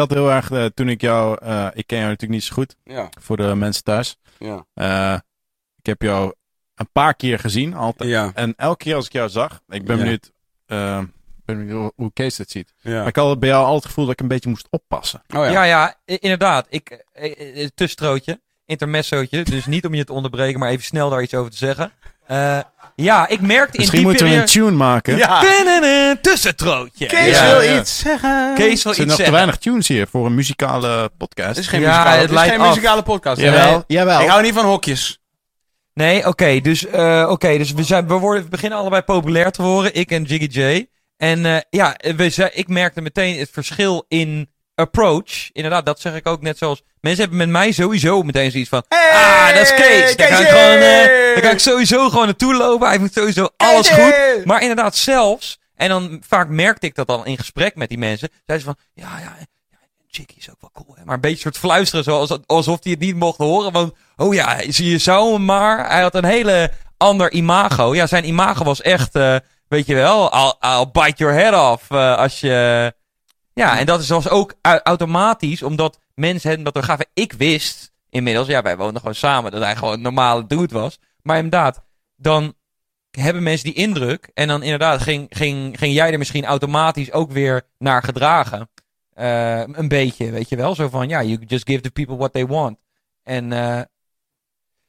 had 0.00 0.10
heel 0.10 0.30
erg, 0.30 0.50
eh, 0.50 0.64
toen 0.64 0.88
ik 0.88 1.00
jou, 1.00 1.38
eh, 1.42 1.66
ik 1.72 1.86
ken 1.86 1.98
jou 1.98 2.08
natuurlijk 2.10 2.40
niet 2.40 2.48
zo 2.48 2.54
goed, 2.54 2.76
Ja, 2.84 3.08
voor 3.20 3.36
de 3.36 3.54
mensen 3.54 3.84
thuis. 3.84 4.16
ja. 4.38 4.64
Eh, 4.74 5.18
ik 5.76 5.86
heb 5.86 6.02
jou 6.02 6.34
een 6.74 6.88
paar 6.92 7.14
keer 7.14 7.38
gezien, 7.38 7.74
altijd. 7.74 8.10
Ja, 8.10 8.30
En 8.34 8.54
elke 8.56 8.84
keer 8.84 8.94
als 8.94 9.06
ik 9.06 9.12
jou 9.12 9.28
zag, 9.28 9.60
ik 9.68 9.84
ben 9.84 9.96
Ja. 9.96 10.02
benieuwd, 10.02 10.32
ben 10.66 11.12
benieuwd 11.44 11.92
hoe- 11.96 12.12
Kees 12.12 12.36
dit 12.36 12.50
ziet. 12.50 12.74
ja. 12.80 12.98
Maar 12.98 13.06
ik 13.06 13.16
had 13.16 13.38
bij 13.38 13.48
jou 13.48 13.60
altijd 13.64 13.76
het 13.82 13.88
gevoel 13.88 14.04
dat 14.04 14.12
ik 14.14 14.20
een 14.20 14.28
beetje 14.28 14.48
moest 14.48 14.66
oppassen. 14.70 15.22
Oh 15.36 15.50
ja. 15.50 15.64
Ja, 15.64 15.94
inderdaad. 16.04 16.66
Ik, 16.68 17.04
tussenstrootje, 17.74 18.40
intermessootje. 18.66 19.42
Dus 19.42 19.66
niet 19.66 19.86
om 19.86 19.94
je 19.94 20.04
te 20.04 20.12
onderbreken, 20.12 20.60
maar 20.60 20.70
even 20.70 20.84
snel 20.84 21.10
daar 21.10 21.22
iets 21.22 21.34
over 21.34 21.50
te 21.50 21.56
zeggen. 21.56 21.92
Eh, 22.30 22.58
ja, 22.96 23.28
ik 23.28 23.40
merkte 23.40 23.76
Misschien 23.78 23.98
in 23.98 24.04
die 24.04 24.12
moeten 24.16 24.26
we 24.36 24.40
een 24.40 24.46
tune 24.46 24.70
maken. 24.70 25.16
Ja. 25.16 25.40
Tunnenen, 25.40 26.20
Tussenstrootje. 26.20 27.06
Kees 27.06 27.38
ja. 27.38 27.50
wil 27.50 27.60
ja. 27.60 27.80
iets 27.80 27.98
zeggen. 27.98 28.54
Kees 28.54 28.82
wil 28.82 28.92
Er 28.92 28.96
zijn 28.96 29.08
iets 29.08 29.16
nog 29.18 29.26
te 29.26 29.32
weinig 29.32 29.56
tunes 29.56 29.88
hier 29.88 30.06
voor 30.10 30.26
een 30.26 30.34
muzikale 30.34 31.10
podcast. 31.18 31.48
Het 31.48 31.58
is 31.58 31.66
geen 31.66 31.80
Ja, 31.80 31.86
muzikale, 31.88 32.10
het 32.10 32.20
het 32.20 32.30
is 32.30 32.36
leidt 32.36 32.52
geen 32.52 32.60
af. 32.60 32.68
muzikale 32.68 33.02
podcast. 33.02 33.40
Jawel, 33.40 33.70
Nee. 33.72 33.82
jawel. 33.86 34.20
Ik 34.20 34.28
hou 34.28 34.42
niet 34.42 34.54
van 34.54 34.64
hokjes. 34.64 35.18
Nee, 35.94 36.26
oké. 36.26 36.60
dus 36.60 36.86
eh, 36.86 37.26
oké, 37.30 37.58
dus 37.58 37.72
we, 37.72 37.82
zijn, 37.82 38.06
we, 38.08 38.14
worden, 38.14 38.42
we 38.42 38.48
beginnen 38.48 38.78
allebei 38.78 39.02
populair 39.02 39.50
te 39.50 39.62
worden. 39.62 39.94
Ik 39.94 40.10
en 40.10 40.22
Jiggy 40.22 40.60
J. 40.60 40.86
En 41.16 41.46
eh, 41.46 41.56
ja, 41.70 41.96
we, 42.16 42.30
zei- 42.30 42.50
ik 42.52 42.68
merkte 42.68 43.00
meteen 43.00 43.38
het 43.38 43.50
verschil 43.52 44.04
in 44.08 44.50
approach. 44.80 45.52
Inderdaad, 45.52 45.86
dat 45.86 46.00
zeg 46.00 46.14
ik 46.14 46.26
ook 46.26 46.42
net 46.42 46.58
zoals... 46.58 46.82
Mensen 47.00 47.20
hebben 47.20 47.38
met 47.38 47.48
mij 47.48 47.72
sowieso 47.72 48.22
meteen 48.22 48.50
zoiets 48.50 48.68
van... 48.68 48.84
Hey, 48.88 49.10
ah, 49.12 49.54
dat 49.54 49.62
is 49.62 49.74
Kees. 49.74 50.16
Daar 50.16 50.28
kan, 50.28 50.40
ik 50.40 50.48
gewoon, 50.48 50.76
eh, 50.76 51.34
daar 51.34 51.40
kan 51.40 51.50
ik 51.50 51.58
sowieso 51.58 52.08
gewoon 52.08 52.24
naartoe 52.24 52.54
lopen. 52.54 52.88
Hij 52.88 52.98
moet 52.98 53.12
sowieso 53.12 53.48
alles 53.56 53.88
goed. 53.88 54.44
Maar 54.44 54.60
inderdaad, 54.60 54.96
zelfs... 54.96 55.58
En 55.76 55.88
dan 55.88 56.22
vaak 56.26 56.48
merkte 56.48 56.86
ik 56.86 56.94
dat 56.94 57.06
dan 57.06 57.26
in 57.26 57.38
gesprek 57.38 57.74
met 57.74 57.88
die 57.88 57.98
mensen. 57.98 58.28
Zeiden 58.46 58.68
ze 58.68 58.74
van... 58.74 59.04
Ja, 59.04 59.18
ja, 59.18 59.36
Jiggy 60.06 60.34
is 60.38 60.50
ook 60.50 60.60
wel 60.60 60.70
cool. 60.72 60.96
Hè? 60.96 61.04
Maar 61.04 61.14
een 61.14 61.20
beetje 61.20 61.40
soort 61.40 61.58
fluisteren. 61.58 62.04
Zoals, 62.04 62.38
alsof 62.46 62.78
hij 62.82 62.92
het 62.92 63.00
niet 63.00 63.16
mocht 63.16 63.38
horen. 63.38 63.72
Want, 63.72 63.92
oh 64.16 64.34
ja, 64.34 64.60
je 64.66 64.98
zou 64.98 65.32
hem 65.32 65.44
maar. 65.44 65.88
Hij 65.90 66.02
had 66.02 66.14
een 66.14 66.24
hele 66.24 66.70
ander 66.96 67.32
imago. 67.32 67.94
Ja, 67.94 68.06
zijn 68.06 68.26
imago 68.26 68.64
was 68.64 68.82
echt... 68.82 69.14
eh, 69.14 69.36
weet 69.68 69.86
je 69.86 69.94
wel, 69.94 70.34
I'll, 70.34 70.70
I'll 70.70 70.86
bite 70.92 71.16
your 71.16 71.34
head 71.34 71.72
off. 71.72 71.90
eh, 71.90 72.16
als 72.16 72.40
je... 72.40 72.94
Ja, 73.60 73.78
en 73.78 73.86
dat 73.86 74.00
is 74.00 74.08
was 74.08 74.28
ook 74.28 74.54
au- 74.62 74.80
automatisch. 74.82 75.62
Omdat 75.62 75.98
mensen 76.14 76.50
hem 76.50 76.62
dat 76.62 76.76
er 76.76 76.82
gaven. 76.82 77.06
Ik 77.14 77.32
wist 77.32 77.92
inmiddels... 78.10 78.46
Ja, 78.46 78.62
wij 78.62 78.76
woonden 78.76 79.00
gewoon 79.00 79.14
samen. 79.14 79.50
Dat 79.52 79.62
hij 79.62 79.76
gewoon 79.76 79.94
een 79.94 80.00
normale 80.00 80.46
dude 80.46 80.74
was. 80.74 80.98
Maar 81.22 81.36
inderdaad, 81.36 81.80
dan 82.16 82.54
hebben 83.10 83.42
mensen 83.42 83.64
die 83.64 83.74
indruk. 83.74 84.30
En 84.34 84.48
dan 84.48 84.62
inderdaad 84.62 85.02
ging, 85.02 85.26
ging, 85.30 85.78
ging 85.78 85.94
jij 85.94 86.12
er 86.12 86.18
misschien 86.18 86.44
automatisch 86.44 87.12
ook 87.12 87.32
weer 87.32 87.62
naar 87.78 88.02
gedragen. 88.02 88.68
Eh, 89.14 89.58
een 89.58 89.88
beetje, 89.88 90.30
weet 90.30 90.48
je 90.48 90.56
wel. 90.56 90.74
Zo 90.74 90.88
van, 90.88 91.08
ja, 91.08 91.22
you 91.22 91.44
just 91.46 91.68
give 91.68 91.80
the 91.80 91.90
people 91.90 92.16
what 92.16 92.32
they 92.32 92.46
want. 92.46 92.78
En 93.22 93.52
eh, 93.52 93.80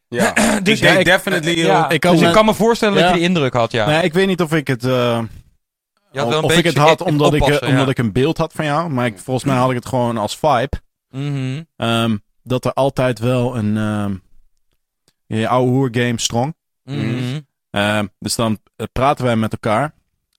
Ja. 0.07 0.33
Dus 0.63 0.73
ik 0.75 0.81
denk 0.81 0.93
ja, 0.93 0.99
ik- 0.99 1.05
definitely... 1.05 1.57
ja, 1.65 1.85
uh, 1.87 1.91
ik 1.95 1.99
kan 1.99 2.11
dus 2.11 2.21
me- 2.21 2.27
ik 2.27 2.33
kan 2.33 2.45
me 2.45 2.53
voorstellen 2.53 2.95
Ja. 2.97 3.01
dat 3.01 3.09
je 3.09 3.15
die 3.19 3.27
indruk 3.27 3.53
had, 3.53 3.71
ja. 3.71 3.85
Nee, 3.85 4.03
ik 4.03 4.13
weet 4.13 4.27
niet 4.27 4.41
of 4.41 4.53
ik 4.53 4.67
het... 4.67 4.83
wel 6.11 6.33
een 6.33 6.43
of 6.43 6.57
ik 6.57 6.63
het 6.63 6.77
had 6.77 7.01
omdat, 7.01 7.33
ik, 7.33 7.41
eh, 7.41 7.69
omdat 7.69 7.85
ja. 7.85 7.91
ik 7.91 7.97
een 7.97 8.11
beeld 8.11 8.37
had 8.37 8.53
van 8.53 8.65
jou. 8.65 8.89
Maar 8.89 9.05
ik, 9.05 9.19
volgens 9.19 9.45
mij 9.45 9.55
had 9.55 9.69
ik 9.69 9.75
het 9.75 9.85
gewoon 9.85 10.17
als 10.17 10.37
vibe. 10.37 10.81
Mhm. 11.09 11.63
ehm, 11.75 12.17
dat 12.43 12.65
er 12.65 12.73
altijd 12.73 13.19
wel 13.19 13.57
een... 13.57 13.77
ehm 13.77 14.13
je 15.37 15.47
oude 15.47 15.71
hoer 15.71 15.89
game 15.91 16.19
strong. 16.19 16.55
Mhm. 16.83 17.39
Ehm, 17.69 18.07
dus 18.19 18.35
dan 18.35 18.59
eh, 18.75 18.85
praten 18.91 19.25
wij 19.25 19.35
met 19.35 19.51
elkaar. 19.51 19.93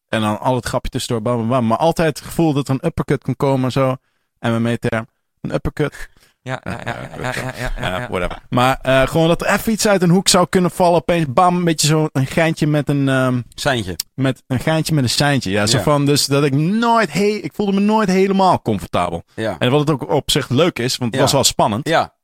En 0.09 0.21
dan 0.21 0.41
al 0.41 0.55
het 0.55 0.67
grapje 0.67 0.91
tussendoor. 0.91 1.23
Bam, 1.23 1.37
bam, 1.37 1.49
bam. 1.49 1.67
Maar 1.67 1.79
altijd 1.79 2.19
het 2.19 2.27
gevoel 2.27 2.53
dat 2.53 2.69
er 2.69 2.75
een 2.75 2.87
uppercut 2.87 3.23
kan 3.23 3.37
komen 3.37 3.65
en 3.65 3.73
zo. 3.73 3.97
En 4.39 4.63
mijn 4.63 4.79
term 4.79 5.07
Een 5.41 5.55
uppercut. 5.55 6.09
Ja, 6.45 6.61
ja, 6.65 6.81
ja, 6.85 6.95
ja, 6.95 7.09
ja, 7.23 7.33
ja, 7.35 7.53
ja, 7.57 7.73
Ja, 7.89 7.99
ja. 8.01 8.09
whatever. 8.09 8.39
Maar 8.51 8.79
eh, 8.83 9.07
gewoon 9.07 9.29
dat 9.29 9.41
er 9.41 9.47
even 9.53 9.73
iets 9.73 9.89
uit 9.89 10.03
een 10.03 10.11
hoek 10.11 10.29
zou 10.29 10.47
kunnen 10.49 10.71
vallen. 10.71 10.95
Opeens 11.01 11.27
bam, 11.29 11.57
een 11.57 11.65
beetje 11.65 11.87
zo'n 11.87 12.09
een 12.13 12.27
geintje 12.27 12.67
met 12.67 12.89
een... 12.89 13.09
ehm, 13.09 13.41
Seintje. 13.55 13.97
met 14.15 14.43
een 14.47 14.61
geintje 14.61 14.95
met 14.95 15.05
een 15.05 15.11
seintje. 15.11 15.51
Ja, 15.51 15.67
zo 15.67 15.77
Ja. 15.77 15.83
van 15.83 16.07
dus 16.07 16.27
dat 16.27 16.45
ik 16.45 16.53
nooit... 16.55 17.13
He 17.13 17.25
ik 17.25 17.53
voelde 17.55 17.73
me 17.73 17.81
nooit 17.81 18.09
helemaal 18.09 18.63
comfortabel. 18.63 19.23
Ja. 19.35 19.57
En 19.59 19.71
wat 19.71 19.81
het 19.81 19.91
ook 19.91 20.11
op 20.11 20.31
zich 20.31 20.49
leuk 20.49 20.79
is, 20.79 20.97
want 20.97 21.11
het 21.11 21.15
Ja. 21.15 21.21
was 21.21 21.33
wel 21.33 21.45
spannend. 21.45 21.89
Ja. 21.89 22.15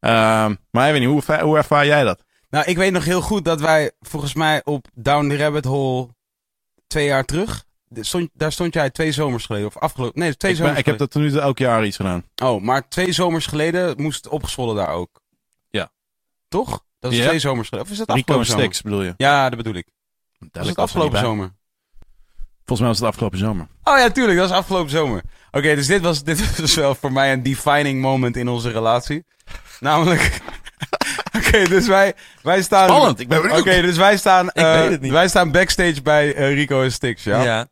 Ehm, 0.00 0.54
maar 0.70 0.86
ik 0.86 0.92
weet 0.92 1.08
niet, 1.08 1.24
hoe, 1.26 1.40
hoe 1.40 1.56
ervaar 1.56 1.86
jij 1.86 2.04
dat? 2.04 2.22
Nou, 2.50 2.64
ik 2.66 2.76
weet 2.76 2.92
nog 2.92 3.04
heel 3.04 3.20
goed 3.22 3.44
dat 3.44 3.60
wij 3.60 3.90
volgens 4.00 4.34
mij 4.34 4.60
op 4.64 4.86
Down 4.94 5.28
the 5.28 5.36
Rabbit 5.36 5.64
Hole 5.64 6.08
twee 6.86 7.06
jaar 7.06 7.24
terug. 7.24 7.64
Stond, 8.00 8.30
daar 8.32 8.52
stond 8.52 8.74
jij 8.74 8.90
twee 8.90 9.12
zomers 9.12 9.46
geleden. 9.46 9.66
Of 9.66 9.76
afgelopen. 9.78 10.20
Nee, 10.20 10.36
twee 10.36 10.52
Ik, 10.52 10.56
ben- 10.56 10.66
zomers 10.66 10.80
ik 10.80 10.86
heb 10.90 10.98
dat 10.98 11.10
tot 11.10 11.22
nu 11.22 11.30
toe 11.30 11.40
elk 11.40 11.58
jaar 11.58 11.84
iets 11.86 11.96
gedaan. 11.96 12.24
Oh, 12.42 12.62
maar 12.62 12.88
twee 12.88 13.12
zomers 13.12 13.46
geleden 13.46 13.94
moest 14.02 14.28
opgezwollen 14.28 14.76
daar 14.76 14.88
ook. 14.88 15.20
Ja. 15.70 15.90
Toch? 16.48 16.84
Dat 17.00 17.12
is 17.12 17.18
twee 17.26 17.38
zomers 17.38 17.68
geleden. 17.68 17.90
Of 17.90 17.98
is 17.98 18.04
dat 18.06 18.16
Rico 18.16 18.32
en 18.32 18.38
afgelopen 18.40 18.46
zomer? 18.46 18.64
Stix 18.64 18.82
bedoel 18.82 19.02
je? 19.02 19.14
Ja, 19.16 19.48
dat 19.48 19.56
bedoel 19.56 19.74
ik. 19.74 19.86
Was 20.38 20.48
Tel 20.52 20.62
ik 20.62 20.68
het 20.68 20.78
afgelopen 20.78 21.18
zomer? 21.18 21.52
Volgens 22.64 22.78
mij 22.80 22.88
was 22.88 22.98
het 22.98 23.08
afgelopen 23.08 23.38
zomer. 23.38 23.66
Oh 23.82 23.98
ja, 23.98 24.10
tuurlijk. 24.10 24.38
Dat 24.38 24.48
was 24.48 24.58
afgelopen 24.58 24.90
zomer. 24.90 25.22
Oké, 25.50 25.74
dus 25.74 25.86
dit 25.86 26.00
was, 26.00 26.22
dit 26.24 26.40
was 26.46 26.56
dus 26.56 26.74
wel 26.74 26.94
voor 26.94 27.12
mij 27.12 27.32
een 27.32 27.42
defining 27.42 28.00
moment 28.00 28.36
in 28.36 28.48
onze 28.48 28.70
relatie. 28.70 29.24
Namelijk... 29.80 30.40
Oké, 31.38 31.68
dus 31.68 31.86
wij, 31.86 32.14
wij 32.42 32.62
staan... 32.62 32.88
Spannend, 32.88 33.20
ik 33.20 33.28
ben 33.28 33.52
Oké, 33.58 33.80
dus 33.80 33.96
wij 33.96 34.16
staan, 34.16 34.46
Ik 34.46 34.52
eh, 34.52 34.80
weet 34.80 34.90
het 34.90 35.00
niet. 35.00 35.12
wij 35.12 35.28
staan 35.28 35.50
backstage 35.50 36.02
bij 36.02 36.34
eh, 36.34 36.54
Rico 36.54 36.82
en 36.82 36.92
Stix, 36.92 37.24
ja? 37.24 37.42
Ja. 37.42 37.66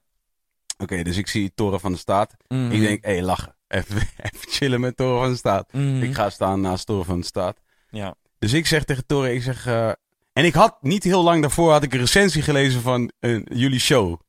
Oké, 0.82 1.02
dus 1.02 1.16
ik 1.16 1.26
zie 1.26 1.52
Toren 1.54 1.80
van 1.80 1.92
de 1.92 1.98
Staat. 1.98 2.36
Mhm. 2.48 2.70
Ik 2.70 2.80
denk, 2.80 3.04
hé, 3.04 3.12
hey, 3.12 3.22
lachen. 3.22 3.54
Even, 3.68 3.96
even 3.96 4.48
chillen 4.48 4.80
met 4.80 4.96
Toren 4.96 5.20
van 5.20 5.30
de 5.30 5.36
Staat. 5.36 5.72
Mhm. 5.72 6.02
Ik 6.02 6.14
ga 6.14 6.30
staan 6.30 6.60
naast 6.60 6.86
Toren 6.86 7.04
van 7.04 7.20
de 7.20 7.26
Staat. 7.26 7.60
Ja. 7.90 8.14
Dus 8.38 8.52
ik 8.52 8.66
zeg 8.66 8.84
tegen 8.84 9.06
Toren, 9.06 9.34
ik 9.34 9.42
zeg... 9.42 9.66
eh, 9.66 9.88
en 10.32 10.44
ik 10.44 10.54
had 10.54 10.76
niet 10.80 11.04
heel 11.04 11.22
lang 11.22 11.40
daarvoor 11.40 11.72
had 11.72 11.82
ik 11.82 11.92
een 11.92 11.98
recensie 11.98 12.42
gelezen 12.42 12.80
van 12.80 13.10
eh, 13.18 13.40
jullie 13.44 13.78
show. 13.80 14.20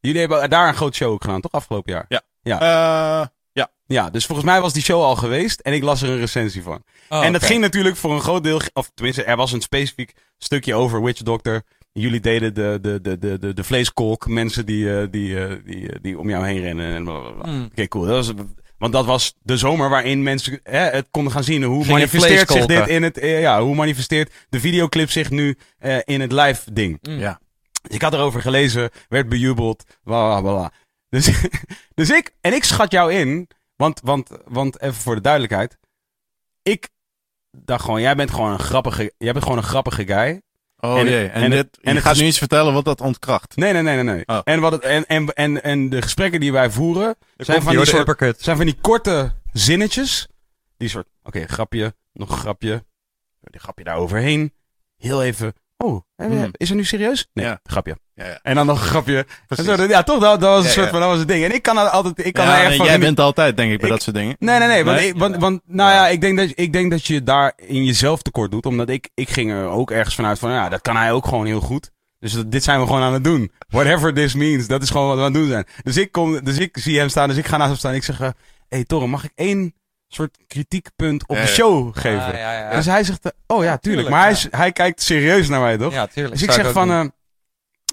Jullie 0.00 0.20
hebben 0.20 0.50
daar 0.50 0.68
een 0.68 0.74
groot 0.74 0.94
show 0.94 1.12
ook 1.12 1.22
gedaan, 1.24 1.40
toch? 1.40 1.52
Afgelopen 1.52 1.92
jaar. 1.92 2.04
Eh, 2.08 3.26
ja. 3.52 3.70
Ja, 3.88 4.10
dus 4.10 4.26
volgens 4.26 4.46
mij 4.46 4.60
was 4.60 4.72
die 4.72 4.82
show 4.82 5.02
al 5.02 5.16
geweest 5.16 5.60
en 5.60 5.72
ik 5.72 5.82
las 5.82 6.02
er 6.02 6.08
een 6.08 6.18
recensie 6.18 6.62
van. 6.62 6.82
Oh, 7.08 7.24
en 7.24 7.32
dat 7.32 7.44
ging 7.44 7.60
natuurlijk 7.60 7.96
voor 7.96 8.12
een 8.12 8.20
groot 8.20 8.42
deel, 8.42 8.60
of 8.72 8.90
tenminste, 8.94 9.24
er 9.24 9.36
was 9.36 9.52
een 9.52 9.60
specifiek 9.60 10.12
stukje 10.38 10.74
over 10.74 11.02
Witch 11.02 11.22
Doctor. 11.22 11.62
Jullie 12.00 12.20
deden 12.20 12.54
de, 12.54 12.78
de, 12.82 13.00
de, 13.00 13.18
de, 13.18 13.38
de, 13.38 13.54
de 13.54 13.64
vleeskolk, 13.64 14.28
mensen 14.28 14.66
die, 14.66 15.00
eh, 15.00 15.06
die, 15.10 15.44
eh, 15.44 15.56
die, 15.64 15.92
eh, 15.92 15.98
die 16.02 16.18
om 16.18 16.28
jou 16.28 16.46
heen 16.46 16.60
rennen 16.60 16.94
en 16.94 17.04
blablabla. 17.04 17.52
Mm. 17.52 17.64
Oké, 17.64 17.88
cool. 17.88 18.04
Dat 18.04 18.26
was, 18.26 18.46
want 18.78 18.92
dat 18.92 19.06
was 19.06 19.34
de 19.42 19.56
zomer 19.56 19.88
waarin 19.88 20.22
mensen 20.22 20.60
hè, 20.62 20.78
het 20.78 21.08
konden 21.10 21.32
gaan 21.32 21.44
zien. 21.44 21.62
Hoe 21.62 21.86
manifesteert 21.86 22.50
zich 22.50 22.66
dit 22.66 22.88
in 22.88 23.02
het, 23.02 23.18
ja, 23.20 23.62
hoe 23.62 23.74
manifesteert 23.74 24.32
de 24.48 24.60
videoclip 24.60 25.10
zich 25.10 25.30
nu 25.30 25.58
eh, 25.78 25.98
in 26.04 26.20
het 26.20 26.32
live 26.32 26.72
ding. 26.72 26.98
Mm. 27.02 27.18
ja. 27.18 27.40
Dus 27.82 27.94
ik 27.94 28.02
had 28.02 28.12
erover 28.12 28.40
gelezen, 28.40 28.90
werd 29.08 29.28
bejubeld, 29.28 29.84
bla 30.02 30.40
bla 30.40 30.52
bla. 30.52 30.72
Dus, 31.08 31.30
dus 31.94 32.10
ik, 32.10 32.34
en 32.40 32.52
ik 32.52 32.64
schat 32.64 32.92
jou 32.92 33.12
in, 33.12 33.48
want, 33.76 34.00
want, 34.04 34.30
want 34.44 34.80
even 34.80 34.94
voor 34.94 35.14
de 35.14 35.20
duidelijkheid. 35.20 35.78
Ik 36.62 36.88
dacht 37.50 37.84
gewoon, 37.84 38.00
jij 38.00 38.16
bent 38.16 38.30
gewoon 38.30 38.52
een 38.52 38.58
grappige, 38.58 39.12
jij 39.18 39.32
bent 39.32 39.44
gewoon 39.44 39.58
een 39.58 39.64
grappige 39.64 40.06
guy. 40.06 40.42
Oh 40.80 40.98
En- 40.98 41.08
jee. 41.08 41.26
En, 41.28 41.42
en 41.42 41.50
dit, 41.50 41.58
het- 41.58 41.78
en 41.82 41.90
je 41.90 41.96
het 41.98 42.06
gaat 42.06 42.16
nu 42.16 42.24
iets 42.26 42.38
vertellen 42.38 42.72
wat 42.72 42.84
dat 42.84 43.00
ontkracht. 43.00 43.56
Nee, 43.56 43.72
nee, 43.72 43.82
nee, 43.82 43.94
nee. 44.02 44.14
nee. 44.14 44.22
Oh. 44.26 44.40
En, 44.44 44.60
wat 44.60 44.72
het, 44.72 44.82
en, 44.82 45.06
en, 45.06 45.32
en, 45.34 45.62
en 45.62 45.88
de 45.88 46.02
gesprekken 46.02 46.40
die 46.40 46.52
wij 46.52 46.70
voeren, 46.70 47.16
zijn 47.36 47.62
van, 47.62 47.76
die 47.76 47.84
soort, 47.84 48.40
zijn 48.42 48.56
van 48.56 48.66
die 48.66 48.78
korte 48.80 49.32
zinnetjes. 49.52 50.28
Die 50.76 50.88
soort, 50.88 51.06
oké, 51.22 51.46
grapje, 51.46 51.94
nog 52.12 52.30
een 52.30 52.36
grapje. 52.36 52.84
Die 53.40 53.60
grapje 53.60 53.84
daar 53.84 53.96
overheen. 53.96 54.52
Heel 54.96 55.22
even, 55.22 55.52
oh, 55.84 56.00
Hmm. 56.16 56.48
is 56.52 56.70
er 56.70 56.76
nu 56.76 56.84
serieus? 56.84 57.28
Nee, 57.32 57.44
Ja. 57.46 57.60
grapje. 57.62 57.98
Ja, 58.14 58.26
ja. 58.26 58.38
En 58.42 58.54
dan 58.54 58.66
nog 58.66 58.80
een 58.80 58.86
grapje. 58.86 59.26
En 59.48 59.64
zo, 59.64 59.82
ja, 59.82 60.02
toch? 60.02 60.20
Dat, 60.20 60.40
dat 60.40 60.50
was 60.54 60.64
een 60.64 60.70
soort 60.70 60.88
van, 60.88 61.00
dat 61.00 61.08
was 61.08 61.18
het 61.18 61.28
ding. 61.28 61.44
En 61.44 61.54
ik 61.54 61.62
kan 61.62 61.90
altijd, 61.92 62.26
ik 62.26 62.32
kan 62.32 62.44
Ja, 62.46 62.72
van 62.76 62.86
jij 62.86 62.98
bent 62.98 63.20
altijd, 63.20 63.56
denk 63.56 63.72
ik, 63.72 63.78
bij 63.78 63.88
Ik- 63.88 63.94
dat 63.94 64.02
soort 64.02 64.16
dingen. 64.16 64.36
Nee, 64.38 64.58
nee, 64.58 64.68
nee. 64.68 64.84
Want, 64.84 64.96
Nee? 64.96 65.08
ik, 65.08 65.16
want, 65.18 65.36
want 65.36 65.60
nou 65.64 65.90
ja, 65.92 66.08
ik 66.08 66.20
denk, 66.20 66.38
dat, 66.38 66.52
ik 66.54 66.72
denk 66.72 66.90
dat 66.90 67.06
je 67.06 67.22
daar 67.22 67.52
in 67.56 67.84
jezelf 67.84 68.22
tekort 68.22 68.50
doet. 68.50 68.66
Omdat 68.66 68.88
ik, 68.88 69.08
ik 69.14 69.30
ging 69.30 69.50
er 69.50 69.64
ook 69.68 69.90
ergens 69.90 70.14
vanuit 70.14 70.38
van, 70.38 70.50
ja, 70.50 70.68
dat 70.68 70.80
kan 70.80 70.96
hij 70.96 71.12
ook 71.12 71.26
gewoon 71.26 71.46
heel 71.46 71.60
goed. 71.60 71.90
Dus 72.18 72.32
dat- 72.32 72.50
dit 72.52 72.64
zijn 72.64 72.80
we 72.80 72.86
gewoon 72.86 73.02
aan 73.02 73.12
het 73.12 73.24
doen. 73.24 73.52
Whatever 73.68 74.14
this 74.14 74.34
means. 74.34 74.66
Dat 74.66 74.82
is 74.82 74.90
gewoon 74.90 75.06
wat 75.06 75.16
we 75.16 75.22
aan 75.22 75.32
het 75.32 75.40
doen 75.40 75.48
zijn. 75.50 75.66
Dus 75.82 75.96
ik, 75.96 76.12
kom, 76.12 76.44
dus 76.44 76.58
ik 76.58 76.76
zie 76.78 76.98
hem 76.98 77.08
staan, 77.08 77.28
dus 77.28 77.36
ik 77.36 77.46
ga 77.46 77.56
naast 77.56 77.68
hem 77.70 77.78
staan. 77.78 77.94
Ik 77.94 78.04
zeg, 78.04 78.18
hé 78.18 78.28
hey, 78.68 78.84
Torren, 78.84 79.10
mag 79.10 79.24
ik 79.24 79.32
één 79.34 79.74
soort 80.08 80.38
kritiekpunt 80.46 81.28
op 81.28 81.36
de 81.36 81.46
show 81.46 81.90
geven? 81.98 82.22
Ah, 82.26 82.32
ja, 82.34 82.52
ja. 82.58 82.76
Dus 82.76 82.86
hij 82.86 83.04
zegt, 83.04 83.24
eh, 83.24 83.30
oh 83.46 83.64
ja, 83.64 83.76
tuurlijk. 83.76 84.08
maar 84.08 84.22
hij, 84.22 84.30
is- 84.30 84.46
hij 84.50 84.72
kijkt 84.72 85.02
serieus 85.02 85.48
naar 85.48 85.60
mij, 85.60 85.76
toch? 85.78 85.92
Ja, 85.92 86.06
tuurlijk. 86.06 86.34
dus 86.34 86.42
ik 86.42 86.50
Zou 86.50 86.62
zeg 86.64 86.72
van, 86.72 86.90
eh, 86.90 87.04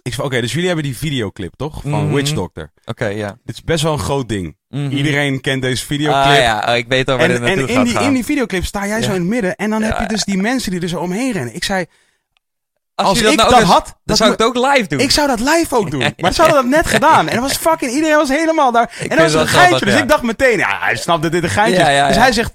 ik 0.01 0.13
zeg, 0.13 0.25
oké, 0.25 0.41
dus 0.41 0.51
jullie 0.51 0.67
hebben 0.67 0.85
die 0.85 0.97
videoclip, 0.97 1.53
toch? 1.55 1.81
Van 1.81 2.05
Mhm. 2.05 2.13
Witch 2.13 2.33
Doctor. 2.33 2.71
Oké, 2.85 3.05
ja. 3.07 3.37
Dit 3.43 3.55
is 3.55 3.63
best 3.63 3.83
wel 3.83 3.93
een 3.93 3.99
groot 3.99 4.29
ding. 4.29 4.57
Mhm. 4.69 4.89
Iedereen 4.91 5.41
kent 5.41 5.61
deze 5.61 5.85
videoclip. 5.85 6.25
Ah 6.25 6.35
ja, 6.37 6.65
oh, 6.69 6.75
ik 6.75 6.85
weet 6.87 7.09
al 7.09 7.17
waar 7.17 7.25
En, 7.25 7.31
dit 7.31 7.41
naartoe 7.41 7.61
en 7.63 7.69
in, 7.69 7.75
gaat 7.75 7.85
die, 7.85 7.93
gaan. 7.93 8.03
in 8.03 8.13
die 8.13 8.25
videoclip 8.25 8.65
sta 8.65 8.87
jij 8.87 9.01
zo 9.01 9.09
in 9.13 9.19
het 9.19 9.29
midden. 9.29 9.55
En 9.55 9.69
dan 9.69 9.81
heb 9.81 9.99
je 9.99 10.05
dus 10.07 10.23
die 10.23 10.37
mensen 10.37 10.71
die 10.71 10.81
er 10.81 10.87
zo 10.87 10.99
omheen 10.99 11.31
rennen. 11.31 11.55
Ik 11.55 11.63
zei, 11.63 11.85
Als, 12.95 13.07
als 13.07 13.17
je 13.17 13.23
dat 13.23 13.33
ik 13.33 13.39
nou 13.39 13.49
dat 13.49 13.59
dus- 13.59 13.69
had, 13.69 13.85
dan 13.85 13.95
dat 14.03 14.17
zou 14.17 14.31
ik 14.31 14.37
het 14.37 14.47
ook 14.47 14.55
live 14.55 14.87
doen. 14.87 14.99
Ik 14.99 15.11
zou 15.11 15.27
dat 15.27 15.39
live 15.39 15.75
ook 15.75 15.91
doen. 15.91 15.99
Maar 16.17 16.33
ze 16.33 16.41
hadden 16.41 16.61
dat 16.61 16.71
net 16.71 16.87
gedaan. 16.87 17.27
En 17.27 17.35
dat 17.35 17.43
was 17.43 17.57
fucking, 17.57 17.91
iedereen 17.91 18.15
was 18.15 18.29
helemaal 18.29 18.71
daar. 18.71 18.95
En 18.99 19.09
dat 19.09 19.31
was 19.31 19.33
een 19.33 19.47
geintje. 19.47 19.85
Dus 19.85 19.93
ja. 19.93 19.99
ik 19.99 20.09
dacht 20.09 20.21
meteen, 20.21 20.57
ja, 20.57 20.79
hij 20.79 20.95
snapt 20.95 21.21
dat 21.21 21.31
dit 21.31 21.43
een 21.43 21.49
geintje 21.49 21.81
is. 21.81 21.87
Ja, 21.87 21.89
ja, 21.89 22.07
Dus 22.07 22.17
hij 22.17 22.31
zegt, 22.31 22.53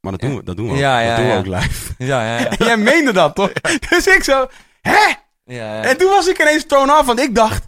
maar 0.00 0.12
dat 0.12 0.20
doen 0.20 0.36
we, 0.36 0.44
dat 0.44 0.56
doen 0.56 0.66
we 0.66 0.72
ook. 0.72 0.78
Ja, 0.78 0.98
ja, 0.98 1.08
dat 1.08 1.16
doen 1.16 1.26
we 1.26 1.36
ook 1.36 1.60
live. 1.60 1.92
Ja, 2.06 2.38
ja, 2.38 2.48
jij 2.66 2.76
meende 2.76 3.12
dat 3.12 3.34
toch? 3.34 3.52
Dus 3.88 4.06
ik 4.06 4.24
zo, 4.24 4.46
hè? 4.80 4.92
ja, 4.92 5.16
ja. 5.44 5.82
En 5.82 5.96
toen 5.96 6.10
was 6.10 6.26
ik 6.28 6.40
ineens 6.40 6.64
thrown 6.66 6.90
off, 6.90 7.06
want 7.06 7.20
ik 7.20 7.34
dacht... 7.34 7.64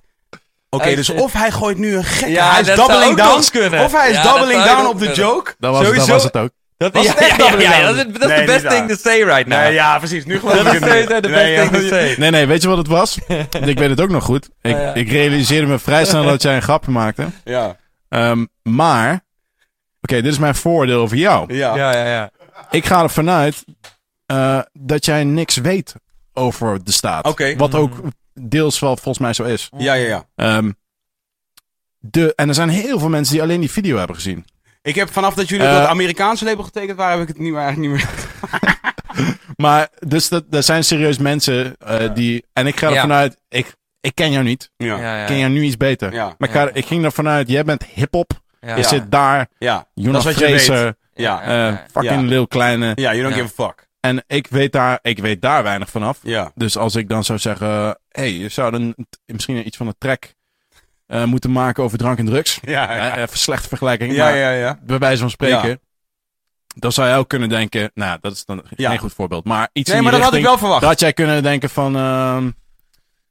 Oké, 0.71 0.95
dus 0.95 1.11
of 1.11 1.33
hij 1.33 1.51
gooit 1.51 1.79
nu 1.79 1.97
een 1.97 2.05
gekke... 2.05 2.33
Ja, 2.33 2.51
hij 2.51 2.61
is 2.61 2.67
doubling 2.67 3.17
down. 3.17 3.85
Of 3.85 3.93
hij 3.93 4.11
is 4.11 4.23
doubling 4.23 4.63
down 4.63 4.87
op 4.87 4.99
de 4.99 5.13
joke. 5.13 5.55
Dat 5.59 5.71
was, 5.71 5.81
dat 5.81 5.89
Sowieso- 5.89 6.13
was 6.13 6.23
het 6.25 6.37
ook. 6.37 6.51
Dat, 6.93 6.95
Was 6.95 7.05
ja, 7.05 7.11
het 7.11 7.21
echt 7.21 7.31
ja, 7.31 7.37
ja, 7.37 7.49
doubling 7.51 7.73
ja, 7.73 7.81
down? 7.83 7.97
dat 7.97 8.07
is, 8.07 8.13
dat 8.13 8.23
is 8.23 8.29
Nee, 8.37 8.47
de 8.47 8.53
best 8.53 8.69
thing 8.69 8.89
to 8.89 8.95
say 8.97 9.23
right 9.23 9.47
now. 9.47 9.59
Nee, 9.59 9.73
ja, 9.73 9.99
precies. 9.99 10.25
Nu 10.25 10.39
geloof 10.39 10.73
ik 10.73 10.81
de 10.81 10.87
Nee, 11.29 11.57
best 11.57 11.71
thing 11.71 11.83
to 11.83 11.89
say. 11.89 12.15
Nee, 12.19 12.31
nee, 12.31 12.47
weet 12.47 12.63
je 12.63 12.69
wat 12.69 12.77
het 12.79 12.87
was? 12.87 13.19
ik 13.73 13.79
weet 13.79 13.91
het 13.91 14.01
ook 14.01 14.11
nog 14.11 14.25
goed. 14.25 14.49
Ik, 14.63 14.71
Ja, 14.71 14.81
ja. 14.81 14.95
ik 14.95 15.11
realiseerde 15.11 15.67
me 15.67 15.79
vrij 15.79 16.05
snel 16.05 16.25
dat 16.25 16.43
jij 16.43 16.57
een 16.57 16.63
grapje 16.63 16.91
maakte. 16.91 17.27
Ja, 17.45 17.77
Ehm, 18.09 18.45
maar, 18.63 19.25
oké, 20.01 20.15
dit 20.23 20.33
is 20.33 20.39
mijn 20.39 20.55
voordeel 20.55 21.01
over 21.01 21.17
jou. 21.17 21.55
ja. 21.55 21.77
Ja, 21.77 21.93
ja, 21.93 22.07
ja. 22.07 22.31
Ik 22.71 22.87
ga 22.87 23.03
ervan 23.03 23.31
uit 23.31 23.65
eh, 24.27 24.61
dat 24.73 25.05
jij 25.05 25.25
niks 25.25 25.57
weet 25.57 25.95
over 26.33 26.85
de 26.85 26.93
staat. 26.93 27.27
Oké. 27.27 27.57
Wat 27.57 27.75
ook 27.75 27.93
deels 28.35 28.79
wel 28.79 28.95
volgens 28.97 29.19
mij 29.19 29.33
zo 29.33 29.43
is. 29.43 29.69
Ja, 29.77 29.93
ja, 29.95 30.07
ja. 30.07 30.25
Ehm, 30.37 30.71
de, 31.99 32.33
en 32.35 32.49
er 32.49 32.55
zijn 32.55 32.69
heel 32.69 32.99
veel 32.99 33.09
mensen 33.09 33.33
die 33.35 33.43
alleen 33.43 33.61
die 33.61 33.71
video 33.71 33.97
hebben 33.97 34.17
gezien. 34.17 34.45
Ik 34.85 34.95
heb 34.95 35.13
vanaf 35.13 35.35
dat 35.35 35.49
jullie 35.49 35.67
Eh, 35.67 35.73
op 35.73 35.79
dat 35.81 35.89
Amerikaanse 35.89 36.45
label 36.45 36.65
getekend 36.65 36.97
waren, 36.99 37.19
heb 37.19 37.29
ik 37.29 37.35
het 37.35 37.39
niet 37.43 37.53
meer, 37.53 37.61
eigenlijk 37.63 37.93
niet 37.95 38.03
meer... 38.03 38.83
Maar, 39.57 39.89
dus 40.07 40.29
dat, 40.29 40.45
er 40.51 40.63
zijn 40.63 40.85
serieus 40.85 41.19
mensen 41.19 41.77
eh, 41.79 42.15
die... 42.15 42.45
En 42.53 42.67
ik 42.67 42.77
ga 42.79 42.89
Ja. 42.89 42.95
ervan 42.95 43.13
uit, 43.13 43.37
ik, 43.49 43.75
ik 44.01 44.15
ken 44.15 44.31
jou 44.31 44.45
niet. 44.45 44.71
Ja, 44.77 44.87
ja, 44.87 44.97
ja. 44.97 45.15
ja, 45.15 45.21
Ik 45.21 45.27
ken 45.27 45.39
jou 45.39 45.51
nu 45.53 45.63
iets 45.63 45.77
beter. 45.77 46.13
Ja. 46.13 46.35
Maar 46.39 46.49
ik, 46.49 46.55
ga- 46.55 46.63
Ja. 46.65 46.71
ik 46.73 46.87
ging 46.87 47.05
ervan 47.05 47.29
uit, 47.29 47.49
jij 47.49 47.65
bent 47.65 47.85
hip-hop. 47.85 48.31
ja. 48.61 48.75
Je 48.77 48.83
Ja. 48.83 48.89
zit 48.89 49.11
daar. 49.11 49.49
ja. 49.59 49.87
Jonas 49.95 50.25
Dat 50.25 50.33
is 50.33 50.39
wat 50.41 50.49
je 50.51 50.59
Fraser. 50.59 50.85
weet. 50.85 50.95
Ja. 51.15 51.43
eh, 51.43 51.49
ja. 51.49 51.85
fucking 51.93 52.21
Ja. 52.23 52.27
Lil 52.29 52.47
Kleine. 52.47 52.93
Ja, 52.95 53.11
you 53.15 53.23
don't 53.23 53.35
Ja. 53.37 53.43
give 53.43 53.63
a 53.63 53.65
fuck. 53.67 53.89
En 54.01 54.25
ik 54.27 54.47
weet, 54.51 54.73
daar, 54.73 54.99
ik 55.03 55.19
weet 55.19 55.43
daar 55.43 55.63
weinig 55.63 55.91
vanaf. 55.91 56.19
Ja. 56.23 56.51
Dus 56.55 56.77
als 56.77 56.95
ik 56.95 57.09
dan 57.09 57.25
zou 57.25 57.39
zeggen... 57.39 57.69
Hé, 57.69 57.97
hey, 58.09 58.33
je 58.33 58.49
zou 58.49 58.71
dan 58.71 58.95
misschien 59.27 59.67
iets 59.67 59.77
van 59.77 59.87
een 59.87 59.95
track 59.99 60.35
eh, 61.07 61.25
moeten 61.25 61.53
maken 61.53 61.83
over 61.83 61.99
drank 61.99 62.19
en 62.19 62.27
drugs. 62.27 62.59
Ja, 62.63 62.95
Ja, 62.97 63.07
ja. 63.07 63.17
even 63.19 63.39
slechte 63.39 63.69
vergelijking. 63.69 64.13
Ja, 64.13 64.25
maar 64.25 64.37
ja, 64.37 64.51
ja. 64.51 64.79
bij 64.83 64.99
wijze 64.99 65.21
van 65.21 65.31
spreken... 65.31 65.69
Ja. 65.69 65.77
Dan 66.77 66.93
zou 66.93 67.09
je 67.09 67.15
ook 67.15 67.29
kunnen 67.29 67.49
denken... 67.49 67.91
Nou, 67.95 68.19
dat 68.21 68.33
is 68.33 68.45
dan 68.45 68.63
Ja. 68.77 68.91
geen 68.91 68.99
goed 68.99 69.13
voorbeeld. 69.15 69.45
Maar 69.45 69.69
iets 69.73 69.89
Nee, 69.89 69.99
in 69.99 70.03
maar 70.05 70.13
dat 70.13 70.23
had 70.23 70.35
ik 70.35 70.43
wel 70.43 70.59
verwacht. 70.59 70.85
Had 70.85 71.01
jij 71.01 71.13
kunnen 71.13 71.43
denken 71.43 71.71
van... 71.71 71.97
ehm 71.97 72.51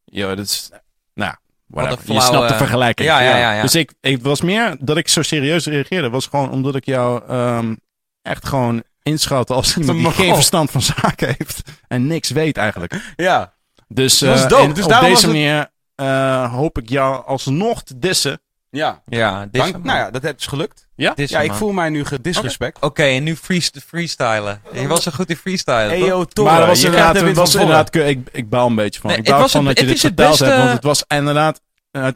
joh, 0.06 0.30
dat 0.30 0.46
is... 0.46 0.70
Nou, 1.14 1.34
whatever. 1.68 2.14
je 2.14 2.22
snapt 2.22 2.48
de 2.48 2.54
eh, 2.54 2.60
vergelijking. 2.60 3.08
ja, 3.10 3.20
ja, 3.20 3.38
ja, 3.38 3.54
ja. 3.54 3.62
Dus 3.62 3.75
ik, 3.75 3.94
ik 4.02 4.22
was 4.24 4.42
meer... 4.42 4.75
Dat 4.80 4.98
ik 4.98 5.08
zo 5.08 5.22
serieus 5.22 5.66
reageerde... 5.66 6.10
was 6.10 6.28
gewoon 6.28 6.52
omdat 6.52 6.75
ik 6.75 6.86
jou 6.86 7.22
ehm, 7.28 7.75
echt 8.22 8.48
gewoon 8.48 8.84
inschat 9.02 9.50
als 9.50 9.78
iemand 9.78 9.98
die 9.98 10.08
een 10.08 10.14
geen 10.14 10.34
verstand 10.34 10.72
van 10.72 10.81
zaken 10.81 11.28
heeft. 11.38 11.62
En 11.88 12.08
niks 12.08 12.30
weet 12.30 12.58
eigenlijk. 12.58 13.14
Ja. 13.16 13.54
Dus, 13.88 14.18
Dat 14.20 14.30
was 14.30 14.44
eh, 14.44 14.50
dope. 14.50 14.62
en 14.64 14.74
Dus 14.74 14.84
op 14.84 14.90
deze 14.90 15.10
was 15.10 15.22
het- 15.22 15.31
manier 15.31 15.72
eh, 16.04 16.54
hoop 16.54 16.78
ik 16.78 16.90
jou 16.90 17.26
alsnog 17.26 17.84
te 17.84 18.00
dissen. 18.00 18.42
Ja. 18.70 19.02
Ja, 19.06 19.48
Dank, 19.52 19.84
nou 19.84 19.98
ja, 19.98 20.12
dat 20.12 20.24
is 20.38 20.46
gelukt. 20.46 20.88
Ja? 20.96 21.14
Ja, 21.16 21.40
ik 21.42 21.54
voel 21.54 21.72
mij 21.72 21.90
nu 21.90 22.06
gedisrespect. 22.06 22.82
Oké, 22.82 23.04
en 23.04 23.24
nu 23.24 23.36
freest- 23.36 23.80
freestylen. 23.88 24.62
Je 24.74 24.88
was 24.88 25.04
zo 25.04 25.12
goed 25.12 25.30
in 25.30 25.36
freestylen, 25.36 25.88
Hey 25.90 26.00
toch? 26.00 26.08
yo, 26.08 26.24
Torre, 26.26 26.50
maar 26.52 26.60
dat 26.60 26.68
was 26.70 26.80
je 26.82 26.86
inderdaad, 26.86 27.34
was 27.34 27.56
inderdaad 27.56 27.96
ik, 27.96 28.28
ik 28.32 28.50
baal 28.50 28.68
een 28.68 28.76
beetje 28.76 29.00
van. 29.00 29.10
Nee, 29.10 29.20
ik 29.20 29.26
baal 29.26 29.48
van 29.48 29.66
dat 29.66 29.80
je 29.80 29.84
het 29.86 29.92
dit 29.94 30.00
verteld 30.02 30.40
hebt, 30.40 30.52
beste- 30.52 30.58
want 30.64 30.74
het 30.74 30.84
was 30.84 31.04
inderdaad... 31.08 31.62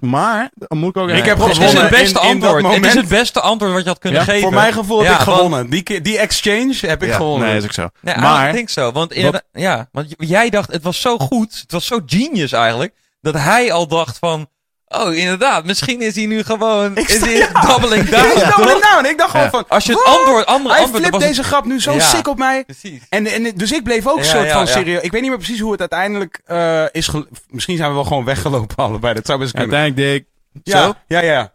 maar, 0.02 0.50
dan 0.54 0.78
moet 0.78 0.90
ik 0.96 1.02
ook... 1.02 1.10
Ik 1.10 1.26
heb 1.26 1.38
Het 1.38 1.48
is 1.50 1.58
gewonnen 1.58 1.82
het 1.82 1.90
beste 1.90 2.20
in- 2.22 2.30
in 2.30 2.40
dat 2.40 2.52
antwoord. 2.54 2.76
Het 2.76 2.86
is 2.86 2.94
het 2.94 3.08
beste 3.08 3.42
antwoord 3.42 3.72
wat 3.74 3.82
je 3.84 3.88
had 3.90 4.00
kunnen 4.00 4.20
Ja, 4.20 4.26
geven. 4.26 4.42
Voor 4.42 4.54
mijn 4.54 4.74
gevoel 4.74 4.98
heb 4.98 5.08
Ja, 5.08 5.20
ik 5.20 5.26
want- 5.26 5.38
gewonnen. 5.38 5.70
Die, 5.70 6.02
die 6.02 6.18
exchange 6.18 6.78
heb 6.82 7.04
ik 7.04 7.10
Ja, 7.10 7.16
gewonnen. 7.16 7.48
Nee, 7.48 7.58
is 7.58 7.64
ook 7.64 7.72
zo. 7.74 7.90
Nee, 8.02 8.18
maar, 8.18 8.48
ik 8.48 8.54
denk 8.54 8.70
zo. 8.70 8.92
Want, 8.92 9.14
ja, 9.52 9.88
want 9.92 10.14
jij 10.18 10.50
dacht, 10.50 10.72
het 10.72 10.84
was 10.84 11.02
zo 11.02 11.18
goed. 11.18 11.60
Het 11.62 11.72
was 11.72 11.86
zo 11.86 12.00
genius 12.06 12.52
eigenlijk. 12.52 12.94
Dat 13.22 13.34
hij 13.34 13.72
al 13.72 13.88
dacht 13.88 14.18
van... 14.18 14.50
Oh, 14.88 15.14
inderdaad. 15.16 15.66
Misschien 15.66 16.02
is 16.02 16.16
hij 16.16 16.26
nu 16.26 16.44
gewoon... 16.44 16.98
Ik 16.98 17.10
is 17.10 17.16
sta- 17.16 17.26
hij 17.26 17.36
ja. 17.38 17.62
doubling 17.68 18.10
down. 18.10 19.06
Ik 19.06 19.18
dacht 19.18 19.30
gewoon 19.32 19.46
Ja. 19.46 19.52
van... 19.52 19.66
Als 19.68 19.86
je 19.86 19.92
het 19.92 20.04
antwoord, 20.04 20.46
andere 20.46 20.74
Hij 20.74 20.84
antwoord... 20.84 20.92
dan 20.92 21.12
flipt 21.12 21.12
was 21.12 21.22
deze 21.24 21.44
grap 21.44 21.66
nu 21.66 21.82
zo 21.82 21.92
Ja. 21.94 22.00
sick 22.00 22.28
op 22.28 22.38
mij. 22.38 22.64
Precies. 22.66 23.02
En, 23.10 23.26
en, 23.26 23.44
dus 23.56 23.72
ik 23.72 23.84
bleef 23.84 24.08
ook 24.08 24.18
Ja, 24.18 24.24
soort 24.24 24.46
ja, 24.46 24.52
van 24.54 24.66
ja. 24.66 24.72
serieus. 24.72 25.02
Ik 25.02 25.12
weet 25.12 25.22
niet 25.22 25.30
meer 25.30 25.40
precies 25.40 25.60
hoe 25.60 25.72
het 25.72 25.80
uiteindelijk 25.80 26.42
eh, 26.46 26.86
is 26.92 27.12
Misschien 27.50 27.78
zijn 27.78 27.90
we 27.90 27.96
wel 27.96 28.04
gewoon 28.04 28.26
weggelopen 28.26 28.76
allebei. 28.86 29.14
Dat 29.14 29.26
zou 29.26 29.40
best 29.40 29.52
kunnen. 29.54 29.76
uiteindelijk 29.78 30.12
deed 30.12 30.22
ik 30.62 30.74
ja, 30.74 30.84
zo. 30.84 30.94
ja, 31.08 31.20
ja. 31.22 31.54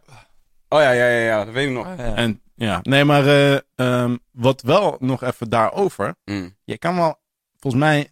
Oh 0.69 0.81
ja, 0.81 0.91
ja, 0.91 1.06
ja, 1.09 1.19
ja. 1.26 1.44
Dat 1.44 1.55
weet 1.55 1.67
ik 1.69 1.75
nog. 1.75 1.87
Oh, 1.87 1.93
ja. 1.99 2.14
En 2.14 2.41
ja, 2.56 2.79
nee, 2.82 3.05
maar 3.05 3.26
eh, 3.26 3.59
ehm, 3.76 4.17
wat 4.32 4.62
wel 4.62 4.97
nog 4.99 5.23
even 5.23 5.50
daarover. 5.50 6.14
Mm. 6.25 6.56
Je 6.64 6.79
kan 6.79 6.97
wel, 6.97 7.19
volgens 7.61 7.82
mij, 7.82 8.11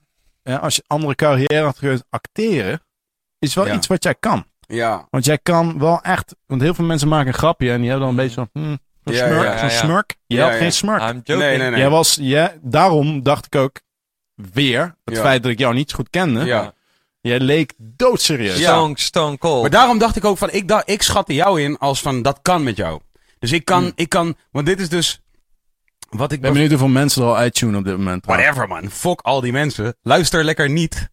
als 0.60 0.76
je 0.76 0.84
andere 0.86 1.14
carrière 1.14 1.64
had 1.64 1.78
gekund, 1.78 2.04
acteren, 2.10 2.82
is 3.40 3.54
wel 3.54 3.66
Ja. 3.66 3.74
iets 3.74 3.86
wat 3.86 4.02
jij 4.04 4.14
kan. 4.14 4.44
Ja. 4.60 5.06
Want 5.10 5.24
jij 5.24 5.38
kan 5.38 5.78
wel 5.78 6.00
echt, 6.02 6.34
want 6.46 6.60
heel 6.62 6.74
veel 6.74 6.84
mensen 6.84 7.08
maken 7.08 7.26
een 7.26 7.34
grapje 7.34 7.70
en 7.72 7.80
die 7.80 7.90
hebben 7.90 8.08
dan 8.08 8.18
een 8.18 8.22
beetje 8.24 8.46
zo'n, 8.52 8.62
hmm, 8.62 8.78
Ja, 9.02 9.26
smurk, 9.26 9.44
ja, 9.44 9.58
zo'n 9.58 9.68
ja. 9.68 9.74
smurk. 9.76 10.16
Je 10.26 10.36
Ja, 10.36 10.42
had 10.42 10.52
ja. 10.52 10.58
geen 10.58 10.72
smurk. 10.72 11.00
I'm 11.00 11.06
joking. 11.24 11.38
Nee, 11.38 11.58
nee, 11.58 11.70
nee. 11.70 11.78
Jij 11.78 11.90
was, 11.90 12.18
ja, 12.20 12.52
daarom 12.62 13.22
dacht 13.22 13.46
ik 13.46 13.54
ook 13.54 13.80
weer, 14.34 14.94
het 15.04 15.16
Ja. 15.16 15.20
feit 15.22 15.42
dat 15.42 15.52
ik 15.52 15.58
jou 15.58 15.74
niet 15.74 15.90
zo 15.90 15.96
goed 15.96 16.10
kende, 16.10 16.44
Ja. 16.44 16.72
jij 17.20 17.40
leek 17.40 17.72
doodserieus. 17.76 18.58
Ja. 18.58 18.70
Stone, 18.72 18.92
stone 18.96 19.38
cold. 19.38 19.60
Maar 19.60 19.70
daarom 19.70 19.98
dacht 19.98 20.16
ik 20.16 20.24
ook 20.24 20.38
van, 20.38 20.50
ik, 20.50 20.68
dacht, 20.68 20.90
ik 20.90 21.02
schatte 21.02 21.34
jou 21.34 21.60
in 21.62 21.78
als 21.78 22.00
van, 22.02 22.22
dat 22.22 22.38
kan 22.42 22.62
met 22.62 22.76
jou. 22.76 23.00
Dus 23.38 23.52
ik 23.52 23.64
kan, 23.64 23.82
Hmm. 23.82 23.92
ik 23.94 24.08
kan, 24.08 24.34
want 24.50 24.66
dit 24.66 24.80
is 24.80 24.88
dus, 24.88 25.20
wat 26.10 26.30
ik 26.30 26.36
Ik 26.36 26.42
ben 26.42 26.52
benieuwd 26.52 26.70
hoeveel 26.70 26.88
mensen 26.88 27.22
er 27.22 27.28
al 27.28 27.44
iTunes 27.44 27.76
op 27.78 27.84
dit 27.84 27.96
moment. 27.96 28.24
Whatever 28.26 28.68
man, 28.68 28.90
fuck 28.90 29.20
al 29.20 29.40
die 29.40 29.52
mensen. 29.52 29.96
Luister 30.02 30.44
lekker 30.44 30.70
niet. 30.70 31.08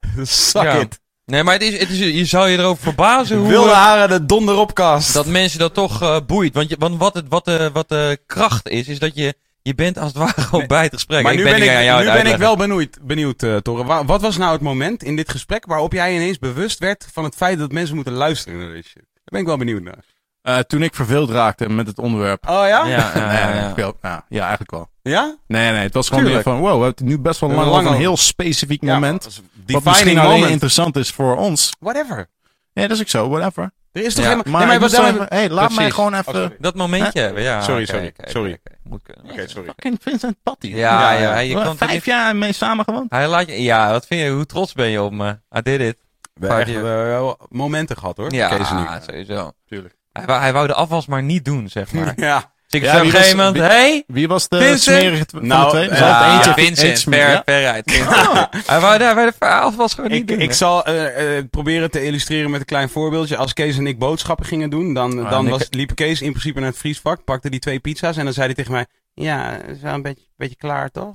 Suck 0.22 0.62
Ja. 0.62 0.74
it. 0.74 1.00
Nee, 1.26 1.42
maar 1.42 1.54
het 1.54 1.62
is, 1.62 1.78
het 1.78 1.90
is, 1.90 1.98
je 1.98 2.24
zou 2.24 2.48
je 2.48 2.58
erover 2.58 2.82
verbazen 2.82 3.36
hoe... 3.38 3.48
Wilde 3.48 3.70
eh, 3.70 3.76
haren 3.76 4.08
de 4.08 4.26
donderopkast. 4.26 5.12
dat 5.14 5.26
mensen 5.26 5.58
dat 5.58 5.74
toch 5.74 6.02
eh, 6.02 6.16
boeit. 6.26 6.54
Want, 6.54 6.68
je, 6.68 6.76
want 6.78 6.98
wat, 6.98 7.14
het, 7.14 7.24
wat, 7.28 7.44
de, 7.44 7.70
wat 7.72 7.88
de 7.88 8.18
kracht 8.26 8.68
is, 8.68 8.88
is 8.88 8.98
dat 8.98 9.14
je... 9.14 9.34
Je 9.62 9.74
bent 9.74 9.98
als 9.98 10.08
het 10.08 10.16
ware 10.16 10.40
gewoon 10.40 10.66
bij 10.66 10.82
het 10.82 10.92
gesprek. 10.92 11.22
maar 11.22 11.32
Ik 11.32 11.38
nu 11.38 11.44
ben, 11.44 11.62
ik, 11.62 11.68
aan 11.70 11.84
jou 11.84 12.04
nu 12.04 12.10
ben 12.12 12.26
ik 12.26 12.36
wel 12.36 12.56
benieuwd, 12.56 12.98
benieuwd 13.02 13.42
uh, 13.42 13.56
Torre. 13.56 13.84
Wa- 13.84 14.04
Wat 14.04 14.20
was 14.20 14.36
nou 14.36 14.52
het 14.52 14.60
moment 14.60 15.02
in 15.02 15.16
dit 15.16 15.30
gesprek 15.30 15.66
waarop 15.66 15.92
jij 15.92 16.14
ineens 16.14 16.38
bewust 16.38 16.78
werd 16.78 17.06
van 17.12 17.24
het 17.24 17.34
feit 17.34 17.58
dat 17.58 17.72
mensen 17.72 17.94
moeten 17.94 18.12
luisteren 18.12 18.58
naar 18.58 18.72
dit 18.72 18.84
shit? 18.84 18.94
Daar 19.14 19.22
ben 19.24 19.40
ik 19.40 19.46
wel 19.46 19.56
benieuwd 19.56 19.82
naar. 19.82 20.04
Eh, 20.42 20.58
toen 20.58 20.82
ik 20.82 20.94
verveeld 20.94 21.30
raakte 21.30 21.68
met 21.68 21.86
het 21.86 21.98
onderwerp. 21.98 22.48
Oh 22.48 22.54
ja? 22.54 22.86
Ja, 22.86 22.86
ja, 23.14 23.32
ja, 23.32 23.72
ja, 24.02 24.24
ja, 24.28 24.40
eigenlijk 24.40 24.70
wel. 24.70 24.88
Ja? 25.10 25.36
Nee, 25.46 25.70
nee, 25.72 25.80
het 25.82 25.94
was 25.94 26.08
gewoon 26.08 26.24
Tuurlijk. 26.24 26.44
meer 26.46 26.54
van, 26.54 26.62
wow, 26.64 26.78
we 26.78 26.84
hebben 26.84 27.04
het 27.06 27.16
nu 27.16 27.22
best 27.22 27.40
wel 27.40 27.50
We 27.50 27.56
lang 27.56 27.86
een 27.88 27.94
heel 27.94 28.16
specifiek 28.16 28.82
Ja, 28.84 28.94
moment. 28.94 29.24
wat 29.24 29.32
misschien 29.66 29.82
Defining 29.82 30.18
alleen 30.18 30.32
moment. 30.32 30.50
interessant 30.50 30.96
is 30.96 31.10
voor 31.10 31.36
ons. 31.36 31.70
Whatever. 31.80 32.28
Ja, 32.72 32.82
dat 32.82 32.90
is 32.90 33.00
ook 33.00 33.08
zo, 33.08 33.28
whatever. 33.28 33.70
Er 33.92 34.04
is 34.04 34.14
toch 34.14 34.24
Ja, 34.24 34.30
helemaal... 34.30 34.52
Maar, 34.52 34.66
nee, 34.66 34.88
ik 34.88 34.92
maar 34.98 35.08
even, 35.08 35.26
hey, 35.28 35.48
laat 35.50 35.74
mij 35.74 35.90
gewoon 35.90 36.12
Oh, 36.12 36.18
even... 36.18 36.32
sorry. 36.34 36.56
Dat 36.58 36.74
momentje 36.74 37.20
hebben, 37.20 37.42
ja. 37.42 37.60
Sorry, 37.60 37.84
sorry, 37.86 38.12
sorry. 38.24 38.50
oké, 38.52 38.60
oké. 38.70 38.76
Moet 38.82 39.02
kunnen. 39.02 39.32
Oké, 39.32 39.48
sorry. 39.48 39.66
Fucking 39.68 39.98
Vincent 40.02 40.36
Patty. 40.42 40.66
Ja, 40.68 40.76
Ja, 40.76 41.12
ja, 41.12 41.20
ja. 41.32 41.38
je 41.38 41.54
kan 41.54 41.76
Vijf 41.76 41.92
niet... 41.92 42.04
jaar 42.04 42.36
mee 42.36 42.52
samengewoond. 42.52 43.10
Hij 43.12 43.28
laat 43.28 43.46
je... 43.46 43.62
Ja, 43.62 43.90
wat 43.90 44.06
vind 44.06 44.20
je? 44.20 44.28
Hoe 44.30 44.46
trots 44.46 44.72
ben 44.72 44.88
je 44.88 45.02
op 45.02 45.12
me? 45.12 45.30
I 45.56 45.62
did 45.62 45.80
it. 45.80 45.96
We 46.34 46.46
hebben 46.46 46.56
Party. 46.56 46.70
echt 46.72 46.80
wel 46.82 47.38
momenten 47.48 47.96
gehad 47.96 48.16
hoor. 48.16 48.32
Ja, 48.32 48.50
ik. 48.50 49.02
sowieso. 49.02 49.52
Tuurlijk. 49.68 49.94
Hij 50.12 50.24
wou, 50.26 50.40
hij 50.40 50.52
wou 50.52 50.66
de 50.66 50.74
afwas 50.74 51.06
maar 51.06 51.22
niet 51.22 51.44
doen, 51.44 51.68
zeg 51.68 51.92
maar. 51.94 52.12
Ja. 52.16 52.52
Ik 52.74 52.84
zei 52.84 52.96
op 52.96 53.02
wie 53.02 53.10
een 53.12 53.16
gegeven 53.16 53.36
was- 53.36 53.46
moment... 53.52 53.70
Hey, 53.72 54.04
Wie 54.06 54.28
was 54.28 54.48
de 54.48 54.56
Vincent? 54.58 54.80
smerige 55.00 55.24
van 55.30 55.46
Nou, 55.46 55.64
de 55.64 55.70
twee? 55.70 55.88
ja, 55.88 55.96
Zal 55.96 56.06
het 56.08 56.16
ja, 56.16 56.34
eentje 56.36 56.52
Vincent, 56.62 57.00
ver, 57.14 57.30
ja? 57.30 57.42
veruit. 57.44 57.90
Vincent. 57.90 58.66
Hij 58.66 58.80
wou 58.80 58.98
daar 58.98 59.14
bij 59.14 59.24
de 59.38 59.46
afwas 59.46 59.94
gewoon 59.94 60.10
niet 60.10 60.20
Ik, 60.20 60.28
doen. 60.28 60.40
ik 60.40 60.48
hè. 60.48 60.54
zal 60.54 60.84
eh, 60.84 61.38
eh, 61.38 61.44
proberen 61.50 61.90
te 61.90 62.04
illustreren 62.04 62.50
met 62.50 62.60
een 62.60 62.66
klein 62.66 62.88
voorbeeldje. 62.88 63.36
Als 63.36 63.52
Kees 63.52 63.76
en 63.78 63.86
ik 63.86 63.98
boodschappen 63.98 64.46
gingen 64.46 64.70
doen, 64.70 64.94
dan, 64.94 65.24
Ah, 65.24 65.30
dan 65.30 65.44
ik- 65.44 65.50
was, 65.50 65.66
liep 65.70 65.94
Kees 65.94 66.22
in 66.22 66.30
principe 66.30 66.60
naar 66.60 66.68
het 66.68 66.78
vriesvak, 66.78 67.24
pakte 67.24 67.50
die 67.50 67.60
twee 67.60 67.78
pizza's 67.78 68.16
en 68.16 68.24
dan 68.24 68.32
zei 68.32 68.46
hij 68.46 68.54
tegen 68.54 68.72
mij, 68.72 68.86
ja, 69.14 69.56
is 69.62 69.80
wel 69.80 69.94
een 69.94 70.02
beetje, 70.02 70.24
beetje 70.36 70.56
klaar 70.56 70.90
toch? 70.90 71.14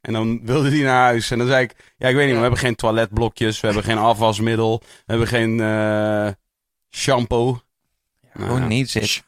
En 0.00 0.12
dan 0.12 0.40
wilde 0.44 0.68
hij 0.70 0.78
naar 0.82 1.02
huis. 1.02 1.30
En 1.30 1.38
dan 1.38 1.46
zei 1.46 1.62
ik, 1.62 1.74
ja, 1.96 2.08
ik 2.08 2.14
weet 2.14 2.26
niet, 2.26 2.34
we 2.34 2.40
hebben 2.40 2.58
geen 2.58 2.74
toiletblokjes, 2.74 3.60
we 3.60 3.66
hebben 3.66 3.84
geen 3.84 3.98
afwasmiddel, 3.98 4.82
we 4.84 4.86
hebben 5.06 5.26
geen 5.28 5.60
eh, 5.60 6.28
shampoo. 6.90 7.60
Who 8.32 8.46
Nou, 8.58 8.60
needs 8.68 8.96
it? 8.96 9.22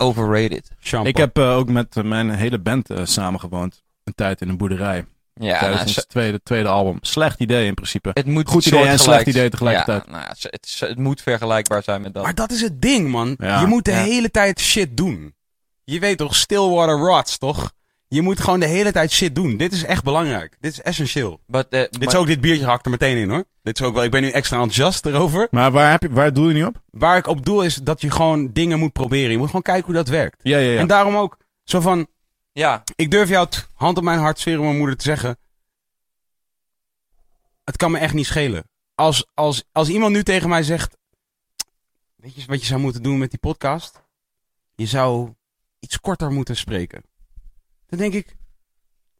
Overrated. 0.00 0.70
shampoo. 0.80 1.08
Ik 1.08 1.16
heb 1.16 1.38
eh, 1.38 1.56
ook 1.56 1.68
met 1.68 1.96
eh, 1.96 2.04
mijn 2.04 2.30
hele 2.30 2.58
band 2.58 2.90
eh, 2.90 3.04
samengewoond. 3.04 3.82
Een 4.04 4.14
tijd 4.14 4.40
in 4.40 4.48
een 4.48 4.56
boerderij. 4.56 5.04
Ja, 5.34 5.58
tijdens 5.58 5.80
nou, 5.80 5.92
ze- 5.92 6.06
tweede, 6.06 6.40
tweede 6.42 6.68
album. 6.68 6.98
Slecht 7.00 7.40
idee 7.40 7.66
in 7.66 7.74
principe. 7.74 8.10
het 8.12 8.26
moet 8.26 8.48
Goed 8.48 8.66
idee 8.66 8.84
en 8.84 8.98
slecht 8.98 9.26
idee 9.26 9.50
tegelijkertijd. 9.50 10.02
Ja, 10.06 10.10
nou, 10.10 10.22
ja, 10.22 10.34
het, 10.50 10.66
is- 10.66 10.80
het 10.80 10.98
moet 10.98 11.20
vergelijkbaar 11.22 11.82
zijn 11.82 12.00
met 12.02 12.14
dat. 12.14 12.22
Maar 12.22 12.34
dat 12.34 12.50
is 12.52 12.60
het 12.60 12.82
ding, 12.82 13.08
man. 13.10 13.34
Ja, 13.38 13.60
je 13.60 13.66
moet 13.66 13.84
de 13.84 13.90
ja. 13.90 13.96
hele 14.02 14.30
tijd 14.30 14.60
shit 14.60 14.96
doen. 14.96 15.34
Je 15.84 15.98
weet 15.98 16.18
toch, 16.18 16.36
Stillwater 16.36 16.96
Rots, 16.98 17.38
toch? 17.38 17.72
Je 18.12 18.22
moet 18.22 18.40
gewoon 18.40 18.60
de 18.60 18.66
hele 18.66 18.92
tijd 18.92 19.10
shit 19.12 19.34
doen. 19.34 19.56
Dit 19.56 19.72
is 19.72 19.84
echt 19.84 20.04
belangrijk. 20.04 20.56
Dit 20.60 20.72
is 20.72 20.80
essentieel. 20.80 21.40
But, 21.46 21.68
eh, 21.68 21.80
Dit 21.80 21.98
maar- 21.98 22.08
is 22.08 22.14
ook 22.14 22.26
dit 22.26 22.40
biertje 22.40 22.64
hakt 22.64 22.84
er 22.84 22.90
meteen 22.90 23.16
in 23.16 23.30
hoor. 23.30 23.44
Dit 23.62 23.80
is 23.80 23.86
ook 23.86 23.94
wel. 23.94 24.04
Ik 24.04 24.10
ben 24.10 24.22
nu 24.22 24.30
extra 24.30 24.56
enthousiast 24.56 25.06
erover. 25.06 25.48
Maar 25.50 25.70
waar, 25.70 25.90
heb 25.90 26.02
je, 26.02 26.10
waar 26.10 26.32
doe 26.32 26.48
je 26.48 26.54
niet 26.54 26.64
op? 26.64 26.82
Waar 26.90 27.16
ik 27.16 27.26
op 27.26 27.44
doel 27.44 27.62
is 27.62 27.74
dat 27.74 28.00
je 28.00 28.10
gewoon 28.10 28.52
dingen 28.52 28.78
moet 28.78 28.92
proberen. 28.92 29.30
Je 29.30 29.38
moet 29.38 29.46
gewoon 29.46 29.62
kijken 29.62 29.84
hoe 29.84 29.94
dat 29.94 30.08
werkt. 30.08 30.36
Ja, 30.42 30.58
ja, 30.58 30.70
ja. 30.72 30.78
En 30.78 30.86
daarom 30.86 31.16
ook 31.16 31.36
zo 31.64 31.80
van. 31.80 32.06
ja, 32.52 32.82
Ik 32.96 33.10
durf 33.10 33.28
jou 33.28 33.44
het 33.44 33.68
hand 33.74 33.96
op 33.98 34.04
mijn 34.04 34.18
hart 34.18 34.38
sfeer 34.38 34.58
om 34.58 34.64
mijn 34.64 34.76
moeder 34.78 34.96
te 34.96 35.04
zeggen. 35.04 35.38
Het 37.64 37.76
kan 37.76 37.90
me 37.90 37.98
echt 37.98 38.14
niet 38.14 38.26
schelen. 38.26 38.64
Als, 38.94 39.26
als, 39.34 39.64
als 39.72 39.88
iemand 39.88 40.12
nu 40.12 40.22
tegen 40.22 40.48
mij 40.48 40.62
zegt. 40.62 40.96
Weet 42.16 42.34
je 42.34 42.46
wat 42.46 42.60
je 42.60 42.66
zou 42.66 42.80
moeten 42.80 43.02
doen 43.02 43.18
met 43.18 43.30
die 43.30 43.38
podcast? 43.38 44.02
Je 44.74 44.86
zou 44.86 45.34
iets 45.80 46.00
korter 46.00 46.30
moeten 46.30 46.56
spreken. 46.56 47.02
Dan 47.90 47.98
denk 47.98 48.14
ik. 48.14 48.26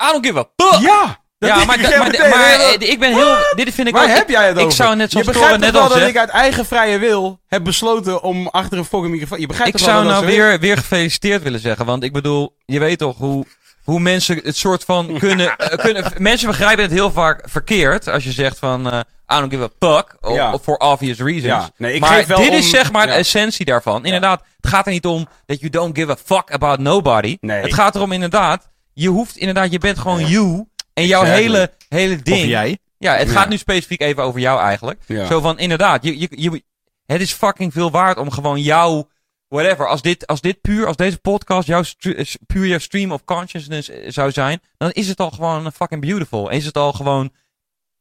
I 0.02 0.12
don't 0.12 0.26
give 0.26 0.38
a 0.38 0.48
fuck! 0.56 0.80
Ja! 0.80 1.18
Ja, 1.38 1.64
maar, 1.64 1.80
ik 1.80 1.96
maar, 1.96 2.06
meteen. 2.06 2.30
maar, 2.30 2.60
eh, 2.60 2.90
ik 2.90 2.98
ben 2.98 3.14
heel... 3.14 3.36
Dit 3.54 3.74
vind 3.74 3.88
ik 3.88 3.94
Waar 3.94 4.04
ook... 4.04 4.10
heb 4.10 4.28
jij 4.28 4.46
het 4.46 4.56
ik 4.56 4.62
over? 4.62 4.76
zou 4.76 4.96
net 4.96 5.10
zoals 5.10 5.26
je 5.26 5.32
Toren 5.32 5.48
begrijpt 5.48 5.72
net 5.74 5.82
al 5.82 5.88
dat 5.98 6.08
ik 6.08 6.16
uit 6.16 6.28
eigen 6.28 6.66
vrije 6.66 6.98
wil 6.98 7.40
heb 7.46 7.64
besloten 7.64 8.22
om 8.22 8.46
achter 8.46 8.78
een 8.78 8.84
fucking 8.84 9.10
microfoon... 9.10 9.40
Je 9.40 9.46
begrijpt 9.46 9.74
Ik 9.74 9.84
zou 9.84 10.04
nou 10.04 10.26
weer, 10.26 10.58
weer 10.58 10.76
gefeliciteerd 10.76 11.42
willen 11.42 11.60
zeggen. 11.60 11.86
Want 11.86 12.02
ik 12.02 12.12
bedoel, 12.12 12.56
je 12.64 12.78
weet 12.78 12.98
toch 12.98 13.16
hoe, 13.16 13.46
hoe 13.84 14.00
mensen 14.00 14.40
het 14.44 14.56
soort 14.56 14.84
van 14.84 15.06
kunnen, 15.18 15.56
eh, 15.56 15.78
kunnen... 15.78 16.12
Mensen 16.18 16.48
begrijpen 16.48 16.82
het 16.84 16.92
heel 16.92 17.10
vaak 17.12 17.42
verkeerd. 17.48 18.08
Als 18.08 18.24
je 18.24 18.32
zegt 18.32 18.58
van... 18.58 18.90
eh 18.92 19.00
I 19.32 19.38
don't 19.38 19.52
give 19.52 19.62
a 19.62 19.68
fuck. 19.96 20.16
Of, 20.20 20.34
Ja. 20.34 20.52
of 20.52 20.62
for 20.62 20.76
obvious 20.76 21.18
reasons. 21.18 21.44
Ja, 21.44 21.70
nee, 21.76 21.94
ik 21.94 22.00
maar 22.00 22.10
geef 22.10 22.26
wel 22.26 22.38
dit 22.38 22.48
om- 22.50 22.54
is 22.56 22.70
zeg 22.70 22.92
maar 22.92 23.06
de 23.06 23.12
essentie 23.12 23.64
daarvan. 23.64 24.04
Inderdaad, 24.04 24.42
het 24.60 24.70
gaat 24.70 24.86
er 24.86 24.92
niet 24.92 25.06
om 25.06 25.26
dat 25.46 25.58
you 25.60 25.70
don't 25.70 25.98
give 25.98 26.10
a 26.10 26.16
fuck 26.24 26.50
about 26.52 26.78
nobody. 26.78 27.36
Nee. 27.40 27.62
Het 27.62 27.74
gaat 27.74 27.94
erom 27.94 28.12
inderdaad... 28.12 28.68
Je 28.92 29.08
hoeft 29.08 29.36
inderdaad... 29.36 29.72
Je 29.72 29.78
bent 29.78 29.98
gewoon 29.98 30.26
you. 30.26 30.64
En 30.94 31.06
jouw 31.06 31.20
Exactly. 31.22 31.44
hele, 31.46 31.70
hele 31.88 32.22
ding... 32.22 32.40
Of 32.42 32.46
jij. 32.48 32.78
Ja, 32.98 33.14
het 33.16 33.30
gaat 33.30 33.48
nu 33.48 33.56
specifiek 33.56 34.00
even 34.00 34.22
over 34.22 34.40
jou 34.40 34.60
eigenlijk. 34.60 35.00
Zo 35.28 35.40
van, 35.40 35.58
inderdaad, 35.58 36.04
je, 36.04 36.18
je, 36.20 36.28
je, 36.30 36.62
het 37.06 37.20
is 37.20 37.32
fucking 37.32 37.72
veel 37.72 37.90
waard 37.90 38.18
om 38.18 38.30
gewoon 38.30 38.60
jouw, 38.60 39.08
whatever, 39.50 39.88
als 39.88 40.02
dit, 40.02 40.26
als 40.26 40.40
dit 40.40 40.60
puur, 40.60 40.86
als 40.86 40.96
deze 40.96 41.18
podcast 41.18 41.66
jouw 41.66 41.82
eh, 41.98 42.24
puur 42.46 42.66
jouw 42.66 42.78
stream 42.78 43.12
of 43.12 43.24
consciousness 43.24 43.88
eh, 43.88 44.10
zou 44.10 44.30
zijn, 44.30 44.60
dan 44.76 44.90
is 44.90 45.08
het 45.08 45.20
al 45.20 45.30
gewoon 45.30 45.72
fucking 45.72 46.00
beautiful. 46.00 46.50
Is 46.50 46.64
het 46.64 46.76
al 46.76 46.92
gewoon 46.92 47.32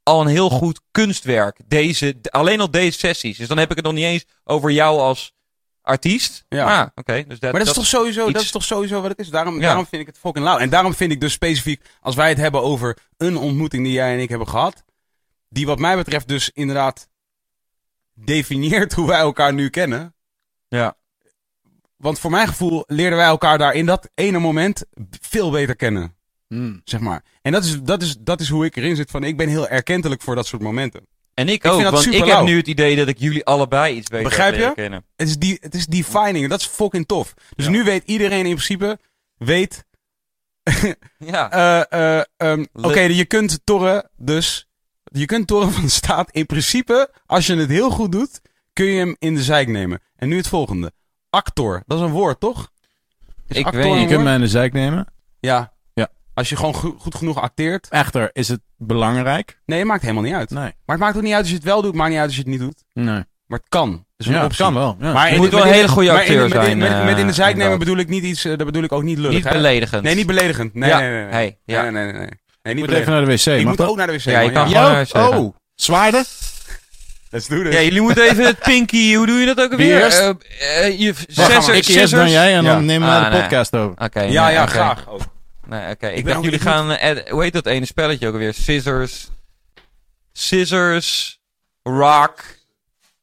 al 0.03 0.21
een 0.21 0.27
heel 0.27 0.49
goed 0.49 0.81
kunstwerk. 0.91 1.59
Deze, 1.65 2.15
alleen 2.29 2.59
al 2.59 2.71
deze 2.71 2.99
sessies. 2.99 3.37
Dus 3.37 3.47
dan 3.47 3.57
heb 3.57 3.69
ik 3.69 3.75
het 3.75 3.85
nog 3.85 3.93
niet 3.93 4.03
eens 4.03 4.25
over 4.43 4.71
jou 4.71 4.99
als 4.99 5.33
artiest. 5.81 6.45
Ja. 6.49 6.57
Ja, 6.57 6.91
oké. 6.95 7.23
dus 7.27 7.39
dat, 7.39 7.51
Maar 7.51 7.59
dat 7.59 7.69
is, 7.69 7.75
toch 7.75 7.85
sowieso, 7.85 8.31
dat 8.31 8.41
is 8.41 8.51
toch 8.51 8.63
sowieso 8.63 9.01
wat 9.01 9.09
het 9.09 9.19
is. 9.19 9.29
Daarom, 9.29 9.55
Ja. 9.55 9.61
daarom 9.61 9.85
vind 9.85 10.01
ik 10.01 10.07
het 10.07 10.17
fucking 10.17 10.45
lauw. 10.45 10.57
En 10.57 10.69
daarom 10.69 10.93
vind 10.93 11.11
ik 11.11 11.21
dus 11.21 11.33
specifiek, 11.33 11.81
als 12.01 12.15
wij 12.15 12.29
het 12.29 12.37
hebben 12.37 12.61
over 12.61 12.97
een 13.17 13.37
ontmoeting 13.37 13.83
die 13.83 13.93
jij 13.93 14.13
en 14.13 14.19
ik 14.19 14.29
hebben 14.29 14.47
gehad, 14.47 14.83
die 15.49 15.65
wat 15.65 15.79
mij 15.79 15.95
betreft 15.95 16.27
dus 16.27 16.49
inderdaad 16.49 17.09
definieert 18.13 18.93
hoe 18.93 19.07
wij 19.07 19.19
elkaar 19.19 19.53
nu 19.53 19.69
kennen. 19.69 20.15
Ja. 20.67 20.97
Want 21.99 22.19
voor 22.19 22.31
mijn 22.31 22.47
gevoel 22.47 22.83
leerden 22.87 23.17
wij 23.17 23.27
elkaar 23.27 23.57
daar 23.57 23.73
in 23.73 23.85
dat 23.85 24.09
ene 24.15 24.39
moment 24.39 24.85
veel 25.21 25.51
beter 25.51 25.75
kennen, 25.75 26.15
Hmm. 26.47 26.81
zeg 26.83 26.99
maar. 26.99 27.23
En 27.41 27.51
dat 27.51 27.63
is, 27.63 27.81
dat 27.81 28.01
is, 28.01 28.15
dat 28.19 28.39
is 28.41 28.49
hoe 28.49 28.65
ik 28.65 28.75
erin 28.75 28.95
zit 28.95 29.11
van, 29.11 29.23
ik 29.23 29.37
ben 29.37 29.47
heel 29.49 29.67
erkentelijk 29.67 30.21
voor 30.21 30.35
dat 30.35 30.47
soort 30.47 30.61
momenten. 30.61 31.07
En 31.33 31.49
ik 31.49 31.61
vind 31.61 31.73
ook, 31.73 31.81
dat 31.81 31.91
want 31.91 32.05
ik 32.13 32.23
heb 32.25 32.41
nu 32.43 32.57
het 32.57 32.67
idee 32.67 32.95
dat 32.95 33.07
ik 33.07 33.17
jullie 33.19 33.45
allebei 33.45 33.95
iets 33.95 34.09
beter 34.09 34.23
Begrijp 34.27 34.55
je? 34.55 34.71
kennen. 34.75 35.05
Het 35.15 35.27
is, 35.27 35.37
die, 35.37 35.57
het 35.61 35.75
is 35.75 35.85
defining. 35.85 36.43
en 36.43 36.49
Dat 36.49 36.59
is 36.59 36.65
fucking 36.65 37.07
tof. 37.07 37.33
Dus 37.55 37.67
nu 37.67 37.83
weet 37.83 38.03
iedereen 38.05 38.45
in 38.45 38.53
principe, 38.53 38.99
weet 39.37 39.83
Ja. 41.17 41.51
Eh, 41.89 42.17
eh, 42.17 42.23
ehm, 42.37 42.65
Oké, 42.73 42.99
je 42.99 43.25
kunt 43.25 43.59
torren, 43.63 44.09
dus. 44.17 44.67
Je 45.03 45.25
kunt 45.25 45.47
torren 45.47 45.71
van 45.71 45.83
de 45.83 45.89
staat. 45.89 46.31
In 46.31 46.45
principe, 46.45 47.11
als 47.25 47.47
je 47.47 47.55
het 47.55 47.69
heel 47.69 47.89
goed 47.89 48.11
doet, 48.11 48.41
kun 48.73 48.85
je 48.85 48.99
hem 48.99 49.15
in 49.19 49.35
de 49.35 49.43
zijk 49.43 49.67
nemen. 49.67 50.01
En 50.15 50.29
nu 50.29 50.37
het 50.37 50.47
volgende. 50.47 50.91
Actor, 51.29 51.83
dat 51.85 51.97
is 51.99 52.03
een 52.05 52.11
woord, 52.11 52.39
toch? 52.39 52.69
Is 53.47 53.57
Ik 53.57 53.65
actor 53.65 53.81
weet 53.83 53.91
niet. 53.91 54.01
Je 54.01 54.07
kunt 54.07 54.23
mij 54.23 54.33
in 54.35 54.41
de 54.41 54.47
zijk 54.47 54.73
nemen. 54.73 55.05
Ja. 55.39 55.71
Ja. 55.93 56.07
Als 56.33 56.49
je 56.49 56.55
gewoon 56.55 56.75
go- 56.75 56.95
goed 56.99 57.15
genoeg 57.15 57.41
acteert. 57.41 57.87
Echter, 57.89 58.29
is 58.33 58.47
het 58.47 58.59
belangrijk? 58.77 59.59
Nee, 59.65 59.79
het 59.79 59.87
maakt 59.87 60.01
helemaal 60.01 60.23
niet 60.23 60.33
uit. 60.33 60.49
Nee. 60.49 60.61
Maar 60.63 60.73
het 60.95 60.99
maakt 60.99 61.15
ook 61.17 61.21
niet 61.23 61.31
uit 61.33 61.41
als 61.41 61.49
je 61.49 61.55
het 61.55 61.63
wel 61.65 61.81
doet, 61.81 61.93
maakt 61.95 62.09
niet 62.09 62.17
uit 62.17 62.27
als 62.27 62.35
je 62.35 62.41
het 62.41 62.51
niet 62.51 62.59
doet. 62.59 62.83
Nee. 62.93 63.23
Maar 63.45 63.59
het 63.59 63.69
kan. 63.69 63.89
Dat 63.91 63.99
is 64.17 64.25
een 64.25 64.33
Ja, 64.33 64.43
het 64.43 64.55
kan 64.55 64.73
wel. 64.73 64.95
Ja. 64.99 65.13
Maar 65.13 65.31
Je 65.31 65.37
moet 65.37 65.49
wel 65.51 65.61
een 65.65 65.73
hele 65.73 65.87
goede 65.87 66.09
in- 66.09 66.15
acteur 66.15 66.49
zijn, 66.49 66.77
Met, 66.77 66.89
met, 66.89 67.03
met 67.03 67.17
in 67.17 67.23
de 67.25 67.29
eh, 67.31 67.37
zijk 67.37 67.55
nemen 67.55 67.79
bedoel 67.79 67.97
ik 67.97 68.07
niet 68.09 68.23
iets, 68.23 68.45
eh, 68.45 68.57
dat 68.57 68.65
bedoel 68.65 68.83
ik 68.83 68.91
ook 68.91 69.03
niet 69.03 69.17
lullig. 69.17 69.33
Niet 69.35 69.43
hè? 69.43 69.51
beledigend. 69.51 70.03
Nee, 70.03 70.15
niet 70.15 70.27
beledigend. 70.27 70.73
Nee, 70.73 70.89
Ja. 70.89 70.99
nee, 70.99 71.09
nee. 71.09 71.21
nee. 71.23 71.31
Hey, 71.31 71.57
ja. 71.65 71.81
Nee, 71.81 71.91
nee, 71.91 72.03
nee, 72.03 72.11
nee. 72.11 72.21
nee. 72.21 72.29
ik 72.29 72.37
niet 72.63 72.75
moet 72.75 72.85
beledigend. 72.85 72.99
even 73.01 73.11
naar 73.13 73.25
de 73.25 73.51
wc. 73.51 73.59
Ik 73.59 73.65
moet 73.67 73.77
dat? 73.77 73.87
ook 73.89 73.97
naar 73.97 74.07
de 74.07 74.13
wc. 74.13 74.19
Ja, 74.21 74.39
je 74.39 74.51
kan 74.51 74.69
ja. 74.69 74.75
gewoon- 74.77 74.91
naar 74.91 75.05
de 75.05 75.11
wc 75.11 75.17
gaan. 75.17 75.37
oh, 75.39 75.55
zwaarden? 75.75 76.23
Let's 77.29 77.47
do 77.47 77.63
this. 77.63 77.73
Ja, 77.73 77.81
jullie 77.81 78.01
moeten 78.01 78.23
even 78.23 78.45
het 78.45 78.59
pinky, 78.59 79.15
hoe 79.15 79.25
doe 79.25 79.39
je 79.39 79.45
dat 79.45 79.59
ook 79.61 79.71
alweer? 79.71 80.01
Eh, 80.05 80.29
eh, 80.85 80.99
je, 80.99 81.13
ik 81.73 81.85
eerst 81.87 82.11
dan 82.13 82.29
jij 82.29 82.55
en 82.55 82.63
dan 82.63 82.73
Ja. 82.73 82.79
nemen 82.79 83.07
we 83.09 83.15
Ah, 83.15 83.23
de 83.23 83.29
nee. 83.29 83.41
podcast 83.41 83.75
over. 83.75 84.03
Oké, 84.05 84.21
ja, 84.21 84.45
nee, 84.45 84.53
ja, 84.53 84.65
graag. 84.65 85.07
ook. 85.09 85.21
Nee, 85.65 85.89
oké. 85.91 86.07
Ik, 86.07 86.25
dacht 86.25 86.37
ook- 86.37 86.43
jullie 86.43 86.59
gaan, 86.59 86.91
eh, 86.91 87.31
hoe 87.31 87.41
heet 87.43 87.53
dat 87.53 87.65
ene 87.65 87.85
spelletje 87.85 88.27
ook 88.27 88.33
alweer? 88.33 88.53
Scissors, 88.53 89.27
scissors, 90.33 91.39
rock 91.83 92.43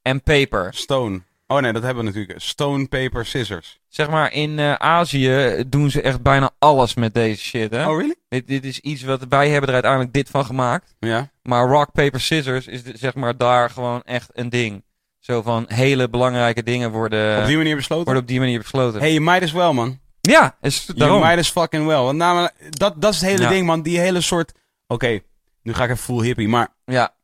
en 0.03 0.23
paper. 0.23 0.69
Stone. 0.75 1.21
Oh 1.47 1.59
nee, 1.61 1.73
dat 1.73 1.83
hebben 1.83 2.05
we 2.05 2.11
natuurlijk. 2.11 2.41
Stone, 2.41 2.87
paper, 2.87 3.27
scissors. 3.27 3.79
Zeg 3.89 4.09
maar, 4.11 4.33
in 4.33 4.59
eh, 4.59 4.73
Azië 4.75 5.65
doen 5.67 5.91
ze 5.91 6.03
echt 6.03 6.23
bijna 6.23 6.51
alles 6.59 6.95
met 6.95 7.15
deze 7.15 7.43
shit, 7.43 7.71
hè? 7.71 7.89
Oh, 7.89 7.97
really? 7.99 8.15
Dit, 8.29 8.47
dit 8.47 8.65
is 8.65 8.81
iets 8.81 9.03
wat, 9.03 9.27
wij 9.29 9.49
hebben 9.49 9.69
er 9.69 9.75
uiteindelijk 9.75 10.13
dit 10.13 10.29
van 10.31 10.45
gemaakt. 10.45 10.95
Ja. 10.99 11.31
Maar 11.43 11.67
rock, 11.69 11.93
paper, 11.93 12.21
scissors 12.21 12.67
is 12.67 12.83
de- 12.83 12.97
zeg 12.97 13.15
maar 13.15 13.37
daar 13.37 13.71
gewoon 13.71 14.03
echt 14.03 14.31
een 14.33 14.49
ding. 14.49 14.85
Zo 15.19 15.43
van 15.43 15.65
hele 15.69 16.09
belangrijke 16.09 16.63
dingen 16.63 16.91
worden, 16.91 17.41
Op 17.41 17.47
die 17.47 17.57
manier 17.57 17.77
besloten? 17.77 18.05
worden 18.05 18.23
op 18.23 18.29
die 18.29 18.39
manier 18.41 18.59
besloten. 18.59 19.01
Hey, 19.01 19.13
je 19.13 19.21
might 19.21 19.43
as 19.43 19.53
well, 19.53 19.73
man. 19.73 19.99
Ja, 20.21 20.57
is 20.61 20.87
daarom. 20.87 21.21
might 21.21 21.39
as 21.39 21.51
fucking 21.51 21.87
well. 21.87 22.01
Want 22.01 22.17
namelijk, 22.19 22.55
dat, 22.71 22.95
dat 23.03 23.13
is 23.15 23.21
het 23.21 23.31
hele 23.31 23.43
Ja. 23.43 23.49
ding, 23.49 23.67
man. 23.67 23.83
Die 23.83 23.99
hele 23.99 24.21
soort... 24.21 24.53
Oké, 24.87 25.21
nu 25.63 25.75
ga 25.75 25.85
ik 25.85 25.91
even 25.91 26.03
full 26.03 26.25
hippie. 26.25 26.49
Maar 26.49 26.69
Ja. 26.85 27.15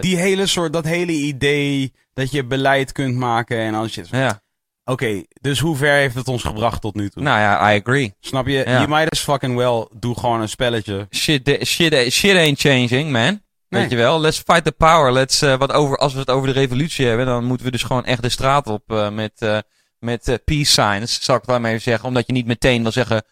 Die 0.00 0.16
hele 0.16 0.46
soort... 0.46 0.72
Dat 0.72 0.84
hele 0.84 1.12
idee 1.12 1.92
dat 2.14 2.30
je 2.30 2.44
beleid 2.44 2.92
kunt 2.92 3.14
maken 3.16 3.58
en 3.58 3.74
al 3.74 3.88
shit. 3.88 4.08
Ja. 4.08 4.40
Oké, 4.84 5.22
dus 5.40 5.58
hoe 5.58 5.76
ver 5.76 5.92
heeft 5.94 6.14
het 6.14 6.28
ons 6.28 6.42
gebracht 6.42 6.80
tot 6.80 6.94
nu 6.94 7.10
toe? 7.10 7.22
Nou 7.22 7.38
ja, 7.40 7.72
I 7.74 7.80
agree. 7.80 8.14
Snap 8.20 8.46
je? 8.46 8.62
Ja. 8.66 8.80
Je 8.80 8.88
might 8.88 9.10
as 9.10 9.20
fucking 9.20 9.56
well. 9.56 9.86
Doe 9.96 10.18
gewoon 10.18 10.40
een 10.40 10.48
spelletje. 10.48 11.06
Shit, 11.10 11.58
shit, 11.62 12.12
shit 12.12 12.36
ain't 12.36 12.60
changing, 12.60 13.10
man. 13.10 13.40
Nee. 13.68 13.80
Weet 13.80 13.90
je 13.90 13.96
wel? 13.96 14.20
Let's 14.20 14.38
fight 14.38 14.64
the 14.64 14.72
power. 14.72 15.12
Let's, 15.12 15.42
eh, 15.42 15.56
wat 15.58 15.72
over, 15.72 15.96
als 15.96 16.12
we 16.12 16.18
het 16.18 16.30
over 16.30 16.46
de 16.46 16.60
revolutie 16.60 17.06
hebben, 17.06 17.26
dan 17.26 17.44
moeten 17.44 17.66
we 17.66 17.72
dus 17.72 17.82
gewoon 17.82 18.04
echt 18.04 18.22
de 18.22 18.28
straat 18.28 18.66
op 18.66 18.82
eh, 18.92 19.10
met, 19.10 19.32
eh, 19.38 19.58
met 19.98 20.40
peace 20.44 20.70
signs, 20.72 21.24
zal 21.24 21.34
ik 21.34 21.40
het 21.40 21.50
wel 21.50 21.60
maar 21.60 21.70
even 21.70 21.82
zeggen. 21.82 22.08
Omdat 22.08 22.26
je 22.26 22.32
niet 22.32 22.46
meteen 22.46 22.82
wil 22.82 22.92
zeggen 22.92 23.24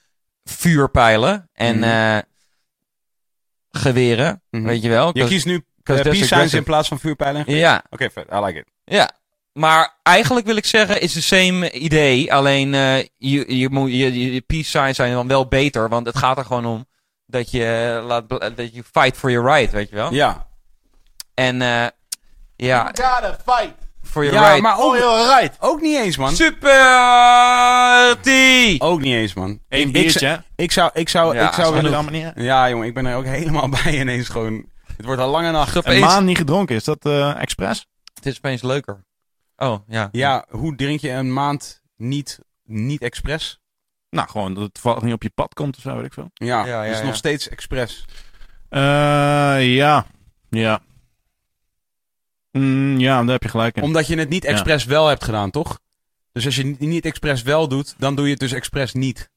vuurpijlen 0.44 1.48
en 1.52 1.82
eh, 1.84 2.18
geweren, 3.70 4.42
Mhm. 4.50 4.64
weet 4.64 4.82
je 4.82 4.88
wel? 4.88 5.10
Je 5.18 5.24
kiest 5.26 5.46
nu 5.46 5.64
uh, 5.96 6.00
peace 6.02 6.26
signs 6.26 6.54
in 6.54 6.62
plaats 6.64 6.88
van 6.88 6.98
vuurpijlen. 6.98 7.40
Oké, 7.40 7.52
Ja, 7.52 7.82
vet. 7.90 8.18
I 8.32 8.36
like 8.44 8.58
it. 8.58 8.64
ja. 8.84 9.10
Maar 9.52 9.94
eigenlijk 10.02 10.46
wil 10.46 10.56
ik 10.56 10.64
zeggen, 10.66 11.00
is 11.00 11.12
de 11.12 11.20
same 11.20 11.70
idee. 11.70 12.32
Alleen 12.32 12.74
eh, 12.74 12.98
je, 13.16 13.56
je, 13.58 13.68
moet, 13.70 13.90
je, 13.90 14.32
je 14.32 14.40
peace 14.40 14.68
signs 14.70 14.96
zijn 14.96 15.12
dan 15.12 15.28
wel 15.28 15.46
beter. 15.48 15.88
Want 15.88 16.06
het 16.06 16.18
gaat 16.18 16.38
er 16.38 16.44
gewoon 16.44 16.66
om 16.66 16.86
dat 17.26 17.50
je, 17.50 17.94
eh, 17.98 18.06
laat, 18.06 18.28
dat 18.28 18.74
je 18.74 18.82
fight 18.92 19.16
for 19.16 19.30
your 19.30 19.52
right, 19.54 19.72
weet 19.72 19.88
je 19.88 19.94
wel? 19.96 20.12
Ja. 20.12 20.46
En 21.34 21.62
eh, 21.62 21.86
ja, 22.56 22.84
gotta 22.86 23.36
fight. 23.46 23.74
for 24.02 24.24
your 24.24 24.40
Ja, 24.40 24.46
right. 24.48 24.62
maar 24.62 24.78
ook, 24.78 24.96
heel 24.96 25.26
right. 25.38 25.56
ook 25.60 25.80
niet 25.80 25.96
eens, 25.98 26.16
man. 26.16 26.34
Super 26.36 28.16
T! 28.20 28.28
Ook 28.82 29.00
niet 29.00 29.14
eens, 29.14 29.34
man. 29.34 29.60
Eén 29.68 29.86
ik, 29.86 29.92
biertje. 29.92 30.18
zou- 30.18 30.38
ik 30.56 30.72
zou, 30.72 30.90
ik 30.94 31.08
zou, 31.08 31.34
Ja, 31.34 31.48
ik 31.48 31.54
zou 31.54 31.74
willen-. 31.74 32.32
Ja, 32.36 32.68
jongen, 32.68 32.86
ik 32.86 32.94
ben 32.94 33.06
er 33.06 33.16
ook 33.16 33.24
helemaal 33.40 33.68
bij 33.68 33.98
ineens 33.98 34.28
gewoon. 34.28 34.64
Het 35.00 35.08
wordt 35.08 35.20
al 35.24 35.30
lange 35.30 35.50
nacht. 35.50 35.86
Een 35.86 36.00
maand 36.00 36.26
niet 36.26 36.36
gedronken, 36.36 36.76
is 36.76 36.84
dat 36.84 37.04
eh 37.04 37.40
expres? 37.40 37.86
Het 38.14 38.26
is 38.26 38.36
opeens 38.36 38.62
leuker. 38.62 39.04
Oh, 39.56 39.78
ja. 39.88 40.08
Ja, 40.12 40.44
hoe 40.50 40.76
drink 40.76 41.00
je 41.00 41.10
een 41.10 41.32
maand 41.32 41.82
niet, 41.96 42.38
niet 42.64 43.02
expres? 43.02 43.60
Nou, 44.10 44.28
gewoon 44.28 44.54
dat 44.54 44.62
het 44.62 44.74
toevallig 44.74 45.02
niet 45.02 45.12
op 45.14 45.22
je 45.22 45.30
pad 45.34 45.54
komt 45.54 45.76
of 45.76 45.82
zo, 45.82 45.96
weet 45.96 46.04
ik 46.04 46.12
veel. 46.12 46.30
Ja, 46.34 46.66
Ja, 46.66 46.82
ja, 46.84 46.90
dus 46.90 46.98
ja. 46.98 47.04
nog 47.04 47.14
steeds 47.16 47.48
expres. 47.48 48.04
Eh, 48.68 48.80
ja. 49.74 50.06
Ja. 50.50 50.80
Mm, 52.52 52.98
ja, 52.98 53.20
daar 53.22 53.30
heb 53.32 53.42
je 53.42 53.48
gelijk 53.48 53.76
in. 53.76 53.82
Omdat 53.82 54.06
je 54.06 54.16
het 54.18 54.28
niet 54.28 54.42
Ja. 54.42 54.48
expres 54.48 54.84
wel 54.84 55.06
hebt 55.06 55.24
gedaan, 55.24 55.50
toch? 55.50 55.80
Dus 56.32 56.44
als 56.44 56.56
je 56.56 56.66
het 56.66 56.80
niet 56.80 57.04
expres 57.04 57.42
wel 57.42 57.68
doet, 57.68 57.94
dan 57.98 58.14
doe 58.14 58.24
je 58.24 58.30
het 58.30 58.40
dus 58.40 58.52
expres 58.52 58.92
niet. 58.92 59.30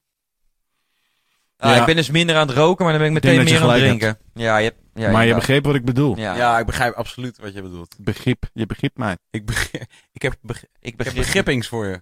Ah, 1.58 1.72
Ja. 1.72 1.80
Ik 1.80 1.86
ben 1.86 1.96
dus 1.96 2.10
minder 2.10 2.36
aan 2.36 2.48
het 2.48 2.58
roken, 2.58 2.86
maar 2.86 2.94
dan 2.94 3.02
ben 3.04 3.12
ik 3.12 3.18
Ik 3.18 3.24
meteen 3.24 3.38
dat 3.44 3.54
meer 3.54 3.62
aan 3.62 3.70
het 3.70 3.80
gelijk 3.80 4.00
drinken. 4.00 4.20
Ja, 4.34 4.58
je 4.58 4.64
hebt... 4.70 4.82
Ja, 4.94 5.12
maar 5.12 5.26
je 5.26 5.36
begreep 5.36 5.66
wat 5.66 5.76
ik 5.76 5.86
bedoel. 5.86 6.18
Ja, 6.18 6.36
Ja, 6.36 6.60
ik 6.60 6.66
begrijp 6.66 6.94
absoluut 6.96 7.38
wat 7.38 7.54
je 7.54 7.62
bedoelt. 7.62 7.96
Begrip, 8.00 8.44
je 8.54 8.66
begrijpt 8.66 8.98
mij. 8.98 9.18
Ik, 9.32 9.46
begrijp, 9.46 9.86
ik, 10.12 10.22
heb, 10.22 10.36
begri- 10.42 10.68
ik 10.68 10.78
ik 10.80 10.88
heb 10.90 10.98
begrip. 10.98 11.16
begrippings 11.16 11.68
voor 11.68 11.86
je. 11.86 12.02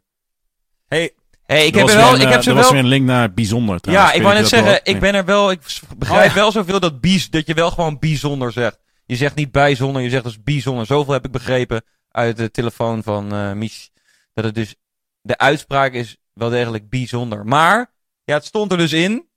hey, 0.88 1.14
Hey, 1.46 1.66
ik 1.66 1.74
Er 1.74 1.80
heb, 1.80 1.90
er 1.90 1.96
wel, 1.96 2.14
een, 2.14 2.20
ik 2.20 2.26
eh, 2.26 2.32
heb 2.32 2.42
ze 2.44 2.50
er 2.50 2.56
wel... 2.56 2.64
was 2.64 2.72
weer 2.72 2.82
een 2.82 2.88
link 2.88 3.06
naar 3.06 3.34
bijzonder 3.34 3.80
trouwens. 3.80 4.10
Ja, 4.12 4.16
ik 4.18 4.24
wou 4.24 4.36
net 4.36 4.48
zeggen, 4.48 4.80
ik 4.84 5.00
ben 5.00 5.16
er 5.16 5.26
wel, 5.26 5.52
ik 5.52 5.60
begrijp 5.98 6.22
Oh, 6.30 6.36
ja. 6.36 6.42
wel 6.42 6.52
zoveel 6.52 6.80
dat, 6.80 7.02
bies, 7.02 7.30
dat 7.30 7.48
je 7.48 7.54
wel 7.54 7.72
gewoon 7.72 8.00
bijzonder 8.00 8.52
zegt. 8.52 8.80
Je 9.06 9.16
zegt 9.16 9.36
niet 9.36 9.52
bijzonder, 9.52 10.02
je 10.02 10.10
zegt 10.10 10.24
dus 10.24 10.44
bijzonder. 10.44 10.86
Zoveel 10.86 11.14
heb 11.14 11.26
ik 11.26 11.32
begrepen 11.32 11.84
uit 12.12 12.38
de 12.38 12.52
telefoon 12.52 13.04
van 13.04 13.34
eh 13.34 13.52
Mich. 13.52 13.90
Dat 14.34 14.44
het 14.44 14.56
dus, 14.56 14.76
de 15.22 15.38
uitspraak 15.38 15.94
is 15.94 16.18
wel 16.34 16.50
degelijk 16.50 16.90
bijzonder. 16.90 17.46
Maar, 17.46 17.92
ja, 18.24 18.34
het 18.34 18.46
stond 18.46 18.72
er 18.72 18.78
dus 18.78 18.94
in. 18.94 19.28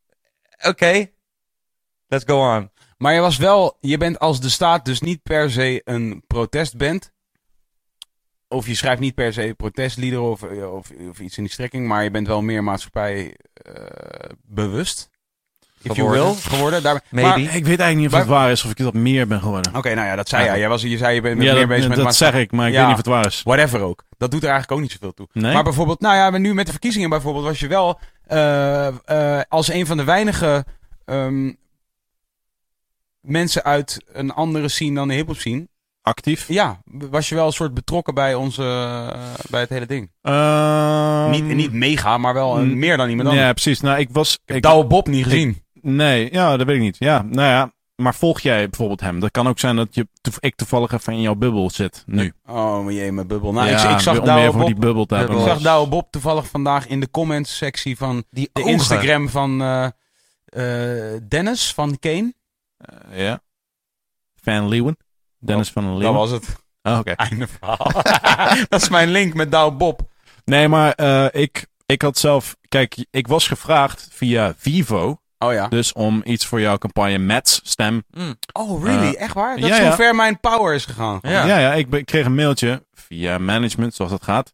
Oké, 0.63 1.11
let's 2.09 2.25
go 2.27 2.57
on. 2.57 2.71
Maar 3.05 3.15
je 3.15 3.21
was 3.21 3.37
wel, 3.37 3.77
je 3.81 3.97
bent 3.97 4.19
als 4.19 4.41
de 4.41 4.49
staat 4.49 4.85
dus 4.85 5.01
niet 5.01 5.23
per 5.23 5.51
se 5.51 5.81
een 5.85 6.23
protestband. 6.27 7.13
Of 8.49 8.67
je 8.67 8.75
schrijft 8.75 9.01
niet 9.01 9.15
per 9.15 9.33
se 9.33 9.55
protestliederen 9.57 10.31
of, 10.31 10.43
of, 10.43 10.91
of 11.11 11.19
iets 11.21 11.37
in 11.37 11.43
die 11.43 11.53
strekking, 11.53 11.87
maar 11.87 12.03
je 12.05 12.11
bent 12.11 12.27
wel 12.27 12.43
meer 12.43 12.65
maatschappij 12.65 13.37
eh, 13.53 13.75
bewust. 14.43 15.11
If 15.83 15.83
you 15.83 15.95
Geworden. 15.95 16.25
will, 16.25 16.35
geworden. 16.35 16.83
Daar, 16.83 17.01
Maybe. 17.11 17.29
maar- 17.29 17.39
Ik 17.39 17.47
weet 17.51 17.65
eigenlijk 17.67 17.97
niet 17.97 18.07
of 18.13 18.19
het 18.19 18.27
waar 18.27 18.51
is 18.51 18.65
of 18.65 18.71
ik 18.71 18.77
dat 18.77 18.95
meer 18.95 19.27
ben 19.27 19.41
geworden. 19.41 19.77
Oké, 19.77 19.95
nou 19.95 20.07
ja, 20.07 20.17
dat 20.17 20.29
zei 20.29 20.43
Ja. 20.43 20.49
jij. 20.49 20.59
jij 20.59 20.69
was, 20.69 20.83
je 20.83 20.97
zei 20.97 21.15
je 21.15 21.21
bent 21.21 21.43
Ja, 21.43 21.53
meer 21.53 21.55
dat, 21.61 21.69
bezig 21.69 21.89
met 21.89 21.99
dat 21.99 22.17
zeg 22.17 22.35
ik, 22.35 22.53
maar 22.53 22.67
ik 22.69 22.73
Ja. 22.73 22.79
weet 22.79 22.89
niet 22.89 22.99
of 22.99 23.05
het 23.05 23.15
waar 23.15 23.27
is. 23.27 23.43
Whatever 23.43 23.81
ook. 23.81 24.05
Dat 24.19 24.31
doet 24.31 24.43
er 24.43 24.49
eigenlijk 24.51 24.73
ook 24.73 24.81
niet 24.89 24.93
zoveel 24.93 25.15
toe. 25.15 25.29
Nee? 25.33 25.53
Maar 25.53 25.63
bijvoorbeeld, 25.63 26.01
nou 26.01 26.17
ja, 26.17 26.39
nu 26.39 26.55
met 26.55 26.67
de 26.67 26.73
verkiezingen 26.73 27.09
bijvoorbeeld 27.11 27.45
was 27.45 27.61
je 27.61 27.67
wel 27.67 28.01
eh, 28.27 28.87
eh, 28.87 29.43
als 29.49 29.69
een 29.73 29.87
van 29.87 29.97
de 29.97 30.05
weinige 30.05 30.65
ehm, 31.05 31.53
mensen 33.25 33.65
uit 33.65 34.05
een 34.13 34.31
andere 34.33 34.69
scene 34.69 34.95
dan 34.95 35.09
de 35.09 35.15
hip-hop 35.15 35.37
scene. 35.37 35.69
Actief? 36.03 36.49
Ja, 36.49 36.81
was 37.11 37.29
je 37.29 37.35
wel 37.35 37.47
een 37.47 37.53
soort 37.53 37.75
betrokken 37.75 38.15
bij 38.15 38.35
onze, 38.35 38.63
eh, 38.63 39.19
bij 39.51 39.61
het 39.61 39.69
hele 39.69 39.87
ding. 39.87 40.11
Ehm, 40.23 41.31
niet, 41.31 41.45
niet 41.45 41.73
mega, 41.73 42.19
maar 42.19 42.35
wel 42.35 42.59
een- 42.59 42.69
mm, 42.69 42.79
meer 42.79 42.97
dan 42.97 43.09
iemand 43.09 43.29
anders. 43.29 43.47
Ja, 43.47 43.53
precies. 43.53 43.81
Nou, 43.81 43.99
ik 43.99 44.09
was... 44.13 44.39
Ik 44.45 44.55
heb 44.55 44.63
Douwe 44.63 44.87
Bob 44.87 45.07
niet 45.07 45.25
gezien. 45.25 45.63
Nee, 45.73 46.29
ja, 46.33 46.57
dat 46.57 46.67
weet 46.67 46.77
ik 46.77 46.83
niet. 46.83 46.97
Ja, 46.99 47.23
nou 47.23 47.49
ja. 47.49 47.73
Maar 47.97 48.15
volg 48.15 48.41
jij 48.41 48.69
bijvoorbeeld 48.69 49.01
hem? 49.01 49.21
Dat 49.21 49.31
kan 49.31 49.49
ook 49.49 49.59
zijn 49.59 49.77
dat 49.77 49.95
je, 49.95 50.09
ik 50.39 50.55
toevallig 50.55 50.93
even 50.93 51.13
in 51.13 51.21
jouw 51.21 51.35
bubbel 51.35 51.71
zit, 51.71 52.03
nu. 52.07 52.33
Oh 52.47 52.91
jee, 52.91 53.13
mijn 53.13 53.27
bubbel. 53.27 53.53
Nou, 53.53 53.69
ja, 53.69 53.89
ik, 53.89 53.95
ik 53.95 54.01
zag 54.01 54.21
Douwe 54.21 54.53
Bob, 54.53 54.67
die 54.67 54.75
bubbel 54.77 55.05
te 55.05 55.15
hebben. 55.15 55.37
ik 55.39 55.43
zag 55.47 55.59
Douwe 55.61 55.89
Bob 55.89 56.11
toevallig 56.11 56.47
vandaag 56.47 56.87
in 56.87 57.01
de 57.01 57.11
comments 57.11 57.57
sectie 57.57 57.97
van 57.97 58.25
Die 58.31 58.51
de 58.53 58.61
ogen. 58.61 58.73
Instagram 58.73 59.29
van 59.29 59.63
eh, 59.63 59.85
eh, 60.45 61.21
Dennis 61.29 61.73
van 61.75 61.99
Kane. 61.99 62.35
Eh, 62.85 63.25
ja. 63.25 63.41
Van 64.43 64.69
Leeuwen. 64.69 64.97
Dennis 65.39 65.71
van 65.71 65.85
Dat 65.85 65.97
Leeuwen. 65.97 66.15
was 66.15 66.31
het. 66.31 66.57
Oh, 66.83 66.99
Oké. 66.99 67.11
Einde 67.31 67.47
verhaal. 67.47 67.93
dat 68.69 68.83
is 68.83 68.89
mijn 68.89 69.09
link 69.09 69.35
met 69.35 69.51
Douwe 69.51 69.73
Bob. 69.77 70.01
Nee, 70.45 70.69
maar 70.69 70.93
eh, 70.93 71.27
ik, 71.43 71.67
ik 71.87 72.03
had 72.03 72.19
zelf... 72.19 72.57
Kijk, 72.69 73.07
ik 73.11 73.27
was 73.27 73.47
gevraagd 73.49 74.09
via 74.11 74.55
Vivo. 74.57 75.19
Oh 75.39 75.53
ja. 75.53 75.69
Dus 75.69 75.93
om 75.93 76.21
iets 76.25 76.47
voor 76.47 76.61
jouw 76.61 76.79
campagne 76.79 77.19
Mets 77.19 77.61
stem. 77.65 78.03
Mm. 78.11 78.35
Oh, 78.53 78.85
really? 78.85 79.15
Eh, 79.15 79.21
Echt 79.21 79.35
waar? 79.35 79.57
Dat 79.57 79.69
ja, 79.69 79.75
is 79.75 79.81
ja. 79.81 79.87
hoe 79.87 79.95
ver 79.95 80.15
mijn 80.15 80.41
power 80.41 80.75
is 80.75 80.85
gegaan. 80.85 81.19
Ja. 81.23 81.47
Ja, 81.47 81.59
ja, 81.59 81.73
ik, 81.73 82.05
kreeg 82.05 82.25
een 82.27 82.35
mailtje 82.35 82.87
via 82.93 83.39
management, 83.39 83.95
zoals 83.95 84.11
dat 84.11 84.23
gaat. 84.23 84.53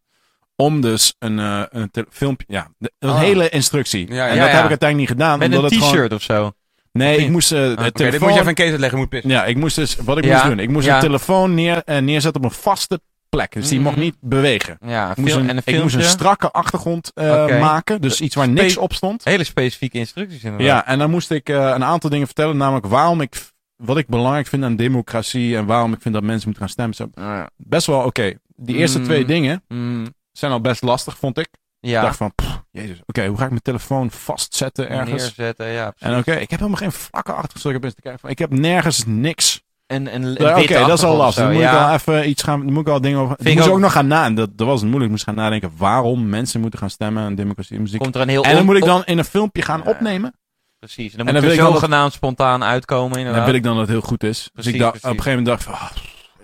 Om 0.55 0.81
dus 0.81 1.15
een, 1.19 1.37
een 1.37 1.91
filmpje... 2.09 2.45
Ja, 2.49 2.67
een 2.99 3.09
Ah. 3.09 3.19
hele 3.19 3.49
instructie. 3.49 4.07
Ja, 4.07 4.15
ja. 4.15 4.27
en 4.27 4.35
Ja, 4.35 4.41
dat 4.41 4.49
ja. 4.49 4.55
heb 4.55 4.63
ik 4.63 4.69
uiteindelijk 4.69 4.97
niet 5.09 5.19
gedaan. 5.19 5.39
Met 5.39 5.47
omdat 5.55 5.71
een 5.71 5.77
het 5.77 5.87
t-shirt 5.87 5.93
gewoon... 6.01 6.11
of 6.17 6.21
zo. 6.21 6.51
Nee, 6.91 7.17
ik 7.17 7.29
moest 7.29 7.51
eh, 7.51 7.59
de 7.59 7.71
Oké, 7.71 7.83
dit 7.83 7.93
telefoon... 7.95 8.19
moet 8.21 8.29
je 8.29 8.35
even 8.35 8.47
een 8.47 8.55
case 8.55 8.69
uitleggen, 8.71 8.99
moet 8.99 9.09
pissen. 9.09 9.29
Ja, 9.29 9.45
ik 9.45 9.57
moest 9.57 9.75
dus, 9.75 9.95
wat 9.95 10.17
ik 10.17 10.23
Ja, 10.25 10.31
moest 10.33 10.45
doen, 10.45 10.59
ik 10.59 10.69
moest 10.69 10.85
ja. 10.85 10.95
een 10.95 11.01
telefoon 11.01 11.53
neer, 11.53 11.81
eh, 11.85 11.97
neerzetten 11.97 12.43
op 12.43 12.49
een 12.49 12.55
vaste 12.55 13.01
plek. 13.29 13.51
Dus 13.53 13.67
die 13.67 13.77
Mhm. 13.79 13.87
mocht 13.87 13.97
niet 13.97 14.15
bewegen. 14.19 14.77
Ja, 14.85 15.11
Ik 15.11 15.17
moest 15.17 15.35
een, 15.35 15.49
en 15.49 15.57
een 15.57 15.61
ik 15.65 15.81
moest 15.81 15.95
een 15.95 16.03
strakke 16.03 16.51
achtergrond 16.51 17.11
eh, 17.13 17.59
maken. 17.59 18.01
Dus 18.01 18.21
iets 18.21 18.35
waar 18.35 18.49
niks 18.49 18.77
op 18.77 18.93
stond. 18.93 19.23
Hele 19.23 19.43
specifieke 19.43 19.97
instructies 19.97 20.43
inderdaad. 20.43 20.67
Ja, 20.67 20.85
en 20.87 20.99
dan 20.99 21.09
moest 21.09 21.31
ik 21.31 21.49
een 21.49 21.83
aantal 21.83 22.09
dingen 22.09 22.25
vertellen. 22.25 22.57
Namelijk 22.57 22.85
waarom 22.85 23.21
ik, 23.21 23.41
wat 23.75 23.97
ik 23.97 24.07
belangrijk 24.07 24.47
vind 24.47 24.63
aan 24.63 24.75
democratie. 24.75 25.57
En 25.57 25.65
waarom 25.65 25.93
ik 25.93 26.01
vind 26.01 26.13
dat 26.13 26.23
mensen 26.23 26.49
moeten 26.49 26.63
gaan 26.67 26.91
stemmen. 26.93 27.25
Ja. 27.29 27.49
Best 27.57 27.87
wel 27.87 27.99
oké. 28.03 28.33
Die 28.55 28.75
eerste 28.75 28.97
Mm. 28.99 29.03
twee 29.05 29.25
dingen 29.25 29.63
Mm, 29.67 30.13
zijn 30.31 30.51
al 30.51 30.61
best 30.61 30.81
lastig, 30.81 31.17
vond 31.17 31.37
ik. 31.37 31.47
Ik 31.81 31.89
ja. 31.89 32.01
dacht 32.01 32.17
van, 32.17 32.35
pff, 32.35 32.61
jezus, 32.71 33.01
oké, 33.05 33.25
hoe 33.27 33.37
ga 33.37 33.43
ik 33.43 33.49
mijn 33.49 33.61
telefoon 33.61 34.11
vastzetten 34.11 34.89
ergens? 34.89 35.09
Neerzetten, 35.37 35.67
ja. 35.67 35.93
En 35.97 36.17
oké, 36.17 36.31
ik 36.31 36.49
heb 36.49 36.59
helemaal 36.59 36.79
geen 36.79 36.91
vlakke 36.91 37.31
achtergrond. 37.31 37.65
Ik 37.65 37.73
heb 37.73 37.83
eens 37.83 37.93
te 37.93 38.01
kijken 38.01 38.19
van, 38.19 38.29
ik 38.29 38.39
heb 38.39 38.51
nergens 38.53 39.05
niks. 39.05 39.61
En, 39.87 40.07
en, 40.07 40.33
Ja, 40.33 40.59
Oké, 40.59 40.73
dat 40.73 40.97
is 40.97 41.03
al 41.03 41.15
lastig. 41.15 41.43
Dan 41.43 41.53
moet 41.53 41.61
ja. 41.61 41.71
ik 41.81 41.87
al 41.87 41.93
even 41.93 42.29
iets 42.29 42.43
gaan. 42.43 42.59
Dan 42.65 42.73
moet 42.73 42.87
ik 42.87 42.93
al 42.93 43.01
dingen 43.01 43.19
over. 43.19 43.35
Vind 43.39 43.59
Ik 43.59 43.65
ook- 43.65 43.71
ook 43.71 43.79
nog 43.79 43.91
gaan 43.91 44.07
na. 44.07 44.25
en 44.25 44.35
Dat, 44.35 44.57
dat 44.57 44.67
was 44.67 44.75
het 44.81 44.89
moeilijk. 44.89 45.03
Ik 45.05 45.09
moest 45.11 45.23
gaan 45.23 45.35
nadenken 45.35 45.71
waarom 45.77 46.29
mensen 46.29 46.61
moeten 46.61 46.79
gaan 46.79 46.89
stemmen 46.89 47.23
aan 47.23 47.35
democratie 47.35 47.75
en 47.75 47.81
muziek. 47.81 47.99
Komt 48.01 48.15
er 48.15 48.21
een 48.21 48.29
heel 48.29 48.43
en 48.43 48.55
dan 48.55 48.65
moet 48.65 48.75
ik 48.77 48.83
dan 48.83 49.05
in 49.05 49.17
een 49.17 49.25
filmpje 49.25 49.61
gaan 49.61 49.81
Ja. 49.83 49.89
opnemen. 49.89 50.33
Precies. 50.79 51.11
En 51.11 51.17
dan 51.17 51.27
En 51.27 51.33
moet 51.33 51.33
dan 51.33 51.35
er 51.35 51.57
wil 51.57 51.65
ik 51.65 51.71
wel 51.71 51.79
zogenaamd 51.81 52.13
spontaan 52.13 52.63
uitkomen 52.63 53.17
En 53.25 53.33
dan 53.33 53.45
wil 53.45 53.53
ik 53.53 53.63
dan 53.63 53.71
dat 53.73 53.81
het 53.81 53.91
heel 53.91 54.01
goed 54.07 54.23
is. 54.23 54.49
dus 54.53 54.65
ik 54.65 54.79
dacht, 54.79 54.95
op 54.97 55.03
een 55.03 55.09
gegeven 55.09 55.29
moment 55.29 55.47
dacht 55.47 55.61
ik 55.61 55.67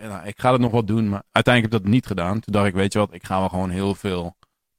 van, 0.01 0.11
ah, 0.11 0.25
ik 0.27 0.39
ga 0.39 0.51
het 0.51 0.61
nog 0.61 0.71
wat 0.71 0.87
doen. 0.87 1.09
Maar 1.09 1.23
uiteindelijk 1.31 1.73
heb 1.73 1.81
ik 1.81 1.87
dat 1.87 1.93
niet 1.95 2.05
gedaan. 2.07 2.39
Toen 2.39 2.53
dacht 2.53 2.67
ik, 2.67 2.73
weet 2.73 2.93
je 2.93 2.99
wat, 2.99 3.13
ik 3.13 3.23
ga 3.25 3.39
wel 3.39 3.49
gewoon 3.49 3.69
heel 3.69 3.95
veel 3.95 4.35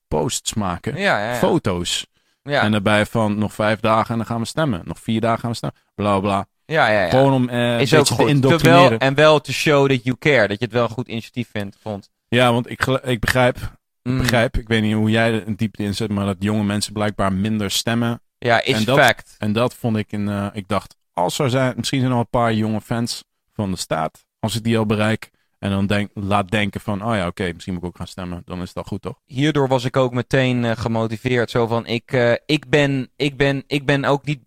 posts 0.08 0.54
maken. 0.54 0.96
Ja, 0.96 1.18
ja, 1.18 1.28
ja. 1.32 1.34
Foto's. 1.34 2.06
Ja, 2.42 2.62
En 2.62 2.70
daarbij 2.70 3.06
van 3.06 3.38
nog 3.38 3.52
vijf 3.54 3.80
dagen 3.80 4.10
en 4.10 4.16
dan 4.16 4.26
gaan 4.26 4.40
we 4.40 4.46
stemmen. 4.46 4.82
Nog 4.84 4.98
vier 5.00 5.20
dagen 5.20 5.40
gaan 5.40 5.50
we 5.50 5.56
stemmen. 5.56 5.78
Bla 5.94 6.20
bla. 6.20 6.46
ja, 6.64 6.88
ja, 6.88 7.02
ja. 7.02 7.08
Gewoon 7.10 7.32
om 7.32 7.48
eh 7.48 7.58
een 7.72 7.80
is 7.80 7.90
beetje 7.90 8.16
te 8.16 8.26
indoctrineren. 8.26 8.80
Terwijl, 8.80 8.98
en 9.00 9.14
wel 9.14 9.40
to 9.40 9.52
show 9.52 9.88
that 9.90 10.04
you 10.04 10.16
care. 10.18 10.48
Dat 10.48 10.58
je 10.58 10.64
het 10.64 10.74
wel 10.74 10.82
een 10.84 10.90
goed 10.90 11.08
initiatief 11.08 11.48
vindt, 11.50 11.76
vond. 11.82 12.10
Ja, 12.28 12.52
want 12.52 12.70
ik, 12.70 12.84
ik 12.86 13.20
begrijp 13.20 13.76
Mm. 14.02 14.18
begrijp. 14.18 14.56
Ik 14.56 14.68
weet 14.68 14.82
niet 14.82 14.94
hoe 14.94 15.10
jij 15.10 15.32
er 15.32 15.46
een 15.46 15.56
diepte 15.56 15.82
in 15.82 15.94
zet, 15.94 16.10
maar 16.10 16.26
dat 16.26 16.36
jonge 16.38 16.62
mensen 16.64 16.92
blijkbaar 16.92 17.32
minder 17.32 17.70
stemmen. 17.70 18.20
Ja, 18.38 18.62
is 18.64 18.74
En 18.74 18.84
dat- 18.84 18.98
fact. 18.98 19.34
En 19.38 19.52
dat 19.52 19.74
vond 19.74 19.96
ik 19.96 20.12
een. 20.12 20.28
eh, 20.28 20.46
ik 20.52 20.68
dacht, 20.68 20.96
als 21.12 21.38
er 21.38 21.50
zijn, 21.50 21.72
misschien 21.76 21.98
zijn 22.00 22.10
er 22.10 22.16
nog 22.16 22.26
een 22.26 22.40
paar 22.40 22.52
jonge 22.54 22.80
fans 22.80 23.24
van 23.52 23.70
de 23.70 23.76
staat. 23.76 24.24
Als 24.40 24.56
ik 24.56 24.64
die 24.64 24.78
al 24.78 24.86
bereik. 24.86 25.30
En 25.58 25.70
dan 25.70 25.86
denk, 25.86 26.10
laat 26.14 26.50
denken 26.50 26.80
van, 26.80 27.04
oh 27.04 27.14
ja, 27.14 27.26
oké, 27.26 27.50
misschien 27.52 27.72
moet 27.74 27.82
ik 27.82 27.88
ook 27.88 27.96
gaan 27.96 28.06
stemmen. 28.06 28.42
Dan 28.44 28.62
is 28.62 28.74
al 28.74 28.82
goed, 28.82 29.02
toch? 29.02 29.20
Hierdoor 29.24 29.68
was 29.68 29.84
ik 29.84 29.96
ook 29.96 30.12
meteen 30.12 30.64
eh, 30.64 30.76
gemotiveerd. 30.76 31.50
Zo 31.50 31.66
van, 31.66 31.86
ik, 31.86 32.12
eh, 32.12 32.32
ik, 32.46 32.68
ben, 32.68 33.10
ik, 33.16 33.36
ben, 33.36 33.64
ik 33.66 33.86
ben 33.86 34.04
ook 34.04 34.24
niet 34.24 34.40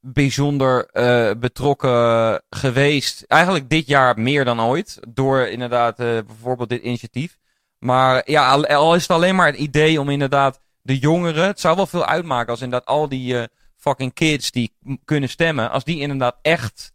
bijzonder 0.00 0.86
eh, 0.86 1.30
betrokken 1.38 2.42
geweest. 2.50 3.24
Eigenlijk 3.28 3.70
dit 3.70 3.86
jaar 3.86 4.20
meer 4.20 4.44
dan 4.44 4.60
ooit. 4.60 5.00
Door 5.08 5.40
inderdaad 5.40 5.96
bijvoorbeeld 5.96 6.68
dit 6.68 6.82
initiatief. 6.82 7.38
Maar 7.78 8.30
ja, 8.30 8.50
al, 8.50 8.66
al 8.66 8.94
is 8.94 9.02
het 9.02 9.10
alleen 9.10 9.34
maar 9.34 9.46
het 9.46 9.56
idee 9.56 10.00
om 10.00 10.10
inderdaad 10.10 10.60
de 10.82 10.98
jongeren... 10.98 11.46
Het 11.46 11.60
zou 11.60 11.76
wel 11.76 11.86
veel 11.86 12.06
uitmaken 12.06 12.50
als 12.50 12.60
inderdaad 12.60 12.88
al 12.88 13.08
die 13.08 13.48
fucking 13.76 14.12
kids 14.14 14.50
die 14.50 14.72
kunnen 15.04 15.28
stemmen... 15.28 15.70
Als 15.70 15.84
die 15.84 16.00
inderdaad 16.00 16.38
echt... 16.42 16.91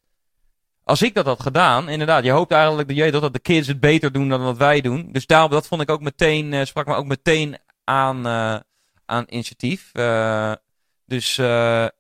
Als 0.88 1.02
ik 1.02 1.14
dat 1.14 1.26
had 1.26 1.42
gedaan, 1.42 1.90
inderdaad, 1.90 2.24
je 2.24 2.32
hoopt 2.32 2.52
eigenlijk 2.52 2.88
dat, 2.88 2.98
je, 2.98 3.12
dat, 3.12 3.34
de 3.34 3.40
kids 3.40 3.68
het 3.68 3.80
beter 3.80 4.12
doen 4.12 4.30
dan 4.30 4.44
wat 4.44 4.58
wij 4.58 4.82
doen. 4.82 5.10
Dus 5.12 5.26
daarom, 5.26 5.50
dat 5.52 5.68
vond 5.68 5.82
ik 5.82 5.92
ook 5.92 6.02
meteen, 6.02 6.54
eh, 6.54 6.66
sprak 6.66 6.86
me 6.88 6.96
ook 6.96 7.06
meteen 7.06 7.58
aan, 7.84 8.26
eh, 8.26 8.56
aan 9.06 9.26
initiatief. 9.28 9.90
Eh, 9.94 10.52
dus 11.06 11.36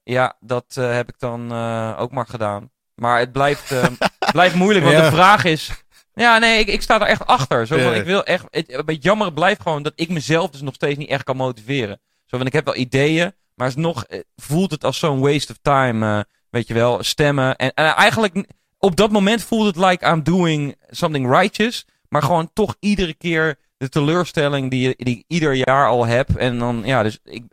ja, 0.04 0.38
dat 0.40 0.76
heb 0.76 1.10
ik 1.10 1.20
dan 1.20 1.52
ook 1.98 2.12
maar 2.12 2.28
gedaan. 2.28 2.72
Maar 2.96 3.20
het 3.20 3.32
blijft, 3.32 3.70
het 3.70 3.98
blijft 4.32 4.56
moeilijk, 4.56 4.86
want 4.86 4.98
Ja. 4.98 5.10
de 5.10 5.16
vraag 5.16 5.44
is... 5.44 5.72
Ja, 6.14 6.38
nee, 6.38 6.60
ik, 6.60 6.68
ik 6.68 6.82
sta 6.82 7.02
er 7.02 7.08
echt 7.08 7.26
achter. 7.26 7.68
Zo 7.68 7.78
Ja. 7.78 7.94
ik 7.94 8.06
wil 8.06 8.24
echt, 8.24 8.46
het, 8.50 8.74
een 8.74 8.86
beetje 8.86 9.02
jammer 9.02 9.34
blijft 9.34 9.62
gewoon 9.62 9.84
dat 9.84 9.94
ik 9.96 10.10
mezelf 10.10 10.50
dus 10.50 10.62
nog 10.62 10.74
steeds 10.74 10.98
niet 10.98 11.10
echt 11.10 11.24
kan 11.24 11.38
motiveren. 11.38 12.00
Zo 12.26 12.38
van, 12.38 12.46
ik 12.46 12.54
heb 12.54 12.66
wel 12.66 12.76
ideeën, 12.76 13.34
maar 13.54 13.72
nog 13.76 14.06
voelt 14.36 14.72
het 14.72 14.84
als 14.84 15.00
zo'n 15.00 15.20
waste 15.20 15.52
of 15.52 15.58
time, 15.62 16.26
weet 16.50 16.68
je 16.68 16.74
wel, 16.74 17.04
stemmen. 17.04 17.56
En, 17.56 17.74
en 17.74 17.96
eigenlijk, 17.96 18.46
op 18.78 18.96
dat 18.96 19.12
moment 19.12 19.44
voelt 19.44 19.66
het 19.66 19.86
like 19.86 20.06
I'm 20.06 20.24
doing 20.24 20.76
something 20.90 21.30
righteous, 21.30 21.86
maar 22.10 22.24
gewoon 22.24 22.50
toch 22.54 22.76
iedere 22.80 23.14
keer 23.14 23.60
de 23.78 23.90
teleurstelling 23.90 24.72
die, 24.72 24.96
ik 24.96 25.24
ieder 25.28 25.54
jaar 25.54 25.88
al 25.88 26.06
heb. 26.06 26.36
En 26.36 26.60
dan, 26.60 26.82
ja, 26.86 27.04
dus 27.04 27.20
ik, 27.24 27.44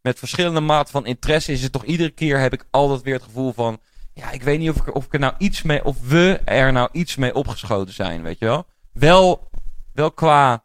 met 0.00 0.18
verschillende 0.18 0.60
maten 0.60 0.92
van 0.92 1.06
interesse 1.06 1.52
is 1.52 1.62
het 1.62 1.72
toch 1.72 1.84
iedere 1.84 2.10
keer 2.10 2.38
heb 2.38 2.52
ik 2.52 2.64
altijd 2.70 3.02
weer 3.02 3.14
het 3.14 3.22
gevoel 3.22 3.52
van, 3.52 3.80
ja, 4.14 4.30
ik 4.30 4.42
weet 4.42 4.58
niet 4.58 4.70
of 4.70 4.76
ik, 4.76 4.94
of 4.94 5.06
er 5.10 5.18
nou 5.18 5.34
iets 5.38 5.62
mee, 5.62 5.84
of 5.84 5.96
we 6.08 6.40
er 6.44 6.72
nou 6.72 6.88
iets 6.92 7.16
mee 7.16 7.34
opgeschoten 7.34 7.94
zijn, 7.94 8.22
weet 8.22 8.38
je 8.38 8.44
wel. 8.44 8.66
Wel, 8.92 9.50
wel 9.92 10.10
qua 10.10 10.64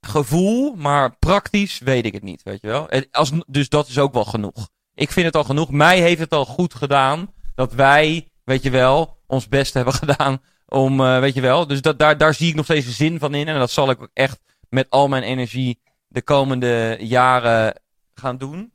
gevoel, 0.00 0.74
maar 0.74 1.16
praktisch 1.16 1.78
weet 1.78 2.06
ik 2.06 2.12
het 2.12 2.22
niet, 2.22 2.42
weet 2.42 2.60
je 2.60 2.66
wel. 2.66 2.88
Als, 3.10 3.32
dus 3.46 3.68
dat 3.68 3.88
is 3.88 3.98
ook 3.98 4.12
wel 4.12 4.24
genoeg. 4.24 4.68
Ik 4.94 5.10
vind 5.10 5.26
het 5.26 5.36
al 5.36 5.44
genoeg. 5.44 5.70
Mij 5.70 6.00
heeft 6.00 6.20
het 6.20 6.32
al 6.32 6.44
goed 6.44 6.74
gedaan 6.74 7.32
dat 7.54 7.72
wij, 7.72 8.29
weet 8.50 8.62
je 8.62 8.70
wel, 8.70 9.16
ons 9.26 9.48
best 9.48 9.74
hebben 9.74 9.94
gedaan 10.02 10.42
om, 10.68 11.00
eh, 11.00 11.18
weet 11.18 11.34
je 11.34 11.40
wel. 11.40 11.66
Dus 11.66 11.82
dat, 11.82 11.98
daar, 11.98 12.18
daar 12.18 12.34
zie 12.34 12.48
ik 12.48 12.54
nog 12.54 12.64
steeds 12.64 12.86
de 12.86 12.92
zin 12.92 13.18
van 13.18 13.34
in. 13.34 13.48
En 13.48 13.58
dat 13.58 13.70
zal 13.70 13.90
ik 13.90 14.02
ook 14.02 14.10
echt 14.12 14.40
met 14.68 14.90
al 14.90 15.08
mijn 15.08 15.22
energie 15.22 15.80
de 16.08 16.22
komende 16.22 16.96
jaren 17.00 17.80
gaan 18.14 18.38
doen. 18.38 18.72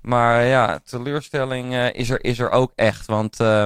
Maar 0.00 0.44
ja, 0.44 0.80
teleurstelling 0.84 1.74
eh, 1.74 1.94
is, 1.94 2.10
er, 2.10 2.24
is 2.24 2.38
er 2.38 2.50
ook 2.50 2.72
echt. 2.74 3.06
Want 3.06 3.40
eh, 3.40 3.64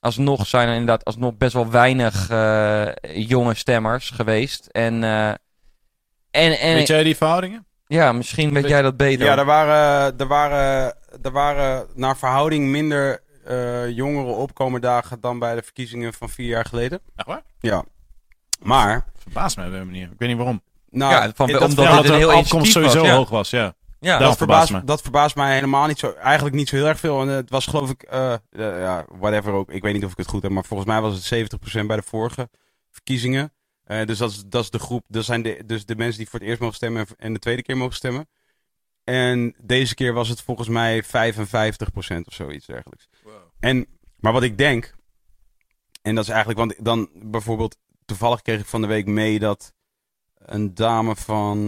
alsnog 0.00 0.46
zijn 0.46 0.68
er 0.68 0.74
inderdaad 0.74 1.04
alsnog 1.04 1.36
best 1.36 1.52
wel 1.52 1.70
weinig 1.70 2.30
eh, 2.30 2.88
jonge 3.12 3.54
stemmers 3.54 4.10
geweest. 4.10 4.66
En, 4.66 5.04
eh, 5.04 5.28
en, 6.30 6.58
en 6.58 6.74
Weet 6.74 6.86
jij 6.86 7.02
die 7.02 7.16
verhoudingen? 7.16 7.66
Ja, 7.86 8.12
misschien 8.12 8.52
weet 8.52 8.68
jij 8.68 8.82
dat 8.82 8.96
beter. 8.96 9.26
Ja, 9.26 9.38
er 9.38 9.44
waren, 9.44 10.18
er 10.18 10.26
waren, 10.26 10.94
er 11.22 11.30
waren 11.30 11.86
naar 11.94 12.16
verhouding 12.16 12.68
minder 12.68 13.22
eh 13.46 13.88
jongeren 13.96 14.36
opkomerdagen 14.36 15.20
dan 15.20 15.38
bij 15.38 15.54
de 15.54 15.62
verkiezingen 15.62 16.12
van 16.14 16.28
vier 16.30 16.46
jaar 16.48 16.64
geleden. 16.64 17.00
Echt 17.16 17.26
waar? 17.26 17.42
Ja. 17.60 17.84
Maar, 18.62 19.04
Verbaast 19.18 19.56
mij 19.56 19.66
op 19.66 19.72
een 19.72 19.86
manier. 19.86 20.10
Ik 20.12 20.18
weet 20.18 20.28
niet 20.28 20.36
waarom. 20.38 20.62
nou, 20.90 21.12
Ja, 21.12 21.32
van- 21.34 21.50
dat, 21.50 21.62
omdat 21.62 21.84
Ja, 21.84 21.96
het 21.96 22.08
een 22.08 22.14
heel 22.14 22.28
de 22.28 22.34
opkomst 22.34 22.52
initiatief 22.52 22.72
sowieso 22.72 22.98
was, 23.00 23.08
ja. 23.08 23.16
hoog 23.16 23.28
was, 23.28 23.50
ja. 23.50 23.74
ja, 24.00 24.18
dat 24.18 24.28
dat, 24.28 24.36
verbaast 24.36 24.72
me. 24.72 24.84
dat 24.84 25.02
verbaast 25.02 25.36
mij 25.36 25.54
helemaal 25.54 25.86
niet 25.86 25.98
zo. 25.98 26.12
Eigenlijk 26.12 26.54
niet 26.56 26.68
zo 26.68 26.76
heel 26.76 26.86
erg 26.86 26.98
veel. 27.00 27.20
En 27.20 27.28
het 27.28 27.50
was 27.50 27.66
geloof 27.66 27.90
ik, 27.90 28.02
eh, 28.02 28.32
eh, 28.32 28.38
ja, 28.50 29.04
whatever 29.18 29.52
ook. 29.52 29.70
Ik 29.70 29.82
weet 29.82 29.94
niet 29.94 30.04
of 30.04 30.10
ik 30.10 30.16
het 30.16 30.28
goed 30.28 30.42
heb, 30.42 30.50
maar 30.50 30.64
volgens 30.64 30.88
mij 30.88 31.00
was 31.00 31.14
het 31.14 31.24
70% 31.24 31.86
bij 31.86 31.96
de 31.96 32.02
vorige 32.02 32.48
verkiezingen. 32.90 33.52
Eh, 33.84 34.06
dus 34.06 34.18
dat 34.18 34.30
is, 34.30 34.42
dat 34.46 34.62
is 34.62 34.70
de 34.70 34.78
groep, 34.78 35.04
dat 35.08 35.24
zijn 35.24 35.42
de, 35.42 35.62
dus 35.66 35.84
de 35.84 35.96
mensen 35.96 36.18
die 36.18 36.28
voor 36.28 36.38
het 36.38 36.48
eerst 36.48 36.60
mogen 36.60 36.76
stemmen 36.76 37.06
en- 37.06 37.14
en 37.18 37.32
de 37.32 37.38
tweede 37.38 37.62
keer 37.62 37.76
mogen 37.76 37.94
stemmen. 37.94 38.28
En 39.04 39.54
deze 39.62 39.94
keer 39.94 40.12
was 40.12 40.28
het 40.28 40.40
volgens 40.42 40.68
mij 40.68 41.02
55% 41.04 42.26
of 42.26 42.34
zoiets 42.34 42.66
dergelijks. 42.66 43.08
En, 43.66 43.86
maar 44.20 44.32
wat 44.32 44.42
ik 44.42 44.58
denk, 44.58 44.94
en 46.02 46.14
dat 46.14 46.24
is 46.24 46.30
eigenlijk, 46.30 46.58
want 46.58 46.84
dan 46.84 47.08
bijvoorbeeld, 47.14 47.78
toevallig 48.04 48.42
kreeg 48.42 48.60
ik 48.60 48.66
van 48.66 48.80
de 48.80 48.86
week 48.86 49.06
mee 49.06 49.38
dat 49.38 49.74
een 50.34 50.74
dame 50.74 51.16
van 51.16 51.58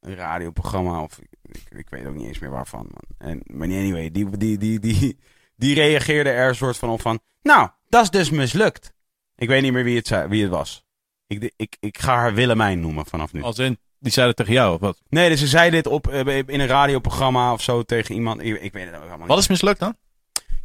een 0.00 0.14
radioprogramma 0.14 1.02
of 1.02 1.18
ik, 1.18 1.60
ik, 1.70 1.88
weet 1.88 2.06
ook 2.06 2.14
niet 2.14 2.26
eens 2.26 2.38
meer 2.38 2.50
waarvan. 2.50 2.88
Man. 2.90 3.30
En, 3.30 3.40
maar 3.46 3.68
anyway, 3.68 4.10
die, 4.10 4.36
die, 4.36 4.58
die, 4.58 4.78
die, 4.78 5.18
die 5.56 5.74
reageerde 5.74 6.30
er 6.30 6.48
een 6.48 6.54
soort 6.54 6.76
van 6.76 6.88
op 6.88 7.00
van, 7.00 7.20
nou, 7.42 7.70
dat 7.88 8.02
is 8.02 8.10
dus 8.10 8.30
mislukt. 8.30 8.92
Ik 9.36 9.48
weet 9.48 9.62
niet 9.62 9.72
meer 9.72 9.84
wie 9.84 9.96
het, 9.96 10.06
zei, 10.06 10.28
wie 10.28 10.42
het 10.42 10.50
was. 10.50 10.84
Ik, 11.26 11.52
ik, 11.56 11.76
ik 11.80 11.98
ga 11.98 12.14
haar 12.14 12.34
Willemijn 12.34 12.80
noemen 12.80 13.06
vanaf 13.06 13.32
nu. 13.32 13.42
Als 13.42 13.58
in, 13.58 13.78
die 13.98 14.12
zeiden 14.12 14.36
tegen 14.36 14.52
jou 14.52 14.74
of 14.74 14.80
wat? 14.80 15.02
Nee, 15.08 15.28
dus 15.28 15.40
ze 15.40 15.46
zei 15.46 15.70
dit 15.70 15.86
op, 15.86 16.08
eh, 16.08 16.36
in 16.36 16.60
een 16.60 16.66
radioprogramma 16.66 17.52
of 17.52 17.62
zo 17.62 17.82
tegen 17.82 18.14
iemand. 18.14 18.40
Ik, 18.42 18.60
ik 18.60 18.72
weet 18.72 18.84
het 18.84 18.94
ook 18.94 19.00
helemaal 19.00 19.18
niet. 19.18 19.28
Wat 19.28 19.38
is 19.38 19.48
mislukt 19.48 19.80
dan? 19.80 19.96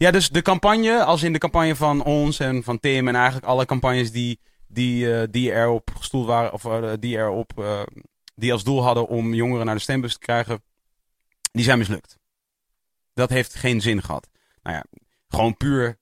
Ja, 0.01 0.11
dus 0.11 0.29
de 0.29 0.41
campagne, 0.41 1.03
als 1.03 1.23
in 1.23 1.33
de 1.33 1.39
campagne 1.39 1.75
van 1.75 2.03
ons 2.03 2.39
en 2.39 2.63
van 2.63 2.79
Tim 2.79 3.07
en 3.07 3.15
eigenlijk 3.15 3.45
alle 3.45 3.65
campagnes 3.65 4.11
die, 4.11 4.39
die, 4.67 5.13
eh, 5.13 5.27
die 5.31 5.51
erop 5.51 5.91
gestoeld 5.95 6.25
waren, 6.25 6.53
of 6.53 6.65
eh, 6.65 6.91
die 6.99 7.17
erop, 7.17 7.59
eh, 7.59 7.81
die 8.35 8.51
als 8.51 8.63
doel 8.63 8.83
hadden 8.83 9.07
om 9.07 9.33
jongeren 9.33 9.65
naar 9.65 9.75
de 9.75 9.81
stembus 9.81 10.13
te 10.13 10.19
krijgen, 10.19 10.63
die 11.51 11.63
zijn 11.63 11.77
mislukt. 11.77 12.17
Dat 13.13 13.29
heeft 13.29 13.55
geen 13.55 13.81
zin 13.81 14.01
gehad. 14.03 14.29
Nou 14.63 14.75
ja, 14.75 14.83
gewoon 15.29 15.57
puur 15.57 15.99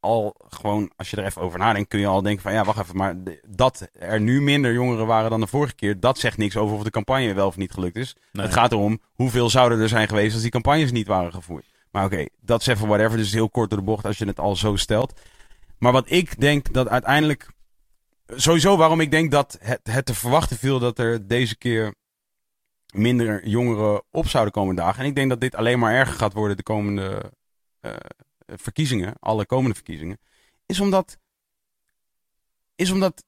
al, 0.00 0.36
gewoon 0.48 0.90
als 0.96 1.10
je 1.10 1.16
er 1.16 1.24
even 1.24 1.42
over 1.42 1.58
nadenkt, 1.58 1.88
kun 1.88 2.00
je 2.00 2.06
al 2.06 2.22
denken 2.22 2.42
van 2.42 2.52
ja, 2.52 2.64
wacht 2.64 2.78
even, 2.78 2.96
maar 2.96 3.16
dat 3.46 3.88
er 3.92 4.20
nu 4.20 4.40
minder 4.40 4.72
jongeren 4.72 5.06
waren 5.06 5.30
dan 5.30 5.40
de 5.40 5.46
vorige 5.46 5.74
keer, 5.74 6.00
dat 6.00 6.18
zegt 6.18 6.36
niks 6.36 6.56
over 6.56 6.76
of 6.76 6.82
de 6.82 6.90
campagne 6.90 7.34
wel 7.34 7.46
of 7.46 7.56
niet 7.56 7.72
gelukt 7.72 7.96
is. 7.96 8.16
Nee. 8.32 8.44
Het 8.44 8.54
gaat 8.54 8.72
erom 8.72 9.00
hoeveel 9.12 9.50
zouden 9.50 9.80
er 9.80 9.88
zijn 9.88 10.08
geweest 10.08 10.32
als 10.32 10.42
die 10.42 10.50
campagnes 10.50 10.92
niet 10.92 11.06
waren 11.06 11.32
gevoerd. 11.32 11.66
Maar 11.90 12.04
oké, 12.04 12.26
dat 12.40 12.60
is 12.60 12.66
even 12.66 12.88
whatever. 12.88 13.16
Dus 13.16 13.32
heel 13.32 13.50
kort 13.50 13.70
door 13.70 13.78
de 13.78 13.84
bocht 13.84 14.04
als 14.04 14.18
je 14.18 14.26
het 14.26 14.40
al 14.40 14.56
zo 14.56 14.76
stelt. 14.76 15.20
Maar 15.78 15.92
wat 15.92 16.10
ik 16.10 16.40
denk 16.40 16.72
dat 16.72 16.88
uiteindelijk. 16.88 17.46
Sowieso 18.26 18.76
waarom 18.76 19.00
ik 19.00 19.10
denk 19.10 19.30
dat 19.30 19.58
het, 19.60 19.80
het 19.82 20.06
te 20.06 20.14
verwachten 20.14 20.56
viel 20.56 20.78
dat 20.78 20.98
er 20.98 21.26
deze 21.26 21.56
keer 21.56 21.94
minder 22.92 23.48
jongeren 23.48 24.02
op 24.10 24.28
zouden 24.28 24.52
komen 24.52 24.74
dagen. 24.74 25.02
En 25.02 25.08
ik 25.08 25.14
denk 25.14 25.28
dat 25.28 25.40
dit 25.40 25.54
alleen 25.54 25.78
maar 25.78 25.94
erger 25.94 26.14
gaat 26.14 26.32
worden 26.32 26.56
de 26.56 26.62
komende 26.62 27.32
eh, 27.80 27.92
verkiezingen. 28.56 29.14
Alle 29.20 29.46
komende 29.46 29.74
verkiezingen. 29.74 30.18
Is 30.66 30.80
omdat. 30.80 31.18
Is 32.74 32.90
omdat 32.90 33.24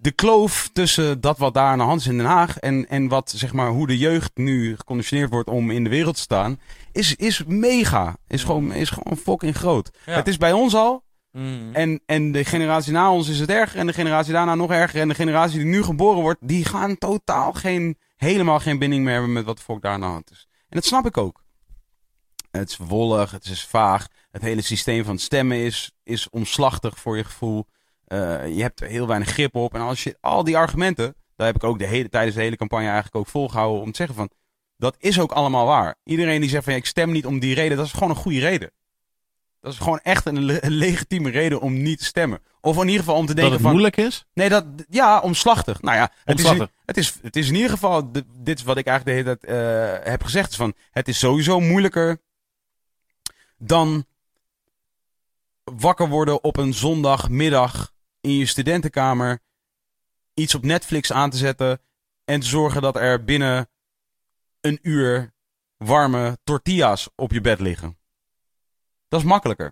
de 0.00 0.12
kloof 0.12 0.70
tussen 0.72 1.20
dat 1.20 1.38
wat 1.38 1.54
daar 1.54 1.66
aan 1.66 1.78
de 1.78 1.84
hand 1.84 2.00
is 2.00 2.06
in 2.06 2.16
Den 2.16 2.26
Haag 2.26 2.58
en, 2.58 2.88
en 2.88 3.08
wat, 3.08 3.30
zeg 3.36 3.52
maar, 3.52 3.68
hoe 3.68 3.86
de 3.86 3.98
jeugd 3.98 4.30
nu 4.34 4.76
geconditioneerd 4.76 5.30
wordt 5.30 5.48
om 5.48 5.70
in 5.70 5.84
de 5.84 5.90
wereld 5.90 6.14
te 6.14 6.20
staan, 6.20 6.60
is, 6.92 7.14
is 7.14 7.44
mega. 7.44 8.16
Is 8.26 8.44
gewoon, 8.44 8.72
is 8.72 8.90
gewoon 8.90 9.16
fucking 9.16 9.56
groot. 9.56 9.90
Ja. 10.06 10.12
Het 10.14 10.28
is 10.28 10.36
bij 10.36 10.52
ons 10.52 10.74
al. 10.74 11.04
Mm. 11.30 11.74
En, 11.74 12.00
en 12.06 12.32
de 12.32 12.44
generatie 12.44 12.92
na 12.92 13.12
ons 13.12 13.28
is 13.28 13.38
het 13.38 13.50
erger. 13.50 13.78
En 13.78 13.86
de 13.86 13.92
generatie 13.92 14.32
daarna 14.32 14.54
nog 14.54 14.70
erger. 14.70 15.00
En 15.00 15.08
de 15.08 15.14
generatie 15.14 15.58
die 15.58 15.68
nu 15.68 15.82
geboren 15.82 16.22
wordt, 16.22 16.48
die 16.48 16.64
gaan 16.64 16.98
totaal 16.98 17.52
geen, 17.52 17.98
helemaal 18.16 18.60
geen 18.60 18.78
binding 18.78 19.04
meer 19.04 19.12
hebben 19.12 19.32
met 19.32 19.44
wat 19.44 19.56
de 19.56 19.62
volk 19.62 19.82
daar 19.82 19.92
aan 19.92 20.00
de 20.00 20.06
hand 20.06 20.30
is. 20.30 20.48
En 20.50 20.78
dat 20.78 20.84
snap 20.84 21.06
ik 21.06 21.16
ook. 21.16 21.41
Het 22.52 22.68
is 22.70 22.76
wollig, 22.76 23.30
het 23.30 23.44
is 23.44 23.64
vaag. 23.64 24.06
Het 24.30 24.42
hele 24.42 24.62
systeem 24.62 25.04
van 25.04 25.18
stemmen 25.18 25.56
is, 25.56 25.92
is 26.04 26.28
omslachtig 26.30 26.98
voor 26.98 27.16
je 27.16 27.24
gevoel. 27.24 27.66
Eh, 28.06 28.18
je 28.56 28.62
hebt 28.62 28.80
er 28.80 28.88
heel 28.88 29.06
weinig 29.06 29.28
grip 29.28 29.54
op. 29.54 29.74
En 29.74 29.80
als 29.80 30.02
je 30.04 30.16
al 30.20 30.44
die 30.44 30.56
argumenten, 30.56 31.14
daar 31.36 31.46
heb 31.46 31.56
ik 31.56 31.64
ook 31.64 31.78
de 31.78 31.86
hele, 31.86 32.08
tijdens 32.08 32.34
de 32.36 32.42
hele 32.42 32.56
campagne 32.56 32.84
eigenlijk 32.86 33.16
ook 33.16 33.28
volgehouden 33.28 33.82
om 33.82 33.90
te 33.90 33.96
zeggen 33.96 34.16
van, 34.16 34.30
dat 34.76 34.96
is 34.98 35.20
ook 35.20 35.32
allemaal 35.32 35.66
waar. 35.66 35.94
Iedereen 36.04 36.40
die 36.40 36.50
zegt 36.50 36.64
van 36.64 36.72
ja, 36.72 36.78
ik 36.78 36.86
stem 36.86 37.10
niet 37.12 37.26
om 37.26 37.38
die 37.38 37.54
reden, 37.54 37.76
dat 37.76 37.86
is 37.86 37.92
gewoon 37.92 38.10
een 38.10 38.16
goede 38.16 38.38
reden. 38.40 38.70
Dat 39.60 39.72
is 39.72 39.78
gewoon 39.78 40.00
echt 40.02 40.26
een, 40.26 40.42
le- 40.44 40.58
een 40.60 40.72
legitieme 40.72 41.30
reden 41.30 41.60
om 41.60 41.82
niet 41.82 41.98
te 41.98 42.04
stemmen. 42.04 42.40
Of 42.60 42.76
in 42.76 42.86
ieder 42.86 42.98
geval 42.98 43.14
om 43.16 43.26
te 43.26 43.26
Dat 43.26 43.36
denken 43.36 43.52
het 43.52 43.62
van... 43.62 43.70
moeilijk 43.70 43.96
is? 43.96 44.24
Nee, 44.34 44.48
dat, 44.48 44.64
ja, 44.88 45.20
omslachtig. 45.20 45.82
Nou 45.82 45.96
ja, 45.96 46.10
het, 46.24 46.38
Is, 46.38 46.44
in- 46.50 46.68
het, 46.86 46.96
is, 46.96 47.18
het 47.22 47.36
is 47.36 47.48
in 47.48 47.54
ieder 47.54 47.70
geval, 47.70 48.12
dit 48.38 48.58
is 48.58 48.62
wat 48.64 48.76
ik 48.76 48.86
eigenlijk 48.86 49.24
de 49.24 49.24
hele 49.24 49.38
tijd 49.38 49.44
eh, 50.04 50.10
heb 50.12 50.22
gezegd. 50.22 50.50
Is 50.50 50.56
van, 50.56 50.74
het 50.90 51.08
is 51.08 51.18
sowieso 51.18 51.60
moeilijker 51.60 52.18
dan 53.64 54.06
wakker 55.64 56.08
worden 56.08 56.44
op 56.44 56.56
een 56.56 56.74
zondagmiddag 56.74 57.92
in 58.20 58.36
je 58.36 58.46
studentenkamer, 58.46 59.40
iets 60.34 60.54
op 60.54 60.62
Netflix 60.64 61.12
aan 61.12 61.30
te 61.30 61.36
zetten 61.36 61.80
en 62.24 62.40
te 62.40 62.46
zorgen 62.46 62.82
dat 62.82 62.96
er 62.96 63.24
binnen 63.24 63.68
een 64.60 64.78
uur 64.82 65.32
warme 65.76 66.38
tortillas 66.44 67.08
op 67.14 67.32
je 67.32 67.40
bed 67.40 67.60
liggen. 67.60 67.96
Dat 69.08 69.20
is 69.20 69.26
makkelijker. 69.26 69.66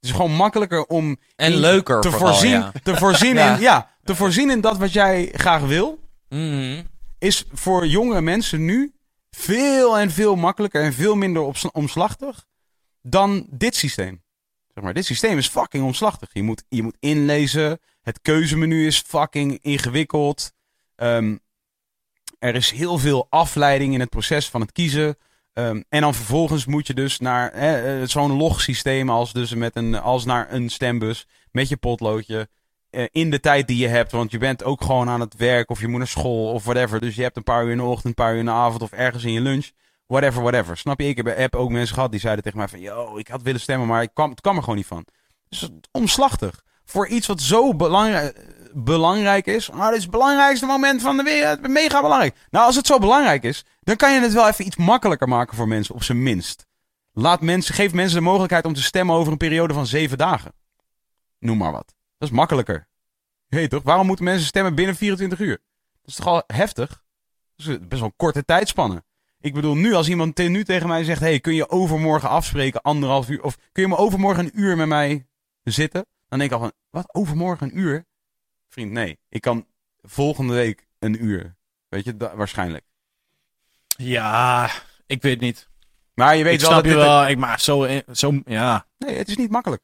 Het 0.00 0.04
is 0.04 0.10
gewoon 0.10 0.32
makkelijker 0.36 0.84
om 0.86 1.16
En 1.36 1.54
leuker 1.54 2.00
te 2.00 2.10
vooral, 2.10 2.28
voorzien, 2.28 2.50
ja. 2.50 2.72
te 2.82 2.96
voorzien 2.96 3.34
Ja. 3.40 3.54
in, 3.54 3.60
ja, 3.60 3.90
te 4.04 4.14
voorzien 4.14 4.50
in 4.50 4.60
dat 4.60 4.76
wat 4.76 4.92
jij 4.92 5.28
graag 5.32 5.62
wil, 5.62 6.04
Mhm. 6.28 6.84
is 7.18 7.44
voor 7.52 7.86
jonge 7.86 8.20
mensen 8.20 8.64
nu 8.64 8.94
veel 9.30 9.98
en 9.98 10.10
veel 10.10 10.36
makkelijker 10.36 10.82
en 10.82 10.92
veel 10.92 11.14
minder 11.14 11.52
omslachtig 11.72 12.46
dan 13.06 13.46
dit 13.50 13.74
systeem. 13.74 14.22
Zeg 14.74 14.84
maar, 14.84 14.94
dit 14.94 15.04
systeem 15.04 15.38
is 15.38 15.48
fucking 15.48 15.84
omslachtig. 15.84 16.28
Je 16.32 16.42
moet, 16.42 16.64
je 16.68 16.82
moet 16.82 16.96
inlezen. 17.00 17.78
Het 18.02 18.20
keuzemenu 18.22 18.86
is 18.86 18.98
fucking 19.06 19.58
ingewikkeld. 19.62 20.52
Ehm, 20.96 21.36
er 22.38 22.54
is 22.54 22.70
heel 22.70 22.98
veel 22.98 23.26
afleiding 23.30 23.94
in 23.94 24.00
het 24.00 24.08
proces 24.08 24.48
van 24.48 24.60
het 24.60 24.72
kiezen. 24.72 25.16
Ehm, 25.52 25.82
en 25.88 26.00
dan 26.00 26.14
vervolgens 26.14 26.66
moet 26.66 26.86
je 26.86 26.94
dus 26.94 27.18
naar 27.18 27.52
eh, 27.52 28.06
zo'n 28.06 28.32
logsysteem 28.32 29.10
als, 29.10 29.32
dus 29.32 29.54
met 29.54 29.76
een, 29.76 29.94
als 29.94 30.24
naar 30.24 30.52
een 30.52 30.68
stembus 30.68 31.26
met 31.50 31.68
je 31.68 31.76
potloodje. 31.76 32.48
eh, 32.90 33.04
in 33.10 33.30
de 33.30 33.40
tijd 33.40 33.66
die 33.66 33.78
je 33.78 33.88
hebt, 33.88 34.12
want 34.12 34.30
je 34.30 34.38
bent 34.38 34.64
ook 34.64 34.82
gewoon 34.82 35.08
aan 35.08 35.20
het 35.20 35.36
werk 35.36 35.70
of 35.70 35.80
je 35.80 35.88
moet 35.88 35.98
naar 35.98 36.06
school 36.08 36.52
of 36.52 36.64
whatever. 36.64 37.00
Dus 37.00 37.14
je 37.14 37.22
hebt 37.22 37.36
een 37.36 37.42
paar 37.42 37.64
uur 37.64 37.70
in 37.70 37.76
de 37.76 37.82
ochtend, 37.82 38.04
een 38.04 38.24
paar 38.24 38.32
uur 38.32 38.38
in 38.38 38.44
de 38.44 38.50
avond 38.50 38.82
of 38.82 38.92
ergens 38.92 39.24
in 39.24 39.32
je 39.32 39.40
lunch. 39.40 39.70
Whatever, 40.06 40.42
whatever. 40.42 40.76
Snap 40.76 41.00
je? 41.00 41.08
Ik 41.08 41.16
heb, 41.16 41.36
heb 41.36 41.54
ook 41.54 41.70
mensen 41.70 41.94
gehad 41.94 42.10
die 42.10 42.20
zeiden 42.20 42.44
tegen 42.44 42.58
mij 42.58 42.68
van... 42.68 42.80
Yo, 42.80 43.16
ik 43.16 43.28
had 43.28 43.42
willen 43.42 43.60
stemmen, 43.60 43.86
maar 43.86 44.02
ik 44.02 44.10
kwam, 44.14 44.30
het 44.30 44.40
kwam 44.40 44.56
er 44.56 44.62
gewoon 44.62 44.76
niet 44.76 44.86
van. 44.86 45.06
Dus 45.48 45.68
omslachtig. 45.90 46.64
Voor 46.84 47.08
iets 47.08 47.26
wat 47.26 47.40
zo 47.40 47.74
belangrijk, 47.74 48.54
belangrijk 48.72 49.46
is. 49.46 49.68
Nou, 49.68 49.88
dit 49.88 49.96
is 49.96 50.02
het 50.02 50.10
belangrijkste 50.10 50.66
moment 50.66 51.02
van 51.02 51.16
de 51.16 51.22
wereld. 51.22 51.68
Mega 51.68 52.00
belangrijk. 52.00 52.36
Nou, 52.50 52.66
als 52.66 52.76
het 52.76 52.86
zo 52.86 52.98
belangrijk 52.98 53.42
is, 53.42 53.64
dan 53.80 53.96
kan 53.96 54.12
je 54.12 54.20
het 54.20 54.32
wel 54.32 54.48
even 54.48 54.66
iets 54.66 54.76
makkelijker 54.76 55.28
maken 55.28 55.56
voor 55.56 55.68
mensen, 55.68 55.94
op 55.94 56.02
zijn 56.02 56.22
minst. 56.22 56.66
Laat 57.12 57.40
mensen, 57.40 57.74
geef 57.74 57.92
mensen 57.92 58.18
de 58.18 58.24
mogelijkheid 58.24 58.64
om 58.64 58.74
te 58.74 58.82
stemmen 58.82 59.16
over 59.16 59.32
een 59.32 59.38
periode 59.38 59.74
van 59.74 59.86
zeven 59.86 60.18
dagen. 60.18 60.52
Noem 61.38 61.58
maar 61.58 61.72
wat. 61.72 61.94
Dat 62.18 62.28
is 62.28 62.34
makkelijker. 62.34 62.88
Je 63.48 63.68
toch? 63.68 63.82
Waarom 63.82 64.06
moeten 64.06 64.24
mensen 64.24 64.46
stemmen 64.46 64.74
binnen 64.74 64.96
24 64.96 65.38
uur? 65.38 65.58
Dat 66.00 66.08
is 66.10 66.14
toch 66.14 66.26
al 66.26 66.42
heftig? 66.46 67.02
Dat 67.56 67.66
is 67.66 67.78
best 67.78 68.00
wel 68.00 68.04
een 68.04 68.16
korte 68.16 68.44
tijdspanne. 68.44 69.04
Ik 69.40 69.54
bedoel, 69.54 69.74
nu 69.74 69.94
als 69.94 70.08
iemand 70.08 70.36
nu 70.36 70.64
tegen 70.64 70.88
mij 70.88 71.04
zegt... 71.04 71.20
hey, 71.20 71.40
kun 71.40 71.54
je 71.54 71.70
overmorgen 71.70 72.28
afspreken 72.28 72.82
anderhalf 72.82 73.28
uur... 73.28 73.42
of 73.42 73.56
kun 73.72 73.82
je 73.82 73.88
me 73.88 73.96
overmorgen 73.96 74.44
een 74.44 74.60
uur 74.60 74.76
met 74.76 74.86
mij 74.86 75.26
zitten? 75.62 76.06
Dan 76.28 76.38
denk 76.38 76.50
ik 76.50 76.56
al 76.56 76.62
van, 76.62 76.72
wat, 76.90 77.14
overmorgen 77.14 77.66
een 77.66 77.78
uur? 77.78 78.04
Vriend, 78.68 78.92
nee. 78.92 79.18
Ik 79.28 79.40
kan 79.40 79.66
volgende 80.02 80.54
week 80.54 80.86
een 80.98 81.24
uur. 81.24 81.56
Weet 81.88 82.04
je, 82.04 82.16
waarschijnlijk. 82.16 82.84
Ja, 83.96 84.70
ik 85.06 85.22
weet 85.22 85.40
niet. 85.40 85.68
Maar 86.14 86.36
je 86.36 86.44
weet 86.44 86.54
ik 86.54 86.60
wel 86.60 86.70
snap 86.70 86.82
dat 86.82 86.92
je 86.92 86.98
wel. 86.98 87.28
Ik 87.28 87.38
maar 87.38 87.60
zo, 87.60 87.88
zo 88.12 88.40
ja. 88.44 88.86
Nee, 88.98 89.16
het 89.16 89.28
is 89.28 89.36
niet 89.36 89.50
makkelijk. 89.50 89.82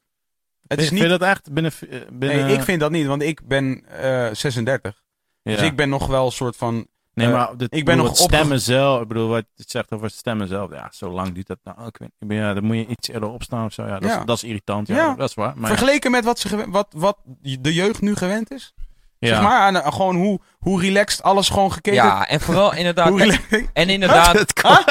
Het 0.67 0.81
Vind 0.81 0.93
is 0.93 0.99
je 0.99 1.09
niet... 1.09 1.19
dat 1.19 1.29
echt 1.29 1.53
binnen, 1.53 1.73
eh, 1.73 2.01
binnen 2.13 2.47
Nee, 2.47 2.57
ik 2.57 2.63
vind 2.63 2.81
dat 2.81 2.91
niet, 2.91 3.07
want 3.07 3.23
ik 3.23 3.47
ben 3.47 3.85
eh 3.87 4.35
36. 4.35 5.03
ja. 5.43 5.53
Dus 5.53 5.63
ik 5.63 5.77
ben 5.77 5.89
nog 5.89 6.07
wel 6.07 6.27
een 6.27 6.33
soort 6.33 6.57
van... 6.57 6.87
Nee, 7.15 7.27
eh, 7.27 7.33
maar 7.33 7.57
dit, 7.57 7.75
ik 7.75 7.85
ben 7.85 7.97
nog 7.97 8.09
het 8.09 8.21
opge- 8.21 8.35
stemmen 8.35 8.61
zelf. 8.61 9.03
Ik 9.03 9.09
bedoel, 9.09 9.29
wat 9.29 9.45
het 9.57 9.71
zegt 9.71 9.93
over 9.93 10.07
het 10.07 10.15
stemmen 10.15 10.49
zelf. 10.49 10.71
Ja, 10.73 10.89
zo 10.93 11.11
lang 11.11 11.33
duurt 11.35 11.47
dat 11.47 11.59
nou. 11.65 11.87
Ik 11.87 11.97
weet, 11.99 12.11
ik 12.19 12.29
ben, 12.29 12.37
ja, 12.37 12.55
dan 12.55 12.65
moet 12.65 12.77
je 12.77 12.87
iets 12.87 13.09
eerder 13.09 13.29
opstaan 13.29 13.65
of 13.65 13.73
zo. 13.73 13.87
Ja, 13.87 13.99
dat, 13.99 14.11
Ja. 14.11 14.19
Is, 14.19 14.25
dat 14.27 14.37
is 14.37 14.45
irritant. 14.45 14.89
Ja, 14.89 14.97
Ja. 14.97 15.15
dat 15.15 15.29
is 15.29 15.35
waar. 15.35 15.53
Maar 15.57 15.71
ja. 15.71 15.77
Vergeleken 15.77 16.11
met 16.11 16.25
wat, 16.25 16.39
ze 16.39 16.49
gewen- 16.49 16.71
wat, 16.71 16.87
wat 16.97 17.17
de 17.61 17.75
jeugd 17.75 18.01
nu 18.01 18.15
gewend 18.15 18.51
is. 18.53 18.75
Ja. 19.19 19.29
Zeg 19.29 19.43
maar, 19.43 19.61
aan, 19.61 19.83
aan 19.83 19.93
gewoon 19.93 20.17
hoe, 20.17 20.41
hoe 20.59 20.81
relaxed 20.81 21.23
alles 21.23 21.49
gewoon 21.49 21.73
gekeken. 21.73 22.03
Ja, 22.05 22.29
en 22.29 22.41
vooral 22.41 22.75
inderdaad. 22.75 23.09
hoe 23.09 23.19
relaxed. 23.19 23.69
En 23.73 23.89
inderdaad, 23.89 24.39
Het 24.39 24.53
kan- 24.53 24.85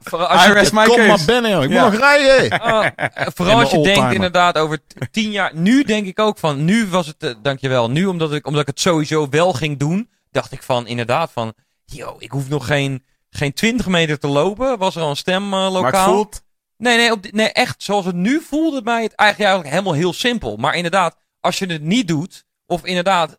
vooral 0.00 0.28
als 0.28 0.44
je, 0.44 0.50
I 0.50 0.52
rest 0.52 0.72
my 0.72 0.84
Kom 0.84 0.98
maar 0.98 1.06
case. 1.06 1.24
binnen, 1.24 1.50
joh. 1.50 1.62
Ik 1.64 1.70
Ja. 1.70 1.82
moet 1.82 1.92
nog 1.92 2.00
rijden. 2.00 2.60
Oh, 2.62 2.84
eh, 2.96 3.26
vooral 3.34 3.60
als 3.60 3.70
je 3.70 3.80
denkt 3.82 4.12
inderdaad 4.14 4.58
over 4.58 4.78
tien 5.10 5.30
jaar. 5.30 5.50
Nu 5.54 5.82
denk 5.82 6.06
ik 6.06 6.18
ook 6.18 6.38
van, 6.38 6.64
nu 6.64 6.86
was 6.86 7.06
het, 7.06 7.22
eh, 7.22 7.34
dankjewel, 7.42 7.90
nu 7.90 8.06
omdat 8.06 8.32
ik, 8.32 8.46
omdat 8.46 8.60
ik 8.62 8.66
het 8.68 8.80
sowieso 8.80 9.28
wel 9.28 9.52
ging 9.52 9.78
doen, 9.78 10.08
dacht 10.30 10.52
ik 10.52 10.62
van 10.62 10.86
inderdaad 10.86 11.32
van, 11.32 11.54
yo, 11.84 12.16
ik 12.18 12.30
hoef 12.30 12.48
nog 12.48 12.66
geen, 12.66 13.04
geen 13.30 13.52
20 13.52 13.86
meter 13.86 14.18
te 14.18 14.26
lopen. 14.28 14.78
Was 14.78 14.96
er 14.96 15.02
al 15.02 15.10
een 15.10 15.16
stemlokaal? 15.16 15.82
Maar 15.82 15.92
het 15.92 16.02
voelt... 16.02 16.42
Nee, 16.76 16.96
nee, 16.96 17.12
op, 17.12 17.30
nee, 17.30 17.52
echt 17.52 17.82
zoals 17.82 18.04
het 18.04 18.14
nu 18.14 18.40
voelde 18.40 18.76
het 18.76 18.84
mij 18.84 19.02
het 19.02 19.14
eigenlijk, 19.14 19.50
eigenlijk 19.50 19.74
helemaal 19.74 20.00
heel 20.00 20.12
simpel. 20.12 20.56
Maar 20.56 20.74
inderdaad, 20.74 21.16
als 21.40 21.58
je 21.58 21.66
het 21.66 21.82
niet 21.82 22.08
doet, 22.08 22.44
of 22.66 22.84
inderdaad, 22.84 23.38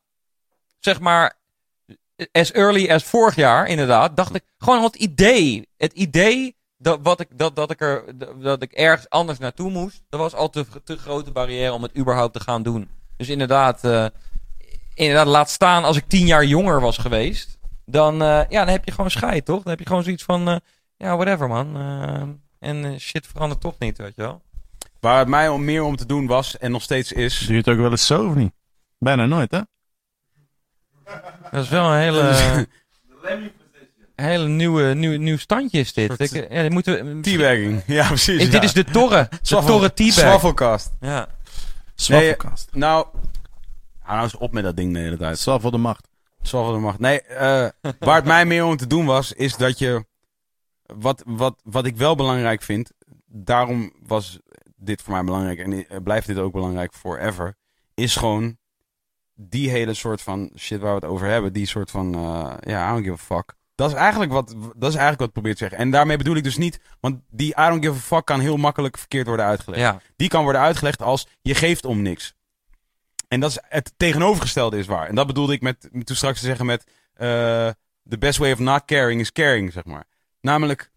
zeg 0.80 1.00
maar, 1.00 1.40
as 2.32 2.52
early 2.52 2.92
as 2.92 3.04
vorig 3.04 3.36
jaar, 3.36 3.68
inderdaad, 3.68 4.16
dacht 4.16 4.36
ik 4.36 4.44
gewoon 4.58 4.84
het 4.84 4.96
idee. 4.96 5.68
Het 5.78 5.94
idee 5.94 6.56
dat, 6.78 7.00
wat 7.02 7.20
ik, 7.20 7.28
dat, 7.32 7.56
dat, 7.56 7.72
ik 7.72 7.82
er, 7.82 8.04
dat 8.42 8.62
ik 8.62 8.72
ergens 8.72 9.10
anders 9.10 9.40
naartoe 9.40 9.70
moest, 9.72 10.02
dat 10.10 10.20
was 10.20 10.34
al 10.34 10.50
te, 10.50 10.66
te 10.84 10.98
grote 10.98 11.32
barrière 11.32 11.74
om 11.74 11.84
het 11.84 11.98
überhaupt 11.98 12.34
te 12.34 12.40
gaan 12.40 12.64
doen. 12.64 12.90
Dus 13.18 13.30
inderdaad, 13.30 13.84
eh, 13.84 14.06
inderdaad, 14.94 15.28
laat 15.28 15.50
staan 15.50 15.84
als 15.84 15.98
ik 15.98 16.04
tien 16.08 16.26
jaar 16.26 16.46
jonger 16.46 16.82
was 16.82 16.98
geweest, 16.98 17.58
dan, 17.86 18.14
eh, 18.22 18.28
ja, 18.50 18.60
dan 18.64 18.68
heb 18.68 18.86
je 18.86 18.92
gewoon 18.92 19.12
scheid, 19.12 19.46
toch? 19.46 19.62
Dan 19.62 19.70
heb 19.70 19.80
je 19.80 19.86
gewoon 19.88 20.04
zoiets 20.04 20.24
van, 20.24 20.50
eh, 20.50 20.56
ja, 20.98 21.16
whatever, 21.16 21.48
man. 21.48 21.78
Eh, 21.78 22.70
en 22.70 23.00
shit 23.00 23.28
verandert 23.28 23.62
toch 23.62 23.76
niet, 23.80 23.98
weet 23.98 24.16
je 24.16 24.22
wel. 24.22 24.42
Waar 25.00 25.20
het 25.20 25.28
mij 25.28 25.50
om 25.50 25.64
meer 25.66 25.84
om 25.84 25.96
te 25.96 26.06
doen 26.06 26.28
was, 26.28 26.58
en 26.58 26.72
nog 26.72 26.82
steeds 26.82 27.12
is... 27.12 27.40
Doe 27.40 27.52
je 27.52 27.58
het 27.58 27.70
ook 27.70 27.78
wel 27.78 27.92
eens 27.92 28.06
zo 28.06 28.28
of 28.28 28.36
niet? 28.36 28.52
Bijna 29.00 29.26
nooit, 29.26 29.52
hè? 29.52 29.60
Dat 31.52 31.64
is 31.64 31.70
wel 31.70 31.92
een 31.92 32.00
hele, 32.00 32.68
hele 34.16 34.48
nieuwe, 34.48 34.94
nieuwe, 34.94 35.18
nieuw 35.18 35.38
standje 35.38 35.80
is 35.80 35.94
dit. 35.94 36.20
Ik, 36.20 36.32
eh, 36.32 36.50
ja, 36.56 36.62
dit 36.62 36.72
moeten 36.72 37.16
we, 37.16 37.22
Teabagging. 37.22 37.84
Ja, 37.98 38.08
precies. 38.08 38.44
ja. 38.44 38.50
dit 38.50 38.64
is 38.64 38.74
de 38.74 38.84
torre. 38.84 39.28
De 39.30 39.38
Swaffel- 39.42 39.74
torre 39.74 39.94
teabag. 39.94 40.14
Swaffelcast. 40.20 40.92
Ja. 41.00 41.28
Swaffelkast. 41.96 42.70
Nou, 42.72 43.08
hou 44.12 44.24
nou 44.24 44.34
eens 44.34 44.42
op 44.42 44.54
met 44.54 44.64
dat 44.64 44.78
ding 44.78 44.94
de 44.94 45.00
hele 45.00 45.18
tijd. 45.18 45.40
Swaffel 45.40 45.72
de 45.72 45.78
macht. 45.78 46.08
Zwaffel 46.42 46.74
de 46.74 46.80
macht. 46.80 47.00
Nee, 47.00 47.22
eh, 47.22 47.70
waar 48.00 48.16
het 48.16 48.26
mij 48.26 48.46
meer 48.46 48.66
om 48.66 48.78
te 48.78 48.88
doen 48.88 49.06
was, 49.06 49.34
is 49.34 49.58
dat 49.58 49.80
je... 49.80 50.06
Wat, 50.86 51.24
wat, 51.26 51.62
wat 51.64 51.86
ik 51.86 51.96
wel 51.96 52.16
belangrijk 52.16 52.62
vind, 52.62 52.92
daarom 53.26 53.92
was 54.06 54.40
dit 54.76 55.02
voor 55.02 55.14
mij 55.14 55.24
belangrijk 55.24 55.60
en 55.60 56.04
blijft 56.04 56.28
dit 56.28 56.38
ook 56.38 56.52
belangrijk 56.52 56.94
forever, 56.94 57.56
is 57.94 58.16
gewoon 58.16 58.58
die 59.36 59.70
hele 59.70 59.94
soort 59.94 60.22
van 60.22 60.52
shit 60.58 60.80
waar 60.80 60.96
we 60.96 61.00
het 61.06 61.10
over 61.10 61.28
hebben, 61.28 61.54
die 61.54 61.66
soort 61.66 61.92
van, 61.92 62.14
eh, 62.16 62.54
ja, 62.60 62.90
I 62.90 62.92
don't 62.92 63.04
give 63.06 63.34
a 63.34 63.36
fuck. 63.36 63.54
Dat 63.76 63.90
is 63.90 63.96
eigenlijk 63.96 64.32
wat, 64.32 64.48
dat 64.78 64.90
is 64.90 64.96
eigenlijk 64.96 65.20
wat 65.20 65.28
ik 65.28 65.34
probeer 65.34 65.52
te 65.52 65.58
zeggen. 65.58 65.78
En 65.78 65.92
daarmee 65.92 66.18
bedoel 66.18 66.36
ik 66.36 66.44
dus 66.44 66.58
niet, 66.58 66.80
want 67.00 67.20
die 67.30 67.48
I 67.48 67.68
don't 67.68 67.86
give 67.86 67.98
a 67.98 68.02
fuck 68.16 68.26
kan 68.26 68.40
heel 68.40 68.58
makkelijk 68.58 68.98
verkeerd 68.98 69.28
worden 69.28 69.46
uitgelegd. 69.46 69.82
ja. 69.82 70.02
Die 70.16 70.30
kan 70.30 70.44
worden 70.44 70.62
uitgelegd 70.62 71.02
als 71.02 71.28
je 71.42 71.56
geeft 71.56 71.86
om 71.86 72.02
niks. 72.02 72.36
En 73.32 73.40
dat 73.40 73.50
is 73.50 73.60
het 73.62 73.94
tegenovergestelde 73.98 74.78
is 74.78 74.86
waar. 74.86 75.08
En 75.08 75.16
dat 75.16 75.28
bedoelde 75.28 75.54
ik 75.54 75.62
met, 75.62 75.90
toen 76.04 76.16
straks 76.16 76.40
te 76.40 76.46
zeggen 76.46 76.66
met 76.66 76.84
eh 77.14 77.70
the 78.10 78.18
best 78.18 78.38
way 78.38 78.52
of 78.52 78.60
not 78.60 78.86
caring 78.86 79.22
is 79.22 79.32
caring, 79.32 79.72
zeg 79.72 79.86
maar. 79.86 80.04
Namelijk 80.42 80.92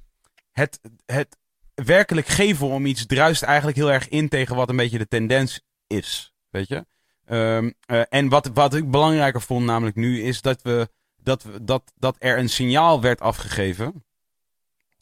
het, 0.52 0.80
het 1.06 1.36
werkelijk 1.74 2.26
geven 2.26 2.66
om 2.66 2.86
iets 2.86 3.06
druist 3.06 3.42
eigenlijk 3.42 3.76
heel 3.76 3.92
erg 3.92 4.08
in 4.08 4.28
tegen 4.28 4.56
wat 4.56 4.68
een 4.68 4.76
beetje 4.76 4.98
de 4.98 5.08
tendens 5.08 5.60
is. 5.86 6.34
Weet 6.50 6.68
je? 6.68 6.86
Ehm, 7.24 7.70
eh, 7.86 8.02
en 8.08 8.28
wat, 8.28 8.50
wat 8.54 8.74
ik 8.74 8.90
belangrijker 8.90 9.42
vond 9.42 9.64
namelijk 9.64 9.96
nu 9.96 10.22
is 10.22 10.40
dat 10.40 10.62
we 10.62 10.88
dat, 11.22 11.42
we, 11.42 11.64
dat, 11.64 11.92
dat 11.98 12.16
er 12.18 12.38
een 12.38 12.48
signaal 12.48 13.00
werd 13.00 13.20
afgegeven 13.20 14.04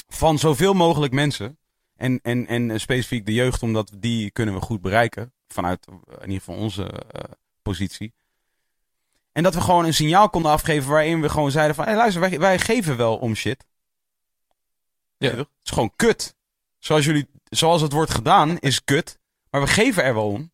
van 0.08 0.38
zoveel 0.38 0.74
mogelijk 0.74 1.12
mensen. 1.12 1.58
En, 1.96 2.20
en, 2.22 2.46
en 2.46 2.80
specifiek 2.80 3.26
de 3.26 3.32
jeugd, 3.32 3.62
omdat 3.62 3.92
die 3.96 4.30
kunnen 4.30 4.54
we 4.54 4.60
goed 4.60 4.80
bereiken. 4.80 5.32
Vanuit 5.52 5.86
eh, 5.86 5.94
in 6.14 6.26
ieder 6.26 6.38
geval 6.38 6.56
onze 6.56 6.84
eh, 6.84 7.22
positie. 7.62 8.12
En 9.32 9.42
dat 9.42 9.54
we 9.54 9.60
gewoon 9.60 9.84
een 9.84 9.94
signaal 9.94 10.28
konden 10.28 10.50
afgeven 10.50 10.90
waarin 10.90 11.20
we 11.20 11.28
gewoon 11.28 11.50
zeiden 11.50 11.74
van... 11.74 11.84
Hé 11.84 11.94
luister, 11.94 12.20
wij, 12.20 12.38
wij 12.38 12.58
geven 12.58 12.96
wel 12.96 13.16
om 13.16 13.34
shit. 13.34 13.64
Ja. 15.18 15.28
Het 15.28 15.48
is 15.62 15.70
gewoon 15.70 15.92
kut. 15.96 16.34
Zoals, 16.78 17.04
jullie, 17.04 17.28
zoals 17.44 17.82
het 17.82 17.92
wordt 17.92 18.10
gedaan 18.10 18.58
is 18.58 18.84
kut. 18.84 19.18
Maar 19.50 19.60
we 19.60 19.66
geven 19.66 20.04
er 20.04 20.14
wel 20.14 20.28
om. 20.28 20.50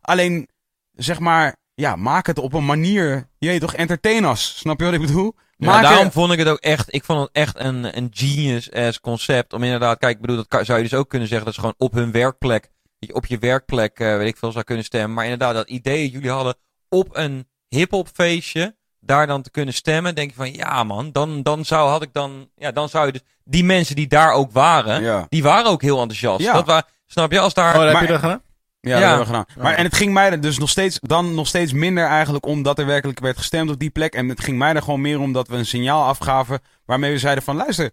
Alleen, 0.00 0.48
zeg 0.92 1.18
maar... 1.18 1.56
Ja, 1.74 1.96
maak 1.96 2.26
het 2.26 2.38
op 2.38 2.52
een 2.52 2.64
manier... 2.64 3.28
Je 3.38 3.58
toch, 3.58 3.74
entertain 3.74 4.24
us. 4.24 4.58
Snap 4.58 4.78
je 4.78 4.84
wat 4.84 4.94
ik 4.94 5.00
bedoel? 5.00 5.34
Ja, 5.56 5.68
Maak 5.68 5.82
daarom 5.82 6.12
vond 6.12 6.32
ik 6.32 6.38
het 6.38 6.48
ook 6.48 6.58
echt, 6.58 6.94
ik 6.94 7.04
vond 7.04 7.20
het 7.20 7.30
echt 7.32 7.58
een, 7.58 7.96
een 7.96 8.08
genius-ass 8.14 9.00
concept. 9.00 9.52
Om 9.52 9.62
inderdaad, 9.62 9.98
kijk, 9.98 10.14
ik 10.14 10.20
bedoel, 10.20 10.44
dat 10.48 10.66
zou 10.66 10.78
je 10.78 10.84
dus 10.84 10.98
ook 10.98 11.08
kunnen 11.08 11.28
zeggen, 11.28 11.46
dat 11.46 11.54
ze 11.54 11.60
gewoon 11.60 11.74
op 11.78 11.92
hun 11.92 12.12
werkplek, 12.12 12.70
je 13.06 13.14
op 13.14 13.26
je 13.26 13.38
werkplek, 13.38 13.98
eh, 13.98 14.16
weet 14.16 14.28
ik 14.28 14.36
veel, 14.36 14.52
zou 14.52 14.64
kunnen 14.64 14.84
stemmen. 14.84 15.14
Maar 15.14 15.24
inderdaad, 15.24 15.54
dat 15.54 15.68
idee 15.68 16.02
dat 16.02 16.12
jullie 16.12 16.30
hadden 16.30 16.54
op 16.88 17.08
een 17.12 17.48
hip-hop 17.68 18.08
feestje, 18.14 18.76
daar 19.00 19.26
dan 19.26 19.42
te 19.42 19.50
kunnen 19.50 19.74
stemmen, 19.74 20.14
denk 20.14 20.30
je 20.30 20.36
van, 20.36 20.52
ja 20.52 20.84
man, 20.84 21.12
dan, 21.12 21.42
dan 21.42 21.64
zou, 21.64 21.88
had 21.90 22.02
ik 22.02 22.12
dan, 22.12 22.48
ja, 22.56 22.72
dan 22.72 22.88
zou 22.88 23.06
je 23.06 23.12
dus, 23.12 23.20
die 23.44 23.64
mensen 23.64 23.96
die 23.96 24.06
daar 24.06 24.32
ook 24.32 24.52
waren, 24.52 25.02
Ja. 25.02 25.26
die 25.28 25.42
waren 25.42 25.70
ook 25.70 25.82
heel 25.82 26.00
enthousiast. 26.00 26.40
Ja. 26.44 26.52
Dat 26.52 26.66
wa- 26.66 26.86
snap 27.06 27.32
je, 27.32 27.40
als 27.40 27.54
daar, 27.54 27.68
Oh, 27.74 27.74
dat 27.74 27.82
heb 27.84 27.92
maar- 27.92 28.02
je 28.02 28.08
dat 28.08 28.20
gedaan? 28.20 28.42
Ja, 28.80 28.90
dat 28.90 29.00
hebben 29.00 29.18
we 29.18 29.26
gedaan. 29.26 29.46
Maar, 29.64 29.74
en 29.74 29.84
het 29.84 29.94
ging 29.96 30.12
mij 30.12 30.30
er 30.30 30.40
dus 30.40 30.58
nog 30.58 30.68
steeds, 30.68 30.98
dan 31.00 31.34
nog 31.34 31.46
steeds 31.46 31.72
minder 31.72 32.04
eigenlijk 32.06 32.46
omdat 32.46 32.78
er 32.78 32.86
werkelijk 32.86 33.20
werd 33.20 33.36
gestemd 33.38 33.70
op 33.70 33.78
die 33.78 33.90
plek. 33.90 34.14
En 34.14 34.28
het 34.28 34.40
ging 34.40 34.58
mij 34.58 34.74
er 34.74 34.82
gewoon 34.82 35.00
meer 35.00 35.20
om 35.20 35.32
dat 35.32 35.48
we 35.48 35.56
een 35.56 35.66
signaal 35.66 36.04
afgaven 36.04 36.60
waarmee 36.84 37.12
we 37.12 37.18
zeiden 37.18 37.44
van 37.44 37.56
luister, 37.56 37.90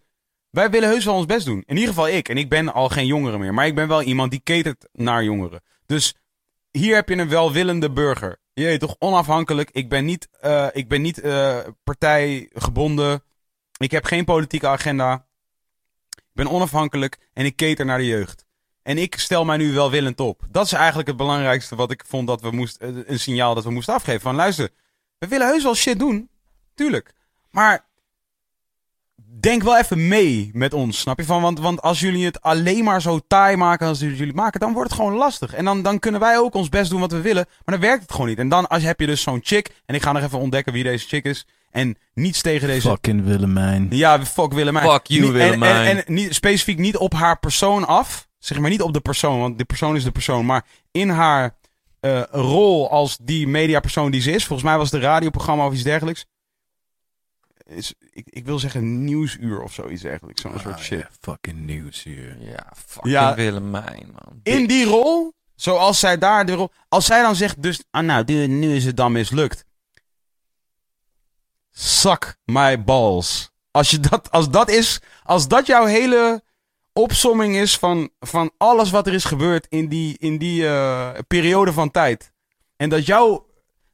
wij 0.49 0.69
willen 0.69 0.89
heus 0.89 1.05
wel 1.05 1.15
ons 1.15 1.25
best 1.25 1.45
doen. 1.45 1.63
In 1.65 1.75
ieder 1.75 1.89
geval 1.89 2.07
ik. 2.07 2.29
En 2.29 2.37
ik 2.37 2.49
ben 2.49 2.73
al 2.73 2.89
geen 2.89 3.05
jongere 3.05 3.37
meer. 3.37 3.53
Maar 3.53 3.65
ik 3.65 3.75
ben 3.75 3.87
wel 3.87 4.01
iemand 4.01 4.31
die 4.31 4.41
catert 4.43 4.87
naar 4.91 5.23
jongeren. 5.23 5.61
Dus 5.85 6.15
hier 6.71 6.95
heb 6.95 7.09
je 7.09 7.17
een 7.17 7.29
welwillende 7.29 7.91
burger. 7.91 8.39
Je 8.53 8.65
weet 8.65 8.79
toch, 8.79 8.95
onafhankelijk. 8.99 9.69
Ik 9.71 9.89
ben 9.89 10.05
niet, 10.05 10.27
eh, 10.41 10.67
ik 10.71 10.87
ben 10.87 11.01
niet 11.01 11.19
eh, 11.19 11.59
partijgebonden. 11.83 13.23
Ik 13.77 13.91
heb 13.91 14.05
geen 14.05 14.25
politieke 14.25 14.67
agenda. 14.67 15.25
Ik 16.09 16.33
ben 16.33 16.49
onafhankelijk 16.49 17.17
en 17.33 17.45
ik 17.45 17.55
cater 17.55 17.85
naar 17.85 17.97
de 17.97 18.05
jeugd. 18.05 18.45
En 18.81 18.97
ik 18.97 19.19
stel 19.19 19.45
mij 19.45 19.57
nu 19.57 19.73
welwillend 19.73 20.19
op. 20.19 20.47
Dat 20.49 20.65
is 20.65 20.71
eigenlijk 20.71 21.07
het 21.07 21.17
belangrijkste 21.17 21.75
wat 21.75 21.91
ik 21.91 22.03
vond 22.07 22.27
dat 22.27 22.41
we 22.41 22.51
moesten, 22.51 23.11
een 23.11 23.19
signaal 23.19 23.55
dat 23.55 23.63
we 23.63 23.71
moesten 23.71 23.93
afgeven. 23.93 24.21
Van 24.21 24.35
luister, 24.35 24.69
we 25.17 25.27
willen 25.27 25.47
heus 25.47 25.63
wel 25.63 25.75
shit 25.75 25.99
doen. 25.99 26.29
Tuurlijk. 26.73 27.13
Maar 27.51 27.88
denk 29.39 29.63
wel 29.63 29.77
even 29.77 30.07
mee 30.07 30.49
met 30.53 30.73
ons, 30.73 30.99
snap 30.99 31.19
je? 31.19 31.25
Van, 31.25 31.41
want, 31.41 31.59
want 31.59 31.81
als 31.81 31.99
jullie 31.99 32.25
het 32.25 32.41
alleen 32.41 32.83
maar 32.83 33.01
zo 33.01 33.19
taai 33.27 33.55
maken 33.55 33.87
als 33.87 33.99
jullie 33.99 34.25
het 34.25 34.35
maken, 34.35 34.59
dan 34.59 34.73
wordt 34.73 34.89
het 34.89 34.99
gewoon 34.99 35.15
lastig. 35.15 35.53
En 35.53 35.65
dan, 35.65 35.81
dan 35.81 35.99
kunnen 35.99 36.19
wij 36.19 36.37
ook 36.37 36.53
ons 36.53 36.69
best 36.69 36.89
doen 36.89 36.99
wat 36.99 37.11
we 37.11 37.21
willen, 37.21 37.45
maar 37.65 37.79
dan 37.79 37.87
werkt 37.87 38.01
het 38.01 38.11
gewoon 38.11 38.27
niet. 38.27 38.37
En 38.37 38.49
dan 38.49 38.67
als, 38.67 38.83
heb 38.83 38.99
je 38.99 39.05
dus 39.05 39.21
zo'n 39.21 39.39
chick, 39.43 39.69
en 39.85 39.95
ik 39.95 40.01
ga 40.01 40.11
nog 40.11 40.23
even 40.23 40.39
ontdekken 40.39 40.73
wie 40.73 40.83
deze 40.83 41.07
chick 41.07 41.25
is, 41.25 41.45
en 41.71 41.97
niets 42.13 42.41
tegen 42.41 42.67
deze... 42.67 42.89
Fucking 42.89 43.23
Willemijn. 43.23 43.87
Ja, 43.89 44.25
fuck 44.25 44.53
Willemijn. 44.53 44.89
Fuck 44.89 45.07
you, 45.07 45.25
en- 45.25 45.31
Willemijn. 45.33 45.87
En, 45.87 46.05
en, 46.05 46.13
niet, 46.13 46.35
specifiek 46.35 46.77
niet 46.77 46.97
op 46.97 47.13
haar 47.13 47.39
persoon 47.39 47.87
af. 47.87 48.27
Zeg 48.39 48.59
maar 48.59 48.69
niet 48.69 48.81
op 48.81 48.93
de 48.93 48.99
persoon, 48.99 49.39
want 49.39 49.57
de 49.57 49.65
persoon 49.65 49.95
is 49.95 50.03
de 50.03 50.11
persoon. 50.11 50.45
Maar 50.45 50.65
in 50.91 51.09
haar 51.09 51.57
eh, 51.99 52.21
rol 52.31 52.89
als 52.89 53.17
die 53.21 53.47
mediapersoon 53.47 54.11
die 54.11 54.21
ze 54.21 54.31
is. 54.31 54.45
Volgens 54.45 54.69
mij 54.69 54.77
was 54.77 54.91
het 54.91 55.01
een 55.01 55.07
radioprogramma 55.07 55.65
of 55.65 55.73
iets 55.73 55.83
dergelijks. 55.83 56.25
Is, 57.69 57.93
ik, 58.11 58.27
ik 58.29 58.45
wil 58.45 58.59
zeggen 58.59 59.03
nieuwsuur 59.03 59.61
of 59.61 59.73
zoiets 59.73 60.01
dergelijks. 60.01 60.41
Zo'n 60.41 60.59
soort 60.59 60.75
Ah, 60.75 60.81
shit. 60.81 60.99
ja, 60.99 61.09
fucking 61.21 61.57
nieuws 61.65 62.03
hier. 62.03 62.37
ja, 62.39 62.73
fucking 62.75 63.13
Ja. 63.13 63.35
Willemijn, 63.35 64.09
man. 64.11 64.39
In 64.43 64.67
die 64.67 64.85
rol, 64.85 65.33
zoals 65.55 65.99
zij 65.99 66.17
daar 66.17 66.45
de 66.45 66.53
rol... 66.53 66.71
Als 66.87 67.05
zij 67.05 67.21
dan 67.21 67.35
zegt, 67.35 67.61
dus, 67.61 67.83
ah 67.91 68.03
nou, 68.05 68.23
nu, 68.25 68.47
nu 68.47 68.75
is 68.75 68.85
het 68.85 68.97
dan 68.97 69.11
mislukt. 69.11 69.65
Suck 71.71 72.35
my 72.45 72.83
balls. 72.83 73.51
Als, 73.71 73.89
je 73.89 73.99
dat, 73.99 74.31
als 74.31 74.49
dat 74.49 74.69
is, 74.69 74.99
als 75.23 75.47
dat 75.47 75.65
jouw 75.65 75.85
hele 75.85 76.43
opsomming 76.93 77.55
is 77.55 77.77
van, 77.77 78.09
van 78.19 78.51
alles 78.57 78.89
wat 78.91 79.07
er 79.07 79.13
is 79.13 79.23
gebeurd 79.23 79.65
in 79.69 79.87
die, 79.87 80.17
in 80.17 80.37
die 80.37 80.67
eh, 80.67 81.09
periode 81.27 81.73
van 81.73 81.91
tijd. 81.91 82.31
En 82.75 82.89
dat 82.89 83.05
jouw, 83.05 83.45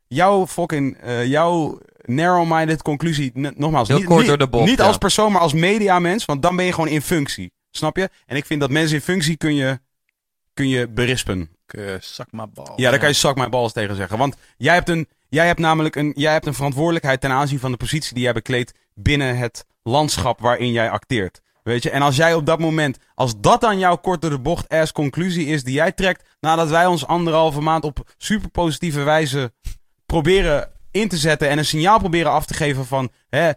jouw 0.08 0.48
fucking, 0.48 0.98
eh, 0.98 1.26
jouw 1.26 1.80
narrow-minded 2.06 2.82
conclusie, 2.82 3.32
n- 3.40 3.54
nogmaals, 3.58 3.88
Heel 3.88 3.98
niet, 3.98 4.06
kort 4.06 4.20
niet, 4.20 4.28
door 4.28 4.38
de 4.38 4.48
bocht, 4.48 4.66
niet 4.66 4.78
ja. 4.78 4.86
als 4.86 4.98
persoon, 4.98 5.32
maar 5.32 5.42
als 5.42 5.54
mediamens, 5.54 6.26
want 6.26 6.42
dan 6.42 6.56
ben 6.56 6.66
je 6.66 6.74
gewoon 6.74 6.90
in 6.90 7.02
functie. 7.02 7.52
Snap 7.72 7.98
je? 7.98 8.10
En 8.26 8.36
ik 8.36 8.46
vind 8.46 8.60
dat 8.60 8.70
mensen 8.70 8.96
in 8.96 9.02
functie 9.02 9.38
kun 9.38 9.56
je, 9.56 9.80
kun 10.54 10.68
je 10.68 10.88
berispen. 10.88 11.50
Uh, 11.76 11.96
zak 12.00 12.28
maar 12.32 12.50
bal. 12.50 12.74
Ja, 12.76 12.90
daar 12.90 13.00
kan 13.00 13.08
je 13.08 13.16
zak 13.16 13.36
mijn 13.36 13.50
balls 13.50 13.74
tegen 13.74 13.96
zeggen. 13.96 14.18
Want 14.18 14.36
jij 14.58 14.74
hebt, 14.74 14.90
een, 14.90 15.08
jij 15.30 15.46
hebt 15.46 15.60
namelijk 15.60 15.96
een, 15.96 16.12
jij 16.16 16.32
hebt 16.32 16.46
een 16.46 16.54
verantwoordelijkheid 16.54 17.22
ten 17.22 17.32
aanzien 17.32 17.60
van 17.60 17.72
de 17.72 17.78
positie 17.78 18.14
die 18.14 18.24
jij 18.24 18.34
bekleedt 18.34 18.74
binnen 18.94 19.38
het 19.38 19.66
landschap 19.84 20.40
waarin 20.40 20.72
jij 20.72 20.90
acteert. 20.90 21.42
Weet 21.64 21.84
je? 21.84 21.90
En 21.90 22.02
als 22.02 22.16
jij 22.16 22.34
op 22.34 22.46
dat 22.46 22.60
moment, 22.60 22.98
als 23.16 23.40
dat 23.40 23.62
dan 23.62 23.80
jouw 23.80 23.96
kort 23.96 24.22
door 24.22 24.30
de 24.30 24.40
bocht 24.40 24.70
ass 24.70 24.92
conclusie 24.92 25.46
is 25.46 25.64
die 25.64 25.74
jij 25.74 25.92
trekt, 25.92 26.24
nadat 26.40 26.70
wij 26.70 26.86
ons 26.86 27.06
anderhalve 27.06 27.62
maand 27.62 27.84
op 27.84 28.14
super 28.18 28.50
positieve 28.50 29.04
wijze 29.04 29.54
proberen 30.06 30.72
in 30.96 31.08
te 31.08 31.18
zetten 31.18 31.50
en 31.50 31.58
een 31.58 31.66
signaal 31.66 32.00
proberen 32.00 32.32
af 32.32 32.46
te 32.46 32.54
geven 32.54 32.86
van 32.86 33.10
hè, 33.30 33.52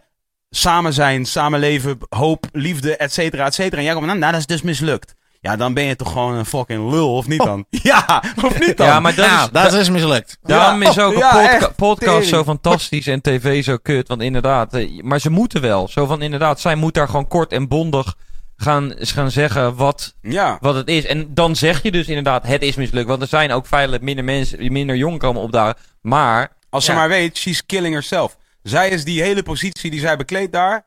samen 0.49 0.93
zijn, 0.93 1.25
samenleven, 1.25 1.97
hoop, 2.09 2.45
liefde, 2.51 2.95
et 2.97 3.13
cetera, 3.13 3.45
et 3.45 3.53
cetera. 3.53 3.77
En 3.77 3.83
jij 3.83 3.93
komt, 3.93 4.05
nou, 4.05 4.17
nou, 4.19 4.31
dat 4.31 4.39
is 4.41 4.47
dus 4.47 4.61
mislukt. 4.61 5.15
Ja, 5.41 5.55
dan 5.55 5.73
ben 5.73 5.83
je 5.83 5.95
toch 5.95 6.11
gewoon 6.11 6.33
een 6.33 6.45
fucking 6.45 6.91
lul, 6.91 7.15
of 7.15 7.27
niet 7.27 7.43
dan? 7.43 7.65
Ja, 7.83 8.23
of 8.43 8.59
niet 8.59 8.77
dan? 8.77 8.87
Ja, 8.87 8.99
maar 8.99 9.15
dat 9.15 9.25
Ja, 9.25 9.43
is, 9.43 9.49
dat 9.51 9.73
is 9.73 9.89
mislukt. 9.89 10.37
Daarom 10.41 10.81
Ja, 10.83 10.89
is 10.89 10.99
ook 10.99 11.13
een 11.13 11.17
ja, 11.19 11.31
podca- 11.31 11.53
echt, 11.55 11.75
podcast 11.75 11.99
tering. 12.11 12.25
zo 12.25 12.43
fantastisch 12.43 13.07
en 13.07 13.21
tv 13.21 13.63
zo 13.63 13.77
kut. 13.77 14.07
Want 14.07 14.21
inderdaad, 14.21 14.73
eh, 14.73 15.01
maar 15.03 15.19
ze 15.19 15.29
moeten 15.29 15.61
wel. 15.61 15.87
Zo 15.87 16.05
van 16.05 16.21
inderdaad, 16.21 16.59
zij 16.59 16.75
moet 16.75 16.93
daar 16.93 17.07
gewoon 17.07 17.27
kort 17.27 17.51
en 17.51 17.67
bondig 17.67 18.15
gaan, 18.57 18.93
gaan 18.97 19.31
zeggen 19.31 19.75
wat, 19.75 20.15
Ja. 20.21 20.57
wat 20.61 20.75
het 20.75 20.87
is. 20.87 21.05
En 21.05 21.33
dan 21.33 21.55
zeg 21.55 21.83
je 21.83 21.91
dus 21.91 22.07
inderdaad, 22.07 22.47
het 22.47 22.61
is 22.61 22.75
mislukt. 22.75 23.07
Want 23.07 23.21
er 23.21 23.27
zijn 23.27 23.51
ook 23.51 23.67
feitelijk 23.67 24.03
minder 24.03 24.23
mensen 24.25 24.57
die 24.57 24.71
minder 24.71 24.95
jong 24.95 25.19
komen 25.19 25.41
opdagen. 25.41 25.75
Maar, 26.01 26.51
Als 26.69 26.85
ze 26.85 26.91
Ja. 26.91 26.97
maar 26.97 27.09
weet, 27.09 27.37
she's 27.37 27.65
killing 27.65 27.93
herself. 27.93 28.37
Zij 28.63 28.89
is 28.89 29.03
die 29.03 29.21
hele 29.21 29.43
positie 29.43 29.91
die 29.91 29.99
zij 29.99 30.17
bekleedt 30.17 30.51
daar, 30.51 30.85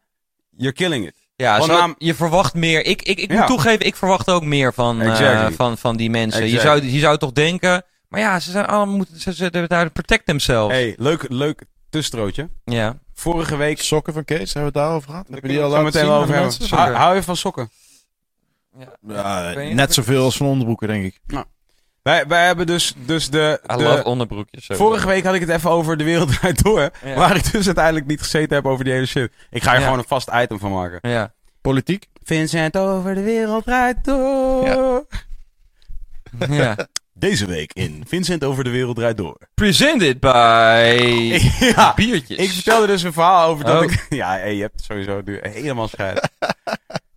you're 0.51 0.73
killing 0.75 1.07
it. 1.07 1.15
ja, 1.37 1.61
zo- 1.61 1.67
naam- 1.67 1.95
je 1.99 2.15
verwacht 2.15 2.55
meer. 2.55 2.85
Ik, 2.85 3.03
ik, 3.03 3.19
ik 3.19 3.31
Ja. 3.33 3.39
moet 3.39 3.47
toegeven, 3.47 3.87
ik 3.87 3.97
verwacht 3.97 4.31
ook 4.31 4.45
meer 4.45 4.73
van, 4.75 5.01
eh, 5.03 5.47
van, 5.51 5.79
van 5.79 5.97
die 5.97 6.11
mensen. 6.11 6.49
Je, 6.49 6.61
zou, 6.61 6.85
je 6.85 6.99
zou 6.99 7.19
toch 7.19 7.33
denken, 7.33 7.85
maar 8.09 8.21
ja, 8.21 8.41
ze 8.41 8.51
zijn 8.51 8.67
allemaal 8.67 8.97
moeten, 8.97 9.21
ze, 9.21 9.35
ze, 9.35 9.67
daar 9.69 9.91
protect 9.91 10.27
themselves. 10.27 10.77
hey, 10.77 10.95
leuk, 10.99 11.25
leuk 11.29 11.63
tussenstrootje. 11.91 12.49
Ja. 12.65 12.99
Vorige 13.15 13.57
week... 13.57 13.81
Sokken 13.83 14.13
van 14.13 14.25
Kees, 14.25 14.53
hebben 14.53 14.73
we 14.73 14.79
het 14.79 14.87
daarover 14.89 15.09
gehad? 15.11 15.25
Daar 15.27 15.35
Heb 15.35 15.45
je 15.45 15.49
die 15.51 15.63
al 15.63 15.69
laten 15.69 15.85
meteen 15.85 16.09
over 16.09 16.35
hebben. 16.35 16.69
Hou, 16.69 16.93
hou 16.95 17.15
je 17.15 17.23
van 17.23 17.37
sokken? 17.37 17.71
Ja, 19.09 19.53
net 19.55 19.95
zoveel 19.95 20.25
als 20.25 20.37
van 20.37 20.47
onderbroeken, 20.47 20.89
denk 20.89 21.05
ik. 21.05 21.21
Wij, 22.03 22.27
wij 22.27 22.47
hebben 22.47 22.67
dus, 22.67 22.95
dus 23.07 23.31
de... 23.31 23.61
I 23.73 23.77
de- 23.77 23.83
love 23.83 24.05
onderbroekjes. 24.05 24.65
sowieso. 24.65 24.85
Vorige 24.89 25.07
week 25.07 25.25
had 25.25 25.35
ik 25.35 25.41
het 25.41 25.51
even 25.51 25.71
over 25.71 25.97
de 25.97 26.05
wereld 26.05 26.33
draait 26.39 26.63
door. 26.65 26.91
Ja. 27.05 27.15
Waar 27.15 27.37
ik 27.37 27.53
dus 27.53 27.67
uiteindelijk 27.67 28.07
niet 28.07 28.21
gezeten 28.21 28.57
heb 28.57 28.67
over 28.67 28.85
die 28.85 28.93
hele 28.93 29.07
shit. 29.07 29.33
Ik 29.51 29.63
ga 29.63 29.73
er 29.73 29.79
Ja. 29.79 29.85
gewoon 29.85 29.99
een 29.99 30.05
vast 30.09 30.31
item 30.35 30.59
van 30.59 30.73
maken. 30.73 31.11
Ja. 31.11 31.33
Politiek? 31.61 32.07
Vincent 32.23 32.77
over 32.77 33.15
de 33.15 33.23
wereld 33.23 33.65
draait 33.65 34.05
door. 34.05 35.07
ja. 36.49 36.77
Deze 37.15 37.47
week 37.47 37.73
in 37.73 38.05
Vincent 38.07 38.45
over 38.45 38.65
de 38.65 38.71
wereld 38.71 38.97
draait 38.97 39.17
door. 39.17 39.37
Presented 39.55 40.21
by 40.21 41.39
ja, 41.77 41.93
biertjes. 41.95 42.39
ik 42.39 42.51
vertelde 42.51 42.87
dus 42.87 43.03
een 43.03 43.13
verhaal 43.13 43.49
over 43.49 43.65
dat 43.65 43.77
Oh. 43.85 43.91
ik... 43.91 44.07
Ja, 44.21 44.29
hey, 44.31 44.55
je 44.55 44.61
hebt 44.63 44.83
sowieso 44.83 45.21
nu 45.25 45.39
helemaal 45.43 45.89
scheid. 45.89 46.29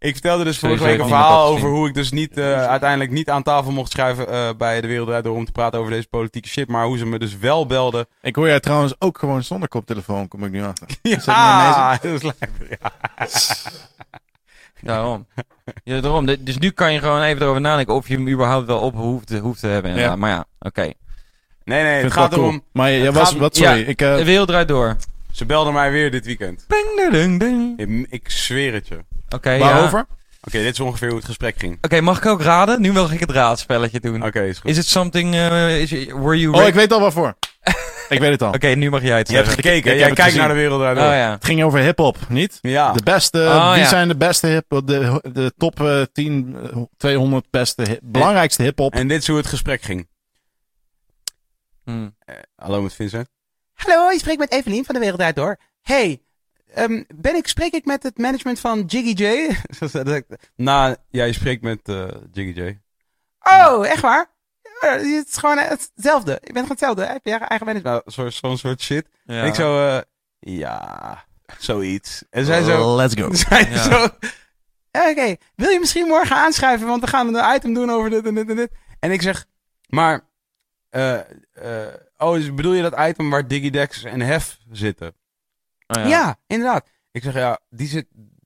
Ik 0.06 0.14
vertelde 0.14 0.44
dus 0.44 0.60
vorige 0.60 0.84
week 0.84 1.00
een 1.00 1.08
verhaal 1.08 1.48
over 1.48 1.70
hoe 1.70 1.88
ik 1.88 1.94
dus 1.94 2.12
niet, 2.12 2.38
eh, 2.38 2.68
uiteindelijk 2.68 3.12
niet 3.12 3.30
aan 3.30 3.44
tafel 3.44 3.72
mocht 3.72 3.92
schuiven 3.92 4.28
eh, 4.30 4.50
bij 4.58 4.82
de 4.82 4.88
wereld 4.88 5.24
door 5.24 5.36
om 5.36 5.46
te 5.46 5.52
praten 5.52 5.80
over 5.80 5.92
deze 5.92 6.08
politieke 6.08 6.48
shit. 6.50 6.68
Maar 6.68 6.86
hoe 6.86 6.98
ze 6.98 7.06
me 7.06 7.20
dus 7.20 7.38
wel 7.38 7.66
belden. 7.66 8.06
Ik 8.22 8.36
hoor 8.36 8.48
jij 8.48 8.60
trouwens 8.60 8.94
ook 9.00 9.18
gewoon 9.18 9.44
zonder 9.44 9.68
koptelefoon, 9.68 10.28
kom 10.28 10.44
ik 10.46 10.52
nu 10.52 10.64
achter. 10.64 10.88
Ja, 11.26 11.92
dat 12.02 12.12
is 12.12 12.22
lekker. 12.22 12.50
Ja. 12.70 12.92
Daarom. 14.82 15.26
Ja, 15.84 16.02
daarom. 16.02 16.26
Dus 16.40 16.58
nu 16.58 16.70
kan 16.70 16.94
je 16.94 17.00
gewoon 17.00 17.22
even 17.22 17.42
erover 17.42 17.62
nadenken 17.62 17.94
of 17.94 18.08
je 18.08 18.14
hem 18.16 18.30
überhaupt 18.30 18.68
wel 18.68 18.80
op 18.80 18.96
hoeft, 18.96 19.40
hoeft 19.40 19.60
te 19.60 19.68
hebben. 19.68 19.96
Ja. 19.96 20.16
Maar 20.16 20.30
ja, 20.30 20.46
oké. 20.60 20.82
Nee, 21.64 21.84
nee, 21.84 22.04
het 22.04 22.12
gaat 22.14 22.34
cool. 22.34 22.44
erom... 22.44 22.64
Maar 22.72 22.92
jij 22.92 23.12
was, 23.12 23.30
gaat- 23.30 23.38
wat, 23.38 23.56
sorry. 23.56 23.80
Ja. 23.80 23.86
Ik, 23.86 24.02
eh, 24.02 24.16
De 24.16 24.26
wereld 24.26 24.48
draait 24.48 24.68
door. 24.68 24.96
Ze 25.32 25.46
belden 25.46 25.74
mij 25.74 25.92
weer 25.92 26.12
dit 26.12 26.26
weekend. 26.26 26.66
ding, 26.68 27.12
ding, 27.12 27.40
ding. 27.40 27.80
Ik, 27.80 28.08
ik 28.10 28.30
zweer 28.30 28.74
het 28.74 28.88
je. 28.88 29.00
Oké, 29.30 29.52
ja. 29.52 29.60
waarover? 29.60 30.06
dit 30.42 30.74
is 30.74 30.80
ongeveer 30.80 31.08
hoe 31.08 31.18
het 31.18 31.26
gesprek 31.26 31.56
ging. 31.58 31.78
Oké, 31.82 32.02
mag 32.02 32.18
ik 32.18 32.26
ook 32.26 32.42
raden? 32.42 32.82
Nu 32.82 32.92
wil 32.92 33.10
ik 33.12 33.20
het 33.20 33.32
raadspelletje 33.32 34.00
doen. 34.00 34.24
Oké, 34.26 34.42
is 34.44 34.60
goed. 34.60 34.70
Is 34.72 34.78
it 34.78 34.86
something... 34.86 35.34
eh, 35.34 35.82
is 35.82 35.92
it- 35.92 36.12
were 36.12 36.40
you... 36.40 36.56
Oh, 36.56 36.68
ik 36.68 36.74
weet 36.74 36.92
al 36.92 37.00
waarvoor. 37.00 37.36
ik 38.10 38.20
weet 38.20 38.32
het 38.32 38.42
al. 38.42 38.54
Oké, 38.54 38.68
nu 38.68 38.90
mag 38.90 39.02
jij 39.02 39.18
het 39.18 39.30
Je 39.30 39.36
hebt 39.36 39.48
gekeken, 39.48 39.96
jij 39.98 40.06
het 40.08 40.16
kijkt 40.16 40.36
naar 40.36 40.48
de 40.48 40.54
wereld 40.54 40.80
draait 40.80 40.98
Oh 40.98 41.04
ja. 41.04 41.32
Het 41.32 41.46
ging 41.46 41.64
over 41.64 41.80
hip-hop, 41.80 42.18
niet? 42.30 42.58
Ja. 42.62 42.92
De 42.94 43.04
beste, 43.04 43.40
Oh, 43.40 43.72
wie 43.74 43.82
ja. 43.82 43.88
zijn 43.88 44.08
de 44.08 44.16
beste 44.18 44.48
hip 44.48 44.66
de, 44.86 45.20
de 45.34 45.54
top 45.58 45.82
eh, 45.82 46.02
10, 46.14 46.56
eh, 46.74 46.82
200 46.98 47.46
beste, 47.50 47.82
hip- 47.90 48.00
belangrijkste 48.04 48.64
hip-hop? 48.64 48.94
En 48.94 49.08
dit 49.08 49.22
is 49.22 49.28
hoe 49.28 49.38
het 49.38 49.48
gesprek 49.48 49.82
ging. 49.82 50.08
Hm. 51.84 52.10
Eh, 52.20 52.36
hallo 52.56 52.82
met 52.82 52.94
Vincent. 52.94 53.30
Hallo, 53.74 54.12
je 54.12 54.20
spreekt 54.20 54.40
met 54.40 54.52
Evelien 54.52 54.86
van 54.86 54.94
de 54.96 55.00
Wereld 55.02 55.20
Draait 55.20 55.36
Door. 55.36 55.58
Hey, 55.82 56.22
ehm, 56.76 57.04
ben 57.16 57.36
ik, 57.36 57.48
spreek 57.48 57.74
ik 57.74 57.86
met 57.86 58.04
het 58.04 58.18
management 58.18 58.60
van 58.60 58.84
Jiggy 58.86 59.24
J? 59.24 59.56
nou, 60.56 60.96
ja, 61.10 61.24
je 61.24 61.34
spreekt 61.34 61.62
met 61.62 61.80
eh, 61.84 62.08
Jiggy 62.32 62.62
J. 62.62 62.80
Oh, 63.40 63.88
echt 63.88 64.02
waar? 64.02 64.34
Ja, 64.82 64.92
het 64.92 65.28
is 65.28 65.38
gewoon 65.38 65.58
hetzelfde. 65.58 66.32
Je 66.32 66.54
bent 66.54 66.68
gewoon 66.68 66.68
hetzelfde. 66.68 67.06
Heb 67.06 67.26
je 67.26 67.32
eigen 67.32 67.66
management? 67.68 68.04
Zo'n 68.06 68.32
zo 68.32 68.56
soort 68.56 68.82
shit. 68.82 69.08
Ja. 69.24 69.42
En 69.42 69.48
ik 69.48 69.56
zo, 69.56 69.88
eh, 69.88 70.02
ja, 70.40 71.24
zoiets. 71.58 72.24
En 72.30 72.46
zij 72.46 72.64
zo, 72.64 72.96
Let's 72.96 73.14
go. 73.16 73.34
zij 73.48 73.70
Ja. 73.70 73.78
zo, 73.78 74.04
oké, 74.92 75.36
wil 75.56 75.70
je 75.70 75.80
misschien 75.80 76.08
morgen 76.08 76.36
aanschuiven, 76.36 76.88
want 76.88 77.02
we 77.02 77.08
gaan 77.08 77.36
een 77.36 77.56
item 77.56 77.74
doen 77.74 77.90
over 77.90 78.10
dit 78.10 78.26
en 78.26 78.36
dit 78.36 78.50
en 78.50 78.56
dit. 78.56 78.72
En 79.00 79.12
ik 79.12 79.22
zeg, 79.22 79.46
maar, 79.88 80.28
eh, 80.90 81.20
eh, 81.54 81.94
oh, 82.18 82.34
dus 82.34 82.54
bedoel 82.54 82.74
je 82.74 82.82
dat 82.82 83.00
item 83.00 83.30
waar 83.30 83.48
Digidex 83.48 84.04
en 84.04 84.22
Hef 84.22 84.58
zitten? 84.72 85.14
Oh, 85.88 86.08
Ja. 86.08 86.40
inderdaad. 86.48 86.90
Ik 87.12 87.24
zeg, 87.24 87.34
ja, 87.34 87.60
die, 87.70 87.88
zit, 87.88 88.06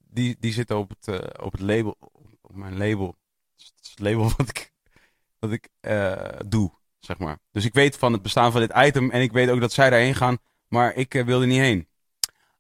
die, 0.10 0.38
die 0.40 0.54
zitten 0.54 0.78
op 0.78 0.90
het, 0.90 1.08
eh, 1.08 1.46
op 1.46 1.52
het 1.52 1.62
label, 1.62 1.98
op 2.42 2.56
mijn 2.56 2.78
label. 2.78 3.16
Het 3.56 3.74
is 3.82 3.90
het 3.90 4.00
label 4.00 4.32
wat 4.38 4.50
ik, 4.50 4.72
wat 5.40 5.52
ik 5.52 5.70
eh, 5.80 6.14
doe, 6.46 6.72
zeg 7.00 7.18
maar. 7.18 7.38
Dus 7.52 7.66
ik 7.66 7.74
weet 7.74 7.98
van 7.98 8.14
het 8.14 8.22
bestaan 8.22 8.52
van 8.52 8.62
dit 8.62 8.74
item 8.76 9.12
en 9.12 9.22
ik 9.22 9.32
weet 9.32 9.50
ook 9.50 9.60
dat 9.60 9.74
zij 9.74 9.90
daarheen 9.90 10.16
gaan, 10.16 10.38
maar 10.68 10.94
ik 10.96 11.16
eh, 11.16 11.26
wil 11.26 11.42
er 11.42 11.48
niet 11.48 11.60
heen. 11.60 11.88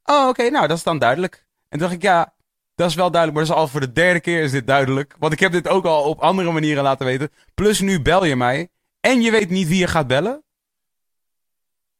Oh, 0.03 0.27
oké, 0.27 0.49
nou, 0.49 0.67
dat 0.67 0.77
is 0.77 0.83
dan 0.83 0.99
duidelijk. 0.99 1.35
En 1.35 1.79
toen 1.79 1.79
dacht 1.79 1.93
ik, 1.93 2.01
ja, 2.01 2.33
dat 2.75 2.89
is 2.89 2.95
wel 2.95 3.11
duidelijk, 3.11 3.39
maar 3.39 3.47
dat 3.47 3.57
is 3.57 3.61
al 3.61 3.71
voor 3.71 3.79
de 3.79 3.91
derde 3.91 4.19
keer 4.19 4.41
is 4.43 4.51
dit 4.51 4.67
duidelijk. 4.67 5.15
Want 5.19 5.33
ik 5.33 5.39
heb 5.39 5.51
dit 5.51 5.67
ook 5.67 5.85
al 5.85 6.03
op 6.03 6.19
andere 6.19 6.51
manieren 6.51 6.83
laten 6.83 7.05
weten. 7.05 7.31
Plus 7.53 7.79
nu 7.79 8.01
bel 8.01 8.25
je 8.25 8.35
mij 8.35 8.69
en 8.99 9.21
je 9.21 9.31
weet 9.31 9.49
niet 9.49 9.67
wie 9.67 9.79
je 9.79 9.87
gaat 9.87 10.07
bellen. 10.07 10.43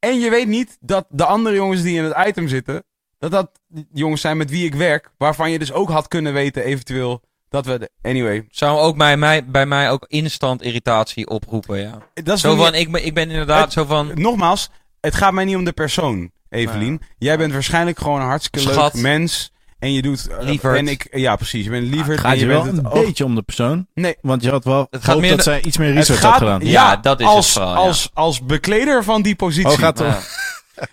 En 0.00 0.20
je 0.20 0.30
weet 0.30 0.48
niet 0.48 0.76
dat 0.80 1.06
de 1.08 1.24
andere 1.24 1.54
jongens 1.54 1.82
die 1.82 1.96
in 1.96 2.04
het 2.04 2.26
item 2.28 2.48
zitten, 2.48 2.84
dat 3.18 3.30
dat 3.30 3.50
jongens 3.92 4.20
zijn 4.20 4.36
met 4.36 4.50
wie 4.50 4.64
ik 4.64 4.74
werk, 4.74 5.10
waarvan 5.18 5.50
je 5.50 5.58
dus 5.58 5.72
ook 5.72 5.88
had 5.90 6.08
kunnen 6.08 6.32
weten 6.32 6.64
eventueel 6.64 7.22
dat 7.48 7.66
we... 7.66 7.78
De, 7.78 7.90
anyway, 8.02 8.46
Zou 8.50 8.78
ook 8.78 8.96
bij 8.96 9.16
mij, 9.16 9.44
bij 9.44 9.66
mij 9.66 9.90
ook 9.90 10.04
instant 10.08 10.62
irritatie 10.62 11.28
oproepen, 11.28 11.78
ja. 11.80 11.98
dat 12.14 12.34
is 12.36 12.40
Zo 12.40 12.56
van, 12.56 12.74
ik 12.74 12.92
ben, 12.92 13.04
ik 13.06 13.14
ben 13.14 13.30
inderdaad 13.30 13.64
Het- 13.64 13.72
zo 13.72 13.84
van... 13.84 14.10
Nogmaals, 14.14 14.70
het 15.00 15.14
gaat 15.14 15.32
mij 15.32 15.44
niet 15.44 15.56
om 15.56 15.64
de 15.64 15.72
persoon, 15.72 16.30
Evelien. 16.48 17.00
Jij 17.18 17.38
bent 17.38 17.52
waarschijnlijk 17.52 17.98
gewoon 17.98 18.20
een 18.20 18.26
hartstikke 18.26 18.70
Schat. 18.70 18.94
leuk 18.94 19.02
mens. 19.02 19.52
En 19.80 19.92
je 19.92 20.02
doet... 20.02 20.28
eh, 20.28 20.36
Lieverd. 20.40 20.76
En 20.76 20.88
ik, 20.88 21.06
ja, 21.16 21.36
precies. 21.36 21.64
Je 21.64 21.70
bent 21.70 21.86
lieverd. 21.88 22.16
Het 22.16 22.24
en 22.24 22.30
gaat 22.30 22.40
je 22.40 22.46
wel 22.46 22.62
bent 22.64 22.78
een 22.78 22.84
het 22.84 23.04
beetje 23.06 23.24
om 23.24 23.34
de 23.34 23.42
persoon. 23.42 23.86
Nee. 23.94 24.16
Want 24.20 24.42
je 24.42 24.50
had 24.50 24.64
wel 24.64 24.80
Het 24.80 24.88
het 24.90 25.04
gaat 25.04 25.18
meer 25.18 25.30
dat 25.30 25.42
zij 25.44 25.62
iets 25.62 25.76
meer 25.76 25.88
Het 25.88 25.96
research 25.96 26.20
gaat, 26.20 26.30
had 26.30 26.38
gedaan. 26.38 26.60
Ja, 26.64 26.96
dat 26.96 27.20
is 27.20 27.26
het 27.26 27.34
als, 27.36 27.52
vooral, 27.52 27.72
ja. 27.72 27.78
als, 27.78 28.10
als 28.14 28.42
bekleder 28.42 29.04
van 29.04 29.22
die 29.22 29.34
positie. 29.36 29.70
Oh, 29.70 29.78
gaat 29.78 29.98
Ja. 29.98 30.20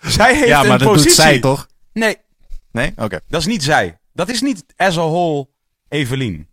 Zij 0.00 0.34
heeft 0.34 0.48
Ja, 0.48 0.60
een 0.62 0.68
maar 0.68 0.78
dat 0.78 0.88
positie. 0.88 1.08
doet 1.08 1.16
zij 1.20 1.38
toch? 1.40 1.66
Nee, 1.92 2.16
Nee? 2.72 2.92
Oké. 2.96 3.20
dat 3.28 3.40
is 3.40 3.46
niet 3.46 3.62
zij. 3.62 3.98
Dat 4.12 4.28
is 4.28 4.40
niet 4.40 4.64
as 4.76 4.96
a 4.98 5.00
whole 5.00 5.48
Evelien. 5.88 6.48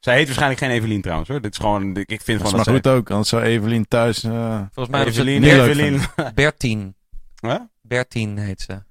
Zij 0.00 0.14
heet 0.16 0.24
waarschijnlijk 0.26 0.60
geen 0.60 0.70
Evelien 0.70 1.00
trouwens 1.02 1.28
hoor. 1.28 1.40
Dit 1.40 1.52
is 1.52 1.58
gewoon, 1.58 1.96
ik 1.96 2.06
vind 2.06 2.18
Dat 2.18 2.26
is 2.28 2.36
gewoon 2.36 2.54
maar 2.54 2.64
dat 2.64 2.74
goed 2.74 2.86
ook, 2.86 3.10
anders 3.10 3.28
zou 3.28 3.42
Evelien 3.42 3.88
thuis... 3.88 4.22
eh, 4.24 4.60
Volgens 4.72 4.96
mij 4.96 5.04
is 5.04 5.16
het 5.16 5.26
Evelien, 5.26 5.44
Evelien. 5.44 6.00
Bertien. 6.34 6.94
Huh? 7.40 7.54
Bertien 7.82 8.38
heet 8.38 8.60
ze. 8.60 8.82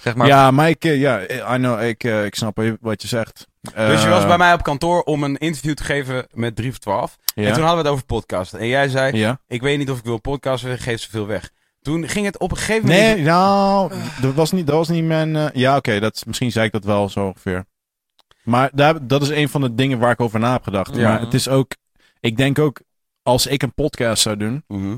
Zeg 0.00 0.14
maar, 0.14 0.26
Ja, 0.26 0.50
maar 0.50 0.68
ik, 0.68 0.84
eh, 0.84 1.00
ja, 1.00 1.22
I 1.54 1.56
know, 1.56 1.82
ik, 1.82 2.04
eh, 2.04 2.24
ik 2.24 2.34
snap 2.34 2.76
wat 2.80 3.02
je 3.02 3.08
zegt. 3.08 3.48
Dus 3.60 3.72
je 3.74 4.06
Eh, 4.06 4.08
was 4.10 4.26
bij 4.26 4.38
mij 4.38 4.52
op 4.52 4.62
kantoor 4.62 5.02
om 5.02 5.22
een 5.24 5.36
interview 5.36 5.74
te 5.74 5.84
geven 5.84 6.26
met 6.32 6.56
3 6.56 6.70
voor 6.70 6.78
12. 6.80 7.16
Ja. 7.34 7.46
En 7.46 7.52
toen 7.52 7.62
hadden 7.62 7.82
we 7.82 7.82
het 7.84 7.92
over 7.92 8.04
podcast. 8.04 8.52
En 8.52 8.66
jij 8.66 8.88
zei, 8.88 9.16
ja. 9.16 9.40
ik 9.46 9.60
weet 9.62 9.78
niet 9.78 9.90
of 9.90 9.98
ik 9.98 10.04
wil 10.04 10.18
podcasten, 10.20 10.78
geef 10.78 11.00
zoveel 11.00 11.26
weg. 11.26 11.50
Toen 11.82 12.08
ging 12.08 12.26
het 12.26 12.38
op 12.38 12.50
een 12.50 12.56
gegeven 12.56 12.88
moment... 12.88 13.14
Nee, 13.16 13.24
nou, 13.24 13.92
dat 14.20 14.34
was 14.34 14.52
niet, 14.52 14.66
dat 14.66 14.76
was 14.76 14.88
niet 14.88 15.04
mijn... 15.04 15.36
eh, 15.36 15.46
ja, 15.52 15.76
oké, 15.76 16.00
dat 16.00 16.22
misschien 16.26 16.52
zei 16.52 16.66
ik 16.66 16.72
dat 16.72 16.84
wel 16.84 17.08
zo 17.08 17.26
ongeveer. 17.26 17.64
Maar 18.42 18.70
daar, 18.72 19.06
dat 19.06 19.22
is 19.22 19.28
een 19.28 19.48
van 19.48 19.60
de 19.60 19.74
dingen 19.74 19.98
waar 19.98 20.10
ik 20.12 20.20
over 20.20 20.40
na 20.40 20.52
heb 20.52 20.62
gedacht. 20.62 20.96
Ja. 20.96 21.08
Maar 21.08 21.20
het 21.20 21.34
is 21.34 21.48
ook... 21.48 21.72
Ik 22.20 22.36
denk 22.36 22.58
ook, 22.58 22.80
als 23.22 23.46
ik 23.46 23.62
een 23.62 23.74
podcast 23.74 24.22
zou 24.22 24.36
doen, 24.36 24.64
Mhm. 24.68 24.96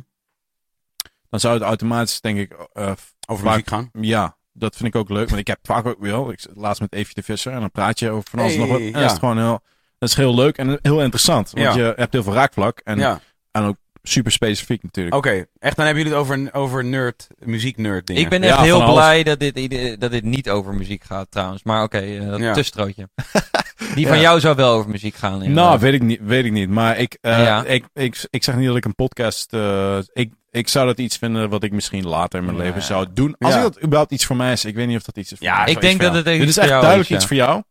dan 1.30 1.40
zou 1.40 1.54
het 1.54 1.62
automatisch, 1.62 2.20
denk 2.20 2.38
ik... 2.38 2.52
eh, 2.72 2.92
Over 3.26 3.44
vaak- 3.44 3.52
muziek 3.52 3.68
gaan. 3.68 3.90
ja, 4.00 4.36
dat 4.52 4.76
vind 4.76 4.88
ik 4.94 5.00
ook 5.00 5.08
leuk. 5.08 5.28
Want 5.28 5.40
ik 5.40 5.46
heb 5.46 5.58
vaak 5.62 5.86
ook 5.86 6.00
wel... 6.00 6.30
Ik 6.32 6.40
laatst 6.54 6.80
met 6.80 6.92
Evie 6.92 7.14
de 7.14 7.22
Visser 7.22 7.52
en 7.52 7.60
dan 7.60 7.70
praat 7.70 7.98
je 7.98 8.10
over 8.10 8.28
van 8.30 8.38
alles 8.38 8.56
nog 8.56 8.68
wat. 8.68 8.80
En 8.80 8.92
dat 8.92 9.02
ja. 9.02 9.10
is 9.12 9.18
gewoon 9.18 9.38
heel... 9.38 9.60
Dat 9.98 10.08
is 10.10 10.16
heel 10.16 10.34
leuk 10.34 10.56
en 10.56 10.78
heel 10.82 11.02
interessant. 11.02 11.50
Want 11.50 11.74
Ja. 11.74 11.80
je 11.86 11.92
hebt 11.96 12.12
heel 12.12 12.22
veel 12.22 12.32
raakvlak. 12.32 12.80
En, 12.84 12.98
ja, 12.98 13.20
en 13.50 13.62
ook 13.62 13.76
super 14.02 14.32
specifiek 14.32 14.82
natuurlijk. 14.82 15.16
oké. 15.16 15.46
Echt, 15.58 15.76
dan 15.76 15.84
hebben 15.86 16.02
jullie 16.02 16.18
het 16.18 16.28
over, 16.28 16.48
over 16.54 16.84
nerd, 16.84 17.26
muziek-nerd 17.38 18.06
dingen. 18.06 18.22
ik 18.22 18.28
ben 18.28 18.42
echt 18.42 18.58
heel 18.58 18.82
alles. 18.82 18.94
blij 18.94 19.22
dat 19.22 19.38
dit, 19.40 20.00
dat 20.00 20.10
dit 20.10 20.24
niet 20.24 20.50
over 20.50 20.74
muziek 20.74 21.04
gaat 21.04 21.30
trouwens. 21.30 21.62
Maar 21.62 21.82
oké, 21.82 21.98
eh, 21.98 22.28
dat 22.28 22.40
Ja. 22.40 22.52
tussenstrootje. 22.52 23.08
Die 23.94 24.06
van 24.06 24.16
Ja. 24.16 24.22
jou 24.22 24.40
zou 24.40 24.56
wel 24.56 24.72
over 24.74 24.90
muziek 24.90 25.14
gaan. 25.14 25.52
Nou, 25.52 25.78
weet 25.78 25.94
ik 25.94 26.02
niet, 26.02 26.20
weet 26.22 26.44
ik 26.44 26.52
niet. 26.52 26.68
Maar 26.68 26.98
ik, 26.98 27.18
eh, 27.20 27.38
Ja. 27.44 27.64
ik, 27.64 27.84
ik, 27.92 28.26
ik 28.30 28.44
zeg 28.44 28.56
niet 28.56 28.66
dat 28.66 28.76
ik 28.76 28.84
een 28.84 28.94
podcast. 28.94 29.52
eh, 29.52 29.98
ik, 30.12 30.32
ik 30.52 30.68
zou 30.68 30.86
dat 30.86 30.98
iets 30.98 31.16
vinden 31.16 31.48
wat 31.48 31.62
ik 31.62 31.72
misschien 31.72 32.06
later 32.08 32.38
in 32.38 32.44
mijn 32.44 32.56
Ja. 32.56 32.62
leven 32.62 32.82
zou 32.82 33.06
doen. 33.14 33.34
Als 33.38 33.52
Ja. 33.54 33.56
ik 33.58 33.62
dat 33.62 33.82
überhaupt 33.82 34.12
iets 34.12 34.26
voor 34.26 34.36
mij 34.36 34.52
is. 34.52 34.64
Ik 34.64 34.74
weet 34.74 34.86
niet 34.86 34.96
of 34.96 35.02
dat 35.02 35.16
iets 35.16 35.32
is 35.32 35.38
voor 35.38 35.46
Ja, 35.46 35.56
mij. 35.56 35.64
is 35.66 35.72
Ik 35.72 35.80
denk 35.80 36.00
dat 36.00 36.14
het 36.14 36.24
Dit 36.24 36.34
iets 36.38 36.44
is 36.46 36.52
voor 36.54 36.62
echt 36.62 36.70
jou 36.70 36.82
duidelijk 36.82 37.10
is, 37.10 37.16
iets 37.16 37.24
ja. 37.24 37.28
voor 37.36 37.46
jou. 37.46 37.62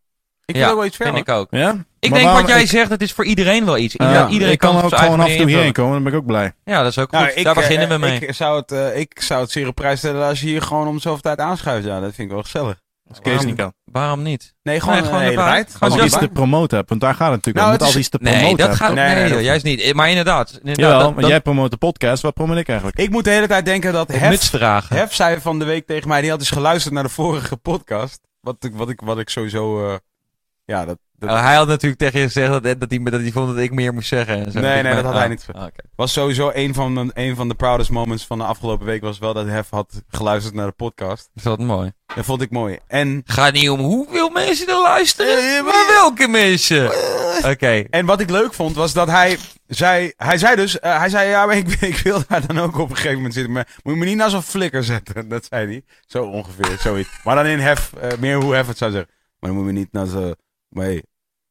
Ik 0.46 0.56
Ja, 0.56 0.62
wil 0.62 0.70
ook 0.72 0.78
wel 0.78 0.86
iets 0.88 0.96
vind 0.98 1.10
verder. 1.10 1.34
ik 1.34 1.40
ook. 1.40 1.48
Ja? 1.52 1.70
Ik 1.70 1.76
Maar 2.10 2.20
denk 2.20 2.24
waarom- 2.24 2.42
wat 2.42 2.52
jij 2.52 2.62
ik- 2.62 2.70
zegt, 2.70 2.90
het 2.90 3.02
is 3.02 3.12
voor 3.12 3.26
iedereen 3.26 3.66
wel 3.66 3.78
iets. 3.78 3.94
Ja, 3.98 4.08
Ieder- 4.08 4.30
iedereen 4.30 4.54
ik 4.54 4.60
kan 4.60 4.82
ook 4.82 4.96
gewoon 4.96 5.20
af 5.20 5.30
en 5.30 5.38
toe 5.38 5.48
hierheen 5.48 5.72
komen. 5.72 5.94
Dan 5.94 6.04
ben 6.04 6.14
ik 6.14 6.20
ook 6.20 6.26
blij. 6.26 6.54
Ja, 6.64 6.82
dat 6.84 6.92
is 6.92 6.98
ook 6.98 7.10
goed. 7.10 7.20
Nou, 7.20 7.32
ik, 7.32 7.44
Daar 7.44 7.54
beginnen 7.54 7.88
eh, 7.88 7.94
we 7.94 8.00
mee. 8.00 8.20
Ik 8.20 8.34
zou, 8.34 8.60
het, 8.60 8.72
eh, 8.72 9.00
ik 9.00 9.22
zou 9.22 9.42
het 9.42 9.52
zeer 9.52 9.68
op 9.68 9.76
prijs 9.76 10.00
stellen 10.00 10.28
als 10.28 10.42
je 10.42 10.48
hier 10.48 10.62
gewoon 10.62 10.88
om 10.88 11.00
zoveel 11.00 11.22
tijd 11.22 11.40
aanschuift. 11.40 11.86
Ja, 11.86 12.00
dat 12.00 12.14
vind 12.14 12.28
ik 12.28 12.34
wel 12.34 12.44
gezellig. 12.44 12.82
Als 13.12 13.20
Kees 13.20 13.32
Waarom? 13.34 13.46
niet 13.46 13.56
kan. 13.56 13.74
Waarom 13.86 14.22
niet? 14.22 14.54
Nee, 14.64 14.80
gewoon, 14.80 14.96
Nee, 14.96 15.04
gewoon 15.06 15.34
tijd. 15.36 15.72
Gewoon 15.74 15.90
Als 15.90 16.00
Ja, 16.00 16.06
iets 16.06 16.18
te 16.18 16.28
promoten 16.28 16.78
heb. 16.78 16.90
Want 16.90 17.02
daar 17.02 17.14
gaat 17.16 17.32
het 17.32 17.46
natuurlijk 17.46 17.66
Nou, 17.66 17.68
om. 17.68 17.74
Je 17.74 17.86
het 17.86 17.96
is- 17.96 17.96
altijd 17.96 18.06
iets 18.06 18.10
te 18.10 18.18
Nee, 18.24 18.34
promoten 18.34 18.58
dat 18.58 18.68
hebben. 18.80 18.86
gaat 18.88 18.96
Nee, 18.96 19.16
nee, 19.16 19.24
nee, 19.24 19.34
dat 19.34 19.44
juist 19.44 19.64
niet. 19.64 19.94
Maar 19.94 20.10
inderdaad. 20.10 20.50
inderdaad 20.52 20.78
Jawel, 20.80 20.98
dat- 20.98 21.08
want 21.08 21.22
dat- 21.22 21.30
jij 21.30 21.42
promoot 21.42 21.72
de 21.72 21.78
podcast. 21.78 22.22
Wat 22.22 22.34
promoot 22.34 22.58
ik 22.58 22.68
eigenlijk? 22.68 23.00
Ik 23.00 23.10
moet 23.10 23.24
de 23.24 23.30
hele 23.30 23.48
tijd 23.48 23.66
denken 23.66 23.94
dat 23.94 24.12
Hef. 24.12 24.52
Hef 24.90 25.14
zei 25.14 25.40
van 25.42 25.60
de 25.60 25.66
week 25.66 25.86
tegen 25.88 26.08
mij, 26.08 26.22
die 26.22 26.30
had 26.30 26.40
dus 26.40 26.50
geluisterd 26.52 26.94
naar 26.94 27.04
de 27.04 27.10
vorige 27.10 27.58
podcast. 27.58 28.20
Wat 28.42 28.56
ik, 28.60 28.76
wat 28.76 28.90
ik, 28.90 29.02
wat 29.02 29.20
ik 29.20 29.30
sowieso, 29.30 29.88
eh, 29.90 29.96
ja, 30.66 30.86
dat, 30.86 30.98
dat 31.18 31.30
Oh, 31.30 31.42
hij 31.44 31.56
had 31.56 31.68
natuurlijk 31.68 32.02
tegen 32.02 32.20
je 32.20 32.26
gezegd 32.26 32.52
dat, 32.52 32.64
dat, 32.64 32.90
hij, 32.90 33.04
dat 33.04 33.22
hij 33.22 33.32
vond 33.32 33.48
dat 33.48 33.58
ik 33.58 33.72
meer 33.74 33.94
moest 33.94 34.08
zeggen. 34.08 34.46
en 34.46 34.52
zo. 34.52 34.60
Nee, 34.60 34.74
nee, 34.74 34.84
Maar- 34.84 34.94
dat 34.96 35.04
had 35.04 35.14
hij 35.14 35.24
ah, 35.24 35.30
niet. 35.30 35.46
ah, 35.52 35.66
was 35.96 36.14
sowieso 36.14 36.52
een 36.54 36.74
van, 36.74 36.94
mijn- 36.94 37.12
een 37.14 37.36
van 37.36 37.48
de 37.48 37.56
proudest 37.56 37.90
moments 37.90 38.26
van 38.26 38.38
de 38.38 38.44
afgelopen 38.44 38.86
week. 38.86 39.02
Was 39.02 39.20
wel 39.20 39.34
dat 39.34 39.46
Hef 39.48 39.70
had 39.70 40.04
geluisterd 40.08 40.56
naar 40.56 40.68
de 40.68 40.72
podcast. 40.72 41.30
Dat 41.34 41.44
is 41.44 41.44
wat 41.44 41.60
mooi. 41.60 41.92
Dat 42.16 42.26
vond 42.26 42.42
ik 42.42 42.52
mooi. 42.52 42.78
En, 42.88 43.22
Gaat 43.26 43.54
niet 43.54 43.70
om 43.70 43.80
hoeveel 43.80 44.30
mensen 44.30 44.68
er 44.68 44.82
luisteren, 44.82 45.38
Eh, 45.58 45.64
maar 45.64 45.88
welke 45.88 46.28
mensen. 46.28 46.92
Oké. 47.46 47.84
en 47.90 48.06
wat 48.06 48.20
ik 48.20 48.30
leuk 48.30 48.54
vond, 48.54 48.76
was 48.76 48.94
dat 48.94 49.08
hij 49.08 49.38
zei, 49.68 50.14
hij 50.18 50.38
zei 50.38 50.56
dus, 50.56 50.80
eh, 50.80 50.98
hij 50.98 51.10
zei, 51.10 51.30
ja, 51.30 51.46
maar 51.46 51.58
ik, 51.58 51.68
ik 51.82 51.98
wil 51.98 52.24
daar 52.28 52.48
dan 52.48 52.60
ook 52.60 52.78
op 52.78 52.90
een 52.90 52.96
gegeven 52.96 53.16
moment 53.16 53.34
zitten. 53.34 53.54
Maar 53.54 53.68
moet 53.84 53.94
je 53.94 54.00
me 54.00 54.06
niet 54.06 54.16
naar 54.18 54.30
zo'n 54.30 54.42
flikker 54.42 54.84
zetten. 54.84 55.30
Dat 55.30 55.46
zei 55.50 55.68
hij. 55.68 55.84
Zo 56.06 56.24
ongeveer, 56.24 56.78
zoiets. 56.80 57.10
Maar 57.24 57.36
dan 57.36 57.46
in 57.46 57.60
Hef, 57.60 57.94
eh, 57.94 58.10
meer 58.20 58.36
hoe 58.42 58.56
Hef 58.56 58.68
het 58.68 58.78
zou 58.78 58.92
zeggen. 58.92 59.12
Maar 59.40 59.50
dan 59.50 59.60
moet 59.60 59.68
je 59.68 59.74
me 59.74 59.80
niet 59.80 59.92
naar 59.92 60.06
zo, 60.06 60.34
maar 60.70 60.86
hey, 60.86 61.04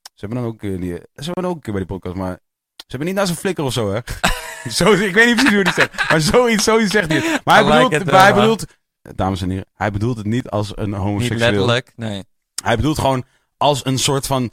ze 0.02 0.26
hebben 0.26 0.38
dan 0.38 0.46
ook, 0.46 0.62
eh, 0.62 0.80
die, 0.80 0.92
ze 0.94 1.24
hebben 1.24 1.42
dan 1.42 1.50
ook 1.50 1.54
een 1.56 1.62
keer 1.62 1.72
bij 1.72 1.82
die 1.86 1.92
podcast, 1.92 2.16
maar 2.16 2.38
ze 2.76 2.84
hebben 2.86 3.06
niet 3.06 3.16
naar 3.16 3.26
zo'n 3.26 3.36
flikker 3.36 3.64
of 3.64 3.72
zo, 3.72 3.92
hè. 3.92 4.00
zo, 4.78 4.92
ik 4.92 5.14
weet 5.14 5.26
niet 5.26 5.34
precies 5.34 5.54
hoe 5.54 5.62
hij 5.62 5.72
het 5.74 5.74
zegt. 5.74 6.10
Maar 6.10 6.20
zoiets, 6.20 6.64
zoiets 6.64 6.92
zegt 6.92 7.08
hij. 7.12 7.40
Maar 7.44 7.64
hij 7.64 7.64
like 7.64 7.88
bedoelt, 7.88 8.02
it, 8.02 8.10
maar 8.10 8.22
hij 8.22 8.34
bedoelt, 8.34 8.64
dames 9.02 9.42
en 9.42 9.50
heren, 9.50 9.66
hij 9.74 9.90
bedoelt 9.90 10.16
het 10.16 10.26
niet 10.26 10.50
als 10.50 10.72
een 10.76 10.88
Niet 10.90 10.98
homoseksueel. 10.98 11.38
letterlijk, 11.50 11.92
nee. 11.96 12.24
Hij 12.62 12.76
bedoelt 12.76 12.98
gewoon 12.98 13.24
als 13.56 13.84
een 13.84 13.98
soort 13.98 14.26
van 14.26 14.50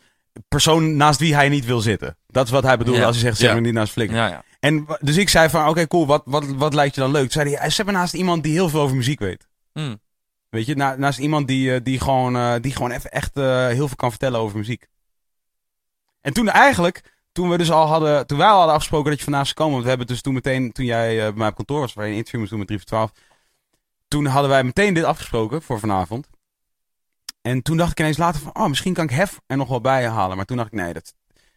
persoon 0.48 0.96
naast 0.96 1.20
wie 1.20 1.34
hij 1.36 1.50
niet 1.50 1.66
wil 1.66 1.80
zitten. 1.80 2.18
Dat 2.28 2.46
is 2.46 2.52
wat 2.52 2.64
hij 2.64 2.78
bedoelt 2.78 2.98
Ja. 2.98 3.06
als 3.06 3.16
hij 3.16 3.26
zegt, 3.26 3.38
zeg 3.38 3.48
Ja. 3.48 3.54
maar 3.54 3.62
niet 3.64 3.74
naast 3.74 3.92
flikker. 3.92 4.18
Ja, 4.18 4.28
ja. 4.28 4.44
En 4.60 4.86
dus 5.00 5.18
ik 5.18 5.30
zei 5.30 5.50
van, 5.50 5.68
oké, 5.68 5.88
cool, 5.88 6.06
wat, 6.06 6.22
wat, 6.26 6.46
wat 6.46 6.74
lijkt 6.74 6.96
je 6.96 7.02
dan 7.02 7.12
leuk? 7.12 7.22
Toen 7.32 7.42
zei 7.44 7.56
hij, 7.56 7.70
ze 7.70 7.76
hebben 7.76 7.94
naast 7.94 8.14
iemand 8.14 8.44
die 8.44 8.54
heel 8.54 8.70
veel 8.70 8.82
over 8.82 8.96
muziek 8.96 9.20
weet. 9.20 9.48
Hm. 9.74 9.96
Weet 10.50 10.66
je, 10.66 10.76
na- 10.76 10.96
naast 10.96 11.20
iemand 11.20 11.48
die, 11.48 11.74
eh, 11.74 11.80
die 11.84 12.00
gewoon, 12.00 12.36
eh, 12.36 12.54
die 12.62 12.72
gewoon 12.74 12.92
even 12.92 13.12
echt 13.12 13.38
eh, 13.38 13.68
heel 13.68 13.88
veel 13.88 13.96
kan 13.96 14.10
vertellen 14.10 14.40
over 14.40 14.58
muziek. 14.58 14.88
En 16.22 16.34
toen 16.34 16.50
eigenlijk, 16.50 17.04
toen 17.32 17.50
we 17.50 17.58
dus 17.58 17.72
al 17.72 17.86
hadden, 17.88 18.28
toen 18.28 18.38
wij 18.38 18.48
al 18.48 18.56
hadden 18.58 18.74
afgesproken 18.74 19.10
dat 19.10 19.18
je 19.18 19.24
vandaag 19.24 19.44
zou 19.46 19.56
komen, 19.56 19.72
want 19.72 19.84
we 19.84 19.90
hebben 19.90 20.08
dus 20.08 20.22
toen 20.22 20.34
meteen, 20.34 20.72
toen 20.72 20.86
jij 20.86 21.16
bij 21.18 21.32
mij 21.34 21.48
op 21.48 21.56
kantoor 21.56 21.80
was, 21.80 21.94
waar 21.94 22.06
je 22.06 22.12
een 22.12 22.16
interview 22.18 22.40
moest 22.40 22.50
doen 22.52 22.60
met 22.60 22.68
3 22.68 22.80
voor 22.80 22.88
12, 22.90 23.12
toen 24.08 24.26
hadden 24.26 24.50
wij 24.50 24.64
meteen 24.64 24.94
dit 24.94 25.04
afgesproken 25.04 25.62
voor 25.62 25.80
vanavond. 25.80 26.28
En 27.42 27.62
toen 27.62 27.78
dacht 27.78 27.92
ik 27.92 28.00
ineens 28.00 28.18
later 28.18 28.42
van, 28.42 28.56
oh, 28.56 28.68
misschien 28.68 28.94
kan 28.94 29.04
ik 29.04 29.10
Hef 29.10 29.40
er 29.46 29.58
nog 29.58 29.70
wel 29.70 29.82
bij 29.82 30.08
halen. 30.08 30.38
Maar 30.38 30.46
toen 30.46 30.58
dacht 30.58 30.74
ik, 30.74 30.80
nee, 30.80 30.94
dat, 30.94 31.14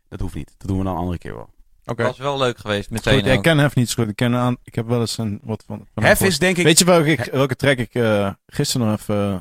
dat 0.08 0.20
hoeft 0.20 0.34
niet. 0.34 0.54
Dat 0.58 0.68
doen 0.68 0.78
we 0.78 0.84
dan 0.84 0.92
een 0.92 0.98
andere 0.98 1.18
keer 1.18 1.34
wel. 1.34 1.50
Oké. 1.84 2.02
Dat 2.02 2.06
was 2.16 2.18
wel 2.18 2.38
leuk 2.38 2.58
geweest, 2.58 2.88
Goed, 2.88 3.04
meteen 3.04 3.24
ik 3.26 3.36
ook. 3.36 3.42
ken 3.42 3.58
Hef 3.58 3.74
niet 3.74 3.88
zo 3.90 3.94
goed. 4.02 4.10
Ik, 4.10 4.16
ken 4.16 4.34
aan, 4.34 4.56
ik 4.62 4.74
heb 4.74 4.86
wel 4.86 5.00
eens 5.00 5.18
een 5.18 5.40
wat 5.42 5.64
van. 5.66 5.86
van 5.94 6.02
Hef 6.02 6.20
is 6.20 6.38
denk 6.38 6.56
ik... 6.56 6.64
Weet 6.64 6.78
je 6.78 6.84
welke, 6.84 7.10
ik, 7.10 7.24
welke 7.24 7.56
track 7.56 7.78
ik 7.78 7.94
eh, 7.94 8.32
gisteren 8.46 8.86
nog 8.86 8.98
even 9.00 9.26
eh, 9.26 9.32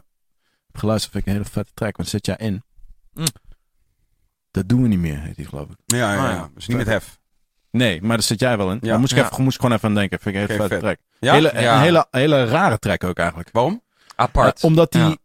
heb 0.72 0.78
geluisterd? 0.78 1.12
Vind 1.14 1.24
ik 1.26 1.30
een 1.32 1.38
hele 1.40 1.50
vette 1.54 1.72
track. 1.74 1.98
Want 1.98 2.10
zit 2.10 2.26
jij 2.26 2.36
in? 2.38 2.64
Mm. 3.14 3.26
Dat 4.52 4.70
doen 4.70 4.82
we 4.82 4.88
niet 4.88 5.00
meer, 5.00 5.20
heet 5.20 5.36
die 5.36 5.46
geloof 5.46 5.70
ik. 5.70 5.76
ja, 5.86 6.14
ja, 6.14 6.18
Ah, 6.18 6.30
ja. 6.30 6.36
ja. 6.36 6.50
Dus 6.56 6.68
niet 6.68 6.78
met 6.78 6.88
Hef. 6.88 7.19
Nee, 7.72 8.02
maar 8.02 8.10
daar 8.18 8.26
zit 8.26 8.40
jij 8.40 8.58
wel 8.58 8.72
in. 8.72 8.78
Ja. 8.82 8.88
Daar 8.90 9.00
moest 9.00 9.12
ik, 9.12 9.18
Ja. 9.18 9.24
even, 9.32 9.44
moest 9.44 9.56
ik 9.56 9.62
gewoon 9.62 9.76
even 9.78 9.90
aan 9.90 9.96
denken. 9.96 10.20
Vind 10.22 10.36
ik 10.36 10.42
een 10.42 10.48
hele 10.48 10.68
vet. 10.68 10.80
track. 10.80 10.98
Ja? 11.20 11.34
Hele, 11.34 11.52
Ja. 11.60 11.74
Een 11.76 11.82
hele, 11.82 12.06
hele 12.12 12.46
rare 12.46 12.80
track 12.80 13.04
ook 13.04 13.18
eigenlijk. 13.18 13.50
Waarom? 13.52 13.82
Apart. 14.16 14.58
Eh, 14.58 14.64
omdat 14.64 14.92
die... 14.92 15.02
Ja. 15.02 15.16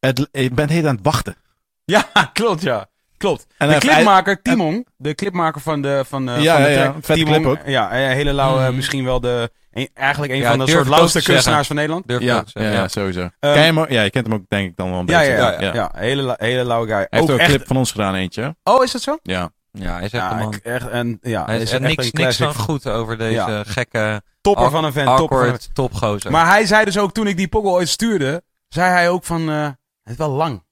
Het, 0.00 0.28
je 0.32 0.50
bent 0.50 0.70
heel 0.70 0.86
aan 0.88 0.94
het 0.94 1.04
wachten. 1.04 1.36
Ja, 1.84 2.04
klopt, 2.32 2.62
ja. 2.62 2.86
Klopt. 3.16 3.46
En 3.58 3.66
de 3.68 3.72
hij- 3.72 3.80
clipmaker 3.82 4.42
Timon, 4.42 4.86
de 4.96 5.14
clipmaker 5.14 5.60
van 5.60 5.82
de, 5.82 6.04
van, 6.08 6.28
eh, 6.28 6.42
Ja, 6.42 6.54
van 6.54 6.62
de 6.64 6.68
ja, 6.70 6.82
ja. 6.82 6.94
track, 7.02 7.16
Timon, 7.18 7.32
clip 7.34 7.46
ook. 7.46 7.58
Ja, 7.66 7.92
een 7.92 8.10
hele 8.10 8.32
lauwe, 8.32 8.60
Mhm. 8.62 8.74
misschien 8.74 9.04
wel 9.04 9.20
de, 9.20 9.50
een- 9.72 9.88
eigenlijk 9.94 10.32
een 10.32 10.38
Ja, 10.38 10.48
van 10.50 10.58
de 10.58 10.70
soort 10.70 10.84
ik 10.84 10.90
lauwste 10.90 11.22
kunstenaars 11.22 11.66
van 11.66 11.76
Nederland. 11.76 12.08
Durf 12.08 12.20
ik 12.20 12.26
Ja, 12.26 12.34
ja, 12.34 12.42
zeggen, 12.46 12.72
ja, 12.72 12.88
sowieso. 12.88 13.20
Ehm, 13.20 13.30
Ken 13.40 13.52
je, 13.52 13.58
hem 13.58 13.78
ook? 13.80 13.88
ja, 13.88 14.02
je 14.02 14.10
kent 14.10 14.26
hem 14.26 14.34
ook 14.34 14.44
denk 14.48 14.70
ik 14.70 14.76
dan 14.76 14.90
wel 14.90 14.98
een 15.00 15.06
Ja, 15.06 15.18
beetje. 15.18 15.32
ja, 15.32 15.60
ja, 15.60 15.74
ja, 15.74 15.90
hele, 15.94 16.34
hele 16.38 16.64
lauwe 16.64 16.86
guy. 16.86 16.96
Hij 16.96 17.06
heeft 17.10 17.22
ook 17.22 17.30
een 17.30 17.38
echt- 17.38 17.48
clip 17.48 17.66
van 17.66 17.76
ons 17.76 17.90
gedaan, 17.90 18.14
eentje. 18.14 18.56
Oh, 18.62 18.84
is 18.84 18.92
dat 18.92 19.02
zo? 19.02 19.18
Ja. 19.22 19.50
Ja, 19.78 19.94
hij 19.94 20.04
is 20.04 20.12
echt 20.12 20.22
Ja, 20.22 20.32
een 20.32 20.38
man. 20.38 20.54
echt, 20.62 20.88
en, 20.88 21.18
ja, 21.22 21.44
Hij 21.44 21.56
is 21.56 21.62
is 21.62 21.72
er 21.72 21.82
echt 21.82 21.96
niks, 21.96 22.06
een 22.12 22.20
niks 22.24 22.36
van 22.36 22.54
goed 22.54 22.86
over 22.86 23.18
deze 23.18 23.32
Ja. 23.32 23.64
gekke, 23.64 24.22
Topper 24.40 24.70
van 24.70 24.84
een 24.84 24.92
vent, 24.92 25.16
topper 25.16 25.58
topgozer. 25.72 26.30
Maar 26.30 26.46
hij 26.46 26.66
zei 26.66 26.84
dus 26.84 26.98
ook, 26.98 27.12
toen 27.12 27.26
ik 27.26 27.36
die 27.36 27.48
pokkel 27.48 27.72
ooit 27.72 27.88
stuurde, 27.88 28.42
zei 28.68 28.90
hij 28.90 29.08
ook 29.08 29.24
van, 29.24 29.50
eh, 29.50 29.64
het 29.64 30.12
is 30.12 30.16
wel 30.16 30.30
lang. 30.30 30.62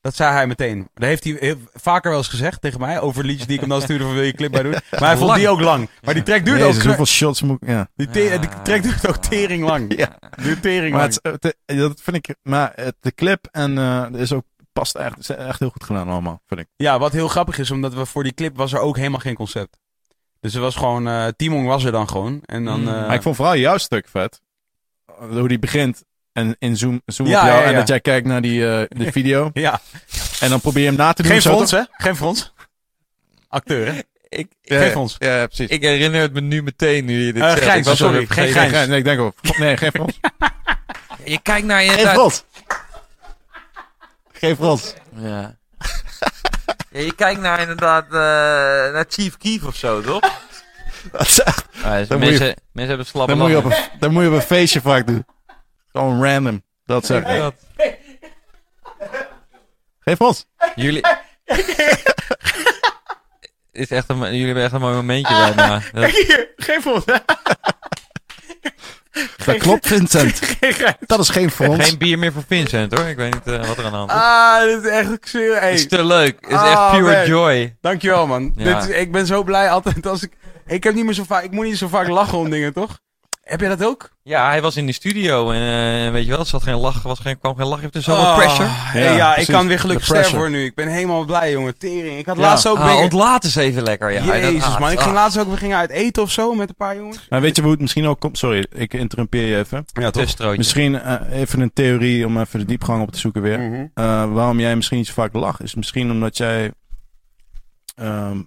Dat 0.00 0.16
zei 0.16 0.32
hij 0.32 0.46
meteen. 0.46 0.88
Dat 0.94 1.08
heeft 1.08 1.24
hij 1.24 1.36
heel- 1.40 1.56
vaker 1.74 2.10
wel 2.10 2.18
eens 2.18 2.28
gezegd 2.28 2.60
tegen 2.60 2.80
mij, 2.80 3.00
over 3.00 3.24
liedjes 3.24 3.46
die 3.46 3.54
ik 3.54 3.60
hem 3.60 3.68
dan 3.68 3.80
stuurde 3.82 4.04
van 4.04 4.14
wil 4.14 4.22
je 4.22 4.32
clip 4.32 4.50
bij 4.52 4.62
doen. 4.62 4.70
Maar 4.72 5.00
hij 5.00 5.16
vond 5.16 5.28
Lang. 5.28 5.38
die 5.40 5.48
ook 5.48 5.60
lang. 5.60 5.88
Maar 6.02 6.14
die 6.14 6.22
track 6.22 6.44
duurde 6.44 6.60
Jezus, 6.64 6.76
ook, 6.78 6.86
hoeveel 6.86 7.06
shots 7.06 7.42
moet 7.42 7.62
ik... 7.62 7.68
Ja. 7.68 7.88
die, 7.96 8.22
Ja. 8.22 8.38
die 8.38 8.48
track 8.62 8.82
duurt 8.82 9.08
ook 9.08 9.16
tering 9.16 9.64
lang. 9.64 9.96
Ja. 9.98 10.18
Duurt 10.42 10.62
tering 10.62 10.92
Maar 10.94 11.00
lang. 11.00 11.18
het, 11.22 11.44
is- 11.44 11.52
het- 11.66 11.78
dat 11.78 12.00
vind 12.02 12.16
ik... 12.16 12.34
Maar 12.42 12.72
het, 12.74 12.94
de 13.00 13.12
clip 13.14 13.48
en 13.52 13.78
eh 13.78 14.06
is 14.20 14.32
ook... 14.32 14.44
Past 14.76 14.94
echt, 14.94 15.18
is 15.18 15.28
echt 15.28 15.58
heel 15.58 15.70
goed 15.70 15.84
gedaan 15.84 16.08
allemaal, 16.08 16.40
vind 16.46 16.60
ik. 16.60 16.66
Ja, 16.76 16.98
wat 16.98 17.12
heel 17.12 17.28
grappig 17.28 17.58
is, 17.58 17.70
omdat 17.70 17.94
we 17.94 18.06
voor 18.06 18.22
die 18.22 18.34
clip 18.34 18.56
was 18.56 18.72
er 18.72 18.78
ook 18.78 18.96
helemaal 18.96 19.20
geen 19.20 19.34
concept. 19.34 19.76
Dus 20.40 20.54
er 20.54 20.60
was 20.60 20.76
gewoon, 20.76 21.08
eh 21.08 21.26
Timon 21.36 21.64
was 21.64 21.84
er 21.84 21.92
dan 21.92 22.08
gewoon. 22.08 22.40
En 22.44 22.64
dan, 22.64 22.80
Mm. 22.80 22.88
eh, 22.88 23.06
Maar 23.06 23.14
ik 23.14 23.22
vond 23.22 23.36
vooral 23.36 23.56
jouw 23.56 23.78
stuk 23.78 24.08
vet. 24.08 24.40
Hoe 25.30 25.48
die 25.48 25.58
begint 25.58 26.02
en 26.32 26.56
in 26.58 26.76
zoom, 26.76 27.02
zoom 27.06 27.26
Ja, 27.26 27.40
op 27.40 27.46
jou 27.46 27.56
ja, 27.58 27.62
ja. 27.64 27.70
en 27.70 27.74
dat 27.74 27.88
jij 27.88 28.00
kijkt 28.00 28.26
naar 28.26 28.40
die, 28.42 28.68
eh, 28.76 28.84
de 28.88 29.12
video. 29.18 29.50
ja, 29.52 29.80
En 30.40 30.50
dan 30.50 30.60
probeer 30.60 30.82
je 30.82 30.88
hem 30.88 30.98
na 30.98 31.12
te 31.12 31.22
doen. 31.22 31.30
geen 31.32 31.40
frons 31.40 31.70
hè? 31.70 31.82
Geen 31.90 32.16
frons. 32.16 32.52
Acteur 33.48 33.86
hè? 33.92 34.00
ik, 34.28 34.46
Ja, 34.62 34.76
Geen 34.76 34.84
ja. 34.86 34.90
frons. 34.90 35.16
Ja, 35.18 35.36
ja, 35.38 35.46
precies. 35.46 35.68
ik 35.68 35.82
herinner 35.82 36.20
het 36.20 36.32
me 36.32 36.40
nu 36.40 36.62
meteen 36.62 37.04
nu 37.04 37.26
je 37.26 37.32
dit 37.32 37.42
Eh, 37.42 37.56
zegt. 37.56 37.84
Was 37.86 37.96
sorry, 37.96 38.26
geen 38.26 38.48
vergeten. 38.52 38.88
Nee, 38.88 38.98
ik 38.98 39.04
denk 39.04 39.18
wel. 39.18 39.34
Nee, 39.58 39.76
geen 39.76 39.90
frons. 39.90 40.20
Je 41.24 41.38
kijkt 41.42 41.66
naar 41.66 41.82
je... 41.82 41.90
Geen 41.90 42.06
frons. 42.06 42.44
Geen 44.38 44.56
frons. 44.56 44.94
Ja. 45.14 45.28
ja. 46.90 47.00
Je 47.00 47.14
kijkt 47.14 47.40
naar 47.40 47.60
inderdaad 47.60 48.04
eh, 48.04 48.10
naar 48.92 49.04
Chief 49.08 49.36
Keef 49.36 49.62
of 49.64 49.76
zo, 49.76 50.00
toch? 50.02 50.20
Dat 51.12 51.20
is 51.20 51.40
echt- 51.40 51.64
Ja, 51.70 51.96
dus 51.98 52.08
Dan 52.08 52.18
mensen, 52.18 52.46
mensen 52.46 52.88
hebben 52.88 53.06
slappe 53.06 53.30
Dat 53.32 53.40
moet, 53.40 53.50
je 53.50 53.56
op 53.56 53.64
een, 53.64 53.76
dat 53.98 54.10
moet 54.10 54.22
je 54.22 54.28
op 54.28 54.34
een 54.34 54.40
feestje 54.42 54.80
vaak 54.80 55.06
doen. 55.06 55.26
Gewoon 55.92 56.22
random. 56.24 56.62
Dat 56.86 57.06
zeg 57.06 57.22
ik. 57.22 57.52
Geen 60.00 60.16
frons. 60.16 60.46
Jullie... 60.74 61.02
is 63.72 63.90
echt 63.90 64.08
een, 64.08 64.18
jullie 64.18 64.44
hebben 64.44 64.62
echt 64.64 64.72
een 64.72 64.80
mooi 64.80 64.94
momentje 64.94 65.34
bij 65.54 65.54
me. 65.68 66.00
Dat- 66.00 66.10
Hier, 66.10 66.52
geen 66.56 66.80
frons 66.82 67.04
hè? 67.04 67.14
Dat 69.44 69.56
klopt, 69.56 69.86
Vincent. 69.86 70.40
Dat 71.06 71.18
is 71.18 71.28
geen 71.28 71.50
frons. 71.50 71.84
Geen 71.88 71.98
bier 71.98 72.18
meer 72.18 72.32
voor 72.32 72.44
Vincent 72.46 72.96
hoor. 72.98 73.06
Ik 73.06 73.16
weet 73.16 73.34
niet 73.34 73.46
eh, 73.54 73.66
wat 73.66 73.78
er 73.78 73.84
aan 73.84 73.90
de 73.90 73.96
hand 73.96 74.10
is. 74.10 74.16
Ah, 74.16 74.60
dit 74.62 74.84
is 74.84 74.90
echt, 74.90 75.08
Het 75.08 75.60
hey. 75.60 75.72
is 75.72 75.88
te 75.88 76.04
leuk. 76.04 76.36
Het 76.40 76.50
is 76.50 76.56
Ah, 76.56 76.70
echt 76.70 76.98
pure 76.98 77.16
man. 77.16 77.26
joy. 77.26 77.76
Dankjewel, 77.80 78.26
man. 78.26 78.52
Ja. 78.56 78.80
Dit 78.80 78.88
is- 78.90 78.96
ik 78.96 79.12
ben 79.12 79.26
zo 79.26 79.42
blij 79.42 79.70
altijd 79.70 80.06
als 80.06 80.22
ik... 80.22 80.32
Ik 80.66 80.84
heb 80.84 80.94
niet 80.94 81.04
meer 81.04 81.14
zo 81.14 81.24
vaak... 81.26 81.44
Ik 81.44 81.50
moet 81.50 81.64
niet 81.64 81.78
zo 81.78 81.88
vaak 81.88 82.08
lachen 82.08 82.38
om 82.38 82.50
dingen, 82.50 82.72
toch? 82.72 82.98
Heb 83.46 83.60
jij 83.60 83.68
dat 83.68 83.84
ook? 83.84 84.10
Ja, 84.22 84.48
hij 84.48 84.62
was 84.62 84.76
in 84.76 84.86
de 84.86 84.92
studio 84.92 85.50
en 85.50 85.60
eh, 86.06 86.12
weet 86.12 86.24
je 86.24 86.30
wel, 86.30 86.38
er 86.38 86.46
zat 86.46 86.62
geen 86.62 86.74
lach, 86.74 87.02
was 87.02 87.18
geen, 87.18 87.38
kwam 87.38 87.56
geen 87.56 87.66
lach. 87.66 87.76
Je 87.76 87.82
hebt 87.82 87.94
er 87.94 88.02
zoveel 88.02 88.24
Oh, 88.24 88.36
pressure. 88.36 88.68
hey, 88.68 89.02
Ja, 89.02 89.10
ja, 89.16 89.36
ik 89.36 89.46
kan 89.46 89.66
weer 89.66 89.78
gelukkig 89.78 90.06
sterven 90.06 90.38
voor 90.38 90.50
nu. 90.50 90.64
Ik 90.64 90.74
ben 90.74 90.88
helemaal 90.88 91.24
blij, 91.24 91.50
jongen. 91.50 91.78
Tering. 91.78 92.18
Ik 92.18 92.26
had 92.26 92.36
Ja. 92.36 92.42
laatst 92.42 92.68
ook... 92.68 92.78
Ah, 92.78 92.98
ontlaat 92.98 93.44
eens 93.44 93.54
even 93.56 93.82
lekker. 93.82 94.12
Ja, 94.12 94.24
Jezus, 94.36 94.60
Dat- 94.62 94.72
ah, 94.72 94.80
man. 94.80 94.90
Ik 94.90 94.98
ging 94.98 95.10
ah. 95.10 95.14
laatst 95.16 95.38
ook... 95.38 95.50
We 95.50 95.56
gingen 95.56 95.76
uit 95.76 95.90
eten 95.90 96.22
of 96.22 96.30
zo 96.30 96.54
met 96.54 96.68
een 96.68 96.74
paar 96.74 96.96
jongens. 96.96 97.26
Maar 97.28 97.40
weet 97.40 97.56
je 97.56 97.62
hoe 97.62 97.70
het 97.70 97.80
misschien 97.80 98.06
ook 98.06 98.20
komt? 98.20 98.38
Sorry, 98.38 98.66
ik 98.72 98.94
interrumpeer 98.94 99.46
je 99.46 99.56
even. 99.56 99.84
Ja, 99.92 100.10
Tussentrootje. 100.10 100.56
Misschien 100.58 101.00
eh, 101.00 101.38
even 101.40 101.60
een 101.60 101.72
theorie 101.72 102.26
om 102.26 102.40
even 102.40 102.58
de 102.58 102.66
diepgang 102.66 103.02
op 103.02 103.10
te 103.12 103.18
zoeken 103.18 103.42
weer. 103.42 103.58
Mhm. 103.60 103.86
Eh, 103.94 104.32
waarom 104.32 104.60
jij 104.60 104.76
misschien 104.76 104.98
niet 104.98 105.06
zo 105.06 105.12
vaak 105.12 105.32
lacht, 105.32 105.62
is 105.62 105.74
misschien 105.74 106.10
omdat 106.10 106.36
jij 106.36 106.72
ehm, 107.96 108.38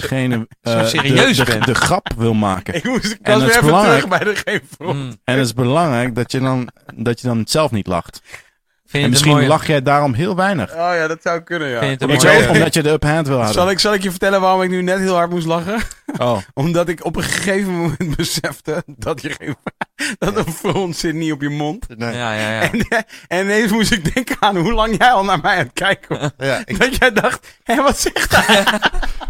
degene 0.00 0.46
serieus 0.84 1.36
de, 1.36 1.58
de, 1.58 1.74
grap 1.74 2.12
wil 2.16 2.34
maken. 2.34 2.74
Ik 2.78 2.84
moest... 2.84 3.12
Ik 3.12 3.18
En 3.22 3.32
was 3.32 3.42
weer 3.42 3.62
even 3.62 3.82
terug 3.82 4.08
bij 4.08 4.18
de 4.18 4.36
geen 4.36 4.60
front. 4.70 4.98
Mm. 4.98 5.16
En 5.24 5.36
het 5.36 5.46
is 5.46 5.54
belangrijk 5.54 6.14
dat 6.14 6.32
je 6.32 6.40
dan, 6.40 6.68
dat 6.94 7.20
je 7.20 7.26
dan 7.26 7.42
zelf 7.46 7.70
niet 7.70 7.86
lacht. 7.86 8.22
En 9.02 9.10
misschien 9.10 9.32
mooie- 9.32 9.46
lach 9.46 9.66
jij 9.66 9.82
daarom 9.82 10.12
heel 10.14 10.36
weinig. 10.36 10.70
Oh 10.70 10.76
ja, 10.76 11.06
dat 11.06 11.18
zou 11.22 11.40
kunnen, 11.40 11.68
ja. 11.68 11.82
Je 11.84 11.90
Omdat 12.00 12.22
mooie- 12.22 12.36
je, 12.42 12.48
omdat 12.48 12.74
je 12.74 12.82
de 12.82 12.90
upper-hand 12.90 13.26
wil 13.26 13.36
houden. 13.36 13.54
Zal 13.60 13.70
ik, 13.70 13.78
zal 13.78 13.94
ik 13.94 14.02
je 14.02 14.10
vertellen 14.10 14.40
waarom 14.40 14.62
ik 14.62 14.70
nu 14.70 14.82
net 14.82 14.98
heel 14.98 15.14
hard 15.14 15.30
moest 15.30 15.46
lachen? 15.46 15.78
Oh, 16.18 16.38
Omdat 16.54 16.88
ik 16.88 17.04
op 17.04 17.16
een 17.16 17.22
gegeven 17.22 17.72
moment 17.72 18.16
besefte 18.16 18.82
dat, 18.86 19.22
je 19.22 19.34
geen, 19.38 19.56
dat 20.18 20.36
een 20.36 20.52
frons 20.52 20.98
zit 20.98 21.14
niet 21.14 21.32
op 21.32 21.40
je 21.42 21.48
mond. 21.50 21.86
Nee. 21.96 22.14
Ja, 22.16 22.34
ja, 22.34 22.50
ja. 22.52 22.70
En, 22.72 22.86
en 23.28 23.44
ineens 23.44 23.72
moest 23.72 23.92
ik 23.92 24.14
denken 24.14 24.36
aan 24.40 24.56
hoe 24.56 24.72
lang 24.72 24.96
jij 24.98 25.10
al 25.12 25.24
naar 25.24 25.40
mij 25.42 25.52
aan 25.52 25.58
het 25.58 25.72
kijken 25.72 26.18
was. 26.18 26.30
Ja, 26.48 26.62
ik 26.64 26.78
Dat 26.78 26.96
jij 26.96 27.12
dacht, 27.12 27.46
hé, 27.62 27.82
wat 27.82 27.98
zegt 28.00 28.36
hij? 28.36 28.64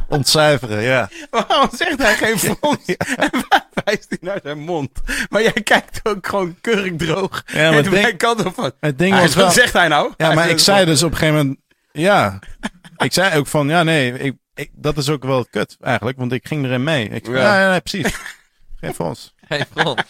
ontcijferen, 0.08 0.82
ja. 0.82 1.08
Waarom 1.30 1.68
zegt 1.72 2.02
hij 2.02 2.14
geen 2.14 2.38
frons? 2.38 2.78
En 3.16 3.30
waar 3.48 3.66
wijst 3.84 4.06
hij 4.08 4.18
naar 4.20 4.38
zijn 4.42 4.58
mond? 4.58 4.90
Maar 5.28 5.42
jij 5.42 5.52
kijkt 5.52 6.00
ook 6.02 6.26
gewoon 6.26 6.56
keurig 6.60 6.92
droog. 6.96 7.42
Ja, 7.46 7.70
maar 7.70 7.84
en 7.84 8.16
altijd 8.18 8.48
van, 8.54 8.72
het 8.80 8.98
ding 8.98 9.18
was 9.20 9.34
wel... 9.34 9.50
zegt 9.54 9.72
hij 9.72 9.88
nou? 9.88 10.12
Ja, 10.16 10.26
Hij 10.26 10.34
maar 10.34 10.48
ik 10.48 10.58
zei 10.58 10.84
dus 10.84 11.02
op 11.02 11.10
een 11.10 11.16
gegeven 11.16 11.38
moment... 11.38 11.58
Ja, 11.92 12.38
ik 12.96 13.12
zei 13.12 13.38
ook 13.38 13.46
van... 13.46 13.68
Ja, 13.68 13.82
nee, 13.82 14.18
ik, 14.18 14.34
ik, 14.54 14.70
dat 14.72 14.96
is 14.96 15.08
ook 15.08 15.24
wel 15.24 15.46
kut 15.50 15.76
eigenlijk. 15.80 16.18
Want 16.18 16.32
ik 16.32 16.46
ging 16.46 16.64
erin 16.64 16.82
mee. 16.84 17.08
Ik, 17.08 17.26
Ja. 17.26 17.72
ja. 17.72 17.80
precies. 17.80 18.14
Geen 18.80 18.94
fonds. 18.94 19.34
Geen 19.48 19.64
front. 19.74 20.02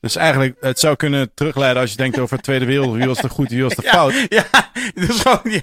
Dus 0.00 0.16
eigenlijk, 0.16 0.56
het 0.60 0.78
zou 0.78 0.96
kunnen 0.96 1.34
terugleiden 1.34 1.82
als 1.82 1.90
je 1.90 1.96
denkt 1.96 2.18
over 2.18 2.36
de 2.36 2.42
Tweede 2.42 2.64
Wereldoorlog. 2.64 2.98
Wie 2.98 3.08
was 3.08 3.20
de 3.20 3.28
goed, 3.28 3.50
wie 3.50 3.62
was 3.62 3.74
de 3.74 3.82
fout. 3.82 4.14
Ja, 4.28 4.44
dus 4.94 5.20
gewoon... 5.20 5.62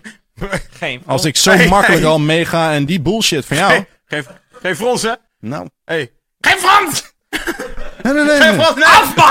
Geen 0.69 1.01
Als 1.05 1.25
ik 1.25 1.35
zo 1.35 1.67
makkelijk 1.67 2.03
al 2.03 2.19
meega 2.19 2.73
en 2.73 2.85
die 2.85 3.01
bullshit 3.01 3.45
van 3.45 3.57
jou... 3.57 3.85
Geen, 4.05 4.25
geen 4.61 4.75
frons, 4.75 5.01
hè? 5.01 5.13
Nou... 5.39 5.69
Hey. 5.85 6.11
Geen 6.39 6.57
frons! 6.57 7.15
Nee, 8.03 8.13
nee, 8.13 8.23
nee. 8.23 8.41
Geen 8.41 8.55
nee. 8.55 8.65
frons! 8.65 8.79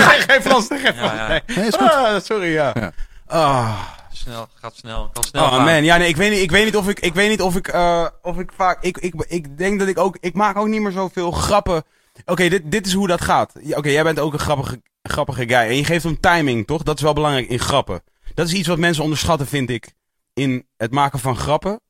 Nee, 0.06 0.20
geen 0.20 0.42
frons. 0.42 0.68
Ja, 0.68 0.92
ja. 0.94 1.28
Nee. 1.28 1.40
Nee, 1.46 1.66
is 1.66 1.74
goed. 1.74 1.90
Ah, 1.90 2.20
sorry, 2.20 2.52
ja. 2.52 2.72
Ja. 2.74 2.92
Ah. 3.26 3.94
Snel, 4.12 4.48
gaat 4.54 4.76
snel. 4.76 5.10
Kan 5.12 5.24
snel 5.24 5.44
Oh 5.44 5.50
gaan. 5.50 5.64
man, 5.64 5.84
ja 5.84 5.96
nee, 5.96 6.08
ik 6.08 6.16
weet 6.16 6.30
niet, 6.30 6.40
ik 6.40 6.50
weet 6.50 6.64
niet 6.64 6.76
of 6.76 6.88
ik, 6.88 7.00
ik 7.00 7.14
weet 7.14 7.28
niet 7.28 7.42
of 7.42 7.56
ik, 7.56 7.68
eh, 7.68 8.06
of 8.22 8.38
ik 8.38 8.52
vaak, 8.56 8.82
ik, 8.82 8.98
ik, 8.98 9.14
ik 9.28 9.58
denk 9.58 9.78
dat 9.78 9.88
ik 9.88 9.98
ook, 9.98 10.16
ik 10.20 10.34
maak 10.34 10.56
ook 10.56 10.66
niet 10.66 10.80
meer 10.80 10.92
zoveel 10.92 11.30
grappen. 11.30 11.82
Oké, 12.24 12.48
dit, 12.48 12.70
dit 12.70 12.86
is 12.86 12.92
hoe 12.92 13.06
dat 13.06 13.20
gaat. 13.20 13.52
Oké, 13.70 13.88
jij 13.88 14.02
bent 14.02 14.18
ook 14.18 14.32
een 14.32 14.38
grappige, 14.38 14.82
grappige 15.02 15.48
guy 15.48 15.56
en 15.56 15.76
je 15.76 15.84
geeft 15.84 16.04
hem 16.04 16.20
timing, 16.20 16.66
toch? 16.66 16.82
Dat 16.82 16.96
is 16.96 17.02
wel 17.02 17.12
belangrijk 17.12 17.48
in 17.48 17.58
grappen. 17.58 18.02
Dat 18.34 18.46
is 18.46 18.52
iets 18.52 18.68
wat 18.68 18.78
mensen 18.78 19.02
onderschatten, 19.02 19.46
vind 19.46 19.70
ik, 19.70 19.92
in 20.34 20.66
het 20.76 20.92
maken 20.92 21.18
van 21.18 21.36
grappen. 21.36 21.80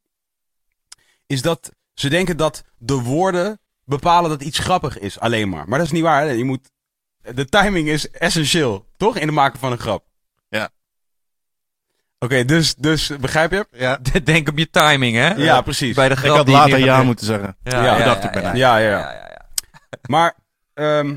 Is 1.26 1.42
dat 1.42 1.70
ze 1.94 2.08
denken 2.08 2.36
dat 2.36 2.64
de 2.78 2.94
woorden 2.94 3.60
bepalen 3.86 4.30
dat 4.30 4.42
iets 4.42 4.58
grappig 4.58 4.98
is, 4.98 5.18
alleen 5.18 5.48
maar. 5.48 5.68
Maar 5.68 5.78
dat 5.78 5.86
is 5.86 5.92
niet 5.92 6.02
waar. 6.02 6.22
hè. 6.22 6.30
Je 6.30 6.44
moet, 6.44 6.70
de 7.34 7.44
timing 7.44 7.88
is 7.88 8.10
essentieel, 8.10 8.86
toch? 8.96 9.16
In 9.16 9.26
het 9.26 9.34
maken 9.34 9.58
van 9.58 9.72
een 9.72 9.78
grap. 9.78 10.04
Ja. 10.48 10.70
Oké, 12.18 12.44
dus, 12.44 12.74
dus, 12.74 13.16
begrijp 13.20 13.50
je? 13.50 13.66
Ja, 13.70 13.98
Denk 14.24 14.48
op 14.48 14.58
je 14.58 14.70
timing, 14.70 15.16
hè? 15.16 15.34
Ja, 15.34 15.60
precies. 15.60 15.94
Bij 15.94 16.08
de 16.08 16.14
Ik 16.14 16.20
grap 16.20 16.36
had 16.36 16.46
die 16.46 16.54
later 16.54 16.78
ja 16.78 17.02
moeten 17.02 17.26
zeggen. 17.26 17.56
Ja, 17.62 17.82
Ja, 17.82 17.98
ja, 17.98 18.04
dacht 18.04 18.22
ja, 18.22 18.26
ik 18.26 18.32
bijna. 18.32 18.54
Ja, 18.54 18.76
ja, 18.76 18.88
Ja, 18.88 18.98
ja. 18.98 19.12
ja, 19.12 19.28
ja. 19.30 19.48
Maar, 20.08 20.34
ehm 20.74 21.16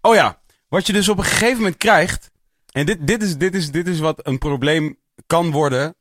oh 0.00 0.14
ja, 0.14 0.40
wat 0.68 0.86
je 0.86 0.92
dus 0.92 1.08
op 1.08 1.18
een 1.18 1.24
gegeven 1.24 1.56
moment 1.56 1.76
krijgt, 1.76 2.30
en 2.72 2.86
dit, 2.86 3.06
dit, 3.06 3.22
is, 3.22 3.36
dit, 3.36 3.54
is, 3.54 3.70
dit 3.70 3.88
is 3.88 3.98
wat 3.98 4.26
een 4.26 4.38
probleem 4.38 4.98
kan 5.26 5.50
worden, 5.50 5.94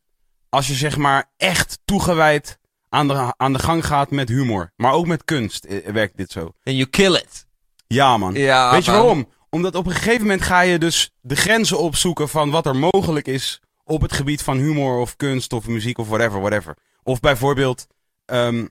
als 0.49 0.68
je 0.68 0.74
zeg 0.74 0.97
maar 0.97 1.32
echt 1.38 1.80
toegewijd 1.86 2.59
aan 2.90 3.08
de, 3.08 3.34
aan 3.38 3.54
de 3.54 3.60
gang 3.60 3.86
gaat 3.86 4.12
met 4.12 4.30
humor. 4.30 4.72
Maar 4.76 4.92
ook 4.94 5.08
met 5.08 5.24
kunst 5.26 5.64
eh, 5.66 5.92
werkt 5.92 6.18
dit 6.18 6.32
zo. 6.32 6.52
En 6.64 6.76
you 6.76 6.90
kill 6.90 7.14
it. 7.16 7.46
Ja 7.88 8.18
man. 8.18 8.34
Ja, 8.34 8.72
Weet 8.72 8.86
je 8.86 8.92
man. 8.92 9.00
waarom? 9.00 9.30
Omdat 9.50 9.76
op 9.76 9.86
een 9.86 9.92
gegeven 9.92 10.22
moment 10.22 10.42
ga 10.42 10.62
je 10.62 10.80
dus 10.80 11.12
de 11.22 11.36
grenzen 11.36 11.80
opzoeken 11.80 12.30
van 12.30 12.50
wat 12.50 12.66
er 12.66 12.76
mogelijk 12.76 13.28
is 13.28 13.62
op 13.84 14.02
het 14.02 14.14
gebied 14.14 14.42
van 14.42 14.58
humor 14.58 15.00
of 15.00 15.16
kunst 15.16 15.54
of 15.54 15.68
muziek 15.68 15.98
of 15.98 16.08
whatever, 16.08 16.40
whatever. 16.40 16.78
Of 17.04 17.20
bijvoorbeeld, 17.20 17.88
ehm 18.26 18.66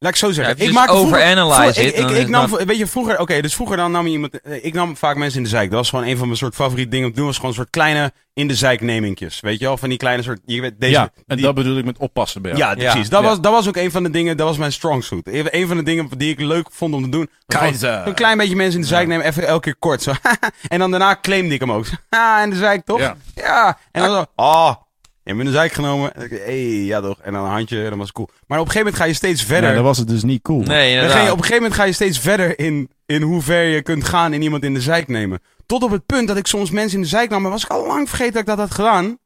laat 0.00 0.12
ik 0.12 0.18
zo 0.18 0.30
zeggen. 0.32 0.54
Ja, 0.56 0.60
ik 0.64 0.66
just 0.72 0.78
maak 0.86 0.90
overanalyze 0.90 1.82
ik, 1.82 1.94
it, 1.96 2.10
ik, 2.10 2.28
nam, 2.28 2.50
dat- 2.50 2.62
weet 2.62 2.78
je, 2.78 2.86
vroeger, 2.86 3.18
oké, 3.18 3.40
dus 3.40 3.54
vroeger 3.54 3.76
dan 3.76 3.90
nam 3.92 4.06
je 4.06 4.12
iemand, 4.12 4.40
eh, 4.40 4.64
ik 4.64 4.74
nam 4.74 4.96
vaak 4.96 5.16
mensen 5.16 5.36
in 5.38 5.42
de 5.44 5.48
zijk. 5.48 5.70
Dat 5.70 5.78
was 5.78 5.88
gewoon 5.90 6.04
een 6.04 6.16
van 6.16 6.26
mijn 6.26 6.38
soort 6.38 6.54
favoriete 6.54 6.90
dingen 6.90 7.06
om 7.06 7.10
te 7.12 7.16
doen. 7.18 7.26
was 7.26 7.36
gewoon 7.36 7.50
een 7.50 7.56
soort 7.56 7.70
kleine 7.70 8.12
in 8.34 8.48
de 8.48 8.54
zijk 8.54 8.80
nemingjes. 8.80 9.40
Weet 9.40 9.58
je 9.58 9.64
wel, 9.64 9.76
van 9.76 9.88
die 9.88 9.98
kleine 9.98 10.22
soort, 10.22 10.40
je 10.44 10.60
weet, 10.60 10.74
deze, 10.78 10.92
ja, 10.92 11.10
en 11.26 11.36
die- 11.36 11.44
dat 11.44 11.54
bedoel 11.54 11.76
ik 11.78 11.84
met 11.84 11.98
oppassen 11.98 12.42
bij 12.42 12.50
jou. 12.56 12.62
ja, 12.62 12.74
precies. 12.90 13.08
Dat, 13.08 13.22
Ja. 13.22 13.28
Was, 13.28 13.40
dat 13.40 13.52
was 13.52 13.68
ook 13.68 13.76
een 13.76 13.90
van 13.90 14.02
de 14.02 14.10
dingen, 14.10 14.36
dat 14.36 14.46
was 14.48 14.56
mijn 14.58 14.72
strong 14.72 15.04
suit. 15.04 15.28
Een 15.54 15.66
van 15.66 15.76
de 15.76 15.82
dingen 15.82 16.08
die 16.16 16.30
ik 16.30 16.40
leuk 16.40 16.66
vond 16.70 16.94
om 16.94 17.02
te 17.02 17.08
doen. 17.08 17.28
Keizer. 17.46 18.06
Een 18.06 18.14
klein 18.14 18.36
beetje 18.36 18.56
mensen 18.56 18.74
in 18.74 18.80
de 18.80 18.86
zijk 18.86 19.06
nemen, 19.08 19.26
even 19.26 19.46
elke 19.46 19.60
keer 19.60 19.76
kort. 19.78 20.02
Zo. 20.02 20.12
en 20.68 20.78
dan 20.78 20.90
daarna 20.90 21.18
claimde 21.22 21.54
ik 21.54 21.60
hem 21.60 21.72
ook. 21.72 21.86
Ha, 22.10 22.42
in 22.42 22.50
de 22.50 22.56
zijk 22.56 22.84
toch? 22.84 22.98
Ja. 23.00 23.16
Ja. 23.34 23.78
En 23.92 24.02
dan 24.02 24.10
zo, 24.10 24.24
oh, 24.36 24.74
je 25.36 25.40
in 25.44 25.50
de 25.50 25.56
zijk 25.56 25.72
genomen. 25.72 26.14
En 26.14 26.22
ik, 26.24 26.30
hey, 26.30 26.60
ja 26.84 27.00
toch. 27.00 27.18
En 27.22 27.32
dan 27.32 27.44
een 27.44 27.50
handje, 27.50 27.82
en 27.82 27.88
dan 27.88 27.98
was 27.98 28.06
het 28.06 28.16
cool. 28.16 28.28
Maar 28.46 28.58
op 28.58 28.64
een 28.66 28.70
gegeven 28.72 28.78
moment 28.78 28.96
ga 28.96 29.04
je 29.04 29.14
steeds 29.14 29.42
verder. 29.42 29.64
Nee, 29.66 29.74
dan 29.74 29.84
was 29.84 29.98
het 29.98 30.08
dus 30.08 30.22
niet 30.22 30.42
cool. 30.42 30.60
Nee, 30.62 31.00
Dan 31.00 31.10
ga 31.10 31.16
je, 31.20 31.30
op 31.30 31.36
een 31.36 31.42
gegeven 31.44 31.54
moment 31.62 31.74
ga 31.74 31.84
je 31.84 31.92
steeds 31.92 32.18
verder 32.18 32.58
in, 32.58 32.90
in 33.06 33.22
hoe 33.22 33.42
ver 33.42 33.62
je 33.64 33.82
kunt 33.82 34.04
gaan 34.04 34.32
in 34.32 34.42
iemand 34.42 34.64
in 34.64 34.74
de 34.74 34.80
zijk 34.80 35.08
nemen. 35.08 35.40
Tot 35.66 35.82
op 35.82 35.90
het 35.90 36.06
punt 36.06 36.28
dat 36.28 36.36
ik 36.36 36.46
soms 36.46 36.70
mensen 36.70 36.96
in 36.96 37.02
de 37.02 37.08
zijk 37.08 37.30
nam, 37.30 37.42
maar 37.42 37.50
was 37.50 37.64
ik 37.64 37.70
al 37.70 37.86
lang 37.86 38.08
vergeten 38.08 38.32
dat 38.32 38.40
ik 38.42 38.46
dat 38.48 38.58
had 38.58 38.70
gedaan. 38.74 39.18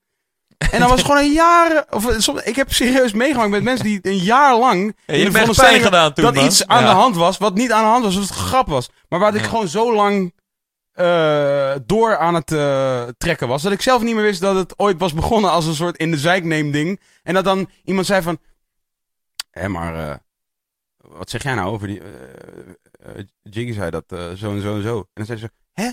En 0.59 0.79
dan 0.81 0.89
was 0.89 0.99
het 0.99 1.07
gewoon 1.11 1.25
een 1.25 1.33
jaar, 1.33 1.85
of 1.91 2.15
soms, 2.19 2.43
ik 2.43 2.57
heb 2.57 2.73
serieus 2.73 3.13
meegemaakt 3.13 3.51
met 3.51 3.63
mensen 3.63 3.85
die 3.85 3.99
een 4.03 4.17
jaar 4.19 4.59
lang 4.59 4.97
Ja, 5.07 5.15
je 5.15 5.25
in 5.25 5.33
de 5.33 5.55
gedaan 5.81 6.13
toen, 6.13 6.25
dat 6.25 6.35
man. 6.35 6.45
iets 6.45 6.67
aan 6.67 6.83
Ja. 6.83 6.89
de 6.89 6.95
hand 6.95 7.17
was, 7.17 7.39
wat 7.39 7.55
niet 7.55 7.73
aan 7.73 7.83
de 7.83 7.89
hand 7.91 8.05
was, 8.05 8.15
wat 8.15 8.23
het 8.29 8.33
grap 8.37 8.69
was. 8.69 8.89
Maar 9.09 9.19
waar 9.21 9.35
ik 9.35 9.41
Ja. 9.41 9.47
gewoon 9.49 9.69
zo 9.69 9.95
lang 9.95 10.33
eh, 10.95 11.75
door 11.87 12.17
aan 12.17 12.35
het 12.35 12.53
eh, 12.53 13.09
trekken 13.19 13.49
was, 13.49 13.63
dat 13.63 13.73
ik 13.73 13.83
zelf 13.83 14.03
niet 14.03 14.15
meer 14.15 14.23
wist 14.23 14.41
dat 14.41 14.57
het 14.57 14.79
ooit 14.79 14.99
was 14.99 15.15
begonnen 15.15 15.51
als 15.51 15.67
een 15.67 15.75
soort 15.75 15.97
in 15.97 16.11
de 16.11 16.19
zijk 16.19 16.45
neem 16.45 16.71
ding. 16.71 17.01
En 17.23 17.35
dat 17.35 17.45
dan 17.45 17.71
iemand 17.85 18.07
zei 18.07 18.23
van, 18.23 18.39
hé 19.51 19.69
maar, 19.69 20.11
eh, 20.11 20.17
wat 20.97 21.31
zeg 21.31 21.43
jij 21.43 21.55
nou 21.55 21.71
over 21.71 21.87
die, 21.87 22.03
Jiggy 23.43 23.73
zei 23.73 23.91
dat 23.91 24.05
zo 24.09 24.51
en 24.51 24.63
zo 24.63 24.77
en 24.77 24.83
zo. 24.83 24.99
En 24.99 25.05
dan 25.13 25.27
zei 25.27 25.39
ze, 25.39 25.51
hè? 25.73 25.91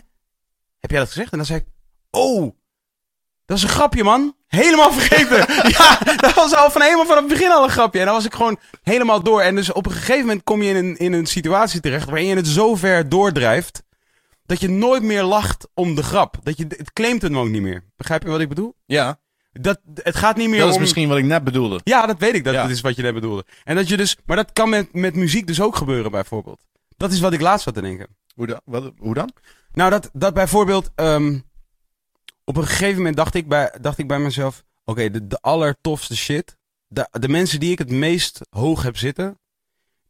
Heb 0.80 0.90
jij 0.90 1.00
dat 1.00 1.08
gezegd? 1.08 1.32
En 1.32 1.38
dan 1.38 1.48
zei 1.48 1.60
ik, 1.60 1.66
oh, 2.12 2.56
dat 3.46 3.58
is 3.58 3.64
een 3.64 3.70
grapje, 3.70 4.04
man. 4.04 4.36
Helemaal 4.48 4.94
vergeten. 4.94 5.38
ja, 5.78 5.98
dat 6.16 6.34
was 6.34 6.56
al 6.56 6.72
van 6.72 6.82
helemaal 6.82 7.06
van 7.06 7.18
het 7.18 7.28
begin 7.28 7.52
al 7.52 7.64
een 7.64 7.70
grapje. 7.70 8.00
En 8.00 8.06
dan 8.06 8.16
was 8.16 8.26
ik 8.26 8.34
gewoon 8.34 8.60
helemaal 8.84 9.24
door. 9.24 9.42
En 9.42 9.56
dus 9.56 9.72
op 9.72 9.86
een 9.86 9.92
gegeven 9.92 10.26
moment 10.26 10.44
kom 10.44 10.62
je 10.62 10.70
in 10.70 10.76
een, 10.76 10.98
in 10.98 11.14
een 11.14 11.26
situatie 11.26 11.80
terecht 11.80 12.06
waarin 12.06 12.28
je 12.28 12.36
het 12.36 12.48
zo 12.48 12.76
ver 12.76 13.10
doordrijft 13.10 13.84
dat 14.52 14.60
je 14.60 14.70
nooit 14.70 15.04
meer 15.04 15.24
lacht 15.24 15.68
om 15.74 15.96
de 15.96 16.04
grap. 16.04 16.38
Dat 16.44 16.58
je, 16.58 16.66
het 16.68 16.94
claimt 16.94 17.22
het 17.22 17.34
ook 17.34 17.48
niet 17.50 17.62
meer. 17.62 17.84
Begrijp 17.96 18.24
je 18.24 18.30
wat 18.30 18.40
ik 18.40 18.50
bedoel? 18.50 18.76
Ja, 18.86 19.20
Dat, 19.52 19.80
het 19.94 20.16
gaat 20.16 20.38
niet 20.38 20.50
meer 20.50 20.60
dat 20.60 20.70
is 20.74 20.78
misschien 20.78 21.08
wat 21.10 21.18
ik 21.18 21.24
net 21.26 21.44
bedoelde. 21.44 21.80
Ja, 21.84 22.06
dat 22.06 22.20
weet 22.20 22.34
ik. 22.36 22.44
Dat, 22.44 22.54
Ja. 22.54 22.62
dat 22.62 22.72
is 22.72 22.82
wat 22.82 22.96
je 22.96 23.02
net 23.02 23.14
bedoelde. 23.14 23.46
En 23.64 23.76
dat 23.76 23.88
je 23.88 23.98
dus, 23.98 24.18
maar 24.26 24.36
dat 24.36 24.54
kan 24.54 24.70
met, 24.70 24.94
met 24.94 25.16
muziek 25.16 25.48
dus 25.48 25.62
ook 25.62 25.76
gebeuren, 25.76 26.12
bijvoorbeeld. 26.12 26.64
Dat 26.98 27.12
is 27.12 27.20
wat 27.20 27.34
ik 27.34 27.42
laatst 27.42 27.64
zat 27.64 27.74
te 27.74 27.82
denken. 27.82 28.08
Hoe 28.36 28.48
dan? 28.48 28.62
Wat, 28.66 28.92
hoe 28.98 29.14
dan? 29.14 29.32
Nou, 29.74 29.90
dat, 29.90 30.10
dat 30.14 30.34
bijvoorbeeld. 30.34 30.92
ehm, 30.96 31.40
op 32.44 32.58
een 32.58 32.66
gegeven 32.68 32.98
moment 32.98 33.16
dacht 33.16 33.34
ik 33.36 33.48
bij, 33.48 33.76
dacht 33.82 33.98
ik 33.98 34.08
bij 34.08 34.20
mezelf: 34.20 34.64
oké, 34.86 35.10
de, 35.12 35.28
de 35.28 35.38
allertofste 35.42 36.16
shit. 36.18 36.58
De, 36.88 37.08
de 37.12 37.28
mensen 37.30 37.60
die 37.60 37.72
ik 37.72 37.80
het 37.80 37.90
meest 37.92 38.40
hoog 38.50 38.84
heb 38.84 38.98
zitten. 38.98 39.40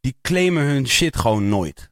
die 0.00 0.16
claimen 0.22 0.62
hun 0.62 0.86
shit 0.88 1.16
gewoon 1.16 1.48
nooit. 1.48 1.90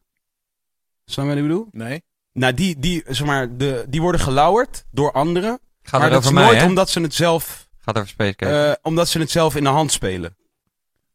Snap 1.05 1.25
je 1.25 1.31
wat 1.31 1.41
ik 1.41 1.47
bedoel? 1.49 1.69
Nee. 1.71 2.03
Nou, 2.33 2.55
die, 2.55 2.79
die, 2.79 3.03
zeg 3.07 3.27
maar, 3.27 3.57
de, 3.57 3.85
die 3.89 4.01
worden 4.01 4.21
gelauwerd 4.21 4.85
door 4.91 5.13
anderen. 5.13 5.61
Gaat 5.83 6.01
maar 6.01 6.09
er 6.09 6.15
dat 6.15 6.25
is 6.25 6.31
mij, 6.31 6.45
nooit 6.45 6.59
hè? 6.59 6.67
omdat 6.67 6.91
ze 6.91 7.01
het 7.01 7.15
zelf 7.15 7.69
Gaat 7.79 7.97
over 7.97 8.09
Space 8.09 8.37
eh, 8.37 8.73
omdat 8.83 9.09
ze 9.09 9.19
het 9.19 9.31
zelf 9.31 9.57
in 9.57 9.63
de 9.63 9.69
hand 9.69 9.93
spelen. 9.93 10.37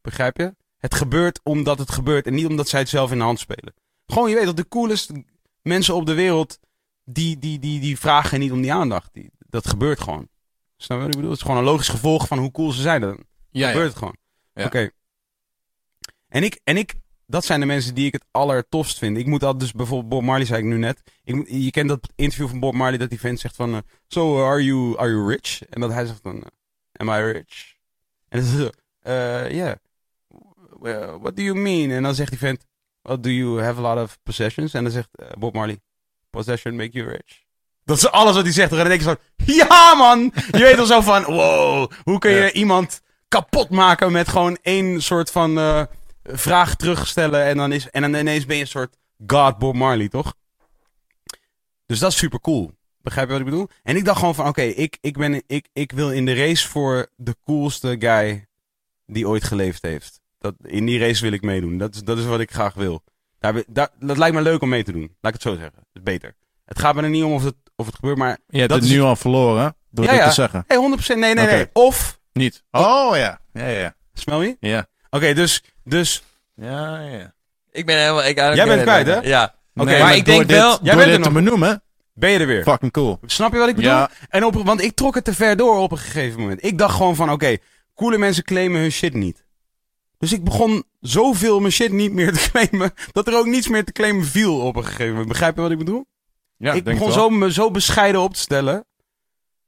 Begrijp 0.00 0.36
je? 0.36 0.54
Het 0.76 0.94
gebeurt 0.94 1.40
omdat 1.42 1.78
het 1.78 1.90
gebeurt 1.90 2.26
en 2.26 2.34
niet 2.34 2.46
omdat 2.46 2.68
zij 2.68 2.80
het 2.80 2.88
zelf 2.88 3.12
in 3.12 3.18
de 3.18 3.24
hand 3.24 3.38
spelen. 3.38 3.74
Gewoon, 4.06 4.28
je 4.28 4.34
weet 4.34 4.44
dat 4.44 4.56
de 4.56 4.68
coolest 4.68 5.10
mensen 5.62 5.94
op 5.94 6.06
de 6.06 6.14
wereld, 6.14 6.58
die, 7.04 7.38
die, 7.38 7.58
die, 7.58 7.80
die 7.80 7.98
vragen 7.98 8.40
niet 8.40 8.52
om 8.52 8.60
die 8.60 8.72
aandacht. 8.72 9.08
Die, 9.12 9.30
dat 9.38 9.68
gebeurt 9.68 10.00
gewoon. 10.00 10.28
Snap 10.76 10.98
je 10.98 11.04
wat 11.04 11.14
ik 11.14 11.20
bedoel? 11.20 11.30
Het 11.30 11.40
is 11.40 11.46
gewoon 11.46 11.60
een 11.60 11.70
logisch 11.70 11.88
gevolg 11.88 12.26
van 12.26 12.38
hoe 12.38 12.50
cool 12.50 12.72
ze 12.72 12.80
zijn. 12.82 13.00
Dan 13.00 13.24
Ja, 13.50 13.68
gebeurt 13.68 13.88
het 13.88 13.98
gewoon. 13.98 14.16
Ja. 14.54 14.64
Oké. 14.64 14.90
En, 16.28 16.42
ik, 16.42 16.60
en 16.64 16.76
ik, 16.76 16.94
dat 17.26 17.44
zijn 17.44 17.60
de 17.60 17.66
mensen 17.66 17.94
die 17.94 18.06
ik 18.06 18.12
het 18.12 18.24
allertofst 18.30 18.98
vind. 18.98 19.16
Ik 19.18 19.26
moet 19.26 19.40
dat 19.40 19.60
dus 19.60 19.72
bijvoorbeeld, 19.72 20.08
Bob 20.08 20.22
Marley 20.22 20.46
zei 20.46 20.58
ik 20.58 20.64
nu 20.64 20.76
net. 20.78 21.02
Ik, 21.24 21.34
moet- 21.34 21.48
je 21.50 21.70
kent 21.70 21.88
dat 21.88 22.08
interview 22.14 22.48
van 22.48 22.60
Bob 22.60 22.74
Marley 22.74 22.98
dat 22.98 23.08
die 23.10 23.20
vent 23.20 23.40
zegt 23.40 23.56
van, 23.56 23.72
eh, 23.74 23.78
so 24.08 24.44
are 24.44 24.64
you, 24.64 24.98
are 24.98 25.10
you 25.10 25.28
rich? 25.30 25.62
En 25.70 25.80
dat 25.80 25.92
hij 25.92 26.06
zegt 26.06 26.22
dan, 26.22 26.36
eh, 26.42 26.48
am 26.92 27.08
I 27.08 27.32
rich? 27.32 27.74
En 28.28 28.40
dan 28.40 28.48
zo, 28.48 28.70
eh, 29.00 29.50
yeah. 29.50 29.74
Well, 30.80 31.18
what 31.20 31.36
do 31.36 31.42
you 31.42 31.58
mean? 31.58 31.90
En 31.90 32.02
dan 32.02 32.14
zegt 32.14 32.30
die 32.30 32.38
vent, 32.38 32.64
well, 33.02 33.20
do 33.20 33.28
you 33.30 33.62
have 33.62 33.78
a 33.84 33.94
lot 33.94 34.02
of 34.04 34.18
possessions? 34.22 34.74
En 34.74 34.82
dan 34.82 34.92
zegt 34.92 35.08
eh, 35.12 35.26
Bob 35.38 35.54
Marley, 35.54 35.78
possession 36.30 36.76
make 36.76 36.90
you 36.90 37.08
rich. 37.08 37.44
Dat 37.84 37.96
is 37.96 38.10
alles 38.10 38.34
wat 38.34 38.44
hij 38.44 38.52
zegt. 38.52 38.70
En 38.70 38.76
dan 38.76 38.88
denk 38.88 39.00
ik 39.00 39.06
zo, 39.06 39.14
ja 39.36 39.94
man! 39.94 40.32
Je 40.50 40.58
weet 40.58 40.78
al 40.78 40.86
zo 40.86 41.00
van, 41.00 41.24
wow, 41.24 41.90
hoe 42.04 42.18
kun 42.18 42.30
je 42.30 42.36
Ja. 42.40 42.52
iemand 42.52 43.00
kapot 43.28 43.70
maken 43.70 44.12
met 44.12 44.28
gewoon 44.28 44.58
één 44.62 45.02
soort 45.02 45.30
van 45.30 45.58
eh, 45.58 45.82
vraag 46.28 46.74
terugstellen. 46.76 47.44
En 47.44 47.56
dan, 47.56 47.72
is, 47.72 47.90
en 47.90 48.02
dan 48.02 48.14
ineens 48.14 48.46
ben 48.46 48.56
je 48.56 48.62
een 48.62 48.68
soort 48.68 48.96
God 49.26 49.58
Bob 49.58 49.74
Marley, 49.74 50.08
toch? 50.08 50.34
Dus 51.86 51.98
dat 51.98 52.10
is 52.10 52.16
super 52.18 52.40
cool. 52.40 52.72
Begrijp 53.02 53.26
je 53.26 53.32
wat 53.32 53.42
ik 53.42 53.50
bedoel? 53.50 53.68
En 53.82 53.96
ik 53.96 54.04
dacht 54.04 54.18
gewoon 54.18 54.34
van, 54.34 54.46
oké, 54.48 54.62
ik, 54.62 54.98
ik, 55.00 55.16
ben, 55.18 55.42
ik, 55.46 55.68
ik 55.72 55.92
wil 55.92 56.12
in 56.12 56.24
de 56.24 56.34
race 56.34 56.68
voor 56.68 57.06
de 57.16 57.36
coolste 57.44 57.96
guy 57.98 58.46
die 59.06 59.28
ooit 59.28 59.44
geleefd 59.44 59.82
heeft. 59.82 60.20
Dat, 60.38 60.54
in 60.62 60.86
die 60.86 60.98
race 60.98 61.22
wil 61.22 61.32
ik 61.32 61.42
meedoen. 61.42 61.78
Dat 61.78 61.94
is, 61.94 62.02
dat 62.02 62.18
is 62.18 62.24
wat 62.24 62.40
ik 62.40 62.50
graag 62.52 62.74
wil. 62.74 63.02
Daar, 63.38 63.88
dat 63.98 64.16
lijkt 64.18 64.34
me 64.34 64.42
leuk 64.42 64.62
om 64.62 64.68
mee 64.68 64.84
te 64.84 64.92
doen. 64.92 65.16
Laat 65.20 65.34
ik 65.34 65.42
het 65.42 65.42
zo 65.42 65.54
zeggen. 65.56 65.86
Is 65.92 66.02
beter. 66.02 66.34
Het 66.64 66.78
gaat 66.78 66.94
me 66.94 67.02
er 67.02 67.08
niet 67.08 67.24
om 67.24 67.32
of 67.32 67.44
het, 67.44 67.54
of 67.76 67.86
het 67.86 67.94
gebeurt, 67.94 68.16
maar... 68.18 68.38
Je 68.48 68.58
hebt 68.58 68.70
dat 68.70 68.80
het 68.80 68.88
is- 68.88 68.94
nu 68.94 69.00
al 69.02 69.16
verloren, 69.16 69.76
door 69.90 70.04
Ja, 70.04 70.10
dit 70.10 70.20
ja. 70.20 70.26
te 70.28 70.34
zeggen. 70.34 70.64
Hey, 70.66 70.96
100% 71.04 71.06
nee, 71.06 71.34
nee, 71.34 71.46
nee. 71.46 71.68
Of, 71.72 72.20
Niet. 72.32 72.64
Oh 72.70 73.16
ja. 73.16 73.40
Ja, 73.52 73.66
ja. 73.68 73.94
smel 74.12 74.42
je? 74.42 74.56
Ja. 74.60 74.86
Oké, 75.10 75.32
dus, 75.34 75.62
dus 75.88 76.22
Ja, 76.54 77.00
ja. 77.00 77.34
Ik 77.70 77.86
ben 77.86 77.96
helemaal... 77.98 78.24
Ik, 78.24 78.36
Jij 78.36 78.66
bent 78.66 78.82
kwijt, 78.82 79.06
hè? 79.06 79.20
Ja. 79.20 79.54
Oké, 79.74 79.90
Nee, 79.90 80.02
maar 80.02 80.16
ik 80.16 80.24
denk 80.24 80.48
dit- 80.48 80.56
wel- 80.56 80.78
Jij 80.82 80.94
bent 80.96 81.06
dit 81.08 81.16
er 81.18 81.22
te 81.22 81.30
benoemen, 81.30 81.82
ben 82.14 82.30
je 82.30 82.38
er 82.38 82.46
weer. 82.46 82.62
fucking 82.62 82.92
cool. 82.92 83.18
Snap 83.26 83.52
je 83.52 83.58
wat 83.58 83.68
ik 83.68 83.76
bedoel? 83.76 83.90
Ja. 83.90 84.10
En 84.28 84.44
op, 84.44 84.54
want 84.54 84.82
ik 84.82 84.94
trok 84.94 85.14
het 85.14 85.24
te 85.24 85.34
ver 85.34 85.56
door 85.56 85.78
op 85.78 85.90
een 85.92 85.98
gegeven 85.98 86.40
moment. 86.40 86.64
Ik 86.64 86.78
dacht 86.78 86.96
gewoon 86.96 87.16
van, 87.16 87.30
oké, 87.30 87.56
coole 87.94 88.18
mensen 88.18 88.44
claimen 88.44 88.80
hun 88.80 88.90
shit 88.92 89.14
niet. 89.14 89.44
Dus 90.18 90.32
ik 90.32 90.44
begon 90.44 90.84
zoveel 91.00 91.60
mijn 91.60 91.72
shit 91.72 91.92
niet 91.92 92.12
meer 92.12 92.32
te 92.32 92.46
claimen, 92.50 92.92
dat 93.12 93.26
er 93.28 93.36
ook 93.36 93.46
niets 93.46 93.68
meer 93.68 93.84
te 93.84 93.92
claimen 93.92 94.24
viel 94.24 94.60
op 94.60 94.76
een 94.76 94.84
gegeven 94.84 95.08
moment. 95.10 95.28
Begrijp 95.28 95.54
je 95.54 95.60
wat 95.60 95.70
ik 95.70 95.78
bedoel? 95.78 96.06
Ja, 96.56 96.72
ik 96.72 96.84
denk 96.84 96.98
begon 96.98 97.12
het 97.12 97.16
wel. 97.16 97.28
zo, 97.30 97.36
me 97.36 97.52
zo 97.52 97.70
bescheiden 97.70 98.20
op 98.20 98.34
te 98.34 98.40
stellen, 98.40 98.86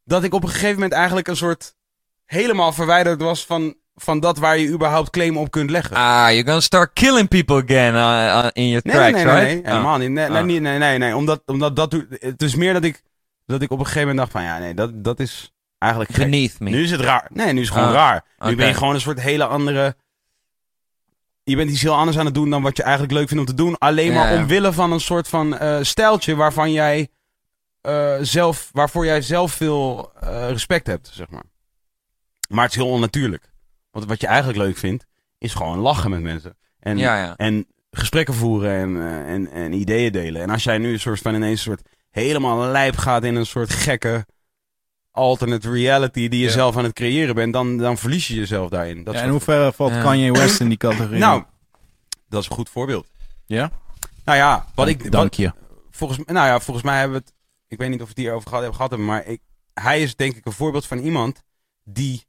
dat 0.05 0.25
ik 0.25 0.35
op 0.35 0.43
een 0.43 0.49
gegeven 0.49 0.75
moment 0.75 0.93
eigenlijk 0.93 1.29
een 1.29 1.37
soort 1.37 1.75
helemaal 2.25 2.73
verwijderd 2.73 3.21
was 3.23 3.47
van, 3.47 3.75
van 4.03 4.21
dat 4.21 4.39
waar 4.39 4.59
je 4.59 4.69
überhaupt 4.69 5.11
claim 5.11 5.37
op 5.37 5.51
kunt 5.51 5.71
leggen. 5.71 5.97
Ah, 5.97 6.29
you're 6.29 6.45
gonna 6.45 6.61
start 6.61 6.91
killing 6.93 7.29
people 7.29 7.63
again 7.63 7.95
uh, 7.95 8.01
uh, 8.01 8.47
in 8.53 8.69
your 8.69 8.81
Nee, 8.87 8.95
tracks, 8.97 9.13
nee, 9.13 9.25
nee, 9.25 9.35
right? 9.35 9.63
nee, 9.63 9.73
helemaal 9.73 9.99
niet. 9.99 10.11
Nee, 10.11 10.29
nee, 10.29 10.39
Ah. 10.39 10.45
nee, 10.45 10.61
nee, 10.61 10.79
nee, 10.79 10.99
nee, 10.99 11.17
omdat, 11.17 11.43
omdat 11.47 11.77
dat 11.77 11.93
het 12.11 12.43
is 12.43 12.55
meer 12.55 12.73
dat 12.73 12.85
ik, 12.85 13.03
dat 13.47 13.63
ik 13.63 13.71
op 13.71 13.79
een 13.79 13.85
gegeven 13.87 14.09
moment 14.09 14.19
dacht 14.19 14.31
van, 14.33 14.43
ja, 14.43 14.59
nee, 14.59 14.75
dat, 14.75 15.05
dat 15.05 15.21
is 15.21 15.53
eigenlijk 15.79 16.11
Ah, 16.13 16.17
gek. 16.17 16.31
beneath 16.31 16.61
me. 16.61 16.71
Nu 16.71 16.83
is 16.83 16.91
het 16.91 17.01
raar. 17.01 17.29
Nee, 17.33 17.53
nu 17.53 17.61
is 17.61 17.69
het 17.69 17.75
gewoon 17.77 17.93
Ah, 17.93 17.99
raar. 18.01 18.25
Nu 18.39 18.57
ben 18.57 18.67
je 18.67 18.75
gewoon 18.75 18.95
een 18.95 19.01
soort 19.01 19.21
hele 19.21 19.45
andere... 19.45 19.97
Je 21.43 21.57
bent 21.57 21.71
iets 21.71 21.83
heel 21.83 21.95
anders 21.95 22.19
aan 22.19 22.25
het 22.25 22.35
doen 22.35 22.51
dan 22.51 22.63
wat 22.63 22.77
je 22.77 22.83
eigenlijk 22.83 23.13
leuk 23.13 23.29
vindt 23.29 23.43
om 23.43 23.57
te 23.57 23.63
doen. 23.63 23.79
Alleen 23.79 24.13
maar 24.13 24.33
omwille 24.35 24.73
van 24.73 24.93
een 24.93 25.01
soort 25.01 25.29
van 25.29 25.59
eh 25.59 25.79
stijltje 25.83 26.35
waarvan 26.37 26.73
jij 26.73 27.09
eh, 27.81 28.15
zelf, 28.21 28.71
waarvoor 28.73 29.05
jij 29.05 29.23
zelf 29.23 29.53
veel 29.53 30.13
eh, 30.21 30.49
respect 30.51 30.87
hebt, 30.87 31.11
zeg 31.13 31.29
maar. 31.31 31.43
Maar 32.49 32.63
het 32.65 32.73
is 32.73 32.79
heel 32.83 32.91
onnatuurlijk. 32.91 33.51
Want 33.91 34.05
wat 34.07 34.21
je 34.21 34.27
eigenlijk 34.27 34.59
leuk 34.59 34.77
vindt, 34.77 35.07
is 35.39 35.55
gewoon 35.55 35.79
lachen 35.79 36.11
met 36.11 36.21
mensen. 36.23 36.57
En, 36.81 36.99
Ja, 36.99 37.17
ja. 37.25 37.37
en 37.37 37.67
gesprekken 37.91 38.35
voeren 38.35 38.71
en, 38.73 38.97
eh, 39.09 39.33
en, 39.33 39.51
en 39.51 39.73
ideeën 39.73 40.13
delen. 40.13 40.43
En 40.43 40.51
als 40.51 40.65
jij 40.65 40.79
nu 40.79 40.93
een 40.93 41.01
soort 41.01 41.21
van 41.21 41.35
ineens 41.35 41.59
een 41.67 41.73
soort 41.73 41.89
helemaal 42.11 42.67
lijp 42.67 42.97
gaat 42.97 43.25
in 43.25 43.35
een 43.35 43.47
soort 43.47 43.71
gekke 43.73 44.27
alternate 45.11 45.71
reality 45.71 46.29
die 46.29 46.41
je 46.41 46.47
Ja. 46.47 46.53
zelf 46.53 46.77
aan 46.77 46.85
het 46.85 46.93
creëren 46.93 47.35
bent, 47.35 47.53
dan, 47.53 47.77
dan 47.77 47.99
verlies 47.99 48.27
je 48.29 48.35
jezelf 48.35 48.71
daarin. 48.71 49.05
Dat 49.05 49.15
Ja, 49.15 49.21
is 49.21 49.27
in 49.27 49.33
wat- 49.33 49.45
hoeverre 49.45 49.73
valt 49.73 49.93
Ja. 49.93 50.03
Kanye 50.03 50.33
West 50.33 50.61
in 50.61 50.69
die 50.69 50.79
categorie? 50.79 51.19
nou, 51.19 51.43
dat 52.29 52.43
is 52.43 52.49
een 52.49 52.55
goed 52.55 52.69
voorbeeld. 52.69 53.07
ja? 53.47 53.71
Nou 54.25 54.39
ja, 54.41 54.67
wat 54.75 54.87
Dank- 54.87 55.03
ik, 55.05 55.11
Dank 55.11 55.25
wat, 55.25 55.37
je. 55.37 55.53
volgens, 55.91 56.19
nou 56.25 56.47
ja, 56.47 56.61
volgens 56.61 56.87
mij 56.87 56.99
hebben 56.99 57.19
we 57.19 57.25
het, 57.27 57.35
ik 57.69 57.79
weet 57.79 57.89
niet 57.91 57.99
of 58.01 58.05
we 58.05 58.11
het 58.11 58.19
hierover 58.19 58.49
gehad 58.49 58.61
hebben, 58.63 58.77
gehad 58.77 58.91
hebben 58.91 59.09
maar 59.09 59.27
ik, 59.27 59.41
hij 59.75 60.03
is 60.03 60.17
denk 60.17 60.37
ik 60.37 60.47
een 60.47 60.53
voorbeeld 60.53 60.87
van 60.87 60.99
iemand 60.99 61.43
die 61.85 62.25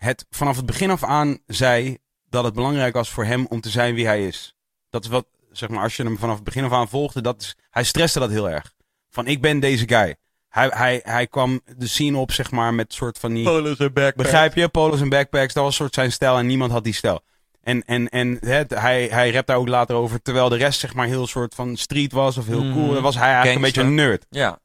het 0.00 0.26
vanaf 0.30 0.56
het 0.56 0.66
begin 0.66 0.90
af 0.90 1.04
aan 1.04 1.38
zei 1.46 1.98
dat 2.28 2.44
het 2.44 2.54
belangrijk 2.54 2.94
was 2.94 3.10
voor 3.10 3.24
hem 3.24 3.46
om 3.46 3.60
te 3.60 3.70
zijn 3.70 3.94
wie 3.94 4.06
hij 4.06 4.26
is. 4.26 4.54
Dat 4.90 5.04
is 5.04 5.10
wat, 5.10 5.26
zeg 5.50 5.68
maar, 5.68 5.82
als 5.82 5.96
je 5.96 6.02
hem 6.02 6.18
vanaf 6.18 6.34
het 6.34 6.44
begin 6.44 6.64
af 6.64 6.72
aan 6.72 6.88
volgde, 6.88 7.20
dat 7.20 7.40
is, 7.40 7.56
hij 7.70 7.84
stresste 7.84 8.18
dat 8.18 8.30
heel 8.30 8.50
erg. 8.50 8.74
Van 9.10 9.26
ik 9.26 9.40
ben 9.40 9.60
deze 9.60 9.88
guy. 9.88 10.16
Hij, 10.48 10.70
hij, 10.74 11.00
hij 11.04 11.26
kwam 11.26 11.60
de 11.76 11.86
scene 11.86 12.18
op, 12.18 12.32
zeg 12.32 12.50
maar, 12.50 12.74
met 12.74 12.92
soort 12.92 13.18
van 13.18 13.34
die... 13.34 13.44
Polos 13.44 13.78
en 13.78 13.92
backpacks. 13.92 14.16
Begrijp 14.16 14.54
je? 14.54 14.68
Polos 14.68 15.00
en 15.00 15.08
backpacks, 15.08 15.54
dat 15.54 15.64
was 15.64 15.76
soort 15.76 15.94
zijn 15.94 16.12
stijl 16.12 16.38
en 16.38 16.46
niemand 16.46 16.70
had 16.72 16.84
die 16.84 16.94
stijl. 16.94 17.20
En, 17.62 17.84
en, 17.84 18.08
en 18.08 18.38
hè, 18.40 18.62
hij, 18.68 19.06
hij 19.06 19.30
rapt 19.30 19.46
daar 19.46 19.56
ook 19.56 19.68
later 19.68 19.96
over, 19.96 20.22
terwijl 20.22 20.48
de 20.48 20.56
rest 20.56 20.80
zeg 20.80 20.94
maar 20.94 21.06
heel 21.06 21.26
soort 21.26 21.54
van 21.54 21.76
street 21.76 22.12
was 22.12 22.36
of 22.36 22.46
heel 22.46 22.72
cool. 22.72 22.92
Dan 22.92 23.02
was 23.02 23.14
hij 23.14 23.32
eigenlijk 23.32 23.54
een 23.54 23.62
beetje 23.62 23.82
een 23.82 23.94
nerd. 23.94 24.26
Ja. 24.30 24.58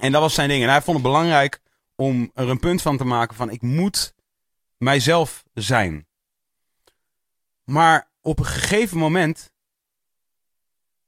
En 0.00 0.12
dat 0.12 0.20
was 0.20 0.34
zijn 0.34 0.48
ding. 0.48 0.62
En 0.62 0.68
hij 0.68 0.82
vond 0.82 0.96
het 0.96 1.06
belangrijk 1.06 1.60
om 1.96 2.30
er 2.34 2.48
een 2.48 2.58
punt 2.58 2.82
van 2.82 2.96
te 2.96 3.04
maken 3.04 3.36
van 3.36 3.50
ik 3.50 3.62
moet 3.62 4.14
mijzelf 4.80 5.44
zijn. 5.54 6.06
Maar 7.64 8.10
op 8.20 8.38
een 8.38 8.46
gegeven 8.46 8.98
moment, 8.98 9.52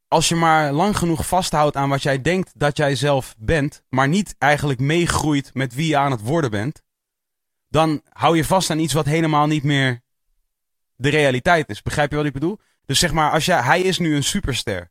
als 0.09 0.29
je 0.29 0.35
maar 0.35 0.73
lang 0.73 0.97
genoeg 0.97 1.27
vasthoudt 1.27 1.77
aan 1.77 1.89
wat 1.89 2.03
jij 2.03 2.23
denkt 2.23 2.53
dat 2.55 2.77
jij 2.77 2.95
zelf 2.95 3.35
bent, 3.39 3.83
maar 3.89 4.09
niet 4.09 4.35
eigenlijk 4.39 4.81
meegroeit 4.81 5.55
met 5.55 5.75
wie 5.75 5.89
je 5.89 5.97
aan 5.97 6.11
het 6.11 6.21
worden 6.21 6.51
bent, 6.51 6.83
dan 7.69 8.03
hou 8.09 8.37
je 8.37 8.45
vast 8.45 8.71
aan 8.71 8.79
iets 8.79 8.93
wat 8.93 9.07
helemaal 9.07 9.47
niet 9.47 9.63
meer 9.63 10.03
de 10.97 11.09
realiteit 11.09 11.69
is. 11.69 11.83
Begrijp 11.83 12.11
je 12.11 12.17
wat 12.17 12.27
ik 12.27 12.33
bedoel? 12.33 12.61
Dus 12.87 12.99
zeg 12.99 13.13
maar, 13.13 13.31
als 13.31 13.45
jij, 13.45 13.63
hij 13.63 13.81
is 13.81 13.99
nu 13.99 14.17
een 14.17 14.25
superster, 14.25 14.91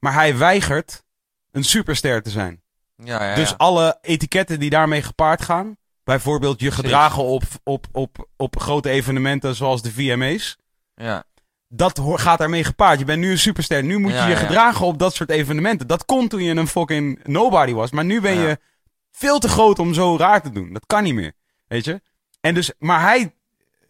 maar 0.00 0.12
hij 0.12 0.36
weigert 0.36 1.04
een 1.50 1.64
superster 1.64 2.22
te 2.22 2.30
zijn. 2.30 2.62
Ja, 2.96 3.24
ja, 3.24 3.34
Dus 3.34 3.50
ja. 3.50 3.56
alle 3.56 3.98
etiketten 4.00 4.60
die 4.60 4.70
daarmee 4.70 5.02
gepaard 5.02 5.42
gaan. 5.42 5.76
Bijvoorbeeld 6.08 6.60
je 6.60 6.70
gedragen 6.70 7.22
op, 7.22 7.42
op, 7.62 7.86
op, 7.92 8.28
op 8.36 8.60
grote 8.60 8.90
evenementen 8.90 9.54
zoals 9.54 9.82
de 9.82 9.92
VMA's. 9.92 10.56
ja. 10.94 11.24
Dat 11.70 12.00
gaat 12.04 12.38
daarmee 12.38 12.64
gepaard. 12.64 12.98
Je 12.98 13.04
bent 13.04 13.20
nu 13.20 13.30
een 13.30 13.38
superster. 13.38 13.84
Nu 13.84 13.98
moet 13.98 14.12
Ja, 14.12 14.22
je 14.22 14.28
je 14.34 14.38
ja. 14.40 14.46
gedragen 14.46 14.86
op 14.86 14.98
dat 14.98 15.14
soort 15.14 15.30
evenementen. 15.30 15.86
Dat 15.86 16.04
kon 16.04 16.28
toen 16.28 16.42
je 16.42 16.54
een 16.54 16.66
fucking 16.66 17.24
nobody 17.24 17.72
was. 17.72 17.90
Maar 17.90 18.04
nu 18.04 18.20
ben 18.20 18.34
Ja. 18.34 18.48
je 18.48 18.58
veel 19.10 19.38
te 19.38 19.48
groot 19.48 19.78
om 19.78 19.94
zo 19.94 20.16
raar 20.16 20.42
te 20.42 20.50
doen. 20.50 20.72
Dat 20.72 20.86
kan 20.86 21.02
niet 21.02 21.14
meer. 21.14 21.32
Weet 21.66 21.84
je? 21.84 22.00
En 22.40 22.54
dus, 22.54 22.72
maar 22.78 23.00
hij 23.00 23.34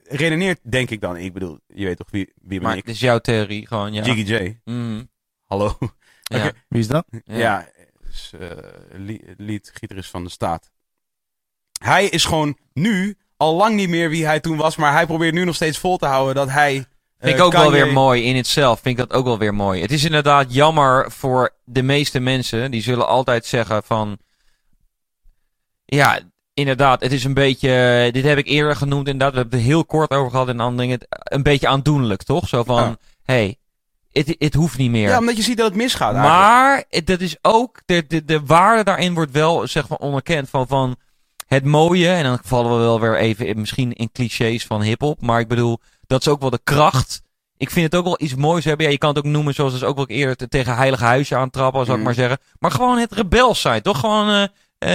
redeneert, 0.05 0.61
denk 0.63 0.91
ik 0.91 1.01
dan. 1.01 1.17
Ik 1.17 1.33
bedoel, 1.33 1.59
je 1.67 1.85
weet 1.85 1.97
toch 1.97 2.11
wie, 2.11 2.33
wie 2.35 2.59
ben 2.59 2.63
Maar 2.69 2.77
ik? 2.77 2.87
het 2.87 2.95
is 2.95 3.01
jouw 3.01 3.19
theorie 3.19 3.67
gewoon, 3.67 3.93
ja. 3.93 4.03
Jiggy 4.05 4.33
J. 4.35 4.59
Mhm. 4.65 5.05
Hallo. 5.45 5.77
Wie 6.69 6.81
is 6.81 6.89
dat? 6.89 7.07
Ja. 7.25 7.37
Ja, 7.37 7.69
is, 8.11 8.33
eh, 8.39 8.51
li- 8.93 9.35
lead-gitarist 9.37 10.11
van 10.11 10.25
de 10.25 10.31
staat. 10.31 10.71
Hij 11.79 12.07
is 12.07 12.25
gewoon 12.25 12.57
nu 12.73 13.17
al 13.37 13.55
lang 13.55 13.75
niet 13.77 13.89
meer 13.89 14.11
wie 14.11 14.27
hij 14.27 14.41
toen 14.41 14.57
was, 14.57 14.77
maar 14.77 14.93
hij 14.93 15.07
probeert 15.07 15.35
nu 15.35 15.45
nog 15.45 15.55
steeds 15.55 15.79
vol 15.79 15.97
te 15.97 16.07
houden 16.07 16.35
dat 16.35 16.49
hij. 16.51 16.73
Vind 17.19 17.33
ik 17.33 17.39
eh, 17.39 17.45
ook 17.45 17.53
wel 17.53 17.71
weer 17.71 17.93
mooi 17.93 18.23
in 18.25 18.37
itself. 18.37 18.81
Vind 18.81 18.99
ik 18.99 19.09
dat 19.09 19.19
ook 19.19 19.25
wel 19.25 19.39
weer 19.39 19.55
mooi. 19.55 19.83
Het 19.83 19.93
is 19.93 20.05
inderdaad 20.05 20.55
jammer 20.55 21.11
voor 21.11 21.51
de 21.65 21.83
meeste 21.83 22.21
mensen. 22.21 22.71
Die 22.71 22.83
zullen 22.83 23.07
altijd 23.09 23.47
zeggen 23.47 23.83
van... 23.85 24.19
Ja, 25.85 26.19
inderdaad. 26.55 27.01
Het 27.03 27.13
is 27.13 27.25
een 27.25 27.35
beetje... 27.35 28.09
Dit 28.13 28.25
heb 28.25 28.39
ik 28.39 28.47
eerder 28.47 28.77
genoemd 28.77 29.07
inderdaad. 29.09 29.33
We 29.33 29.39
hebben 29.39 29.59
het 29.59 29.69
heel 29.69 29.85
kort 29.85 30.11
over 30.11 30.31
gehad 30.31 30.49
en 30.49 30.61
andere 30.61 30.89
dingen. 30.89 30.99
Een 31.09 31.43
beetje 31.43 31.69
aandoenlijk, 31.69 32.23
toch? 32.23 32.49
Zo 32.49 32.65
van... 32.65 32.83
Ja. 32.83 32.97
hey, 33.25 33.57
het, 34.13 34.35
het 34.39 34.55
hoeft 34.55 34.79
niet 34.79 34.91
meer. 34.91 35.09
Ja, 35.09 35.19
omdat 35.19 35.37
je 35.37 35.43
ziet 35.43 35.57
dat 35.57 35.67
het 35.67 35.77
misgaat. 35.77 36.15
eigenlijk. 36.15 36.41
Maar 36.43 36.85
het- 36.89 37.07
dat 37.07 37.21
is 37.21 37.37
ook, 37.43 37.81
de, 37.87 38.05
de, 38.09 38.25
de 38.25 38.41
waarde 38.45 38.85
daarin 38.85 39.15
wordt 39.15 39.33
wel 39.33 39.67
zeg 39.67 39.89
maar 39.89 39.99
onderkend 39.99 40.49
van, 40.51 40.67
van 40.67 40.97
het 41.49 41.65
mooie. 41.65 42.09
En 42.09 42.23
dan 42.23 42.39
vallen 42.45 42.73
we 42.73 42.79
wel 42.79 43.01
weer 43.01 43.17
even 43.17 43.47
in, 43.47 43.59
misschien 43.61 43.93
in 43.93 44.11
clichés 44.13 44.67
van 44.67 44.83
hip-hop. 44.83 45.21
Maar 45.23 45.41
ik 45.41 45.49
bedoel, 45.49 45.79
dat 46.07 46.21
is 46.21 46.29
ook 46.29 46.41
wel 46.41 46.51
de 46.51 46.61
kracht. 46.65 47.23
Ik 47.57 47.71
vind 47.71 47.85
het 47.87 47.95
ook 47.95 48.05
wel 48.05 48.21
iets 48.21 48.35
moois 48.35 48.65
hebben. 48.65 48.87
Ja, 48.87 48.93
je 48.93 48.99
kan 48.99 49.09
het 49.09 49.19
ook 49.19 49.25
noemen 49.33 49.55
zoals 49.55 49.73
dus 49.73 49.83
ook 49.85 49.97
wel 49.97 50.07
eerder 50.07 50.37
te- 50.37 50.49
tegen 50.49 50.77
heilige 50.77 51.05
huisje 51.05 51.37
aantrappen, 51.37 51.81
zou 51.81 51.91
ik 51.93 51.97
Mm. 51.99 52.05
maar 52.05 52.15
zeggen. 52.15 52.39
Maar 52.59 52.71
gewoon 52.71 52.99
het 52.99 53.13
rebels 53.13 53.61
zijn, 53.61 53.83
toch? 53.83 54.01
Gewoon, 54.01 54.29
eh, 54.31 54.43
eh, 54.79 54.89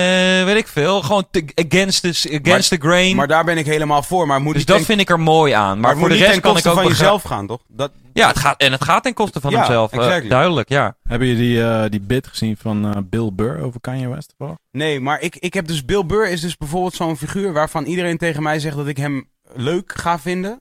weet 0.43 0.55
ik 0.57 0.67
veel. 0.67 1.01
Gewoon 1.01 1.25
te- 1.31 1.51
against, 1.67 2.01
the, 2.01 2.39
against 2.43 2.69
the 2.69 2.77
grain. 2.79 3.15
Maar 3.15 3.27
daar 3.27 3.43
ben 3.43 3.57
ik 3.57 3.65
helemaal 3.65 4.03
voor. 4.03 4.27
Maar 4.27 4.41
moet 4.41 4.53
dus 4.53 4.65
dat 4.65 4.75
ten- 4.77 4.85
vind 4.85 4.99
ik 5.01 5.09
er 5.09 5.19
mooi 5.19 5.53
aan. 5.53 5.79
Maar, 5.79 5.97
voor 5.97 6.09
de 6.09 6.15
rest 6.15 6.39
kan 6.39 6.57
ik 6.57 6.65
ook 6.65 6.73
van 6.73 6.87
jezelf 6.87 7.23
gaan, 7.23 7.47
toch? 7.47 7.61
Dat, 7.67 7.91
Ja, 8.13 8.27
het 8.27 8.37
gaat, 8.39 8.59
en 8.61 8.71
het 8.71 8.83
gaat 8.83 9.03
ten 9.03 9.13
koste 9.13 9.39
van 9.39 9.51
Ja, 9.51 9.57
hemzelf. 9.57 9.91
eh, 9.91 10.29
duidelijk, 10.29 10.69
ja. 10.69 10.95
Hebben 11.03 11.27
jullie 11.27 11.43
die, 11.47 11.63
eh, 11.63 11.89
die 11.89 11.99
bit 12.01 12.27
gezien 12.27 12.57
van 12.57 12.85
eh, 12.95 13.01
Bill 13.05 13.29
Burr 13.33 13.63
over 13.63 13.81
Kanye 13.81 14.07
West? 14.09 14.33
Nee, 14.71 14.99
maar 14.99 15.21
ik, 15.21 15.35
ik 15.35 15.53
heb 15.53 15.67
dus 15.67 15.85
Bill 15.85 16.05
Burr 16.05 16.29
is 16.29 16.41
dus 16.41 16.57
bijvoorbeeld 16.57 16.93
zo'n 16.95 17.17
figuur 17.17 17.53
waarvan 17.53 17.83
iedereen 17.85 18.17
tegen 18.17 18.43
mij 18.43 18.59
zegt 18.59 18.75
dat 18.75 18.87
ik 18.87 18.97
hem 18.97 19.29
leuk 19.53 19.93
ga 19.95 20.19
vinden. 20.19 20.59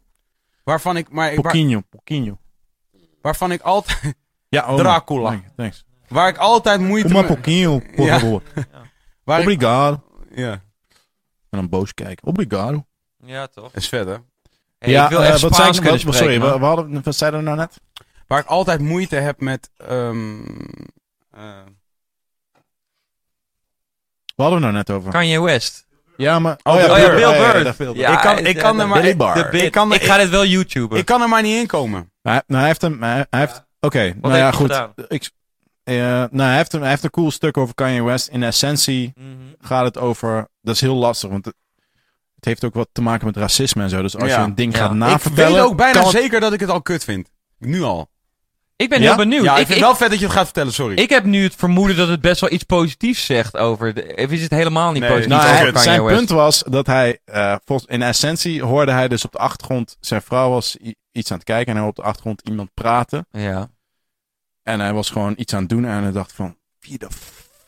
Waarvan 0.64 0.96
ik, 0.96 1.10
maar, 1.10 1.34
waar- 1.34 1.42
Poquinho, 1.42 1.80
Poquinho. 1.90 2.38
waarvan 3.22 3.52
ik 3.52 3.60
altijd, 3.60 4.14
Ja, 4.48 4.66
oh, 4.70 4.76
Dracula. 4.76 5.28
Thanks, 5.28 5.46
Thanks. 5.56 5.84
waar 6.08 6.28
ik 6.28 6.36
altijd 6.36 6.80
moeite 6.80 7.12
mee- 7.12 7.24
Poquinho, 7.24 7.80
por 7.96 8.06
Ja. 8.06 8.20
waar 9.24 9.38
ik- 9.40 9.44
Obrigado. 9.48 10.02
ja, 10.34 10.50
En 10.52 10.60
dan 11.58 11.68
boos 11.68 11.94
kijken. 11.94 12.26
Obrigado. 12.26 12.86
Ja, 13.24 13.46
toch? 13.46 13.72
is 13.74 13.88
hè. 14.06 14.16
Hey, 14.78 15.04
ik 15.04 15.08
wil 15.08 15.22
eh, 15.22 15.28
echt 15.28 15.40
wat 15.40 15.54
Spaans 15.54 15.76
zei, 15.76 15.88
kunnen 15.88 16.06
wat. 16.06 16.14
Sorry, 16.14 16.40
we, 16.40 16.58
we 16.58 16.64
hadden, 16.64 17.02
wat 17.02 17.14
zeiden 17.14 17.40
we 17.40 17.46
nou 17.46 17.56
net? 17.58 17.80
Waar 18.26 18.38
ik 18.40 18.46
altijd 18.46 18.80
moeite 18.80 19.16
heb 19.16 19.40
met. 19.40 19.70
ehm 19.76 20.40
eh, 21.30 21.60
Wat 24.36 24.46
hadden 24.46 24.54
we 24.58 24.60
nou 24.64 24.72
net 24.72 24.90
over? 24.90 25.10
Kanye 25.10 25.40
West. 25.42 25.86
Ja, 26.16 26.38
maar... 26.38 26.58
Oh, 26.62 26.74
ja, 26.74 26.80
Bill 26.80 26.90
Oh 26.90 26.98
ja, 26.98 27.06
Burr. 27.06 27.14
Bill 27.16 27.28
ja, 27.28 27.34
ja, 27.46 27.52
Burr. 27.52 27.64
dat 27.64 27.76
Bill 27.76 27.86
Burr. 27.86 27.96
Ja, 27.96 28.12
ik 28.12 28.18
kan, 28.20 28.46
ik 28.46 28.56
kan 28.56 28.80
er 28.80 28.82
de- 28.82 28.86
maar. 28.86 29.04
Ik- 29.64 29.72
kan, 29.72 29.92
ik 29.92 30.02
ga 30.02 30.16
dit 30.16 30.28
wel 30.28 30.44
YouTuben. 30.44 30.98
ik 30.98 31.04
kan 31.04 31.22
er 31.22 31.28
maar 31.28 31.42
niet 31.42 31.60
in 31.60 31.66
komen. 31.66 32.12
Hij, 32.22 32.42
nou, 32.46 32.58
hij 32.60 32.66
heeft 32.66 32.80
hem... 32.80 33.02
Hij, 33.02 33.26
hij 33.30 33.40
heeft... 33.40 33.64
Oké, 33.80 33.98
nou 34.20 34.34
heeft 34.34 34.36
ja, 34.36 34.52
goed. 34.52 34.70
gedaan? 34.70 34.92
Ik, 35.08 35.30
eh, 35.84 35.94
nou, 36.30 36.42
hij 36.48 36.56
heeft, 36.56 36.72
een, 36.72 36.80
hij 36.80 36.90
heeft 36.90 37.04
een 37.04 37.10
cool 37.10 37.30
stuk 37.30 37.56
over 37.56 37.74
Kanye 37.74 38.02
West. 38.02 38.28
In 38.28 38.42
essentie 38.42 39.12
Mhm. 39.16 39.26
gaat 39.60 39.84
het 39.84 39.98
over... 39.98 40.48
Dat 40.60 40.74
is 40.74 40.80
heel 40.80 40.94
lastig, 40.94 41.30
want 41.30 41.44
het, 41.44 41.54
het 42.34 42.44
heeft 42.44 42.64
ook 42.64 42.74
wat 42.74 42.88
te 42.92 43.02
maken 43.02 43.26
met 43.26 43.36
racisme 43.36 43.82
en 43.82 43.90
zo. 43.90 44.02
Dus 44.02 44.16
als 44.16 44.30
Ja. 44.30 44.38
je 44.40 44.44
een 44.44 44.54
ding 44.54 44.72
Ja. 44.72 44.78
gaat 44.78 44.88
Ik 44.88 44.94
ik 44.94 44.98
navertellen... 45.02 45.52
weet 45.52 45.62
ook 45.62 45.76
bijna 45.76 46.04
zeker 46.10 46.40
dat 46.40 46.52
ik 46.52 46.60
het 46.60 46.68
al 46.70 46.82
kut 46.82 47.04
vind. 47.04 47.30
Nu 47.58 47.82
al. 47.82 48.10
Ik 48.76 48.88
ben 48.88 49.00
Ja? 49.00 49.06
heel 49.06 49.16
benieuwd. 49.16 49.44
Ja, 49.44 49.52
ik 49.54 49.60
ik, 49.60 49.66
vind 49.66 49.78
ik, 49.78 49.84
het 49.84 49.84
wel 49.84 49.96
vet 49.96 50.10
dat 50.10 50.18
je 50.18 50.24
het 50.24 50.34
gaat 50.34 50.44
vertellen, 50.44 50.72
sorry. 50.72 50.96
ik 50.98 51.10
heb 51.10 51.24
nu 51.24 51.42
het 51.42 51.54
vermoeden 51.54 51.96
dat 51.96 52.08
het 52.08 52.20
best 52.20 52.40
wel 52.40 52.50
iets 52.50 52.64
positiefs 52.64 53.24
zegt 53.26 53.56
over... 53.56 53.94
De, 53.94 54.12
of 54.24 54.30
is 54.30 54.42
het 54.42 54.50
helemaal 54.50 54.92
niet 54.92 55.00
Nee, 55.00 55.10
positief 55.10 55.30
Nou, 55.30 55.42
Niet 55.42 55.50
over 55.52 55.64
hij- 55.64 55.72
kut. 55.72 55.82
Kanye 55.82 55.96
zijn 55.96 56.04
West? 56.04 56.16
punt 56.16 56.30
was 56.30 56.62
dat 56.70 56.86
hij, 56.86 57.18
eh, 57.24 57.56
volgens, 57.64 57.88
in 57.90 58.02
essentie 58.02 58.62
hoorde 58.62 58.92
hij 58.92 59.08
dus 59.08 59.24
op 59.24 59.32
de 59.32 59.38
achtergrond, 59.38 59.96
zijn 60.00 60.22
vrouw 60.22 60.50
was 60.50 60.76
iets 61.12 61.30
aan 61.30 61.36
het 61.36 61.46
kijken 61.46 61.66
en 61.66 61.72
hij 61.72 61.82
hoorde 61.82 61.98
op 61.98 62.04
de 62.04 62.10
achtergrond 62.10 62.40
iemand 62.48 62.70
praten. 62.74 63.26
Ja. 63.30 63.68
En 64.62 64.80
hij 64.80 64.92
was 64.92 65.10
gewoon 65.10 65.34
iets 65.36 65.54
aan 65.54 65.60
het 65.60 65.68
doen 65.68 65.84
en 65.84 66.02
hij 66.02 66.12
dacht 66.12 66.32
van, 66.32 66.56
wie 66.80 66.98
de 66.98 67.08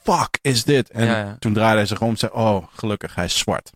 fuck 0.02 0.38
is 0.40 0.64
dit? 0.64 0.90
En 0.90 1.06
Ja, 1.06 1.18
ja. 1.18 1.36
toen 1.38 1.52
draaide 1.52 1.76
hij 1.76 1.86
zich 1.86 2.00
om 2.00 2.08
en 2.10 2.16
zei, 2.16 2.32
oh, 2.34 2.66
gelukkig, 2.72 3.14
hij 3.14 3.24
is 3.24 3.38
zwart. 3.38 3.70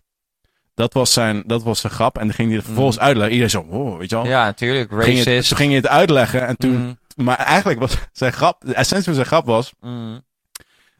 Dat 0.73 0.93
was 0.93 1.13
zijn, 1.13 1.43
dat 1.45 1.63
was 1.63 1.79
zijn 1.79 1.93
grap 1.93 2.17
en 2.17 2.25
dan 2.25 2.35
ging 2.35 2.47
hij 2.47 2.57
het 2.57 2.65
vervolgens 2.65 2.99
uitleggen. 2.99 3.33
Iedereen 3.35 3.49
zo, 3.51 3.75
oh, 3.77 3.97
weet 3.97 4.09
je 4.09 4.15
wel. 4.15 4.25
ja, 4.25 4.43
natuurlijk. 4.45 4.89
Ging 4.89 5.03
hij 5.03 5.13
het- 5.15 5.25
Racist. 5.25 5.47
toen 5.47 5.57
ging 5.57 5.69
hij 5.69 5.77
het 5.79 5.87
uitleggen 5.87 6.47
en 6.47 6.57
toen, 6.57 6.75
Mhm. 6.81 6.93
maar 7.25 7.37
eigenlijk 7.37 7.79
was 7.79 7.93
zijn 8.11 8.33
grap, 8.33 8.61
de 8.65 8.73
essentie 8.73 9.05
van 9.05 9.13
zijn 9.13 9.25
grap 9.25 9.45
was, 9.45 9.73
Mhm. 9.79 10.19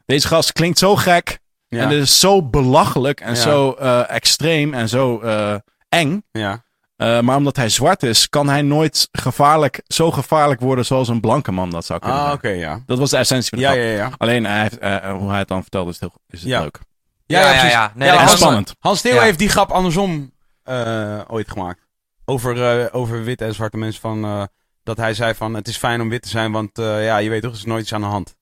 deze 0.06 0.26
gast 0.28 0.52
klinkt 0.52 0.78
zo 0.78 0.96
gek 0.96 1.38
ja. 1.68 1.82
en 1.82 1.88
dit 1.88 2.02
is 2.02 2.20
zo 2.20 2.42
belachelijk 2.42 3.20
en 3.20 3.34
Ja. 3.34 3.40
zo 3.40 3.72
eh, 3.72 4.10
extreem 4.10 4.74
en 4.74 4.88
zo 4.88 5.20
eh, 5.20 5.54
eng. 5.88 6.22
ja. 6.30 6.62
Uh, 7.02 7.20
maar 7.20 7.36
omdat 7.36 7.56
hij 7.56 7.68
zwart 7.68 8.02
is, 8.02 8.28
kan 8.28 8.48
hij 8.48 8.62
nooit 8.62 9.08
gevaarlijk, 9.12 9.82
zo 9.86 10.10
gevaarlijk 10.10 10.60
worden 10.60 10.84
zoals 10.84 11.08
een 11.08 11.20
blanke 11.20 11.52
man 11.52 11.70
dat 11.70 11.84
zou 11.84 11.98
kunnen 12.00 12.18
Ah, 12.20 12.32
oké, 12.32 12.48
ja. 12.48 12.82
Dat 12.86 12.98
was 12.98 13.10
de 13.10 13.16
essentie 13.16 13.48
van 13.48 13.58
de 13.58 13.64
Ja, 13.64 13.70
grap. 13.70 13.82
ja, 13.84 13.90
ja. 13.90 14.10
Alleen 14.18 14.44
hij 14.46 14.60
heeft, 14.62 14.78
eh, 14.78 15.12
hoe 15.16 15.28
hij 15.30 15.38
het 15.38 15.48
dan 15.48 15.62
vertelde 15.62 15.90
is 15.90 16.00
het, 16.00 16.10
heel, 16.10 16.20
is 16.28 16.40
het 16.40 16.48
Ja. 16.48 16.60
leuk. 16.60 16.78
Ja, 17.26 17.52
ja, 17.52 17.66
ja. 17.66 17.92
Nee, 17.94 18.28
spannend. 18.28 18.74
Hans 18.78 19.00
Theo 19.00 19.14
Ja. 19.14 19.22
heeft 19.22 19.38
die 19.38 19.48
grap 19.48 19.70
andersom 19.70 20.32
eh, 20.62 21.20
ooit 21.28 21.50
gemaakt. 21.50 21.86
Over, 22.24 22.80
eh, 22.80 22.94
over 22.94 23.24
witte 23.24 23.44
en 23.44 23.54
zwarte 23.54 23.76
mensen. 23.76 24.00
Van, 24.00 24.24
eh, 24.24 24.42
dat 24.82 24.96
hij 24.96 25.14
zei 25.14 25.34
van 25.34 25.54
het 25.54 25.68
is 25.68 25.76
fijn 25.76 26.00
om 26.00 26.08
wit 26.08 26.22
te 26.22 26.28
zijn, 26.28 26.52
want 26.52 26.78
eh, 26.78 27.04
ja, 27.04 27.16
je 27.18 27.30
weet 27.30 27.42
toch, 27.42 27.50
er 27.52 27.56
is 27.58 27.64
nooit 27.64 27.82
iets 27.82 27.94
aan 27.94 28.00
de 28.00 28.06
hand. 28.06 28.34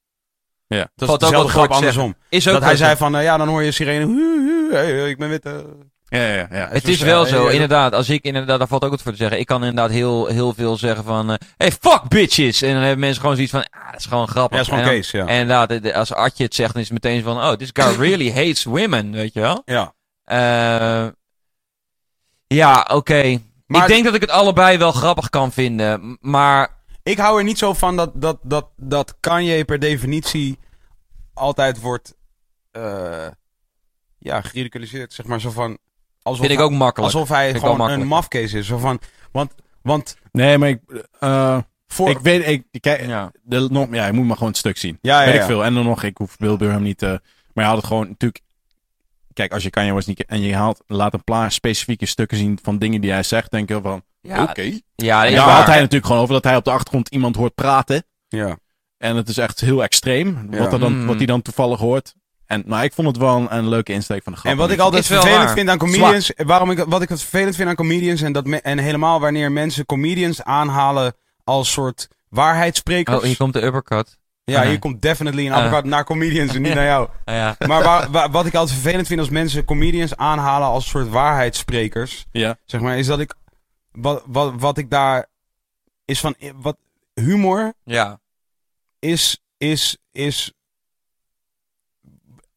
Ja. 0.66 0.88
Dat 0.94 1.22
is 1.22 1.32
ook 1.34 1.50
grap 1.50 1.70
andersom. 1.70 2.14
Is 2.28 2.46
ook 2.48 2.54
Dat 2.54 2.62
hij 2.62 2.76
zei 2.76 2.96
van, 2.96 3.16
eh, 3.16 3.22
ja, 3.22 3.36
dan 3.36 3.48
hoor 3.48 3.62
je 3.62 3.72
sirene. 3.72 4.04
Hu, 4.06 4.68
hu, 4.70 4.74
hey, 4.74 5.10
ik 5.10 5.18
ben 5.18 5.28
wit. 5.28 5.48
Eh. 6.08 6.20
Ja, 6.20 6.34
ja, 6.34 6.46
ja. 6.50 6.68
Het 6.68 6.84
Dus 6.84 6.94
is 6.94 7.00
wel 7.00 7.22
ja, 7.24 7.28
zo, 7.30 7.44
ja. 7.44 7.50
inderdaad. 7.50 7.92
Als 7.92 8.08
ik 8.08 8.24
inderdaad, 8.24 8.58
daar 8.58 8.68
valt 8.68 8.84
ook 8.84 8.90
wat 8.90 9.02
voor 9.02 9.12
te 9.12 9.18
zeggen. 9.18 9.38
Ik 9.38 9.46
kan 9.46 9.64
inderdaad 9.64 9.90
heel, 9.90 10.26
heel 10.26 10.54
veel 10.54 10.76
zeggen 10.76 11.04
van, 11.04 11.30
eh, 11.30 11.36
hey, 11.56 11.72
fuck 11.72 12.02
bitches. 12.08 12.62
En 12.62 12.72
dan 12.72 12.80
hebben 12.82 12.98
mensen 13.00 13.20
gewoon 13.20 13.34
zoiets 13.34 13.52
van, 13.54 13.66
ah, 13.70 13.90
dat 13.90 14.00
is 14.00 14.06
gewoon 14.06 14.28
grappig. 14.28 14.58
Ja, 14.58 14.64
dat 14.64 14.74
is 14.74 14.80
gewoon 15.10 15.20
En 15.20 15.26
ja. 15.26 15.34
En 15.34 15.40
inderdaad, 15.40 15.68
de- 15.68 15.80
de- 15.80 15.94
als 15.94 16.12
Artje 16.12 16.44
het 16.44 16.54
zegt, 16.54 16.72
dan 16.72 16.82
is 16.82 16.88
het 16.88 17.02
meteen 17.02 17.22
van, 17.22 17.36
oh, 17.36 17.52
this 17.52 17.70
guy 17.72 17.94
really 18.00 18.32
hates 18.40 18.64
women, 18.64 19.10
weet 19.12 19.32
je 19.32 19.40
wel? 19.40 19.62
ja. 19.64 19.94
Eh, 20.24 21.08
ja, 22.46 22.88
oké. 22.92 23.38
Maar- 23.66 23.82
Ik 23.82 23.88
denk 23.88 24.04
dat 24.04 24.14
ik 24.14 24.20
het 24.20 24.30
allebei 24.30 24.78
wel 24.78 24.92
grappig 24.92 25.28
kan 25.28 25.52
vinden. 25.52 26.18
Maar 26.20 26.76
Ik 27.02 27.18
hou 27.18 27.38
er 27.38 27.44
niet 27.44 27.58
zo 27.58 27.72
van 27.74 27.96
dat, 27.96 28.10
dat, 28.14 28.38
dat, 28.42 28.68
dat 28.76 29.16
Kanye 29.20 29.64
per 29.64 29.78
definitie 29.78 30.58
altijd 31.34 31.80
wordt 31.80 32.14
eh, 32.70 33.26
ja, 34.18 34.40
geridiculiseerd. 34.40 35.12
Zeg 35.12 35.26
maar 35.26 35.40
zo 35.40 35.50
van. 35.50 35.78
Alsof 36.28 36.40
vind 36.46 36.50
ik 36.52 36.56
hij- 36.58 36.66
ook 36.66 36.72
makkelijk. 36.78 37.12
Alsof 37.14 37.28
hij 37.28 37.50
Vind 37.50 37.62
gewoon 37.64 37.90
een 37.90 38.06
mafcase 38.06 38.58
is. 38.58 38.66
Zo 38.66 38.78
van, 38.78 39.00
want, 39.32 39.54
want 39.82 40.16
Nee, 40.32 40.58
maar 40.58 40.68
ik, 40.68 40.80
eh, 41.20 41.58
voor. 41.86 42.10
ik 42.10 42.18
weet, 42.18 42.46
ik, 42.48 42.64
ik- 42.70 42.80
kijk, 42.80 43.06
Ja. 43.06 43.32
de, 43.42 43.68
nog, 43.70 43.86
ja, 43.90 44.06
je 44.06 44.12
moet 44.12 44.26
maar 44.26 44.34
gewoon 44.36 44.48
het 44.48 44.58
stuk 44.58 44.76
zien. 44.76 44.98
ja, 45.00 45.18
ja, 45.20 45.24
weet 45.26 45.34
ja. 45.34 45.40
ik 45.40 45.46
veel. 45.46 45.64
En 45.64 45.74
dan 45.74 45.84
nog, 45.84 46.02
ik 46.02 46.16
hoef 46.18 46.36
Bill 46.36 46.56
Burham 46.56 46.82
niet 46.82 46.98
te, 46.98 47.20
maar 47.52 47.64
je 47.64 47.70
had 47.70 47.76
het 47.76 47.86
gewoon 47.86 48.08
natuurlijk, 48.08 48.42
kijk, 49.32 49.52
als 49.52 49.62
je 49.62 49.70
Kanye 49.70 49.94
West 49.94 50.06
niet 50.08 50.24
en 50.26 50.40
je 50.40 50.54
haalt, 50.54 50.82
laat 50.86 51.14
een 51.14 51.24
paar 51.24 51.52
specifieke 51.52 52.06
stukken 52.06 52.36
zien 52.36 52.58
van 52.62 52.78
dingen 52.78 53.00
die 53.00 53.10
hij 53.10 53.22
zegt, 53.22 53.50
denk 53.50 53.68
je 53.68 53.80
van, 53.82 54.02
Ja, 54.20 54.42
oké. 54.42 54.62
ja, 54.94 55.22
daar 55.22 55.34
waar. 55.46 55.56
had 55.56 55.66
hij 55.66 55.76
natuurlijk 55.78 56.06
gewoon 56.06 56.22
over 56.22 56.34
dat 56.34 56.44
hij 56.44 56.56
op 56.56 56.64
de 56.64 56.70
achtergrond 56.70 57.08
iemand 57.08 57.36
hoort 57.36 57.54
praten. 57.54 58.04
Ja. 58.28 58.58
En 58.98 59.16
het 59.16 59.28
is 59.28 59.38
echt 59.38 59.60
heel 59.60 59.82
extreem. 59.82 60.48
Ja. 60.50 60.58
Wat, 60.58 60.72
er 60.72 60.78
dan, 60.80 61.00
Mm. 61.00 61.06
wat 61.06 61.16
hij 61.16 61.26
dan 61.26 61.42
toevallig 61.42 61.78
hoort. 61.78 62.14
En 62.48 62.62
nou, 62.66 62.82
ik 62.84 62.92
vond 62.92 63.08
het 63.08 63.16
wel 63.16 63.36
een, 63.36 63.56
een 63.56 63.68
leuke 63.68 63.92
insteek 63.92 64.22
van 64.22 64.32
de 64.32 64.38
grap. 64.38 64.52
En 64.52 64.58
wat 64.58 64.70
ik 64.70 64.78
altijd 64.78 65.06
vervelend 65.06 65.44
waar. 65.44 65.52
vind 65.52 65.68
aan 65.68 65.78
comedians, 65.78 66.32
waarom 66.36 66.70
ik, 66.70 66.78
wat 66.88 67.02
ik 67.02 67.08
het 67.08 67.20
vervelend 67.20 67.56
vind 67.56 67.68
aan 67.68 67.74
comedians, 67.74 68.20
en, 68.22 68.32
dat 68.32 68.46
me- 68.46 68.60
en 68.60 68.78
helemaal 68.78 69.20
wanneer 69.20 69.52
mensen 69.52 69.86
comedians 69.86 70.42
aanhalen 70.42 71.14
als 71.44 71.72
soort 71.72 72.08
waarheidssprekers. 72.28 73.16
Oh, 73.16 73.22
hier 73.22 73.36
komt 73.36 73.52
de 73.52 73.62
uppercut. 73.64 74.18
ja, 74.44 74.60
Ah. 74.62 74.68
hier 74.68 74.78
komt 74.78 75.02
definitely 75.02 75.46
een 75.46 75.52
Ah. 75.52 75.64
uppercut 75.64 75.84
naar 75.84 76.04
comedians 76.04 76.54
en 76.54 76.62
niet 76.62 76.74
naar 76.80 76.84
jou. 76.84 77.08
Ah, 77.24 77.34
ja. 77.34 77.56
Maar 77.66 77.82
waar, 77.82 78.10
waar- 78.10 78.30
wat 78.30 78.46
ik 78.46 78.54
altijd 78.54 78.78
vervelend 78.80 79.06
vind 79.06 79.20
als 79.20 79.28
mensen 79.28 79.64
comedians 79.64 80.16
aanhalen 80.16 80.68
als 80.68 80.88
soort 80.88 81.08
waarheidssprekers, 81.08 82.26
Ja. 82.32 82.56
zeg 82.64 82.80
maar, 82.80 82.98
is 82.98 83.06
dat 83.06 83.20
ik, 83.20 83.34
wat, 83.92 84.22
wat, 84.26 84.52
wat 84.56 84.78
ik 84.78 84.90
daar, 84.90 85.26
is 86.04 86.20
van, 86.20 86.34
wat, 86.56 86.76
humor 87.14 87.72
ja. 87.84 88.20
is, 88.98 89.42
is, 89.58 89.98
is. 90.12 90.52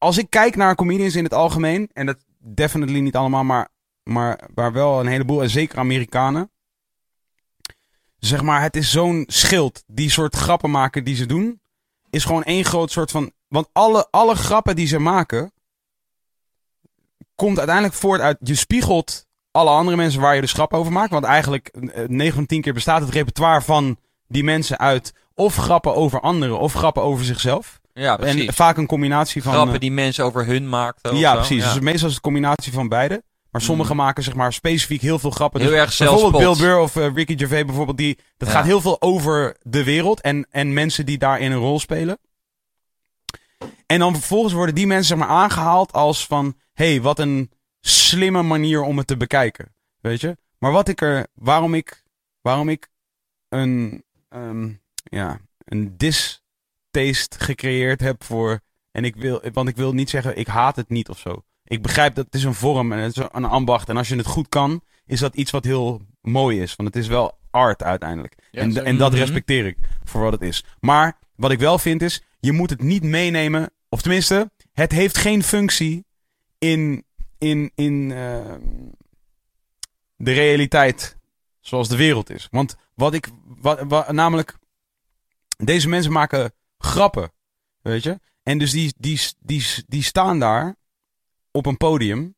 Als 0.02 0.18
ik 0.18 0.30
kijk 0.30 0.56
naar 0.56 0.74
comedians 0.74 1.14
in 1.14 1.24
het 1.24 1.34
algemeen, 1.34 1.90
en 1.92 2.06
dat 2.06 2.16
definitely 2.38 3.00
niet 3.00 3.16
allemaal, 3.16 3.44
maar, 3.44 3.68
maar, 4.02 4.48
maar 4.54 4.72
wel 4.72 5.00
een 5.00 5.06
heleboel, 5.06 5.42
en 5.42 5.50
zeker 5.50 5.78
Amerikanen. 5.78 6.50
Zeg 8.18 8.42
maar, 8.42 8.62
het 8.62 8.76
is 8.76 8.90
zo'n 8.90 9.24
schild. 9.26 9.84
Die 9.86 10.10
soort 10.10 10.36
grappen 10.36 10.70
maken 10.70 11.04
die 11.04 11.14
ze 11.14 11.26
doen, 11.26 11.60
is 12.10 12.24
gewoon 12.24 12.42
één 12.42 12.64
groot 12.64 12.90
soort 12.90 13.10
van. 13.10 13.32
Want 13.48 13.68
alle, 13.72 14.08
alle 14.10 14.34
grappen 14.34 14.76
die 14.76 14.86
ze 14.86 14.98
maken, 14.98 15.52
komt 17.34 17.58
uiteindelijk 17.58 17.96
voort 17.96 18.20
uit. 18.20 18.38
Je 18.40 18.54
spiegelt 18.54 19.26
alle 19.50 19.70
andere 19.70 19.96
mensen 19.96 20.20
waar 20.20 20.34
je 20.34 20.40
dus 20.40 20.52
grap 20.52 20.72
over 20.72 20.92
maakt. 20.92 21.10
Want 21.10 21.24
eigenlijk, 21.24 21.68
eh, 21.68 22.08
9 22.08 22.34
van 22.34 22.46
10 22.46 22.60
keer 22.60 22.74
bestaat 22.74 23.00
het 23.00 23.10
repertoire 23.10 23.62
van 23.62 23.98
die 24.28 24.44
mensen 24.44 24.78
uit 24.78 25.14
of 25.34 25.56
grappen 25.56 25.94
over 25.94 26.20
anderen 26.20 26.58
of 26.58 26.72
grappen 26.72 27.02
over 27.02 27.24
zichzelf. 27.24 27.80
Ja, 27.92 28.16
precies. 28.16 28.46
En 28.46 28.54
vaak 28.54 28.76
een 28.76 28.86
combinatie 28.86 29.42
van. 29.42 29.52
Grappen 29.52 29.74
eh, 29.74 29.80
die 29.80 29.92
mensen 29.92 30.24
over 30.24 30.46
hun 30.46 30.68
maakten. 30.68 31.16
ja, 31.16 31.34
precies. 31.34 31.62
Ja. 31.64 31.72
Dus 31.72 31.82
meestal 31.82 32.08
is 32.08 32.14
het 32.14 32.24
een 32.24 32.32
combinatie 32.32 32.72
van 32.72 32.88
beide. 32.88 33.22
Maar 33.50 33.60
sommigen 33.60 33.96
maken 33.96 34.22
zeg 34.22 34.34
maar 34.34 34.52
specifiek 34.52 35.00
heel 35.00 35.18
veel 35.18 35.30
grappen. 35.30 35.60
Heel 35.60 35.70
Dus 35.70 35.78
erg 35.78 35.98
bijvoorbeeld 35.98 36.58
Bill. 36.58 36.66
Burr 36.66 36.78
of 36.80 36.96
eh, 36.96 37.14
Ricky 37.14 37.38
Gervais 37.38 37.64
bijvoorbeeld. 37.64 37.96
Die, 37.96 38.18
dat 38.36 38.48
Ja. 38.48 38.54
gaat 38.54 38.64
heel 38.64 38.80
veel 38.80 39.00
over 39.02 39.56
de 39.62 39.84
wereld 39.84 40.20
en, 40.20 40.46
en 40.50 40.72
mensen 40.72 41.06
die 41.06 41.18
daarin 41.18 41.52
een 41.52 41.58
rol 41.58 41.80
spelen. 41.80 42.18
En 43.86 43.98
dan 43.98 44.12
vervolgens 44.14 44.52
worden 44.52 44.74
die 44.74 44.86
mensen 44.86 45.06
zeg 45.18 45.26
maar 45.28 45.36
aangehaald 45.36 45.92
als 45.92 46.26
van... 46.26 46.54
hey, 46.72 47.00
wat 47.00 47.18
een 47.18 47.50
slimme 47.80 48.42
manier 48.42 48.82
om 48.82 48.98
het 48.98 49.06
te 49.06 49.16
bekijken. 49.16 49.74
Weet 50.00 50.20
je? 50.20 50.36
Maar 50.58 50.72
wat 50.72 50.88
ik 50.88 51.00
er... 51.00 51.26
Waarom 51.34 51.74
ik, 51.74 52.02
waarom 52.40 52.68
ik 52.68 52.88
een... 53.48 54.04
ehm, 54.28 54.68
ja, 55.02 55.38
een 55.64 55.94
distaste 56.92 57.44
gecreëerd 57.44 58.00
heb 58.00 58.24
voor... 58.24 58.60
En 58.90 59.04
ik 59.04 59.16
wil... 59.16 59.42
Want 59.52 59.68
ik 59.68 59.76
wil 59.76 59.92
niet 59.92 60.10
zeggen, 60.10 60.38
ik 60.38 60.46
haat 60.46 60.76
het 60.76 60.88
niet 60.88 61.08
of 61.08 61.18
zo. 61.18 61.42
Ik 61.64 61.82
begrijp 61.82 62.14
dat 62.14 62.24
het 62.24 62.34
is 62.34 62.44
een 62.44 62.54
vorm 62.54 62.92
en 62.92 62.98
het 62.98 63.16
is 63.16 63.24
een 63.32 63.44
ambacht. 63.44 63.88
En 63.88 63.96
als 63.96 64.08
je 64.08 64.16
het 64.16 64.26
goed 64.26 64.48
kan, 64.48 64.82
is 65.06 65.20
dat 65.20 65.34
iets 65.34 65.50
wat 65.50 65.64
heel 65.64 66.00
mooi 66.20 66.60
is. 66.60 66.76
Want 66.76 66.94
het 66.94 67.02
is 67.02 67.08
wel 67.08 67.38
art 67.50 67.82
uiteindelijk. 67.82 68.34
Ja, 68.50 68.60
en, 68.60 68.84
en 68.84 68.96
dat 68.96 69.10
Mhm. 69.10 69.20
respecteer 69.20 69.66
ik 69.66 69.76
voor 70.04 70.22
wat 70.22 70.32
het 70.32 70.42
is. 70.42 70.64
Maar 70.80 71.18
wat 71.36 71.50
ik 71.50 71.58
wel 71.58 71.78
vind 71.78 72.02
is, 72.02 72.22
je 72.40 72.52
moet 72.52 72.70
het 72.70 72.82
niet 72.82 73.02
meenemen. 73.02 73.70
Of 73.88 74.02
tenminste, 74.02 74.50
het 74.72 74.92
heeft 74.92 75.18
geen 75.18 75.42
functie 75.42 76.04
in, 76.58 77.04
in, 77.38 77.70
in 77.74 78.12
ehm, 78.12 78.60
de 80.16 80.32
realiteit 80.32 81.16
zoals 81.60 81.88
de 81.88 81.96
wereld 81.96 82.30
is. 82.30 82.48
Want 82.50 82.76
wat 82.94 83.14
ik, 83.14 83.28
wat, 83.44 83.82
wat, 83.88 84.12
namelijk, 84.12 84.58
deze 85.56 85.88
mensen 85.88 86.12
maken 86.12 86.52
grappen, 86.84 87.32
weet 87.80 88.02
je. 88.02 88.20
En 88.42 88.58
dus 88.58 88.70
die, 88.70 88.94
die, 88.98 89.20
die, 89.38 89.66
die 89.86 90.02
staan 90.02 90.38
daar 90.38 90.76
op 91.50 91.66
een 91.66 91.76
podium 91.76 92.34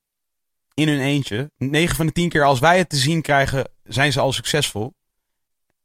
in 0.74 0.88
hun 0.88 1.00
eentje. 1.00 1.50
9 1.56 1.96
van 1.96 2.06
de 2.06 2.12
10 2.12 2.28
keer 2.28 2.44
als 2.44 2.58
wij 2.58 2.78
het 2.78 2.88
te 2.88 2.96
zien 2.96 3.22
krijgen, 3.22 3.68
zijn 3.84 4.12
ze 4.12 4.20
al 4.20 4.32
succesvol. 4.32 4.94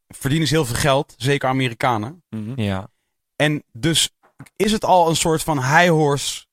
Verdienen 0.08 0.48
ze 0.48 0.54
heel 0.54 0.64
veel 0.64 0.76
geld, 0.76 1.14
zeker 1.16 1.48
Amerikanen. 1.48 2.22
Mhm. 2.28 2.60
Ja. 2.60 2.90
En 3.36 3.62
dus 3.72 4.10
is 4.56 4.72
het 4.72 4.84
al 4.84 5.08
een 5.08 5.16
soort 5.16 5.42
van 5.42 5.58
high 5.58 5.88
horse 5.90 6.46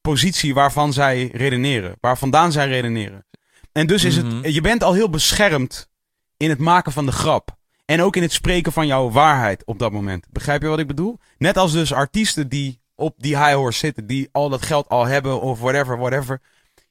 positie 0.00 0.54
waarvan 0.54 0.92
zij 0.92 1.26
redeneren. 1.26 1.96
Waar 2.00 2.18
vandaan 2.18 2.52
zij 2.52 2.68
redeneren. 2.68 3.26
En 3.72 3.86
dus 3.86 4.04
is 4.04 4.22
Mhm. 4.22 4.36
het, 4.42 4.54
je 4.54 4.60
bent 4.60 4.82
al 4.82 4.92
heel 4.92 5.10
beschermd 5.10 5.88
in 6.36 6.48
het 6.50 6.58
maken 6.58 6.92
van 6.92 7.06
de 7.06 7.12
grap. 7.12 7.56
En 7.84 8.02
ook 8.02 8.16
in 8.16 8.22
het 8.22 8.32
spreken 8.32 8.72
van 8.72 8.86
jouw 8.86 9.10
waarheid 9.10 9.62
op 9.64 9.78
dat 9.78 9.92
moment. 9.92 10.26
Begrijp 10.30 10.62
je 10.62 10.68
wat 10.68 10.78
ik 10.78 10.86
bedoel? 10.86 11.18
Net 11.38 11.56
als 11.56 11.72
dus 11.72 11.92
artiesten 11.92 12.48
die 12.48 12.80
op 12.94 13.14
die 13.18 13.36
high 13.38 13.54
horse 13.54 13.78
zitten, 13.78 14.06
die 14.06 14.28
al 14.32 14.48
dat 14.48 14.66
geld 14.66 14.88
al 14.88 15.06
hebben 15.06 15.40
of 15.40 15.60
whatever, 15.60 15.98
whatever. 15.98 16.40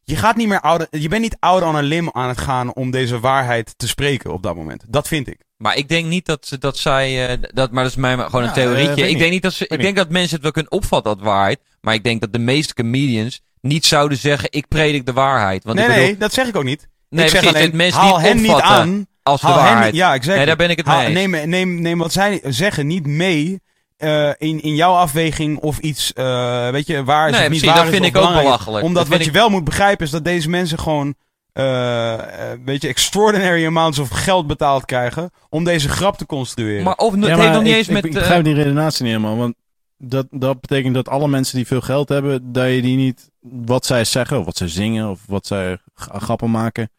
je 0.03 0.15
gaat 0.15 0.35
niet 0.35 0.47
meer 0.47 0.61
out, 0.61 0.87
je 0.89 1.07
bent 1.07 1.21
niet 1.21 1.37
out 1.39 1.63
on 1.63 1.75
a 1.75 1.81
limb 1.81 2.15
aan 2.15 2.27
het 2.27 2.37
gaan 2.37 2.73
om 2.73 2.91
deze 2.91 3.19
waarheid 3.19 3.73
te 3.77 3.87
spreken 3.87 4.33
op 4.33 4.43
dat 4.43 4.55
moment. 4.55 4.83
Dat 4.87 5.07
vind 5.07 5.27
ik. 5.27 5.39
Maar 5.57 5.75
ik 5.77 5.89
denk 5.89 6.05
niet 6.07 6.25
dat, 6.25 6.45
ze, 6.45 6.57
dat 6.57 6.77
zij. 6.77 7.27
eh, 7.29 7.37
dat, 7.53 7.71
maar 7.71 7.83
dat 7.83 7.91
is 7.91 7.97
mij 7.97 8.17
maar 8.17 8.29
gewoon 8.29 8.45
een 8.45 8.53
theorietje. 8.53 8.89
eh, 8.89 8.95
weet 8.95 9.03
ik 9.05 9.09
niet. 9.09 9.19
denk 9.19 9.31
niet 9.31 9.41
dat 9.41 9.53
ze. 9.53 9.67
Ik 9.67 9.81
denk 9.81 9.95
dat 9.95 10.09
mensen 10.09 10.33
het 10.33 10.43
wel 10.43 10.51
kunnen 10.51 10.71
opvatten 10.71 11.13
als 11.13 11.21
waarheid. 11.21 11.59
Maar 11.81 11.93
ik 11.93 12.03
denk 12.03 12.21
dat 12.21 12.33
de 12.33 12.39
meeste 12.39 12.73
comedians 12.73 13.41
niet 13.61 13.85
zouden 13.85 14.17
zeggen: 14.17 14.47
ik 14.51 14.67
predik 14.67 15.05
de 15.05 15.13
waarheid. 15.13 15.63
Want 15.63 15.77
nee, 15.77 15.85
ik 15.87 15.91
bedoel, 15.93 16.07
nee, 16.07 16.17
dat 16.17 16.33
zeg 16.33 16.47
ik 16.47 16.55
ook 16.55 16.63
niet. 16.63 16.87
Nee, 17.09 17.25
ik 17.25 17.31
zeg 17.31 17.39
precies, 17.39 17.55
alleen, 17.57 17.69
dat 17.69 17.77
mensen 17.79 18.01
haal 18.01 18.17
niet 18.17 18.25
hen 18.27 18.35
niet 18.35 18.45
opvatten 18.45 18.75
aan. 18.75 19.07
Als 19.24 19.41
de 19.41 19.47
Haal 19.47 19.55
waarheid. 19.55 19.95
ja, 19.95 20.13
exact. 20.13 20.38
Nee, 20.38 20.45
daar 20.45 20.55
ben 20.55 20.69
ik 20.69 20.78
het 20.78 20.86
Haal- 20.86 21.01
mee 21.11 21.28
neem, 21.28 21.49
neem, 21.49 21.82
neem 21.82 21.97
wat 21.97 22.13
zij 22.13 22.41
zeggen 22.43 22.88
niet 22.88 23.07
mee 23.07 23.61
eh, 23.97 24.30
in, 24.38 24.61
in 24.61 24.76
jouw 24.76 24.93
afweging 24.93 25.57
of 25.57 25.78
iets, 25.78 26.13
eh, 26.13 26.69
weet 26.69 26.88
je, 26.88 27.03
waar 27.03 27.30
is 27.30 27.36
Nee, 27.36 27.45
of 27.45 27.49
niet 27.49 27.59
precies, 27.59 27.65
waar 27.67 27.76
dat 27.86 27.93
is 27.93 27.99
vind 27.99 28.03
ik 28.05 28.07
ook 28.07 28.13
belangrijk 28.21 28.45
belachelijk. 28.45 28.86
Omdat 28.86 29.07
Dat 29.07 29.17
wat 29.17 29.26
je 29.26 29.32
wel 29.32 29.49
moet 29.49 29.63
begrijpen 29.63 30.05
is 30.05 30.11
dat 30.11 30.24
deze 30.24 30.49
mensen 30.49 30.80
gewoon, 30.80 31.15
eh, 31.53 32.13
eh, 32.51 32.59
weet 32.65 32.82
je, 32.82 32.88
extraordinary 32.88 33.65
amounts 33.65 33.99
of 33.99 34.09
geld 34.09 34.47
betaald 34.47 34.86
krijgen 34.86 35.30
om 35.49 35.63
deze 35.63 35.89
grap 35.89 36.17
te 36.17 36.26
construeren. 36.26 36.84
Maar 36.84 36.95
of, 36.95 37.11
het 37.13 37.21
Ja, 37.21 37.28
heeft 37.28 37.38
maar 37.39 37.51
nog 37.53 37.61
niet 37.63 37.71
ik, 37.71 37.78
eens 37.78 37.88
ik, 37.88 37.93
met. 37.93 38.05
ik 38.05 38.13
begrijp 38.13 38.43
die 38.43 38.53
redenatie 38.53 39.03
niet 39.03 39.13
helemaal. 39.15 39.38
Want 39.38 39.55
dat, 39.97 40.28
dat 40.32 40.61
betekent 40.61 40.93
dat 40.93 41.09
alle 41.09 41.28
mensen 41.28 41.55
die 41.55 41.67
veel 41.67 41.82
geld 41.82 42.09
hebben, 42.09 42.51
dat 42.51 42.65
je 42.69 42.82
die 42.82 42.97
niet 42.97 43.30
wat 43.41 43.86
zij 43.86 44.03
zeggen, 44.03 44.39
of 44.39 44.45
wat 44.45 44.57
zij 44.57 44.67
zingen, 44.67 45.09
of 45.09 45.19
wat 45.28 45.45
zij 45.47 45.78
grappen 45.95 46.51
maken, 46.51 46.89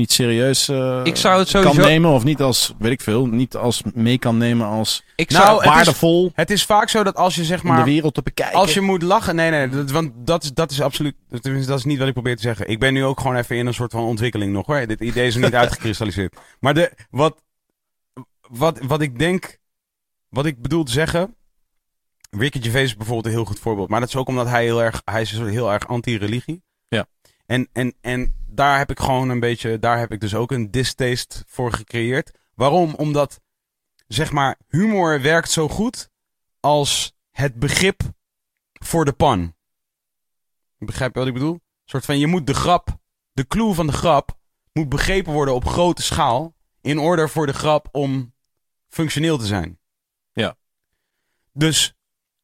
niet 0.00 0.12
serieus 0.12 0.68
eh, 0.68 1.00
Ik 1.04 1.16
zou 1.16 1.38
het 1.38 1.50
kan 1.50 1.76
nemen. 1.76 2.10
Of 2.10 2.24
niet 2.24 2.40
als, 2.42 2.74
weet 2.78 2.92
ik 2.92 3.00
veel, 3.00 3.26
niet 3.26 3.56
als 3.56 3.82
mee 3.94 4.18
kan 4.18 4.36
nemen 4.36 4.66
als 4.66 5.04
ik 5.16 5.30
Nou, 5.30 5.44
zou, 5.44 5.56
het 5.56 5.64
is- 5.66 5.72
waardevol 5.74 6.30
het 6.34 6.50
is 6.50 6.64
vaak 6.64 6.88
zo 6.88 7.02
dat 7.02 7.14
als 7.16 7.34
je 7.34 7.44
zeg 7.44 7.62
om 7.62 7.68
de 7.68 7.74
maar 7.74 7.84
wereld 7.84 8.14
te 8.14 8.22
bekijken. 8.22 8.58
Als 8.58 8.74
je 8.74 8.80
moet 8.80 9.02
lachen, 9.02 9.34
nee, 9.36 9.50
nee, 9.50 9.68
dat, 9.68 9.90
want 9.90 10.12
dat 10.16 10.42
is, 10.42 10.52
dat 10.52 10.70
is 10.70 10.80
absoluut, 10.80 11.14
tenminste, 11.40 11.70
dat 11.70 11.78
is 11.78 11.84
niet 11.84 11.98
wat 11.98 12.06
ik 12.06 12.12
probeer 12.12 12.36
te 12.36 12.42
zeggen. 12.42 12.68
Ik 12.68 12.78
ben 12.78 12.92
nu 12.92 13.04
ook 13.04 13.20
gewoon 13.20 13.36
even 13.36 13.56
in 13.56 13.66
een 13.66 13.74
soort 13.74 13.92
van 13.92 14.02
ontwikkeling 14.02 14.52
nog 14.52 14.66
hoor. 14.66 14.86
Dit 14.86 15.00
idee 15.00 15.26
is 15.26 15.34
nog 15.34 15.44
niet 15.44 15.54
uitgekristalliseerd. 15.64 16.36
Maar 16.60 16.74
de, 16.74 16.92
wat, 17.10 17.42
wat, 18.48 18.78
wat 18.82 19.00
ik 19.00 19.18
denk, 19.18 19.58
wat 20.28 20.46
ik 20.46 20.62
bedoel 20.62 20.84
te 20.84 20.92
zeggen. 20.92 21.34
Ricky 22.30 22.62
Gervais 22.62 22.84
is 22.84 22.96
bijvoorbeeld 22.96 23.26
een 23.26 23.32
heel 23.32 23.44
goed 23.44 23.58
voorbeeld. 23.58 23.88
Maar 23.88 24.00
dat 24.00 24.08
is 24.08 24.16
ook 24.16 24.28
omdat 24.28 24.48
hij 24.48 24.64
heel 24.64 24.82
erg, 24.82 25.02
hij 25.04 25.20
is 25.20 25.30
heel 25.38 25.72
erg 25.72 25.88
anti-religie. 25.88 26.62
En, 27.50 27.68
en, 27.72 27.94
en 28.00 28.34
daar 28.46 28.78
heb 28.78 28.90
ik 28.90 28.98
gewoon 28.98 29.28
een 29.28 29.40
beetje, 29.40 29.78
daar 29.78 29.98
heb 29.98 30.12
ik 30.12 30.20
dus 30.20 30.34
ook 30.34 30.50
een 30.50 30.70
distaste 30.70 31.44
voor 31.46 31.72
gecreëerd. 31.72 32.38
Waarom? 32.54 32.94
Omdat, 32.94 33.40
zeg 34.06 34.32
maar, 34.32 34.58
humor 34.68 35.20
werkt 35.20 35.50
zo 35.50 35.68
goed 35.68 36.10
als 36.60 37.16
het 37.30 37.54
begrip 37.54 38.02
voor 38.72 39.04
de 39.04 39.12
pan. 39.12 39.54
Begrijp 40.78 41.12
je 41.12 41.18
wat 41.18 41.28
ik 41.28 41.34
bedoel? 41.34 41.52
Een 41.52 41.60
soort 41.84 42.04
van, 42.04 42.18
je 42.18 42.26
moet 42.26 42.46
de 42.46 42.54
grap, 42.54 42.98
de 43.32 43.46
clue 43.46 43.74
van 43.74 43.86
de 43.86 43.92
grap, 43.92 44.38
moet 44.72 44.88
begrepen 44.88 45.32
worden 45.32 45.54
op 45.54 45.64
grote 45.64 46.02
schaal. 46.02 46.54
In 46.80 46.98
orde 46.98 47.28
voor 47.28 47.46
de 47.46 47.52
grap 47.52 47.88
om 47.92 48.34
functioneel 48.88 49.38
te 49.38 49.46
zijn. 49.46 49.78
Ja. 50.32 50.56
Dus, 51.52 51.94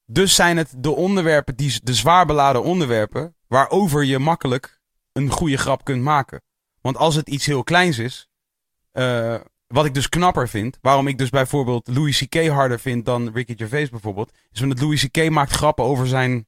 dus 0.04 0.34
zijn 0.34 0.56
het 0.56 0.74
de 0.76 0.90
onderwerpen, 0.90 1.56
die, 1.56 1.80
de 1.82 1.94
zwaar 1.94 2.26
beladen 2.26 2.62
onderwerpen, 2.62 3.36
waarover 3.46 4.04
je 4.04 4.18
makkelijk 4.18 4.75
een 5.16 5.30
goede 5.30 5.56
grap 5.56 5.84
kunt 5.84 6.02
maken. 6.02 6.42
Want 6.80 6.96
als 6.96 7.14
het 7.14 7.28
iets 7.28 7.46
heel 7.46 7.62
kleins 7.62 7.98
is, 7.98 8.28
eh, 8.92 9.34
wat 9.66 9.84
ik 9.84 9.94
dus 9.94 10.08
knapper 10.08 10.48
vind, 10.48 10.78
waarom 10.80 11.06
ik 11.06 11.18
dus 11.18 11.30
bijvoorbeeld 11.30 11.88
Louis 11.88 12.18
C.K. 12.26 12.46
harder 12.48 12.80
vind 12.80 13.04
dan 13.04 13.32
Ricky 13.32 13.56
Gervais 13.56 13.88
bijvoorbeeld, 13.90 14.32
is 14.52 14.62
omdat 14.62 14.80
Louis 14.80 15.06
C.K. 15.08 15.30
maakt 15.30 15.50
grappen 15.52 15.84
over 15.84 16.06
zijn, 16.06 16.46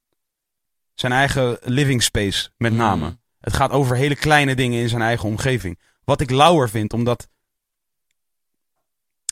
zijn 0.95 1.13
eigen 1.13 1.59
living 1.63 2.03
space, 2.03 2.51
met 2.57 2.73
Mm. 2.73 2.79
name. 2.79 3.19
Het 3.41 3.53
gaat 3.53 3.71
over 3.71 3.97
hele 3.97 4.17
kleine 4.17 4.55
dingen 4.55 4.81
in 4.81 4.89
zijn 4.89 5.03
eigen 5.03 5.29
omgeving. 5.29 5.79
Wat 6.05 6.21
ik 6.21 6.31
lauwer 6.31 6.69
vind, 6.69 6.93
omdat 6.93 7.29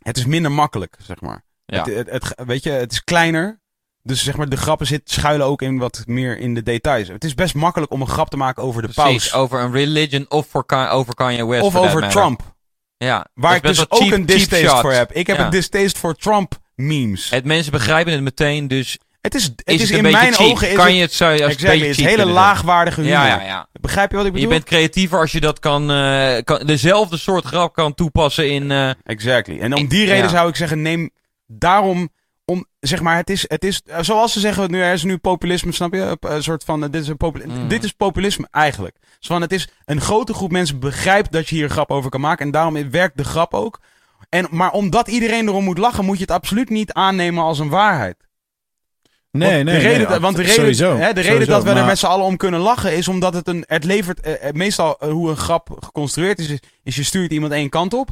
het 0.03 0.17
is 0.17 0.25
minder 0.27 0.53
makkelijk, 0.53 0.97
zeg 1.01 1.21
maar. 1.21 1.45
ja. 1.67 1.85
Het, 1.85 1.95
het, 1.95 2.11
het- 2.11 2.47
weet 2.47 2.63
je, 2.63 2.71
het 2.71 2.93
is 2.93 3.05
kleiner. 3.05 3.61
Dus 4.07 4.25
zeg 4.25 4.37
maar, 4.37 4.49
de 4.49 4.57
grappen 4.57 4.87
zit, 4.87 5.01
schuilen 5.11 5.47
ook 5.47 5.63
in 5.63 5.79
wat 5.79 6.03
meer 6.07 6.39
in 6.39 6.55
de 6.55 6.63
details. 6.63 7.09
Het 7.09 7.25
is 7.25 7.35
best 7.35 7.55
makkelijk 7.55 7.93
om 7.93 8.01
een 8.01 8.09
grap 8.09 8.31
te 8.31 8.37
maken 8.37 8.63
over 8.63 8.83
de 8.83 8.89
Precies, 8.89 9.29
paus. 9.29 9.33
over 9.41 9.61
een 9.61 9.73
religion 9.73 10.27
of 10.29 10.47
voor 10.51 10.65
over 10.91 11.15
Kanye 11.15 11.47
West. 11.47 11.63
Of 11.63 11.77
over. 11.77 12.09
Trump. 12.09 12.55
Ja, 12.97 13.27
Waar 13.35 13.57
ik 13.57 13.63
dus 13.63 13.81
ook 13.91 13.99
cheap- 14.01 14.13
een 14.13 14.27
distaste 14.27 14.77
voor 14.81 14.93
heb. 14.93 15.13
Ik 15.13 15.27
heb 15.27 15.37
Ja. 15.37 15.45
een 15.45 15.51
distaste 15.51 15.99
voor 15.99 16.15
Trump 16.15 16.55
memes. 16.75 17.31
Het 17.31 17.45
mensen 17.45 17.73
begrijpen 17.73 18.13
het 18.13 18.23
meteen, 18.23 18.69
dus 18.69 18.99
Het 19.21 19.35
is, 19.35 19.43
het 19.45 19.63
is 19.65 19.75
is, 19.75 19.81
het 19.81 19.91
in 19.91 19.97
een 19.97 20.03
beetje 20.03 20.19
mijn 20.21 20.33
cheap. 20.35 20.51
ogen 20.51 20.69
is 20.71 20.77
kan 20.77 20.95
je 20.95 21.01
het 21.01 21.13
zo 21.13 21.31
als 21.31 21.41
een 21.41 21.47
exactly, 21.49 21.87
het 21.89 21.97
hele 21.97 22.25
laagwaardige 22.27 23.01
humor. 23.01 23.17
Ja, 23.17 23.27
ja, 23.27 23.43
ja. 23.43 23.69
Begrijp 23.81 24.11
je 24.11 24.17
wat 24.17 24.27
ik 24.27 24.33
bedoel? 24.33 24.49
Je 24.49 24.55
bent 24.55 24.67
creatiever 24.69 25.19
als 25.19 25.33
je 25.33 25.41
dat 25.41 25.59
kan, 25.59 25.91
eh, 25.91 26.37
kan 26.45 26.67
dezelfde 26.67 27.17
soort 27.17 27.45
grap 27.45 27.75
kan 27.75 27.95
toepassen 27.95 28.51
in. 28.51 28.71
eh, 28.71 28.91
Exactly. 29.05 29.59
En 29.59 29.75
om 29.75 29.89
die 29.89 30.07
reden 30.07 30.31
zou 30.31 30.49
ik 30.49 30.57
zeggen, 30.57 30.83
neem 30.83 31.11
daarom 31.47 32.09
om, 32.49 32.67
zeg 32.81 33.01
maar, 33.03 33.17
het 33.17 33.31
is, 33.31 33.45
het 33.49 33.65
is, 33.65 33.83
eh, 33.85 33.99
zoals 34.01 34.33
ze 34.33 34.41
zeggen, 34.41 34.71
nu, 34.71 34.81
er 34.81 34.93
is 34.93 35.03
nu 35.03 35.17
populisme, 35.17 35.73
snap 35.73 35.95
je? 35.95 36.17
Een 36.21 36.43
soort 36.43 36.65
van, 36.65 36.85
eh, 36.85 36.91
dit 36.91 37.03
is, 37.03 37.09
een 37.09 37.17
populi- 37.17 37.45
Mm. 37.47 37.69
dit 37.69 37.85
is 37.85 37.93
populisme 37.93 38.49
eigenlijk. 38.51 38.97
Dus 39.19 39.27
van, 39.27 39.41
het 39.41 39.53
is, 39.53 39.69
een 39.85 40.01
grote 40.01 40.35
groep 40.35 40.51
mensen 40.51 40.79
begrijpt 40.81 41.33
dat 41.33 41.49
je 41.49 41.55
hier 41.55 41.65
een 41.65 41.71
grap 41.71 41.91
over 41.91 42.11
kan 42.11 42.21
maken. 42.21 42.47
En 42.47 42.53
daarom 42.53 42.91
werkt 42.91 43.17
de 43.17 43.25
grap 43.25 43.55
ook. 43.55 43.81
En, 44.29 44.47
maar 44.51 44.73
omdat 44.73 45.09
iedereen 45.09 45.49
erom 45.49 45.65
moet 45.65 45.79
lachen, 45.79 46.05
moet 46.05 46.17
je 46.17 46.23
het 46.23 46.31
absoluut 46.31 46.71
niet 46.71 46.93
aannemen 46.93 47.43
als 47.45 47.59
een 47.59 47.69
waarheid. 47.69 48.17
nee, 49.31 49.53
want 49.53 49.65
nee, 49.65 49.75
de 49.75 49.81
reden, 49.89 50.09
nee, 50.11 50.19
want 50.19 50.37
de 50.37 50.43
reden, 50.43 50.55
sowieso, 50.57 50.91
hè, 50.91 50.97
de 50.97 51.21
reden 51.21 51.25
sowieso, 51.25 51.51
dat 51.51 51.63
we 51.63 51.69
er 51.71 51.85
met 51.87 51.99
z'n 51.99 52.07
allen 52.07 52.25
om 52.27 52.37
kunnen 52.37 52.61
lachen 52.61 52.97
is 52.97 53.09
omdat 53.09 53.35
het 53.35 53.49
een, 53.49 53.65
het 53.67 53.85
levert, 53.85 54.21
eh, 54.21 54.49
eh, 54.49 54.55
meestal 54.55 54.99
eh, 54.99 55.11
hoe 55.11 55.31
een 55.31 55.37
grap 55.37 55.77
geconstrueerd 55.81 56.39
is, 56.39 56.49
is, 56.49 56.59
is 56.83 56.97
je 56.97 57.03
stuurt 57.03 57.33
iemand 57.33 57.53
één 57.53 57.69
kant 57.69 57.95
op. 57.95 58.09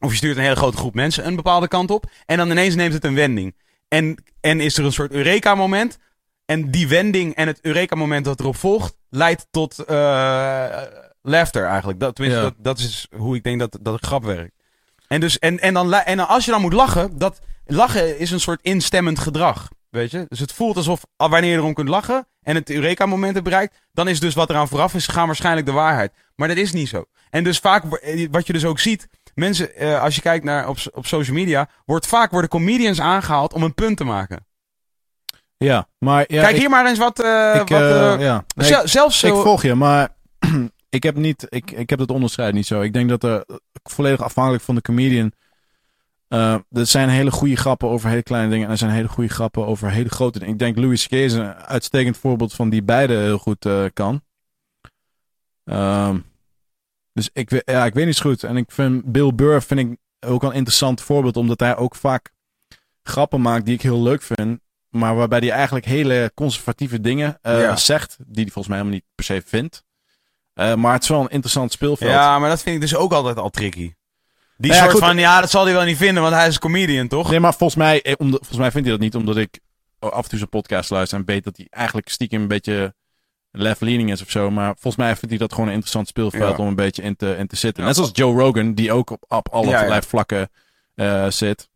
Of 0.00 0.10
je 0.10 0.16
stuurt 0.16 0.36
een 0.36 0.42
hele 0.42 0.56
grote 0.56 0.76
groep 0.76 0.94
mensen 0.94 1.26
een 1.26 1.36
bepaalde 1.36 1.68
kant 1.68 1.90
op. 1.90 2.04
En 2.26 2.36
dan 2.36 2.50
ineens 2.50 2.74
neemt 2.74 2.92
het 2.92 3.04
een 3.04 3.14
wending. 3.14 3.56
En, 3.88 4.24
en 4.40 4.60
is 4.60 4.78
er 4.78 4.84
een 4.84 4.92
soort 4.92 5.12
Eureka-moment. 5.12 5.98
En 6.44 6.70
die 6.70 6.88
wending 6.88 7.34
en 7.34 7.46
het 7.46 7.58
Eureka-moment 7.62 8.24
dat 8.24 8.40
erop 8.40 8.56
volgt, 8.56 8.96
leidt 9.10 9.46
tot 9.50 9.78
eh 9.78 10.82
laughter 11.22 11.66
eigenlijk. 11.66 12.00
Dat, 12.00 12.14
tenminste, 12.14 12.42
Ja. 12.42 12.48
dat, 12.48 12.64
dat 12.64 12.78
is 12.78 13.06
hoe 13.16 13.36
ik 13.36 13.42
denk 13.42 13.58
dat, 13.58 13.78
dat 13.80 13.92
een 13.92 14.06
grap 14.06 14.24
werkt. 14.24 14.52
En, 15.08 15.20
dus, 15.20 15.38
en, 15.38 15.58
en, 15.58 15.74
dan, 15.74 15.94
en 15.94 16.28
als 16.28 16.44
je 16.44 16.50
dan 16.50 16.60
moet 16.60 16.72
lachen, 16.72 17.18
dat, 17.18 17.40
lachen 17.66 18.18
is 18.18 18.30
een 18.30 18.40
soort 18.40 18.62
instemmend 18.62 19.18
gedrag. 19.18 19.68
Weet 19.90 20.10
je? 20.10 20.26
Dus 20.28 20.38
het 20.38 20.52
voelt 20.52 20.76
alsof 20.76 21.04
ah, 21.16 21.30
wanneer 21.30 21.50
je 21.50 21.56
erom 21.56 21.74
kunt 21.74 21.88
lachen 21.88 22.26
en 22.42 22.54
het 22.54 22.70
Eureka-moment 22.70 23.32
hebt 23.32 23.44
bereikt, 23.44 23.76
dan 23.92 24.08
is 24.08 24.20
dus 24.20 24.34
wat 24.34 24.50
eraan 24.50 24.68
vooraf 24.68 24.94
is 24.94 25.06
gegaan 25.06 25.26
waarschijnlijk 25.26 25.66
de 25.66 25.72
waarheid. 25.72 26.12
Maar 26.36 26.48
dat 26.48 26.56
is 26.56 26.72
niet 26.72 26.88
zo. 26.88 27.04
En 27.30 27.44
dus 27.44 27.58
vaak, 27.58 27.84
wat 28.30 28.46
je 28.46 28.52
dus 28.52 28.64
ook 28.64 28.78
ziet, 28.78 29.08
mensen, 29.38 29.74
eh, 29.74 30.02
als 30.02 30.14
je 30.14 30.20
kijkt 30.20 30.44
naar 30.44 30.68
op, 30.68 30.76
op 30.92 31.06
social 31.06 31.36
media, 31.36 31.68
wordt 31.84 32.06
vaak 32.06 32.30
worden 32.30 32.50
comedians 32.50 33.00
aangehaald 33.00 33.52
om 33.52 33.62
een 33.62 33.74
punt 33.74 33.96
te 33.96 34.04
maken. 34.04 34.46
Ja, 35.56 35.88
maar 35.98 36.24
ja, 36.28 36.40
Kijk 36.42 36.54
ik, 36.54 36.60
hier 36.60 36.70
maar 36.70 36.86
eens 36.86 36.98
wat. 36.98 37.20
eh, 37.22 37.54
ik, 37.60 37.68
wat 37.68 37.80
eh, 37.80 38.12
eh, 38.14 38.20
ja. 38.20 38.44
Nee, 38.54 38.66
zelfs 38.88 39.22
Ik 39.22 39.30
zo. 39.30 39.42
volg 39.42 39.62
je, 39.62 39.74
maar 39.74 40.08
ik 40.88 41.02
heb 41.02 41.16
niet, 41.16 41.46
ik, 41.48 41.70
ik 41.70 41.90
heb 41.90 41.98
het 41.98 42.10
onderscheid 42.10 42.54
niet 42.54 42.66
zo. 42.66 42.80
Ik 42.80 42.92
denk 42.92 43.08
dat 43.08 43.24
er 43.24 43.44
volledig 43.82 44.20
afhankelijk 44.22 44.62
van 44.64 44.74
de 44.74 44.80
comedian. 44.82 45.32
eh 46.28 46.54
er 46.70 46.86
zijn 46.86 47.08
hele 47.08 47.30
goede 47.30 47.56
grappen 47.56 47.88
over 47.88 48.08
hele 48.10 48.22
kleine 48.22 48.50
dingen 48.50 48.64
en 48.66 48.70
er 48.72 48.78
zijn 48.78 48.90
hele 48.90 49.08
goede 49.08 49.30
grappen 49.30 49.66
over 49.66 49.90
hele 49.90 50.08
grote 50.08 50.38
dingen. 50.38 50.52
Ik 50.54 50.58
denk 50.60 50.76
Louis 50.76 51.06
C.K. 51.06 51.12
is 51.12 51.32
een 51.32 51.54
uitstekend 51.54 52.16
voorbeeld 52.18 52.54
van 52.54 52.68
die 52.68 52.82
beide 52.82 53.14
heel 53.14 53.38
goed 53.38 53.66
kan. 53.92 54.22
Ehm, 55.64 56.18
dus 57.18 57.30
ik, 57.32 57.62
ja, 57.64 57.84
ik 57.84 57.94
weet 57.94 58.06
niet 58.06 58.16
zo 58.16 58.30
goed. 58.30 58.42
En 58.44 58.56
ik 58.56 58.70
vind 58.70 59.04
Bill 59.04 59.34
Burr 59.34 59.62
vind 59.62 59.80
ik 59.80 59.96
ook 60.26 60.42
een 60.42 60.52
interessant 60.52 61.00
voorbeeld, 61.00 61.36
omdat 61.36 61.60
hij 61.60 61.76
ook 61.76 61.94
vaak 61.94 62.30
grappen 63.02 63.40
maakt 63.40 63.64
die 63.64 63.74
ik 63.74 63.82
heel 63.82 64.02
leuk 64.02 64.22
vind. 64.22 64.60
Maar 64.88 65.16
waarbij 65.16 65.38
hij 65.38 65.50
eigenlijk 65.50 65.84
hele 65.84 66.30
conservatieve 66.34 67.00
dingen 67.00 67.38
eh, 67.42 67.60
Ja. 67.60 67.76
zegt. 67.76 68.16
Die 68.18 68.42
hij 68.42 68.52
volgens 68.52 68.66
mij 68.68 68.76
helemaal 68.76 68.98
niet 68.98 69.08
per 69.14 69.24
se 69.24 69.42
vindt. 69.46 69.84
Eh, 70.54 70.74
maar 70.74 70.92
het 70.92 71.02
is 71.02 71.08
wel 71.08 71.20
een 71.20 71.28
interessant 71.28 71.72
speelveld. 71.72 72.10
Ja, 72.10 72.38
maar 72.38 72.48
dat 72.48 72.62
vind 72.62 72.74
ik 72.74 72.80
dus 72.80 72.94
ook 72.96 73.12
altijd 73.12 73.36
al 73.36 73.50
tricky. 73.50 73.92
Die 74.56 74.70
Nou 74.70 74.74
ja, 74.74 74.78
soort 74.80 74.90
goed, 74.90 75.00
van, 75.00 75.18
ja, 75.18 75.40
dat 75.40 75.50
zal 75.50 75.64
hij 75.64 75.72
wel 75.72 75.84
niet 75.84 75.96
vinden, 75.96 76.22
want 76.22 76.34
hij 76.34 76.46
is 76.48 76.54
een 76.54 76.60
comedian, 76.60 77.08
toch? 77.08 77.30
Nee, 77.30 77.40
maar 77.40 77.54
volgens 77.54 77.78
mij, 77.78 78.02
eh, 78.02 78.12
volgens 78.18 78.56
mij 78.58 78.70
vindt 78.70 78.88
hij 78.88 78.96
dat 78.96 79.04
niet. 79.04 79.14
Omdat 79.14 79.36
ik 79.36 79.60
af 79.98 80.22
en 80.22 80.28
toe 80.28 80.38
zijn 80.38 80.50
podcast 80.50 80.90
luister. 80.90 81.18
En 81.18 81.24
weet 81.24 81.44
dat 81.44 81.56
hij 81.56 81.66
eigenlijk 81.70 82.08
stiekem 82.08 82.40
een 82.42 82.48
beetje 82.48 82.94
left-leaning 83.58 84.10
is 84.12 84.22
of 84.22 84.30
zo. 84.30 84.50
Maar 84.50 84.72
volgens 84.72 84.96
mij 84.96 85.10
vindt 85.12 85.28
hij 85.28 85.38
dat 85.38 85.50
gewoon 85.52 85.66
een 85.66 85.72
interessant 85.74 86.08
speelveld 86.08 86.56
Ja. 86.56 86.62
om 86.62 86.66
een 86.68 86.74
beetje 86.74 87.02
in 87.02 87.16
te, 87.16 87.36
in 87.38 87.46
te 87.46 87.56
zitten. 87.56 87.82
Ja. 87.82 87.88
Net 87.88 87.96
zoals 87.96 88.10
Joe 88.14 88.40
Rogan, 88.40 88.74
die 88.74 88.92
ook 88.92 89.10
op, 89.10 89.24
op 89.28 89.64
Ja, 89.64 89.84
ja. 89.84 90.02
vlakken 90.02 90.50
eh, 90.94 91.30
zit. 91.30 91.68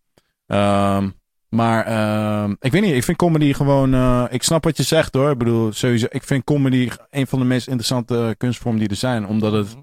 Ehm, 0.47 1.09
maar 1.49 1.85
ehm, 1.87 2.55
ik 2.61 2.73
weet 2.73 2.83
niet, 2.83 2.95
ik 2.95 3.05
vind 3.05 3.17
comedy 3.17 3.53
gewoon. 3.53 3.95
eh, 3.95 4.25
ik 4.31 4.43
snap 4.43 4.65
wat 4.65 4.77
je 4.77 4.83
zegt 4.83 5.15
hoor. 5.15 5.31
Ik 5.31 5.39
bedoel, 5.39 5.73
sowieso. 5.73 6.07
Ik 6.11 6.23
vind 6.25 6.45
comedy 6.45 6.91
een 7.11 7.27
van 7.27 7.39
de 7.39 7.45
meest 7.45 7.67
interessante 7.67 8.35
kunstvormen 8.39 8.81
die 8.81 8.89
er 8.89 8.97
zijn. 8.97 9.27
Omdat 9.27 9.53
het. 9.53 9.77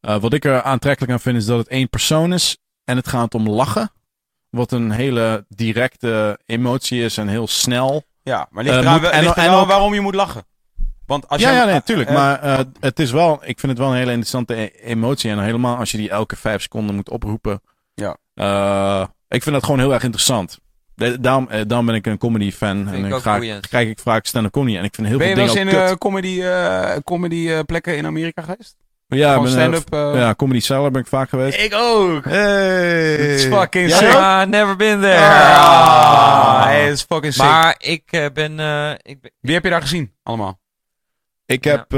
eh, 0.00 0.18
wat 0.20 0.32
ik 0.32 0.44
er 0.44 0.62
aantrekkelijk 0.62 1.12
aan 1.12 1.20
vind, 1.20 1.36
is 1.36 1.46
dat 1.46 1.58
het 1.58 1.68
één 1.68 1.88
persoon 1.88 2.32
is. 2.32 2.56
En 2.84 2.96
het 2.96 3.08
gaat 3.08 3.34
om 3.34 3.48
lachen. 3.48 3.90
Wat 4.50 4.72
een 4.72 4.90
hele 4.90 5.44
directe 5.48 6.38
emotie 6.46 7.02
is 7.02 7.16
en 7.18 7.28
heel 7.28 7.46
snel. 7.46 8.02
Ja, 8.32 8.46
maar 8.50 8.64
ligt 8.64 8.76
Eh, 8.76 8.82
eraan, 8.82 8.92
moet- 8.92 9.02
ligt 9.02 9.14
en- 9.14 9.24
eraan 9.42 9.54
en 9.54 9.60
ook- 9.60 9.66
waarom 9.68 9.94
je 9.94 10.00
moet 10.00 10.14
lachen. 10.14 10.44
Want 11.06 11.28
als 11.28 11.40
ja, 11.40 11.48
jij, 11.50 11.58
ja, 11.58 11.64
nee, 11.64 11.74
natuurlijk. 11.74 12.10
maar 12.10 12.40
eh, 12.42 12.58
het 12.80 12.98
is 12.98 13.10
wel, 13.10 13.32
ik 13.44 13.60
vind 13.60 13.72
het 13.72 13.78
wel 13.80 13.88
een 13.90 13.96
hele 13.96 14.10
interessante 14.10 14.54
e- 14.54 14.70
emotie. 14.82 15.30
En 15.30 15.38
helemaal 15.42 15.76
als 15.76 15.90
je 15.90 15.96
die 15.98 16.10
elke 16.10 16.36
vijf 16.36 16.62
seconden 16.62 16.94
moet 16.94 17.10
oproepen. 17.10 17.60
Ja. 17.94 18.16
Eh, 18.34 19.06
ik 19.28 19.42
vind 19.42 19.54
dat 19.54 19.64
gewoon 19.64 19.78
heel 19.80 19.92
erg 19.92 20.02
interessant. 20.02 20.58
De- 20.94 21.20
daarom, 21.20 21.48
daarom 21.66 21.86
ben 21.86 21.94
ik 21.94 22.06
een 22.06 22.18
comedy 22.18 22.52
fan. 22.52 22.88
En 22.88 22.94
ik 22.94 23.06
ik 23.06 23.14
ook 23.14 23.20
ga, 23.20 23.38
kijk 23.70 23.88
ik 23.88 23.98
vaak 23.98 24.26
stand-up 24.26 24.52
comedy. 24.52 24.76
En 24.76 24.84
ik 24.84 24.94
vind 24.94 25.06
heel 25.06 25.18
ben 25.18 25.28
je 25.28 25.34
veel 25.34 25.44
wel 25.44 25.54
eens 25.56 25.64
dingen 25.64 25.82
in 25.84 25.88
eh, 25.90 25.94
comedy, 25.96 26.42
eh, 26.42 26.96
comedy 27.04 27.48
eh, 27.48 27.58
plekken 27.66 27.96
in 27.96 28.06
Amerika 28.06 28.42
geweest? 28.42 28.76
Ja, 29.06 29.34
ben, 29.34 29.44
eh, 29.46 29.50
stand-up. 29.52 29.92
eh, 29.94 30.12
ja, 30.14 30.34
comedy 30.34 30.60
cellar 30.60 30.90
ben 30.90 31.00
ik 31.00 31.06
vaak 31.06 31.28
geweest. 31.28 31.58
Ik 31.58 31.74
ook. 31.74 32.24
Hey. 32.24 33.34
It's 33.34 33.44
fucking 33.44 33.90
sick. 33.90 34.14
Ah, 34.14 34.48
never 34.48 34.76
been 34.76 35.00
there. 35.00 35.24
Ah, 35.26 36.64
hey, 36.64 36.90
it's 36.90 37.02
fucking 37.02 37.32
sick. 37.32 37.42
maar 37.44 37.74
ik 37.78 38.02
eh, 38.12 38.26
ben... 38.32 38.60
eh, 38.60 38.90
ik 39.02 39.20
ben 39.20 39.30
Wie 39.40 39.54
heb 39.54 39.64
je 39.64 39.70
daar 39.70 39.80
gezien? 39.80 40.12
Allemaal. 40.22 40.60
Ik 41.46 41.64
Ja. 41.64 41.70
heb, 41.70 41.92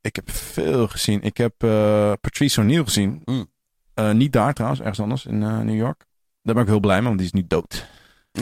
ik 0.00 0.16
heb 0.16 0.30
veel 0.30 0.88
gezien. 0.88 1.22
Ik 1.22 1.36
heb 1.36 1.52
eh, 1.58 2.12
Patrice 2.20 2.60
O'Neill 2.60 2.84
gezien. 2.84 3.22
Mm. 3.24 3.46
Eh, 3.94 4.10
niet 4.10 4.32
daar 4.32 4.52
trouwens, 4.54 4.80
ergens 4.80 5.00
anders 5.00 5.26
in 5.26 5.42
eh, 5.42 5.58
New 5.58 5.76
York. 5.76 6.04
Daar 6.42 6.54
ben 6.54 6.62
ik 6.62 6.68
heel 6.68 6.80
blij 6.80 6.96
mee, 6.96 7.06
want 7.06 7.16
die 7.18 7.26
is 7.26 7.32
nu 7.32 7.44
dood. 7.48 7.86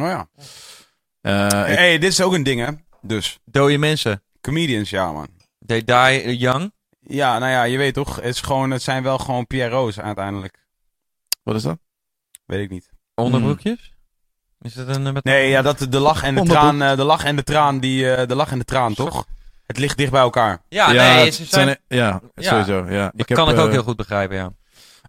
Oh 0.00 0.06
ja. 0.06 0.28
Eh, 1.20 1.70
ik- 1.70 1.76
hey, 1.78 1.98
dit 1.98 2.10
is 2.10 2.20
ook 2.22 2.32
een 2.32 2.42
ding, 2.42 2.64
hè? 2.66 2.72
Dus, 3.00 3.38
dode 3.44 3.78
mensen. 3.78 4.22
comedians, 4.40 4.90
ja, 4.90 5.12
man. 5.12 5.28
They 5.66 5.84
die 5.84 6.36
young. 6.38 6.72
Ja, 7.06 7.38
nou 7.38 7.50
ja, 7.50 7.62
je 7.62 7.78
weet 7.78 7.94
toch, 7.94 8.16
het, 8.16 8.24
is 8.24 8.40
gewoon, 8.40 8.70
het 8.70 8.82
zijn 8.82 9.02
wel 9.02 9.18
gewoon 9.18 9.46
PRO's 9.46 9.98
uiteindelijk. 9.98 10.58
wat 11.42 11.54
is 11.54 11.62
dat? 11.62 11.78
Weet 12.44 12.60
ik 12.64 12.70
niet. 12.70 12.90
Onderbroekjes? 13.14 13.92
Is 14.60 14.74
dat 14.74 14.88
een... 14.96 15.06
eh, 15.06 15.12
met 15.12 15.24
Nee, 15.24 15.48
ja, 15.48 15.62
dat 15.62 15.86
de 15.88 15.98
lach 15.98 16.22
en 16.22 16.34
de 16.34 16.42
traan, 16.42 16.82
eh, 16.82 16.96
de 16.96 17.04
lach 17.04 17.24
en 17.24 17.36
de 17.36 17.42
traan, 17.42 17.78
die, 17.80 18.14
eh, 18.14 18.26
de 18.28 18.34
lach 18.34 18.50
en 18.50 18.58
de 18.58 18.64
traan, 18.64 18.94
toch? 18.94 19.26
Het 19.66 19.78
ligt 19.78 19.96
dicht 19.96 20.10
bij 20.10 20.20
elkaar. 20.20 20.62
Ja, 20.68 20.92
nee, 20.92 21.24
het 21.24 21.34
ze 21.34 21.44
zijn... 21.44 21.66
zijn- 21.66 21.78
ja, 21.88 22.20
Ja. 22.34 22.48
sowieso. 22.50 22.90
Ja. 22.90 23.12
Dat 23.14 23.28
heb, 23.28 23.36
kan 23.36 23.48
ik 23.50 23.56
eh, 23.56 23.62
ook 23.62 23.70
heel 23.70 23.82
goed 23.82 23.96
begrijpen, 23.96 24.36
ja. 24.36 24.52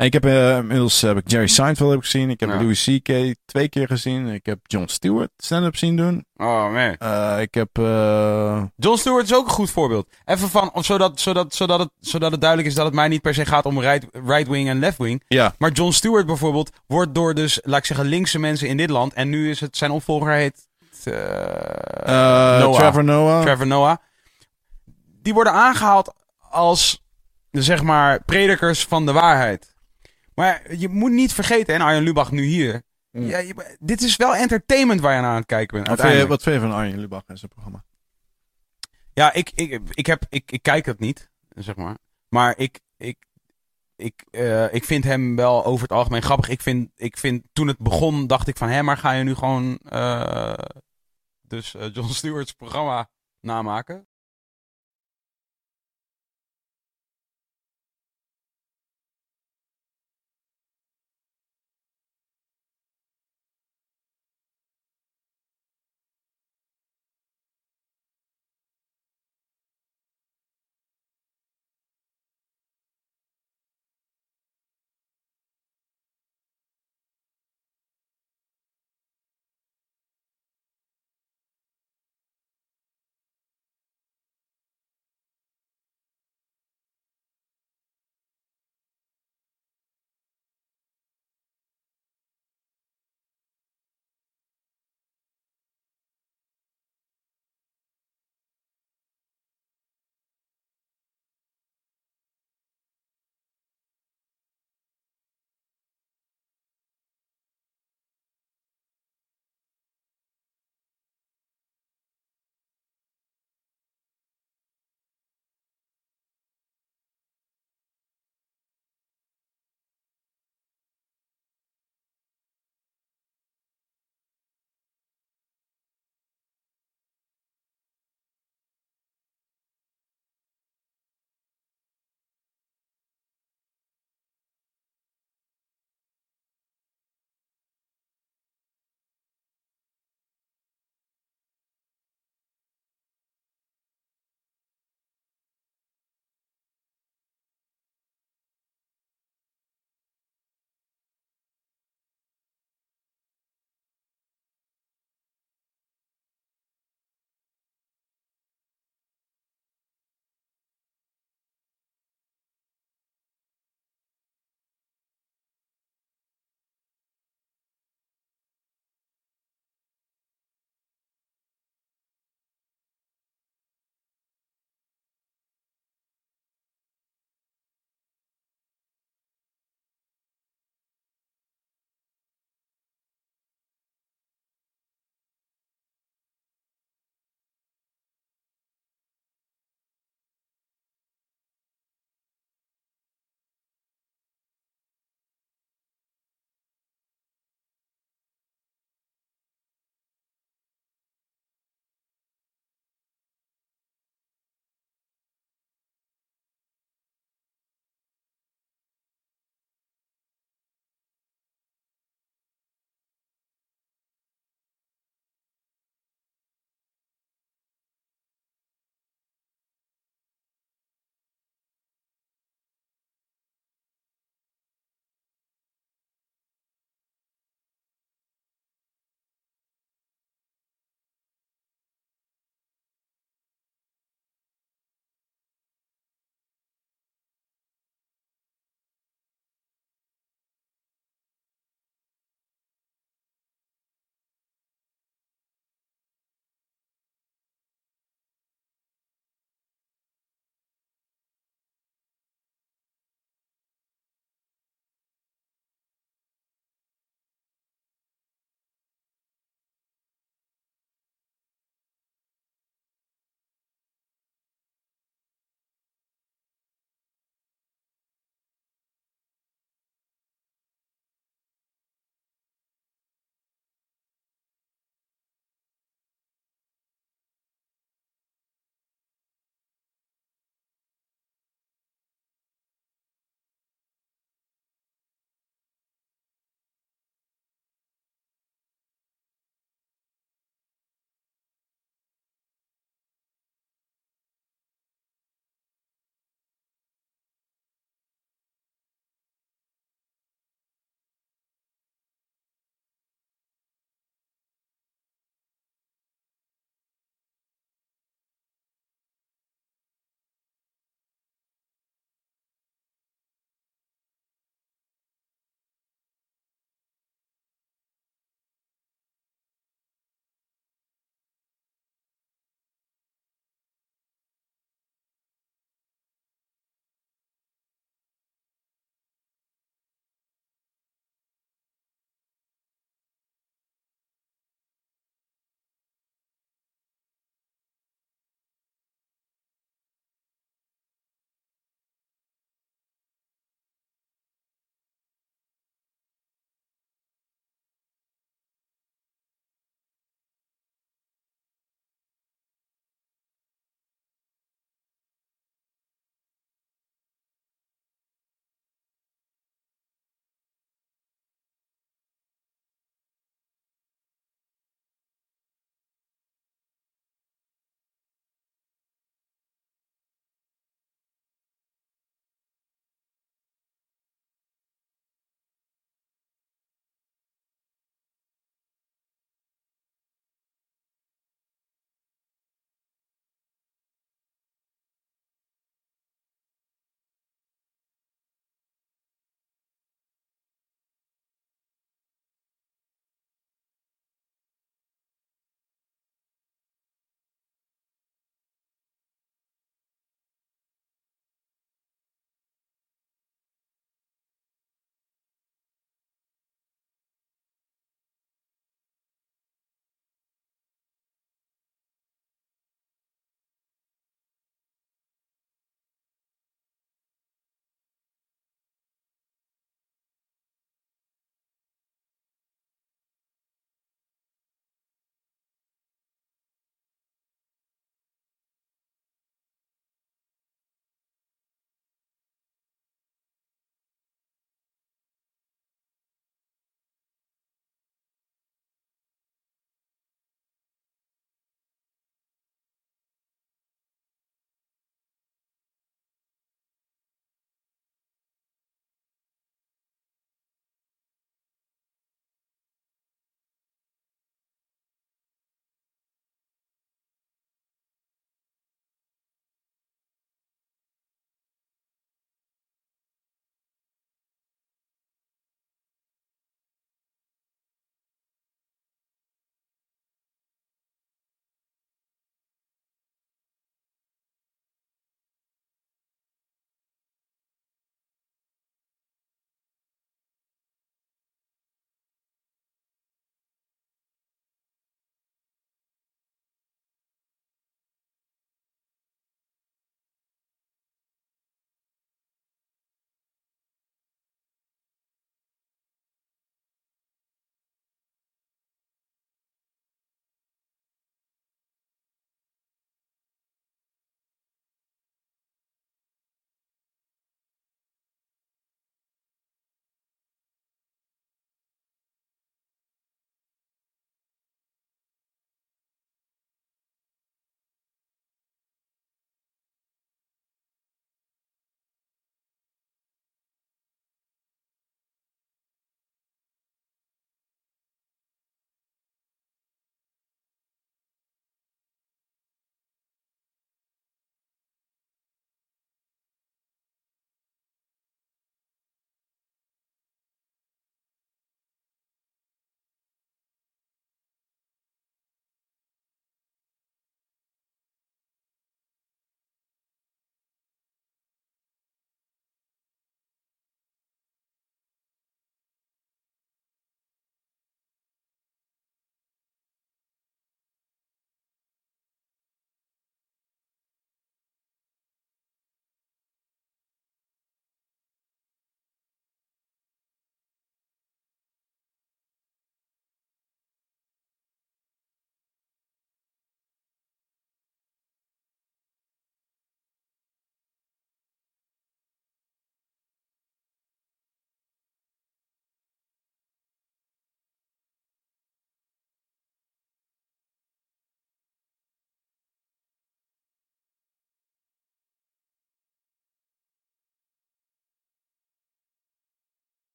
En 0.00 0.06
ik 0.06 0.12
heb 0.12 0.24
eh, 0.24 0.56
inmiddels 0.56 1.00
heb 1.00 1.16
ik 1.16 1.30
Jerry 1.30 1.46
Seinfeld 1.46 1.90
heb 1.90 1.98
ik 1.98 2.04
gezien. 2.04 2.30
Ik 2.30 2.40
heb 2.40 2.48
Ja. 2.48 2.54
Louis 2.56 2.84
C.K. 2.84 3.34
twee 3.44 3.68
keer 3.68 3.86
gezien. 3.86 4.26
Ik 4.28 4.46
heb 4.46 4.58
Jon 4.62 4.88
Stewart 4.88 5.30
stand-up 5.36 5.76
zien 5.76 5.96
doen. 5.96 6.24
Oh, 6.36 6.72
man. 6.72 6.96
Eh, 6.98 7.36
ik 7.40 7.54
heb... 7.54 7.68
eh, 7.78 8.62
John 8.76 8.96
Stewart 8.96 9.24
is 9.24 9.34
ook 9.34 9.44
een 9.44 9.52
goed 9.52 9.70
voorbeeld. 9.70 10.08
Even 10.24 10.48
van, 10.48 10.72
of 10.72 10.84
zodat, 10.84 11.20
zodat, 11.20 11.54
zodat, 11.54 11.78
het, 11.78 11.90
zodat 12.00 12.30
het 12.30 12.40
duidelijk 12.40 12.70
is 12.70 12.76
dat 12.76 12.84
het 12.84 12.94
mij 12.94 13.08
niet 13.08 13.22
per 13.22 13.34
se 13.34 13.44
gaat 13.46 13.64
om 13.66 13.80
right, 13.80 14.06
right 14.26 14.48
wing 14.48 14.68
en 14.68 14.78
left 14.78 14.98
wing. 14.98 15.22
ja, 15.28 15.54
Maar 15.58 15.70
John 15.70 15.90
Stewart 15.92 16.26
bijvoorbeeld 16.26 16.70
wordt 16.86 17.14
door 17.14 17.34
dus, 17.34 17.60
laat 17.62 17.78
ik 17.78 17.84
zeggen, 17.86 18.06
linkse 18.06 18.38
mensen 18.38 18.68
in 18.68 18.76
dit 18.76 18.90
land. 18.90 19.12
En 19.12 19.28
nu 19.28 19.50
is 19.50 19.60
het, 19.60 19.76
zijn 19.76 19.90
opvolger 19.90 20.32
heet 20.32 20.66
Noah. 21.04 22.74
Trevor 22.74 23.04
Noah. 23.04 23.42
Trevor 23.42 23.66
Noah. 23.66 23.96
Die 25.22 25.34
worden 25.34 25.52
aangehaald 25.52 26.14
als, 26.50 27.02
zeg 27.50 27.82
maar, 27.82 28.22
predikers 28.24 28.84
van 28.84 29.06
de 29.06 29.12
waarheid. 29.12 29.68
Maar 30.40 30.74
je 30.74 30.88
moet 30.88 31.10
niet 31.10 31.32
vergeten, 31.32 31.74
en 31.74 31.80
Arjen 31.80 32.02
Lubach 32.02 32.30
nu 32.30 32.42
hier. 32.42 32.82
Mm. 33.10 33.22
Ja, 33.26 33.38
je- 33.38 33.76
dit 33.80 34.02
is 34.02 34.16
wel 34.16 34.34
entertainment 34.34 35.00
waar 35.00 35.14
je 35.14 35.22
aan 35.22 35.34
het 35.34 35.46
kijken 35.46 35.76
bent. 35.76 35.88
Wat 35.88 36.00
vind, 36.00 36.08
je, 36.12 36.18
uiteindelijk. 36.18 36.28
wat 36.28 36.42
vind 36.42 36.54
je 36.54 36.68
van 36.68 36.78
Arjen 36.78 36.98
Lubach 36.98 37.22
en 37.26 37.38
zijn 37.38 37.50
programma? 37.50 37.84
Ja, 39.12 39.32
ik, 39.32 39.50
ik, 39.54 39.80
ik, 39.90 40.06
heb, 40.06 40.22
ik, 40.28 40.52
ik 40.52 40.62
kijk 40.62 40.86
het 40.86 40.98
niet, 40.98 41.30
zeg 41.48 41.76
maar. 41.76 41.96
Maar 42.28 42.58
ik, 42.58 42.80
ik, 42.96 43.16
ik, 43.96 44.24
eh, 44.30 44.74
ik 44.74 44.84
vind 44.84 45.04
hem 45.04 45.36
wel 45.36 45.64
over 45.64 45.82
het 45.82 45.92
algemeen 45.92 46.22
grappig. 46.22 46.48
Ik 46.48 46.62
vind, 46.62 46.90
ik 46.96 47.16
vind 47.16 47.42
toen 47.52 47.68
het 47.68 47.78
begon, 47.78 48.26
dacht 48.26 48.48
ik 48.48 48.56
van, 48.56 48.68
hé, 48.68 48.82
maar 48.82 48.96
ga 48.96 49.12
je 49.12 49.24
nu 49.24 49.34
gewoon 49.34 49.78
eh, 49.78 50.54
dus 51.42 51.74
eh, 51.74 51.94
John 51.94 52.08
Stewart's 52.08 52.52
programma 52.52 53.08
namaken? 53.40 54.06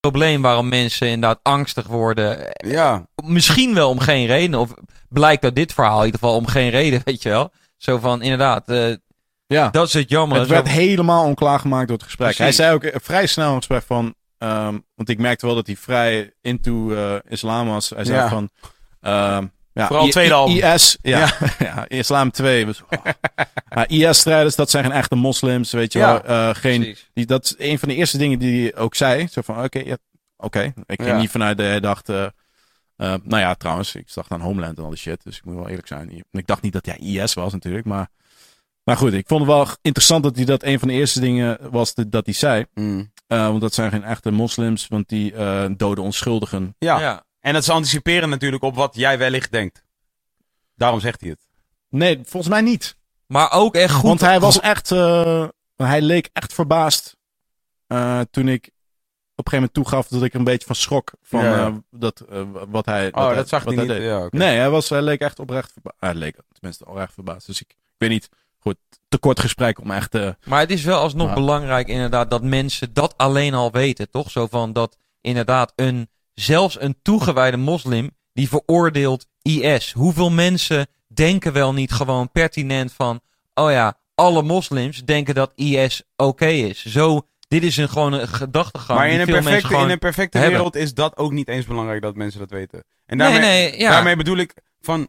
Probleem 0.00 0.42
waarom 0.42 0.68
mensen 0.68 1.08
inderdaad 1.08 1.38
angstig 1.42 1.86
worden. 1.86 2.38
Ja, 2.66 3.06
Misschien 3.24 3.74
wel 3.74 3.88
om 3.90 3.98
geen 3.98 4.26
reden. 4.26 4.60
Of 4.60 4.74
blijkt 5.08 5.44
uit 5.44 5.56
dit 5.56 5.72
verhaal 5.72 5.98
in 5.98 6.04
ieder 6.04 6.20
geval 6.20 6.36
om 6.36 6.46
geen 6.46 6.70
reden, 6.70 7.00
weet 7.04 7.22
je 7.22 7.28
wel. 7.28 7.52
Zo 7.76 7.98
van, 7.98 8.22
inderdaad, 8.22 8.68
eh, 8.68 8.94
Ja. 9.46 9.68
dat 9.68 9.86
is 9.86 9.92
het 9.92 10.08
jammer. 10.10 10.38
Het 10.38 10.46
Zo- 10.48 10.52
werd 10.54 10.68
helemaal 10.68 11.24
onklaargemaakt 11.24 11.88
door 11.88 11.96
het 11.96 12.06
gesprek. 12.06 12.34
Precies. 12.34 12.44
Hij 12.44 12.52
zei 12.66 12.74
ook 12.74 12.84
eh, 12.84 13.00
vrij 13.02 13.26
snel 13.26 13.48
in 13.48 13.54
het 13.54 13.64
gesprek 13.64 13.82
van... 13.86 14.14
ehm, 14.38 14.78
want 14.94 15.08
ik 15.08 15.18
merkte 15.18 15.46
wel 15.46 15.54
dat 15.54 15.66
hij 15.66 15.76
vrij 15.76 16.32
into 16.40 16.94
eh, 16.94 17.14
islam 17.28 17.68
was. 17.68 17.88
Hij 17.90 18.04
zei 18.04 18.18
Ja. 18.18 18.28
van... 18.28 18.50
ehm, 19.00 19.46
ja, 19.72 19.86
Vooral 19.86 20.06
I- 20.06 20.10
tweede 20.10 20.30
I- 20.30 20.34
album. 20.34 20.56
IS, 20.56 20.96
ja, 21.02 21.32
ja. 21.58 21.88
islam 22.02 22.30
2. 22.30 22.66
was- 22.66 22.82
oh. 22.90 23.04
Maar 23.74 23.88
IS-strijders, 23.90 24.54
dat 24.56 24.70
zijn 24.70 24.84
geen 24.84 24.92
echte 24.92 25.14
moslims, 25.14 25.72
weet 25.72 25.92
je 25.92 25.98
Ja. 25.98 26.12
wel. 26.12 26.24
Eh, 26.24 26.54
geen, 26.54 26.96
die, 27.12 27.26
dat 27.26 27.44
is 27.44 27.54
een 27.58 27.78
van 27.78 27.88
de 27.88 27.94
eerste 27.94 28.18
dingen 28.18 28.38
die 28.38 28.62
hij 28.62 28.76
ook 28.76 28.94
zei. 28.94 29.26
Zo 29.28 29.40
van, 29.44 29.64
oké, 29.64 29.78
ja, 29.78 29.96
oké. 30.36 30.62
Ik 30.86 31.00
ging 31.02 31.08
Ja. 31.08 31.18
niet 31.18 31.30
vanuit 31.30 31.56
de, 31.56 31.62
hij 31.62 31.80
dacht... 31.80 32.08
eh, 32.08 32.24
eh, 32.24 33.14
nou 33.22 33.42
ja, 33.42 33.54
trouwens, 33.54 33.94
ik 33.94 34.14
dacht 34.14 34.30
aan 34.30 34.40
Homeland 34.40 34.78
en 34.78 34.84
al 34.84 34.88
die 34.90 34.98
shit. 34.98 35.22
Dus 35.24 35.36
ik 35.36 35.44
moet 35.44 35.54
wel 35.54 35.68
eerlijk 35.68 35.86
zijn. 35.88 36.24
Ik 36.30 36.46
dacht 36.46 36.62
niet 36.62 36.72
dat 36.72 36.86
hij 36.86 36.96
IS 36.96 37.34
was 37.34 37.52
natuurlijk, 37.52 37.84
maar... 37.86 38.08
Maar 38.84 38.96
goed, 38.96 39.12
ik 39.12 39.26
vond 39.28 39.40
het 39.40 39.50
wel 39.50 39.66
interessant 39.82 40.22
dat 40.22 40.36
hij 40.36 40.44
dat 40.44 40.62
een 40.62 40.78
van 40.78 40.88
de 40.88 40.94
eerste 40.94 41.20
dingen 41.20 41.58
was 41.70 41.94
dat 41.94 42.10
dat 42.12 42.24
hij 42.26 42.34
zei. 42.34 42.64
Mm. 42.74 43.12
Eh, 43.26 43.46
want 43.46 43.60
dat 43.60 43.74
zijn 43.74 43.90
geen 43.90 44.04
echte 44.04 44.30
moslims, 44.30 44.88
want 44.88 45.08
die 45.08 45.34
eh, 45.34 45.64
doden 45.76 46.04
onschuldigen. 46.04 46.74
ja. 46.78 47.24
En 47.40 47.52
dat 47.52 47.62
is 47.62 47.70
anticiperen 47.70 48.28
natuurlijk 48.28 48.62
op 48.62 48.74
wat 48.74 48.94
jij 48.94 49.18
wellicht 49.18 49.52
denkt. 49.52 49.84
Daarom 50.74 51.00
zegt 51.00 51.20
hij 51.20 51.30
het. 51.30 51.48
Nee, 51.88 52.20
volgens 52.24 52.52
mij 52.52 52.60
niet. 52.60 52.96
Maar 53.26 53.52
ook 53.52 53.74
echt 53.74 53.92
goed. 53.94 54.02
want 54.02 54.20
hij 54.20 54.40
was 54.40 54.60
echt, 54.60 54.90
eh, 54.92 55.48
hij 55.76 56.00
leek 56.02 56.30
echt 56.32 56.52
verbaasd 56.54 57.16
eh, 57.86 58.20
toen 58.30 58.48
ik 58.48 58.64
op 59.34 59.46
een 59.46 59.52
gegeven 59.52 59.54
moment 59.54 59.72
toegaf 59.74 60.08
dat 60.08 60.22
ik 60.22 60.34
een 60.34 60.44
beetje 60.44 60.66
van 60.66 60.74
schrok 60.76 61.12
van 61.22 61.44
Ja, 61.44 61.66
eh, 61.66 61.74
dat, 61.90 62.24
wat 62.68 62.86
hij 62.86 63.10
wat 63.10 63.14
Oh, 63.22 63.26
hij- 63.26 63.34
dat 63.36 63.48
zag 63.48 63.64
wat 63.64 63.74
hij 63.74 63.84
niet. 63.84 63.92
deed. 63.92 64.02
Ja, 64.02 64.24
oké. 64.24 64.36
Nee, 64.36 64.56
hij, 64.58 64.70
was, 64.70 64.88
hij 64.88 65.02
leek 65.02 65.20
echt 65.20 65.38
oprecht 65.38 65.72
verbaasd. 65.72 65.96
Hij 66.00 66.14
leek 66.14 66.36
tenminste 66.52 66.86
oprecht 66.86 67.14
verbaasd. 67.14 67.46
Dus 67.46 67.60
ik, 67.60 67.70
ik 67.70 67.94
weet 67.98 68.10
niet, 68.10 68.28
goed, 68.58 68.76
te 69.08 69.18
kort 69.18 69.40
gesprek 69.40 69.78
om 69.80 69.90
echt... 69.90 70.14
eh, 70.14 70.30
Maar 70.44 70.60
het 70.60 70.70
is 70.70 70.84
wel 70.84 71.00
alsnog 71.00 71.34
belangrijk 71.34 71.88
inderdaad 71.88 72.30
dat 72.30 72.42
mensen 72.42 72.92
dat 72.92 73.14
alleen 73.16 73.54
al 73.54 73.70
weten, 73.70 74.10
toch? 74.10 74.30
Zo 74.30 74.46
van 74.46 74.72
dat 74.72 74.96
inderdaad 75.20 75.72
een, 75.76 76.08
zelfs 76.40 76.80
een 76.80 76.96
toegewijde 77.02 77.56
moslim 77.56 78.10
die 78.32 78.48
veroordeelt 78.48 79.26
IS. 79.42 79.92
Hoeveel 79.92 80.30
mensen 80.30 80.86
denken 81.06 81.52
wel 81.52 81.72
niet 81.72 81.92
gewoon 81.92 82.30
pertinent 82.30 82.92
van, 82.92 83.20
oh 83.54 83.70
ja, 83.70 83.98
alle 84.14 84.42
moslims 84.42 85.04
denken 85.04 85.34
dat 85.34 85.52
IS 85.54 86.02
oké 86.16 86.46
is. 86.46 86.84
Zo, 86.86 87.26
dit 87.48 87.62
is 87.62 87.76
een, 87.76 87.88
gewoon 87.88 88.12
een 88.12 88.28
gedachtegang 88.28 88.98
Maar 88.98 89.08
die 89.08 89.14
in 89.14 89.20
een, 89.20 89.42
perfecte, 89.42 89.76
in 89.76 89.90
een 89.90 89.98
perfecte 89.98 90.38
hebben. 90.38 90.56
wereld 90.56 90.76
is 90.76 90.94
dat 90.94 91.16
ook 91.16 91.32
niet 91.32 91.48
eens 91.48 91.66
belangrijk 91.66 92.02
dat 92.02 92.14
mensen 92.16 92.40
dat 92.40 92.50
weten. 92.50 92.84
En 93.06 93.16
Nee, 93.16 93.32
daarmee, 93.32 93.70
nee, 93.70 93.78
ja. 93.78 93.90
daarmee 93.90 94.16
bedoel 94.16 94.36
ik 94.36 94.54
van. 94.80 95.08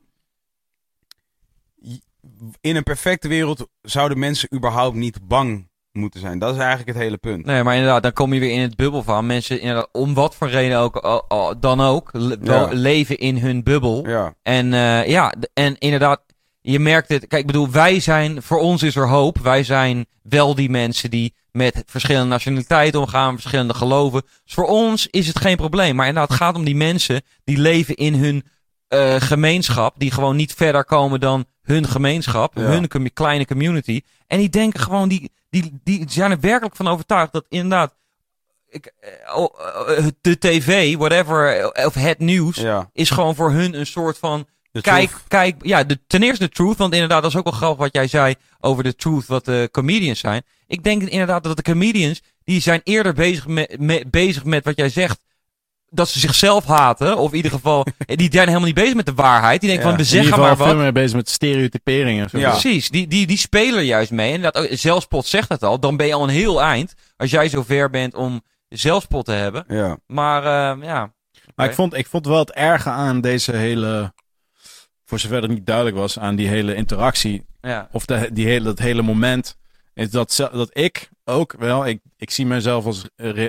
In 2.61 2.75
een 2.75 2.83
perfecte 2.83 3.27
wereld 3.27 3.67
zouden 3.81 4.19
mensen 4.19 4.49
überhaupt 4.53 4.95
niet 4.95 5.27
bang 5.27 5.69
moeten 5.91 6.19
zijn. 6.19 6.39
Dat 6.39 6.53
is 6.53 6.59
eigenlijk 6.59 6.89
het 6.89 6.97
hele 6.97 7.17
punt. 7.17 7.45
Nee, 7.45 7.63
maar 7.63 7.75
inderdaad, 7.75 8.03
dan 8.03 8.13
kom 8.13 8.33
je 8.33 8.39
weer 8.39 8.51
in 8.51 8.59
het 8.61 8.75
bubbel 8.75 9.03
van. 9.03 9.25
Mensen, 9.25 9.59
inderdaad, 9.61 9.89
om 9.91 10.13
wat 10.13 10.35
voor 10.35 10.49
reden 10.49 10.77
ook, 10.79 11.25
dan 11.59 11.81
ook, 11.81 12.09
le- 12.13 12.37
wel 12.41 12.69
Ja. 12.69 12.75
leven 12.79 13.17
in 13.17 13.37
hun 13.37 13.63
bubbel. 13.63 14.07
Ja, 14.07 14.33
En 14.43 14.73
eh, 14.73 15.07
ja, 15.07 15.33
en 15.53 15.77
inderdaad, 15.77 16.21
je 16.61 16.79
merkt 16.79 17.09
het. 17.09 17.27
Kijk, 17.27 17.41
ik 17.41 17.47
bedoel, 17.47 17.69
wij 17.69 17.99
zijn, 17.99 18.41
voor 18.41 18.59
ons 18.59 18.83
is 18.83 18.95
er 18.95 19.07
hoop. 19.07 19.37
Wij 19.37 19.63
zijn 19.63 20.05
wel 20.21 20.55
die 20.55 20.69
mensen 20.69 21.09
die 21.09 21.33
met 21.51 21.83
verschillende 21.85 22.27
nationaliteiten 22.29 22.99
omgaan, 22.99 23.33
verschillende 23.33 23.73
geloven. 23.73 24.21
Dus 24.43 24.53
voor 24.53 24.67
ons 24.67 25.07
is 25.07 25.27
het 25.27 25.39
geen 25.39 25.55
probleem. 25.57 25.95
Maar 25.95 26.07
inderdaad, 26.07 26.29
het 26.31 26.39
gaat 26.41 26.55
om 26.55 26.63
die 26.63 26.75
mensen 26.75 27.21
die 27.43 27.57
leven 27.57 27.95
in 27.95 28.13
hun 28.13 28.43
eh, 28.87 29.15
gemeenschap, 29.19 29.95
die 29.97 30.11
gewoon 30.11 30.35
niet 30.35 30.53
verder 30.53 30.85
komen 30.85 31.19
dan 31.19 31.45
hun 31.61 31.87
gemeenschap, 31.87 32.57
Ja. 32.57 32.61
hun 32.61 32.87
com- 32.87 33.13
kleine 33.13 33.45
community. 33.45 34.01
En 34.27 34.37
die 34.37 34.49
denken 34.49 34.79
gewoon, 34.79 35.09
die, 35.09 35.31
die, 35.51 35.79
die 35.83 36.05
zijn 36.07 36.31
er 36.31 36.39
werkelijk 36.39 36.75
van 36.75 36.87
overtuigd 36.87 37.31
dat 37.31 37.45
inderdaad. 37.49 37.95
Ik, 38.69 38.93
eh, 38.99 39.37
oh, 39.37 39.97
eh, 39.97 40.05
de 40.21 40.37
tv, 40.37 40.95
whatever, 40.97 41.71
of 41.85 41.93
het 41.93 42.19
nieuws, 42.19 42.55
ja. 42.55 42.89
is 42.93 43.09
gewoon 43.09 43.35
voor 43.35 43.51
hun 43.51 43.79
een 43.79 43.85
soort 43.85 44.17
van 44.17 44.47
De 44.71 44.81
kijk, 44.81 45.09
truth. 45.09 45.27
kijk, 45.27 45.55
ja, 45.65 45.83
de, 45.83 45.99
ten 46.07 46.23
eerste 46.23 46.43
de 46.43 46.49
truth, 46.49 46.77
want 46.77 46.93
inderdaad, 46.93 47.21
dat 47.21 47.31
is 47.31 47.37
ook 47.37 47.43
wel 47.43 47.53
grappig 47.53 47.77
wat 47.79 47.93
jij 47.93 48.07
zei 48.07 48.35
over 48.59 48.83
de 48.83 48.95
truth, 48.95 49.25
wat 49.25 49.45
de 49.45 49.69
comedians 49.71 50.19
zijn. 50.19 50.43
Ik 50.67 50.83
denk 50.83 51.01
inderdaad 51.01 51.43
dat 51.43 51.55
de 51.55 51.63
comedians, 51.63 52.21
die 52.43 52.61
zijn 52.61 52.81
eerder 52.83 53.13
bezig 53.13 53.47
met, 53.47 53.79
met, 53.79 54.11
bezig 54.11 54.43
met 54.43 54.63
wat 54.63 54.77
jij 54.77 54.89
zegt, 54.89 55.19
dat 55.93 56.09
ze 56.09 56.19
zichzelf 56.19 56.65
haten, 56.65 57.17
of 57.17 57.29
in 57.31 57.35
ieder 57.35 57.51
geval, 57.51 57.85
die 58.05 58.29
zijn 58.31 58.47
helemaal 58.47 58.65
niet 58.67 58.75
bezig 58.75 58.95
met 58.95 59.05
de 59.05 59.13
waarheid. 59.13 59.59
Die 59.61 59.69
denken 59.69 59.87
Ja, 59.89 59.95
van, 59.95 60.05
we 60.05 60.09
in 60.09 60.09
ieder 60.15 60.23
zeggen 60.23 60.33
geval 60.33 60.47
maar 60.57 60.57
wat. 60.57 60.67
veel 60.67 60.83
meer 60.83 60.93
bezig 61.03 61.15
met 61.15 61.29
stereotyperingen. 61.29 62.27
Ja. 62.31 62.49
Precies, 62.49 62.89
die, 62.89 63.07
die, 63.07 63.27
die 63.27 63.37
spelen 63.37 63.85
juist 63.85 64.11
mee. 64.11 64.33
En 64.33 64.41
dat, 64.41 64.55
ook- 64.57 64.67
zelfspot 64.71 65.25
zegt 65.25 65.49
het 65.49 65.63
al, 65.63 65.79
dan 65.79 65.97
ben 65.97 66.07
je 66.07 66.13
al 66.13 66.23
een 66.23 66.29
heel 66.29 66.61
eind, 66.61 66.93
als 67.17 67.31
jij 67.31 67.49
zo 67.49 67.63
ver 67.63 67.89
bent 67.89 68.15
om 68.15 68.41
zelfspot 68.69 69.25
te 69.25 69.31
hebben. 69.31 69.63
Ja. 69.67 69.97
Maar, 70.07 70.43
eh, 70.43 70.83
ja. 70.87 71.13
Maar 71.55 71.65
ik 71.65 71.73
vond, 71.73 71.93
ik 71.93 72.07
vond 72.07 72.25
wel 72.25 72.39
het 72.39 72.51
erge 72.51 72.89
aan 72.89 73.21
deze 73.21 73.51
hele, 73.55 74.13
voor 75.05 75.19
zover 75.19 75.41
het 75.41 75.51
niet 75.51 75.65
duidelijk 75.65 75.95
was, 75.97 76.19
aan 76.19 76.35
die 76.35 76.47
hele 76.47 76.75
interactie, 76.75 77.45
ja. 77.61 77.87
of 77.91 78.05
de, 78.05 78.29
die 78.33 78.45
hele, 78.47 78.63
dat 78.65 78.79
hele 78.79 79.01
moment, 79.01 79.57
is 80.01 80.09
dat, 80.11 80.49
dat 80.51 80.69
ik 80.77 81.09
ook 81.25 81.55
wel, 81.57 81.87
ik, 81.87 81.99
ik 82.17 82.31
zie 82.31 82.45
mezelf 82.45 82.85
als 82.85 83.03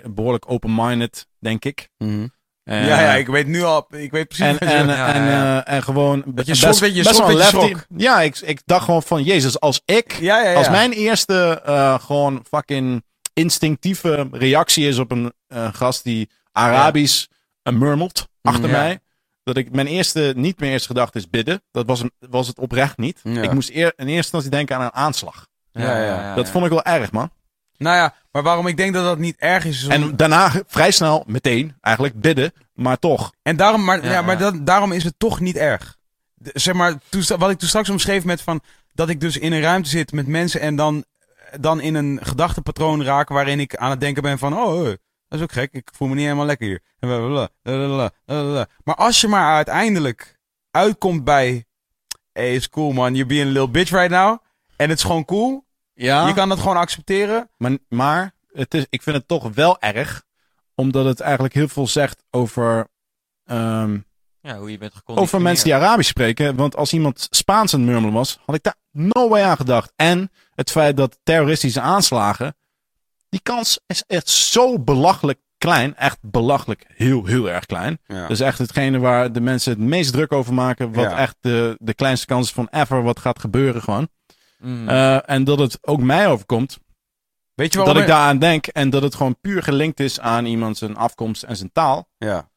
behoorlijk 0.05 0.51
open-minded, 0.51 1.27
denk 1.39 1.65
ik. 1.65 1.89
Mhm. 1.99 2.27
En, 2.65 2.87
ja, 2.87 3.01
ja, 3.01 3.15
ik 3.15 3.27
weet 3.27 3.47
nu 3.47 3.63
al, 3.63 3.87
ik 3.91 4.11
weet 4.11 4.29
precies 4.29 4.45
En, 4.47 4.53
wat 4.59 4.69
je 4.69 4.75
en, 4.75 4.89
en, 4.89 4.97
Ja, 4.97 5.15
ja. 5.15 5.65
eh, 5.65 5.75
en 5.75 5.83
gewoon 5.83 6.23
Dat 6.27 6.47
je 6.47 6.55
dat 6.55 6.79
je 6.79 7.03
wel 7.03 7.35
lefty. 7.35 7.75
Ja, 7.97 8.21
ik, 8.21 8.39
ik 8.39 8.61
dacht 8.65 8.85
gewoon 8.85 9.03
van, 9.03 9.23
jezus, 9.23 9.61
als 9.61 9.83
ik, 9.85 10.13
ja, 10.21 10.43
ja, 10.43 10.51
ja. 10.51 10.57
als 10.57 10.69
mijn 10.69 10.93
eerste 10.93 11.61
eh, 11.65 11.99
gewoon 11.99 12.45
fucking 12.49 13.03
instinctieve 13.33 14.29
reactie 14.33 14.89
is 14.89 14.99
op 14.99 15.11
een 15.11 15.33
eh, 15.47 15.69
gast 15.75 16.05
die 16.05 16.31
Arabisch 16.53 17.27
eh, 17.63 17.73
murmelt 17.75 18.29
achter 18.43 18.69
Ja. 18.71 18.77
mij. 18.77 19.01
Dat 19.45 19.57
ik 19.57 19.73
mijn 19.73 19.87
eerste, 19.87 20.33
niet 20.37 20.59
mijn 20.61 20.73
eerste 20.73 20.87
gedachte 20.87 21.19
is 21.19 21.31
bidden. 21.31 21.63
Dat 21.71 21.87
was, 21.87 22.01
een, 22.01 22.13
was 22.19 22.47
het 22.47 22.59
oprecht 22.59 22.97
niet. 22.97 23.21
Ja. 23.23 23.43
Ik 23.43 23.53
moest 23.53 23.71
eer, 23.71 23.93
in 23.97 24.07
eerste 24.07 24.15
instantie 24.17 24.51
denken 24.51 24.77
aan 24.77 24.83
een 24.83 24.93
aanslag. 24.95 25.47
Ja, 25.73 26.03
ja. 26.05 26.35
dat 26.35 26.51
vond 26.51 26.65
ik 26.65 26.71
wel 26.71 26.83
erg, 26.85 27.13
man. 27.13 27.31
Nou 27.77 27.97
ja, 27.97 28.15
maar 28.33 28.43
waarom 28.43 28.67
ik 28.67 28.77
denk 28.77 28.95
dat 28.95 29.05
dat 29.05 29.19
niet 29.19 29.37
erg 29.39 29.65
is. 29.65 29.77
is 29.79 29.85
om- 29.85 29.91
En 29.91 30.17
daarna 30.17 30.53
vrij 30.67 30.91
snel, 30.91 31.25
meteen, 31.27 31.77
eigenlijk 31.81 32.21
bidden. 32.21 32.53
Maar 32.75 32.99
toch. 32.99 33.33
En 33.43 33.57
daarom, 33.57 33.85
maar, 33.85 34.05
ja, 34.05 34.11
Ja, 34.13 34.23
maar 34.23 34.35
ja. 34.35 34.41
Dat, 34.51 34.67
daarom 34.67 34.93
is 34.93 35.05
het 35.05 35.15
toch 35.19 35.41
niet 35.41 35.57
erg. 35.57 35.97
De- 36.35 36.51
zeg 36.55 36.75
maar, 36.75 36.95
toen, 37.09 37.23
wat 37.39 37.51
ik 37.51 37.59
toen 37.59 37.69
straks 37.69 37.89
omschreef 37.91 38.25
met 38.25 38.43
van 38.43 38.61
dat 38.95 39.09
ik 39.09 39.21
dus 39.21 39.37
in 39.39 39.53
een 39.53 39.61
ruimte 39.61 39.89
zit 39.89 40.13
met 40.13 40.27
mensen 40.27 40.61
en 40.61 40.77
dan, 40.77 41.05
dan 41.61 41.81
in 41.81 41.95
een 41.95 42.19
gedachtepatroon 42.23 43.03
raak 43.05 43.29
waarin 43.29 43.61
ik 43.61 43.77
aan 43.77 43.91
het 43.91 44.01
denken 44.01 44.23
ben 44.23 44.39
van, 44.39 44.57
oh, 44.59 44.85
dat 44.85 44.97
is 45.29 45.41
ook 45.43 45.53
gek, 45.53 45.73
ik 45.73 45.91
voel 45.97 46.09
me 46.09 46.15
niet 46.15 46.25
helemaal 46.25 46.47
lekker 46.47 46.67
hier. 46.67 46.81
Maar 48.85 48.95
als 48.95 49.21
je 49.21 49.29
maar 49.29 49.55
uiteindelijk 49.55 50.39
uitkomt 50.71 51.25
bij, 51.25 51.65
hey, 52.33 52.55
it's 52.55 52.69
cool 52.69 52.93
man, 52.93 53.13
you're 53.15 53.27
being 53.29 53.45
a 53.49 53.53
little 53.53 53.69
bitch 53.71 53.91
right 53.91 54.11
now. 54.11 54.39
En 54.83 54.89
het 54.89 54.99
is 54.99 55.05
gewoon 55.05 55.25
cool. 55.25 55.65
Ja, 55.95 56.27
Je 56.27 56.35
kan 56.35 56.49
dat 56.49 56.59
gewoon 56.59 56.77
accepteren. 56.77 57.51
maar, 57.57 57.79
maar 57.89 58.33
het 58.53 58.75
is, 58.75 58.87
ik 58.91 59.03
vind 59.03 59.17
het 59.17 59.29
toch 59.29 59.55
wel 59.55 59.81
erg. 59.81 60.23
Omdat 60.75 61.05
het 61.05 61.21
eigenlijk 61.21 61.55
heel 61.55 61.69
veel 61.69 61.87
zegt 61.87 62.25
over... 62.31 62.89
ehm, 63.45 63.99
Ja, 64.41 64.59
hoe 64.59 64.71
je 64.71 64.79
bent 64.79 64.93
over 65.05 65.41
mensen 65.43 65.65
die 65.65 65.75
Arabisch 65.75 66.09
spreken. 66.11 66.57
Want 66.57 66.77
als 66.77 66.93
iemand 66.93 67.27
Spaans 67.31 67.75
aan 67.75 67.81
het 67.81 67.89
murmelen 67.89 68.15
was, 68.15 68.39
had 68.47 68.55
ik 68.55 68.63
daar 68.63 68.75
no 68.91 69.29
way 69.29 69.43
aan 69.43 69.57
gedacht. 69.57 69.93
En 69.97 70.31
het 70.55 70.71
feit 70.71 70.97
dat 70.97 71.19
terroristische 71.23 71.81
aanslagen, 71.81 72.57
die 73.29 73.41
kans 73.43 73.81
is 73.87 74.05
echt 74.07 74.29
zo 74.29 74.79
belachelijk 74.79 75.39
klein. 75.59 75.97
Echt 75.97 76.19
belachelijk 76.21 76.85
heel, 76.95 77.25
heel 77.27 77.51
erg 77.51 77.67
klein. 77.67 77.99
Ja. 78.07 78.27
Dus 78.27 78.41
echt 78.41 78.59
hetgene 78.59 78.99
waar 78.99 79.33
de 79.33 79.41
mensen 79.41 79.73
het 79.73 79.81
meest 79.81 80.13
druk 80.13 80.33
over 80.33 80.55
maken. 80.55 80.93
Wat 80.93 81.05
Ja. 81.11 81.17
echt 81.19 81.37
de, 81.41 81.77
de 81.79 81.95
kleinste 81.95 82.27
kans 82.27 82.47
is 82.47 82.53
van 82.53 82.69
ever 82.71 83.03
wat 83.03 83.19
gaat 83.19 83.39
gebeuren 83.39 83.83
gewoon. 83.83 84.09
Mm. 84.63 84.89
Eh, 84.89 85.31
en 85.31 85.45
dat 85.45 85.59
het 85.59 85.79
ook 85.87 86.01
mij 86.01 86.29
overkomt. 86.29 86.79
Weet 87.55 87.73
je 87.73 87.79
waarom? 87.79 87.95
Dat 87.97 88.05
ik 88.05 88.11
daaraan 88.11 88.39
denk. 88.39 88.67
En 88.67 88.91
dat 88.91 89.03
het 89.03 89.15
gewoon 89.15 89.41
puur 89.41 89.63
gelinkt 89.63 90.01
is 90.01 90.21
aan 90.21 90.45
iemand 90.45 90.77
zijn 90.77 90.97
afkomst 90.97 91.43
en 91.43 91.57
zijn 91.57 91.73
taal. 91.73 92.09
Ja, 92.19 92.51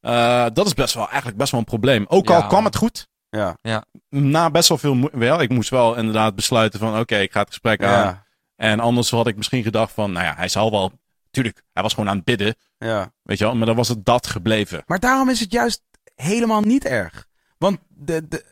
Eh, 0.00 0.46
dat 0.52 0.66
is 0.66 0.74
best 0.74 0.94
wel, 0.94 1.06
eigenlijk 1.08 1.36
best 1.36 1.50
wel 1.50 1.60
een 1.60 1.66
probleem. 1.66 2.04
Ook 2.08 2.30
al 2.30 2.38
Ja. 2.38 2.46
kwam 2.46 2.64
het 2.64 2.76
goed. 2.76 3.08
ja, 3.30 3.84
na 4.08 4.50
best 4.50 4.68
wel 4.68 4.78
veel 4.78 5.08
wel. 5.12 5.40
Ik 5.40 5.50
moest 5.50 5.70
wel 5.70 5.96
inderdaad 5.96 6.34
besluiten 6.34 6.78
van 6.80 6.98
oké, 6.98 7.16
ik 7.16 7.32
ga 7.32 7.38
het 7.40 7.48
gesprek 7.48 7.82
aan. 7.84 7.90
ja, 8.04 8.26
En 8.56 8.80
anders 8.80 9.10
had 9.10 9.26
ik 9.26 9.36
misschien 9.36 9.62
gedacht 9.62 9.92
van, 9.92 10.12
nou 10.12 10.24
ja, 10.26 10.34
hij 10.34 10.48
zal 10.48 10.70
wel. 10.70 10.92
Tuurlijk, 11.30 11.62
hij 11.72 11.82
was 11.82 11.94
gewoon 11.94 12.08
aan 12.08 12.16
het 12.16 12.24
bidden, 12.24 12.54
ja. 12.78 13.12
weet 13.22 13.38
je 13.38 13.44
wel. 13.44 13.54
Maar 13.54 13.66
dan 13.66 13.76
was 13.76 13.88
het 13.88 14.04
dat 14.04 14.26
gebleven. 14.26 14.82
Maar 14.86 14.98
daarom 15.00 15.28
is 15.28 15.40
het 15.40 15.52
juist 15.52 15.82
helemaal 16.14 16.60
niet 16.60 16.84
erg. 16.84 17.26
Want 17.58 17.78
de, 17.88 18.28
de, 18.28 18.44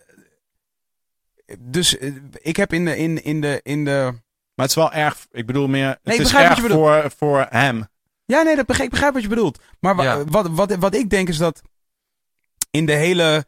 dus 1.59 1.99
eh, 1.99 2.13
ik 2.33 2.57
heb 2.57 2.73
in 2.73 2.85
de, 2.85 2.97
in, 2.97 3.25
in 3.25 3.41
de, 3.41 3.61
in 3.63 3.85
de, 3.85 4.01
Maar 4.55 4.67
het 4.67 4.69
is 4.69 4.75
wel 4.75 4.93
erg, 4.93 5.27
ik 5.31 5.47
bedoel 5.47 5.69
meer, 5.69 5.89
het 5.89 5.99
Nee, 6.03 6.15
ik 6.15 6.21
is 6.21 6.35
erg 6.35 6.61
voor, 6.61 7.13
voor 7.17 7.47
hem. 7.51 7.87
Ja, 8.25 8.43
nee, 8.43 8.57
dat 8.57 8.67
begrijp, 8.67 8.87
ik 8.89 8.95
begrijp 8.95 9.13
wat 9.15 9.23
je 9.23 9.29
bedoelt. 9.29 9.61
Maar 9.81 9.97
wa- 9.97 10.03
Ja. 10.03 10.25
wat, 10.25 10.49
wat, 10.51 10.75
wat 10.77 10.95
ik 10.95 11.11
denk 11.11 11.29
is 11.29 11.37
dat 11.39 11.63
in 12.71 12.87
de 12.87 12.93
hele, 12.93 13.47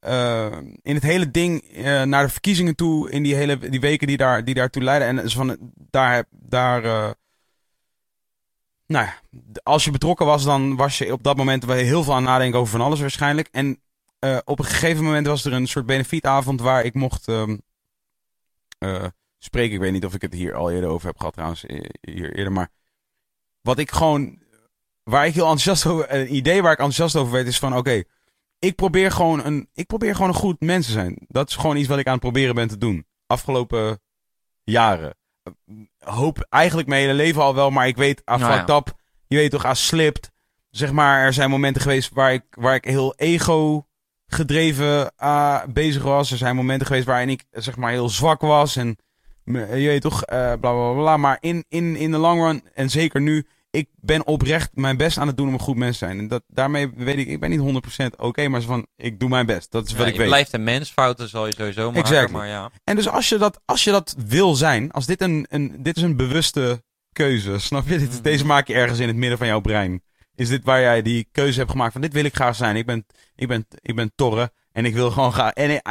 eh, 0.00 0.56
in 0.82 0.94
het 0.94 1.02
hele 1.02 1.30
ding 1.30 1.62
eh, 1.62 2.02
naar 2.02 2.24
de 2.24 2.32
verkiezingen 2.32 2.74
toe, 2.74 3.10
in 3.10 3.22
die 3.22 3.34
hele 3.34 3.58
die 3.58 3.80
weken 3.80 4.06
die, 4.06 4.16
daar, 4.16 4.44
die 4.44 4.54
daartoe 4.54 4.82
leiden, 4.82 5.08
en 5.08 5.16
dus 5.16 5.34
van 5.34 5.56
daar, 5.90 6.24
daar 6.30 6.84
eh, 6.84 7.10
nou 8.86 9.06
ja, 9.06 9.14
als 9.62 9.84
je 9.84 9.90
betrokken 9.90 10.26
was, 10.26 10.44
dan 10.44 10.76
was 10.76 10.98
je 10.98 11.12
op 11.12 11.22
dat 11.22 11.36
moment 11.36 11.64
wel 11.64 11.76
heel 11.76 12.02
veel 12.04 12.12
aan 12.14 12.22
het 12.22 12.28
nadenken 12.30 12.58
over 12.58 12.72
van 12.72 12.80
alles 12.86 13.00
waarschijnlijk. 13.00 13.48
En 13.50 13.80
eh, 14.22 14.38
op 14.44 14.58
een 14.58 14.64
gegeven 14.64 15.04
moment 15.04 15.26
was 15.26 15.44
er 15.44 15.52
een 15.52 15.66
soort 15.66 15.86
benefietavond 15.86 16.60
waar 16.60 16.84
ik 16.84 16.94
mocht 16.94 17.28
ehm, 17.28 17.56
eh, 18.78 19.04
spreken. 19.38 19.74
Ik 19.74 19.80
weet 19.80 19.92
niet 19.92 20.04
of 20.04 20.14
ik 20.14 20.22
het 20.22 20.32
hier 20.32 20.54
al 20.54 20.70
eerder 20.70 20.90
over 20.90 21.06
heb 21.06 21.16
gehad 21.16 21.32
trouwens, 21.32 21.66
eh, 21.66 21.88
hier 22.00 22.34
eerder, 22.34 22.52
maar 22.52 22.70
wat 23.60 23.78
ik 23.78 23.90
gewoon, 23.90 24.42
waar 25.02 25.26
ik 25.26 25.34
heel 25.34 25.50
enthousiast 25.50 25.86
over, 25.86 26.14
een 26.14 26.34
idee 26.34 26.62
waar 26.62 26.72
ik 26.72 26.78
enthousiast 26.78 27.16
over 27.16 27.32
werd, 27.32 27.46
is 27.46 27.58
van 27.58 27.76
oké, 27.76 28.02
ik 28.58 28.74
probeer 28.74 29.10
gewoon 29.10 29.44
een, 29.44 29.68
ik 29.74 29.86
probeer 29.86 30.14
gewoon 30.14 30.28
een 30.28 30.34
goed 30.34 30.60
mens 30.60 30.86
te 30.86 30.92
zijn. 30.92 31.18
Dat 31.28 31.48
is 31.48 31.56
gewoon 31.56 31.76
iets 31.76 31.88
wat 31.88 31.98
ik 31.98 32.06
aan 32.06 32.12
het 32.12 32.22
proberen 32.22 32.54
ben 32.54 32.68
te 32.68 32.78
doen. 32.78 33.06
Afgelopen 33.26 34.00
jaren. 34.64 35.16
Hoop 35.98 36.46
eigenlijk 36.48 36.88
mijn 36.88 37.00
hele 37.00 37.14
leven 37.14 37.42
al 37.42 37.54
wel, 37.54 37.70
maar 37.70 37.86
ik 37.86 37.96
weet, 37.96 38.24
ah, 38.24 38.38
Nou 38.38 38.52
ja. 38.52 38.58
fucked 38.58 38.76
up. 38.76 38.96
Je 39.26 39.36
weet 39.36 39.50
toch, 39.50 39.64
als 39.64 39.86
slipt. 39.86 40.30
Zeg 40.70 40.92
maar, 40.92 41.24
er 41.24 41.32
zijn 41.32 41.50
momenten 41.50 41.82
geweest 41.82 42.10
waar 42.12 42.32
ik, 42.32 42.44
waar 42.50 42.74
ik 42.74 42.84
heel 42.84 43.14
ego 43.14 43.86
gedreven 44.34 45.12
ah, 45.16 45.62
bezig 45.68 46.02
was. 46.02 46.30
Er 46.30 46.36
zijn 46.36 46.56
momenten 46.56 46.86
geweest 46.86 47.06
waarin 47.06 47.28
ik, 47.28 47.42
zeg 47.50 47.76
maar, 47.76 47.90
heel 47.90 48.08
zwak 48.08 48.40
was. 48.40 48.76
En 48.76 48.96
me- 49.44 49.76
je 49.76 49.88
weet 49.88 50.02
toch, 50.02 50.22
eh, 50.24 50.38
bla 50.38 50.72
bla 50.72 50.92
bla. 50.92 51.16
Maar 51.16 51.36
in, 51.40 51.64
in, 51.68 51.96
in 51.96 52.10
de 52.10 52.18
long 52.18 52.40
run, 52.40 52.62
en 52.74 52.90
zeker 52.90 53.20
nu, 53.20 53.46
ik 53.70 53.88
ben 54.00 54.26
oprecht 54.26 54.70
mijn 54.74 54.96
best 54.96 55.18
aan 55.18 55.26
het 55.26 55.36
doen 55.36 55.46
om 55.48 55.52
een 55.54 55.60
goed 55.60 55.76
mens 55.76 55.98
te 55.98 56.04
zijn. 56.04 56.18
En 56.18 56.28
dat, 56.28 56.42
daarmee 56.48 56.90
weet 56.96 57.18
ik, 57.18 57.26
ik 57.28 57.40
ben 57.40 57.50
niet 57.50 57.82
100% 58.00 58.06
oké, 58.16 58.48
maar 58.48 58.60
zo 58.60 58.66
van, 58.66 58.86
ik 58.96 59.20
doe 59.20 59.28
mijn 59.28 59.46
best. 59.46 59.70
Dat 59.70 59.86
is 59.86 59.92
wat 59.92 60.00
Ja, 60.00 60.06
ik 60.06 60.12
je 60.12 60.18
weet. 60.18 60.28
blijft 60.28 60.52
een 60.52 60.62
mens, 60.64 60.90
fouten 60.90 61.28
zal 61.28 61.46
je 61.46 61.54
sowieso 61.56 61.86
maken, 61.92 62.00
Exactly. 62.10 62.36
maar 62.36 62.46
ja. 62.46 62.70
En 62.84 62.96
dus 62.96 63.08
als 63.08 63.28
je 63.28 63.38
dat, 63.38 63.60
als 63.64 63.84
je 63.84 63.90
dat 63.90 64.14
wil 64.26 64.54
zijn, 64.54 64.90
als 64.90 65.06
dit 65.06 65.20
een, 65.20 65.46
een, 65.50 65.76
dit 65.78 65.96
is 65.96 66.02
een 66.02 66.16
bewuste 66.16 66.82
keuze, 67.12 67.58
snap 67.68 67.88
je? 67.88 67.98
Dit, 67.98 68.10
Mhm. 68.12 68.22
Deze 68.22 68.46
maak 68.46 68.66
je 68.66 68.74
ergens 68.74 68.98
in 68.98 69.08
het 69.08 69.16
midden 69.16 69.38
van 69.38 69.46
jouw 69.46 69.60
brein. 69.60 70.02
Is 70.34 70.48
dit 70.48 70.64
waar 70.64 70.80
jij 70.80 71.02
die 71.02 71.28
keuze 71.32 71.58
hebt 71.58 71.70
gemaakt 71.70 71.92
van 71.92 72.00
dit 72.00 72.12
wil 72.12 72.24
ik 72.24 72.34
graag 72.34 72.56
zijn. 72.56 72.76
Ik 72.76 72.86
ben, 72.86 73.06
ik 73.42 73.48
ben, 73.48 73.66
ik 73.80 73.94
ben 73.96 74.12
Torre 74.14 74.52
en 74.72 74.84
ik 74.84 74.94
wil 74.94 75.10
gewoon 75.10 75.32
graag... 75.32 75.52
En 75.52 75.70
ik- 75.70 75.86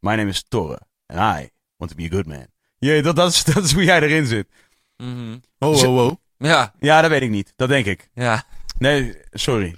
my 0.00 0.14
name 0.14 0.28
is 0.28 0.44
Torre 0.48 0.80
and 1.06 1.40
I 1.40 1.50
want 1.76 1.90
to 1.90 1.96
be 1.96 2.04
a 2.04 2.08
good 2.08 2.26
man. 2.26 2.46
Ja, 2.78 3.02
dat, 3.02 3.16
dat, 3.16 3.32
is, 3.32 3.44
dat 3.54 3.64
is 3.64 3.72
hoe 3.72 3.84
jij 3.84 4.00
erin 4.02 4.26
zit. 4.26 4.48
Mhm. 4.96 5.36
Oh, 5.58 5.82
oh, 5.82 5.96
oh. 6.06 6.12
Ja, 6.38 6.72
Ja, 6.80 7.00
dat 7.00 7.10
weet 7.10 7.22
ik 7.22 7.30
niet. 7.30 7.52
Dat 7.56 7.68
denk 7.68 7.86
ik. 7.86 8.08
ja. 8.14 8.44
Nee, 8.78 9.14
sorry. 9.32 9.76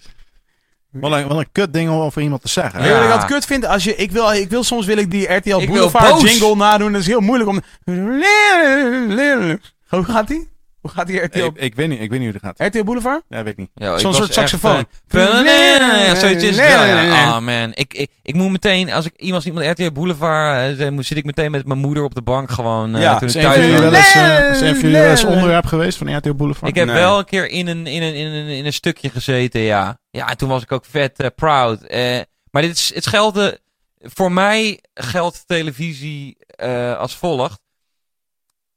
Wat 0.90 1.12
een, 1.12 1.28
wat 1.28 1.38
een 1.38 1.52
kut 1.52 1.72
ding 1.72 1.90
om 1.90 2.00
over 2.00 2.22
iemand 2.22 2.42
te 2.42 2.48
zeggen. 2.48 2.78
Weet 2.80 2.88
je 2.88 2.92
Ja. 2.94 2.98
wat 2.98 3.06
ik 3.08 3.12
altijd 3.12 3.30
kut 3.32 3.44
vind? 3.46 3.64
Als 3.64 3.84
je, 3.84 3.94
ik, 3.96 4.10
wil, 4.10 4.32
ik 4.32 4.50
wil 4.50 4.64
soms 4.64 4.86
wil 4.86 4.96
ik 4.96 5.10
die 5.10 5.32
RTL 5.32 5.56
Ik 5.60 5.68
Boulevard 5.68 6.20
jingle 6.20 6.56
nadoen. 6.56 6.92
Dat 6.92 7.00
is 7.00 7.06
heel 7.06 7.20
moeilijk 7.20 7.50
om... 7.50 7.60
Hoe 9.88 10.04
gaat 10.04 10.28
die? 10.28 10.48
Hoe 10.88 10.96
gaat 10.96 11.06
die 11.06 11.20
RTL, 11.20 11.38
Ik, 11.44 11.56
ik, 11.56 11.74
weet 11.74 11.88
niet, 11.88 12.00
ik 12.00 12.10
weet 12.10 12.20
niet 12.20 12.30
hoe 12.32 12.40
dat 12.40 12.56
gaat. 12.56 12.68
RTL 12.68 12.84
Boulevard? 12.84 13.22
Ja, 13.28 13.42
weet 13.42 13.52
ik 13.52 13.58
niet. 13.58 13.70
Ja, 13.74 13.98
Zo'n 13.98 14.14
soort 14.14 14.24
echt, 14.26 14.34
saxofoon. 14.34 14.86
eh, 15.08 15.20
Ja, 16.06 16.14
zoiets 16.14 16.42
is 16.44 16.56
het 16.56 16.66
wel, 16.68 16.84
ja. 16.84 17.36
Oh 17.36 17.40
man, 17.44 17.70
ik, 17.74 17.94
ik, 17.94 18.10
ik 18.22 18.34
moet 18.34 18.50
meteen, 18.50 18.92
als 18.92 19.04
ik 19.06 19.12
iemand 19.16 19.44
iemand 19.44 19.66
RTL 19.66 19.90
Boulevard, 19.92 20.78
eh, 20.78 20.78
dan 20.78 21.04
zit 21.04 21.16
ik 21.18 21.24
meteen 21.24 21.50
met 21.50 21.66
mijn 21.66 21.78
moeder 21.78 22.02
op 22.04 22.14
de 22.14 22.22
bank 22.22 22.50
gewoon. 22.50 22.94
eh, 22.94 23.00
Ja, 23.02 23.18
toen 23.18 23.28
thuis 23.28 23.56
jullie 23.56 23.78
wel 23.80 23.94
eens, 23.94 24.14
eh, 24.14 24.38
Nee, 24.38 24.50
is 24.50 24.60
een 24.60 24.74
van 24.74 24.80
jullie 24.84 25.00
wel 25.00 25.10
eens 25.10 25.24
onderwerp 25.24 25.66
geweest 25.66 25.98
van 25.98 26.16
RTL 26.16 26.34
Boulevard? 26.34 26.68
Ik 26.70 26.74
heb 26.76 26.86
Nee. 26.86 26.96
wel 26.96 27.18
een 27.18 27.24
keer 27.24 27.48
in 27.48 27.66
een, 27.66 27.86
in, 27.86 28.02
een, 28.02 28.14
in, 28.14 28.26
een, 28.26 28.46
in 28.48 28.66
een 28.66 28.72
stukje 28.72 29.10
gezeten, 29.10 29.60
ja. 29.60 29.98
Ja, 30.10 30.28
en 30.30 30.36
toen 30.36 30.48
was 30.48 30.62
ik 30.62 30.72
ook 30.72 30.84
vet 30.84 31.18
eh, 31.20 31.26
proud. 31.36 31.82
Eh, 31.82 32.18
maar 32.50 32.62
dit 32.62 32.76
is, 32.76 32.94
het 32.94 33.06
geldt, 33.06 33.60
voor 33.98 34.32
mij 34.32 34.80
geldt 34.94 35.42
televisie 35.46 36.36
eh, 36.46 36.96
als 36.98 37.16
volgt. 37.16 37.60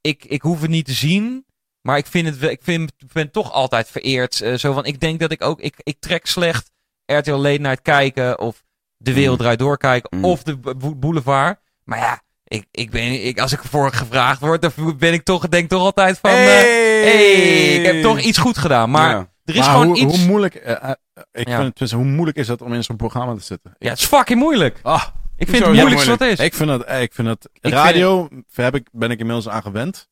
Ik, 0.01 0.25
ik 0.25 0.41
hoef 0.41 0.61
het 0.61 0.69
niet 0.69 0.85
te 0.85 0.93
zien, 0.93 1.45
maar 1.81 1.97
ik, 1.97 2.05
vind 2.07 2.27
het, 2.27 2.37
wel- 2.37 2.49
ik 2.49 2.59
vind, 2.63 2.91
ben 3.13 3.31
toch 3.31 3.51
altijd 3.51 3.87
vereerd. 3.89 4.41
eh, 4.41 4.53
zo 4.53 4.73
van, 4.73 4.85
ik 4.85 4.99
denk 4.99 5.19
dat 5.19 5.31
ik 5.31 5.43
ook, 5.43 5.59
ik, 5.59 5.73
ik 5.83 5.95
trek 5.99 6.25
slecht 6.25 6.71
RTL 7.05 7.31
Late 7.31 7.61
Night 7.61 7.81
kijken 7.81 8.39
of 8.39 8.63
De 8.97 9.13
Wereld 9.13 9.37
Mm. 9.37 9.41
Draait 9.43 9.59
Door 9.59 9.77
kijken 9.77 10.17
Mm. 10.17 10.25
of 10.25 10.43
de 10.43 10.57
Bo- 10.57 10.95
Boulevard. 10.95 11.59
Maar 11.83 11.99
ja, 11.99 12.21
ik, 12.43 12.65
ik 12.71 12.89
ben, 12.91 13.25
ik, 13.25 13.39
als 13.39 13.51
ik 13.51 13.61
ervoor 13.63 13.91
gevraagd 13.93 14.39
word, 14.41 14.61
dan 14.61 14.97
ben 14.97 15.13
ik 15.13 15.23
toch, 15.23 15.47
denk 15.47 15.69
toch 15.69 15.81
altijd 15.81 16.19
van... 16.19 16.31
eh, 16.31 16.37
hey, 16.45 17.75
ik 17.75 17.85
heb 17.85 18.01
toch 18.01 18.19
iets 18.19 18.37
goed 18.37 18.57
gedaan. 18.57 18.89
Maar 18.89 19.09
Ja. 19.11 19.29
er 19.45 19.55
is 19.55 19.59
Maar 19.59 19.69
gewoon 19.69 19.85
hoe, 19.85 19.97
iets... 19.97 20.17
hoe 20.17 20.25
moeilijk, 20.27 20.55
eh, 20.55 20.89
ik 21.31 21.47
Ja. 21.47 21.55
vind 21.55 21.67
het, 21.67 21.77
dus 21.77 21.91
hoe 21.91 22.03
moeilijk 22.05 22.37
is 22.37 22.47
het 22.47 22.61
om 22.61 22.73
in 22.73 22.83
zo'n 22.83 22.95
programma 22.95 23.33
te 23.33 23.39
zitten? 23.43 23.75
Ja, 23.77 23.89
het 23.89 23.99
is 23.99 24.05
fucking 24.05 24.39
moeilijk. 24.39 24.79
Ah, 24.83 25.07
Ik 25.37 25.49
vind 25.49 25.65
het 25.65 25.73
moeilijkste 25.73 26.09
wat 26.09 26.21
is. 26.21 26.39
ik 26.39 26.53
vind 26.53 26.69
het, 26.69 26.83
eh, 26.83 27.01
ik 27.01 27.13
vind 27.13 27.27
het 27.27 27.49
vind 27.61 27.73
radio 27.73 28.27
heb 28.53 28.75
ik, 28.75 28.87
ben 28.91 29.11
ik 29.11 29.19
inmiddels 29.19 29.49
aan 29.49 29.61
gewend. 29.61 30.09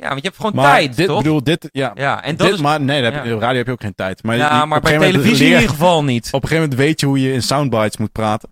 Ja, 0.00 0.08
want 0.08 0.20
je 0.20 0.26
hebt 0.26 0.36
gewoon 0.36 0.54
Maar 0.54 0.74
tijd, 0.76 0.96
dit, 0.96 1.06
toch? 1.06 1.16
bedoel, 1.22 1.42
dit, 1.42 1.68
ja, 1.72 1.92
ja, 1.94 2.22
en 2.24 2.36
dat 2.36 2.46
dit, 2.46 2.56
is... 2.56 2.62
maar 2.62 2.80
nee, 2.80 3.02
je- 3.02 3.10
ja. 3.10 3.22
radio 3.38 3.56
heb 3.56 3.66
je 3.66 3.72
ook 3.72 3.80
geen 3.80 3.94
tijd. 3.94 4.22
Maar, 4.22 4.36
je- 4.36 4.42
ja, 4.42 4.64
maar 4.64 4.80
bij 4.80 4.98
televisie 4.98 5.46
in 5.46 5.52
ieder 5.52 5.68
geval 5.68 6.04
niet. 6.04 6.26
Op 6.26 6.42
een 6.42 6.48
gegeven 6.48 6.62
moment 6.70 6.74
weet 6.86 7.00
je 7.00 7.06
hoe 7.06 7.20
je 7.20 7.32
in 7.32 7.42
soundbites 7.42 7.96
moet 7.96 8.12
praten. 8.12 8.48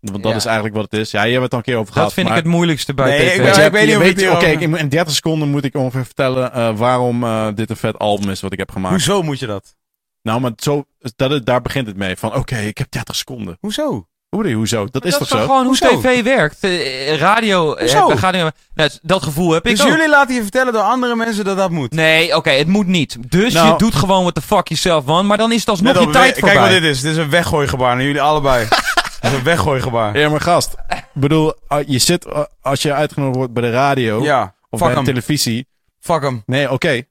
Want 0.00 0.22
dat 0.22 0.32
Ja. 0.32 0.38
is 0.38 0.44
eigenlijk 0.44 0.76
wat 0.76 0.90
het 0.90 1.00
is. 1.00 1.10
Ja, 1.10 1.22
hier 1.22 1.30
hebben 1.30 1.38
we 1.38 1.44
het 1.44 1.52
al 1.52 1.58
een 1.58 1.64
keer 1.64 1.76
over 1.76 1.92
gehad. 1.92 2.06
Dat 2.08 2.16
vind 2.18 2.28
ik 2.28 2.34
het 2.34 2.44
moeilijkste 2.44 2.94
bij 2.94 3.08
Nee, 3.10 3.18
tv. 3.18 3.24
ik 3.48 3.54
je 3.54 3.60
hebt- 3.60 3.72
weet 3.72 3.82
niet 3.82 3.90
je 3.90 3.96
of 3.96 4.40
weet, 4.42 4.54
Oké, 4.56 4.66
moet- 4.66 4.78
in 4.78 4.88
30 4.88 5.14
seconden 5.14 5.48
moet 5.48 5.64
ik 5.64 5.74
ongeveer 5.76 6.04
vertellen 6.04 6.52
eh, 6.52 6.76
waarom 6.76 7.24
eh, 7.24 7.48
dit 7.54 7.70
een 7.70 7.76
vet 7.76 7.98
album 7.98 8.30
is 8.30 8.40
wat 8.40 8.52
ik 8.52 8.58
heb 8.58 8.70
gemaakt. 8.70 8.94
Hoezo 8.94 9.22
moet 9.22 9.38
je 9.38 9.46
dat? 9.46 9.74
Nou, 10.22 10.40
maar 10.40 10.52
zo, 10.56 10.84
dat, 11.16 11.30
het- 11.30 11.46
daar 11.46 11.60
begint 11.62 11.86
het 11.86 11.96
mee. 11.96 12.16
Van 12.16 12.34
oké, 12.34 12.56
ik 12.56 12.78
heb 12.78 12.90
30 12.90 13.14
seconden. 13.16 13.56
Hoezo? 13.60 14.06
Hoe 14.34 14.52
hoezo? 14.52 14.86
Dat 14.90 15.04
is 15.04 15.10
dat 15.10 15.20
toch 15.20 15.28
is 15.28 15.28
toch 15.28 15.38
zo? 15.38 15.46
gewoon 15.46 15.66
hoe 15.66 16.00
tv 16.00 16.22
werkt. 16.22 16.56
Eh, 16.60 17.16
radio... 17.16 17.74
eh, 17.74 17.80
Hoezo? 17.80 18.40
nou, 18.74 18.90
dat 19.02 19.22
gevoel 19.22 19.52
heb 19.52 19.66
ik 19.66 19.70
Dus 19.76 19.82
ook. 19.84 19.90
jullie 19.90 20.08
laten 20.08 20.34
je 20.34 20.42
vertellen 20.42 20.72
door 20.72 20.82
andere 20.82 21.16
mensen 21.16 21.44
dat 21.44 21.56
dat 21.56 21.70
moet. 21.70 21.92
Nee, 21.92 22.36
oké, 22.36 22.50
het 22.50 22.66
moet 22.66 22.86
niet. 22.86 23.16
Dus 23.28 23.52
Nou- 23.52 23.68
je 23.72 23.78
doet 23.78 23.94
gewoon 23.94 24.20
what 24.20 24.34
the 24.34 24.42
fuck 24.42 24.68
yourself 24.68 25.04
want, 25.04 25.28
maar 25.28 25.36
dan 25.36 25.52
is 25.52 25.60
het 25.60 25.68
alsnog 25.68 25.92
je 26.00 26.10
tijd 26.10 26.32
voorbij. 26.32 26.52
Kijk 26.54 26.58
wat 26.72 26.80
dit 26.80 26.90
is. 26.90 27.00
Dit 27.00 27.10
is 27.12 27.16
een 27.18 27.30
weggooigebaar 27.30 27.96
naar 27.96 28.04
jullie 28.04 28.20
allebei. 28.22 28.66
Dit 29.20 29.32
is 29.32 29.38
een 29.38 29.44
weggooigebaar. 29.44 30.18
Ja, 30.18 30.28
maar 30.28 30.40
gast. 30.40 30.74
Ik 30.88 31.04
bedoel, 31.12 31.54
ah, 31.66 31.88
je 31.88 31.98
zit, 31.98 32.26
ah, 32.32 32.44
als 32.62 32.82
je 32.82 32.92
uitgenodigd 32.92 33.36
wordt 33.36 33.52
bij 33.52 33.62
de 33.62 33.70
radio 33.70 34.22
Ja, 34.22 34.54
of 34.70 34.80
bij 34.80 34.94
de 34.94 35.02
televisie. 35.02 35.66
Fuck 36.00 36.22
hem. 36.22 36.42
Nee, 36.46 36.70
oké. 36.70 37.02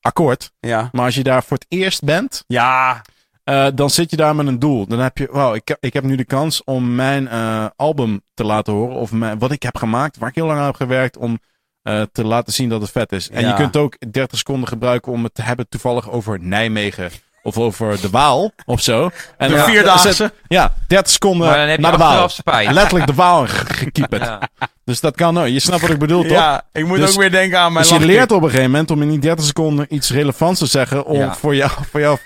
Akkoord. 0.00 0.52
Ja. 0.60 0.88
Maar 0.92 1.04
als 1.04 1.14
je 1.14 1.22
daar 1.22 1.42
voor 1.44 1.56
het 1.56 1.66
eerst 1.68 2.04
bent, 2.04 2.44
Ja. 2.46 3.02
Eh, 3.50 3.66
dan 3.74 3.90
zit 3.90 4.10
je 4.10 4.16
daar 4.16 4.34
met 4.34 4.46
een 4.46 4.58
doel. 4.58 4.86
Dan 4.86 4.98
heb 4.98 5.18
je, 5.18 5.28
wauw, 5.30 5.54
ik, 5.54 5.68
heb- 5.68 5.78
ik 5.80 5.92
heb 5.92 6.04
nu 6.04 6.16
de 6.16 6.24
kans 6.24 6.64
om 6.64 6.94
mijn 6.94 7.28
eh, 7.28 7.66
album 7.76 8.20
te 8.34 8.44
laten 8.44 8.72
horen. 8.72 8.96
Of 8.96 9.12
mijn, 9.12 9.38
wat 9.38 9.50
ik 9.52 9.62
heb 9.62 9.76
gemaakt, 9.76 10.18
waar 10.18 10.28
ik 10.28 10.34
heel 10.34 10.46
lang 10.46 10.58
aan 10.58 10.66
heb 10.66 10.74
gewerkt, 10.74 11.16
om 11.16 11.38
eh, 11.82 12.02
te 12.12 12.24
laten 12.24 12.52
zien 12.52 12.68
dat 12.68 12.80
het 12.80 12.90
vet 12.90 13.12
is. 13.12 13.30
En 13.30 13.40
Ja. 13.42 13.48
je 13.48 13.54
kunt 13.54 13.76
ook 13.76 13.96
30 14.12 14.38
seconden 14.38 14.68
gebruiken 14.68 15.12
om 15.12 15.24
het 15.24 15.34
te 15.34 15.42
hebben 15.42 15.68
toevallig 15.68 16.10
over 16.10 16.38
Nijmegen. 16.40 17.10
Of 17.42 17.58
over 17.58 18.00
de 18.00 18.10
Waal, 18.10 18.50
of 18.66 18.80
zo. 18.80 19.10
En 19.36 19.48
De 19.50 19.56
dan- 19.56 19.64
Vierdaagse. 19.64 20.32
Ja, 20.48 20.74
30 20.88 21.12
seconden 21.12 21.46
Maar 21.46 21.56
dan 21.58 21.66
heb 21.66 21.76
je 21.76 21.82
naar 21.82 21.92
de 21.92 21.98
Waal. 21.98 22.28
spijt. 22.28 22.70
Letterlijk 22.70 23.06
de 23.06 23.14
Waal 23.14 23.46
gekieperd. 23.46 24.22
Ja. 24.24 24.40
Dus 24.84 25.00
dat 25.00 25.14
kan 25.16 25.38
ook. 25.38 25.46
Je 25.46 25.60
snapt 25.60 25.80
wat 25.80 25.90
ik 25.90 25.98
bedoel, 25.98 26.22
toch? 26.22 26.30
Ja, 26.32 26.62
ik 26.72 26.86
moet 26.86 26.98
Dus- 26.98 27.10
ook 27.10 27.16
weer 27.20 27.30
denken 27.30 27.58
aan 27.58 27.72
mijn 27.72 27.86
Dus 27.88 27.98
je 27.98 28.04
leert 28.06 28.32
op 28.32 28.42
een 28.42 28.48
gegeven 28.48 28.70
moment 28.70 28.90
om 28.90 29.02
in 29.02 29.08
die 29.10 29.18
30 29.18 29.44
seconden 29.46 29.86
iets 29.94 30.10
relevants 30.10 30.58
te 30.60 30.66
zeggen 30.66 31.04
om 31.04 31.16
Ja. 31.18 31.34
voor 31.34 31.54
jou, 31.54 31.70
voor 31.90 32.00
jou. 32.00 32.18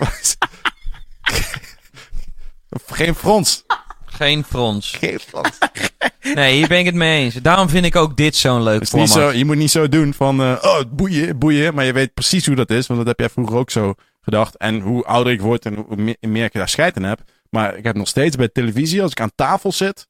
Geen 2.85 3.15
frons. 3.15 3.63
Geen 4.05 4.43
frons. 4.43 4.91
Geen 4.91 5.19
frons. 5.19 5.49
Nee, 6.33 6.55
hier 6.55 6.67
ben 6.67 6.79
ik 6.79 6.85
het 6.85 6.95
mee 6.95 7.23
eens. 7.23 7.33
Daarom 7.35 7.69
vind 7.69 7.85
ik 7.85 7.95
ook 7.95 8.17
dit 8.17 8.35
zo'n 8.35 8.63
leuk 8.63 8.79
niet 8.79 8.89
format. 8.89 9.09
zo, 9.09 9.31
je 9.31 9.45
moet 9.45 9.55
niet 9.55 9.71
zo 9.71 9.89
doen 9.89 10.13
van, 10.13 10.41
eh, 10.41 10.57
oh, 10.61 10.79
boeien, 10.91 11.37
boeien. 11.39 11.73
Maar 11.73 11.85
je 11.85 11.93
weet 11.93 12.13
precies 12.13 12.45
hoe 12.45 12.55
dat 12.55 12.69
is, 12.69 12.87
want 12.87 12.99
dat 12.99 13.07
heb 13.07 13.19
jij 13.19 13.29
vroeger 13.29 13.57
ook 13.57 13.71
zo 13.71 13.93
gedacht. 14.21 14.57
En 14.57 14.79
hoe 14.79 15.03
ouder 15.03 15.33
ik 15.33 15.41
word 15.41 15.65
en 15.65 15.75
hoe 15.75 15.95
meer, 15.95 16.15
meer 16.19 16.43
ik 16.45 16.53
daar 16.53 16.69
scheid 16.69 16.95
in 16.95 17.03
heb. 17.03 17.19
Maar 17.49 17.77
ik 17.77 17.83
heb 17.83 17.95
nog 17.95 18.07
steeds 18.07 18.35
bij 18.35 18.47
televisie, 18.47 19.01
als 19.01 19.11
ik 19.11 19.19
aan 19.21 19.31
tafel 19.35 19.71
zit, 19.71 20.07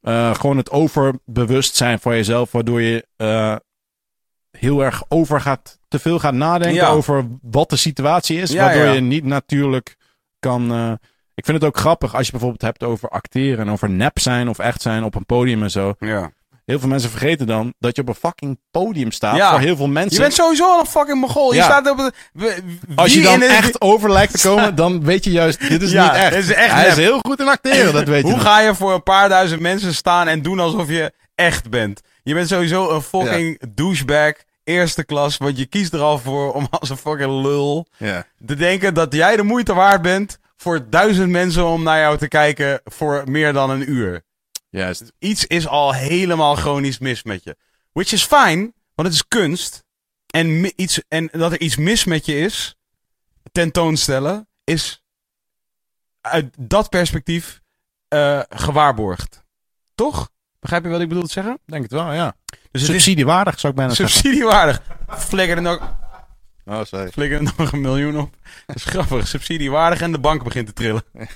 eh, 0.00 0.34
gewoon 0.34 0.56
het 0.56 0.70
overbewustzijn 0.70 1.98
van 1.98 2.14
jezelf, 2.14 2.52
waardoor 2.52 2.82
je 2.82 3.06
eh, 3.16 3.56
heel 4.50 4.84
erg 4.84 5.02
over 5.08 5.40
gaat, 5.40 5.78
te 5.88 5.98
veel 5.98 6.18
gaat 6.18 6.34
nadenken 6.34 6.74
Ja. 6.74 6.88
over 6.88 7.26
wat 7.42 7.70
de 7.70 7.76
situatie 7.76 8.40
is, 8.40 8.50
Ja, 8.50 8.64
waardoor 8.64 8.84
ja. 8.84 8.92
je 8.92 9.00
niet 9.00 9.24
natuurlijk 9.24 9.96
kan. 10.38 10.98
Ik 11.38 11.44
vind 11.44 11.56
het 11.56 11.64
ook 11.66 11.76
grappig 11.78 12.14
als 12.14 12.24
je 12.26 12.30
bijvoorbeeld 12.32 12.62
hebt 12.62 12.82
over 12.82 13.08
acteren 13.08 13.66
en 13.66 13.72
over 13.72 13.90
nep 13.90 14.18
zijn 14.18 14.48
of 14.48 14.58
echt 14.58 14.82
zijn 14.82 15.04
op 15.04 15.14
een 15.14 15.26
podium 15.26 15.62
en 15.62 15.70
zo. 15.70 15.94
Ja. 15.98 16.30
Heel 16.64 16.78
veel 16.78 16.88
mensen 16.88 17.10
vergeten 17.10 17.46
dan 17.46 17.74
dat 17.78 17.96
je 17.96 18.02
op 18.02 18.08
een 18.08 18.14
fucking 18.14 18.58
podium 18.70 19.10
staat 19.12 19.36
Ja. 19.36 19.50
voor 19.50 19.60
heel 19.60 19.76
veel 19.76 19.88
mensen. 19.88 20.12
Je 20.14 20.20
bent 20.20 20.34
sowieso 20.34 20.64
al 20.64 20.80
een 20.80 20.86
fucking 20.86 21.20
mogol. 21.20 21.54
Je 21.54 21.62
staat 21.62 21.90
op 21.90 22.10
Als 22.94 23.14
je 23.14 23.22
dan 23.22 23.42
echt 23.42 23.80
over 23.80 24.10
lijkt 24.12 24.40
te 24.40 24.48
komen, 24.48 24.74
dan 24.74 25.04
weet 25.04 25.24
je 25.24 25.30
juist, 25.30 25.68
dit 25.68 25.82
is 25.82 25.90
Ja, 25.90 26.02
niet 26.04 26.12
echt. 26.12 26.30
dit 26.30 26.42
is 26.42 26.52
echt 26.52 26.72
Hij 26.72 26.88
is 26.88 26.96
heel 26.96 27.18
goed 27.18 27.40
in 27.40 27.48
acteren, 27.48 27.92
dat 27.92 28.08
weet 28.08 28.26
je. 28.26 28.30
Hoe 28.32 28.40
ga 28.40 28.60
je 28.60 28.74
voor 28.74 28.92
een 28.94 29.02
paar 29.02 29.28
duizend 29.28 29.60
mensen 29.60 29.94
staan 29.94 30.28
en 30.28 30.42
doen 30.42 30.58
alsof 30.60 30.88
je 30.88 31.12
echt 31.34 31.70
bent? 31.70 32.00
Je 32.22 32.34
bent 32.34 32.48
sowieso 32.48 32.90
een 32.90 33.02
fucking 33.02 33.60
douchebag 33.74 34.32
eerste 34.64 35.04
klas. 35.04 35.36
Want 35.36 35.58
je 35.58 35.66
kiest 35.66 35.92
er 35.92 36.00
al 36.00 36.18
voor 36.18 36.52
om 36.52 36.66
als 36.70 36.90
een 36.90 36.96
fucking 36.96 37.42
lul 37.42 37.86
Ja. 37.96 38.24
te 38.46 38.54
denken 38.54 38.94
dat 38.94 39.14
jij 39.14 39.36
de 39.36 39.42
moeite 39.42 39.74
waard 39.74 40.02
bent 40.02 40.38
voor 40.58 40.90
duizend 40.90 41.30
mensen 41.30 41.66
om 41.66 41.82
naar 41.82 42.00
jou 42.00 42.18
te 42.18 42.28
kijken 42.28 42.80
voor 42.84 43.22
meer 43.26 43.52
dan 43.52 43.70
een 43.70 43.90
uur. 43.90 44.22
Juist. 44.70 45.12
Iets 45.18 45.46
is 45.46 45.66
al 45.66 45.94
helemaal 45.94 46.54
chronisch 46.56 46.98
mis 46.98 47.22
met 47.22 47.44
je. 47.44 47.56
Which 47.92 48.12
is 48.12 48.24
fine, 48.24 48.72
want 48.94 49.08
het 49.08 49.12
is 49.12 49.28
kunst. 49.28 49.84
En, 50.26 50.72
iets, 50.80 51.02
en 51.08 51.28
dat 51.32 51.52
er 51.52 51.60
iets 51.60 51.76
mis 51.76 52.04
met 52.04 52.26
je 52.26 52.38
is, 52.38 52.76
tentoonstellen, 53.52 54.48
is 54.64 55.04
uit 56.20 56.54
dat 56.58 56.88
perspectief 56.88 57.60
eh, 58.08 58.40
gewaarborgd. 58.48 59.44
Toch? 59.94 60.30
Begrijp 60.60 60.84
je 60.84 60.90
wat 60.90 61.00
ik 61.00 61.08
bedoel 61.08 61.24
te 61.24 61.32
zeggen? 61.32 61.58
Denk 61.64 61.82
het 61.82 61.92
wel, 61.92 62.12
ja. 62.12 62.36
Dus 62.70 62.84
Subsidiewaardig 62.84 63.60
zou 63.60 63.72
ik 63.72 63.78
bijna 63.78 63.94
zeggen. 63.94 64.16
subsidiewaardig. 64.16 64.82
Flikker 65.08 65.56
er 65.56 65.62
nog, 65.62 65.97
Oh, 66.68 66.84
sorry. 66.84 67.10
flikker 67.10 67.36
er 67.38 67.42
nog 67.56 67.72
een 67.72 67.80
miljoen 67.80 68.18
op. 68.18 68.34
Dat 68.66 68.76
is 68.76 68.84
grappig. 68.84 69.26
Subsidiewaardig 69.28 70.00
en 70.00 70.12
de 70.12 70.18
bank 70.18 70.44
begint 70.44 70.66
te 70.66 70.72
trillen. 70.72 71.02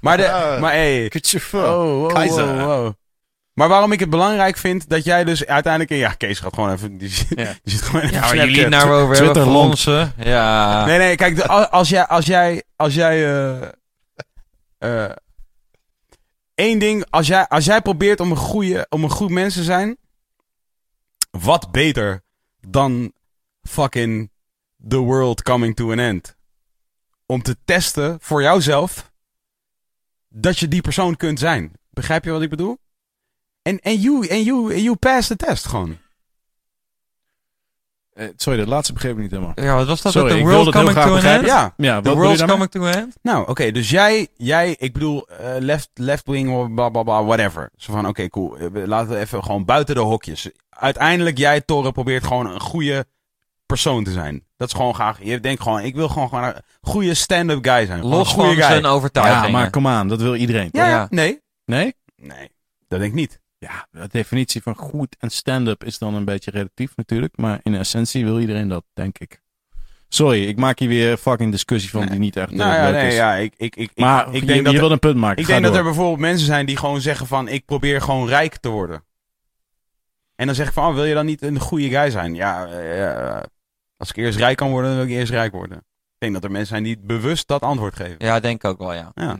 Maar, 0.00 0.16
de, 0.16 0.30
Ah. 0.32 0.60
maar 0.60 0.72
hey. 0.72 1.12
Oh, 1.52 1.60
wow, 1.62 2.08
Keizer. 2.12 2.46
wow, 2.56 2.64
wow. 2.66 2.92
Maar 3.52 3.68
waarom 3.68 3.92
ik 3.92 4.00
het 4.00 4.10
belangrijk 4.10 4.56
vind 4.56 4.88
dat 4.88 5.04
jij 5.04 5.24
dus 5.24 5.46
uiteindelijk... 5.46 5.92
Ja, 5.92 6.12
Kees 6.12 6.38
gaat 6.38 6.54
gewoon 6.54 6.72
even... 6.72 6.98
Die, 6.98 7.08
zit- 7.08 7.28
Ja. 7.28 7.44
die 7.62 7.72
zit 7.72 7.82
gewoon 7.82 8.00
even 8.02 8.14
Ja, 8.16 8.34
jullie 8.34 8.54
Snapchat. 8.54 8.84
nou 8.88 9.02
over 9.02 9.16
Twitter 9.16 9.44
lomp. 9.44 9.54
fronsen. 9.78 10.12
Ja. 10.16 10.84
Nee, 10.84 10.98
nee, 10.98 11.16
kijk, 11.16 11.40
als 11.46 11.88
jij... 11.88 12.06
Als 12.06 12.26
jij, 12.26 12.62
als 12.76 12.94
jij 12.94 13.24
eh, 13.24 13.68
eh, 14.78 15.10
één 16.54 16.78
ding... 16.78 17.06
Als 17.10 17.26
jij, 17.26 17.48
als 17.48 17.64
jij 17.64 17.80
probeert 17.82 18.20
om 18.20 18.30
een, 18.30 18.36
goede, 18.36 18.86
om 18.88 19.04
een 19.04 19.10
goed 19.10 19.30
mens 19.30 19.54
te 19.54 19.62
zijn... 19.62 19.96
Wat 21.30 21.72
beter 21.72 22.22
dan 22.68 23.12
fucking 23.62 24.30
the 24.88 24.98
world 24.98 25.42
coming 25.42 25.76
to 25.76 25.90
an 25.92 25.98
end. 25.98 26.36
Om 27.26 27.42
te 27.42 27.56
testen 27.64 28.16
voor 28.20 28.42
jouzelf... 28.42 29.08
Dat 30.32 30.58
je 30.58 30.68
die 30.68 30.80
persoon 30.80 31.16
kunt 31.16 31.38
zijn. 31.38 31.72
Begrijp 31.90 32.24
je 32.24 32.30
wat 32.30 32.42
ik 32.42 32.50
bedoel? 32.50 32.78
En 33.62 33.78
en 33.78 33.96
you, 34.00 34.26
en 34.26 34.42
you, 34.42 34.74
en 34.74 34.82
you 34.82 34.96
pass 34.96 35.28
de 35.28 35.36
test 35.36 35.66
gewoon. 35.66 35.98
Eh, 38.12 38.28
sorry, 38.36 38.58
dat 38.58 38.68
laatste 38.68 38.92
begreep 38.92 39.12
ik 39.16 39.18
niet 39.22 39.30
helemaal. 39.30 39.52
Ja, 39.54 39.74
wat 39.76 39.86
was 39.86 40.02
dat? 40.02 40.12
Sorry, 40.12 40.38
The 40.38 40.44
world 40.44 40.70
coming 40.70 40.92
to 40.96 41.16
an 41.16 41.22
end? 41.24 41.46
Ja, 41.46 41.74
Ja, 41.76 42.00
The 42.00 42.14
daarmee? 42.14 42.36
coming 42.46 42.70
to 42.70 42.80
an 42.86 42.92
end? 42.94 43.16
Nou, 43.22 43.48
oké, 43.48 43.70
dus 43.70 43.90
jij, 43.90 44.28
jij, 44.36 44.76
ik 44.78 44.92
bedoel, 44.92 45.28
eh, 45.28 45.54
left, 45.58 45.90
left 45.94 46.26
wing, 46.26 46.74
bla 46.74 46.88
bla 46.88 47.02
bla, 47.02 47.24
whatever. 47.24 47.70
Zo 47.76 47.92
van, 47.92 48.06
oké, 48.06 48.28
cool. 48.28 48.56
Eh, 48.56 48.86
Laten 48.86 49.08
we 49.10 49.18
even 49.18 49.42
gewoon 49.44 49.64
buiten 49.64 49.94
de 49.94 50.00
hokjes. 50.00 50.50
Uiteindelijk, 50.68 51.38
jij, 51.38 51.60
Torre, 51.60 51.92
probeert 51.92 52.24
gewoon 52.24 52.46
een 52.46 52.60
goede 52.60 53.06
persoon 53.66 54.04
te 54.04 54.12
zijn. 54.12 54.44
Dat 54.60 54.68
is 54.68 54.74
gewoon 54.74 54.94
graag. 54.94 55.18
Je 55.22 55.40
denkt 55.40 55.62
gewoon, 55.62 55.80
ik 55.80 55.94
wil 55.94 56.08
gewoon, 56.08 56.28
gewoon 56.28 56.44
een 56.44 56.54
goede 56.80 57.14
stand-up 57.14 57.64
guy 57.64 57.86
zijn. 57.86 58.00
Los 58.06 58.28
een 58.28 58.34
goede 58.34 58.48
van 58.48 58.56
guy. 58.56 58.64
zijn 58.70 58.86
overtuigingen. 58.86 59.46
Ja, 59.46 59.50
maar 59.52 59.70
kom 59.70 59.86
aan, 59.86 60.08
dat 60.08 60.20
wil 60.20 60.34
iedereen. 60.34 60.68
Ja, 60.72 60.84
Ja. 60.86 60.90
ja, 60.90 61.06
nee. 61.10 61.40
Nee? 61.64 61.94
Nee, 62.16 62.48
dat 62.88 62.98
denk 62.98 63.10
ik 63.10 63.18
niet. 63.18 63.40
Ja, 63.58 63.86
de 63.90 64.08
definitie 64.10 64.62
van 64.62 64.74
goed 64.76 65.16
en 65.18 65.30
stand-up 65.30 65.84
is 65.84 65.98
dan 65.98 66.14
een 66.14 66.24
beetje 66.24 66.50
relatief 66.50 66.96
natuurlijk. 66.96 67.36
Maar 67.36 67.60
in 67.62 67.74
essentie 67.74 68.24
wil 68.24 68.40
iedereen 68.40 68.68
dat, 68.68 68.84
denk 68.94 69.18
ik. 69.18 69.40
Sorry, 70.08 70.44
ik 70.46 70.56
maak 70.56 70.78
hier 70.78 70.88
weer 70.88 71.16
fucking 71.16 71.50
discussie 71.52 71.90
van 71.90 72.00
Nee. 72.00 72.10
die 72.10 72.18
niet 72.18 72.36
echt 72.36 72.50
Nou 72.50 72.74
ja, 72.74 72.84
leuk 72.84 72.92
nee, 72.92 73.08
is. 73.08 73.14
ja, 73.14 73.34
ik, 73.34 73.54
ik, 73.56 73.76
ik, 73.76 73.90
maar 73.94 74.28
ik, 74.28 74.34
ik 74.34 74.40
je, 74.40 74.46
denk 74.46 74.64
dat 74.64 74.72
je 74.72 74.78
wil 74.80 74.90
een 74.90 74.98
punt 74.98 75.16
maken. 75.16 75.38
Ik 75.38 75.44
Ga 75.44 75.52
denk 75.52 75.64
dat 75.64 75.76
er 75.76 75.82
bijvoorbeeld 75.82 76.18
mensen 76.18 76.46
zijn 76.46 76.66
die 76.66 76.76
gewoon 76.76 77.00
zeggen 77.00 77.26
van... 77.26 77.48
ik 77.48 77.64
probeer 77.64 78.00
gewoon 78.00 78.28
rijk 78.28 78.56
te 78.56 78.68
worden. 78.68 79.04
En 80.36 80.46
dan 80.46 80.54
zeg 80.54 80.66
ik 80.66 80.72
van, 80.72 80.88
oh, 80.88 80.94
wil 80.94 81.04
je 81.04 81.14
dan 81.14 81.26
niet 81.26 81.42
een 81.42 81.58
goede 81.60 81.88
guy 81.88 82.10
zijn? 82.10 82.34
Ja, 82.34 82.66
eh, 82.66 83.36
eh, 83.36 83.42
als 84.00 84.10
ik 84.10 84.16
eerst 84.16 84.38
rijk 84.38 84.56
kan 84.56 84.70
worden, 84.70 84.90
dan 84.90 84.98
wil 84.98 85.08
ik 85.08 85.12
eerst 85.18 85.32
rijk 85.32 85.52
worden. 85.52 85.76
Ik 85.78 86.18
denk 86.18 86.32
dat 86.32 86.44
er 86.44 86.50
mensen 86.50 86.68
zijn 86.68 86.82
die 86.82 86.98
bewust 86.98 87.48
dat 87.48 87.62
antwoord 87.62 87.96
geven. 87.96 88.16
Ja, 88.18 88.40
denk 88.40 88.64
ik 88.64 88.70
ook 88.70 88.78
wel, 88.78 88.92
ja. 88.92 89.10
Ja. 89.14 89.38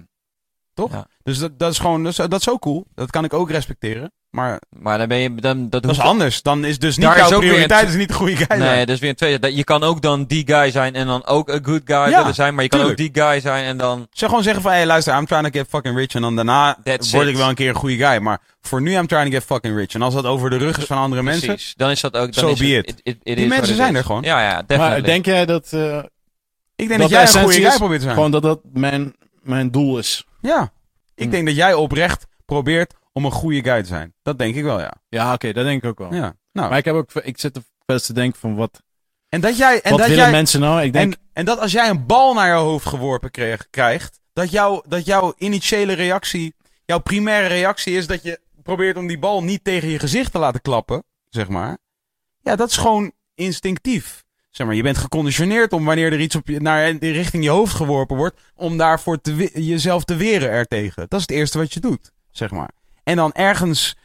Toch? 0.74 0.92
Ja. 0.92 1.06
Dus 1.22 1.38
dat, 1.38 1.58
dat 1.58 1.72
is 1.72 1.78
gewoon, 1.78 2.02
dat 2.02 2.12
is, 2.12 2.16
dat 2.28 2.40
is 2.40 2.48
ook 2.50 2.60
cool. 2.60 2.86
Dat 2.94 3.10
kan 3.10 3.24
ik 3.24 3.32
ook 3.32 3.50
respecteren. 3.50 4.12
Maar 4.30 4.60
Maar 4.68 4.98
dan 4.98 5.08
ben 5.08 5.18
je... 5.18 5.34
Dan, 5.34 5.68
dat, 5.68 5.82
dat 5.82 5.90
is 5.92 6.00
anders. 6.00 6.42
Dan 6.42 6.64
is 6.64 6.78
dus 6.78 6.96
niet 6.96 7.08
is 7.10 7.28
jouw 7.28 7.38
prioriteit 7.38 7.82
een- 7.82 7.88
is 7.88 7.94
niet 7.94 8.08
de 8.08 8.14
goede 8.14 8.36
guy 8.36 8.58
Nee, 8.58 8.86
is 8.86 8.98
weer 8.98 9.10
een 9.10 9.16
tweede. 9.16 9.38
Dat- 9.38 9.56
Je 9.56 9.64
kan 9.64 9.82
ook 9.82 10.02
dan 10.02 10.24
die 10.24 10.42
guy 10.46 10.70
zijn 10.70 10.94
en 10.94 11.06
dan 11.06 11.26
ook 11.26 11.48
een 11.48 11.64
good 11.64 11.80
guy 11.84 11.96
Ja, 11.96 12.18
willen 12.18 12.34
zijn. 12.34 12.54
Maar 12.54 12.62
je 12.62 12.68
kan 12.68 12.80
ook 12.80 12.96
die 12.96 13.10
guy 13.12 13.40
zijn 13.40 13.64
en 13.64 13.76
dan... 13.76 14.06
Zeg 14.10 14.28
gewoon 14.28 14.44
zeggen 14.44 14.62
van, 14.62 14.70
hey 14.72 14.86
luister, 14.86 15.16
I'm 15.18 15.26
trying 15.26 15.44
to 15.52 15.58
get 15.58 15.68
fucking 15.68 15.96
rich. 15.96 16.14
En 16.14 16.20
dan 16.22 16.36
daarna 16.36 16.76
That's 16.84 17.10
word 17.12 17.24
it. 17.24 17.30
ik 17.30 17.36
wel 17.36 17.48
een 17.48 17.54
keer 17.54 17.68
een 17.68 17.74
goede 17.74 17.96
guy. 18.06 18.18
Maar 18.18 18.40
voor 18.60 18.82
nu, 18.82 18.94
I'm 18.96 19.06
trying 19.06 19.26
to 19.30 19.32
get 19.38 19.44
fucking 19.44 19.76
rich. 19.76 19.94
En 19.94 20.02
als 20.02 20.14
dat 20.14 20.24
over 20.24 20.50
de 20.50 20.56
rug 20.56 20.78
is 20.78 20.84
van 20.84 20.98
andere 20.98 21.22
mensen... 21.22 21.58
Dan 21.76 21.90
is 21.90 22.00
dat 22.00 22.16
ook... 22.16 22.34
Dan 22.34 22.44
So 22.44 22.50
is 22.50 22.58
be 22.58 22.66
het, 22.66 22.88
it. 22.88 22.94
it, 22.96 23.00
it, 23.02 23.16
it 23.22 23.36
Die 23.36 23.46
mensen 23.46 23.74
zijn 23.76 23.92
is. 23.92 23.98
er 23.98 24.04
gewoon. 24.04 24.22
Ja, 24.22 24.42
ja, 24.42 24.52
Maar 24.54 24.66
definitely. 24.66 25.02
denk 25.02 25.24
jij 25.24 25.46
dat, 25.46 25.68
eh, 25.72 25.98
Ik 26.76 26.88
denk 26.88 26.90
dat, 26.90 26.98
Dat 26.98 27.10
jij 27.10 27.20
een 27.20 27.32
de 27.32 27.38
goede 27.38 27.68
guy 27.68 27.76
probeert 27.78 27.98
te 27.98 28.02
zijn. 28.04 28.14
gewoon 28.14 28.30
dat 28.30 28.42
dat 28.42 28.60
mijn, 28.72 29.14
mijn 29.42 29.70
doel 29.70 29.98
is? 29.98 30.24
Ja. 30.40 30.72
Ik 31.14 31.24
Hm. 31.24 31.30
denk 31.30 31.46
dat 31.46 31.56
jij 31.56 31.74
oprecht 31.74 32.26
probeert 32.44 32.94
om 33.12 33.24
een 33.24 33.30
goede 33.30 33.62
guy 33.62 33.80
te 33.82 33.88
zijn. 33.88 34.14
Dat 34.22 34.38
denk 34.38 34.54
ik 34.54 34.62
wel, 34.62 34.80
ja. 34.80 34.94
Ja, 35.08 35.32
oké, 35.34 35.52
dat 35.52 35.64
denk 35.64 35.82
ik 35.82 35.90
ook 35.90 35.98
wel. 35.98 36.14
ja. 36.14 36.34
Nou, 36.52 36.68
Maar 36.68 36.78
ik, 36.78 36.84
heb 36.84 36.94
ook, 36.94 37.12
ik 37.12 37.38
zit 37.38 37.56
er 37.56 37.62
eens 37.86 38.06
te 38.06 38.12
denken 38.12 38.40
van 38.40 38.54
wat, 38.54 38.82
en 39.28 39.40
dat 39.40 39.56
jij... 39.56 39.80
En 39.80 39.90
wat 39.90 39.98
dat 39.98 40.08
willen 40.08 40.22
jij 40.22 40.32
mensen 40.32 40.60
nou? 40.60 40.82
Ik 40.82 40.92
denk, 40.92 41.12
en, 41.12 41.20
en 41.32 41.44
dat 41.44 41.58
als 41.58 41.72
jij 41.72 41.88
een 41.88 42.06
bal 42.06 42.34
naar 42.34 42.46
jouw 42.48 42.64
hoofd 42.64 42.86
geworpen 42.86 43.30
kreeg, 43.30 43.70
krijgt... 43.70 44.20
Dat, 44.32 44.50
jou, 44.50 44.82
dat 44.88 45.04
jouw 45.04 45.34
initiële 45.36 45.92
reactie... 45.92 46.54
Jouw 46.84 46.98
primaire 46.98 47.46
reactie 47.48 47.96
is 47.96 48.06
dat 48.06 48.22
je 48.22 48.40
probeert 48.62 48.96
om 48.96 49.06
die 49.06 49.18
bal 49.18 49.42
niet 49.42 49.64
tegen 49.64 49.88
je 49.88 49.98
gezicht 49.98 50.32
te 50.32 50.38
laten 50.38 50.60
klappen. 50.60 51.04
Zeg 51.28 51.48
maar. 51.48 51.78
Ja, 52.40 52.56
dat 52.56 52.68
is 52.68 52.76
gewoon 52.76 53.12
instinctief. 53.34 54.24
Zeg 54.50 54.66
maar, 54.66 54.76
je 54.76 54.82
bent 54.82 54.98
geconditioneerd 54.98 55.72
om 55.72 55.84
wanneer 55.84 56.12
er 56.12 56.20
iets 56.20 56.34
op 56.36 56.48
je, 56.48 56.60
naar 56.60 56.90
richting 56.90 57.44
je 57.44 57.50
hoofd 57.50 57.74
geworpen 57.74 58.16
wordt, 58.16 58.40
om 58.54 58.76
daarvoor 58.76 59.20
te, 59.20 59.50
jezelf 59.54 60.04
te 60.04 60.16
weren 60.16 60.50
ertegen. 60.50 61.06
Dat 61.08 61.20
is 61.20 61.26
het 61.26 61.36
eerste 61.36 61.58
wat 61.58 61.72
je 61.72 61.80
doet, 61.80 62.12
zeg 62.30 62.50
maar. 62.50 62.70
En 63.04 63.16
dan 63.16 63.32
ergens, 63.32 63.96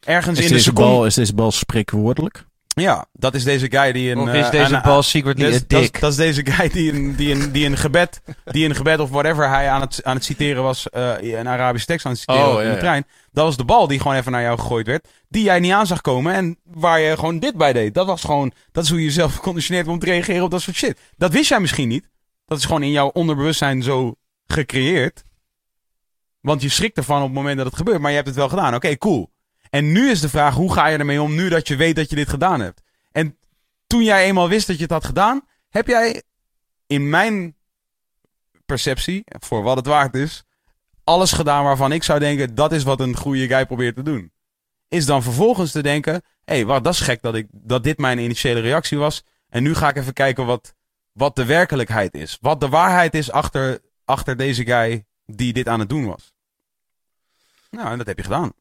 ergens 0.00 0.38
is 0.38 0.44
in 0.44 0.48
de 0.50 0.54
deze, 0.56 0.68
seconde... 0.68 0.90
bal, 0.90 1.06
is 1.06 1.14
deze 1.14 1.34
bal 1.34 1.50
spreekwoordelijk? 1.50 2.44
Ja, 2.66 3.06
dat 3.12 3.34
is 3.34 3.44
deze 3.44 3.70
guy 3.70 3.92
die 3.92 4.10
een... 4.10 4.18
Of 4.18 4.28
eh, 4.28 4.38
is 4.40 4.50
deze 4.50 4.76
aan- 4.76 4.82
bal 4.82 5.02
secretly 5.02 5.50
dat, 5.50 5.64
dat, 5.68 5.80
is, 5.80 5.90
dick? 5.90 6.00
dat 6.00 6.10
is 6.10 6.16
deze 6.16 6.46
guy 6.46 6.68
die 6.68 6.92
een, 6.92 7.16
die 7.16 7.34
een, 7.34 7.52
die 7.52 7.66
een 7.66 7.76
gebed, 7.76 8.20
die 8.44 8.68
een 8.68 8.74
gebed 8.74 8.98
of 9.00 9.10
whatever 9.10 9.48
hij 9.48 9.68
aan 9.68 9.80
het, 9.80 10.04
aan 10.04 10.14
het 10.14 10.24
citeren 10.24 10.62
was, 10.62 10.90
eh 10.90 11.12
een 11.20 11.48
Arabische 11.48 11.86
tekst 11.86 12.06
aan 12.06 12.12
het 12.12 12.20
citeren 12.20 12.48
Oh, 12.48 12.60
in 12.60 12.64
ja, 12.64 12.68
de 12.68 12.74
ja. 12.74 12.78
trein. 12.78 13.04
Dat 13.32 13.44
was 13.44 13.56
de 13.56 13.64
bal 13.64 13.86
die 13.86 13.98
gewoon 13.98 14.16
even 14.16 14.32
naar 14.32 14.42
jou 14.42 14.58
gegooid 14.58 14.86
werd, 14.86 15.08
die 15.28 15.42
jij 15.42 15.60
niet 15.60 15.72
aan 15.72 15.86
zag 15.86 16.00
komen 16.00 16.34
en 16.34 16.58
waar 16.64 17.00
je 17.00 17.16
gewoon 17.16 17.38
dit 17.38 17.56
bij 17.56 17.72
deed. 17.72 17.94
Dat 17.94 18.06
was 18.06 18.24
gewoon, 18.24 18.52
dat 18.72 18.84
is 18.84 18.90
hoe 18.90 18.98
je 18.98 19.04
jezelf 19.04 19.40
conditioneert 19.48 19.88
om 19.88 19.98
te 19.98 20.06
reageren 20.06 20.44
op 20.44 20.50
dat 20.50 20.62
soort 20.62 20.76
shit. 20.76 20.98
Dat 21.16 21.32
wist 21.32 21.48
jij 21.48 21.60
misschien 21.60 21.88
niet. 21.88 22.08
Dat 22.46 22.58
is 22.58 22.64
gewoon 22.64 22.82
in 22.82 22.90
jouw 22.90 23.08
onderbewustzijn 23.08 23.82
zo 23.82 24.14
gecreëerd. 24.46 25.22
Want 26.40 26.62
je 26.62 26.68
schrikt 26.68 26.96
ervan 26.96 27.20
op 27.20 27.26
het 27.26 27.34
moment 27.34 27.56
dat 27.56 27.66
het 27.66 27.76
gebeurt, 27.76 28.00
maar 28.00 28.10
je 28.10 28.16
hebt 28.16 28.28
het 28.28 28.36
wel 28.36 28.48
gedaan. 28.48 28.74
Oké, 28.74 28.96
cool. 28.96 29.30
En 29.70 29.92
nu 29.92 30.10
is 30.10 30.20
de 30.20 30.28
vraag, 30.28 30.54
hoe 30.54 30.72
ga 30.72 30.86
je 30.86 30.98
ermee 30.98 31.22
om 31.22 31.34
nu 31.34 31.48
dat 31.48 31.68
je 31.68 31.76
weet 31.76 31.96
dat 31.96 32.10
je 32.10 32.16
dit 32.16 32.28
gedaan 32.28 32.60
hebt? 32.60 32.82
En 33.12 33.38
toen 33.86 34.02
jij 34.02 34.24
eenmaal 34.24 34.48
wist 34.48 34.66
dat 34.66 34.76
je 34.76 34.82
het 34.82 34.92
had 34.92 35.04
gedaan, 35.04 35.42
heb 35.68 35.86
jij 35.86 36.22
in 36.86 37.08
mijn 37.08 37.56
perceptie, 38.66 39.22
voor 39.26 39.62
wat 39.62 39.76
het 39.76 39.86
waard 39.86 40.14
is, 40.14 40.44
alles 41.04 41.32
gedaan 41.32 41.64
waarvan 41.64 41.92
ik 41.92 42.02
zou 42.02 42.18
denken, 42.18 42.54
dat 42.54 42.72
is 42.72 42.82
wat 42.82 43.00
een 43.00 43.16
goede 43.16 43.46
guy 43.46 43.66
probeert 43.66 43.96
te 43.96 44.02
doen. 44.02 44.32
Is 44.88 45.06
dan 45.06 45.22
vervolgens 45.22 45.70
te 45.72 45.82
denken, 45.82 46.12
hé, 46.44 46.54
hey, 46.54 46.64
wat, 46.66 46.84
dat 46.84 46.92
is 46.94 47.00
gek 47.00 47.22
dat, 47.22 47.34
ik, 47.34 47.46
dat 47.50 47.84
dit 47.84 47.98
mijn 47.98 48.18
initiële 48.18 48.60
reactie 48.60 48.98
was. 48.98 49.24
En 49.48 49.62
nu 49.62 49.74
ga 49.74 49.88
ik 49.88 49.96
even 49.96 50.12
kijken 50.12 50.46
wat, 50.46 50.74
wat 51.12 51.36
de 51.36 51.44
werkelijkheid 51.44 52.14
is. 52.14 52.38
Wat 52.40 52.60
de 52.60 52.68
waarheid 52.68 53.14
is 53.14 53.30
achter, 53.30 53.80
achter 54.04 54.36
deze 54.36 54.64
guy 54.64 55.04
die 55.26 55.52
dit 55.52 55.68
aan 55.68 55.80
het 55.80 55.88
doen 55.88 56.06
was. 56.06 56.32
Nou, 57.70 57.90
en 57.90 57.98
dat 57.98 58.06
heb 58.06 58.16
je 58.16 58.22
gedaan. 58.24 58.52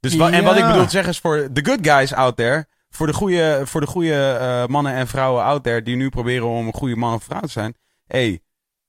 Dus 0.00 0.16
wa- 0.16 0.30
En 0.30 0.44
wat 0.44 0.56
ik 0.56 0.66
bedoel 0.66 0.84
te 0.84 0.90
zeggen 0.90 1.10
is 1.10 1.18
voor 1.18 1.48
de 1.52 1.64
good 1.64 1.86
guys 1.86 2.12
out 2.12 2.36
there, 2.36 2.66
voor 2.90 3.06
de 3.06 3.12
goede, 3.12 3.62
voor 3.64 3.80
de 3.80 3.86
goede 3.86 4.36
eh, 4.40 4.66
mannen 4.66 4.92
en 4.92 5.06
vrouwen 5.06 5.42
out 5.44 5.62
there 5.62 5.82
die 5.82 5.96
nu 5.96 6.08
proberen 6.08 6.46
om 6.46 6.66
een 6.66 6.72
goede 6.74 6.96
man 6.96 7.14
of 7.14 7.24
vrouw 7.24 7.40
te 7.40 7.48
zijn. 7.48 7.74
hey, 8.06 8.40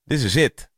this 0.08 0.24
is 0.24 0.36
it. 0.36 0.70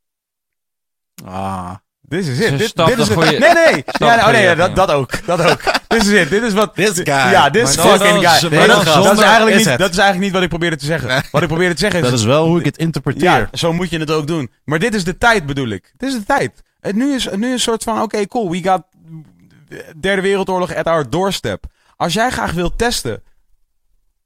Ah, 1.24 1.74
This 2.08 2.26
is 2.28 2.38
it. 2.40 2.58
Dit, 2.58 2.76
dit 2.76 2.98
is 2.98 3.08
het. 3.08 3.12
goeie- 3.12 3.38
Nee, 3.38 3.52
nee. 3.52 3.84
Ja, 3.98 4.16
oh, 4.16 4.28
nee, 4.30 4.54
dat, 4.54 4.76
dat 4.76 4.90
ook. 4.90 5.26
Dat 5.26 5.40
ook. 5.50 5.60
This 5.86 6.06
is 6.06 6.12
it. 6.22 6.30
Dit 6.30 6.42
is 6.42 6.52
wat. 6.52 6.74
This 6.74 6.90
guy. 6.94 7.04
Ja, 7.06 7.50
this 7.50 7.76
Maar 7.76 7.86
fucking 7.86 8.28
guy. 8.28 8.50
dan 8.50 8.68
dat, 8.84 8.84
dat 8.84 9.12
is 9.18 9.24
eigenlijk 9.24 9.50
is 9.50 9.56
niet, 9.56 9.64
het. 9.68 9.78
dat 9.78 9.90
is 9.90 9.96
eigenlijk 9.98 10.18
niet 10.24 10.32
wat 10.32 10.42
ik 10.42 10.48
probeerde 10.48 10.76
te 10.76 10.84
zeggen. 10.84 11.22
Wat 11.30 11.42
ik 11.42 11.48
probeerde 11.48 11.74
te 11.74 11.80
zeggen 11.80 12.00
is... 12.02 12.10
dat 12.10 12.18
is 12.18 12.24
wel 12.24 12.46
hoe 12.46 12.58
ik 12.58 12.64
het 12.64 12.76
interpreteer. 12.78 13.22
Ja, 13.22 13.48
zo 13.52 13.72
moet 13.72 13.90
je 13.90 13.98
het 13.98 14.10
ook 14.10 14.26
doen. 14.26 14.50
Maar 14.64 14.78
dit 14.78 14.94
is 14.94 15.04
de 15.04 15.18
tijd, 15.18 15.46
bedoel 15.46 15.68
ik. 15.68 15.92
Dit 15.96 16.08
is 16.08 16.14
de 16.14 16.24
tijd. 16.24 16.62
Het 16.80 16.96
nu 16.96 17.14
is, 17.14 17.28
nu 17.36 17.46
is 17.46 17.52
een 17.52 17.60
soort 17.60 17.82
van, 17.82 18.02
oké, 18.02 18.26
cool, 18.26 18.50
we 18.50 18.62
got 18.62 18.82
derde 20.00 20.22
wereldoorlog 20.22 20.74
at 20.74 20.86
our 20.86 21.10
doorstep. 21.10 21.64
Als 21.96 22.12
jij 22.12 22.30
graag 22.30 22.52
wilt 22.52 22.78
testen 22.78 23.22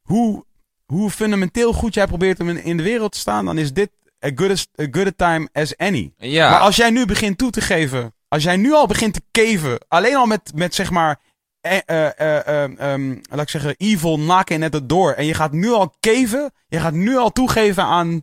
hoe, 0.03 0.45
hoe 0.87 1.11
fundamenteel 1.11 1.73
goed 1.73 1.95
jij 1.95 2.07
probeert 2.07 2.41
om 2.41 2.49
in, 2.49 2.65
in 2.65 2.77
de 2.77 2.83
wereld 2.83 3.13
te 3.13 3.19
staan, 3.19 3.45
dan 3.45 3.59
is 3.59 3.73
dit 3.73 3.91
a 4.25 4.31
good, 4.35 4.51
as, 4.51 4.67
a 4.81 4.87
good 4.91 5.07
a 5.07 5.13
time 5.17 5.49
as 5.53 5.77
any. 5.77 6.13
Ja. 6.17 6.51
Maar 6.51 6.61
als 6.61 6.77
jij 6.77 6.91
nu 6.91 7.07
begint 7.07 7.39
toe 7.39 7.51
te 7.51 7.61
geven, 7.61 8.15
als 8.29 8.43
jij 8.43 8.57
nu 8.57 8.73
al 8.73 8.87
begint 8.87 9.15
te 9.15 9.23
keven, 9.31 9.79
alleen 9.89 10.17
al 10.17 10.27
met, 10.27 10.53
met 10.55 10.75
zeg 10.75 10.91
maar 10.91 11.21
eh, 11.61 11.79
eh, 11.87 12.19
eh, 12.19 12.79
ehm, 12.93 13.17
laat 13.31 13.41
ik 13.41 13.49
zeggen, 13.49 13.75
evil 13.77 14.17
knocking 14.17 14.65
at 14.65 14.73
the 14.73 14.87
door. 14.87 15.13
En 15.13 15.25
je 15.25 15.35
gaat 15.35 15.53
nu 15.53 15.71
al 15.71 15.95
keven, 16.01 16.53
je 16.69 16.81
gaat 16.81 16.93
nu 16.93 17.17
al 17.17 17.33
toegeven 17.33 17.83
aan, 17.83 18.23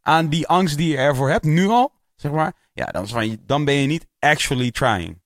aan 0.00 0.28
die 0.28 0.46
angst 0.46 0.76
die 0.76 0.88
je 0.88 0.96
ervoor 0.96 1.30
hebt, 1.30 1.44
nu 1.44 1.68
al, 1.68 1.92
zeg 2.16 2.32
maar. 2.32 2.52
Ja, 2.72 2.86
dan, 2.86 3.04
is 3.04 3.10
van, 3.10 3.38
dan 3.46 3.64
ben 3.64 3.74
je 3.74 3.86
niet 3.86 4.06
actually 4.18 4.70
trying. 4.70 5.20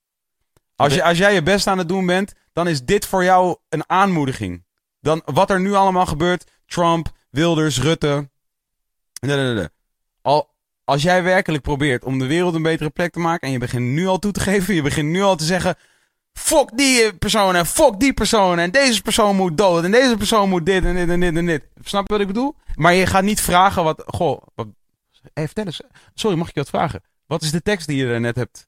Als, 0.75 0.93
je, 0.93 1.03
als 1.03 1.17
jij 1.17 1.33
je 1.33 1.43
best 1.43 1.67
aan 1.67 1.77
het 1.77 1.87
doen 1.87 2.05
bent, 2.05 2.33
dan 2.53 2.67
is 2.67 2.83
dit 2.83 3.05
voor 3.05 3.23
jou 3.23 3.57
een 3.69 3.89
aanmoediging. 3.89 4.65
Dan 4.99 5.21
wat 5.25 5.49
er 5.49 5.59
nu 5.59 5.73
allemaal 5.73 6.05
gebeurt, 6.05 6.51
Trump, 6.65 7.11
Wilders, 7.29 7.81
Rutte. 7.81 8.29
Al, 10.23 10.49
als 10.83 11.01
jij 11.01 11.23
werkelijk 11.23 11.63
probeert 11.63 12.03
om 12.03 12.19
de 12.19 12.25
wereld 12.25 12.53
een 12.55 12.61
betere 12.61 12.89
plek 12.89 13.11
te 13.13 13.19
maken 13.19 13.47
en 13.47 13.53
je 13.53 13.59
begint 13.59 13.85
nu 13.85 14.07
al 14.07 14.19
toe 14.19 14.31
te 14.31 14.39
geven, 14.39 14.73
je 14.75 14.81
begint 14.81 15.09
nu 15.09 15.21
al 15.21 15.35
te 15.35 15.43
zeggen, 15.43 15.75
fuck 16.33 16.69
die 16.77 17.13
persoon 17.17 17.55
en 17.55 17.65
fuck 17.65 17.99
die 17.99 18.13
persoon 18.13 18.59
en 18.59 18.71
deze 18.71 19.01
persoon 19.01 19.35
moet 19.35 19.57
dood 19.57 19.83
en 19.83 19.91
deze 19.91 20.17
persoon 20.17 20.49
moet 20.49 20.65
dit 20.65 20.85
en 20.85 20.95
dit 20.95 21.09
en 21.09 21.19
dit 21.19 21.35
en 21.35 21.45
dit. 21.45 21.63
Snap 21.83 22.07
je 22.07 22.13
wat 22.13 22.21
ik 22.21 22.27
bedoel? 22.27 22.55
Maar 22.75 22.93
je 22.93 23.05
gaat 23.05 23.23
niet 23.23 23.41
vragen 23.41 23.83
wat, 23.83 24.03
goh, 24.05 24.41
wat, 24.55 24.67
hey, 25.33 25.45
vertel 25.45 25.65
eens, 25.65 25.81
sorry, 26.13 26.37
mag 26.37 26.47
ik 26.47 26.53
je 26.53 26.59
wat 26.59 26.69
vragen? 26.69 27.01
Wat 27.25 27.41
is 27.41 27.51
de 27.51 27.61
tekst 27.61 27.87
die 27.87 27.97
je 27.97 28.07
daarnet 28.07 28.35
hebt? 28.35 28.67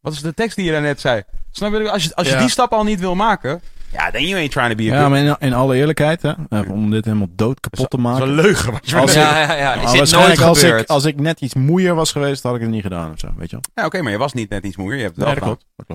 Wat 0.00 0.12
is 0.12 0.20
de 0.20 0.34
tekst 0.34 0.56
die 0.56 0.64
je 0.64 0.72
daarnet 0.72 1.00
zei? 1.00 1.22
Snap 1.50 1.72
je? 1.72 1.90
Als 1.90 2.04
je, 2.04 2.14
als 2.14 2.26
je 2.26 2.32
Ja. 2.32 2.40
die 2.40 2.48
stap 2.48 2.72
al 2.72 2.84
niet 2.84 3.00
wil 3.00 3.14
maken, 3.14 3.62
ja, 3.94 4.10
then 4.10 4.26
you 4.26 4.40
ain't 4.40 4.50
trying 4.50 4.70
to 4.70 4.76
be 4.76 4.82
a 4.92 4.94
Ja, 5.00 5.08
maar 5.08 5.18
in, 5.18 5.36
in 5.38 5.52
alle 5.54 5.76
eerlijkheid, 5.76 6.22
hè, 6.22 6.32
om 6.60 6.90
dit 6.90 7.04
helemaal 7.04 7.28
dood 7.30 7.60
kapot 7.60 7.90
te 7.90 7.96
Dat 7.96 8.06
is 8.06 8.12
maken. 8.12 8.28
een 8.28 8.34
leugen. 8.34 8.72
Wat 8.72 8.90
je 8.90 8.96
Als. 8.96 9.14
Ja, 9.14 9.40
ja, 9.40 9.54
ja. 9.54 9.54
Is 9.54 9.64
Maar 9.64 9.74
dit 9.74 9.84
nooit 9.84 9.96
waarschijnlijk 9.98 10.40
als 10.40 10.58
gebeurd? 10.60 10.80
ik, 10.82 10.88
als 10.88 11.04
ik 11.04 11.20
net 11.20 11.40
iets 11.40 11.54
moeier 11.54 11.94
was 11.94 12.12
geweest, 12.12 12.42
had 12.42 12.54
ik 12.54 12.60
het 12.60 12.70
niet 12.70 12.82
gedaan 12.82 13.12
of 13.12 13.18
zo, 13.18 13.28
weet 13.36 13.50
je 13.50 13.56
wel. 13.56 13.64
Ja, 13.74 13.84
oké, 13.84 14.02
maar 14.02 14.12
je 14.12 14.18
was 14.18 14.32
niet 14.32 14.48
net 14.50 14.64
iets 14.64 14.76
moeier. 14.76 14.96
Je 14.96 15.02
hebt 15.02 15.16
het 15.16 15.24
Nee, 15.26 15.34
wel 15.34 15.44
dat 15.48 15.58
gedaan. 15.58 15.66
klopt. 15.76 15.76
Dat 15.76 15.86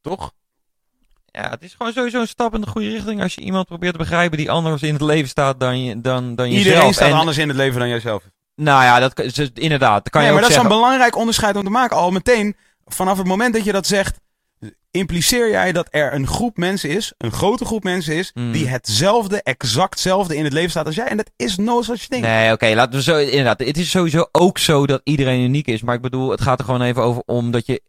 klopt. 0.00 0.20
Toch? 0.20 0.32
Ja, 1.30 1.50
het 1.50 1.62
is 1.62 1.74
gewoon 1.76 1.92
sowieso 1.92 2.20
een 2.20 2.28
stap 2.28 2.54
in 2.54 2.60
de 2.60 2.66
goede 2.66 2.88
richting 2.90 3.22
als 3.22 3.34
je 3.34 3.40
iemand 3.40 3.66
probeert 3.66 3.92
te 3.92 3.98
begrijpen 3.98 4.38
die 4.38 4.50
anders 4.50 4.82
in 4.82 4.92
het 4.92 5.02
leven 5.02 5.28
staat 5.28 5.60
dan, 5.60 5.82
je, 5.84 6.00
dan, 6.00 6.34
dan 6.34 6.50
jezelf. 6.50 6.66
Iedereen 6.66 6.92
staat 6.94 7.08
En- 7.10 7.14
anders 7.16 7.38
in 7.38 7.48
het 7.48 7.56
leven 7.56 7.78
dan 7.80 7.88
jijzelf. 7.88 8.22
Nou 8.54 8.82
ja, 8.82 8.98
dat, 8.98 9.14
kan- 9.14 9.24
is- 9.24 9.50
inderdaad. 9.54 10.02
Dat 10.04 10.12
kan 10.12 10.20
nee, 10.22 10.30
je 10.30 10.36
maar 10.36 10.42
ook 10.44 10.48
dat 10.48 10.48
is 10.48 10.54
zeggen. 10.54 10.70
een 10.72 10.76
belangrijk 10.80 11.16
onderscheid 11.16 11.56
om 11.56 11.64
te 11.64 11.70
maken. 11.70 11.96
Al 11.96 12.10
meteen, 12.10 12.56
vanaf 12.86 13.18
het 13.18 13.26
moment 13.26 13.54
dat 13.54 13.64
je 13.64 13.72
dat 13.72 13.86
zegt, 13.86 14.18
impliceer 14.90 15.50
jij 15.50 15.72
dat 15.72 15.88
er 15.90 16.14
een 16.14 16.26
groep 16.26 16.56
mensen 16.56 16.90
is, 16.90 17.12
een 17.18 17.32
grote 17.32 17.64
groep 17.64 17.82
mensen 17.82 18.14
is, 18.14 18.30
Mm. 18.34 18.52
die 18.52 18.68
hetzelfde, 18.68 19.42
exactzelfde 19.42 20.36
in 20.36 20.44
het 20.44 20.52
leven 20.52 20.70
staat 20.70 20.86
als 20.86 20.94
jij. 20.94 21.06
En 21.06 21.16
dat 21.16 21.30
is 21.36 21.56
no 21.56 21.82
such 21.82 22.06
thing. 22.06 22.22
Nee, 22.22 22.52
oké, 22.52 22.72
laten 22.74 22.92
we 22.94 23.02
zo. 23.02 23.16
Inderdaad, 23.16 23.58
het 23.60 23.78
is 23.78 23.90
sowieso 23.90 24.28
ook 24.32 24.58
zo 24.58 24.86
dat 24.86 25.00
iedereen 25.04 25.40
uniek 25.40 25.66
is. 25.66 25.82
Maar 25.82 25.94
ik 25.94 26.00
bedoel, 26.00 26.30
het 26.30 26.40
gaat 26.40 26.58
er 26.58 26.64
gewoon 26.64 26.82
even 26.82 27.02
over 27.02 27.22
om 27.26 27.50
dat 27.50 27.66
je. 27.66 27.82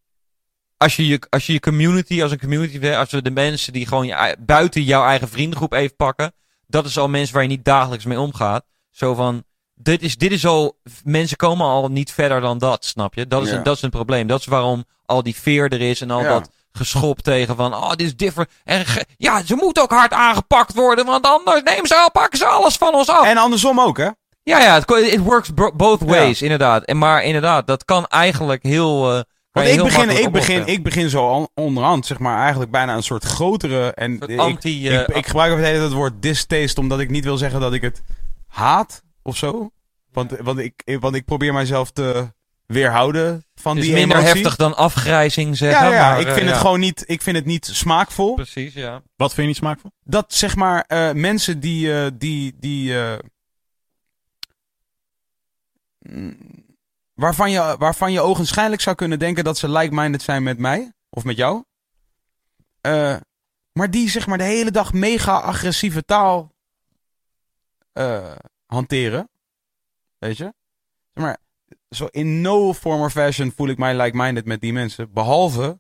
Als 0.78 0.96
je 0.96 1.08
je, 1.08 1.22
als 1.30 1.46
je, 1.46 1.54
je 1.54 1.60
community, 1.60 2.22
als 2.22 2.32
een 2.32 2.40
community, 2.40 2.88
als 2.88 3.12
we 3.12 3.22
de 3.22 3.32
mensen 3.32 3.74
die 3.74 3.88
gewoon 3.88 4.06
je, 4.08 4.36
buiten 4.40 4.84
jouw 4.84 5.06
eigen 5.06 5.28
vriendengroep 5.30 5.74
even 5.74 5.96
pakken. 5.96 6.34
Dat 6.68 6.86
is 6.86 6.98
al 6.98 7.10
mensen 7.10 7.34
waar 7.34 7.44
je 7.44 7.50
niet 7.50 7.66
dagelijks 7.66 8.06
mee 8.06 8.20
omgaat. 8.20 8.66
Zo 8.92 9.14
van. 9.14 9.44
Dit 9.74 10.02
is, 10.02 10.18
dit 10.18 10.32
is 10.32 10.46
al. 10.46 10.80
Mensen 11.04 11.38
komen 11.38 11.66
al 11.66 11.88
niet 11.88 12.12
verder 12.12 12.42
dan 12.42 12.58
dat, 12.58 12.86
snap 12.86 13.14
je? 13.14 13.28
Dat 13.28 13.44
is, 13.44 13.50
Ja. 13.50 13.58
een, 13.58 13.64
dat 13.64 13.76
is 13.76 13.82
een 13.82 13.90
probleem. 13.90 14.28
Dat 14.28 14.40
is 14.40 14.46
waarom 14.46 14.84
al 15.06 15.24
die 15.24 15.36
veer 15.36 15.72
er 15.74 15.82
is 15.82 16.02
en 16.02 16.12
al 16.12 16.22
Ja. 16.22 16.30
dat 16.30 16.50
geschop 16.80 17.22
tegen 17.22 17.56
van. 17.56 17.74
Oh, 17.74 17.90
dit 17.90 18.02
is 18.02 18.16
different. 18.16 18.50
En 18.64 18.86
ja, 19.18 19.44
ze 19.44 19.56
moet 19.56 19.80
ook 19.80 19.92
hard 19.92 20.14
aangepakt 20.14 20.74
worden, 20.74 21.06
want 21.06 21.26
anders 21.26 21.62
nemen 21.64 21.88
ze 21.88 21.96
al, 21.96 22.12
pakken 22.12 22.38
ze 22.38 22.46
alles 22.46 22.76
van 22.76 22.94
ons 22.94 23.10
af. 23.10 23.26
En 23.26 23.38
andersom 23.38 23.80
ook, 23.80 23.98
hè? 23.98 24.10
Ja, 24.44 24.60
ja, 24.60 24.74
het, 24.74 24.92
it 24.92 25.20
works 25.20 25.54
both 25.74 26.02
ways, 26.02 26.42
inderdaad. 26.42 26.84
En 26.84 26.98
maar 26.98 27.24
inderdaad, 27.24 27.68
dat 27.68 27.86
kan 27.86 28.06
eigenlijk 28.08 28.64
heel. 28.64 29.02
kan 29.52 29.64
Want 29.64 29.68
ik 29.68 29.84
begin, 29.84 30.10
ik, 30.10 30.32
begin, 30.32 30.68
ik 30.68 30.84
begin 30.84 31.10
zo 31.10 31.26
on- 31.26 31.50
onderhand, 31.54 32.06
zeg 32.06 32.20
maar, 32.20 32.40
eigenlijk 32.42 32.72
bijna 32.72 32.96
een 32.96 33.04
soort 33.04 33.24
grotere. 33.24 33.92
En 33.94 34.16
soort 34.20 34.30
ik, 34.30 34.40
anti, 34.40 34.90
ik, 34.90 35.08
eh, 35.08 35.18
ik 35.18 35.28
gebruik 35.28 35.52
het 35.82 35.94
woord 35.94 36.22
distaste, 36.22 36.80
omdat 36.80 37.00
ik 37.00 37.10
niet 37.10 37.24
wil 37.24 37.38
zeggen 37.38 37.60
dat 37.60 37.74
ik 37.74 37.82
het 37.82 38.02
haat 38.48 39.04
of 39.24 39.38
zo. 39.38 39.70
Want, 40.12 40.32
want, 40.42 40.60
ik, 40.60 40.98
want 41.00 41.16
ik 41.16 41.26
probeer 41.26 41.54
mijzelf 41.54 41.92
te 41.92 42.34
weerhouden 42.70 43.46
van 43.56 43.76
Het 43.76 43.84
is 43.84 43.90
die 43.90 44.00
minder 44.00 44.18
emotie. 44.18 44.34
heftig 44.34 44.56
dan 44.56 44.76
afgrijzing 44.76 45.58
zeggen. 45.58 45.88
Ja, 45.88 45.94
ja, 45.94 46.10
maar, 46.10 46.20
ik 46.20 46.28
eh, 46.28 46.34
vind 46.34 46.46
het 46.46 46.56
ja. 46.56 46.62
gewoon 46.62 46.80
niet, 46.80 47.04
ik 47.06 47.22
vind 47.22 47.36
het 47.36 47.46
niet 47.46 47.66
smaakvol. 47.66 48.34
Precies, 48.34 48.74
ja. 48.74 49.02
Wat 49.16 49.30
vind 49.34 49.42
je 49.42 49.48
niet 49.48 49.56
smaakvol? 49.56 49.92
Dat 50.04 50.34
zeg 50.34 50.56
maar 50.56 50.82
eh, 50.88 51.12
mensen 51.12 51.60
die, 51.60 51.94
eh, 51.94 52.12
die, 52.14 52.56
die 52.60 53.00
eh, 53.00 53.18
mm, 56.00 56.38
waarvan, 57.14 57.52
je, 57.52 57.76
waarvan 57.80 58.12
je 58.12 58.22
ogenschijnlijk 58.22 58.82
zou 58.82 58.96
kunnen 58.96 59.20
denken 59.20 59.44
dat 59.44 59.58
ze 59.58 59.70
like-minded 59.70 60.22
zijn 60.22 60.44
met 60.44 60.58
mij 60.58 60.92
of 61.10 61.24
met 61.24 61.38
jou. 61.38 61.64
Eh, 62.82 63.16
maar 63.72 63.92
die 63.92 64.10
zeg 64.10 64.28
maar 64.28 64.38
de 64.38 64.44
hele 64.44 64.72
dag 64.72 64.94
mega 64.94 65.38
agressieve 65.40 66.06
taal 66.06 66.52
eh, 67.94 68.36
hanteren. 68.66 69.30
Weet 70.18 70.38
je? 70.38 70.54
Zeg 71.14 71.24
maar, 71.24 71.38
zo 71.90 72.08
in 72.12 72.42
no 72.42 72.74
form 72.74 73.02
or 73.02 73.10
fashion 73.10 73.54
voel 73.56 73.68
ik 73.68 73.78
mij 73.78 73.96
like-minded 74.02 74.46
met 74.46 74.62
die 74.62 74.74
mensen. 74.74 75.14
Behalve 75.14 75.80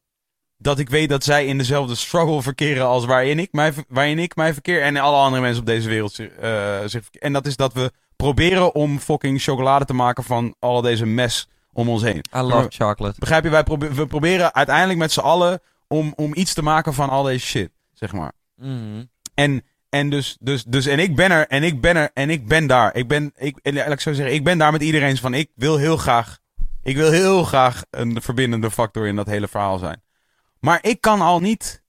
dat 0.57 0.79
ik 0.79 0.89
weet 0.89 1.09
dat 1.09 1.23
zij 1.23 1.45
in 1.45 1.57
dezelfde 1.57 1.95
struggle 1.95 2.41
verkeren 2.41 2.85
als 2.85 3.05
waarin 3.05 3.39
ik 3.39 3.51
mij, 3.51 3.73
waarin 3.87 4.19
ik 4.19 4.35
mij 4.35 4.53
verkeer. 4.53 4.81
En 4.81 4.97
alle 4.97 5.17
andere 5.17 5.41
mensen 5.41 5.59
op 5.59 5.65
deze 5.65 5.89
wereld 5.89 6.13
zich, 6.13 6.29
eh, 6.29 6.79
zich 6.85 7.01
verke- 7.03 7.19
En 7.19 7.33
dat 7.33 7.45
is 7.47 7.55
dat 7.55 7.73
we 7.73 7.91
proberen 8.15 8.75
om 8.75 8.99
fucking 8.99 9.41
chocolade 9.41 9.85
te 9.85 9.93
maken 9.93 10.23
van 10.23 10.55
al 10.59 10.81
deze 10.81 11.05
mes 11.05 11.47
om 11.73 11.89
ons 11.89 12.01
heen. 12.01 12.23
I 12.35 12.39
love 12.39 12.67
chocolate. 12.69 13.19
Begrijp 13.19 13.43
je? 13.43 13.49
Wij 13.49 13.63
probe- 13.63 13.93
we 13.93 14.07
proberen 14.07 14.53
uiteindelijk 14.53 14.99
met 14.99 15.11
z'n 15.11 15.19
allen 15.19 15.59
om, 15.87 16.13
om 16.15 16.31
iets 16.35 16.53
te 16.53 16.61
maken 16.61 16.93
van 16.93 17.09
al 17.09 17.23
deze 17.23 17.45
shit. 17.45 17.69
Zeg 17.93 18.13
maar. 18.13 18.31
Mhm. 18.55 19.03
En, 19.33 19.63
en 19.89 20.09
dus, 20.09 20.37
dus, 20.39 20.63
dus, 20.63 20.85
en 20.85 20.99
ik 20.99 21.15
ben 21.15 21.31
er, 21.31 21.47
en 21.47 21.63
ik 21.63 21.81
ben 21.81 21.95
er, 21.95 22.09
en 22.13 22.29
ik 22.29 22.47
ben 22.47 22.67
daar. 22.67 22.95
Ik 22.95 23.07
ben, 23.07 23.31
ik, 23.37 23.57
ik 23.63 23.99
zo 23.99 24.13
zeggen, 24.13 24.35
ik 24.35 24.43
ben 24.43 24.57
daar 24.57 24.71
met 24.71 24.83
iedereen 24.83 25.17
van, 25.17 25.33
ik 25.33 25.49
wil 25.55 25.77
heel 25.77 25.97
graag, 25.97 26.39
ik 26.83 26.95
wil 26.95 27.11
heel 27.11 27.43
graag 27.43 27.83
een 27.89 28.21
verbindende 28.21 28.71
factor 28.71 29.07
in 29.07 29.15
dat 29.15 29.27
hele 29.27 29.47
verhaal 29.47 29.77
zijn. 29.77 30.01
Maar 30.59 30.79
ik 30.81 31.01
kan 31.01 31.21
al 31.21 31.39
niet, 31.39 31.83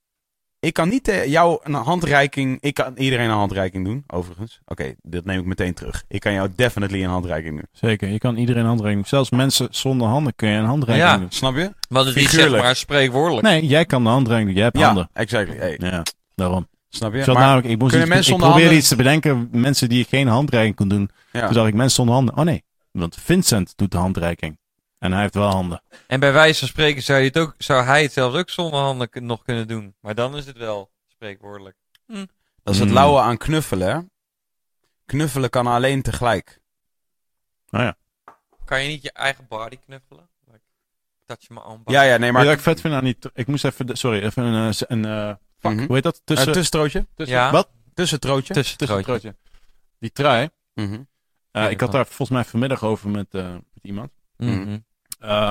ik 0.60 0.72
kan 0.72 0.88
niet 0.88 1.08
eh, 1.08 1.26
jou 1.26 1.60
een 1.62 1.74
handreiking, 1.74 2.58
ik 2.60 2.74
kan 2.74 2.92
iedereen 2.96 3.28
een 3.30 3.36
handreiking 3.36 3.84
doen, 3.84 4.04
overigens. 4.06 4.60
Oké, 4.64 4.94
dat 5.02 5.24
neem 5.24 5.38
ik 5.38 5.44
meteen 5.44 5.74
terug. 5.74 6.04
Ik 6.08 6.20
kan 6.20 6.32
jou 6.32 6.48
definitely 6.56 7.02
een 7.04 7.10
handreiking 7.10 7.54
doen. 7.54 7.66
Zeker, 7.72 8.08
je 8.08 8.18
kan 8.18 8.36
iedereen 8.36 8.62
een 8.62 8.68
handreiking 8.68 9.06
Zelfs 9.08 9.30
mensen 9.30 9.68
zonder 9.70 10.08
handen 10.08 10.34
kun 10.34 10.48
je 10.48 10.58
een 10.58 10.64
handreiking 10.64 11.08
Ja. 11.10 11.18
doen. 11.18 11.30
Snap 11.30 11.56
je? 11.56 11.72
Want 11.88 12.06
het 12.06 12.16
is 12.16 12.30
zeg 12.30 12.50
maar 12.50 12.76
spreekwoordelijk. 12.76 13.46
Nee, 13.46 13.66
jij 13.66 13.84
kan 13.84 14.02
de 14.02 14.08
handreiking 14.08 14.48
doen. 14.48 14.56
Jij 14.56 14.64
hebt 14.66 14.78
Ja, 14.78 14.84
handen. 14.86 15.08
exactly. 15.12 15.56
Hey, 15.56 15.76
Ja, 15.78 16.02
daarom. 16.34 16.68
Snap 16.90 17.12
je? 17.12 17.18
Ik, 17.20 17.26
namelijk, 17.26 17.66
ik, 17.66 17.78
moest 17.78 17.96
kunnen 17.96 18.18
iets, 18.18 18.28
ik 18.28 18.40
handen- 18.40 18.72
iets 18.74 18.88
te 18.88 18.96
bedenken. 18.96 19.48
Mensen 19.50 19.88
die 19.88 20.04
geen 20.04 20.28
handreiking 20.28 20.76
kon 20.76 20.88
doen. 20.88 21.10
ja. 21.32 21.44
Toen 21.44 21.54
zag 21.54 21.66
ik 21.66 21.74
mensen 21.74 21.94
zonder 21.94 22.14
handen. 22.14 22.36
Oh 22.36 22.44
nee, 22.44 22.64
want 22.90 23.14
Vincent 23.20 23.72
doet 23.76 23.90
de 23.90 23.98
handreiking. 23.98 24.58
En 24.98 25.12
hij 25.12 25.20
heeft 25.20 25.34
wel 25.34 25.48
handen. 25.50 25.82
En 26.06 26.20
bij 26.20 26.32
wijze 26.32 26.58
van 26.58 26.68
spreken 26.68 27.02
zou, 27.02 27.18
je 27.18 27.26
het 27.26 27.38
ook, 27.38 27.54
zou 27.58 27.84
hij 27.84 28.02
het 28.02 28.12
zelfs 28.12 28.36
ook 28.36 28.50
zonder 28.50 28.80
handen 28.80 29.08
nog 29.12 29.42
kunnen 29.42 29.68
doen. 29.68 29.94
Maar 30.00 30.14
dan 30.14 30.36
is 30.36 30.46
het 30.46 30.56
wel 30.58 30.90
spreekwoordelijk. 31.06 31.76
Dat 32.06 32.74
is 32.74 32.78
het 32.78 32.88
Hmm. 32.88 32.96
lauwe 32.98 33.20
aan 33.20 33.36
knuffelen, 33.36 33.88
hè? 33.94 34.00
Knuffelen 35.06 35.50
kan 35.50 35.66
alleen 35.66 36.02
tegelijk. 36.02 36.60
Kan 38.64 38.82
je 38.82 38.88
niet 38.88 39.02
je 39.02 39.12
eigen 39.12 39.46
body 39.48 39.76
knuffelen? 39.86 40.28
Like, 40.46 40.60
touch 41.26 41.48
my 41.48 41.56
own 41.56 41.80
body. 41.84 41.92
Ja, 41.96 42.02
ja, 42.02 42.16
nee, 42.16 42.32
Maar 42.32 42.44
wat 42.44 42.52
ik 42.54 42.60
vet 42.60 42.80
vind 42.80 42.94
aan 42.94 43.04
die... 43.04 43.18
Ik 43.34 43.46
moest 43.46 43.64
even... 43.64 43.86
de- 43.86 43.96
Sorry, 43.96 44.22
even 44.22 44.44
een... 44.44 44.72
eh, 44.72 44.80
een 44.88 45.04
eh, 45.04 45.34
fuck, 45.60 45.72
Mhm. 45.72 45.84
hoe 45.86 45.94
heet 45.94 46.02
dat? 46.02 46.14
Eh, 46.14 46.20
Tussen... 46.24 46.46
tussenstrootje. 46.46 47.06
tussen 47.16 47.36
Ja. 47.36 47.50
Wat? 47.50 47.68
Tussenstrootje. 47.94 48.54
Tussen 48.54 48.76
het 48.78 48.88
grootje. 48.88 49.04
Tussentrootje. 49.12 49.36
Die 49.98 50.12
trui. 50.12 50.48
Mhm. 50.74 50.92
eh, 50.92 51.62
Ja, 51.62 51.68
ik 51.68 51.80
had 51.80 51.92
daar 51.92 52.06
volgens 52.06 52.30
mij 52.30 52.44
vanmiddag 52.44 52.82
over 52.84 53.08
met, 53.10 53.26
eh, 53.34 53.52
met 53.52 53.82
iemand. 53.84 54.10
Mhm. 54.36 54.78
Eh, 55.18 55.50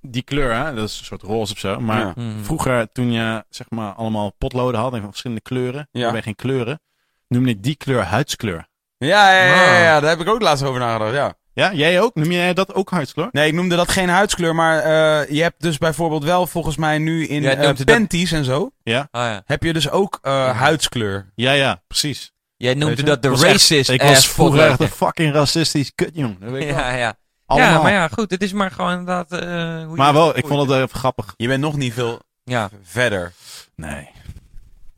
die 0.00 0.22
kleur, 0.22 0.54
hè, 0.54 0.74
dat 0.74 0.88
is 0.88 0.98
een 0.98 1.04
soort 1.04 1.22
roze 1.22 1.52
of 1.52 1.58
zo. 1.58 1.80
Maar 1.80 2.12
Ja. 2.16 2.32
Vroeger, 2.42 2.92
toen 2.92 3.12
je 3.12 3.44
zeg 3.48 3.70
maar 3.70 3.92
allemaal 3.92 4.32
potloden 4.38 4.80
had 4.80 4.92
en 4.92 4.98
van 5.00 5.08
verschillende 5.08 5.42
kleuren, 5.42 5.88
Ja. 5.92 6.02
waarbij 6.02 6.22
geen 6.22 6.34
kleuren, 6.36 6.80
noemde 7.28 7.50
ik 7.50 7.62
die 7.62 7.76
kleur 7.76 8.02
huidskleur. 8.02 8.66
Ja, 8.98 9.32
ja, 9.32 9.44
ja, 9.44 9.54
ja, 9.54 9.74
Ah. 9.76 9.82
ja, 9.82 10.00
daar 10.00 10.10
heb 10.10 10.20
ik 10.20 10.28
ook 10.28 10.40
laatst 10.42 10.64
over 10.64 10.80
nagedacht, 10.80 11.14
ja. 11.14 11.34
Ja, 11.58 11.72
jij 11.72 12.00
ook? 12.00 12.14
Noem 12.14 12.32
jij 12.32 12.54
dat 12.54 12.74
ook 12.74 12.90
huidskleur? 12.90 13.28
Nee, 13.32 13.46
ik 13.48 13.54
noemde 13.54 13.76
dat 13.76 13.90
geen 13.90 14.08
huidskleur, 14.08 14.54
maar 14.54 14.78
eh, 14.78 15.30
je 15.36 15.42
hebt 15.42 15.62
dus 15.62 15.78
bijvoorbeeld 15.78 16.24
wel 16.24 16.46
volgens 16.46 16.76
mij 16.76 16.98
nu 16.98 17.26
in 17.26 17.42
Jij 17.42 17.56
eh, 17.56 17.84
panties 17.84 18.32
en 18.32 18.44
zo, 18.44 18.62
Ah, 18.62 18.70
ja. 19.12 19.42
heb 19.44 19.62
je 19.62 19.72
dus 19.72 19.90
ook 19.90 20.18
eh, 20.22 20.58
huidskleur. 20.58 21.32
Ja, 21.34 21.52
ja, 21.52 21.82
precies. 21.86 22.32
Jij 22.56 22.74
noemde 22.74 23.02
dat 23.02 23.22
de 23.22 23.28
Ik 23.28 23.34
echt- 23.34 23.42
racist 23.42 23.90
Ik 23.90 24.02
was 24.02 24.28
vroeger 24.28 24.66
echt 24.66 24.80
een 24.80 24.88
fucking 24.88 25.32
racistisch 25.32 25.92
kutjong. 25.94 26.38
Dat 26.40 26.50
weet 26.50 26.62
ik 26.62 26.68
wel. 26.74 26.78
Ja, 26.78 26.94
ja. 26.94 27.14
Allemaal. 27.46 27.70
ja, 27.72 27.82
maar 27.82 27.92
ja, 27.92 28.08
goed. 28.08 28.30
Het 28.30 28.42
is 28.42 28.52
maar 28.52 28.70
gewoon 28.70 28.90
inderdaad... 28.90 29.32
eh, 29.32 29.38
hoe 29.86 29.96
Maar 29.96 30.06
je- 30.06 30.12
wel, 30.12 30.36
ik 30.36 30.46
vond 30.46 30.68
het 30.70 30.78
even 30.82 30.98
grappig. 30.98 31.34
Je 31.36 31.48
bent 31.48 31.60
nog 31.60 31.76
niet 31.76 31.92
veel 31.92 32.20
Ja, 32.44 32.70
verder. 32.82 33.32
Nee. 33.76 34.08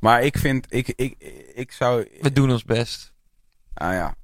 Maar 0.01 0.23
ik 0.23 0.39
vind, 0.39 0.67
ik, 0.69 0.93
ik, 0.97 1.15
ik 1.55 1.73
zou... 1.73 2.09
we 2.21 2.33
doen 2.33 2.51
ons 2.51 2.65
best. 2.65 3.13
Ah 3.75 3.93
ja. 3.93 4.15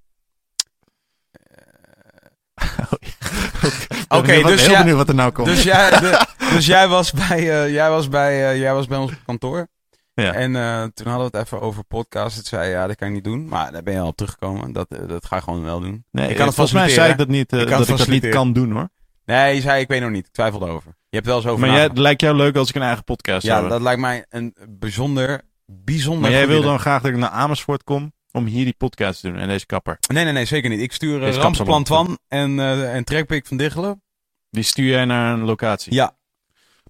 Oké, 4.09 4.17
Oké, 4.17 4.33
dus 4.33 4.43
dus 4.43 4.61
heel 4.61 4.71
ja- 4.71 4.79
benieuwd 4.79 4.97
wat 4.97 5.09
er 5.09 5.15
nou 5.15 5.33
komt. 5.33 5.47
Dus 5.47 5.63
jij, 5.63 5.91
de- 5.91 6.27
dus 6.55 6.67
jij 6.67 6.89
was 6.89 7.13
bij, 7.13 7.39
eh, 7.65 7.73
jij 7.73 7.91
was 7.91 8.09
bij, 8.09 8.51
eh, 8.51 8.59
jij 8.61 8.75
was 8.75 8.87
bij 8.87 8.99
ons 8.99 9.13
op 9.13 9.19
kantoor. 9.27 9.69
Ja. 10.15 10.33
En 10.33 10.57
eh, 10.57 10.83
toen 10.95 11.07
hadden 11.07 11.31
we 11.31 11.37
het 11.39 11.47
even 11.47 11.61
over 11.61 11.85
podcast. 11.85 12.37
Het 12.37 12.47
zei, 12.47 12.71
ja, 12.71 12.87
dat 12.87 12.97
kan 12.97 13.09
ik 13.09 13.15
niet 13.15 13.25
doen. 13.25 13.49
Maar 13.49 13.73
daar 13.73 13.83
ben 13.83 13.95
je 13.95 14.01
al 14.01 14.07
op 14.07 14.17
teruggekomen. 14.17 14.73
Dat, 14.73 14.87
dat 15.09 15.27
ga 15.27 15.37
ik 15.37 15.43
gewoon 15.43 15.63
wel 15.65 15.81
doen. 15.81 16.05
Nee, 16.11 16.29
Ik 16.29 16.37
kan 16.37 16.47
het 16.47 16.55
volgens 16.55 16.77
mij 16.77 16.89
zei 16.89 17.11
ik 17.11 17.19
dat 17.19 17.29
niet, 17.29 17.53
eh, 17.53 17.61
Ik 17.61 17.67
kan 17.67 17.79
dat 17.79 17.89
het 17.89 17.99
ik 18.01 18.05
dat 18.07 18.15
niet 18.23 18.29
kan 18.29 18.53
doen 18.53 18.73
hoor. 18.73 18.89
Nee, 19.25 19.55
je 19.55 19.61
zei, 19.61 19.81
ik 19.81 19.89
weet 19.89 20.01
nog 20.01 20.11
niet. 20.11 20.27
Ik 20.27 20.33
twijfel 20.33 20.63
erover. 20.63 20.95
Je 21.09 21.17
hebt 21.17 21.27
wel 21.27 21.41
zo 21.41 21.49
over 21.49 21.67
Maar 21.67 21.77
jij, 21.77 21.91
lijkt 21.95 22.21
jou 22.21 22.37
leuk 22.37 22.57
als 22.57 22.69
ik 22.69 22.75
een 22.75 22.83
eigen 22.83 23.05
podcast 23.05 23.47
Ja, 23.47 23.57
zou 23.57 23.69
dat 23.69 23.81
lijkt 23.81 24.01
mij 24.01 24.25
een 24.29 24.55
bijzonder, 24.69 25.41
bijzonder 25.67 26.23
Maar 26.23 26.31
jij 26.31 26.47
wil 26.47 26.63
dan 26.63 26.79
graag 26.81 27.03
dat 27.03 27.11
ik 27.11 27.17
naar 27.17 27.31
Amersfoort 27.31 27.85
kom 27.85 28.13
om 28.37 28.47
hier 28.47 28.65
die 28.65 28.75
podcast 28.79 29.21
te 29.21 29.29
doen 29.29 29.39
en 29.39 29.49
deze 29.49 29.67
kapper. 29.67 29.99
Nee, 30.13 30.25
nee, 30.25 30.33
nee, 30.33 30.45
zeker 30.45 30.71
niet. 30.71 30.81
Ik 30.81 30.93
stuur 30.93 31.15
uh, 31.17 31.21
Ramsplan 31.21 31.53
kapsalon. 31.53 31.85
Twan 31.85 32.19
en, 32.29 32.61
eh 32.61 32.95
en 32.95 33.05
Trekpik 33.05 33.47
van 33.47 33.57
Diggelen. 33.57 34.03
Die 34.51 34.63
stuur 34.63 34.91
jij 34.91 35.05
naar 35.05 35.33
een 35.33 35.45
locatie. 35.45 35.95
Ja, 35.95 36.17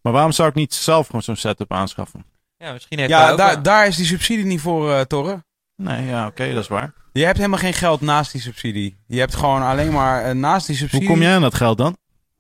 Maar 0.03 0.13
waarom 0.13 0.33
zou 0.33 0.49
ik 0.49 0.55
niet 0.55 0.75
zelf 0.75 1.07
gewoon 1.07 1.23
zo'n 1.23 1.37
setup 1.37 1.73
aanschaffen? 1.73 2.25
Ja, 2.57 2.73
misschien 2.73 2.99
heeft 2.99 3.11
hij 3.11 3.21
ja 3.21 3.31
ook 3.31 3.39
daar, 3.39 3.63
daar 3.63 3.87
is 3.87 3.97
die 3.97 4.07
subsidie 4.07 4.45
niet 4.45 4.61
voor, 4.61 4.93
eh 4.93 5.01
Torre. 5.01 5.45
Nee, 5.77 6.07
ja, 6.07 6.27
oké, 6.27 6.53
dat 6.53 6.63
is 6.63 6.69
waar. 6.69 6.95
Je 7.13 7.25
hebt 7.25 7.37
helemaal 7.37 7.59
geen 7.59 7.73
geld 7.75 8.01
naast 8.01 8.33
die 8.33 8.41
subsidie. 8.41 8.97
Je 9.07 9.19
hebt 9.19 9.35
gewoon 9.35 9.63
alleen 9.63 9.93
maar 9.93 10.37
naast 10.37 10.67
die 10.67 10.79
Hoe 10.79 10.89
subsidie. 10.89 11.09
kom 11.09 11.23
jij 11.23 11.35
aan 11.35 11.41
dat 11.43 11.55
geld 11.55 11.79
dan? 11.79 11.97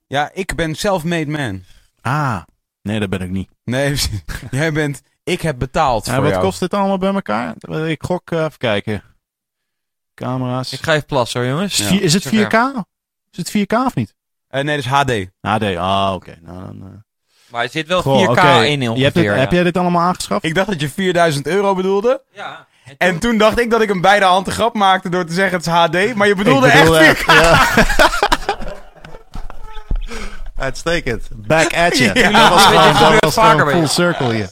Ja, 0.07 0.31
ik 0.33 0.55
ben 0.55 0.74
self-made 0.74 1.31
man. 1.31 1.62
Ah, 2.01 2.43
nee, 2.83 3.01
dat 3.01 3.11
ben 3.11 3.20
ik 3.20 3.31
niet. 3.31 3.49
Nee, 3.65 3.95
jij 4.51 4.73
bent... 4.73 5.03
Ik 5.27 5.40
heb 5.43 5.59
betaald 5.59 6.07
Ja, 6.07 6.12
voor 6.15 6.23
wat 6.23 6.31
jou. 6.31 6.43
kost 6.44 6.61
dit 6.61 6.74
allemaal 6.74 6.98
bij 6.98 7.15
elkaar? 7.15 7.55
Ik 7.89 8.03
gok, 8.03 8.31
eh, 8.31 8.39
even 8.39 8.59
kijken. 8.59 9.03
Camera's. 10.15 10.73
Ik 10.73 10.81
ga 10.82 10.93
even 10.94 11.07
plassen 11.07 11.40
hoor, 11.40 11.51
jongens. 11.51 11.73
Is, 11.73 11.78
het 11.78 11.89
vier- 11.89 12.03
is 12.03 12.12
het 12.12 12.23
Zover. 12.23 12.39
4K? 12.39 12.85
Is 13.31 13.39
het 13.39 13.51
4K 13.51 13.73
of 13.86 13.94
niet? 13.94 14.15
Eh, 14.48 14.62
nee, 14.62 14.77
dat 14.77 14.85
is 14.85 14.90
HD. 14.90 15.11
HD, 15.40 15.77
ah, 15.77 16.12
oké. 16.15 16.39
Nou, 16.43 16.59
dan, 16.66 16.81
eh. 16.82 16.89
Maar 17.53 17.62
er 17.62 17.69
zit 17.70 17.86
wel 17.86 18.03
Goh, 18.03 18.19
4K 18.19 18.31
oké. 18.31 18.62
in 18.65 18.81
Je 18.81 18.89
ongeveer. 18.90 19.03
hebt 19.05 19.15
dit- 19.15 19.24
ja. 19.24 19.32
Heb 19.35 19.53
jij 19.53 19.62
dit 19.62 19.77
allemaal 19.77 20.03
aangeschaft? 20.03 20.44
Ik 20.44 20.55
dacht 20.55 20.69
dat 20.69 20.81
je 20.81 20.89
4000 20.89 21.47
euro 21.47 21.74
bedoelde. 21.74 22.23
Ja. 22.32 22.66
En 22.98 23.19
toen 23.19 23.39
dacht 23.39 23.59
ik 23.59 23.70
dat 23.70 23.81
ik 23.81 23.90
een 23.90 24.01
beide 24.01 24.24
handen 24.24 24.53
grap 24.53 24.74
maakte 24.74 25.09
door 25.09 25.24
te 25.24 25.32
zeggen 25.32 25.57
het 25.57 25.66
is 25.66 25.73
HD. 25.73 26.15
Maar 26.15 26.27
je 26.28 26.35
bedoelde 26.35 26.69
echt 26.69 26.89
4K. 26.89 27.31
ja. 27.31 27.66
Uitstekend. 30.57 31.28
Back 31.32 31.74
at 31.74 31.98
you. 31.98 32.19
Ja. 32.19 32.31
Dat 32.31 32.48
was 32.48 32.65
gewoon, 32.65 33.16
dat 33.20 33.32
vaker 33.32 33.70
full 33.70 33.81
je. 33.81 33.86
circle 33.86 34.35
hier. 34.35 34.51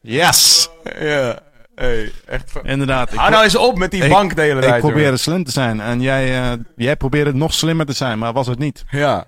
Yes. 0.00 0.68
Ja. 0.98 1.38
Hey, 1.74 2.12
echt. 2.26 2.52
Inderdaad. 2.62 3.14
Hou 3.14 3.30
nou 3.30 3.44
eens 3.44 3.56
op 3.56 3.78
met 3.78 3.90
die 3.90 4.02
Ik- 4.04 4.10
bank 4.10 4.36
de 4.36 4.42
hele 4.42 4.60
tijd. 4.60 4.74
ik 4.74 4.80
probeerde 4.80 5.16
slim 5.16 5.44
te 5.44 5.50
zijn. 5.50 5.80
En 5.80 6.00
jij, 6.00 6.40
eh, 6.52 6.58
jij 6.76 6.96
probeerde 6.96 7.34
nog 7.34 7.52
slimmer 7.54 7.86
te 7.86 7.92
zijn, 7.92 8.18
maar 8.18 8.32
was 8.32 8.46
het 8.46 8.58
niet. 8.58 8.84
Ja. 8.90 9.26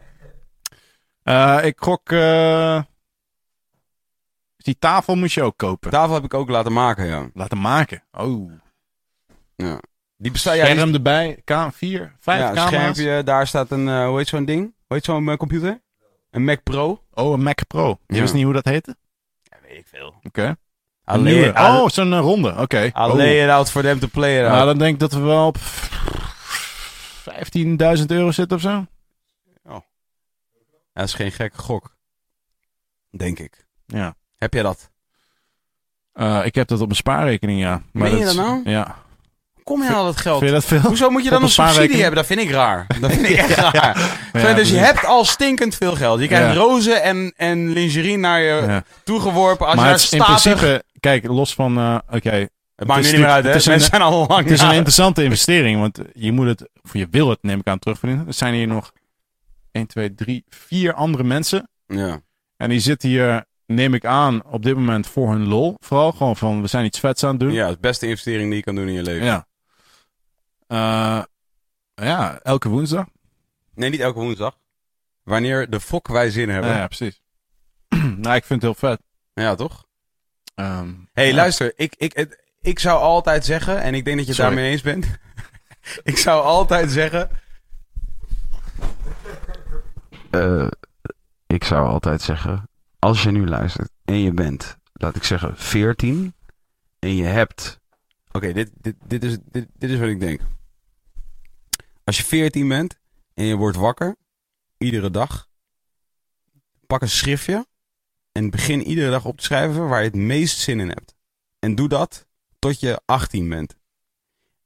Eh, 1.22 1.58
ik 1.62 1.76
gok... 1.80 2.12
eh, 2.12 2.82
die 4.56 4.76
tafel 4.78 5.14
moet 5.16 5.32
je 5.32 5.42
ook 5.42 5.56
kopen. 5.56 5.90
Tafel 5.90 6.14
heb 6.14 6.24
ik 6.24 6.34
ook 6.34 6.48
laten 6.48 6.72
maken, 6.72 7.06
ja. 7.06 7.30
Laten 7.34 7.60
maken. 7.60 8.02
Oh. 8.12 8.52
ja. 9.56 9.80
Die 10.16 10.30
bestaat... 10.30 10.56
Ja, 10.56 10.64
die- 10.64 10.74
Scherm 10.74 10.94
erbij. 10.94 11.40
K 11.44 11.68
4, 11.72 12.16
5 12.20 12.40
ja, 12.40 12.46
camera's. 12.52 12.66
schermpje. 12.66 13.22
Daar 13.22 13.46
staat 13.46 13.70
een... 13.70 14.04
hoe 14.06 14.18
heet 14.18 14.28
zo'n 14.28 14.44
ding? 14.44 14.60
Hoe 14.62 14.96
heet 14.96 15.04
zo'n 15.04 15.36
computer? 15.36 15.80
Een 16.30 16.44
Mac 16.44 16.62
Pro. 16.62 17.02
Oh, 17.14 17.32
een 17.32 17.42
Mac 17.42 17.66
Pro. 17.66 17.98
Je 18.06 18.14
Ja. 18.14 18.20
wist 18.20 18.34
niet 18.34 18.44
hoe 18.44 18.52
dat 18.52 18.64
heette? 18.64 18.96
Weet 19.70 19.78
ik 19.78 19.86
veel. 19.86 20.14
Oké. 20.22 20.46
Een 20.46 20.56
Alleen, 21.04 21.58
Oh, 21.58 21.88
zo'n 21.88 22.12
eh, 22.12 22.18
ronde. 22.18 22.54
Oké. 22.56 22.84
I 22.84 22.90
Oh. 22.94 23.54
out 23.54 23.70
for 23.70 23.82
them 23.82 23.98
to 23.98 24.08
play 24.12 24.44
it. 24.44 24.50
Nou, 24.50 24.66
dan 24.66 24.78
denk 24.78 24.94
ik 24.94 25.00
dat 25.00 25.12
we 25.12 25.20
wel 25.20 25.46
op 25.46 25.56
15.000 25.58 25.62
euro 28.06 28.30
zitten 28.30 28.56
of 28.56 28.62
zo. 28.62 28.86
Dat 30.92 31.04
is 31.08 31.14
geen 31.14 31.32
gekke 31.32 31.58
gok. 31.58 31.96
Denk 33.10 33.38
ik. 33.38 33.66
Ja. 33.86 34.14
Heb 34.36 34.52
jij 34.52 34.62
dat? 34.62 34.90
Eh, 36.12 36.40
ik 36.44 36.54
heb 36.54 36.68
dat 36.68 36.78
op 36.78 36.84
mijn 36.84 36.96
spaarrekening, 36.96 37.60
ja. 37.60 37.82
Meen 37.92 38.16
je 38.16 38.24
dat 38.24 38.34
nou? 38.34 38.70
Ja. 38.70 38.96
Kom 39.64 39.82
je 39.82 39.92
al 39.92 40.04
dat 40.04 40.16
geld? 40.16 40.38
Vind 40.38 40.50
je 40.50 40.56
dat 40.56 40.64
veel? 40.64 40.80
Hoezo 40.80 41.10
moet 41.10 41.24
je 41.24 41.30
dan 41.30 41.38
een 41.38 41.44
een 41.44 41.50
subsidie 41.50 41.72
spaarrekening? 41.72 42.00
hebben? 42.02 42.18
Dat 42.18 42.26
vind 42.26 42.40
ik 42.40 42.50
raar. 42.50 42.86
Dat 43.00 43.12
vind 43.12 43.28
ik 43.28 43.36
echt 43.44 43.50
raar. 43.54 43.98
Ja, 44.32 44.54
dus 44.54 44.70
je 44.70 44.76
hebt 44.76 45.04
al 45.04 45.24
stinkend 45.24 45.74
veel 45.74 45.94
geld. 45.96 46.20
Je 46.20 46.26
krijgt 46.26 46.56
rozen 46.56 47.02
en, 47.02 47.32
en 47.36 47.68
lingerie 47.72 48.16
naar 48.16 48.40
je 48.40 48.82
toegeworpen. 49.04 49.66
Als 49.66 49.76
Maar 49.76 49.84
je 49.86 49.90
het 49.92 50.00
is 50.00 50.12
in 50.12 50.20
statig... 50.20 50.42
principe... 50.42 50.84
Kijk, 51.00 51.26
los 51.26 51.54
van... 51.54 51.78
eh, 51.78 51.98
Oké, 52.10 52.30
Het 52.76 52.86
maakt 52.88 53.02
nu 53.02 53.10
niet 53.10 53.20
meer 53.20 53.28
uit, 53.28 53.44
hè? 53.44 53.50
een- 53.54 53.62
Mensen 53.66 53.80
zijn 53.90 54.02
al 54.02 54.26
lang 54.28 54.42
het 54.42 54.50
is 54.50 54.60
een 54.60 54.72
interessante 54.72 55.24
investering. 55.24 55.80
Want 55.80 55.98
je 56.12 56.32
moet 56.32 56.46
het... 56.46 56.68
Of 56.82 56.92
je 56.92 57.06
wil 57.10 57.28
het, 57.28 57.38
neem 57.42 57.58
ik 57.60 57.66
aan, 57.68 57.78
terugverdienen. 57.78 58.26
Er 58.26 58.34
zijn 58.34 58.54
hier 58.54 58.66
nog 58.66 58.92
1, 59.72 59.86
2, 59.86 60.14
3, 60.14 60.44
4 60.48 60.94
andere 60.94 61.24
mensen. 61.24 61.68
Ja. 61.86 62.20
En 62.56 62.68
die 62.68 62.80
zitten 62.80 63.08
hier, 63.08 63.44
neem 63.66 63.94
ik 63.94 64.04
aan, 64.04 64.42
op 64.50 64.62
dit 64.62 64.74
moment 64.74 65.06
voor 65.06 65.30
hun 65.32 65.46
lol. 65.48 65.74
Vooral 65.78 66.12
gewoon 66.12 66.36
van, 66.36 66.60
we 66.62 66.66
zijn 66.68 66.84
iets 66.84 66.98
vets 66.98 67.24
aan 67.24 67.30
het 67.30 67.40
doen. 67.40 67.52
ja, 67.52 67.68
het 67.68 67.80
beste 67.80 68.06
investering 68.06 68.46
die 68.48 68.56
je 68.56 68.62
kan 68.64 68.74
doen 68.74 68.86
in 68.88 68.92
je 68.94 69.02
leven. 69.02 69.24
Ja. 69.26 69.46
Eh, 70.70 71.22
ja, 71.94 72.40
elke 72.42 72.68
woensdag. 72.68 73.06
Nee, 73.74 73.90
niet 73.90 74.00
elke 74.00 74.18
woensdag. 74.18 74.58
Wanneer 75.22 75.70
de 75.70 75.80
fok 75.80 76.08
wij 76.08 76.30
zin 76.30 76.48
hebben. 76.48 76.70
Ja, 76.70 76.76
ja, 76.76 76.86
precies. 76.86 77.22
nou, 78.22 78.34
ik 78.36 78.44
vind 78.44 78.62
het 78.62 78.62
heel 78.62 78.74
vet. 78.90 79.00
Ja, 79.32 79.54
toch? 79.54 79.84
Ehm, 80.54 80.92
hey, 81.12 81.28
ja. 81.28 81.34
luister. 81.34 81.72
Ik, 81.76 81.94
ik, 81.96 82.12
het- 82.12 82.42
ik 82.60 82.78
zou 82.78 83.00
altijd 83.00 83.44
zeggen, 83.44 83.80
en 83.82 83.94
ik 83.94 84.04
denk 84.04 84.16
dat 84.16 84.26
je 84.26 84.32
het 84.32 84.40
daarmee 84.40 84.70
eens 84.70 84.82
bent. 84.82 85.06
ik 86.02 86.16
zou 86.16 86.42
altijd 86.42 86.90
zeggen... 86.90 87.30
Eh, 90.30 90.66
ik 91.46 91.64
zou 91.64 91.88
altijd 91.88 92.22
zeggen, 92.22 92.68
als 92.98 93.22
je 93.22 93.30
nu 93.30 93.46
luistert 93.46 93.90
en 94.04 94.18
je 94.20 94.32
bent, 94.32 94.76
laat 94.92 95.16
ik 95.16 95.24
zeggen, 95.24 95.56
14 95.56 96.34
en 96.98 97.16
je 97.16 97.24
hebt... 97.24 97.80
Oké, 98.32 98.52
dit, 98.52 98.70
dit, 98.74 98.94
dit, 99.04 99.24
is, 99.24 99.38
dit, 99.44 99.66
dit 99.78 99.90
is 99.90 99.98
wat 99.98 100.08
ik 100.08 100.20
denk. 100.20 100.40
Als 102.04 102.16
je 102.16 102.24
14 102.24 102.68
bent 102.68 102.98
en 103.34 103.44
je 103.44 103.56
wordt 103.56 103.76
wakker, 103.76 104.16
iedere 104.78 105.10
dag, 105.10 105.48
pak 106.86 107.02
een 107.02 107.08
schriftje 107.08 107.66
en 108.32 108.50
begin 108.50 108.82
iedere 108.82 109.10
dag 109.10 109.24
op 109.24 109.36
te 109.36 109.44
schrijven 109.44 109.88
waar 109.88 109.98
je 109.98 110.06
het 110.06 110.16
meest 110.16 110.58
zin 110.58 110.80
in 110.80 110.88
hebt. 110.88 111.14
En 111.58 111.74
doe 111.74 111.88
dat 111.88 112.26
tot 112.58 112.80
je 112.80 113.00
18 113.04 113.48
bent. 113.48 113.76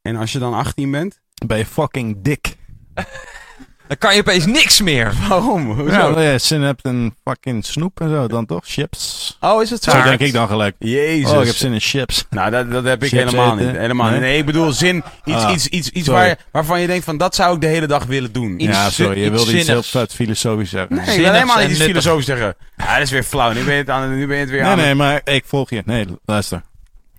En 0.03 0.17
als 0.17 0.33
je 0.33 0.39
dan 0.39 0.55
18 0.55 0.91
bent, 0.91 1.21
Ben 1.47 1.59
je 1.59 1.67
fucking 1.67 2.23
dik. 2.23 2.57
Dan 3.89 3.99
kan 3.99 4.15
je 4.15 4.21
opeens 4.21 4.47
niks 4.47 4.81
meer. 4.81 5.13
waarom? 5.29 5.71
Hoezo? 5.71 6.21
Ja, 6.21 6.39
zin 6.39 6.63
hebt 6.63 6.85
in 6.85 7.15
fucking 7.25 7.65
snoep 7.65 8.01
en 8.01 8.09
zo, 8.09 8.27
dan 8.29 8.47
toch? 8.47 8.63
Chips. 8.67 9.37
Oh, 9.41 9.63
is 9.63 9.71
het 9.71 9.83
zo? 9.83 9.91
Zo 9.91 10.03
denk 10.03 10.21
ik 10.21 10.33
dan 10.33 10.49
gelijk. 10.49 10.75
Jezus. 10.79 11.31
Oh, 11.31 11.41
ik 11.41 11.47
heb 11.47 11.55
zin 11.57 11.73
in 11.73 11.81
chips. 11.81 12.25
Nou, 12.31 12.51
dat, 12.51 12.71
dat 12.71 12.85
heb 12.85 13.03
ik 13.03 13.09
Chips 13.09 13.23
helemaal 13.25 13.55
eten? 13.55 13.67
niet. 13.67 13.77
Helemaal 13.77 14.05
Nee? 14.11 14.15
niet. 14.15 14.29
Nee, 14.29 14.39
ik 14.39 14.47
bedoel 14.47 14.73
zin. 14.73 15.03
Iets, 15.25 15.37
Ah, 15.45 15.53
iets, 15.53 15.67
iets, 15.67 15.89
iets 15.89 16.09
waar, 16.09 16.39
waarvan 16.53 16.81
je 16.81 16.87
denkt 16.87 17.05
van 17.05 17.17
dat 17.17 17.35
zou 17.35 17.55
ik 17.55 17.61
de 17.61 17.67
hele 17.67 17.87
dag 17.87 18.05
willen 18.05 18.33
doen. 18.33 18.61
Iets 18.63 18.77
ja, 18.77 18.91
sorry, 18.91 19.23
je 19.23 19.31
wilde 19.31 19.59
iets 19.59 19.69
heel 19.69 19.83
vet 19.83 20.15
filosofisch 20.15 20.71
zeggen. 20.71 20.97
Nee, 20.97 21.05
ik 21.05 21.11
zinnigs 21.11 21.31
wil 21.31 21.41
helemaal 21.41 21.59
niet 21.63 21.71
iets 21.71 21.79
nuttig. 21.79 21.97
filosofisch 22.03 22.27
zeggen. 22.27 22.55
Ja, 22.77 22.93
dat 22.95 23.03
is 23.03 23.11
weer 23.11 23.23
flauw. 23.23 23.53
Nu 23.53 23.65
ben 23.65 23.73
je 23.75 23.81
het, 23.81 23.91
aan, 23.91 24.17
nu 24.17 24.27
ben 24.27 24.35
je 24.37 24.43
het 24.43 24.51
weer 24.51 24.63
Nee, 24.63 24.71
aan. 24.71 24.77
nee, 24.79 24.95
maar 24.95 25.21
ik 25.25 25.45
volg 25.47 25.71
je. 25.71 25.83
Nee, 25.85 26.07
luister. 26.25 26.63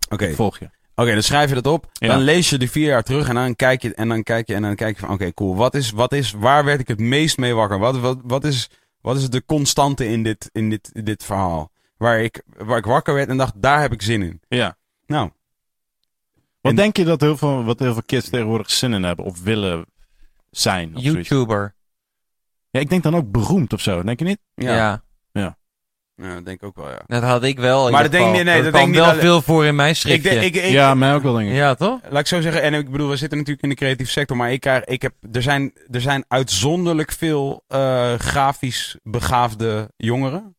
Oké, 0.09 0.33
volg 0.33 0.59
je. 0.59 0.69
Oké, 0.95 1.13
dan 1.13 1.23
schrijf 1.23 1.49
je 1.49 1.55
dat 1.55 1.67
op. 1.67 1.89
Ja. 1.93 2.07
Dan 2.07 2.21
lees 2.21 2.49
je 2.49 2.57
de 2.57 2.67
vier 2.67 2.87
jaar 2.87 3.03
terug 3.03 3.27
en 3.27 3.35
dan 3.35 3.55
kijk 3.55 3.81
je 3.81 3.93
en 3.93 4.07
dan 4.09 4.23
kijk 4.23 4.47
je 4.47 4.53
en 4.55 4.61
dan 4.61 4.75
kijk 4.75 4.95
je 4.99 5.05
van 5.05 5.13
oké, 5.13 5.33
cool. 5.33 5.55
Wat 5.55 5.75
is, 5.75 5.91
wat 5.91 6.13
is, 6.13 6.31
waar 6.31 6.65
werd 6.65 6.79
ik 6.79 6.87
het 6.87 6.99
meest 6.99 7.37
mee 7.37 7.53
wakker? 7.53 7.79
Wat, 7.79 7.99
wat, 7.99 8.17
wat, 8.23 8.43
is, 8.43 8.69
wat 9.01 9.17
is 9.17 9.29
de 9.29 9.45
constante 9.45 10.07
in 10.07 10.23
dit, 10.23 10.49
in 10.51 10.69
dit, 10.69 10.89
in 10.93 11.03
dit 11.03 11.23
verhaal? 11.23 11.71
Waar 11.97 12.19
ik, 12.19 12.41
waar 12.57 12.77
ik 12.77 12.85
wakker 12.85 13.13
werd 13.13 13.29
en 13.29 13.37
dacht, 13.37 13.53
daar 13.61 13.81
heb 13.81 13.91
ik 13.91 14.01
zin 14.01 14.21
in. 14.21 14.41
Ja. 14.47 14.77
Nou, 15.05 15.29
Wat 16.61 16.71
En- 16.71 16.75
denk 16.75 16.97
je 16.97 17.05
dat 17.05 17.21
heel 17.21 17.37
veel, 17.37 17.63
wat 17.63 17.79
heel 17.79 17.93
veel 17.93 18.03
kids 18.05 18.29
tegenwoordig 18.29 18.71
zin 18.71 18.93
in 18.93 19.03
hebben 19.03 19.25
of 19.25 19.41
willen 19.41 19.85
zijn? 20.49 20.95
Of 20.95 21.01
zoiets? 21.03 21.29
YouTuber. 21.29 21.75
Ja, 22.69 22.79
ik 22.79 22.89
denk 22.89 23.03
dan 23.03 23.15
ook 23.15 23.31
beroemd 23.31 23.73
of 23.73 23.81
zo, 23.81 24.03
denk 24.03 24.19
je 24.19 24.25
niet? 24.25 24.39
ja. 24.55 24.75
Ja. 24.75 25.03
Ja, 26.15 26.33
dat 26.33 26.45
denk 26.45 26.61
ik 26.61 26.63
ook 26.67 26.75
wel, 26.75 26.89
ja. 26.89 27.01
dat 27.07 27.23
had 27.23 27.43
ik 27.43 27.59
wel. 27.59 27.91
Maar 27.91 28.03
dat 28.03 28.11
denk 28.11 28.31
nee, 28.31 28.39
Er 28.45 28.45
dat 28.63 28.71
kwam 28.71 28.71
denk 28.71 28.87
ik 28.95 29.01
wel 29.01 29.11
niet 29.11 29.21
veel 29.21 29.41
voor 29.41 29.65
in 29.65 29.75
mijn 29.75 29.89
Ik, 29.89 29.95
schriftje. 29.95 30.29
denk- 30.29 30.43
ik, 30.43 30.55
ik, 30.55 30.71
ja, 30.71 30.93
mij 30.93 31.13
ook 31.13 31.23
wel, 31.23 31.33
denk 31.33 31.49
ik. 31.49 31.55
ja, 31.55 31.75
toch? 31.75 31.99
Laat 32.09 32.19
ik 32.19 32.27
zo 32.27 32.41
zeggen, 32.41 32.61
en 32.61 32.73
ik 32.73 32.89
bedoel, 32.91 33.09
we 33.09 33.15
zitten 33.15 33.37
natuurlijk 33.37 33.63
in 33.63 33.69
de 33.69 33.75
creatieve 33.75 34.11
sector, 34.11 34.37
maar 34.37 34.51
ik 34.51 34.59
krijg, 34.59 34.83
ik 34.83 35.01
heb, 35.01 35.13
er, 35.31 35.41
zijn, 35.41 35.73
er 35.91 36.01
zijn 36.01 36.25
uitzonderlijk 36.27 37.11
veel 37.11 37.63
eh, 37.67 38.13
grafisch 38.13 38.97
begaafde 39.03 39.91
jongeren. 39.97 40.55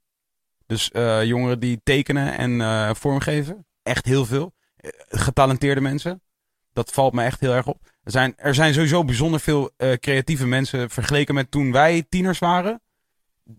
Dus 0.66 0.91
eh, 0.91 1.24
jongeren 1.24 1.61
die 1.61 1.81
tekenen 1.85 2.37
en 2.39 2.61
eh, 2.61 2.91
vormgeven. 2.95 3.66
Echt 3.83 4.05
heel 4.05 4.24
veel. 4.24 4.55
Getalenteerde 5.09 5.81
mensen. 5.81 6.23
Dat 6.73 6.93
valt 6.93 7.12
me 7.12 7.23
echt 7.24 7.41
heel 7.41 7.53
erg 7.55 7.66
op. 7.66 7.78
Er 8.03 8.11
zijn, 8.11 8.33
er 8.37 8.55
zijn 8.55 8.74
sowieso 8.74 9.05
bijzonder 9.05 9.41
veel 9.41 9.70
eh, 9.77 9.93
creatieve 9.93 10.47
mensen 10.47 10.91
vergeleken 10.91 11.35
met 11.35 11.51
toen 11.51 11.73
wij 11.73 12.05
tieners 12.09 12.39
waren. 12.39 12.81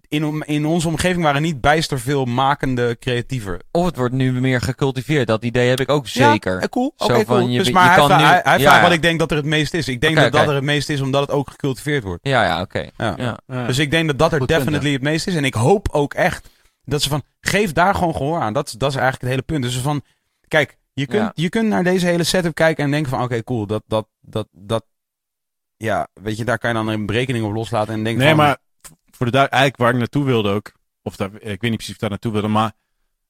In, 0.07 0.25
om- 0.25 0.43
in 0.43 0.65
onze 0.65 0.87
omgeving 0.87 1.23
waren 1.23 1.41
niet 1.41 1.61
bijster 1.61 1.99
veel 1.99 2.25
makende 2.25 2.97
creatieven. 2.99 3.59
Of 3.71 3.85
het 3.85 3.95
wordt 3.95 4.13
nu 4.13 4.31
meer 4.31 4.61
gecultiveerd. 4.61 5.27
Dat 5.27 5.43
idee 5.43 5.69
heb 5.69 5.79
ik 5.79 5.89
ook 5.89 6.07
zeker. 6.07 6.53
Ja, 6.53 6.59
eh, 6.59 6.67
cool. 6.67 6.93
Zo 6.95 7.03
Oké, 7.05 7.13
van, 7.15 7.25
cool. 7.25 7.47
je- 7.47 7.57
dus, 7.57 7.67
je 7.67 7.77
hij, 7.79 7.95
kan 7.95 8.05
vraagt, 8.05 8.21
nu- 8.21 8.27
hij, 8.27 8.39
hij 8.43 8.53
ja, 8.53 8.59
vraagt 8.59 8.75
ja. 8.75 8.81
wat 8.81 8.91
ik 8.91 9.01
denk 9.01 9.19
dat 9.19 9.31
er 9.31 9.37
het 9.37 9.45
meest 9.45 9.73
is. 9.73 9.87
Ik 9.87 10.01
denk 10.01 10.15
dat 10.15 10.31
dat 10.31 10.47
er 10.47 10.53
het 10.55 10.63
meest 10.63 10.89
is, 10.89 11.01
omdat 11.01 11.21
het 11.21 11.31
ook 11.31 11.49
gecultiveerd 11.49 12.03
wordt. 12.03 12.27
Ja, 12.27 12.43
ja, 12.43 12.61
oké. 12.61 12.89
Ja. 12.97 13.13
Ja. 13.17 13.37
Ja. 13.47 13.65
Dus 13.67 13.77
ik 13.77 13.91
denk 13.91 14.07
dat 14.07 14.19
dat 14.19 14.31
er 14.31 14.37
Goed 14.37 14.47
punt, 14.47 14.59
definitely 14.59 14.91
het 14.93 15.01
meest 15.01 15.27
is. 15.27 15.35
En 15.35 15.43
ik 15.45 15.53
hoop 15.53 15.87
ook 15.91 16.13
echt 16.13 16.49
dat 16.83 17.01
ze 17.01 17.09
van, 17.09 17.23
geef 17.41 17.71
daar 17.73 17.95
gewoon 17.95 18.15
gehoor 18.15 18.39
aan. 18.41 18.53
Dat, 18.53 18.67
is- 18.67 18.73
dat 18.73 18.89
is 18.89 18.95
eigenlijk 18.95 19.23
het 19.23 19.31
hele 19.31 19.59
punt. 19.59 19.73
Dus 19.73 19.81
van, 19.83 20.01
Kijk, 20.47 20.77
je 20.93 21.05
kunt, 21.05 21.21
Ja. 21.21 21.31
je 21.33 21.49
kunt 21.49 21.67
naar 21.67 21.83
deze 21.83 22.05
hele 22.05 22.23
setup 22.23 22.53
kijken 22.55 22.83
en 22.83 22.91
denken 22.91 23.09
van... 23.09 23.21
Oké, 23.23 23.43
cool, 23.43 23.65
dat, 23.67 23.83
dat, 23.87 24.07
dat, 24.21 24.47
dat... 24.51 24.85
Ja, 25.77 26.07
weet 26.13 26.37
je, 26.37 26.45
daar 26.45 26.57
kan 26.57 26.69
je 26.69 26.75
dan 26.75 26.87
een 26.87 27.05
berekening 27.05 27.45
op 27.45 27.53
loslaten 27.53 27.93
en 27.93 28.03
denken 28.03 28.23
Nee, 28.23 28.35
van... 28.35 28.43
maar 28.45 28.57
voor 29.17 29.31
de 29.31 29.37
eigenlijk 29.37 29.77
waar 29.77 29.91
ik 29.91 29.97
naartoe 29.97 30.23
wilde 30.25 30.49
ook. 30.49 30.71
Of 31.01 31.15
daar, 31.15 31.29
ik 31.33 31.41
weet 31.41 31.61
niet 31.61 31.75
precies 31.75 31.87
of 31.89 31.93
ik 31.93 31.99
daar 31.99 32.09
naartoe 32.09 32.31
wilde, 32.31 32.47
maar 32.47 32.71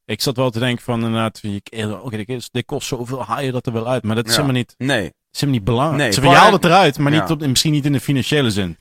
ik 0.06 0.22
zat 0.22 0.36
wel 0.36 0.50
te 0.50 0.60
denken 0.60 0.84
van 0.84 1.04
inderdaad, 1.04 1.42
eh, 1.64 2.04
oké, 2.04 2.18
dit, 2.18 2.30
is- 2.30 2.50
dit 2.52 2.66
kost 2.66 2.88
zoveel, 2.88 3.24
haal 3.24 3.42
je 3.42 3.52
dat 3.52 3.66
er 3.66 3.74
wel 3.74 3.88
uit? 3.88 4.04
Maar 4.04 4.16
dat 4.16 4.26
is 4.26 4.32
Ja. 4.36 4.38
helemaal 4.42 4.60
niet, 4.62 4.76
Nee, 4.78 5.06
is 5.06 5.14
helemaal 5.32 5.56
niet 5.56 5.64
belangrijk. 5.64 6.02
Nee, 6.02 6.12
Ze 6.32 6.36
haalt 6.38 6.54
het 6.54 6.66
eruit, 6.66 6.98
maar 6.98 7.12
niet 7.12 7.30
op, 7.30 7.46
misschien 7.48 7.72
niet 7.72 7.86
in 7.86 7.92
de 7.92 8.00
financiële 8.00 8.52
zin. 8.52 8.78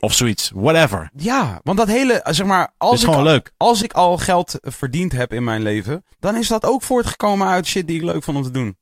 Of 0.00 0.14
zoiets, 0.14 0.50
whatever. 0.54 1.10
ja, 1.16 1.60
want 1.62 1.78
dat 1.78 1.88
hele, 1.88 2.20
zeg 2.30 2.46
maar... 2.46 2.60
Het 2.62 2.70
Als 2.78 2.94
is 2.94 3.02
ik, 3.02 3.08
gewoon 3.08 3.22
leuk. 3.24 3.52
als 3.56 3.82
ik 3.82 3.92
al 3.92 4.18
geld 4.18 4.58
verdiend 4.60 5.12
heb 5.12 5.32
in 5.32 5.44
mijn 5.44 5.62
leven, 5.62 6.04
dan 6.18 6.36
is 6.36 6.48
dat 6.48 6.64
ook 6.64 6.82
voortgekomen 6.82 7.46
uit 7.48 7.66
shit 7.66 7.86
die 7.86 7.96
ik 7.96 8.02
leuk 8.02 8.22
vond 8.22 8.36
om 8.36 8.42
te 8.42 8.50
doen. 8.50 8.76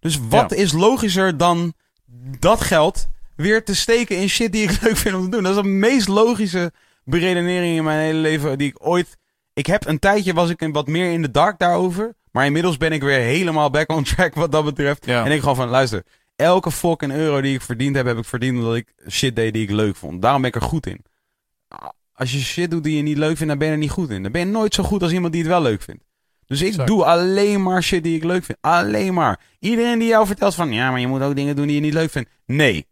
Dus 0.00 0.18
wat 0.28 0.52
is 0.52 0.72
logischer 0.72 1.36
dan 1.36 1.72
dat 2.38 2.60
geld 2.60 3.06
weer 3.36 3.64
te 3.64 3.74
steken 3.74 4.16
in 4.20 4.28
shit 4.28 4.52
die 4.52 4.62
ik 4.62 4.80
leuk 4.82 4.96
vind 4.96 5.14
om 5.14 5.24
te 5.24 5.28
doen? 5.30 5.42
Dat 5.42 5.56
is 5.56 5.62
de 5.62 5.68
meest 5.68 6.08
logische 6.08 6.72
beredenering 7.06 7.76
in 7.76 7.84
mijn 7.84 7.98
hele 7.98 8.18
leven 8.18 8.58
die 8.58 8.68
ik 8.68 8.86
ooit... 8.86 9.16
Ik 9.52 9.66
heb 9.66 9.86
een 9.86 9.98
tijdje 9.98 10.32
was 10.32 10.50
ik 10.50 10.68
wat 10.72 10.86
meer 10.86 11.12
in 11.12 11.22
de 11.22 11.30
dark 11.30 11.58
daarover. 11.58 12.14
Maar 12.30 12.46
inmiddels 12.46 12.76
ben 12.76 12.92
ik 12.92 13.02
weer 13.02 13.18
helemaal 13.18 13.70
back 13.70 13.92
on 13.92 14.04
track 14.04 14.34
wat 14.34 14.52
dat 14.52 14.64
betreft. 14.64 15.06
Ja. 15.06 15.24
En 15.24 15.32
ik 15.32 15.40
gewoon 15.40 15.56
van, 15.56 15.68
luister, 15.68 16.02
elke 16.36 16.70
fucking 16.70 17.12
euro 17.12 17.40
die 17.40 17.54
ik 17.54 17.60
verdiend 17.60 17.96
heb, 17.96 18.06
heb 18.06 18.18
ik 18.18 18.24
verdiend 18.24 18.58
omdat 18.58 18.76
ik 18.76 18.92
shit 19.08 19.36
deed 19.36 19.52
die 19.52 19.62
ik 19.62 19.70
leuk 19.70 19.96
vond. 19.96 20.22
Daarom 20.22 20.40
ben 20.40 20.50
ik 20.50 20.56
er 20.56 20.68
goed 20.68 20.86
in. 20.86 21.04
Als 22.12 22.32
je 22.32 22.38
shit 22.38 22.70
doet 22.70 22.84
die 22.84 22.96
je 22.96 23.02
niet 23.02 23.16
leuk 23.16 23.36
vindt, 23.36 23.48
dan 23.48 23.58
ben 23.58 23.66
je 23.66 23.72
er 23.72 23.78
niet 23.78 23.90
goed 23.90 24.10
in. 24.10 24.22
Dan 24.22 24.32
ben 24.32 24.40
je 24.40 24.46
nooit 24.46 24.74
zo 24.74 24.82
goed 24.82 25.02
als 25.02 25.12
iemand 25.12 25.32
die 25.32 25.42
het 25.42 25.50
wel 25.50 25.62
leuk 25.62 25.82
vindt. 25.82 26.04
Dus 26.46 26.60
ik 26.60 26.68
Exact. 26.68 26.88
doe 26.88 27.04
alleen 27.04 27.62
maar 27.62 27.82
shit 27.82 28.02
die 28.02 28.16
ik 28.16 28.24
leuk 28.24 28.44
vind. 28.44 28.58
Alleen 28.60 29.14
maar. 29.14 29.40
Iedereen 29.58 29.98
die 29.98 30.08
jou 30.08 30.26
vertelt 30.26 30.54
van, 30.54 30.72
ja, 30.72 30.90
maar 30.90 31.00
je 31.00 31.06
moet 31.06 31.22
ook 31.22 31.36
dingen 31.36 31.56
doen 31.56 31.66
die 31.66 31.74
je 31.74 31.80
niet 31.80 31.92
leuk 31.92 32.10
vindt. 32.10 32.30
Nee. 32.46 32.86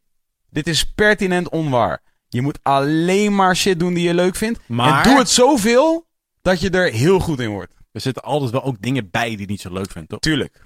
Dit 0.51 0.67
is 0.67 0.85
pertinent 0.85 1.49
onwaar. 1.49 2.03
Je 2.35 2.43
moet 2.43 2.59
alleen 2.63 3.35
maar 3.35 3.57
shit 3.57 3.79
doen 3.79 3.95
die 3.95 4.07
je 4.07 4.15
leuk 4.15 4.37
vindt. 4.37 4.61
Maar- 4.67 5.05
En 5.05 5.11
doe 5.11 5.19
het 5.19 5.31
zoveel 5.31 6.07
dat 6.43 6.61
je 6.61 6.71
er 6.71 6.91
heel 6.93 7.19
goed 7.19 7.41
in 7.41 7.51
wordt. 7.51 7.75
Er 7.93 8.01
zitten 8.01 8.23
altijd 8.23 8.51
wel 8.51 8.65
ook 8.65 8.77
dingen 8.81 9.09
bij 9.11 9.29
die 9.29 9.41
je 9.41 9.47
niet 9.47 9.61
zo 9.61 9.73
leuk 9.73 9.91
vindt, 9.91 10.09
toch? 10.09 10.19
Tuurlijk. 10.21 10.63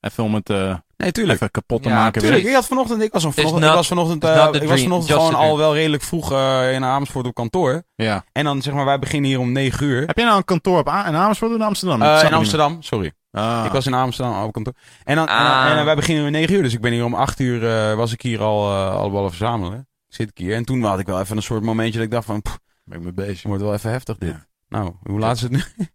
Even 0.00 0.24
om 0.24 0.34
het 0.34 0.50
eh, 0.50 0.74
Nee, 0.96 1.12
tuurlijk. 1.12 1.34
even 1.36 1.50
kapot 1.50 1.82
te 1.82 1.88
Ja, 1.88 1.94
maken. 1.94 2.22
Tuurlijk, 2.22 2.44
ik 2.44 2.54
had 2.54 2.66
vanochtend, 2.66 3.02
ik 3.02 3.12
was, 3.12 3.24
een, 3.24 3.32
vanochtend, 3.32 3.60
not- 3.60 3.70
ik 3.70 3.76
was 3.76 3.88
vanochtend, 3.88 4.22
it's 4.24 4.32
eh, 4.32 4.62
ik 4.62 4.68
was 4.68 4.80
vanochtend 4.82 5.08
just 5.08 5.26
gewoon 5.26 5.48
al 5.48 5.56
wel 5.56 5.74
redelijk 5.74 6.02
vroeg 6.02 6.32
eh, 6.32 6.72
in 6.72 6.84
Amersfoort 6.84 7.26
op 7.26 7.34
kantoor. 7.34 7.82
Ja. 7.94 8.24
En 8.32 8.44
dan 8.44 8.62
zeg 8.62 8.74
maar, 8.74 8.84
wij 8.84 8.98
beginnen 8.98 9.30
hier 9.30 9.38
om 9.38 9.52
9 9.52 9.86
uur. 9.86 10.06
Heb 10.06 10.16
jij 10.16 10.24
nou 10.24 10.36
een 10.36 10.44
kantoor 10.44 10.78
op 10.78 10.88
A 10.88 11.06
in 11.08 11.14
Amersfoort 11.14 11.50
of 11.50 11.56
in 11.56 11.62
Amsterdam? 11.64 12.02
In 12.02 12.32
Amsterdam, 12.34 12.82
sorry. 12.82 13.12
Ah. 13.30 13.62
Ik 13.66 13.72
was 13.72 13.86
in 13.86 13.94
Amsterdam 13.94 14.42
op 14.44 14.52
kantoor. 14.52 14.72
En, 15.04 15.16
dan, 15.16 15.26
en, 15.28 15.34
Ah. 15.34 15.64
dan- 15.68 15.76
en, 15.76 15.84
wij 15.84 15.94
beginnen 15.96 16.24
om 16.24 16.30
9 16.30 16.54
uur, 16.54 16.62
dus 16.62 16.72
ik 16.74 16.80
ben 16.80 16.92
hier 16.92 17.04
om 17.04 17.14
8 17.14 17.40
uur, 17.40 17.68
eh, 17.90 17.94
was 17.94 18.12
ik 18.12 18.22
hier 18.22 18.40
al 18.42 18.70
uh, 18.72 18.94
allemaal 18.94 19.28
verzamelen. 19.28 19.88
Zit 20.08 20.28
ik 20.28 20.38
hier. 20.38 20.54
En 20.54 20.64
toen 20.64 20.82
had 20.84 20.98
ik 20.98 21.06
wel 21.06 21.20
even 21.20 21.36
een 21.36 21.42
soort 21.42 21.62
momentje 21.62 21.94
dat 21.94 22.02
ik 22.06 22.10
dacht 22.10 22.26
van, 22.26 22.42
pff, 22.42 22.58
ben 22.84 22.98
ik 22.98 23.04
mee 23.04 23.12
bezig. 23.12 23.42
wordt 23.42 23.62
wel 23.62 23.72
even 23.74 23.90
heftig 23.90 24.18
dit. 24.18 24.28
Ja. 24.30 24.46
Nou, 24.68 24.92
hoe 25.02 25.18
laat 25.18 25.36
is 25.36 25.42
het 25.42 25.50
nu? 25.50 25.62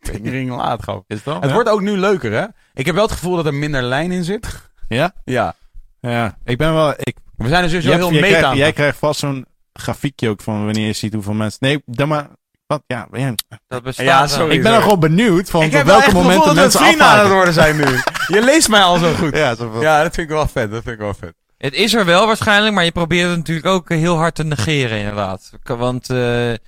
Tering 0.00 0.50
laat, 0.50 0.82
gauw. 0.82 1.04
Is 1.06 1.16
het 1.16 1.24
dan? 1.24 1.34
Het 1.40 1.44
Ja? 1.48 1.52
wordt 1.52 1.68
ook 1.68 1.80
nu 1.80 1.96
leuker, 1.96 2.32
hè? 2.32 2.44
Ik 2.74 2.86
heb 2.86 2.94
wel 2.94 3.04
het 3.04 3.12
gevoel 3.12 3.36
dat 3.36 3.46
er 3.46 3.54
minder 3.54 3.82
lijn 3.82 4.12
in 4.12 4.24
zit. 4.24 4.70
Ja? 4.88 5.12
Ja. 5.24 5.54
Ja. 6.00 6.38
Ik 6.44 6.58
ben 6.58 6.74
wel... 6.74 6.90
Ik, 6.96 7.16
We 7.36 7.48
zijn 7.48 7.64
er 7.64 7.70
jij, 7.70 7.80
heel 7.96 8.10
jij, 8.12 8.20
meta 8.20 8.26
krijgt, 8.26 8.44
aan. 8.46 8.56
jij 8.56 8.72
krijgt 8.72 8.98
vast 8.98 9.20
zo'n 9.20 9.46
grafiekje 9.72 10.28
ook 10.28 10.40
van 10.42 10.64
wanneer 10.64 10.86
je 10.86 10.92
ziet 10.92 11.12
hoeveel 11.14 11.32
mensen... 11.32 11.58
Nee, 11.60 11.82
dan 11.86 12.08
maar... 12.08 12.28
Wat? 12.66 12.82
Ja, 12.86 13.08
ja. 13.12 13.34
Dat 13.68 13.82
bestaat 13.82 14.06
Ja, 14.06 14.18
wel. 14.18 14.28
sorry. 14.28 14.54
ik 14.56 14.62
ben 14.62 14.72
er 14.74 14.82
gewoon 14.82 15.00
benieuwd 15.00 15.50
van 15.50 15.60
ik 15.62 15.66
op 15.66 15.72
heb 15.72 15.86
wel 15.86 15.94
welke 16.00 16.06
echt 16.10 16.16
het 16.16 16.26
gevoel 16.26 16.38
momenten 16.38 16.46
dat 16.46 16.54
we 16.54 16.60
mensen 16.60 16.80
vrienden 16.80 17.06
aan 17.06 17.12
het 17.12 17.18
afhaken. 17.18 17.36
worden 17.36 17.54
zijn 17.54 17.76
nu. 17.76 18.36
Je 18.36 18.44
leest 18.44 18.68
mij 18.68 18.82
al 18.82 18.98
zo 18.98 19.12
goed. 19.14 19.36
Ja. 19.44 19.54
Ja, 19.80 20.02
dat 20.02 20.14
vind 20.14 20.28
ik 20.28 20.34
wel 20.34 20.48
vet. 20.48 20.70
Dat 20.70 20.82
vind 20.82 20.94
ik 20.94 21.00
wel 21.00 21.14
vet. 21.14 21.34
Het 21.60 21.74
is 21.74 21.94
er 21.94 22.04
wel 22.04 22.26
waarschijnlijk, 22.26 22.74
maar 22.74 22.84
je 22.84 22.92
probeert 22.92 23.28
het 23.28 23.36
natuurlijk 23.38 23.66
ook 23.66 23.88
heel 23.88 24.16
hard 24.16 24.34
te 24.34 24.44
negeren 24.44 24.98
inderdaad. 24.98 25.50
Want 25.64 26.10
eh, 26.10 26.50
Ja, 26.52 26.58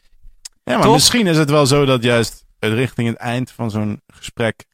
maar 0.65 0.81
Toch? 0.83 0.93
misschien 0.93 1.27
is 1.27 1.37
het 1.37 1.51
wel 1.51 1.67
zo 1.67 1.85
dat 1.85 2.03
juist 2.03 2.45
het 2.59 2.73
richting 2.73 3.09
het 3.09 3.17
eind 3.17 3.51
van 3.51 3.71
zo'n 3.71 4.01
gesprek 4.07 4.65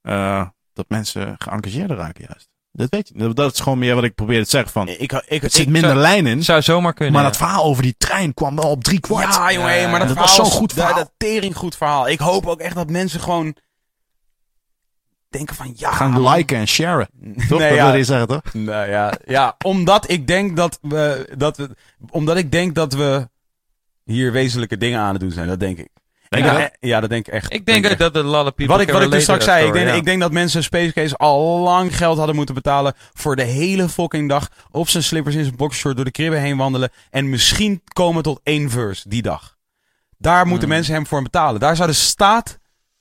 eh, 0.00 0.46
dat 0.72 0.84
mensen 0.88 1.34
geëngageerder 1.38 1.96
raken 1.96 2.24
juist. 2.28 2.48
Dat 2.72 2.88
weet 2.90 3.08
je. 3.08 3.18
Dat, 3.18 3.36
dat 3.36 3.52
is 3.52 3.60
gewoon 3.60 3.78
meer 3.78 3.94
wat 3.94 4.04
ik 4.04 4.14
probeer 4.14 4.42
te 4.44 4.50
zeggen 4.50 4.72
van. 4.72 4.88
Ik, 4.88 5.12
ik, 5.26 5.40
Het 5.42 5.52
zit 5.52 5.62
ik- 5.66 5.68
minder 5.68 5.96
lijn 5.96 6.26
in, 6.26 6.44
zou 6.44 6.62
zomaar 6.62 6.94
kunnen. 6.94 7.14
maar 7.14 7.22
ja. 7.22 7.28
dat 7.28 7.36
verhaal 7.38 7.64
over 7.64 7.82
die 7.82 7.94
trein 7.98 8.34
kwam 8.34 8.56
wel 8.56 8.70
op 8.70 8.84
drie 8.84 9.00
kwart. 9.00 9.34
Ja, 9.34 9.52
jongen, 9.52 9.70
hé, 9.72 9.88
maar 9.90 9.98
dat, 9.98 10.08
dat 10.08 10.16
verhaal 10.16 10.36
was 10.36 10.46
is- 10.46 10.52
zo'n 10.52 10.58
goed 10.60 10.68
dat- 10.74 10.84
verhaal. 10.84 11.02
Dat, 11.04 11.12
tering 11.16 11.56
goed 11.56 11.76
verhaal. 11.76 12.08
Ik 12.08 12.18
hoop 12.18 12.46
ook 12.46 12.60
echt 12.60 12.74
dat 12.74 12.90
mensen 12.90 13.20
gewoon 13.20 13.56
denken 15.28 15.56
van 15.56 15.72
ja. 15.76 15.92
Gaan 15.92 16.10
man. 16.10 16.34
liken 16.34 16.56
en 16.56 16.68
sharen. 16.68 17.08
Toch? 17.48 17.58
Nee, 17.58 17.68
dat 17.68 17.78
ja. 17.78 17.86
wil 17.86 17.96
je 17.96 18.04
zeggen, 18.04 18.26
toch? 18.28 18.42
Nou 18.52 18.90
ja, 18.90 19.18
ja, 19.24 19.56
omdat 19.64 20.10
ik 20.10 20.26
denk 20.26 20.56
dat 20.56 20.78
we, 20.82 21.34
dat 21.36 21.56
we, 21.56 21.76
omdat 22.10 22.36
ik 22.36 22.52
denk 22.52 22.74
dat 22.74 22.92
we 22.92 23.28
hier 24.04 24.32
wezenlijke 24.32 24.76
dingen 24.76 25.00
aan 25.00 25.12
het 25.12 25.20
doen 25.20 25.30
zijn. 25.30 25.48
Dat 25.48 25.60
denk 25.60 25.78
ik. 25.78 25.88
Denk 26.28 26.44
ja, 26.44 26.58
dat? 26.58 26.70
ja, 26.80 27.00
dat 27.00 27.10
denk 27.10 27.26
ik 27.26 27.32
echt. 27.32 27.52
ik 27.52 27.66
denk 27.66 27.98
dat 27.98 28.14
de 28.14 28.20
people 28.22 28.66
Wat 28.66 28.80
ik, 28.80 28.90
wat 28.90 29.02
ik 29.02 29.10
dus 29.10 29.22
straks 29.22 29.44
zei, 29.44 29.66
ik 29.66 29.72
denk, 29.72 29.88
ja. 29.88 29.94
ik 29.94 30.04
denk 30.04 30.20
dat 30.20 30.32
mensen 30.32 30.62
Space 30.62 30.92
Case 30.92 31.16
al 31.16 31.58
lang 31.58 31.96
geld 31.96 32.18
hadden 32.18 32.34
moeten 32.36 32.54
betalen 32.54 32.94
voor 33.12 33.36
de 33.36 33.42
hele 33.42 33.88
fucking 33.88 34.28
dag 34.28 34.48
op 34.70 34.88
zijn 34.88 35.02
slippers 35.02 35.34
in 35.34 35.44
zijn 35.44 35.56
boxershort 35.56 35.96
door 35.96 36.04
de 36.04 36.10
kribben 36.10 36.40
heen 36.40 36.56
wandelen 36.56 36.90
en 37.10 37.30
misschien 37.30 37.82
komen 37.92 38.22
tot 38.22 38.40
één 38.42 38.70
verse 38.70 39.08
die 39.08 39.22
dag. 39.22 39.56
Daar 40.18 40.46
moeten 40.46 40.68
Hmm. 40.68 40.76
mensen 40.76 40.94
hem 40.94 41.06
voor 41.06 41.22
betalen. 41.22 41.60
Daar 41.60 41.76
zou 41.76 41.88
de 41.88 41.94
staat, 41.94 42.57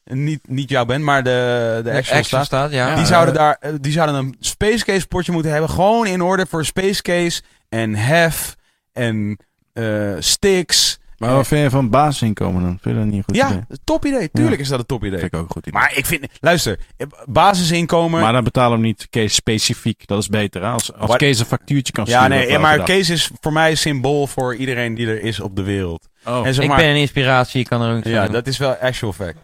niet, 0.09 0.39
niet 0.47 0.69
jouw 0.69 0.85
band, 0.85 1.03
maar 1.03 1.23
de, 1.23 1.81
de 1.83 1.91
actual 1.91 2.23
staat, 2.23 2.45
staat, 2.45 2.71
ja. 2.71 2.89
die, 2.89 2.97
Ja, 2.97 3.05
zouden 3.05 3.33
daar, 3.33 3.57
eh, 3.59 3.71
die 3.81 3.91
zouden 3.91 4.15
een 4.15 4.35
Space 4.39 4.85
Case 4.85 5.07
potje 5.07 5.31
moeten 5.31 5.51
hebben. 5.51 5.69
Gewoon 5.69 6.07
in 6.07 6.21
orde 6.21 6.45
voor 6.49 6.65
Space 6.65 7.01
Case 7.01 7.41
en 7.69 7.95
Hef 7.95 8.55
en 8.93 9.39
eh 9.73 10.13
Stix. 10.19 10.99
Maar 11.17 11.33
wat 11.35 11.47
vind 11.47 11.61
je 11.63 11.69
van 11.69 11.89
basisinkomen 11.89 12.61
dan? 12.61 12.77
Vind 12.81 12.95
je 12.95 13.01
dat 13.01 13.05
niet 13.11 13.13
een 13.17 13.23
goed 13.23 13.35
Ja, 13.35 13.47
idee? 13.49 13.63
top 13.83 14.05
idee. 14.05 14.29
Tuurlijk 14.33 14.61
is 14.61 14.67
dat 14.67 14.79
een 14.79 14.85
top 14.85 15.03
idee. 15.05 15.19
vind 15.19 15.33
ik 15.33 15.39
ook 15.39 15.45
een 15.45 15.51
goed 15.51 15.65
idee. 15.67 15.79
Maar 15.79 15.91
ik 15.97 16.05
vind, 16.05 16.25
luister, 16.39 16.79
eh, 16.97 17.07
basisinkomen. 17.25 18.21
Maar 18.21 18.33
dan 18.33 18.43
betalen 18.43 18.69
we 18.69 18.75
hem 18.77 18.85
niet 18.85 19.07
case 19.09 19.33
specifiek. 19.33 20.07
Dat 20.07 20.19
is 20.19 20.27
beter. 20.27 20.61
Hè? 20.61 20.69
Als, 20.69 20.93
als 20.93 21.15
Kees 21.15 21.39
een 21.39 21.45
factuurtje 21.45 21.93
kan 21.93 22.05
ja, 22.05 22.11
sturen. 22.11 22.29
nee, 22.29 22.39
ja, 22.47 22.47
elke 22.53 22.61
maar. 22.61 22.83
Kees 22.83 23.09
is 23.09 23.31
voor 23.41 23.53
mij 23.53 23.69
een 23.69 23.77
symbool 23.77 24.27
voor 24.27 24.55
iedereen 24.55 24.95
die 24.95 25.07
er 25.07 25.21
is 25.21 25.39
op 25.39 25.55
de 25.55 25.63
wereld. 25.63 26.07
Oh. 26.25 26.45
En 26.47 26.53
zeg 26.53 26.63
ik 26.63 26.69
maar, 26.69 26.79
ben 26.79 26.87
een 26.89 26.95
inspiratie, 26.95 27.59
ik 27.61 27.67
kan 27.67 27.81
er 27.81 27.97
ook 27.97 28.03
ja, 28.03 28.27
dat 28.27 28.47
is 28.47 28.57
wel 28.57 28.75
actual 28.75 29.13
fact. 29.13 29.37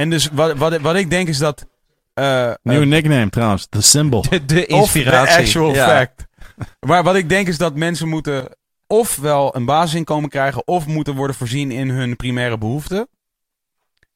En 0.00 0.10
dus 0.10 0.28
wat, 0.32 0.56
wat, 0.56 0.80
wat 0.80 0.94
ik 0.96 1.10
denk 1.10 1.28
is 1.28 1.38
dat. 1.38 1.66
eh, 2.14 2.52
Nieuwe 2.62 2.82
eh, 2.82 2.88
nickname 2.88 3.30
trouwens. 3.30 3.66
The 3.68 3.82
Symbol. 3.82 4.22
De, 4.22 4.44
de 4.54 4.66
of 4.66 4.80
inspiratie. 4.80 5.36
de 5.36 5.42
actual 5.42 5.74
ja. 5.74 5.86
fact. 5.88 6.26
Maar 6.80 7.02
wat 7.02 7.14
ik 7.14 7.28
denk 7.28 7.48
is 7.48 7.58
dat 7.58 7.74
mensen 7.74 8.08
moeten 8.08 8.56
ofwel 8.86 9.56
een 9.56 9.64
basisinkomen 9.64 10.30
krijgen 10.30 10.66
of 10.66 10.86
moeten 10.86 11.14
worden 11.14 11.36
voorzien 11.36 11.70
in 11.70 11.88
hun 11.90 12.16
primaire 12.16 12.58
behoeften. 12.58 13.08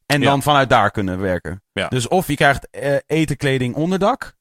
En 0.06 0.20
Ja. 0.20 0.26
dan 0.26 0.42
vanuit 0.42 0.68
daar 0.68 0.90
kunnen 0.90 1.20
werken. 1.20 1.62
Ja. 1.72 1.88
Dus 1.88 2.08
of 2.08 2.26
je 2.26 2.34
krijgt 2.34 2.68
eh, 2.70 2.96
eten, 3.06 3.36
kleding, 3.36 3.74
onderdak. 3.74 4.34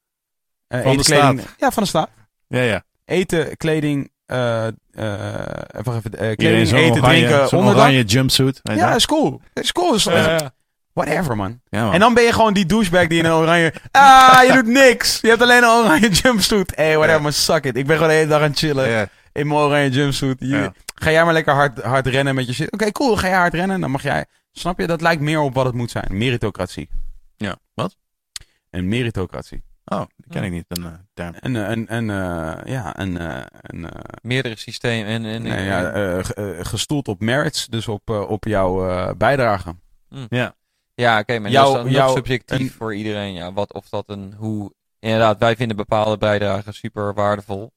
Eh, 0.68 0.82
Van 0.82 0.96
de 0.96 1.02
kleding, 1.02 1.40
staat. 1.40 1.54
Ja, 1.58 1.70
van 1.70 1.82
de 1.82 1.88
staat. 1.88 2.10
Ja, 2.48 2.60
ja. 2.60 2.82
Eten, 3.04 3.56
kleding, 3.56 4.10
eh, 4.26 4.66
eh, 4.66 4.72
wacht 5.82 5.96
even, 5.98 6.36
kleding, 6.36 6.72
eten, 6.72 7.02
oranje, 7.02 7.26
drinken, 7.26 7.58
onderdak. 7.58 7.82
oranje 7.82 8.02
jumpsuit. 8.04 8.60
Ja, 8.62 8.94
is 8.94 9.06
cool. 9.06 9.40
Is 9.52 9.72
cool. 9.72 9.94
Is, 9.94 10.04
Ja, 10.04 10.52
Whatever, 10.94 11.36
man. 11.36 11.60
Ja, 11.68 11.84
man. 11.84 11.92
En 11.92 12.00
dan 12.00 12.14
ben 12.14 12.22
je 12.24 12.32
gewoon 12.32 12.52
die 12.54 12.66
douchebag 12.66 13.06
die 13.06 13.18
in 13.18 13.24
een 13.24 13.32
oranje... 13.32 13.72
Ah, 13.90 14.42
je 14.46 14.52
doet 14.52 14.66
niks. 14.66 15.20
Je 15.20 15.28
hebt 15.28 15.42
alleen 15.42 15.62
een 15.62 15.68
oranje 15.68 16.08
jumpsuit. 16.08 16.72
Hey, 16.76 16.86
whatever, 16.92 17.16
Ja. 17.16 17.22
man, 17.22 17.32
suck 17.32 17.64
it. 17.64 17.76
Ik 17.76 17.86
ben 17.86 17.96
gewoon 17.96 18.10
de 18.10 18.16
hele 18.16 18.28
dag 18.28 18.40
aan 18.42 18.48
het 18.48 18.58
chillen. 18.58 18.88
Ja. 18.88 19.08
In 19.32 19.46
mijn 19.46 19.60
oranje 19.60 19.88
jumpsuit. 19.90 20.36
Je- 20.40 20.46
Ja. 20.46 20.72
Ga 20.94 21.10
jij 21.10 21.24
maar 21.24 21.32
lekker 21.32 21.54
hard, 21.54 21.82
hard 21.82 22.06
rennen 22.06 22.34
met 22.34 22.46
je 22.46 22.52
shit. 22.52 22.72
Oké, 22.72 22.92
cool. 22.92 23.16
Ga 23.16 23.28
jij 23.28 23.36
hard 23.38 23.54
rennen, 23.54 23.80
dan 23.80 23.90
mag 23.90 24.02
jij... 24.02 24.24
Snap 24.52 24.78
je? 24.78 24.86
Dat 24.86 25.00
lijkt 25.00 25.22
meer 25.22 25.40
op 25.40 25.54
wat 25.54 25.64
het 25.64 25.74
moet 25.74 25.90
zijn. 25.90 26.06
Meritocratie. 26.10 26.88
Ja. 27.36 27.56
Wat? 27.74 27.96
Een 28.70 28.88
meritocratie. 28.88 29.62
Oh, 29.84 30.00
die 30.16 30.32
ken 30.32 30.42
ik 30.44 30.50
niet. 30.50 30.64
Een 30.68 30.82
uh, 30.82 30.88
term. 31.14 31.34
En, 31.40 31.56
eh, 31.56 31.68
en, 31.70 31.88
en 31.88 32.10
eh, 32.10 32.72
ja, 32.72 32.98
een... 33.00 33.18
eh, 33.18 33.40
een 33.60 33.84
eh, 33.90 34.00
Meerdere 34.22 34.58
systemen. 34.58 35.06
En, 35.12 35.24
en, 35.24 35.42
nee, 35.42 35.64
ja, 35.64 35.90
eh, 35.90 36.24
ge- 36.24 36.34
eh, 36.34 36.64
gestoeld 36.64 37.08
op 37.08 37.20
merits. 37.20 37.66
Dus 37.66 37.88
op, 37.88 38.10
eh, 38.10 38.30
op 38.30 38.44
jouw 38.44 38.88
eh, 38.88 39.10
bijdrage. 39.16 39.74
Ja. 40.28 40.54
Ja, 40.94 41.18
oké, 41.18 41.38
maar 41.38 41.50
Jouw- 41.50 41.74
dat 41.74 41.86
is 41.86 41.92
dan 41.92 42.10
subjectief 42.10 42.58
een- 42.60 42.70
voor 42.70 42.94
iedereen. 42.94 43.32
Ja, 43.34 43.52
wat 43.52 43.72
of 43.72 43.88
dat 43.88 44.04
een 44.06 44.34
hoe. 44.36 44.72
Inderdaad, 44.98 45.38
wij 45.38 45.56
vinden 45.56 45.76
bepaalde 45.76 46.16
bijdragen 46.18 46.74
super 46.74 47.14
waardevol. 47.14 47.72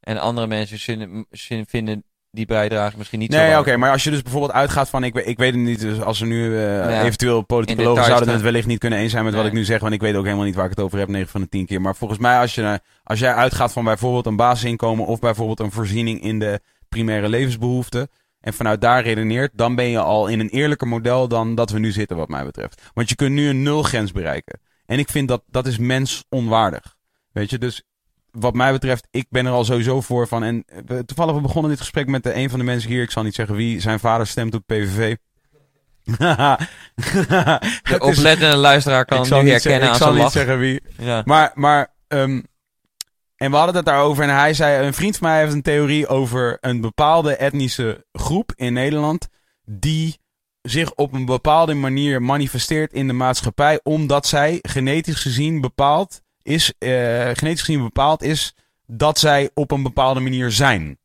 En 0.00 0.18
andere 0.18 0.46
mensen 0.46 0.78
vinden, 0.78 1.26
vinden 1.68 2.04
die 2.30 2.46
bijdrage 2.46 2.96
misschien 2.98 3.18
niet 3.18 3.32
zo 3.32 3.38
Nee, 3.38 3.58
oké, 3.58 3.76
maar 3.76 3.90
als 3.90 4.04
je 4.04 4.10
dus 4.10 4.22
bijvoorbeeld 4.22 4.52
uitgaat 4.52 4.88
van, 4.88 5.04
ik, 5.04 5.14
weet- 5.14 5.26
ik 5.26 5.38
weet 5.38 5.52
het 5.54 5.62
niet, 5.62 5.80
dus 5.80 6.00
als 6.00 6.20
er 6.20 6.26
nu 6.26 6.58
Ja. 6.58 7.02
eventueel 7.02 7.42
politicologen 7.42 8.04
zouden 8.04 8.28
het 8.32 8.42
wellicht 8.42 8.66
niet 8.66 8.78
kunnen 8.78 8.98
eens 8.98 9.10
zijn 9.10 9.24
met 9.24 9.32
wat 9.32 9.42
Nee. 9.42 9.50
ik 9.52 9.56
nu 9.58 9.64
zeg, 9.64 9.80
want 9.80 9.92
ik 9.94 10.00
weet 10.00 10.14
ook 10.14 10.24
helemaal 10.24 10.44
niet 10.44 10.54
waar 10.54 10.64
ik 10.64 10.70
het 10.70 10.80
over 10.80 10.98
heb, 10.98 11.08
9 11.08 11.28
van 11.28 11.40
de 11.40 11.48
10 11.48 11.66
keer. 11.66 11.80
Maar 11.80 11.96
volgens 11.96 12.18
mij, 12.20 12.38
als, 12.38 12.54
je, 12.54 12.80
als 13.04 13.18
jij 13.18 13.34
uitgaat 13.34 13.72
van 13.72 13.84
bijvoorbeeld 13.84 14.26
een 14.26 14.36
basisinkomen 14.36 15.06
of 15.06 15.20
bijvoorbeeld 15.20 15.60
een 15.60 15.70
voorziening 15.70 16.22
in 16.22 16.38
de 16.38 16.60
primaire 16.88 17.28
levensbehoeften, 17.28 18.08
en 18.42 18.52
vanuit 18.54 18.80
daar 18.80 19.02
redeneert, 19.02 19.50
dan 19.54 19.74
ben 19.74 19.88
je 19.88 19.98
al 19.98 20.26
in 20.26 20.40
een 20.40 20.48
eerlijker 20.48 20.88
model 20.88 21.28
dan 21.28 21.54
dat 21.54 21.70
we 21.70 21.78
nu 21.78 21.90
zitten, 21.90 22.16
wat 22.16 22.28
mij 22.28 22.44
betreft. 22.44 22.82
Want 22.94 23.08
je 23.08 23.14
kunt 23.14 23.32
nu 23.32 23.48
een 23.48 23.62
nulgrens 23.62 24.12
bereiken. 24.12 24.60
En 24.86 24.98
ik 24.98 25.08
vind 25.08 25.28
dat 25.28 25.42
dat 25.50 25.66
is 25.66 25.78
mens 25.78 26.24
onwaardig. 26.28 26.96
Weet 27.32 27.50
je, 27.50 27.58
dus 27.58 27.82
wat 28.30 28.54
mij 28.54 28.72
betreft, 28.72 29.08
ik 29.10 29.26
ben 29.28 29.46
er 29.46 29.52
al 29.52 29.64
sowieso 29.64 30.00
voor 30.00 30.28
van. 30.28 30.44
En 30.44 30.64
we, 30.86 31.04
toevallig, 31.04 31.34
we 31.34 31.40
begonnen 31.40 31.70
dit 31.70 31.80
gesprek 31.80 32.06
met 32.06 32.22
de, 32.22 32.34
een 32.34 32.50
van 32.50 32.58
de 32.58 32.64
mensen 32.64 32.90
hier. 32.90 33.02
Ik 33.02 33.10
zal 33.10 33.22
niet 33.22 33.34
zeggen 33.34 33.54
wie. 33.54 33.80
Zijn 33.80 34.00
vader 34.00 34.26
stemt 34.26 34.54
op 34.54 34.62
PVV. 34.66 35.16
De 37.82 37.98
oplettende 37.98 38.56
luisteraar 38.56 39.04
kan 39.04 39.16
ik 39.16 39.22
nu 39.22 39.28
zal 39.28 39.38
herkennen 39.38 39.60
zeggen, 39.60 39.88
aan 39.88 39.94
ik 39.94 40.02
zal 40.02 40.12
niet 40.12 40.32
zeggen 40.32 40.58
wie. 40.58 40.82
Ja. 40.98 41.22
Maar, 41.24 41.50
maar 41.54 41.94
ehm, 42.08 42.40
en 43.42 43.50
we 43.50 43.56
hadden 43.56 43.76
het 43.76 43.84
daarover 43.84 44.24
en 44.24 44.34
hij 44.36 44.54
zei, 44.54 44.86
een 44.86 44.94
vriend 44.94 45.16
van 45.16 45.28
mij 45.28 45.40
heeft 45.40 45.52
een 45.52 45.62
theorie 45.62 46.06
over 46.06 46.56
een 46.60 46.80
bepaalde 46.80 47.36
etnische 47.36 48.06
groep 48.12 48.52
in 48.56 48.72
Nederland 48.72 49.28
die 49.64 50.18
zich 50.60 50.94
op 50.94 51.12
een 51.12 51.24
bepaalde 51.24 51.74
manier 51.74 52.22
manifesteert 52.22 52.92
in 52.92 53.06
de 53.06 53.12
maatschappij, 53.12 53.80
omdat 53.82 54.26
zij 54.26 54.58
genetisch 54.62 55.20
gezien 55.20 55.60
bepaald 55.60 56.22
is, 56.42 56.72
eh, 56.78 56.90
genetisch 57.32 57.62
gezien 57.62 57.82
bepaald 57.82 58.22
is 58.22 58.54
dat 58.86 59.18
zij 59.18 59.50
op 59.54 59.70
een 59.70 59.82
bepaalde 59.82 60.20
manier 60.20 60.50
zijn. 60.50 60.98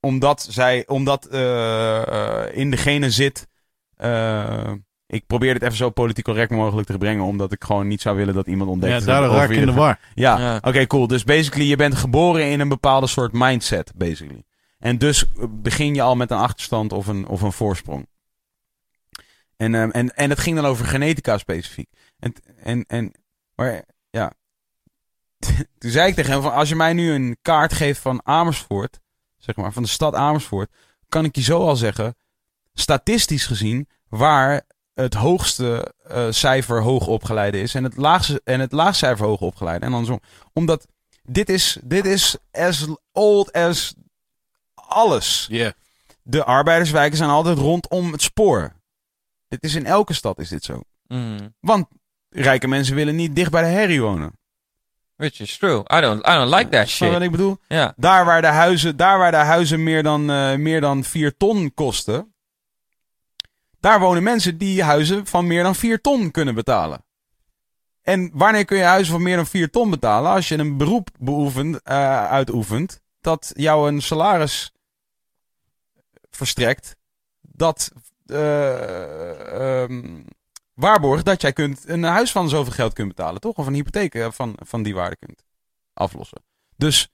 Omdat 0.00 0.46
zij, 0.50 0.86
omdat 0.86 1.26
eh, 1.26 2.02
eh, 2.02 2.56
in 2.56 2.70
degene 2.70 3.10
zit, 3.10 3.46
eh, 3.96 4.72
ik 5.12 5.26
probeer 5.26 5.54
het 5.54 5.62
even 5.62 5.76
zo 5.76 5.90
politiek 5.90 6.24
correct 6.24 6.50
mogelijk 6.50 6.86
te 6.88 6.98
brengen, 6.98 7.24
omdat 7.24 7.52
ik 7.52 7.64
gewoon 7.64 7.86
niet 7.86 8.00
zou 8.00 8.16
willen 8.16 8.34
dat 8.34 8.46
iemand 8.46 8.70
ontdekt. 8.70 9.00
Ja, 9.00 9.06
daardoor 9.06 9.28
over 9.28 9.40
raak 9.40 9.48
ik 9.48 9.54
wie 9.54 9.66
in 9.66 9.72
de 9.72 9.80
war. 9.80 9.98
ja, 10.14 10.38
Ja. 10.38 10.60
oké, 10.62 10.86
cool. 10.86 11.06
Dus 11.06 11.24
basically, 11.24 11.68
je 11.68 11.76
bent 11.76 11.94
geboren 11.94 12.50
in 12.50 12.60
een 12.60 12.68
bepaalde 12.68 13.06
soort 13.06 13.32
mindset, 13.32 13.92
basically. 13.94 14.42
En 14.78 14.98
dus 14.98 15.24
eh, 15.26 15.44
begin 15.50 15.94
je 15.94 16.02
al 16.02 16.16
met 16.16 16.30
een 16.30 16.38
achterstand 16.38 16.92
of 16.92 17.06
een, 17.06 17.26
of 17.26 17.42
een 17.42 17.52
voorsprong. 17.52 18.06
En, 19.56 19.74
ehm, 19.74 19.90
en, 19.90 20.14
en 20.16 20.30
het 20.30 20.38
ging 20.40 20.56
dan 20.56 20.64
over 20.64 20.86
genetica 20.86 21.38
specifiek. 21.38 21.88
En, 22.18 22.34
en, 22.62 22.84
en 22.86 23.12
maar 23.54 23.82
ja. 24.10 24.32
Toen 25.78 25.90
zei 25.90 26.08
ik 26.08 26.14
tegen 26.14 26.32
hem: 26.32 26.42
van, 26.42 26.52
Als 26.52 26.68
je 26.68 26.76
mij 26.76 26.92
nu 26.92 27.12
een 27.12 27.36
kaart 27.42 27.72
geeft 27.72 28.00
van 28.00 28.20
Amersfoort, 28.24 29.00
zeg 29.36 29.56
maar, 29.56 29.72
van 29.72 29.82
de 29.82 29.88
stad 29.88 30.14
Amersfoort, 30.14 30.70
kan 31.08 31.24
ik 31.24 31.36
je 31.36 31.42
zo 31.42 31.66
al 31.66 31.76
zeggen, 31.76 32.14
statistisch 32.74 33.46
gezien, 33.46 33.88
waar 34.08 34.62
het 34.94 35.14
hoogste 35.14 35.94
eh, 36.04 36.26
cijfer 36.30 36.82
hoogopgeleide 36.82 37.60
is 37.60 37.74
en 37.74 37.84
het 37.84 37.96
laagste 37.96 38.40
en 38.44 38.60
het 38.60 38.72
laagcijfer 38.72 39.26
hoogopgeleide. 39.26 39.86
En 39.86 39.92
andersom. 39.92 40.20
Omdat 40.52 40.86
dit 41.22 41.48
is, 41.48 41.78
dit 41.84 42.06
is 42.06 42.36
as 42.52 42.86
old 43.12 43.52
as 43.52 43.94
alles. 44.74 45.46
Yeah. 45.50 45.72
De 46.22 46.44
arbeiderswijken 46.44 47.16
zijn 47.16 47.30
altijd 47.30 47.58
rondom 47.58 48.12
het 48.12 48.22
spoor. 48.22 48.72
Dit 49.48 49.62
is 49.62 49.74
in 49.74 49.86
elke 49.86 50.12
stad 50.12 50.38
is 50.38 50.48
dit 50.48 50.64
zo. 50.64 50.80
Mm. 51.06 51.54
Want 51.60 51.86
rijke 52.28 52.68
mensen 52.68 52.94
willen 52.94 53.16
niet 53.16 53.36
dicht 53.36 53.50
bij 53.50 53.62
de 53.62 53.68
herrie 53.68 54.02
wonen. 54.02 54.38
Which 55.16 55.40
is 55.40 55.58
true. 55.58 55.84
I 55.96 56.00
don't, 56.00 56.26
I 56.26 56.32
don't 56.32 56.54
like 56.54 56.68
that 56.68 56.90
je 56.90 57.04
wat 57.04 57.12
shit. 57.14 57.22
ik 57.22 57.30
bedoel? 57.30 57.58
Ja. 57.68 57.92
Daar 57.96 58.24
waar 58.24 58.40
de 58.40 58.46
huizen, 58.46 58.96
daar 58.96 59.18
waar 59.18 59.30
de 59.30 59.36
huizen 59.36 59.82
meer, 59.82 60.02
dan, 60.02 60.30
eh, 60.30 60.56
meer 60.56 60.80
dan 60.80 61.04
4 61.04 61.36
ton 61.36 61.74
kosten. 61.74 62.31
Daar 63.82 64.00
wonen 64.00 64.22
mensen 64.22 64.58
die 64.58 64.82
huizen 64.82 65.26
van 65.26 65.46
meer 65.46 65.62
dan 65.62 65.74
4 65.74 66.00
ton 66.00 66.30
kunnen 66.30 66.54
betalen. 66.54 67.04
En 68.02 68.30
wanneer 68.34 68.64
kun 68.64 68.76
je 68.76 68.82
huizen 68.84 69.12
van 69.12 69.22
meer 69.22 69.36
dan 69.36 69.46
4 69.46 69.70
ton 69.70 69.90
betalen? 69.90 70.30
Als 70.30 70.48
je 70.48 70.58
een 70.58 70.76
beroep 70.76 71.08
beoefent, 71.18 71.82
eh, 71.82 72.26
uitoefent. 72.26 73.00
Dat 73.20 73.52
jou 73.54 73.88
een 73.88 74.02
salaris 74.02 74.72
verstrekt. 76.30 76.96
Dat 77.40 77.92
ehm, 78.26 80.20
waarborgt 80.74 81.24
dat 81.24 81.40
jij 81.40 81.52
kunt 81.52 81.88
een 81.88 82.02
huis 82.02 82.32
van 82.32 82.48
zoveel 82.48 82.72
geld 82.72 82.92
kunt 82.92 83.08
betalen, 83.08 83.40
toch? 83.40 83.56
Of 83.56 83.66
een 83.66 83.74
hypotheek 83.74 84.14
eh, 84.14 84.30
van, 84.30 84.54
van 84.64 84.82
die 84.82 84.94
waarde 84.94 85.16
kunt 85.16 85.44
aflossen. 85.94 86.42
Dus 86.76 87.08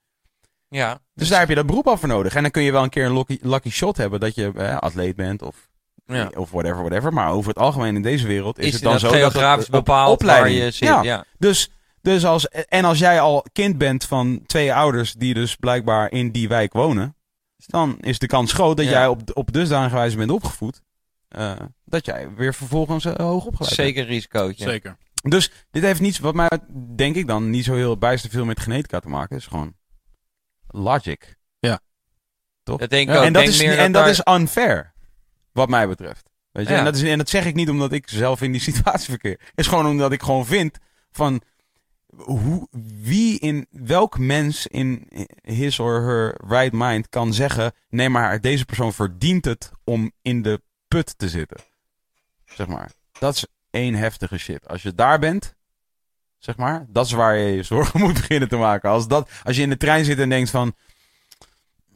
Ja. 0.69 1.01
dus 1.15 1.29
daar 1.29 1.39
heb 1.41 1.49
je 1.49 1.55
dat 1.55 1.67
beroep 1.67 1.87
al 1.87 1.97
voor 1.97 2.09
nodig. 2.09 2.35
En 2.35 2.43
dan 2.43 2.51
kun 2.51 2.63
je 2.63 2.73
wel 2.73 2.83
een 2.83 2.91
keer 2.91 3.05
een 3.07 3.15
lucky, 3.17 3.39
lucky 3.43 3.71
shot 3.71 3.97
hebben 3.97 4.21
dat 4.21 4.35
je 4.35 4.79
atleet 4.81 5.17
bent 5.17 5.43
of, 5.43 5.68
Ja. 6.17 6.31
of 6.37 6.51
whatever, 6.51 6.79
whatever. 6.79 7.13
Maar 7.13 7.31
over 7.31 7.49
het 7.49 7.59
algemeen 7.59 7.97
in 7.97 8.03
deze 8.03 8.27
wereld 8.27 8.59
is, 8.59 8.67
Is 8.67 8.73
het 8.73 8.83
dan 8.83 8.99
zo 8.99 9.09
dat 9.11 9.17
geografisch 9.17 9.67
op 9.67 9.73
bepaald 9.73 10.13
opleiding. 10.13 10.57
waar 10.57 10.65
je 10.65 10.71
zit? 10.71 10.89
Ja. 10.89 11.03
Ja. 11.03 11.25
Dus, 11.39 11.71
dus 12.03 12.25
als, 12.25 12.49
en 12.49 12.85
als 12.85 12.99
jij 12.99 13.21
al 13.21 13.45
kind 13.53 13.79
bent 13.79 14.05
van 14.05 14.43
twee 14.47 14.75
ouders 14.75 15.13
die 15.13 15.35
dus 15.35 15.57
blijkbaar 15.57 16.11
in 16.13 16.31
die 16.31 16.49
wijk 16.49 16.73
wonen, 16.73 17.17
dan 17.57 17.97
is 18.01 18.19
de 18.19 18.27
kans 18.27 18.53
groot 18.53 18.77
dat 18.77 18.87
Ja. 18.87 18.93
jij 18.93 19.07
op, 19.07 19.21
op 19.35 19.53
dusdanige 19.53 19.95
wijze 19.95 20.17
bent 20.17 20.31
opgevoed. 20.31 20.83
eh, 21.29 21.53
dat 21.85 22.07
jij 22.07 22.29
weer 22.37 22.55
vervolgens 22.55 23.05
eh, 23.05 23.15
hoog 23.17 23.45
opgeleid 23.45 23.77
bent. 23.77 23.89
Zeker 23.89 24.03
een 24.03 24.09
risicootje. 24.09 24.65
Zeker. 24.65 24.97
Dus 25.23 25.51
dit 25.71 25.83
heeft 25.83 26.01
niets, 26.01 26.19
wat 26.19 26.35
mij 26.35 26.51
denk 26.97 27.17
ik 27.17 27.27
dan, 27.27 27.51
niet 27.51 27.65
zo 27.65 27.75
heel 27.75 27.97
bijster 27.99 28.31
veel 28.31 28.45
met 28.45 28.61
genetica 28.61 29.01
te 29.01 29.09
maken. 29.09 29.35
Het 29.35 29.43
is 29.45 29.49
gewoon 29.51 29.75
logic. 30.69 31.37
Dat 32.63 32.79
denk 32.91 33.09
ik 33.09 33.15
Ja, 33.15 33.21
ook. 33.21 33.27
en 33.27 33.33
dat, 33.33 33.43
Denk 33.43 33.55
is, 33.55 33.63
meer 33.63 33.79
en 33.79 33.93
dat 33.93 34.03
daar- 34.03 34.11
is 34.11 34.41
unfair. 34.41 34.93
Wat 35.59 35.69
mij 35.69 35.89
betreft. 35.89 36.31
Weet 36.53 36.67
je? 36.67 36.73
Ja. 36.73 36.79
En, 36.79 36.85
dat 36.85 36.97
is, 36.97 37.03
en 37.03 37.19
dat 37.19 37.29
zeg 37.29 37.45
ik 37.47 37.55
niet 37.55 37.69
omdat 37.71 37.93
ik 37.93 38.09
zelf 38.09 38.43
in 38.43 38.53
die 38.53 38.61
situatie 38.71 39.09
verkeer. 39.09 39.39
Het 39.41 39.53
is 39.55 39.67
gewoon 39.67 39.87
omdat 39.87 40.13
ik 40.13 40.23
gewoon 40.23 40.47
vind 40.47 40.79
van 41.11 41.43
hoe, 42.17 42.69
wie 43.01 43.39
in 43.39 43.67
welk 43.71 44.19
mens 44.19 44.67
in 44.67 45.09
his 45.43 45.79
or 45.79 46.03
her 46.03 46.41
right 46.49 46.73
mind 46.73 47.09
kan 47.09 47.35
zeggen: 47.35 47.73
nee, 47.89 48.09
maar 48.09 48.41
deze 48.41 48.65
persoon 48.65 48.93
verdient 48.93 49.45
het 49.45 49.71
om 49.85 50.13
in 50.23 50.43
de 50.43 50.63
put 50.89 51.19
te 51.19 51.29
zitten. 51.29 51.61
Zeg 52.45 52.67
maar. 52.67 52.91
Dat 53.19 53.35
is 53.35 53.47
één 53.71 53.95
heftige 53.95 54.39
shit. 54.39 54.69
Als 54.69 54.83
je 54.83 54.95
daar 54.95 55.19
bent, 55.19 55.55
zeg 56.39 56.57
maar, 56.57 56.87
dat 56.89 57.07
is 57.07 57.13
waar 57.13 57.37
je 57.37 57.55
je 57.57 57.63
zorgen 57.63 58.01
moet 58.05 58.15
beginnen 58.15 58.49
te 58.49 58.57
maken. 58.57 58.91
Als, 58.91 59.09
dat, 59.09 59.31
als 59.43 59.57
je 59.57 59.63
in 59.63 59.71
de 59.71 59.77
trein 59.77 60.05
zit 60.05 60.19
en 60.19 60.29
denkt 60.29 60.51
van. 60.51 60.75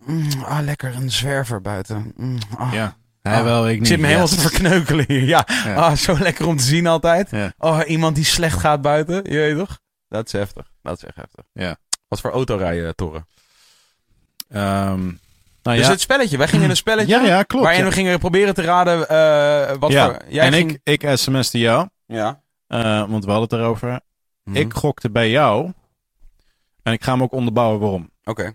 "Mm, 0.05 0.43
ah, 0.43 0.61
lekker 0.65 0.95
een 0.95 1.11
zwerver 1.11 1.61
buiten. 1.61 2.13
Mm, 2.17 2.39
ah, 2.59 2.73
Ja. 2.73 3.01
Hij 3.23 3.37
Ah, 3.39 3.43
wel, 3.45 3.67
ik 3.69 3.73
ik 3.73 3.79
niet. 3.79 3.89
zit 3.89 3.99
me 4.01 4.07
helemaal 4.07 4.29
Ja. 4.29 4.35
te 4.35 4.41
verkneukelen 4.41 5.05
hier. 5.09 5.23
Ja, 5.25 5.47
Ja. 5.65 5.75
Ah, 5.75 5.93
zo 5.97 6.19
lekker 6.19 6.47
om 6.47 6.57
te 6.57 6.63
zien 6.65 6.87
altijd. 6.87 7.31
Ja. 7.31 7.53
Oh, 7.59 7.81
iemand 7.87 8.15
die 8.15 8.25
slecht 8.25 8.59
gaat 8.59 8.83
buiten. 8.83 9.15
Je 9.31 9.39
weet 9.39 9.57
toch? 9.59 9.79
Dat 10.09 10.27
is 10.27 10.33
heftig. 10.33 10.71
Dat 10.83 10.97
is 10.97 11.05
echt 11.05 11.17
heftig. 11.17 11.45
Ja. 11.53 11.77
Wat 12.09 12.21
voor 12.21 12.31
auto 12.31 12.57
rijden, 12.57 12.95
Torren? 12.95 13.27
Ehm, 14.49 15.03
nou 15.63 15.77
Dus 15.77 15.87
ja. 15.87 15.91
het 15.91 16.01
spelletje. 16.01 16.37
Wij 16.37 16.49
gingen 16.49 16.71
een 16.71 16.77
spelletje. 16.77 17.15
ja, 17.15 17.23
ja, 17.25 17.43
klopt. 17.43 17.65
waarin 17.65 17.83
ja. 17.85 17.89
we 17.89 17.95
gingen 17.95 18.19
proberen 18.19 18.55
te 18.55 18.63
raden 18.63 19.09
eh, 19.09 19.77
wat 19.79 19.93
Ja, 19.93 20.05
voor... 20.05 20.23
Jij 20.29 20.47
en 20.47 20.53
ging... 20.53 20.79
ik, 20.83 21.03
ik 21.03 21.17
sms'te 21.19 21.59
jou, 21.59 21.89
Ja. 22.07 22.43
eh, 22.67 23.09
want 23.09 23.25
we 23.25 23.31
hadden 23.31 23.49
het 23.51 23.53
erover. 23.53 24.01
Mhm. 24.45 24.57
Ik 24.57 24.73
gokte 24.75 25.11
bij 25.11 25.31
jou. 25.31 25.73
En 26.83 26.93
ik 26.93 27.05
ga 27.05 27.13
hem 27.13 27.23
ook 27.23 27.33
onderbouwen 27.33 27.81
waarom. 27.81 28.11
Oké. 28.25 28.53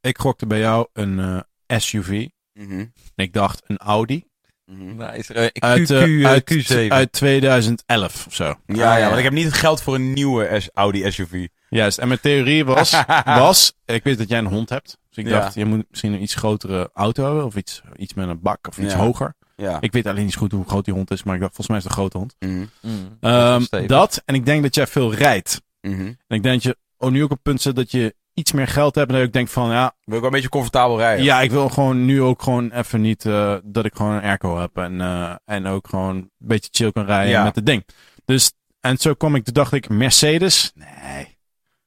Ik 0.00 0.18
gokte 0.18 0.46
bij 0.46 0.58
jou 0.58 0.86
een 0.92 1.44
eh, 1.66 1.78
SUV. 1.78 2.28
Mhm. 2.54 2.78
En 2.78 2.90
ik 3.24 3.32
dacht 3.32 3.62
een 3.66 3.76
Audi. 3.78 4.24
Mhm. 4.66 4.96
Nice. 4.96 5.34
Eh, 5.34 5.46
Uit, 5.70 5.86
Q, 5.86 5.90
eh, 5.90 6.22
Q, 6.22 6.24
uit, 6.26 6.44
Q7. 6.54 6.88
uit 6.88 7.12
2011 7.12 8.26
of 8.26 8.34
zo. 8.34 8.44
Ja, 8.44 8.54
Ah, 8.66 8.76
ja, 8.76 8.96
ja. 8.96 9.04
want 9.06 9.16
ik 9.18 9.24
heb 9.24 9.32
niet 9.32 9.44
het 9.44 9.54
geld 9.54 9.82
voor 9.82 9.94
een 9.94 10.12
nieuwe 10.12 10.60
S- 10.60 10.68
Audi 10.72 11.10
SUV. 11.12 11.46
Juist. 11.68 11.98
En 11.98 12.08
mijn 12.08 12.20
theorie 12.20 12.64
was, 12.64 13.02
was 13.24 13.72
ik 13.84 14.02
weet 14.04 14.18
dat 14.18 14.28
jij 14.28 14.38
een 14.38 14.46
hond 14.46 14.68
hebt. 14.68 14.98
Dus 15.08 15.24
ik 15.24 15.30
Ja. 15.30 15.40
dacht, 15.40 15.54
je 15.54 15.64
moet 15.64 15.84
misschien 15.90 16.12
een 16.12 16.22
iets 16.22 16.34
grotere 16.34 16.90
auto 16.92 17.24
hebben. 17.24 17.44
Of 17.44 17.56
iets, 17.56 17.82
iets 17.96 18.14
met 18.14 18.28
een 18.28 18.40
bak 18.40 18.66
of 18.68 18.78
iets 18.78 18.92
Ja. 18.92 18.98
hoger. 18.98 19.34
Ja. 19.56 19.80
Ik 19.80 19.92
weet 19.92 20.06
alleen 20.06 20.24
niet 20.24 20.32
zo 20.32 20.38
goed 20.38 20.52
hoe 20.52 20.64
groot 20.66 20.84
die 20.84 20.94
hond 20.94 21.10
is. 21.10 21.22
Maar 21.22 21.34
ik 21.34 21.40
dacht, 21.40 21.54
volgens 21.54 21.68
mij 21.68 21.78
is 21.78 21.84
het 21.84 21.92
een 21.92 21.98
grote 21.98 22.18
hond. 22.18 22.34
Mhm. 22.38 22.66
Mm, 22.80 23.16
Ehm, 23.20 23.86
dat. 23.86 24.22
En 24.24 24.34
ik 24.34 24.46
denk 24.46 24.62
dat 24.62 24.74
jij 24.74 24.86
veel 24.86 25.14
rijdt. 25.14 25.62
En 25.80 26.18
ik 26.28 26.42
denk 26.42 26.44
dat 26.44 26.62
je 26.62 26.76
oh, 26.98 27.10
nu 27.10 27.18
ook 27.22 27.30
op 27.30 27.36
het 27.36 27.42
punt 27.42 27.60
zit 27.60 27.76
dat 27.76 27.90
je 27.90 28.14
iets 28.34 28.52
meer 28.52 28.68
geld 28.68 28.94
hebt. 28.94 29.10
En 29.10 29.16
dat 29.16 29.24
ik 29.26 29.32
denk 29.32 29.48
van, 29.48 29.70
ja, 29.70 29.94
Wil 30.04 30.14
ik 30.14 30.20
wel 30.20 30.24
een 30.24 30.30
beetje 30.30 30.48
comfortabel 30.48 30.98
rijden. 30.98 31.24
ja, 31.24 31.40
ik 31.40 31.50
wil 31.50 31.68
gewoon 31.68 32.04
nu 32.04 32.22
ook 32.22 32.42
gewoon 32.42 32.70
even 32.70 33.00
niet 33.00 33.24
eh, 33.26 33.54
dat 33.64 33.84
ik 33.84 33.94
gewoon 33.94 34.12
een 34.12 34.22
airco 34.22 34.58
heb. 34.60 34.76
En, 34.76 35.00
eh, 35.00 35.34
en 35.44 35.66
ook 35.66 35.88
gewoon 35.88 36.16
een 36.16 36.30
beetje 36.38 36.68
chill 36.72 36.92
kan 36.92 37.04
rijden 37.06 37.30
Ja. 37.30 37.42
met 37.44 37.54
het 37.54 37.66
ding. 37.66 37.84
Dus, 38.24 38.52
en 38.80 38.96
zo 38.98 39.14
kwam 39.14 39.34
ik, 39.34 39.44
toen 39.44 39.54
dacht 39.54 39.72
ik, 39.72 39.88
Mercedes? 39.88 40.72
Nee, 40.74 41.38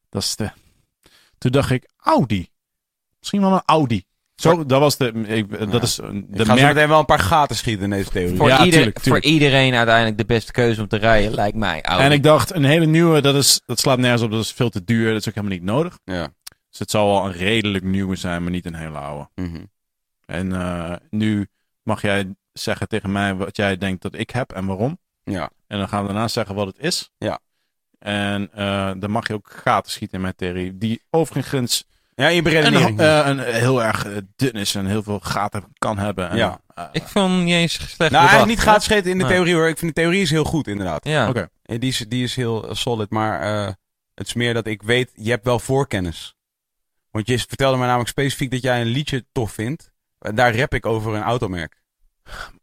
dat 0.10 0.22
is 0.22 0.36
de... 0.36 0.50
Toen 1.38 1.52
dacht 1.52 1.72
ik, 1.72 1.90
Audi. 1.98 2.50
Misschien 3.20 3.42
wel 3.42 3.52
een 3.52 3.62
Audi. 3.66 4.06
Zo, 4.36 4.66
dat 4.66 4.80
was 4.80 4.98
de, 4.98 5.12
ik, 5.12 5.72
dat 5.72 5.84
is 5.84 6.00
eh, 6.00 6.10
Ik 6.14 6.26
de 6.38 6.46
ga 6.46 6.56
zo 6.56 6.62
merk. 6.62 6.74
meteen 6.74 6.90
wel 6.90 7.00
een 7.00 7.06
paar 7.06 7.20
gaten 7.20 7.56
schieten 7.56 7.84
in 7.84 7.90
deze 7.90 8.10
theorie. 8.10 8.36
voor, 8.38 8.48
Ja, 8.48 8.58
ieder- 8.58 8.74
tuurlijk, 8.74 9.00
tuurlijk. 9.00 9.24
voor 9.26 9.34
iedereen 9.34 9.74
uiteindelijk 9.76 10.18
de 10.18 10.26
beste 10.26 10.52
keuze 10.52 10.82
om 10.82 10.88
te 10.88 10.98
rijden, 10.98 11.34
lijkt 11.34 11.58
mij. 11.58 11.82
Audi. 11.82 12.04
En 12.06 12.12
ik 12.12 12.24
dacht, 12.24 12.54
een 12.54 12.64
hele 12.64 12.86
nieuwe, 12.86 13.22
dat, 13.22 13.36
is, 13.36 13.62
dat 13.66 13.80
slaat 13.80 13.98
nergens 13.98 14.22
op. 14.22 14.32
Dat 14.32 14.42
is 14.44 14.52
veel 14.52 14.70
te 14.70 14.84
duur. 14.84 15.12
Dat 15.12 15.22
is 15.22 15.28
ook 15.28 15.36
helemaal 15.36 15.58
niet 15.58 15.66
nodig. 15.68 16.00
Ja. 16.04 16.28
Dus 16.78 16.88
het 16.88 16.92
zal 16.92 17.08
wel 17.08 17.26
een 17.26 17.32
redelijk 17.38 17.84
nieuwe 17.84 18.16
zijn, 18.16 18.42
maar 18.44 18.52
niet 18.52 18.66
een 18.66 18.76
hele 18.76 18.98
oude. 18.98 19.30
Mhm. 19.36 19.64
En 20.26 20.52
eh, 20.54 20.94
nu 21.10 21.48
mag 21.84 22.02
jij 22.02 22.36
zeggen 22.54 22.88
tegen 22.88 23.12
mij 23.12 23.36
wat 23.36 23.56
jij 23.58 23.78
denkt 23.78 24.02
dat 24.02 24.14
ik 24.16 24.30
heb 24.30 24.52
en 24.52 24.66
waarom. 24.66 25.00
Ja. 25.24 25.50
En 25.68 25.78
dan 25.78 25.88
gaan 25.88 26.02
we 26.02 26.08
daarna 26.08 26.28
zeggen 26.28 26.56
wat 26.56 26.68
het 26.68 26.80
is. 26.80 27.12
Ja. 27.18 27.40
En 28.00 28.50
eh, 28.54 28.92
dan 28.98 29.12
mag 29.12 29.28
je 29.28 29.34
ook 29.34 29.52
gaten 29.64 29.92
schieten 29.92 30.16
in 30.16 30.22
mijn 30.22 30.36
theorie. 30.36 30.78
Die 30.78 31.02
overigens 31.10 31.86
Ja, 32.16 32.28
in 32.28 32.38
een, 32.38 32.44
beredenering. 32.44 33.00
eh, 33.00 33.22
een 33.26 33.40
heel 33.40 33.84
erg 33.84 34.06
dun 34.36 34.52
is 34.54 34.76
en 34.76 34.86
heel 34.86 35.04
veel 35.04 35.20
gaten 35.20 35.64
kan 35.78 35.98
hebben. 35.98 36.30
En, 36.30 36.38
Ja. 36.38 36.60
ik 36.92 37.04
vond 37.04 37.44
niet 37.44 37.54
eens 37.54 37.74
slecht 37.74 37.98
nou, 37.98 38.10
bedacht. 38.10 38.28
eigenlijk 38.30 38.58
niet 38.60 38.68
gaten 38.68 38.82
schieten 38.82 39.12
in 39.12 39.18
de 39.18 39.24
Nee. 39.24 39.34
theorie 39.34 39.54
hoor. 39.54 39.68
Ik 39.68 39.78
vind 39.78 39.96
de 39.96 40.02
theorie 40.02 40.22
is 40.22 40.30
heel 40.30 40.44
goed 40.44 40.68
inderdaad. 40.68 41.06
Ja. 41.06 41.30
Oké. 41.30 41.50
Eh, 41.64 41.80
Die 41.80 41.90
is, 41.90 42.06
die 42.08 42.24
is 42.24 42.36
heel 42.36 42.76
solid, 42.76 43.10
maar 43.10 43.42
eh, 43.42 43.74
het 44.16 44.28
is 44.28 44.34
meer 44.34 44.54
dat 44.54 44.68
ik 44.68 44.82
weet, 44.82 45.12
je 45.16 45.30
hebt 45.30 45.46
wel 45.46 45.60
voorkennis. 45.60 46.36
Want 47.18 47.30
je 47.30 47.46
vertelde 47.48 47.78
me 47.78 47.86
namelijk 47.86 48.10
specifiek 48.10 48.52
dat 48.52 48.62
jij 48.62 48.82
een 48.82 48.88
liedje 48.88 49.26
tof 49.32 49.52
vindt. 49.52 49.92
Daar 50.20 50.56
rap 50.58 50.74
ik 50.74 50.86
over 50.86 51.14
een 51.16 51.24
automerk. 51.24 51.82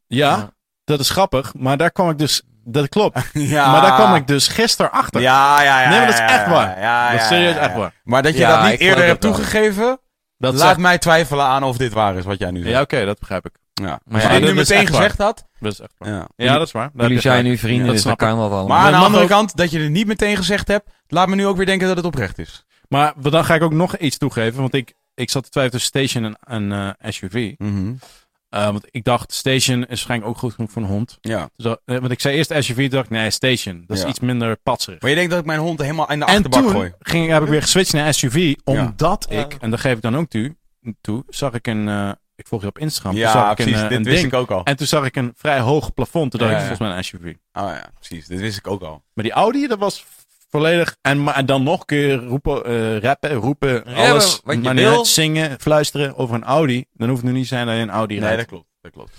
Ja, 0.07 0.37
Ja. 0.37 0.51
dat 0.85 1.01
is 1.01 1.11
grappig. 1.11 1.55
Maar 1.55 1.77
daar 1.77 1.91
kwam 1.91 2.11
ik 2.11 2.19
dus... 2.19 2.43
Dat 2.67 2.89
klopt. 2.89 3.19
Ja. 3.33 3.71
Maar 3.73 3.81
daar 3.81 3.95
kwam 3.95 4.15
ik 4.15 4.27
dus 4.27 4.49
gisteren 4.49 4.93
achter. 4.93 5.21
Ja, 5.21 5.63
ja, 5.63 5.83
ja. 5.83 5.89
Nee, 5.89 5.99
maar 5.99 6.07
dat 6.07 6.15
is 6.15 6.21
echt 6.21 6.47
waar. 6.47 6.81
Ja, 6.81 7.05
dat 7.11 7.15
is 7.15 7.21
ja, 7.21 7.29
serieus 7.29 7.55
ja, 7.55 7.61
echt 7.61 7.75
waar. 7.75 7.93
Maar 8.05 8.23
dat 8.23 8.33
je 8.33 8.39
Ja, 8.39 8.61
dat 8.63 8.71
niet 8.71 8.81
eerder 8.81 9.05
hebt 9.05 9.21
toegegeven, 9.21 9.99
Dat 10.39 10.55
laat 10.55 10.67
zegt- 10.67 10.79
mij 10.79 10.99
twijfelen 10.99 11.45
aan 11.45 11.63
of 11.63 11.77
dit 11.77 11.93
waar 11.93 12.17
is 12.17 12.25
wat 12.25 12.39
jij 12.39 12.51
nu 12.51 12.59
zegt. 12.61 12.71
Ja, 12.73 12.81
oké, 12.81 13.05
dat 13.05 13.19
begrijp 13.19 13.47
ik. 13.47 13.53
Ja. 13.75 13.85
Maar 13.85 13.99
Als 14.15 14.23
ja, 14.23 14.29
je 14.29 14.35
het 14.35 14.43
dat 14.45 14.51
nu 14.53 14.57
meteen 14.59 14.77
waar. 14.85 14.87
gezegd 14.87 15.19
had. 15.19 15.45
Dat 15.61 15.73
is 15.73 15.81
echt 15.81 15.93
waar. 15.99 16.09
Ja. 16.13 16.29
Ja, 16.37 16.59
dat 16.59 16.67
is 16.67 16.73
waar. 16.73 16.91
Jullie 16.97 17.21
zijn 17.21 17.45
nu 17.45 17.59
vrienden, 17.59 17.87
Ja, 17.87 17.93
dus 17.93 18.03
dat 18.03 18.13
snap 18.19 18.31
ik. 18.31 18.37
kan. 18.51 18.67
Maar 18.69 18.79
aan 18.79 18.93
de 18.93 18.99
andere 18.99 19.23
ook- 19.23 19.29
kant, 19.29 19.57
dat 19.57 19.71
je 19.71 19.79
het 19.81 19.91
niet 19.91 20.07
meteen 20.07 20.37
gezegd 20.37 20.69
hebt, 20.69 20.91
laat 21.07 21.29
me 21.29 21.35
nu 21.35 21.47
ook 21.47 21.57
weer 21.57 21.67
denken 21.67 21.87
dat 21.87 21.97
het 21.97 22.07
oprecht 22.07 22.39
is. 22.39 22.65
Maar 22.89 23.13
dan 23.17 23.45
ga 23.45 23.55
ik 23.55 23.63
ook 23.63 23.73
nog 23.73 23.97
iets 23.97 24.19
toegeven. 24.19 24.61
Want 24.61 24.75
ik, 24.75 24.95
ik 25.15 25.31
zat 25.31 25.45
te 25.45 25.51
twijfelen 25.51 25.81
tussen 25.81 26.01
Station 26.09 26.37
en 26.41 26.71
een 26.73 26.95
eh, 26.99 27.11
SUV. 27.13 27.55
Eh, 28.49 28.65
want 28.65 28.87
ik 28.91 29.05
dacht, 29.05 29.33
Station 29.33 29.81
is 29.81 29.87
waarschijnlijk 29.89 30.31
ook 30.31 30.39
goed 30.39 30.53
genoeg 30.53 30.71
voor 30.71 30.83
een 30.83 30.89
hond. 30.89 31.19
Ja. 31.21 31.49
Dus 31.57 31.65
dat- 31.67 31.81
eh, 31.85 31.99
want 31.99 32.11
ik 32.13 32.21
zei 32.21 32.37
eerst 32.37 32.53
SUV, 32.59 32.91
dacht 32.91 33.05
ik, 33.05 33.11
nee, 33.11 33.31
Station. 33.31 33.85
Dat 33.87 33.97
is 33.97 34.03
Ja. 34.03 34.09
iets 34.09 34.21
minder 34.21 34.57
patserig. 34.57 35.01
Maar 35.01 35.11
je 35.11 35.17
denkt 35.17 35.31
dat 35.31 35.41
ik 35.41 35.47
mijn 35.47 35.59
hond 35.61 35.81
helemaal 35.81 36.11
in 36.11 36.19
de 36.19 36.25
En 36.25 36.35
achterbak 36.35 36.61
toen 36.63 36.71
gooi? 36.71 36.93
ging, 37.01 37.29
heb 37.31 37.43
ik 37.43 37.49
weer 37.49 37.63
geswitcht 37.63 37.93
naar 37.93 38.15
SUV, 38.15 38.55
omdat 38.65 39.27
Ja. 39.31 39.41
ik, 39.41 39.57
en 39.61 39.71
dat 39.71 39.81
geef 39.81 39.97
ik 39.97 40.03
dan 40.03 40.17
ook 40.17 40.29
toe, 40.29 40.57
toe 41.01 41.25
zag 41.29 41.53
ik 41.53 41.67
een, 41.67 41.89
eh, 41.89 42.11
ik 42.37 42.47
volg 42.47 42.61
je 42.63 42.69
op 42.69 42.79
Instagram, 42.79 43.13
toen 43.13 43.21
Ja, 43.21 43.51
ik 43.51 43.55
precies. 43.57 43.81
een, 43.81 43.89
dit 43.89 43.99
een 43.99 44.05
wist 44.05 44.21
ding. 44.21 44.33
ik 44.33 44.39
ook 44.39 44.51
al. 44.51 44.65
En 44.65 44.77
toen 44.77 44.87
zag 44.87 45.05
ik 45.05 45.17
een 45.17 45.33
vrij 45.37 45.61
hoog 45.61 45.95
plafond, 45.95 46.31
toen 46.31 46.41
dacht 46.41 46.53
Ja, 46.53 46.59
ik, 46.59 46.63
ja. 46.63 46.77
volgens 46.77 46.89
mij 46.89 46.99
een 46.99 47.05
SUV. 47.05 47.35
Oh 47.65 47.71
ja, 47.75 47.91
precies. 47.99 48.27
Dit 48.27 48.41
wist 48.41 48.59
ik 48.59 48.67
ook 48.67 48.83
al. 48.83 49.03
Maar 49.15 49.25
die 49.25 49.33
Audi, 49.33 49.67
dat 49.67 49.79
was 49.79 50.05
volledig, 50.61 50.97
en, 51.03 51.23
maar, 51.23 51.35
en 51.35 51.47
dan 51.47 51.63
nog 51.63 51.85
kun 51.85 51.99
je 51.99 52.17
roepen, 52.17 52.65
eh, 52.65 52.99
rappen, 52.99 53.33
roepen, 53.33 53.75
Rappen, 53.75 53.95
alles, 53.95 54.41
wat 54.45 54.55
je 54.55 54.61
maar 54.61 54.75
wil. 54.75 55.05
zingen, 55.05 55.61
fluisteren 55.61 56.17
over 56.17 56.35
een 56.35 56.45
Audi, 56.45 56.85
dan 56.93 57.09
hoeft 57.09 57.23
het 57.23 57.31
nu 57.31 57.37
niet 57.37 57.49
te 57.49 57.55
zijn 57.55 57.67
dat 57.67 57.75
je 57.77 57.81
een 57.83 57.91
Audi 57.91 58.15
Nee, 58.15 58.23
rijdt. 58.23 58.39
dat 58.39 58.47
klopt. 58.49 58.67
Dat 58.81 58.93
klopt. 58.93 59.13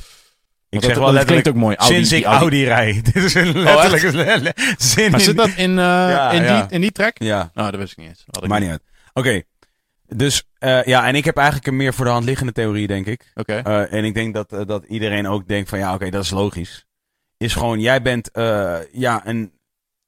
Ik 0.70 0.84
zeg 0.84 0.96
wel 0.96 1.04
dat 1.06 1.14
letterlijk, 1.14 1.42
klinkt 1.44 1.48
ook 1.48 1.64
mooi. 1.66 1.76
Audi, 1.76 1.96
sinds 1.96 2.12
ik 2.12 2.24
Audi, 2.26 2.64
rijd. 2.66 3.06
Dit 3.14 3.24
is 3.24 3.34
een 3.34 3.60
letterlijke 3.60 4.12
zin 4.78 5.12
Maar 5.12 5.20
in. 5.20 5.26
zit 5.26 5.38
dat 5.38 5.50
in, 5.50 5.70
eh, 5.72 5.76
Ja, 6.16 6.32
in, 6.32 6.44
ja. 6.44 6.62
Die, 6.62 6.72
in 6.76 6.82
die 6.82 6.92
track? 6.92 7.20
Ja, 7.22 7.52
Nou, 7.54 7.72
dat 7.72 7.80
wist 7.80 7.92
ik 7.92 7.98
niet 7.98 8.08
eens. 8.08 8.24
Had 8.32 8.44
ik 8.44 8.50
maakt 8.50 8.62
niet 8.62 8.72
uit. 8.72 8.82
Oké. 9.14 9.42
Dus, 10.08 10.44
eh, 10.58 10.84
ja, 10.84 11.08
en 11.08 11.16
ik 11.16 11.26
heb 11.26 11.36
eigenlijk 11.38 11.68
een 11.68 11.76
meer 11.76 11.94
voor 11.94 12.06
de 12.06 12.12
hand 12.12 12.26
liggende 12.26 12.52
theorie, 12.52 12.88
denk 12.88 13.06
ik. 13.06 13.32
Oké. 13.36 13.54
Eh, 13.56 13.94
en 13.94 14.04
ik 14.06 14.14
denk 14.14 14.34
dat, 14.34 14.50
dat 14.68 14.84
iedereen 14.88 15.28
ook 15.28 15.48
denkt 15.48 15.70
van, 15.70 15.80
ja, 15.80 15.94
oké, 15.94 16.10
dat 16.10 16.24
is 16.24 16.30
logisch. 16.30 16.86
Is 17.38 17.54
gewoon, 17.54 17.80
jij 17.80 18.02
bent, 18.02 18.32
eh, 18.32 18.78
ja, 18.92 19.22
een, 19.28 19.52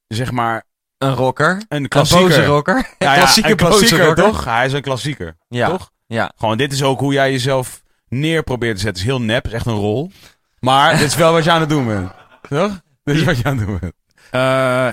zeg 0.06 0.30
maar, 0.30 0.64
Een 0.98 1.14
rocker. 1.14 1.50
een 1.68 1.82
Een 1.82 1.88
klassieker. 1.88 2.26
boze 2.28 2.44
rocker. 2.44 2.76
Ja, 2.98 3.12
ja, 3.14 3.18
klassieke 3.18 3.50
een 3.50 3.56
klassieker, 3.56 4.06
rocker. 4.06 4.24
toch? 4.24 4.44
Hij 4.44 4.66
is 4.66 4.72
een 4.72 4.82
klassieker, 4.82 5.36
Ja. 5.48 5.68
toch? 5.68 5.90
Ja. 6.06 6.32
Gewoon, 6.36 6.56
dit 6.56 6.72
is 6.72 6.82
ook 6.82 7.00
hoe 7.00 7.12
jij 7.12 7.30
jezelf 7.32 7.82
neer 8.08 8.42
probeert 8.42 8.76
te 8.76 8.82
zetten. 8.82 9.02
Het 9.02 9.10
is 9.12 9.16
heel 9.18 9.26
nep, 9.26 9.42
het 9.42 9.52
is 9.52 9.58
echt 9.58 9.66
een 9.66 9.72
rol. 9.74 10.10
Maar 10.60 10.92
dit 10.98 11.06
is 11.06 11.16
wel 11.16 11.32
wat 11.32 11.44
je 11.44 11.50
aan 11.50 11.60
het 11.60 11.68
doen 11.68 11.86
bent. 11.86 12.10
Toch? 12.48 12.80
Dit 13.04 13.16
is 13.16 13.22
wat 13.24 13.38
je 13.38 13.44
aan 13.44 13.58
het 13.58 13.66
doen 13.66 13.78
bent. 13.80 13.92
Eh, 14.30 14.40
ja, 14.40 14.92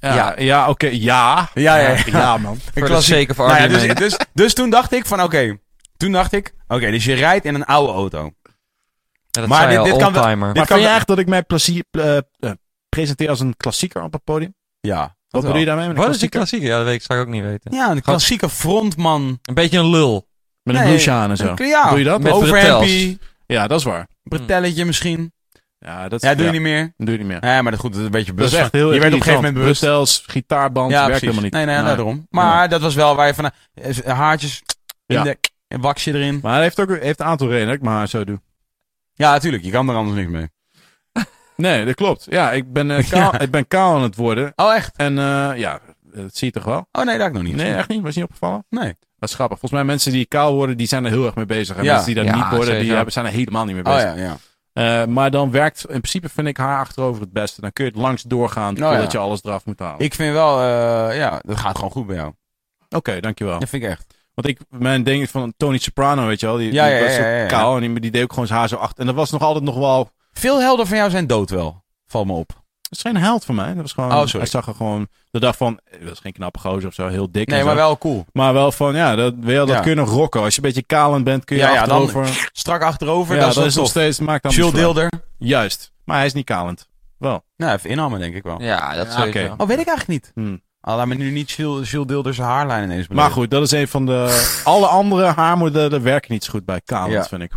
ja, 0.00 0.34
Ja. 0.38 0.68
oké, 0.68 0.86
ja. 0.86 1.48
Ja, 1.54 1.76
ja, 1.76 1.88
ja. 1.90 2.02
Ja, 2.06 2.36
man. 2.36 2.52
Een 2.52 2.60
Voor 2.60 2.72
de 2.74 2.80
klassie- 2.88 3.14
sake 3.14 3.30
of 3.30 3.36
Nou 3.36 3.62
ja, 3.62 3.68
dus, 3.68 3.94
dus, 3.94 4.18
dus 4.32 4.54
toen 4.54 4.70
dacht 4.70 4.92
ik 4.92 5.06
van, 5.06 5.22
oké. 5.22 5.58
Toen 5.96 6.12
dacht 6.12 6.32
ik, 6.32 6.54
oké, 6.68 6.90
dus 6.90 7.04
je 7.04 7.14
rijdt 7.14 7.44
in 7.44 7.54
een 7.54 7.64
oude 7.64 7.92
auto. 7.92 8.22
Ja, 8.22 9.40
dat 9.40 9.46
maar 9.46 9.68
dit- 9.68 9.78
al, 9.78 9.84
dit 9.84 9.96
kan 9.96 10.12
wel- 10.12 10.22
dit 10.26 10.36
Maar 10.36 10.52
kan 10.54 10.66
vind 10.66 10.80
je 10.80 10.88
echt 10.88 11.06
dat 11.06 11.18
ik 11.18 11.26
mij 11.28 11.42
plezier, 11.42 11.84
eh, 11.90 12.16
eh, 12.16 12.22
presenteer 12.88 13.28
als 13.28 13.40
een 13.40 13.56
klassieker 13.56 14.02
op 14.02 14.12
het 14.12 14.24
podium? 14.24 14.54
Ja. 14.80 15.15
Wat 15.28 15.42
bedoel 15.42 15.56
je 15.58 15.64
daarmee 15.64 15.86
Wat 15.92 15.96
is 15.96 16.18
die 16.18 16.28
klassieker? 16.28 16.38
klassieker? 16.38 16.68
Ja, 16.68 16.76
dat 16.76 16.84
weet 16.86 16.94
ik 16.94 17.02
straks 17.02 17.20
ook 17.20 17.28
niet 17.28 17.42
weten. 17.42 17.74
Ja, 17.74 17.90
een 17.90 18.02
klassieke 18.02 18.48
frontman. 18.48 19.38
Een 19.42 19.54
beetje 19.54 19.78
een 19.78 19.90
lul. 19.90 20.28
Met 20.62 20.76
een 20.76 20.82
Nee, 20.82 21.10
aan 21.10 21.30
en 21.30 21.36
zo. 21.36 21.54
Een- 21.56 21.66
Ja, 21.66 21.88
Doe 21.88 21.98
je 21.98 22.04
dat? 22.04 22.20
Met 22.20 22.32
Ja, 23.46 23.66
dat 23.66 23.78
is 23.78 23.84
waar. 23.84 24.08
bretelletje 24.22 24.84
misschien. 24.84 25.32
Ja, 25.78 26.08
dat 26.08 26.22
Ja, 26.22 26.28
doe 26.34 26.38
je 26.38 26.44
ja, 26.46 26.50
niet 26.52 26.60
meer. 26.60 26.92
doe 26.96 27.10
je 27.12 27.18
niet 27.18 27.26
meer. 27.26 27.40
Nee, 27.40 27.62
maar 27.62 27.70
dat, 27.72 27.80
goed, 27.80 27.90
dat 27.90 28.00
is 28.00 28.06
een 28.06 28.12
beetje 28.12 28.34
Dat 28.34 28.44
is 28.44 28.50
bewust. 28.50 28.64
echt 28.64 28.72
heel 28.72 28.92
je 28.92 29.00
werd 29.00 29.12
op 29.12 29.18
een 29.18 29.24
gegeven 29.24 29.54
moment 29.54 29.78
bewust. 29.80 30.22
Gitaarband, 30.26 30.90
Ja, 30.90 31.06
werkt 31.06 31.06
precies. 31.20 31.20
helemaal 31.28 31.42
niet. 31.44 31.52
Nee, 31.52 31.64
nee, 31.64 31.76
Nee. 31.76 31.84
daarom. 31.96 32.26
Maar 32.30 32.68
dat 32.68 32.80
was 32.80 32.94
wel 32.94 33.16
waar 33.16 33.26
je 33.26 33.34
van, 33.34 33.50
eh, 33.74 34.16
haartjes 34.16 34.62
in 35.06 35.16
Ja. 35.16 35.22
de, 35.22 35.38
een 35.68 35.80
waxje 35.80 36.14
erin. 36.14 36.38
Maar 36.42 36.52
hij 36.52 36.62
heeft 36.62 36.80
ook 36.80 36.98
heeft 37.00 37.20
een 37.20 37.26
aantal 37.26 37.46
redenen 37.46 37.66
dat 37.66 37.76
ik 37.76 37.82
mijn 37.82 37.96
haar 37.96 38.08
zo 38.08 38.24
doe. 38.24 38.40
Ja, 39.14 39.30
natuurlijk. 39.32 39.64
Je 39.64 39.70
kan 39.70 39.88
er 39.88 39.94
anders 39.94 40.16
niks 40.16 40.30
mee. 40.30 40.48
Nee, 41.56 41.84
dat 41.84 41.94
klopt. 41.94 42.26
Ja, 42.30 42.52
ik 42.52 42.72
ben, 42.72 42.90
eh, 42.90 43.08
kaal, 43.10 43.32
Ja. 43.32 43.38
ik 43.40 43.50
ben 43.50 43.68
kaal 43.68 43.94
aan 43.94 44.02
het 44.02 44.16
worden. 44.16 44.52
Oh, 44.56 44.74
echt? 44.74 44.96
En 44.96 45.18
eh, 45.18 45.50
ja, 45.56 45.80
dat 46.02 46.36
zie 46.36 46.46
je 46.46 46.52
toch 46.52 46.64
wel? 46.64 46.86
Oh, 46.92 47.04
nee, 47.04 47.04
dat 47.04 47.18
heb 47.18 47.26
ik 47.26 47.32
nog 47.32 47.42
niet 47.42 47.52
Nee, 47.54 47.60
gezien. 47.64 47.78
echt 47.78 47.88
niet? 47.88 48.02
Was 48.02 48.14
niet 48.14 48.24
opgevallen? 48.24 48.64
Nee. 48.70 48.94
Dat 49.18 49.28
is 49.28 49.34
grappig. 49.34 49.58
Volgens 49.58 49.80
mij 49.80 49.90
mensen 49.90 50.12
die 50.12 50.26
kaal 50.26 50.54
worden, 50.54 50.76
die 50.76 50.86
zijn 50.86 51.04
er 51.04 51.10
heel 51.10 51.24
erg 51.26 51.34
mee 51.34 51.46
bezig. 51.46 51.76
En 51.76 51.84
Ja. 51.84 51.92
mensen 51.94 52.14
die 52.14 52.24
dat 52.24 52.34
Ja, 52.34 52.40
niet 52.40 52.56
worden, 52.56 52.78
die 52.80 52.90
zeker. 52.90 53.12
zijn 53.12 53.24
er 53.26 53.30
helemaal 53.32 53.64
niet 53.64 53.74
mee 53.74 53.84
Oh, 53.84 53.94
bezig. 53.94 54.16
ja, 54.16 54.22
ja. 54.22 54.36
Eh, 55.02 55.06
maar 55.06 55.30
dan 55.30 55.50
werkt, 55.50 55.80
in 55.80 55.86
principe 56.00 56.28
vind 56.28 56.46
ik 56.46 56.56
haar 56.56 56.78
achterover 56.80 57.20
het 57.22 57.32
beste. 57.32 57.60
Dan 57.60 57.72
kun 57.72 57.84
je 57.84 57.90
het 57.90 58.00
langs 58.00 58.22
doorgaan, 58.22 58.82
Oh, 58.82 58.88
voordat 58.88 59.12
je 59.12 59.18
alles 59.18 59.44
eraf 59.44 59.64
moet 59.64 59.78
halen. 59.78 59.98
Ik 60.00 60.14
vind 60.14 60.32
wel, 60.32 60.62
ja, 61.12 61.40
dat 61.44 61.56
gaat 61.56 61.74
gewoon 61.76 61.90
goed 61.90 62.06
bij 62.06 62.16
jou. 62.16 62.32
Oké, 62.88 63.20
dankjewel. 63.20 63.58
Dat 63.58 63.68
vind 63.68 63.82
ik 63.82 63.88
echt. 63.90 64.14
Want 64.34 64.48
ik, 64.48 64.58
mijn 64.68 65.02
ding 65.02 65.22
is 65.22 65.30
van 65.30 65.54
Tony 65.56 65.78
Soprano, 65.78 66.26
weet 66.26 66.40
je 66.40 66.46
wel. 66.46 66.56
Die, 66.56 66.72
Ja, 66.72 66.86
die 66.86 66.94
ja, 66.94 67.02
was 67.04 67.16
ja, 67.16 67.40
zo 67.40 67.46
kaal 67.46 67.74
en 67.76 67.80
die, 67.80 68.00
die 68.00 68.10
deed 68.10 68.22
ook 68.22 68.32
gewoon 68.32 68.46
zijn 68.46 68.58
haar 68.58 68.68
zo 68.68 68.76
achter. 68.76 69.00
En 69.00 69.06
dat 69.06 69.14
was 69.14 69.30
nog 69.30 69.42
altijd 69.42 69.64
nog 69.64 69.76
wel... 69.78 70.10
Veel 70.38 70.60
helden 70.60 70.86
van 70.86 70.96
jou 70.96 71.10
zijn 71.10 71.26
dood 71.26 71.50
wel. 71.50 71.84
Val 72.06 72.24
me 72.24 72.32
op. 72.32 72.48
Dat 72.48 72.98
is 72.98 73.00
geen 73.00 73.16
held 73.16 73.44
van 73.44 73.54
mij. 73.54 73.66
Dat 73.66 73.76
was 73.82 73.92
gewoon... 73.92 74.10
Oh, 74.12 74.20
sorry. 74.20 74.38
Hij 74.38 74.46
zag 74.46 74.66
er 74.66 74.74
gewoon... 74.74 75.08
De 75.30 75.40
dag 75.40 75.56
van... 75.56 75.80
eh, 75.84 76.00
Dat 76.04 76.12
is 76.12 76.18
geen 76.18 76.32
knappe 76.32 76.58
gozer 76.58 76.88
of 76.88 76.94
zo, 76.94 77.08
heel 77.08 77.30
dik 77.30 77.48
Nee, 77.48 77.62
maar 77.64 77.72
zo. 77.72 77.78
wel 77.78 77.98
cool. 77.98 78.24
Maar 78.32 78.52
wel 78.52 78.72
van, 78.72 78.94
ja, 78.94 79.14
dat, 79.14 79.34
wel, 79.40 79.66
dat 79.66 79.76
Ja. 79.76 79.82
kunnen 79.82 80.04
rocken. 80.04 80.40
Als 80.40 80.54
je 80.54 80.60
een 80.62 80.66
beetje 80.66 80.82
kalend 80.86 81.24
bent, 81.24 81.44
kun 81.44 81.56
je 81.56 81.62
Ja, 81.62 81.72
ja, 81.72 81.84
dan- 81.86 82.02
achterover... 82.02 82.48
Strak 82.52 82.82
achterover, 82.82 83.34
ja, 83.34 83.40
dat 83.40 83.48
is 83.48 83.54
dat 83.54 83.64
is 83.66 83.74
nog 83.74 83.88
steeds... 83.88 84.20
Maakt 84.20 84.42
dan 84.42 84.64
uit. 84.64 84.74
Deelder. 84.74 85.10
Juist. 85.38 85.92
Maar 86.04 86.16
hij 86.16 86.26
is 86.26 86.32
niet 86.32 86.44
kalend. 86.44 86.88
Wel. 87.18 87.44
Nou, 87.56 87.72
even 87.76 87.90
inhammen 87.90 88.20
denk 88.20 88.34
ik 88.34 88.42
wel. 88.42 88.62
Ja, 88.62 88.94
dat 88.94 89.14
Ja, 89.14 89.26
oké. 89.26 89.54
Oh, 89.56 89.66
weet 89.68 89.78
ik 89.78 89.86
eigenlijk 89.88 90.08
niet. 90.08 90.30
Hm. 90.34 90.56
Oh, 90.90 90.96
laat 90.96 91.06
me 91.06 91.14
nu 91.14 91.30
niet 91.30 91.50
Jules, 91.50 91.90
Jules 91.90 92.06
Deelder 92.06 92.34
zijn 92.34 92.48
haarlijn 92.48 92.82
ineens 92.84 93.06
Maar 93.08 93.16
beleven. 93.16 93.34
goed, 93.34 93.50
dat 93.50 93.62
is 93.62 93.70
een 93.70 93.88
van 93.88 94.06
de... 94.06 94.46
Alle 94.64 94.86
andere 94.86 95.24
haarmodellen 95.26 96.02
werken 96.02 96.32
niet 96.32 96.44
zo 96.44 96.50
goed 96.50 96.64
bij 96.64 96.80
kalend, 96.84 97.12
Ja. 97.12 97.24
vind 97.24 97.42
ik. 97.42 97.52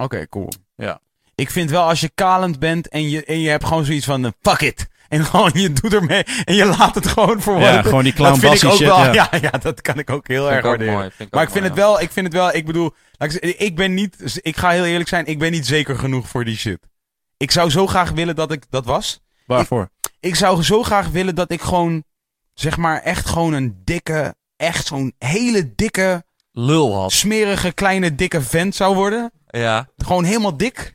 Oké, 0.00 0.28
cool. 0.28 0.48
Ja. 0.76 1.00
Ik 1.36 1.50
vind 1.50 1.70
wel 1.70 1.82
als 1.82 2.00
je 2.00 2.10
kalend 2.14 2.58
bent 2.58 2.88
en 2.88 3.08
je, 3.10 3.24
en 3.24 3.40
je 3.40 3.48
hebt 3.48 3.64
gewoon 3.64 3.84
zoiets 3.84 4.04
van, 4.06 4.24
eh, 4.24 4.30
fuck 4.42 4.60
it. 4.60 4.86
En 5.08 5.24
gewoon 5.30 5.50
je 5.54 5.72
doet 5.72 5.94
ermee 5.94 6.22
en 6.44 6.54
je 6.54 6.64
laat 6.64 6.94
het 6.94 7.06
gewoon 7.06 7.40
voor 7.42 7.54
wat 7.54 7.62
Ja, 7.62 7.70
het 7.70 7.80
is. 7.84 7.88
gewoon 7.88 8.04
die 8.04 8.14
Dat 8.14 8.26
clown 8.26 8.40
vind 8.40 8.62
ik 8.62 8.68
ook 8.68 8.76
shit, 8.76 8.86
wel, 8.86 8.98
ja. 8.98 9.12
ja. 9.32 9.38
Ja, 9.40 9.50
dat 9.50 9.80
kan 9.80 9.98
ik 9.98 10.10
ook 10.10 10.28
heel 10.28 10.42
Vind 10.48 10.50
erg 10.54 10.58
ik 10.58 10.64
ook 10.64 10.70
waarderen. 10.70 10.94
mooi, 10.94 11.10
ik 11.18 11.30
Maar 11.30 11.42
ik 11.42 11.50
vind 11.50 11.64
mooi, 11.64 11.74
het 11.76 11.84
wel, 11.84 12.00
ik 12.00 12.10
vind 12.12 12.26
het 12.26 12.34
wel, 12.34 12.54
ik 12.54 12.66
bedoel, 12.66 12.94
ik, 13.18 13.32
ik 13.58 13.76
ben 13.76 13.94
niet, 13.94 14.38
ik 14.42 14.56
ga 14.56 14.70
heel 14.70 14.84
eerlijk 14.84 15.08
zijn, 15.08 15.26
ik 15.26 15.38
ben 15.38 15.50
niet 15.50 15.66
zeker 15.66 15.98
genoeg 15.98 16.28
voor 16.28 16.44
die 16.44 16.56
shit. 16.56 16.78
Ik 17.36 17.50
zou 17.50 17.70
zo 17.70 17.86
graag 17.86 18.10
willen 18.10 18.36
dat 18.36 18.52
ik 18.52 18.64
dat 18.70 18.84
was. 18.84 19.20
Waarvoor? 19.46 19.90
Ik 20.20 20.34
zou 20.34 20.62
zo 20.62 20.82
graag 20.82 21.08
willen 21.08 21.34
dat 21.34 21.50
ik 21.50 21.60
gewoon, 21.62 22.04
zeg 22.54 22.76
maar, 22.76 23.02
echt 23.02 23.26
gewoon 23.28 23.52
een 23.52 23.80
dikke, 23.84 24.34
echt 24.56 24.86
zo'n 24.86 25.14
hele 25.18 25.74
dikke. 25.74 26.24
Lul 26.52 26.94
had. 27.00 27.12
smerige, 27.12 27.72
kleine, 27.72 28.14
dikke 28.14 28.42
vent 28.42 28.74
zou 28.74 28.94
worden. 28.94 29.32
Ja. 29.46 29.88
Gewoon 29.96 30.24
helemaal 30.24 30.56
dik. 30.56 30.94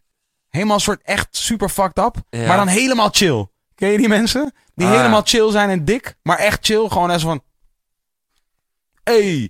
Helemaal 0.51 0.75
een 0.75 0.81
soort 0.81 1.01
echt 1.03 1.27
super 1.31 1.69
fucked 1.69 1.97
up. 2.05 2.15
Ja. 2.29 2.47
Maar 2.47 2.57
dan 2.57 2.67
helemaal 2.67 3.09
chill. 3.11 3.47
Ken 3.75 3.89
je 3.89 3.97
die 3.97 4.07
mensen? 4.07 4.53
Die 4.75 4.87
Ah. 4.87 4.93
helemaal 4.95 5.21
chill 5.23 5.51
zijn 5.51 5.69
en 5.69 5.85
dik. 5.85 6.15
Maar 6.23 6.37
echt 6.37 6.65
chill. 6.65 6.87
Gewoon 6.89 7.09
als 7.09 7.21
van... 7.21 7.41
Hey, 9.03 9.49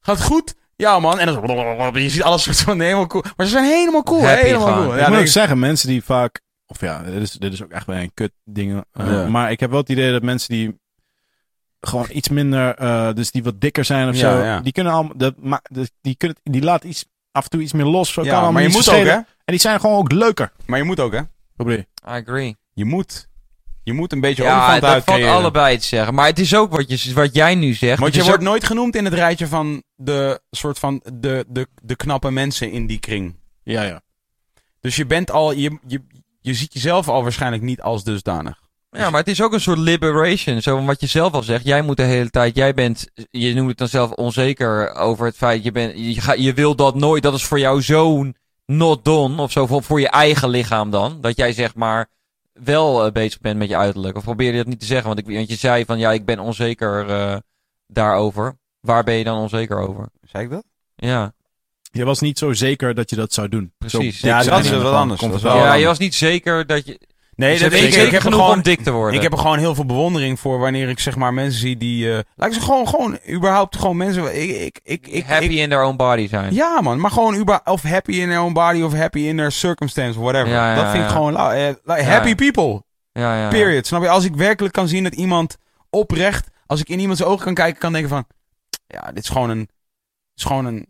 gaat 0.00 0.16
het 0.18 0.26
goed? 0.26 0.54
Ja 0.76 0.98
man. 0.98 1.18
En 1.18 1.26
dan... 1.26 1.92
Je 2.02 2.10
ziet 2.10 2.22
alles 2.22 2.42
soort 2.42 2.60
van 2.60 2.80
helemaal 2.80 3.06
cool. 3.06 3.24
Maar 3.36 3.46
ze 3.46 3.52
zijn 3.52 3.64
helemaal 3.64 4.02
cool. 4.02 4.22
Happy 4.22 4.42
helemaal 4.42 4.66
gewoon. 4.66 4.78
cool. 4.82 4.92
ik 4.92 4.98
Ja, 4.98 5.02
moet 5.02 5.10
denk 5.12 5.26
ook 5.26 5.32
zeggen, 5.32 5.58
mensen 5.58 5.88
die 5.88 6.04
vaak... 6.04 6.40
Of 6.66 6.80
ja, 6.80 7.02
dit 7.02 7.22
is, 7.22 7.30
dit 7.30 7.52
is 7.52 7.62
ook 7.62 7.70
echt 7.70 7.86
bij 7.86 8.02
een 8.02 8.14
kut 8.14 8.32
dingen. 8.44 8.84
eh, 8.92 9.06
Ja. 9.06 9.28
Maar 9.28 9.50
ik 9.50 9.60
heb 9.60 9.70
wel 9.70 9.80
het 9.80 9.88
idee 9.88 10.12
dat 10.12 10.22
mensen 10.22 10.48
die 10.48 10.80
gewoon 11.80 12.06
iets 12.12 12.28
minder... 12.28 12.74
eh, 12.74 13.12
dus 13.14 13.30
die 13.30 13.42
wat 13.42 13.60
dikker 13.60 13.84
zijn 13.84 14.08
of 14.08 14.14
Ja, 14.16 14.20
zo. 14.36 14.44
ja. 14.44 14.60
Die 14.60 14.72
kunnen. 14.72 15.12
Dat, 15.16 15.34
dus 15.70 15.90
die, 16.00 16.16
kunnen, 16.16 16.36
die 16.42 16.62
laten 16.62 16.88
iets 16.88 17.04
af 17.32 17.44
en 17.44 17.50
toe 17.50 17.60
iets 17.62 17.72
meer 17.72 17.84
los. 17.86 18.12
Zo 18.12 18.22
kan 18.22 18.52
maar 18.52 18.62
je 18.62 18.68
moet 18.68 18.84
zo 18.84 18.98
ook 18.98 19.04
hè. 19.06 19.18
En 19.46 19.52
die 19.52 19.60
zijn 19.60 19.80
gewoon 19.80 19.96
ook 19.96 20.12
leuker. 20.12 20.52
Maar 20.66 20.78
je 20.78 20.84
moet 20.84 21.00
ook 21.00 21.12
hè. 21.12 21.20
Je? 21.56 21.78
I 21.78 21.86
agree. 22.02 22.56
Je 22.72 22.84
moet. 22.84 23.28
Je 23.82 23.92
moet 23.92 24.12
een 24.12 24.20
beetje 24.20 24.42
Ja, 24.42 24.56
olifant 24.56 24.80
dat 24.80 25.04
valt 25.04 25.22
allebei 25.22 25.78
te 25.78 25.84
zeggen. 25.84 26.14
Maar 26.14 26.26
het 26.26 26.38
is 26.38 26.54
ook 26.54 26.70
wat, 26.72 27.02
je, 27.02 27.14
wat 27.14 27.34
jij 27.34 27.54
nu 27.54 27.74
zegt. 27.74 28.00
Want 28.00 28.14
je 28.14 28.22
wordt 28.22 28.36
ook- 28.38 28.42
nooit 28.44 28.64
genoemd 28.64 28.96
in 28.96 29.04
het 29.04 29.14
rijtje 29.14 29.46
van 29.46 29.82
de 29.94 30.40
soort 30.50 30.78
van 30.78 31.02
de, 31.14 31.44
de, 31.48 31.66
de 31.82 31.96
knappe 31.96 32.30
mensen 32.30 32.70
in 32.70 32.86
die 32.86 32.98
kring. 32.98 33.36
Ja, 33.62 33.82
ja. 33.82 34.00
Dus 34.80 34.96
je 34.96 35.06
bent 35.06 35.30
al, 35.30 35.52
je, 35.52 35.78
je, 35.86 36.02
je 36.40 36.54
ziet 36.54 36.72
jezelf 36.72 37.08
al 37.08 37.22
waarschijnlijk 37.22 37.62
niet 37.62 37.80
als 37.80 38.04
dusdanig. 38.04 38.58
Ja, 38.90 39.10
maar 39.10 39.20
het 39.20 39.28
is 39.28 39.42
ook 39.42 39.52
een 39.52 39.60
soort 39.60 39.78
liberation. 39.78 40.62
Zo 40.62 40.84
wat 40.84 41.00
je 41.00 41.06
zelf 41.06 41.32
al 41.32 41.42
zegt. 41.42 41.64
Jij 41.64 41.82
moet 41.82 41.96
de 41.96 42.02
hele 42.02 42.30
tijd, 42.30 42.56
jij 42.56 42.74
bent, 42.74 43.08
je 43.30 43.54
noemt 43.54 43.68
het 43.68 43.78
dan 43.78 43.88
zelf 43.88 44.10
onzeker 44.10 44.94
over 44.94 45.26
het 45.26 45.36
feit, 45.36 45.64
je, 45.64 45.72
bent, 45.72 45.92
je, 46.14 46.20
ga, 46.20 46.32
je 46.32 46.52
wil 46.54 46.74
dat 46.76 46.94
nooit, 46.94 47.22
dat 47.22 47.34
is 47.34 47.44
voor 47.44 47.58
jou 47.58 47.82
zo 47.82 48.30
not 48.66 49.04
done, 49.04 49.42
of 49.42 49.52
zo 49.52 49.66
voor, 49.66 49.82
voor 49.82 50.00
je 50.00 50.08
eigen 50.08 50.48
lichaam 50.48 50.90
dan. 50.90 51.20
Dat 51.20 51.36
jij 51.36 51.52
zeg 51.52 51.74
maar 51.74 52.08
wel 52.52 53.04
eh, 53.06 53.12
bezig 53.12 53.40
bent 53.40 53.58
met 53.58 53.68
je 53.68 53.76
uiterlijk? 53.76 54.16
Of 54.16 54.24
probeer 54.24 54.50
je 54.50 54.56
dat 54.56 54.66
niet 54.66 54.80
te 54.80 54.86
zeggen? 54.86 55.06
Want, 55.06 55.18
ik, 55.18 55.34
want 55.34 55.48
je 55.48 55.56
zei 55.56 55.84
van 55.84 55.98
ja, 55.98 56.12
ik 56.12 56.24
ben 56.24 56.38
onzeker 56.38 57.08
eh, 57.08 57.36
daarover. 57.86 58.56
Waar 58.80 59.04
ben 59.04 59.14
je 59.14 59.24
dan 59.24 59.38
onzeker 59.38 59.78
over? 59.78 60.08
Zei 60.22 60.44
ik 60.44 60.50
dat? 60.50 60.64
Ja, 60.96 61.32
Je 61.92 62.04
was 62.04 62.20
niet 62.20 62.38
zo 62.38 62.52
zeker 62.52 62.94
dat 62.94 63.10
je 63.10 63.16
dat 63.16 63.32
zou 63.32 63.48
doen. 63.48 63.72
Precies. 63.78 64.20
Zo 64.20 64.26
Ja, 64.26 64.36
dat 64.42 64.64
is 64.64 64.70
anders. 64.72 65.20
wel 65.20 65.42
wel 65.42 65.56
ja 65.56 65.74
je 65.74 65.86
was 65.86 65.98
niet 65.98 66.14
zeker 66.14 66.66
dat 66.66 66.86
je... 66.86 67.00
Nee, 67.36 67.52
je 67.52 67.58
dat 67.58 67.72
ik, 67.72 67.94
heb 67.94 68.12
er 68.12 68.20
genoeg 68.20 68.40
gewoon 68.40 68.56
om 68.56 68.62
dik 68.62 68.80
te 68.82 68.90
worden. 68.90 69.14
Ik 69.16 69.22
heb 69.22 69.32
er 69.32 69.38
gewoon 69.38 69.58
heel 69.58 69.74
veel 69.74 69.86
bewondering 69.86 70.40
voor 70.40 70.58
wanneer 70.58 70.88
ik 70.88 70.98
zeg 70.98 71.16
maar 71.16 71.34
mensen 71.34 71.60
zie 71.60 71.76
die. 71.76 72.08
laat 72.34 72.48
ik 72.48 72.52
ze 72.52 72.60
gewoon, 72.60 72.88
gewoon, 72.88 73.18
überhaupt 73.30 73.76
gewoon 73.76 73.96
mensen. 73.96 74.42
Ik, 74.42 74.50
ik, 74.50 74.80
ik, 74.82 75.06
ik, 75.06 75.24
happy 75.26 75.44
ik- 75.44 75.50
in 75.50 75.68
their 75.68 75.82
own 75.84 75.96
body 75.96 76.28
zijn. 76.28 76.54
ja, 76.54 76.80
man, 76.80 77.00
maar 77.00 77.10
gewoon 77.10 77.60
of 77.64 77.82
happy 77.82 78.12
in 78.12 78.28
their 78.28 78.40
own 78.40 78.52
body 78.52 78.82
of 78.82 78.92
happy 78.94 79.20
in 79.20 79.36
their 79.36 79.52
circumstance, 79.52 80.20
whatever. 80.20 80.48
Ja, 80.48 80.68
ja, 80.68 80.74
dat 80.74 80.90
vind 80.90 81.02
ja. 81.02 81.04
ik 81.04 81.10
gewoon. 81.14 81.32
Ja. 81.32 82.02
happy 82.02 82.34
people, 82.34 82.82
ja, 83.12 83.34
ja, 83.34 83.40
ja. 83.42 83.48
period. 83.48 83.86
Snap 83.86 84.02
je? 84.02 84.08
Als 84.08 84.24
ik 84.24 84.34
werkelijk 84.36 84.74
kan 84.74 84.88
zien 84.88 85.02
dat 85.04 85.14
iemand 85.14 85.56
oprecht, 85.90 86.48
als 86.66 86.80
ik 86.80 86.88
in 86.88 87.00
iemands 87.00 87.22
ogen 87.22 87.44
kan 87.44 87.54
kijken, 87.54 87.80
kan 87.80 87.92
denken 87.92 88.10
van, 88.10 88.26
ja, 88.86 89.00
dit 89.12 89.22
is 89.22 89.28
gewoon 89.28 89.50
een, 89.50 89.58
dit 89.58 89.68
is 90.34 90.44
gewoon 90.44 90.64
een 90.64 90.86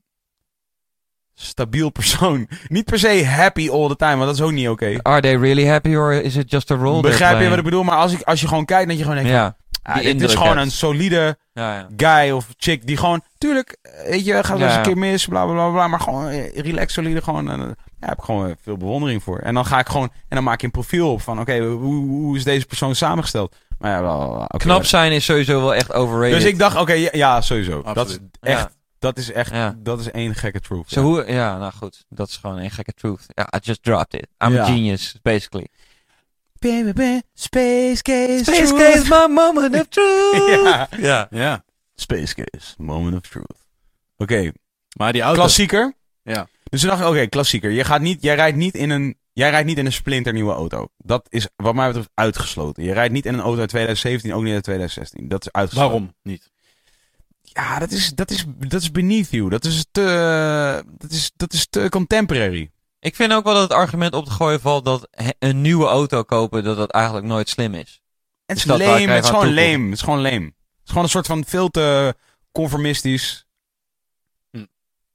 stabiel 1.40 1.90
persoon. 1.90 2.48
Niet 2.68 2.84
per 2.84 2.98
se 2.98 3.24
happy 3.24 3.70
all 3.70 3.88
the 3.88 3.96
time, 3.96 4.16
want 4.16 4.24
dat 4.24 4.34
is 4.34 4.40
ook 4.40 4.52
niet 4.52 4.68
oké. 4.68 4.96
Are 5.02 5.20
they 5.20 5.36
really 5.36 5.66
happy 5.66 5.94
or 5.94 6.12
is 6.12 6.36
it 6.36 6.50
just 6.50 6.70
a 6.70 6.74
role 6.74 7.02
Begrijp 7.02 7.40
je 7.40 7.48
wat 7.48 7.58
ik 7.58 7.64
bedoel? 7.64 7.82
Maar 7.82 7.96
als, 7.96 8.12
ik, 8.12 8.22
als 8.22 8.40
je 8.40 8.48
gewoon 8.48 8.64
kijkt, 8.64 8.88
dat 8.88 8.96
je 8.96 9.02
gewoon 9.02 9.18
denkt, 9.18 9.32
Ja, 9.32 9.56
ah, 9.82 10.02
dit 10.02 10.22
is 10.22 10.34
gewoon 10.34 10.58
een 10.58 10.70
solide 10.70 11.38
ja, 11.52 11.74
ja. 11.74 11.88
guy 11.96 12.30
of 12.30 12.46
chick 12.56 12.86
die 12.86 12.96
gewoon, 12.96 13.22
tuurlijk, 13.38 13.76
eh, 13.82 14.10
weet 14.10 14.24
je, 14.24 14.32
gaat 14.32 14.58
wel 14.58 14.66
eens 14.66 14.76
een 14.76 14.82
keer 14.82 14.98
mis, 14.98 15.26
bla 15.26 15.46
bla 15.46 15.70
bla, 15.70 15.88
maar 15.88 16.00
gewoon 16.00 16.28
eh, 16.28 16.56
relax, 16.56 16.92
solide, 16.92 17.22
gewoon, 17.22 17.50
eh, 17.50 17.58
ja, 18.00 18.08
heb 18.08 18.18
ik 18.18 18.24
gewoon 18.24 18.56
veel 18.62 18.76
bewondering 18.76 19.22
voor. 19.22 19.38
En 19.38 19.54
dan 19.54 19.66
ga 19.66 19.78
ik 19.78 19.88
gewoon, 19.88 20.10
en 20.28 20.36
dan 20.36 20.44
maak 20.44 20.60
je 20.60 20.66
een 20.66 20.72
profiel 20.72 21.12
op 21.12 21.22
van, 21.22 21.40
oké, 21.40 21.58
hoe, 21.58 22.08
hoe 22.08 22.36
is 22.36 22.44
deze 22.44 22.66
persoon 22.66 22.94
samengesteld? 22.94 23.56
Maar 23.78 23.90
ja, 23.90 24.02
wel. 24.02 24.44
Knap 24.56 24.84
zijn 24.84 25.12
is 25.12 25.24
sowieso 25.24 25.60
wel 25.60 25.74
echt 25.74 25.92
overrated. 25.92 26.38
Dus 26.38 26.44
ik 26.44 26.58
dacht, 26.58 26.76
oké, 26.76 26.92
ja, 26.92 27.08
ja, 27.12 27.40
sowieso. 27.40 27.82
Dat 27.92 28.08
is 28.08 28.18
echt. 28.40 28.75
Dat 28.98 29.18
is 29.18 29.32
echt, 29.32 29.50
Ja. 29.50 29.74
dat 29.78 30.00
is 30.00 30.10
één 30.10 30.34
gekke 30.34 30.60
truth. 30.60 30.90
Zo 30.90 31.00
ja. 31.00 31.06
hoe, 31.06 31.32
ja, 31.32 31.58
nou 31.58 31.72
goed. 31.72 32.04
Dat 32.08 32.28
is 32.28 32.36
gewoon 32.36 32.56
een 32.58 32.70
gekke 32.70 32.92
truth. 32.92 33.24
Ja, 33.28 33.48
I 33.56 33.58
just 33.62 33.82
dropped 33.82 34.14
it. 34.14 34.26
I'm 34.44 34.52
Ja. 34.52 34.62
a 34.62 34.64
genius, 34.66 35.18
basically. 35.22 35.68
Baby, 36.58 36.92
baby, 36.92 37.20
Space 37.34 38.02
Case, 38.02 38.44
Space 38.44 38.66
truth. 38.74 38.92
Case, 38.92 39.08
my 39.08 39.34
moment 39.44 39.74
of 39.74 39.86
truth. 39.88 40.62
ja. 40.64 40.88
ja. 40.98 41.26
Ja. 41.30 41.64
Space 41.94 42.34
Case, 42.34 42.74
moment 42.78 43.14
of 43.16 43.20
truth. 43.28 43.66
Oké, 44.16 44.50
Maar 44.96 45.12
die 45.12 45.22
auto... 45.22 45.38
klassieker. 45.40 45.94
Ja. 46.22 46.46
Dus 46.70 46.80
toen 46.80 46.88
dacht 46.90 47.02
ik, 47.02 47.08
oké, 47.08 47.26
klassieker. 47.26 47.70
Je 47.70 47.84
gaat 47.84 48.00
niet, 48.00 48.22
jij 48.22 48.34
rijdt 48.34 48.56
niet 48.56 48.74
in 48.74 48.90
een, 48.90 49.16
jij 49.32 49.50
rijdt 49.50 49.66
niet 49.66 49.78
in 49.78 49.86
een 49.86 49.92
splinternieuwe 49.92 50.52
auto. 50.52 50.88
Dat 50.96 51.26
is 51.28 51.48
wat 51.56 51.74
mij 51.74 51.86
betreft 51.86 52.10
uitgesloten. 52.14 52.82
Je 52.84 52.92
rijdt 52.92 53.12
niet 53.12 53.26
in 53.26 53.34
een 53.34 53.40
auto 53.40 53.60
uit 53.60 53.68
2017, 53.68 54.34
ook 54.34 54.42
niet 54.42 54.54
uit 54.54 54.62
2016. 54.62 55.28
Dat 55.28 55.40
is 55.46 55.52
uitgesloten. 55.52 55.90
Waarom 55.90 56.14
niet? 56.22 56.50
Ja, 57.56 57.78
dat 57.78 57.90
is, 57.90 58.10
dat 58.14 58.30
is, 58.30 58.44
dat 58.46 58.82
is 58.82 58.90
beneath 58.90 59.30
you. 59.30 59.48
Dat 59.48 59.64
is 59.64 59.86
te, 59.90 60.84
dat 60.98 61.10
is, 61.10 61.32
dat 61.36 61.52
is 61.52 61.66
te 61.70 61.88
contemporary. 61.90 62.70
Ik 63.00 63.14
vind 63.14 63.32
ook 63.32 63.44
wel 63.44 63.52
dat 63.54 63.62
het 63.62 63.72
argument 63.72 64.14
op 64.14 64.24
te 64.24 64.30
gooien 64.30 64.60
valt 64.60 64.84
dat 64.84 65.08
een 65.38 65.60
nieuwe 65.60 65.86
auto 65.86 66.22
kopen, 66.22 66.64
dat 66.64 66.76
dat 66.76 66.90
eigenlijk 66.90 67.26
nooit 67.26 67.48
slim 67.48 67.74
is. 67.74 68.00
Het 68.46 68.56
is 68.56 68.62
Dus 68.62 68.76
waar 68.76 69.00
ik 69.00 69.00
lame, 69.00 69.12
het 69.12 69.24
is 69.24 69.30
gewoon 69.30 69.54
lame. 69.54 69.84
Het 69.84 69.92
is 69.92 70.02
gewoon 70.02 70.20
lame. 70.20 70.44
Het 70.44 70.84
is 70.84 70.88
gewoon 70.88 71.02
een 71.02 71.10
soort 71.10 71.26
van 71.26 71.44
veel 71.44 71.68
te 71.68 72.14
conformistisch. 72.52 73.46
Hm. 74.50 74.64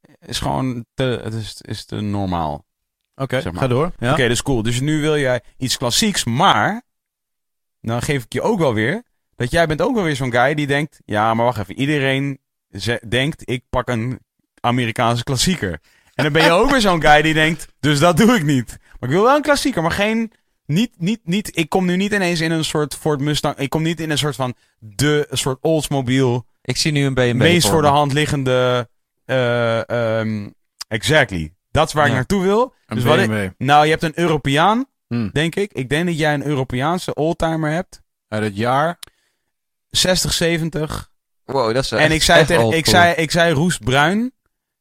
Het 0.00 0.28
is 0.28 0.38
gewoon 0.38 0.84
te, 0.94 1.20
het 1.22 1.34
is, 1.34 1.60
is 1.60 1.84
te 1.84 2.00
normaal. 2.00 2.64
Oké, 3.14 3.40
Zeg 3.40 3.52
maar. 3.52 3.62
ga 3.62 3.68
door. 3.68 3.92
Ja? 3.98 4.12
Oké, 4.12 4.22
dat 4.22 4.30
is 4.30 4.42
cool. 4.42 4.62
Dus 4.62 4.80
nu 4.80 5.00
wil 5.00 5.18
jij 5.18 5.42
iets 5.56 5.76
klassieks, 5.76 6.24
maar 6.24 6.82
dan 7.80 8.02
geef 8.02 8.24
ik 8.24 8.32
je 8.32 8.42
ook 8.42 8.58
wel 8.58 8.74
weer 8.74 9.02
dat 9.42 9.50
jij 9.50 9.66
bent 9.66 9.82
ook 9.82 9.94
wel 9.94 10.04
weer 10.04 10.16
zo'n 10.16 10.32
guy 10.32 10.54
die 10.54 10.66
denkt, 10.66 11.00
ja, 11.04 11.34
maar 11.34 11.44
wacht 11.44 11.58
even, 11.58 11.78
iedereen 11.78 12.38
denkt 13.08 13.42
ik 13.50 13.64
pak 13.70 13.88
een 13.88 14.18
Amerikaanse 14.60 15.22
klassieker. 15.24 15.80
En 16.14 16.24
dan 16.24 16.32
ben 16.32 16.44
je 16.44 16.50
ook 16.50 16.70
weer 16.70 16.80
zo'n 16.80 17.02
guy 17.02 17.22
die 17.22 17.34
denkt, 17.34 17.66
dus 17.80 17.98
dat 17.98 18.16
doe 18.16 18.34
ik 18.34 18.42
niet. 18.44 18.78
Maar 19.00 19.08
ik 19.10 19.14
wil 19.14 19.24
wel 19.24 19.36
een 19.36 19.42
klassieker, 19.42 19.82
maar 19.82 19.90
geen 19.90 20.32
niet, 20.66 20.90
niet, 20.98 21.20
niet, 21.24 21.56
ik 21.56 21.68
kom 21.68 21.84
nu 21.86 21.96
niet 21.96 22.12
ineens 22.12 22.40
in 22.40 22.50
een 22.50 22.64
soort 22.64 22.94
Ford 22.94 23.20
Mustang. 23.20 23.56
Ik 23.56 23.70
kom 23.70 23.82
niet 23.82 24.00
in 24.00 24.10
een 24.10 24.18
soort 24.18 24.36
van 24.36 24.54
de 24.78 25.26
een 25.28 25.38
soort 25.38 25.58
Oldsmobile. 25.60 26.44
Ik 26.62 26.76
zie 26.76 26.92
nu 26.92 27.04
een 27.04 27.14
BMW 27.14 27.36
meest 27.36 27.68
voor 27.68 27.82
de 27.82 27.88
hand 27.88 28.12
liggende. 28.12 28.88
eh, 29.24 29.88
ehm, 30.20 30.48
exactly. 30.88 31.54
Dat 31.70 31.86
is 31.88 31.92
waar 31.92 32.06
ik 32.06 32.12
naartoe 32.12 32.42
wil. 32.42 32.74
Een 32.86 32.96
Dus 32.96 33.04
wat 33.04 33.18
ik- 33.18 33.52
nou, 33.58 33.84
je 33.84 33.90
hebt 33.90 34.02
een 34.02 34.12
Europeaan, 34.18 34.84
Hm. 35.08 35.28
denk 35.32 35.54
ik. 35.54 35.72
Ik 35.72 35.88
denk 35.88 36.06
dat 36.06 36.18
jij 36.18 36.34
een 36.34 36.46
Europeaanse 36.46 37.14
oldtimer 37.14 37.70
hebt. 37.70 38.00
Uit 38.28 38.42
het 38.42 38.56
jaar. 38.56 38.98
60, 39.96 40.32
70. 40.32 41.10
Wow, 41.44 41.74
dat 41.74 41.84
is 41.84 41.92
en 41.92 41.98
echt- 41.98 42.12
ik 42.12 42.22
zei, 42.22 42.44
tegen, 42.44 42.70
ik, 42.72 42.86
zei, 42.86 43.14
ik 43.14 43.30
zei 43.30 43.52
roestbruin. 43.54 44.32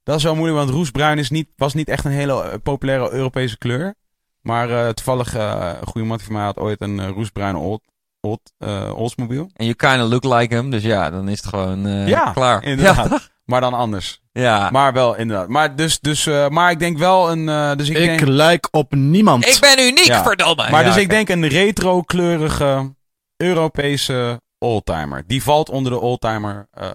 Dat 0.03 0.17
is 0.17 0.23
wel 0.23 0.35
moeilijk, 0.35 0.59
want 0.59 0.69
roestbruin 0.69 1.17
is 1.17 1.29
niet, 1.29 1.47
was 1.55 1.73
niet 1.73 1.89
echt 1.89 2.05
een 2.05 2.11
hele 2.11 2.43
eh, 2.43 2.53
populaire 2.63 3.11
Europese 3.11 3.57
kleur. 3.57 3.95
Maar 4.41 4.69
eh, 4.69 4.89
toevallig, 4.89 5.35
eh, 5.35 5.71
een 5.81 5.87
goede 5.87 6.07
man 6.07 6.19
van 6.19 6.33
mij 6.33 6.43
had 6.43 6.57
ooit 6.57 6.81
een 6.81 7.07
roestbruine 7.07 7.57
old, 7.59 7.81
old, 8.21 8.39
eh, 8.57 8.91
Oldsmobile. 8.97 9.49
En 9.53 9.65
you 9.65 9.73
kind 9.75 10.01
of 10.03 10.09
look 10.09 10.23
like 10.39 10.55
him, 10.55 10.69
dus 10.71 10.83
ja, 10.83 11.09
dan 11.09 11.27
is 11.29 11.37
het 11.37 11.47
gewoon 11.47 11.85
eh, 11.85 12.07
Ja, 12.07 12.31
klaar. 12.31 12.63
inderdaad. 12.63 13.09
Ja, 13.09 13.19
Maar 13.45 13.61
dan 13.61 13.73
anders. 13.73 14.21
ja. 14.31 14.69
Maar 14.71 14.93
wel, 14.93 15.15
inderdaad. 15.15 15.47
Maar, 15.47 15.75
dus, 15.75 15.99
dus, 15.99 16.25
eh, 16.27 16.47
maar 16.47 16.71
ik 16.71 16.79
denk 16.79 16.97
wel 16.97 17.31
een... 17.31 17.49
eh, 17.49 17.75
dus 17.75 17.89
ik, 17.89 17.97
Ik, 17.97 18.05
denk, 18.05 18.19
lijk 18.21 18.67
op 18.71 18.93
niemand. 18.95 19.45
Ik 19.47 19.57
ben 19.59 19.79
uniek, 19.79 20.05
Ja. 20.05 20.23
verdomme. 20.23 20.69
maar 20.69 20.81
Ja, 20.83 20.87
dus 20.93 20.97
ik 21.01 21.09
denk 21.09 21.29
een 21.29 21.47
retro-kleurige 21.47 22.93
Europese 23.37 24.41
oldtimer. 24.61 25.23
Die 25.27 25.43
valt 25.43 25.69
onder 25.69 25.91
de 25.91 25.99
oldtimer 25.99 26.67
eh 26.71 26.91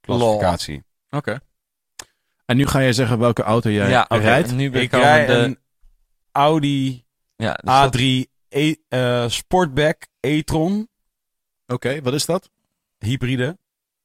klassificatie. 0.00 0.84
Oké. 1.10 1.38
En 2.46 2.56
nu 2.56 2.66
ga 2.66 2.80
jij 2.80 2.92
zeggen 2.92 3.18
welke 3.18 3.42
auto 3.42 3.70
jij 3.70 3.88
ja, 3.88 4.06
rijdt. 4.08 4.52
Nu 4.52 4.70
ben 4.70 4.82
Ik 4.82 4.92
ik 4.92 5.00
rijd 5.00 5.26
de... 5.28 5.34
een 5.34 5.58
Audi 6.32 7.04
ja, 7.36 7.52
dus 7.52 7.64
dat- 7.64 7.96
A3 7.96 8.02
e, 8.48 8.74
eh, 8.88 9.28
Sportback 9.28 10.06
e-tron 10.20 10.88
Oké, 11.66 12.02
wat 12.02 12.14
is 12.14 12.26
dat? 12.26 12.50
hybride. 12.98 13.58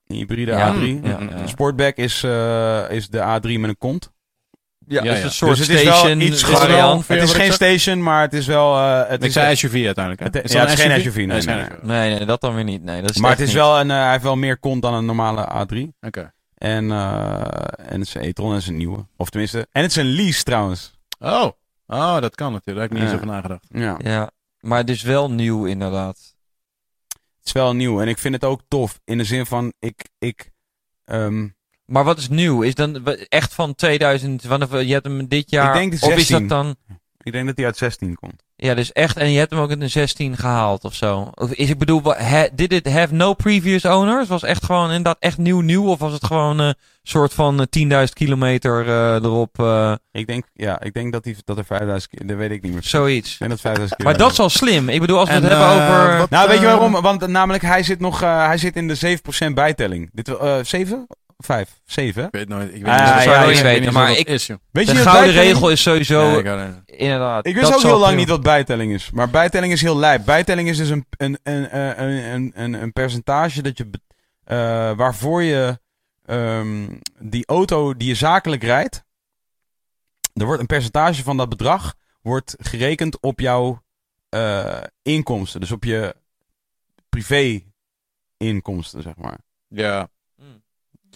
Hybride 0.06 0.52
Ja, 0.52 0.74
A3. 0.76 0.80
ja, 1.04 1.20
ja. 1.20 1.48
Sportback 1.48 1.96
is, 1.98 2.24
eh, 2.24 2.90
is 2.92 3.10
de 3.10 3.20
A3 3.20 3.60
met 3.60 3.70
een 3.70 3.78
kont. 3.78 4.12
Ja, 4.88 5.04
Ja, 5.04 5.08
het 5.10 5.14
is 5.14 5.20
ja. 5.20 5.26
een 5.26 5.32
soort 5.32 5.58
Dus 5.58 5.68
het 5.68 5.78
is 5.78 5.84
wel 5.84 5.94
station 5.96 6.22
iets 6.22 6.42
het 6.42 6.52
is 6.52 6.58
variant. 6.58 7.06
Vind 7.06 7.20
Het 7.20 7.30
is 7.30 7.36
geen 7.36 7.54
station, 7.54 8.04
maar 8.04 8.22
het 8.22 8.34
is 8.34 8.46
wel... 8.48 8.76
eh, 8.78 9.10
het 9.10 9.22
Ik 9.22 9.28
is 9.28 9.34
zei 9.34 9.56
SUV 9.56 9.84
uiteindelijk. 9.86 10.20
Hè? 10.20 10.26
Het- 10.40 10.44
Is 10.46 10.52
ja, 10.52 10.60
dat 10.60 10.70
het 10.70 10.80
is 10.80 10.86
een 10.86 10.92
geen 10.92 11.02
SUV, 11.02 11.16
nee, 11.16 11.26
Nee, 11.26 11.38
is 11.38 11.46
nee, 11.46 11.56
geen 11.56 11.64
nee. 11.64 11.78
SUV. 11.80 11.88
Nee, 11.88 12.16
nee, 12.18 12.26
dat 12.26 12.42
dan 12.42 12.56
weer 12.56 12.64
niet. 12.64 12.84
Nee, 12.84 13.02
dat 13.02 13.10
is 13.10 13.18
maar 13.18 13.32
het 13.32 13.40
is 13.40 13.46
niet. 13.48 13.56
wel 13.56 13.80
een, 13.80 13.92
eh, 13.92 13.98
hij 13.98 14.12
heeft 14.12 14.24
wel 14.24 14.36
meer 14.36 14.58
kont 14.58 14.82
dan 14.82 14.94
een 14.94 15.06
normale 15.06 15.66
A3. 15.66 15.78
Oké. 16.02 16.34
En, 16.56 16.92
eh, 16.92 17.42
en 17.78 18.00
het 18.00 18.08
is 18.08 18.14
een 18.16 18.24
e-tron 18.24 18.48
en 18.48 18.54
het 18.54 18.62
is 18.64 18.68
een 18.70 18.78
nieuwe. 18.78 19.06
Of 19.18 19.30
tenminste, 19.30 19.68
en 19.72 19.82
het 19.82 19.92
is 19.92 19.98
een 19.98 20.14
lease 20.16 20.44
trouwens. 20.44 20.94
Oh. 21.20 21.50
oh, 21.88 22.20
dat 22.20 22.36
kan 22.36 22.52
natuurlijk. 22.52 22.66
Daar 22.66 22.76
heb 22.76 22.92
ik 22.92 22.92
niet 22.92 23.02
eens 23.02 23.10
Ja. 23.12 23.16
over 23.16 23.28
nagedacht. 23.28 23.66
Ja. 23.70 24.12
Ja, 24.12 24.30
maar 24.60 24.78
het 24.78 24.90
is 24.90 25.02
wel 25.02 25.32
nieuw 25.32 25.66
inderdaad. 25.66 26.18
Het 27.38 27.46
is 27.46 27.52
wel 27.52 27.76
nieuw 27.76 28.02
en 28.02 28.08
ik 28.08 28.18
vind 28.18 28.34
het 28.34 28.44
ook 28.44 28.62
tof. 28.68 29.00
In 29.04 29.18
de 29.18 29.24
zin 29.24 29.46
van, 29.46 29.74
ik, 29.80 30.10
ik, 30.20 30.52
ehm, 31.06 31.48
Maar 31.86 32.04
wat 32.04 32.18
is 32.18 32.30
nieuw? 32.30 32.62
Is 32.62 32.76
dan 32.76 33.06
echt 33.30 33.54
van 33.54 33.76
2000, 33.76 34.44
wanneer, 34.44 34.82
je 34.84 34.94
hebt 34.94 35.06
hem 35.06 35.28
dit 35.28 35.50
jaar, 35.50 35.68
Ik 35.76 35.80
denk 35.82 36.00
de 36.02 36.06
of 36.08 36.14
is 36.16 36.28
16. 36.28 36.48
dat 36.48 36.50
dan, 36.50 36.76
ik 37.24 37.32
denk 37.32 37.46
dat 37.46 37.56
hij 37.56 37.66
uit 37.66 37.78
16 37.78 38.16
komt. 38.16 38.44
ja 38.56 38.74
dus 38.74 38.92
echt, 38.92 39.18
en 39.18 39.32
je 39.32 39.38
hebt 39.40 39.52
hem 39.52 39.60
ook 39.60 39.70
in 39.72 39.80
de 39.80 39.88
16 39.88 40.38
gehaald 40.38 40.84
of 40.84 40.94
zo? 40.94 41.30
Of 41.34 41.52
is, 41.52 41.70
ik 41.70 41.78
bedoel, 41.78 42.14
ha- 42.16 42.48
did 42.54 42.74
it 42.74 42.90
have 42.92 43.14
no 43.14 43.34
previous 43.34 43.86
owners? 43.86 44.28
Was 44.28 44.44
echt 44.44 44.66
gewoon 44.66 44.86
inderdaad 44.88 45.18
echt 45.20 45.38
nieuw 45.38 45.60
nieuw? 45.62 45.88
Of 45.88 46.00
was 46.00 46.14
het 46.14 46.26
gewoon 46.26 46.60
een 46.60 46.76
soort 47.04 47.34
van 47.34 47.68
eh, 47.70 48.06
10.000 48.08 48.14
kilometer 48.14 48.88
eh, 48.88 49.14
erop, 49.14 49.60
eh, 49.60 49.94
Ik 50.12 50.28
denk, 50.28 50.46
ja, 50.54 50.82
ik 50.82 50.94
denk 50.94 51.14
dat, 51.14 51.24
die, 51.24 51.36
dat 51.46 51.58
er 51.58 51.66
5000 51.66 52.12
keer, 52.12 52.28
dat 52.28 52.38
weet 52.38 52.52
ik 52.52 52.62
niet 52.62 52.74
meer. 52.74 52.84
zoiets? 52.84 53.38
Denk 53.38 53.52
dat 53.52 53.60
5000 53.62 53.98
keer. 53.98 54.06
Maar 54.10 54.18
dat 54.18 54.32
is 54.32 54.40
al 54.40 54.50
slim. 54.50 54.90
Ik 54.90 55.00
bedoel, 55.00 55.20
als 55.20 55.30
we 55.30 55.36
En, 55.36 55.42
het 55.44 55.52
hebben 55.52 55.70
eh, 55.70 55.76
over... 56.00 56.18
wat- 56.18 56.30
Nou, 56.30 56.48
weet 56.48 56.60
je 56.60 56.66
Eh, 56.66 56.72
waarom? 56.72 57.02
Want 57.02 57.28
namelijk, 57.28 57.64
hij 57.64 57.84
zit 57.84 58.00
nog, 58.00 58.22
eh, 58.22 58.46
hij 58.46 58.58
zit 58.58 58.76
in 58.76 58.88
de 58.88 58.96
7% 58.96 59.54
bijtelling. 59.54 60.10
Dit, 60.14 60.28
eh 60.28 60.58
7? 60.64 61.08
5? 61.38 61.82
7? 61.86 62.24
Ik 62.24 62.32
weet 62.32 62.48
nooit. 62.48 62.68
Ik 62.74 62.84
weet 62.84 62.94
Ah, 62.94 63.16
niet 63.16 63.24
ja, 63.24 63.44
ik 63.44 63.62
weet 63.62 63.82
niet 63.82 63.92
maar 63.92 64.12
ik- 64.18 64.28
is. 64.28 64.48
Weet 64.48 64.58
de 64.72 64.94
je 64.94 65.04
wat 65.04 65.08
gouden 65.08 65.34
regel 65.34 65.70
is 65.70 65.82
sowieso, 65.82 66.38
ik 66.38 66.46
inderdaad. 66.86 67.46
Ik 67.46 67.56
wist 67.56 67.74
ook 67.74 67.82
heel 67.82 67.98
lang 67.98 68.08
veel- 68.10 68.16
niet 68.20 68.30
wat 68.30 68.44
bijtelling 68.44 68.94
is. 68.94 69.12
Maar 69.12 69.30
bijtelling 69.30 69.72
is 69.74 69.82
heel 69.82 69.98
lijp. 69.98 70.26
Bijtelling 70.26 70.70
is 70.70 70.78
dus 70.78 70.90
een, 70.90 71.06
een, 71.18 71.38
een, 71.44 71.78
een, 71.80 72.34
een, 72.34 72.52
een, 72.56 72.74
een 72.74 72.94
percentage 72.94 73.62
dat 73.62 73.78
je, 73.78 73.90
eh, 74.44 74.58
waarvoor 74.96 75.44
je 75.44 75.80
ehm, 76.26 76.88
die 77.20 77.46
auto 77.46 77.98
die 77.98 78.08
je 78.08 78.16
zakelijk 78.16 78.64
rijdt. 78.64 79.04
Er 80.34 80.46
wordt 80.46 80.62
een 80.62 80.66
percentage 80.68 81.24
van 81.24 81.38
dat 81.38 81.50
bedrag 81.50 81.94
wordt 82.22 82.56
gerekend 82.58 83.20
op 83.22 83.40
jouw 83.40 83.84
eh, 84.30 84.82
inkomsten. 85.02 85.60
Dus 85.60 85.72
op 85.72 85.84
je 85.84 86.16
privé 87.10 87.62
inkomsten, 88.38 89.02
zeg 89.02 89.16
maar. 89.16 89.38
Ja. 89.68 90.10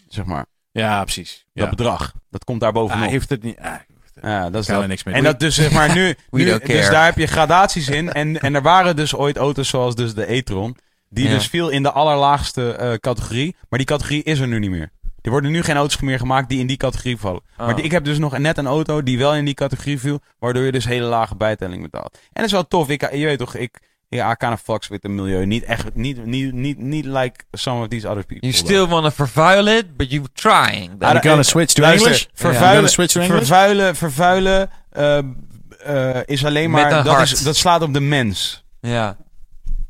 Zeg 0.10 0.26
maar. 0.26 0.46
Ja, 0.72 1.04
precies. 1.04 1.46
Dat 1.54 1.64
Ja. 1.64 1.70
bedrag. 1.70 2.14
Dat 2.30 2.44
komt 2.44 2.60
daar 2.62 2.72
bovenop. 2.72 3.04
Ah, 3.04 3.10
heeft 3.10 3.30
het 3.30 3.44
niet. 3.44 3.60
ah, 3.60 3.74
Ja, 4.22 4.50
dat 4.50 4.62
is 4.62 4.68
dat. 4.68 4.88
niks 4.88 5.04
mee 5.04 5.16
En 5.16 5.24
dat 5.24 5.40
dus 5.40 5.56
zeg 5.56 5.72
maar 5.72 5.94
nu, 5.96 6.16
dus 6.66 6.90
daar 6.90 7.06
heb 7.06 7.18
je 7.18 7.28
gradaties 7.28 7.90
in. 7.90 8.12
En, 8.14 8.40
en 8.42 8.56
er 8.56 8.62
waren 8.62 8.96
dus 8.96 9.16
ooit 9.16 9.38
auto's 9.38 9.70
zoals 9.70 9.96
dus 9.96 10.14
de 10.14 10.34
e-tron. 10.34 10.78
Die 11.10 11.28
Ja. 11.28 11.34
dus 11.34 11.48
viel 11.48 11.70
in 11.70 11.84
de 11.84 11.92
allerlaagste 11.92 12.72
eh, 12.72 12.94
categorie. 12.94 13.56
Maar 13.70 13.80
die 13.80 13.88
categorie 13.88 14.24
is 14.24 14.40
er 14.40 14.48
nu 14.48 14.60
niet 14.60 14.70
meer. 14.70 14.92
Er 15.22 15.32
worden 15.32 15.52
nu 15.52 15.64
geen 15.64 15.76
auto's 15.76 16.00
meer 16.02 16.20
gemaakt 16.20 16.50
die 16.50 16.60
in 16.60 16.68
die 16.68 16.78
categorie 16.78 17.18
vallen. 17.18 17.42
Oh. 17.58 17.66
Maar 17.66 17.76
die- 17.76 17.84
ik 17.86 17.92
heb 17.92 18.04
dus 18.04 18.18
nog 18.18 18.38
net 18.38 18.58
een 18.58 18.68
auto 18.68 19.04
die 19.04 19.18
wel 19.18 19.36
in 19.36 19.46
die 19.46 19.54
categorie 19.54 20.00
viel. 20.00 20.20
Waardoor 20.40 20.64
je 20.64 20.72
dus 20.72 20.86
hele 20.86 21.06
lage 21.06 21.36
bijtelling 21.36 21.82
betaalt. 21.82 22.14
En 22.14 22.30
dat 22.34 22.46
is 22.46 22.52
wel 22.52 22.68
tof. 22.68 22.90
Ik, 22.90 23.12
je 23.14 23.26
weet 23.26 23.38
toch, 23.38 23.56
ik, 23.56 23.80
ja, 24.10 24.32
I 24.32 24.36
kind 24.36 24.54
of 24.54 24.62
fucks 24.62 24.88
with 24.88 25.02
the 25.02 25.10
milieu. 25.10 25.46
Niet 25.46 25.64
echt, 25.64 25.96
niet, 25.96 26.26
niet, 26.26 26.54
niet, 26.54 26.78
niet 26.78 27.06
like 27.06 27.44
some 27.52 27.82
of 27.82 27.88
these 27.88 28.08
other 28.08 28.26
people. 28.26 28.48
You 28.48 28.54
still 28.54 28.88
wanna 28.88 29.12
vervuil 29.12 29.68
it, 29.68 29.98
but 29.98 30.12
you 30.12 30.26
trying. 30.34 30.90
Ah, 31.00 31.12
You 31.12 31.20
gonna 31.22 31.44
switch 31.44 31.74
to 31.74 31.82
Luister, 31.82 32.08
English? 32.08 32.26
Vervuilen, 32.34 32.90
switch 32.90 33.12
to 33.12 33.22
English? 33.22 33.38
vervuilen, 33.38 33.96
vervuilen 33.96 34.70
eh, 34.90 35.18
eh, 35.18 36.22
is 36.26 36.46
alleen 36.46 36.72
maar... 36.72 37.04
Dat, 37.04 37.22
is, 37.22 37.44
dat 37.44 37.56
slaat 37.56 37.82
op 37.82 37.94
de 37.94 38.00
mens. 38.00 38.64
Ja. 38.80 39.18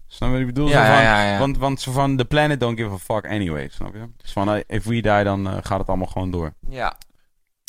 Snap 0.08 0.30
je 0.30 0.34
wat 0.34 0.41
ik 0.48 0.54
bedoel? 0.54 0.68
Ja, 0.68 0.94
van, 0.94 1.04
ja, 1.04 1.32
ja. 1.32 1.40
Want, 1.40 1.58
want 1.58 1.82
zo 1.82 1.91
van, 1.91 2.18
the 2.18 2.26
planet 2.26 2.60
don't 2.60 2.80
give 2.80 2.91
a 2.91 2.98
fuck 2.98 3.32
anyway, 3.32 3.70
snap 3.72 3.94
je? 3.94 4.10
Dus 4.18 4.32
van, 4.32 4.54
eh, 4.54 4.62
if 4.68 4.84
we 4.84 5.02
die, 5.02 5.02
dan 5.02 5.48
eh, 5.48 5.58
gaat 5.62 5.80
het 5.80 5.88
allemaal 5.88 6.08
gewoon 6.08 6.32
door. 6.32 6.54
Ja. 6.70 6.98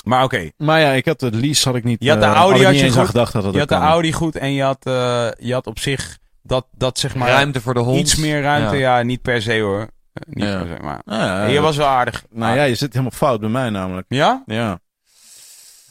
Maar 0.05 0.25
oké, 0.25 0.51
Maar 0.57 0.81
ja, 0.81 0.91
ik 0.91 1.07
had 1.07 1.21
de 1.21 1.31
lease 1.31 1.69
had 1.69 1.77
ik 1.77 1.85
niet. 1.85 2.03
Je 2.05 2.11
had 2.11 2.21
de 2.21 2.27
eh, 2.27 2.33
Audi 2.33 2.65
had 2.65 2.79
je 2.79 2.91
goed. 2.91 3.07
gedacht 3.07 3.33
dat 3.33 3.43
dat 3.43 3.53
je 3.53 3.59
had 3.59 3.69
de. 3.69 3.75
Audi 3.75 4.13
goed 4.13 4.37
en 4.37 4.53
je 4.53 4.63
had, 4.63 4.87
eh, 4.87 5.29
je 5.39 5.53
had 5.53 5.67
op 5.67 5.79
zich 5.79 6.19
dat, 6.43 6.67
dat 6.77 6.99
zeg 6.99 7.15
maar... 7.15 7.29
Ruimte 7.29 7.61
voor 7.61 7.75
de 7.75 7.81
hond. 7.81 7.99
Iets 8.01 8.17
meer 8.17 8.43
ruimte, 8.43 8.77
Ja. 8.77 8.97
ja, 8.99 9.03
niet 9.03 9.23
per 9.23 9.43
se 9.43 9.61
hoor. 9.61 9.81
Eh, 10.13 10.23
niet 10.27 10.45
Ja. 10.45 10.59
per 10.63 10.77
se, 10.77 10.83
maar... 10.83 11.01
Ah, 11.05 11.19
ja, 11.19 11.45
je 11.47 11.61
was 11.61 11.77
wel 11.77 11.87
aardig. 11.87 12.25
Nou 12.31 12.57
ja, 12.57 12.63
je 12.63 12.75
zit 12.75 12.93
helemaal 12.93 13.19
fout 13.19 13.41
bij 13.41 13.49
mij 13.49 13.71
namelijk. 13.71 14.07
Ja? 14.09 14.43
Ja. 14.47 14.79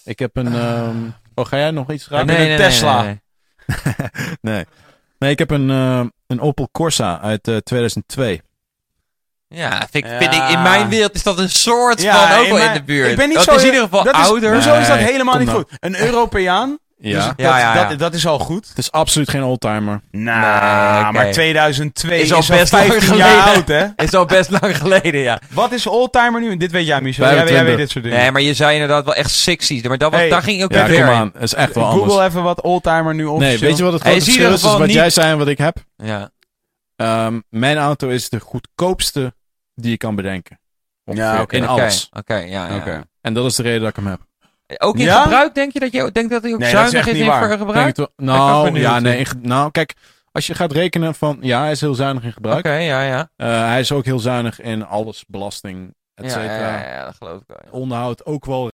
Ik 0.03 0.19
heb 0.19 0.35
een. 0.37 0.55
ehm, 0.55 0.95
Oh, 1.35 1.45
ga 1.45 1.57
jij 1.57 1.71
nog 1.71 1.91
iets 1.91 2.07
raken? 2.07 2.27
nee, 2.27 2.37
nee, 2.37 2.51
een 2.51 2.57
nee, 2.59 2.67
Tesla. 2.67 3.01
nee, 3.01 3.19
nee. 3.83 3.95
nee. 4.55 4.65
Nee, 5.19 5.31
ik 5.31 5.39
heb 5.39 5.51
een, 5.51 5.69
eh, 5.69 6.01
een 6.27 6.41
Opel 6.41 6.69
Corsa 6.71 7.19
uit 7.21 7.47
eh, 7.47 7.55
2002. 7.57 8.41
Ja, 9.47 9.77
vind, 9.91 10.05
ik- 10.05 10.05
Ja. 10.11 10.17
vind 10.17 10.33
ik, 10.33 10.49
in 10.49 10.61
mijn 10.61 10.89
wereld 10.89 11.13
is 11.15 11.23
dat 11.23 11.39
een 11.39 11.49
soort 11.49 12.01
Ja, 12.01 12.27
van 12.27 12.37
ook 12.37 12.43
in 12.43 12.49
wel 12.53 12.57
in 12.59 12.63
mijn- 12.65 12.77
de 12.77 12.83
buurt. 12.83 13.09
ik 13.11 13.17
ben 13.17 13.27
niet 13.27 13.35
dat 13.37 13.43
zo- 13.45 13.53
is 13.55 13.59
in 13.61 13.65
ieder 13.65 13.81
geval 13.81 14.03
dat 14.03 14.15
is, 14.15 14.21
ouder. 14.21 14.53
Hoezo 14.53 14.73
is 14.79 14.87
dat 14.87 14.97
helemaal 14.97 15.37
niet 15.37 15.47
nou. 15.47 15.57
goed? 15.59 15.71
Een 15.79 15.99
Europeaan? 16.01 16.77
Ja. 17.01 17.15
Dus 17.15 17.25
dat, 17.25 17.33
Ja, 17.37 17.57
ja, 17.59 17.75
ja. 17.75 17.87
Dat, 17.87 17.99
dat 17.99 18.13
is 18.13 18.25
al 18.27 18.39
goed. 18.39 18.67
Het 18.67 18.77
is 18.77 18.91
absoluut 18.91 19.29
geen 19.29 19.43
oldtimer. 19.43 20.01
Nou, 20.11 21.13
maar 21.13 21.31
2002 21.31 22.15
Is 22.19 22.21
is 22.23 22.31
al 22.31 22.57
best 22.57 22.71
lang 22.71 22.85
15 22.85 23.15
jaar 23.17 23.29
geleden. 23.29 23.53
oud, 23.53 23.67
hè? 23.67 23.85
Is 24.05 24.13
al 24.13 24.25
best 24.25 24.49
lang 24.61 24.77
geleden, 24.77 25.21
ja. 25.21 25.41
Wat 25.53 25.71
is 25.71 25.87
oldtimer 25.87 26.41
nu? 26.41 26.57
Dit 26.57 26.71
weet 26.71 26.85
jij, 26.85 27.01
Michel. 27.01 27.25
Jij, 27.25 27.33
jij 27.35 27.45
25. 27.45 27.67
weet 27.67 27.77
dit 27.77 27.89
soort 27.91 28.03
dingen. 28.03 28.19
Nee, 28.19 28.31
maar 28.31 28.41
je 28.41 28.53
zei 28.53 28.73
inderdaad 28.73 29.05
wel 29.05 29.15
echt 29.15 29.31
sexy. 29.31 29.81
Maar 29.87 29.97
dat 29.97 30.11
was, 30.11 30.19
Hey. 30.19 30.29
daar 30.29 30.43
ging 30.43 30.63
ook 30.63 30.71
Ja, 30.73 30.87
weer 30.87 31.05
kom 31.05 31.13
aan. 31.13 31.31
Is 31.39 31.53
echt 31.53 31.75
wel 31.75 31.83
Google 31.85 32.01
anders. 32.11 32.27
even 32.27 32.43
wat 32.43 32.61
oldtimer 32.61 33.15
nu 33.15 33.25
officieel. 33.25 33.49
Nee, 33.59 33.67
weet 33.69 33.77
je 33.77 33.83
wat 33.83 33.93
het 33.93 34.01
grote 34.01 34.17
is 34.17 34.23
verschil 34.23 34.77
wat 34.77 34.87
niet- 34.87 34.95
jij 34.95 35.09
zei 35.09 35.31
en 35.31 35.37
wat 35.37 35.47
ik 35.47 35.57
heb. 35.57 35.77
Ja. 35.95 36.29
Ehm, 36.95 37.39
mijn 37.49 37.77
auto 37.77 38.07
is 38.07 38.29
de 38.29 38.39
goedkoopste 38.39 39.33
die 39.75 39.91
je 39.91 39.97
kan 39.97 40.15
bedenken. 40.15 40.59
Ongeveer, 41.05 41.25
Ja, 41.25 41.33
in 41.47 41.63
Oké, 41.63 41.65
alles. 41.71 42.09
Oké, 42.11 42.35
ja, 42.35 42.67
ja. 42.67 42.75
Oké. 42.75 43.01
En 43.21 43.33
dat 43.33 43.45
is 43.45 43.55
de 43.55 43.63
reden 43.63 43.79
dat 43.79 43.89
ik 43.89 43.95
hem 43.95 44.07
heb. 44.07 44.19
Ook 44.77 44.95
in 44.97 45.05
Ja? 45.05 45.21
gebruik 45.21 45.55
denk 45.55 45.73
je 45.73 45.79
dat 45.79 45.91
je 45.91 46.11
denk 46.11 46.29
dat 46.29 46.41
hij 46.43 46.53
ook 46.53 46.59
Nee, 46.59 46.67
is 46.67 46.73
zuinig 46.73 47.05
is, 47.07 47.13
niet 47.13 47.21
in 47.21 47.27
waar. 47.27 47.39
ver- 47.39 47.47
Denk 47.47 47.59
gebruik? 47.61 47.97
het 47.97 48.09
nou, 48.15 48.79
ja, 48.79 48.99
nee. 48.99 49.17
in 49.17 49.25
nou, 49.41 49.71
kijk. 49.71 49.93
Als 50.31 50.47
je 50.47 50.55
gaat 50.55 50.71
rekenen 50.71 51.15
van... 51.15 51.37
Ja, 51.41 51.61
hij 51.61 51.71
is 51.71 51.81
heel 51.81 51.93
zuinig 51.93 52.23
in 52.23 52.33
gebruik. 52.33 52.57
Oké, 52.57 52.73
ja, 52.73 53.01
ja. 53.01 53.29
Eh, 53.35 53.47
hij 53.67 53.79
is 53.79 53.91
ook 53.91 54.05
heel 54.05 54.19
zuinig 54.19 54.61
in 54.61 54.85
alles. 54.85 55.23
Belasting, 55.27 55.93
et 56.15 56.25
Ja, 56.25 56.31
cetera. 56.31 56.53
ja, 56.55 56.79
ja, 56.79 56.93
ja, 56.93 57.05
dat 57.05 57.15
geloof 57.15 57.41
ik 57.41 57.47
wel. 57.47 57.57
Onderhoud 57.81 58.25
ook 58.25 58.45
wel. 58.45 58.71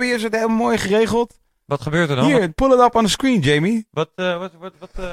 Hier 0.00 0.14
is 0.14 0.22
het 0.22 0.34
helemaal 0.34 0.56
mooi 0.56 0.78
geregeld. 0.78 1.38
Wat 1.64 1.80
gebeurt 1.82 2.10
er 2.10 2.16
dan? 2.16 2.24
Hier, 2.24 2.48
pull 2.52 2.72
it 2.72 2.80
up 2.80 2.94
on 2.94 3.04
the 3.04 3.10
screen, 3.10 3.40
Jamie. 3.40 3.86
Wat, 3.90 4.08
eh, 4.14 4.38
wat, 4.38 4.52
wat, 4.58 4.72
wat, 4.78 4.90
eh, 4.94 5.04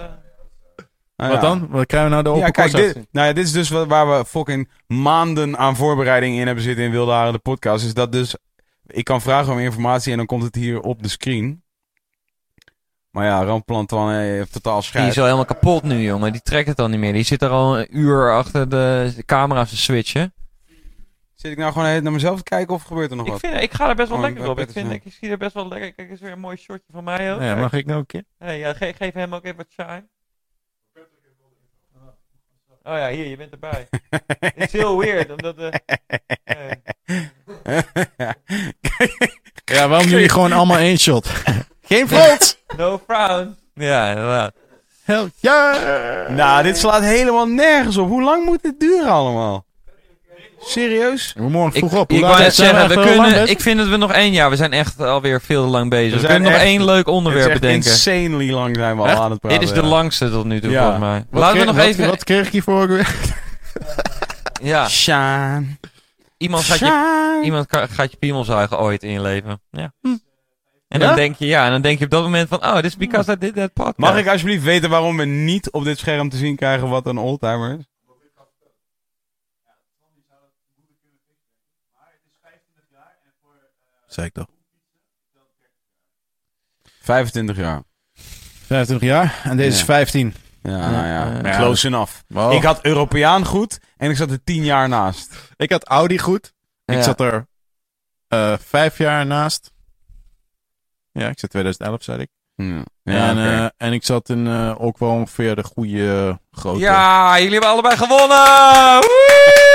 Nou 1.17 1.31
Wat 1.31 1.41
ja. 1.41 1.47
dan? 1.47 1.67
Wat 1.69 1.85
krijgen 1.85 2.09
we 2.09 2.13
nou 2.15 2.23
de 2.23 2.29
Opel 2.29 2.41
Ja, 2.41 2.49
kijk, 2.49 2.71
dit, 2.71 2.95
nou 3.11 3.27
ja, 3.27 3.33
dit 3.33 3.45
is 3.45 3.51
dus 3.51 3.69
wa- 3.69 3.85
waar 3.85 4.17
we 4.17 4.25
fucking 4.25 4.69
maanden 4.87 5.57
aan 5.57 5.75
voorbereiding 5.75 6.37
in 6.39 6.45
hebben 6.45 6.63
zitten 6.63 6.83
in 6.85 6.91
Wilde 6.91 7.11
Haren, 7.11 7.33
de 7.33 7.39
podcast. 7.39 7.85
Is 7.85 7.93
dat 7.93 8.11
dus, 8.11 8.35
ik 8.87 9.03
kan 9.03 9.21
vragen 9.21 9.53
om 9.53 9.59
informatie 9.59 10.11
en 10.11 10.17
dan 10.17 10.25
komt 10.25 10.43
het 10.43 10.55
hier 10.55 10.79
op 10.79 11.03
de 11.03 11.09
screen. 11.09 11.61
Maar 13.11 13.25
ja, 13.25 13.43
Ramplantan 13.43 14.11
heeft 14.11 14.51
totaal 14.51 14.75
Die 14.79 14.83
schijt. 14.87 15.07
is 15.11 15.17
al 15.17 15.23
helemaal 15.23 15.45
kapot 15.45 15.83
nu, 15.83 16.01
jongen. 16.01 16.31
Die 16.31 16.41
trekt 16.41 16.67
het 16.67 16.79
al 16.79 16.87
niet 16.87 16.99
meer. 16.99 17.13
Die 17.13 17.23
zit 17.23 17.41
er 17.41 17.49
al 17.49 17.79
een 17.79 17.97
uur 17.97 18.33
achter 18.33 18.69
de 18.69 19.13
camera's 19.25 19.69
te 19.69 19.77
switchen. 19.77 20.33
Zit 21.37 21.51
ik 21.51 21.57
nou 21.57 21.71
gewoon 21.71 21.87
even 21.87 22.03
naar 22.03 22.11
mezelf 22.11 22.37
te 22.37 22.43
kijken 22.43 22.73
of 22.73 22.83
gebeurt 22.83 23.09
er 23.11 23.15
nog 23.17 23.25
Ik, 23.25 23.31
wat? 23.31 23.39
vind, 23.39 23.61
ik 23.61 23.73
ga 23.73 23.89
er 23.89 23.95
best 23.95 24.09
wel 24.09 24.17
Oh, 24.17 24.23
lekker 24.23 24.49
op. 24.49 24.59
Ik, 24.59 24.71
vind, 24.71 24.91
ik 24.91 25.03
zie 25.19 25.29
er 25.29 25.37
best 25.37 25.53
wel 25.53 25.67
lekker. 25.67 25.93
Kijk, 25.93 26.09
is 26.09 26.19
weer 26.19 26.31
een 26.31 26.39
mooi 26.39 26.57
shotje 26.57 26.91
van 26.91 27.03
mij 27.03 27.33
ook. 27.33 27.41
Ja, 27.41 27.55
mag 27.55 27.73
ik 27.73 27.85
nou 27.85 27.99
een 27.99 28.05
keer? 28.05 28.23
Hey, 28.37 28.57
ja, 28.59 28.73
ge- 28.73 28.93
geef 28.97 29.13
hem 29.13 29.35
ook 29.35 29.43
even 29.45 29.57
wat 29.57 29.65
shine. 29.69 30.07
Oh 32.83 32.97
ja, 32.97 33.09
hier, 33.09 33.27
je 33.27 33.37
bent 33.37 33.51
erbij. 33.51 33.87
Het 34.39 34.53
is 34.55 34.71
heel 34.71 34.97
weird, 34.97 35.29
omdat... 35.31 35.57
eh, 35.57 35.71
eh, 36.43 36.71
Ja, 39.65 39.87
waarom 39.87 40.07
jullie 40.07 40.29
gewoon 40.29 40.51
allemaal 40.51 40.77
één 40.77 40.97
shot? 40.97 41.27
Geen 41.89 42.07
front! 42.07 42.57
no 42.77 43.01
frown. 43.07 43.55
Ja, 43.73 44.09
inderdaad. 44.09 44.53
Hell 45.03 45.29
yeah! 45.39 46.29
nou, 46.29 46.63
dit 46.63 46.77
slaat 46.77 47.01
helemaal 47.03 47.47
nergens 47.47 47.97
op. 47.97 48.07
Hoe 48.07 48.21
lang 48.23 48.45
moet 48.45 48.61
dit 48.63 48.79
duren 48.79 49.11
allemaal? 49.11 49.65
Serieus? 50.59 51.33
We 51.37 51.49
morgen 51.49 51.73
Ik, 51.81 51.87
vroeg 51.89 52.01
op. 52.01 52.11
ik 52.11 52.21
wou 52.21 52.39
net 52.39 52.55
zeggen, 52.55 52.87
we 52.87 52.95
lang 52.95 53.07
kunnen, 53.07 53.31
bezig? 53.31 53.49
ik 53.49 53.61
vind 53.61 53.77
dat 53.77 53.87
we 53.87 53.97
nog 53.97 54.11
één 54.11 54.31
jaar, 54.31 54.49
we 54.49 54.55
zijn 54.55 54.73
echt 54.73 54.99
alweer 55.01 55.41
veel 55.41 55.63
te 55.63 55.69
lang 55.69 55.89
bezig. 55.89 56.21
We 56.21 56.27
kunnen 56.27 56.51
nog 56.51 56.61
één 56.61 56.85
leuk 56.85 56.97
Het 56.97 57.07
onderwerp 57.07 57.45
is 57.45 57.51
echt 57.51 57.61
bedenken. 57.61 57.91
insanely 57.91 58.51
lang 58.51 58.75
zijn 58.75 58.95
we 58.95 59.01
al 59.01 59.07
Echt? 59.07 59.17
aan 59.19 59.31
het 59.31 59.39
praten. 59.39 59.59
Dit 59.59 59.69
is 59.69 59.75
de 59.75 59.83
langste 59.83 60.31
tot 60.31 60.45
nu 60.45 60.61
toe, 60.61 60.71
Ja. 60.71 60.81
volgens 60.81 61.01
mij. 61.03 61.25
Wat 61.29 61.41
Laten 61.41 61.59
we 61.59 61.65
nog 61.65 61.75
wat- 61.75 61.85
even... 61.85 62.07
Wat 62.07 62.23
kreeg 62.23 62.45
ik 62.45 62.51
hiervoor 62.51 62.81
ook 62.81 62.87
weer? 62.87 63.15
Ja, 64.61 64.87
Sjaan. 64.89 65.77
iemand 66.37 66.63
gaat 66.63 66.79
je, 66.79 66.85
Sjaan. 66.85 67.43
iemand 67.43 67.65
gaat 67.69 68.11
je 68.11 68.17
piemel 68.17 68.43
zuigen 68.43 68.79
ooit 68.79 69.03
in 69.03 69.11
je 69.11 69.21
leven. 69.21 69.61
Ja. 69.71 69.91
En 70.87 70.99
dan 70.99 71.15
denk 71.15 71.35
je, 71.35 71.45
ja, 71.45 71.65
en 71.65 71.71
dan 71.71 71.81
denk 71.81 71.99
je 71.99 72.05
op 72.05 72.11
dat 72.11 72.23
moment 72.23 72.47
van, 72.49 72.63
oh, 72.65 72.75
this 72.75 72.85
is 72.85 72.97
because 72.97 73.31
I 73.31 73.35
did 73.39 73.55
that 73.55 73.73
podcast. 73.73 73.97
Mag 73.97 74.17
ik 74.17 74.27
alsjeblieft 74.27 74.63
weten 74.63 74.89
waarom 74.89 75.17
we 75.17 75.25
niet 75.25 75.71
op 75.71 75.83
dit 75.83 75.97
scherm 75.97 76.29
te 76.29 76.37
zien 76.37 76.55
krijgen 76.55 76.89
wat 76.89 77.05
een 77.05 77.17
oldtimer 77.17 77.77
is? 77.79 77.85
Zeg 84.17 84.25
ik 84.25 84.33
toch. 84.33 84.47
25 87.01 87.55
jaar. 87.57 87.81
25 88.65 89.07
jaar 89.09 89.41
en 89.43 89.57
deze 89.57 89.69
is 89.69 89.79
Ja. 89.79 89.85
15. 89.85 90.33
Ja, 90.63 90.89
nou 90.91 91.05
ja. 91.07 91.49
Ja. 91.51 91.57
Close 91.57 91.87
enough. 91.87 92.13
Wow. 92.27 92.53
Ik 92.53 92.63
had 92.63 92.81
Europeaan 92.83 93.45
goed 93.45 93.79
en 93.97 94.09
ik 94.09 94.15
zat 94.15 94.31
er 94.31 94.43
10 94.43 94.63
jaar 94.63 94.89
naast. 94.89 95.35
Ik 95.55 95.71
had 95.71 95.83
Audi 95.83 96.17
goed. 96.19 96.53
Ik 96.85 96.95
Ja. 96.95 97.01
zat 97.01 97.19
er 97.19 97.47
eh, 98.27 98.53
vijf 98.57 98.97
jaar 98.97 99.25
naast. 99.25 99.71
Ja, 101.11 101.27
ik 101.27 101.39
zat 101.39 101.49
2011, 101.49 102.03
zei 102.03 102.19
ik. 102.21 102.29
Ja, 102.55 102.83
en, 103.03 103.31
oké. 103.37 103.47
eh, 103.47 103.67
en 103.87 103.93
ik 103.93 104.03
zat 104.05 104.29
in 104.29 104.47
eh, 104.47 104.75
ook 104.81 104.97
wel 104.97 105.09
ongeveer 105.09 105.55
de 105.55 105.63
goede 105.63 106.27
eh, 106.51 106.59
grote. 106.59 106.79
Ja, 106.79 107.35
jullie 107.37 107.51
hebben 107.51 107.69
allebei 107.69 107.97
gewonnen! 107.97 108.99
Woe! 108.99 109.66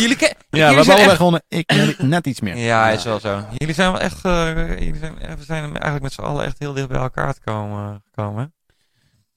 Jullie, 0.00 0.16
ke- 0.16 0.24
Ja, 0.24 0.34
we 0.50 0.58
hebben 0.58 0.84
zijn 0.84 0.96
allebei 0.96 1.06
echt... 1.08 1.16
gewonnen. 1.16 1.42
Ik 1.48 1.72
net- 1.72 1.98
net 1.98 2.26
iets 2.26 2.40
meer. 2.40 2.56
Ja, 2.56 2.90
is 2.90 3.04
wel 3.04 3.20
zo. 3.20 3.44
Jullie 3.56 3.74
zijn 3.74 3.92
wel 3.92 4.00
echt, 4.00 4.24
eh, 4.24 4.68
jullie 4.78 4.96
zijn, 4.96 5.14
we 5.14 5.44
zijn 5.44 5.62
eigenlijk 5.64 6.02
met 6.02 6.12
z'n 6.12 6.20
allen 6.20 6.44
echt 6.44 6.58
heel 6.58 6.72
dicht 6.72 6.88
bij 6.88 7.00
elkaar 7.00 7.34
te 7.34 7.40
komen. 7.44 8.02
gekomen 8.14 8.52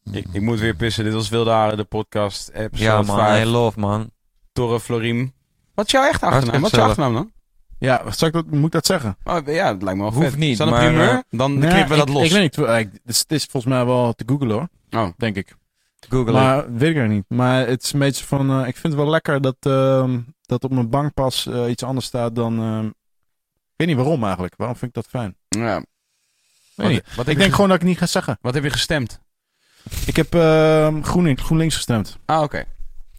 hè? 0.03 0.17
ik, 0.17 0.25
ik 0.31 0.41
moet 0.41 0.59
weer 0.59 0.75
pissen. 0.75 1.03
Dit 1.03 1.13
was 1.13 1.29
Wilde 1.29 1.49
Haren, 1.51 1.77
de 1.77 1.83
podcast. 1.83 2.49
Episode 2.53 2.83
ja, 2.83 3.01
man, 3.01 3.17
5. 3.17 3.27
hey, 3.29 3.45
love, 3.45 3.79
man. 3.79 4.11
Torre 4.53 4.79
Florim. 4.79 5.33
Wat 5.73 5.85
is 5.85 5.91
jouw 5.91 6.03
echt 6.07 6.23
achternaam? 6.23 6.61
Wat 6.61 6.71
is 6.71 6.77
jouw 6.77 6.87
gezellig. 6.87 6.87
achternaam 6.89 7.13
dan? 7.13 7.31
Ja, 7.79 8.01
wat 8.03 8.17
zou 8.17 8.31
ik 8.31 8.35
dat, 8.45 8.51
moet 8.53 8.65
ik 8.65 8.71
dat 8.71 8.85
zeggen? 8.85 9.17
Oh, 9.23 9.37
ja, 9.45 9.73
dat 9.73 9.81
lijkt 9.81 9.97
me 9.99 10.03
wel 10.05 10.13
Hoeft 10.13 10.29
vet. 10.29 10.37
niet, 10.37 10.51
Is 10.51 10.57
dat 10.57 10.67
een 10.67 10.73
maar, 10.73 10.83
primeur? 10.85 11.09
eh, 11.09 11.17
Dan 11.29 11.57
Nee, 11.57 11.69
knippen 11.69 11.89
we 11.91 11.95
dat 11.97 12.07
ik, 12.09 12.13
los. 12.13 12.23
Ik 12.25 12.31
weet 12.31 12.41
niet. 12.41 12.55
Het 12.67 12.89
is, 13.05 13.19
het 13.19 13.31
is 13.31 13.43
volgens 13.51 13.73
mij 13.73 13.85
wel 13.85 14.13
te 14.13 14.23
googlen 14.27 14.51
hoor. 14.51 14.67
Oh. 14.91 15.07
Denk 15.17 15.35
ik. 15.35 15.55
Google. 16.09 16.31
Maar 16.33 16.73
weet 16.73 16.89
ik 16.89 16.95
er 16.95 17.07
niet. 17.07 17.25
Maar 17.27 17.67
het 17.67 17.83
is 17.83 17.93
een 17.93 17.99
beetje 17.99 18.25
van. 18.25 18.49
eh, 18.49 18.67
ik 18.67 18.77
vind 18.77 18.93
het 18.93 18.95
wel 19.01 19.09
lekker 19.11 19.41
dat. 19.41 19.55
ehm, 19.59 20.19
dat 20.47 20.63
op 20.63 20.71
mijn 20.71 20.89
bankpas 20.89 21.45
eh, 21.45 21.69
iets 21.69 21.83
anders 21.83 22.05
staat 22.05 22.35
dan... 22.35 22.59
ehm, 22.59 22.85
ik 22.87 22.93
weet 23.75 23.87
niet 23.87 23.95
waarom 24.05 24.23
eigenlijk. 24.23 24.53
Waarom 24.57 24.75
vind 24.75 24.95
ik 24.95 25.03
dat 25.03 25.07
fijn? 25.11 25.37
Ja. 25.49 25.83
Weet 26.75 26.89
niet. 26.89 27.15
Wat, 27.15 27.27
Ik 27.27 27.37
denk 27.37 27.49
ge- 27.49 27.53
gewoon 27.55 27.69
dat 27.69 27.81
ik 27.81 27.87
niet 27.87 27.97
ga 27.97 28.05
zeggen. 28.05 28.37
wat 28.41 28.53
heb 28.53 28.63
je 28.63 28.69
gestemd? 28.69 29.19
Ik 30.05 30.15
heb 30.15 30.33
ehm, 30.35 31.01
Groen, 31.01 31.37
GroenLinks 31.37 31.75
gestemd. 31.75 32.17
Ah, 32.25 32.41
oké. 32.41 32.65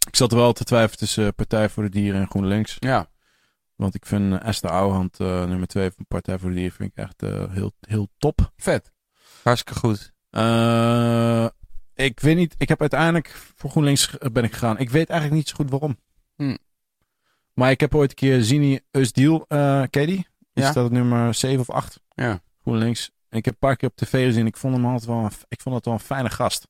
Ik 0.07 0.15
zat 0.15 0.31
wel 0.31 0.53
te 0.53 0.63
twijfelen 0.63 0.97
tussen 0.99 1.25
eh, 1.25 1.31
Partij 1.35 1.69
voor 1.69 1.83
de 1.83 1.89
Dieren 1.89 2.21
en 2.21 2.27
GroenLinks. 2.29 2.75
Ja. 2.79 3.09
Want 3.75 3.95
ik 3.95 4.05
vind 4.05 4.33
eh, 4.41 4.47
Esther 4.47 4.69
Ouwehand, 4.69 5.19
eh, 5.19 5.27
nummer 5.45 5.67
twee 5.67 5.91
van 5.91 6.05
Partij 6.07 6.39
voor 6.39 6.49
de 6.49 6.55
Dieren, 6.55 6.73
vind 6.75 6.91
ik 6.91 6.97
echt 7.03 7.23
eh, 7.23 7.43
heel, 7.51 7.71
heel 7.81 8.07
top. 8.17 8.51
Vet. 8.57 8.91
Hartstikke 9.43 9.79
goed. 9.79 10.13
Eh, 10.29 11.47
ik 11.93 12.19
weet 12.19 12.35
niet, 12.35 12.55
ik 12.57 12.69
heb 12.69 12.81
uiteindelijk 12.81 13.35
voor 13.55 13.69
GroenLinks 13.69 14.09
ben 14.31 14.43
ik 14.43 14.53
gegaan. 14.53 14.77
Ik 14.77 14.89
weet 14.89 15.09
eigenlijk 15.09 15.39
niet 15.39 15.49
zo 15.49 15.55
goed 15.55 15.69
waarom. 15.69 15.97
Hm. 16.35 16.55
Maar 17.59 17.71
ik 17.71 17.79
heb 17.79 17.95
ooit 17.95 18.09
een 18.09 18.15
keer 18.15 18.41
Zini 18.43 18.79
Usdiel, 18.91 19.45
eh 19.47 19.83
ken 19.89 20.07
die? 20.07 20.27
Die 20.53 20.63
Ja. 20.63 20.71
staat 20.71 20.85
op 20.85 20.91
nummer 20.91 21.33
7 21.33 21.59
of 21.59 21.69
8. 21.69 22.01
Ja. 22.09 22.41
GroenLinks. 22.61 23.11
En 23.29 23.37
ik 23.37 23.45
heb 23.45 23.53
een 23.53 23.59
paar 23.59 23.75
keer 23.75 23.89
op 23.89 23.95
tv 23.95 24.25
gezien. 24.25 24.45
Ik 24.45 24.57
vond 24.57 24.75
hem 24.75 24.85
altijd 24.85 25.05
wel 25.05 25.17
een, 25.17 25.31
ik 25.47 25.61
vond 25.61 25.75
het 25.75 25.85
wel 25.85 25.93
een 25.93 25.99
fijne 25.99 26.29
gast. 26.29 26.67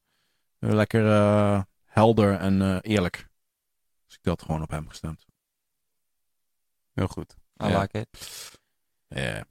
Eh, 0.60 0.70
Lekker 0.70 1.12
eh, 1.12 1.62
helder 1.86 2.36
en 2.36 2.62
eh, 2.62 2.78
eerlijk. 2.82 3.28
Dus 4.06 4.16
ik 4.22 4.26
had 4.26 4.42
gewoon 4.42 4.62
op 4.62 4.70
hem 4.70 4.88
gestemd. 4.88 5.26
Heel 6.94 7.08
goed. 7.08 7.36
I 7.64 7.68
Ja. 7.68 7.80
like 7.82 8.00
it. 8.00 8.08
Ja. 9.08 9.44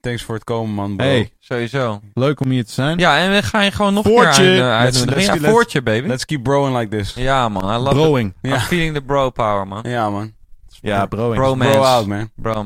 Thanks 0.00 0.22
voor 0.22 0.34
het 0.34 0.44
komen, 0.44 0.74
man, 0.74 0.96
bro. 0.96 1.06
Hey, 1.06 1.30
Sowieso. 1.38 2.00
leuk 2.14 2.40
om 2.40 2.50
hier 2.50 2.64
te 2.64 2.72
zijn. 2.72 2.98
Ja, 2.98 3.18
en 3.18 3.30
we 3.30 3.42
gaan 3.42 3.64
je 3.64 3.70
gewoon 3.70 3.94
nog 3.94 4.04
Voortje. 4.06 4.42
een 4.44 4.54
keer 4.54 4.62
uit, 4.62 4.82
Let's- 4.84 4.96
uitnodigen. 4.98 5.14
let's- 5.16 5.26
Ja, 5.26 5.34
let's- 5.40 5.52
voortje, 5.52 5.82
baby. 5.82 6.06
Let's 6.08 6.24
keep 6.24 6.42
broing 6.42 6.76
like 6.76 6.96
this. 6.96 7.14
Ja, 7.14 7.48
man. 7.48 7.62
I 7.74 7.82
love 7.82 8.20
it. 8.20 8.32
I'm 8.42 8.58
feeling 8.58 8.94
the 8.94 9.02
bro 9.02 9.30
power, 9.30 9.66
man. 9.68 9.82
Ja, 9.88 10.10
man. 10.10 10.32
Ja, 10.80 11.06
broing. 11.06 11.34
Bro, 11.34 11.54
man. 11.56 11.70
Bro 11.70 11.82
out, 11.82 12.06
man. 12.06 12.30
Bro 12.36 12.64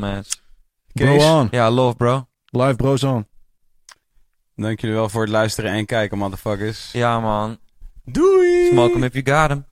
Kees, 0.95 1.23
on. 1.25 1.49
Ja, 1.51 1.71
love, 1.71 1.97
bro. 1.97 2.27
Live 2.51 2.75
bros 2.77 3.03
on. 3.03 3.27
Dank 4.57 4.81
jullie 4.81 4.97
wel 4.97 5.09
voor 5.09 5.23
het 5.23 5.31
luisteren 5.31 5.71
en 5.71 5.87
kijken, 5.87 6.19
motherfuckers. 6.19 6.93
Ja, 6.93 7.21
man. 7.21 7.59
Doei! 8.05 8.67
Smoke 8.71 8.95
'em 8.95 9.03
if 9.05 9.13
you 9.13 9.41
got 9.41 9.51
'em. 9.51 9.67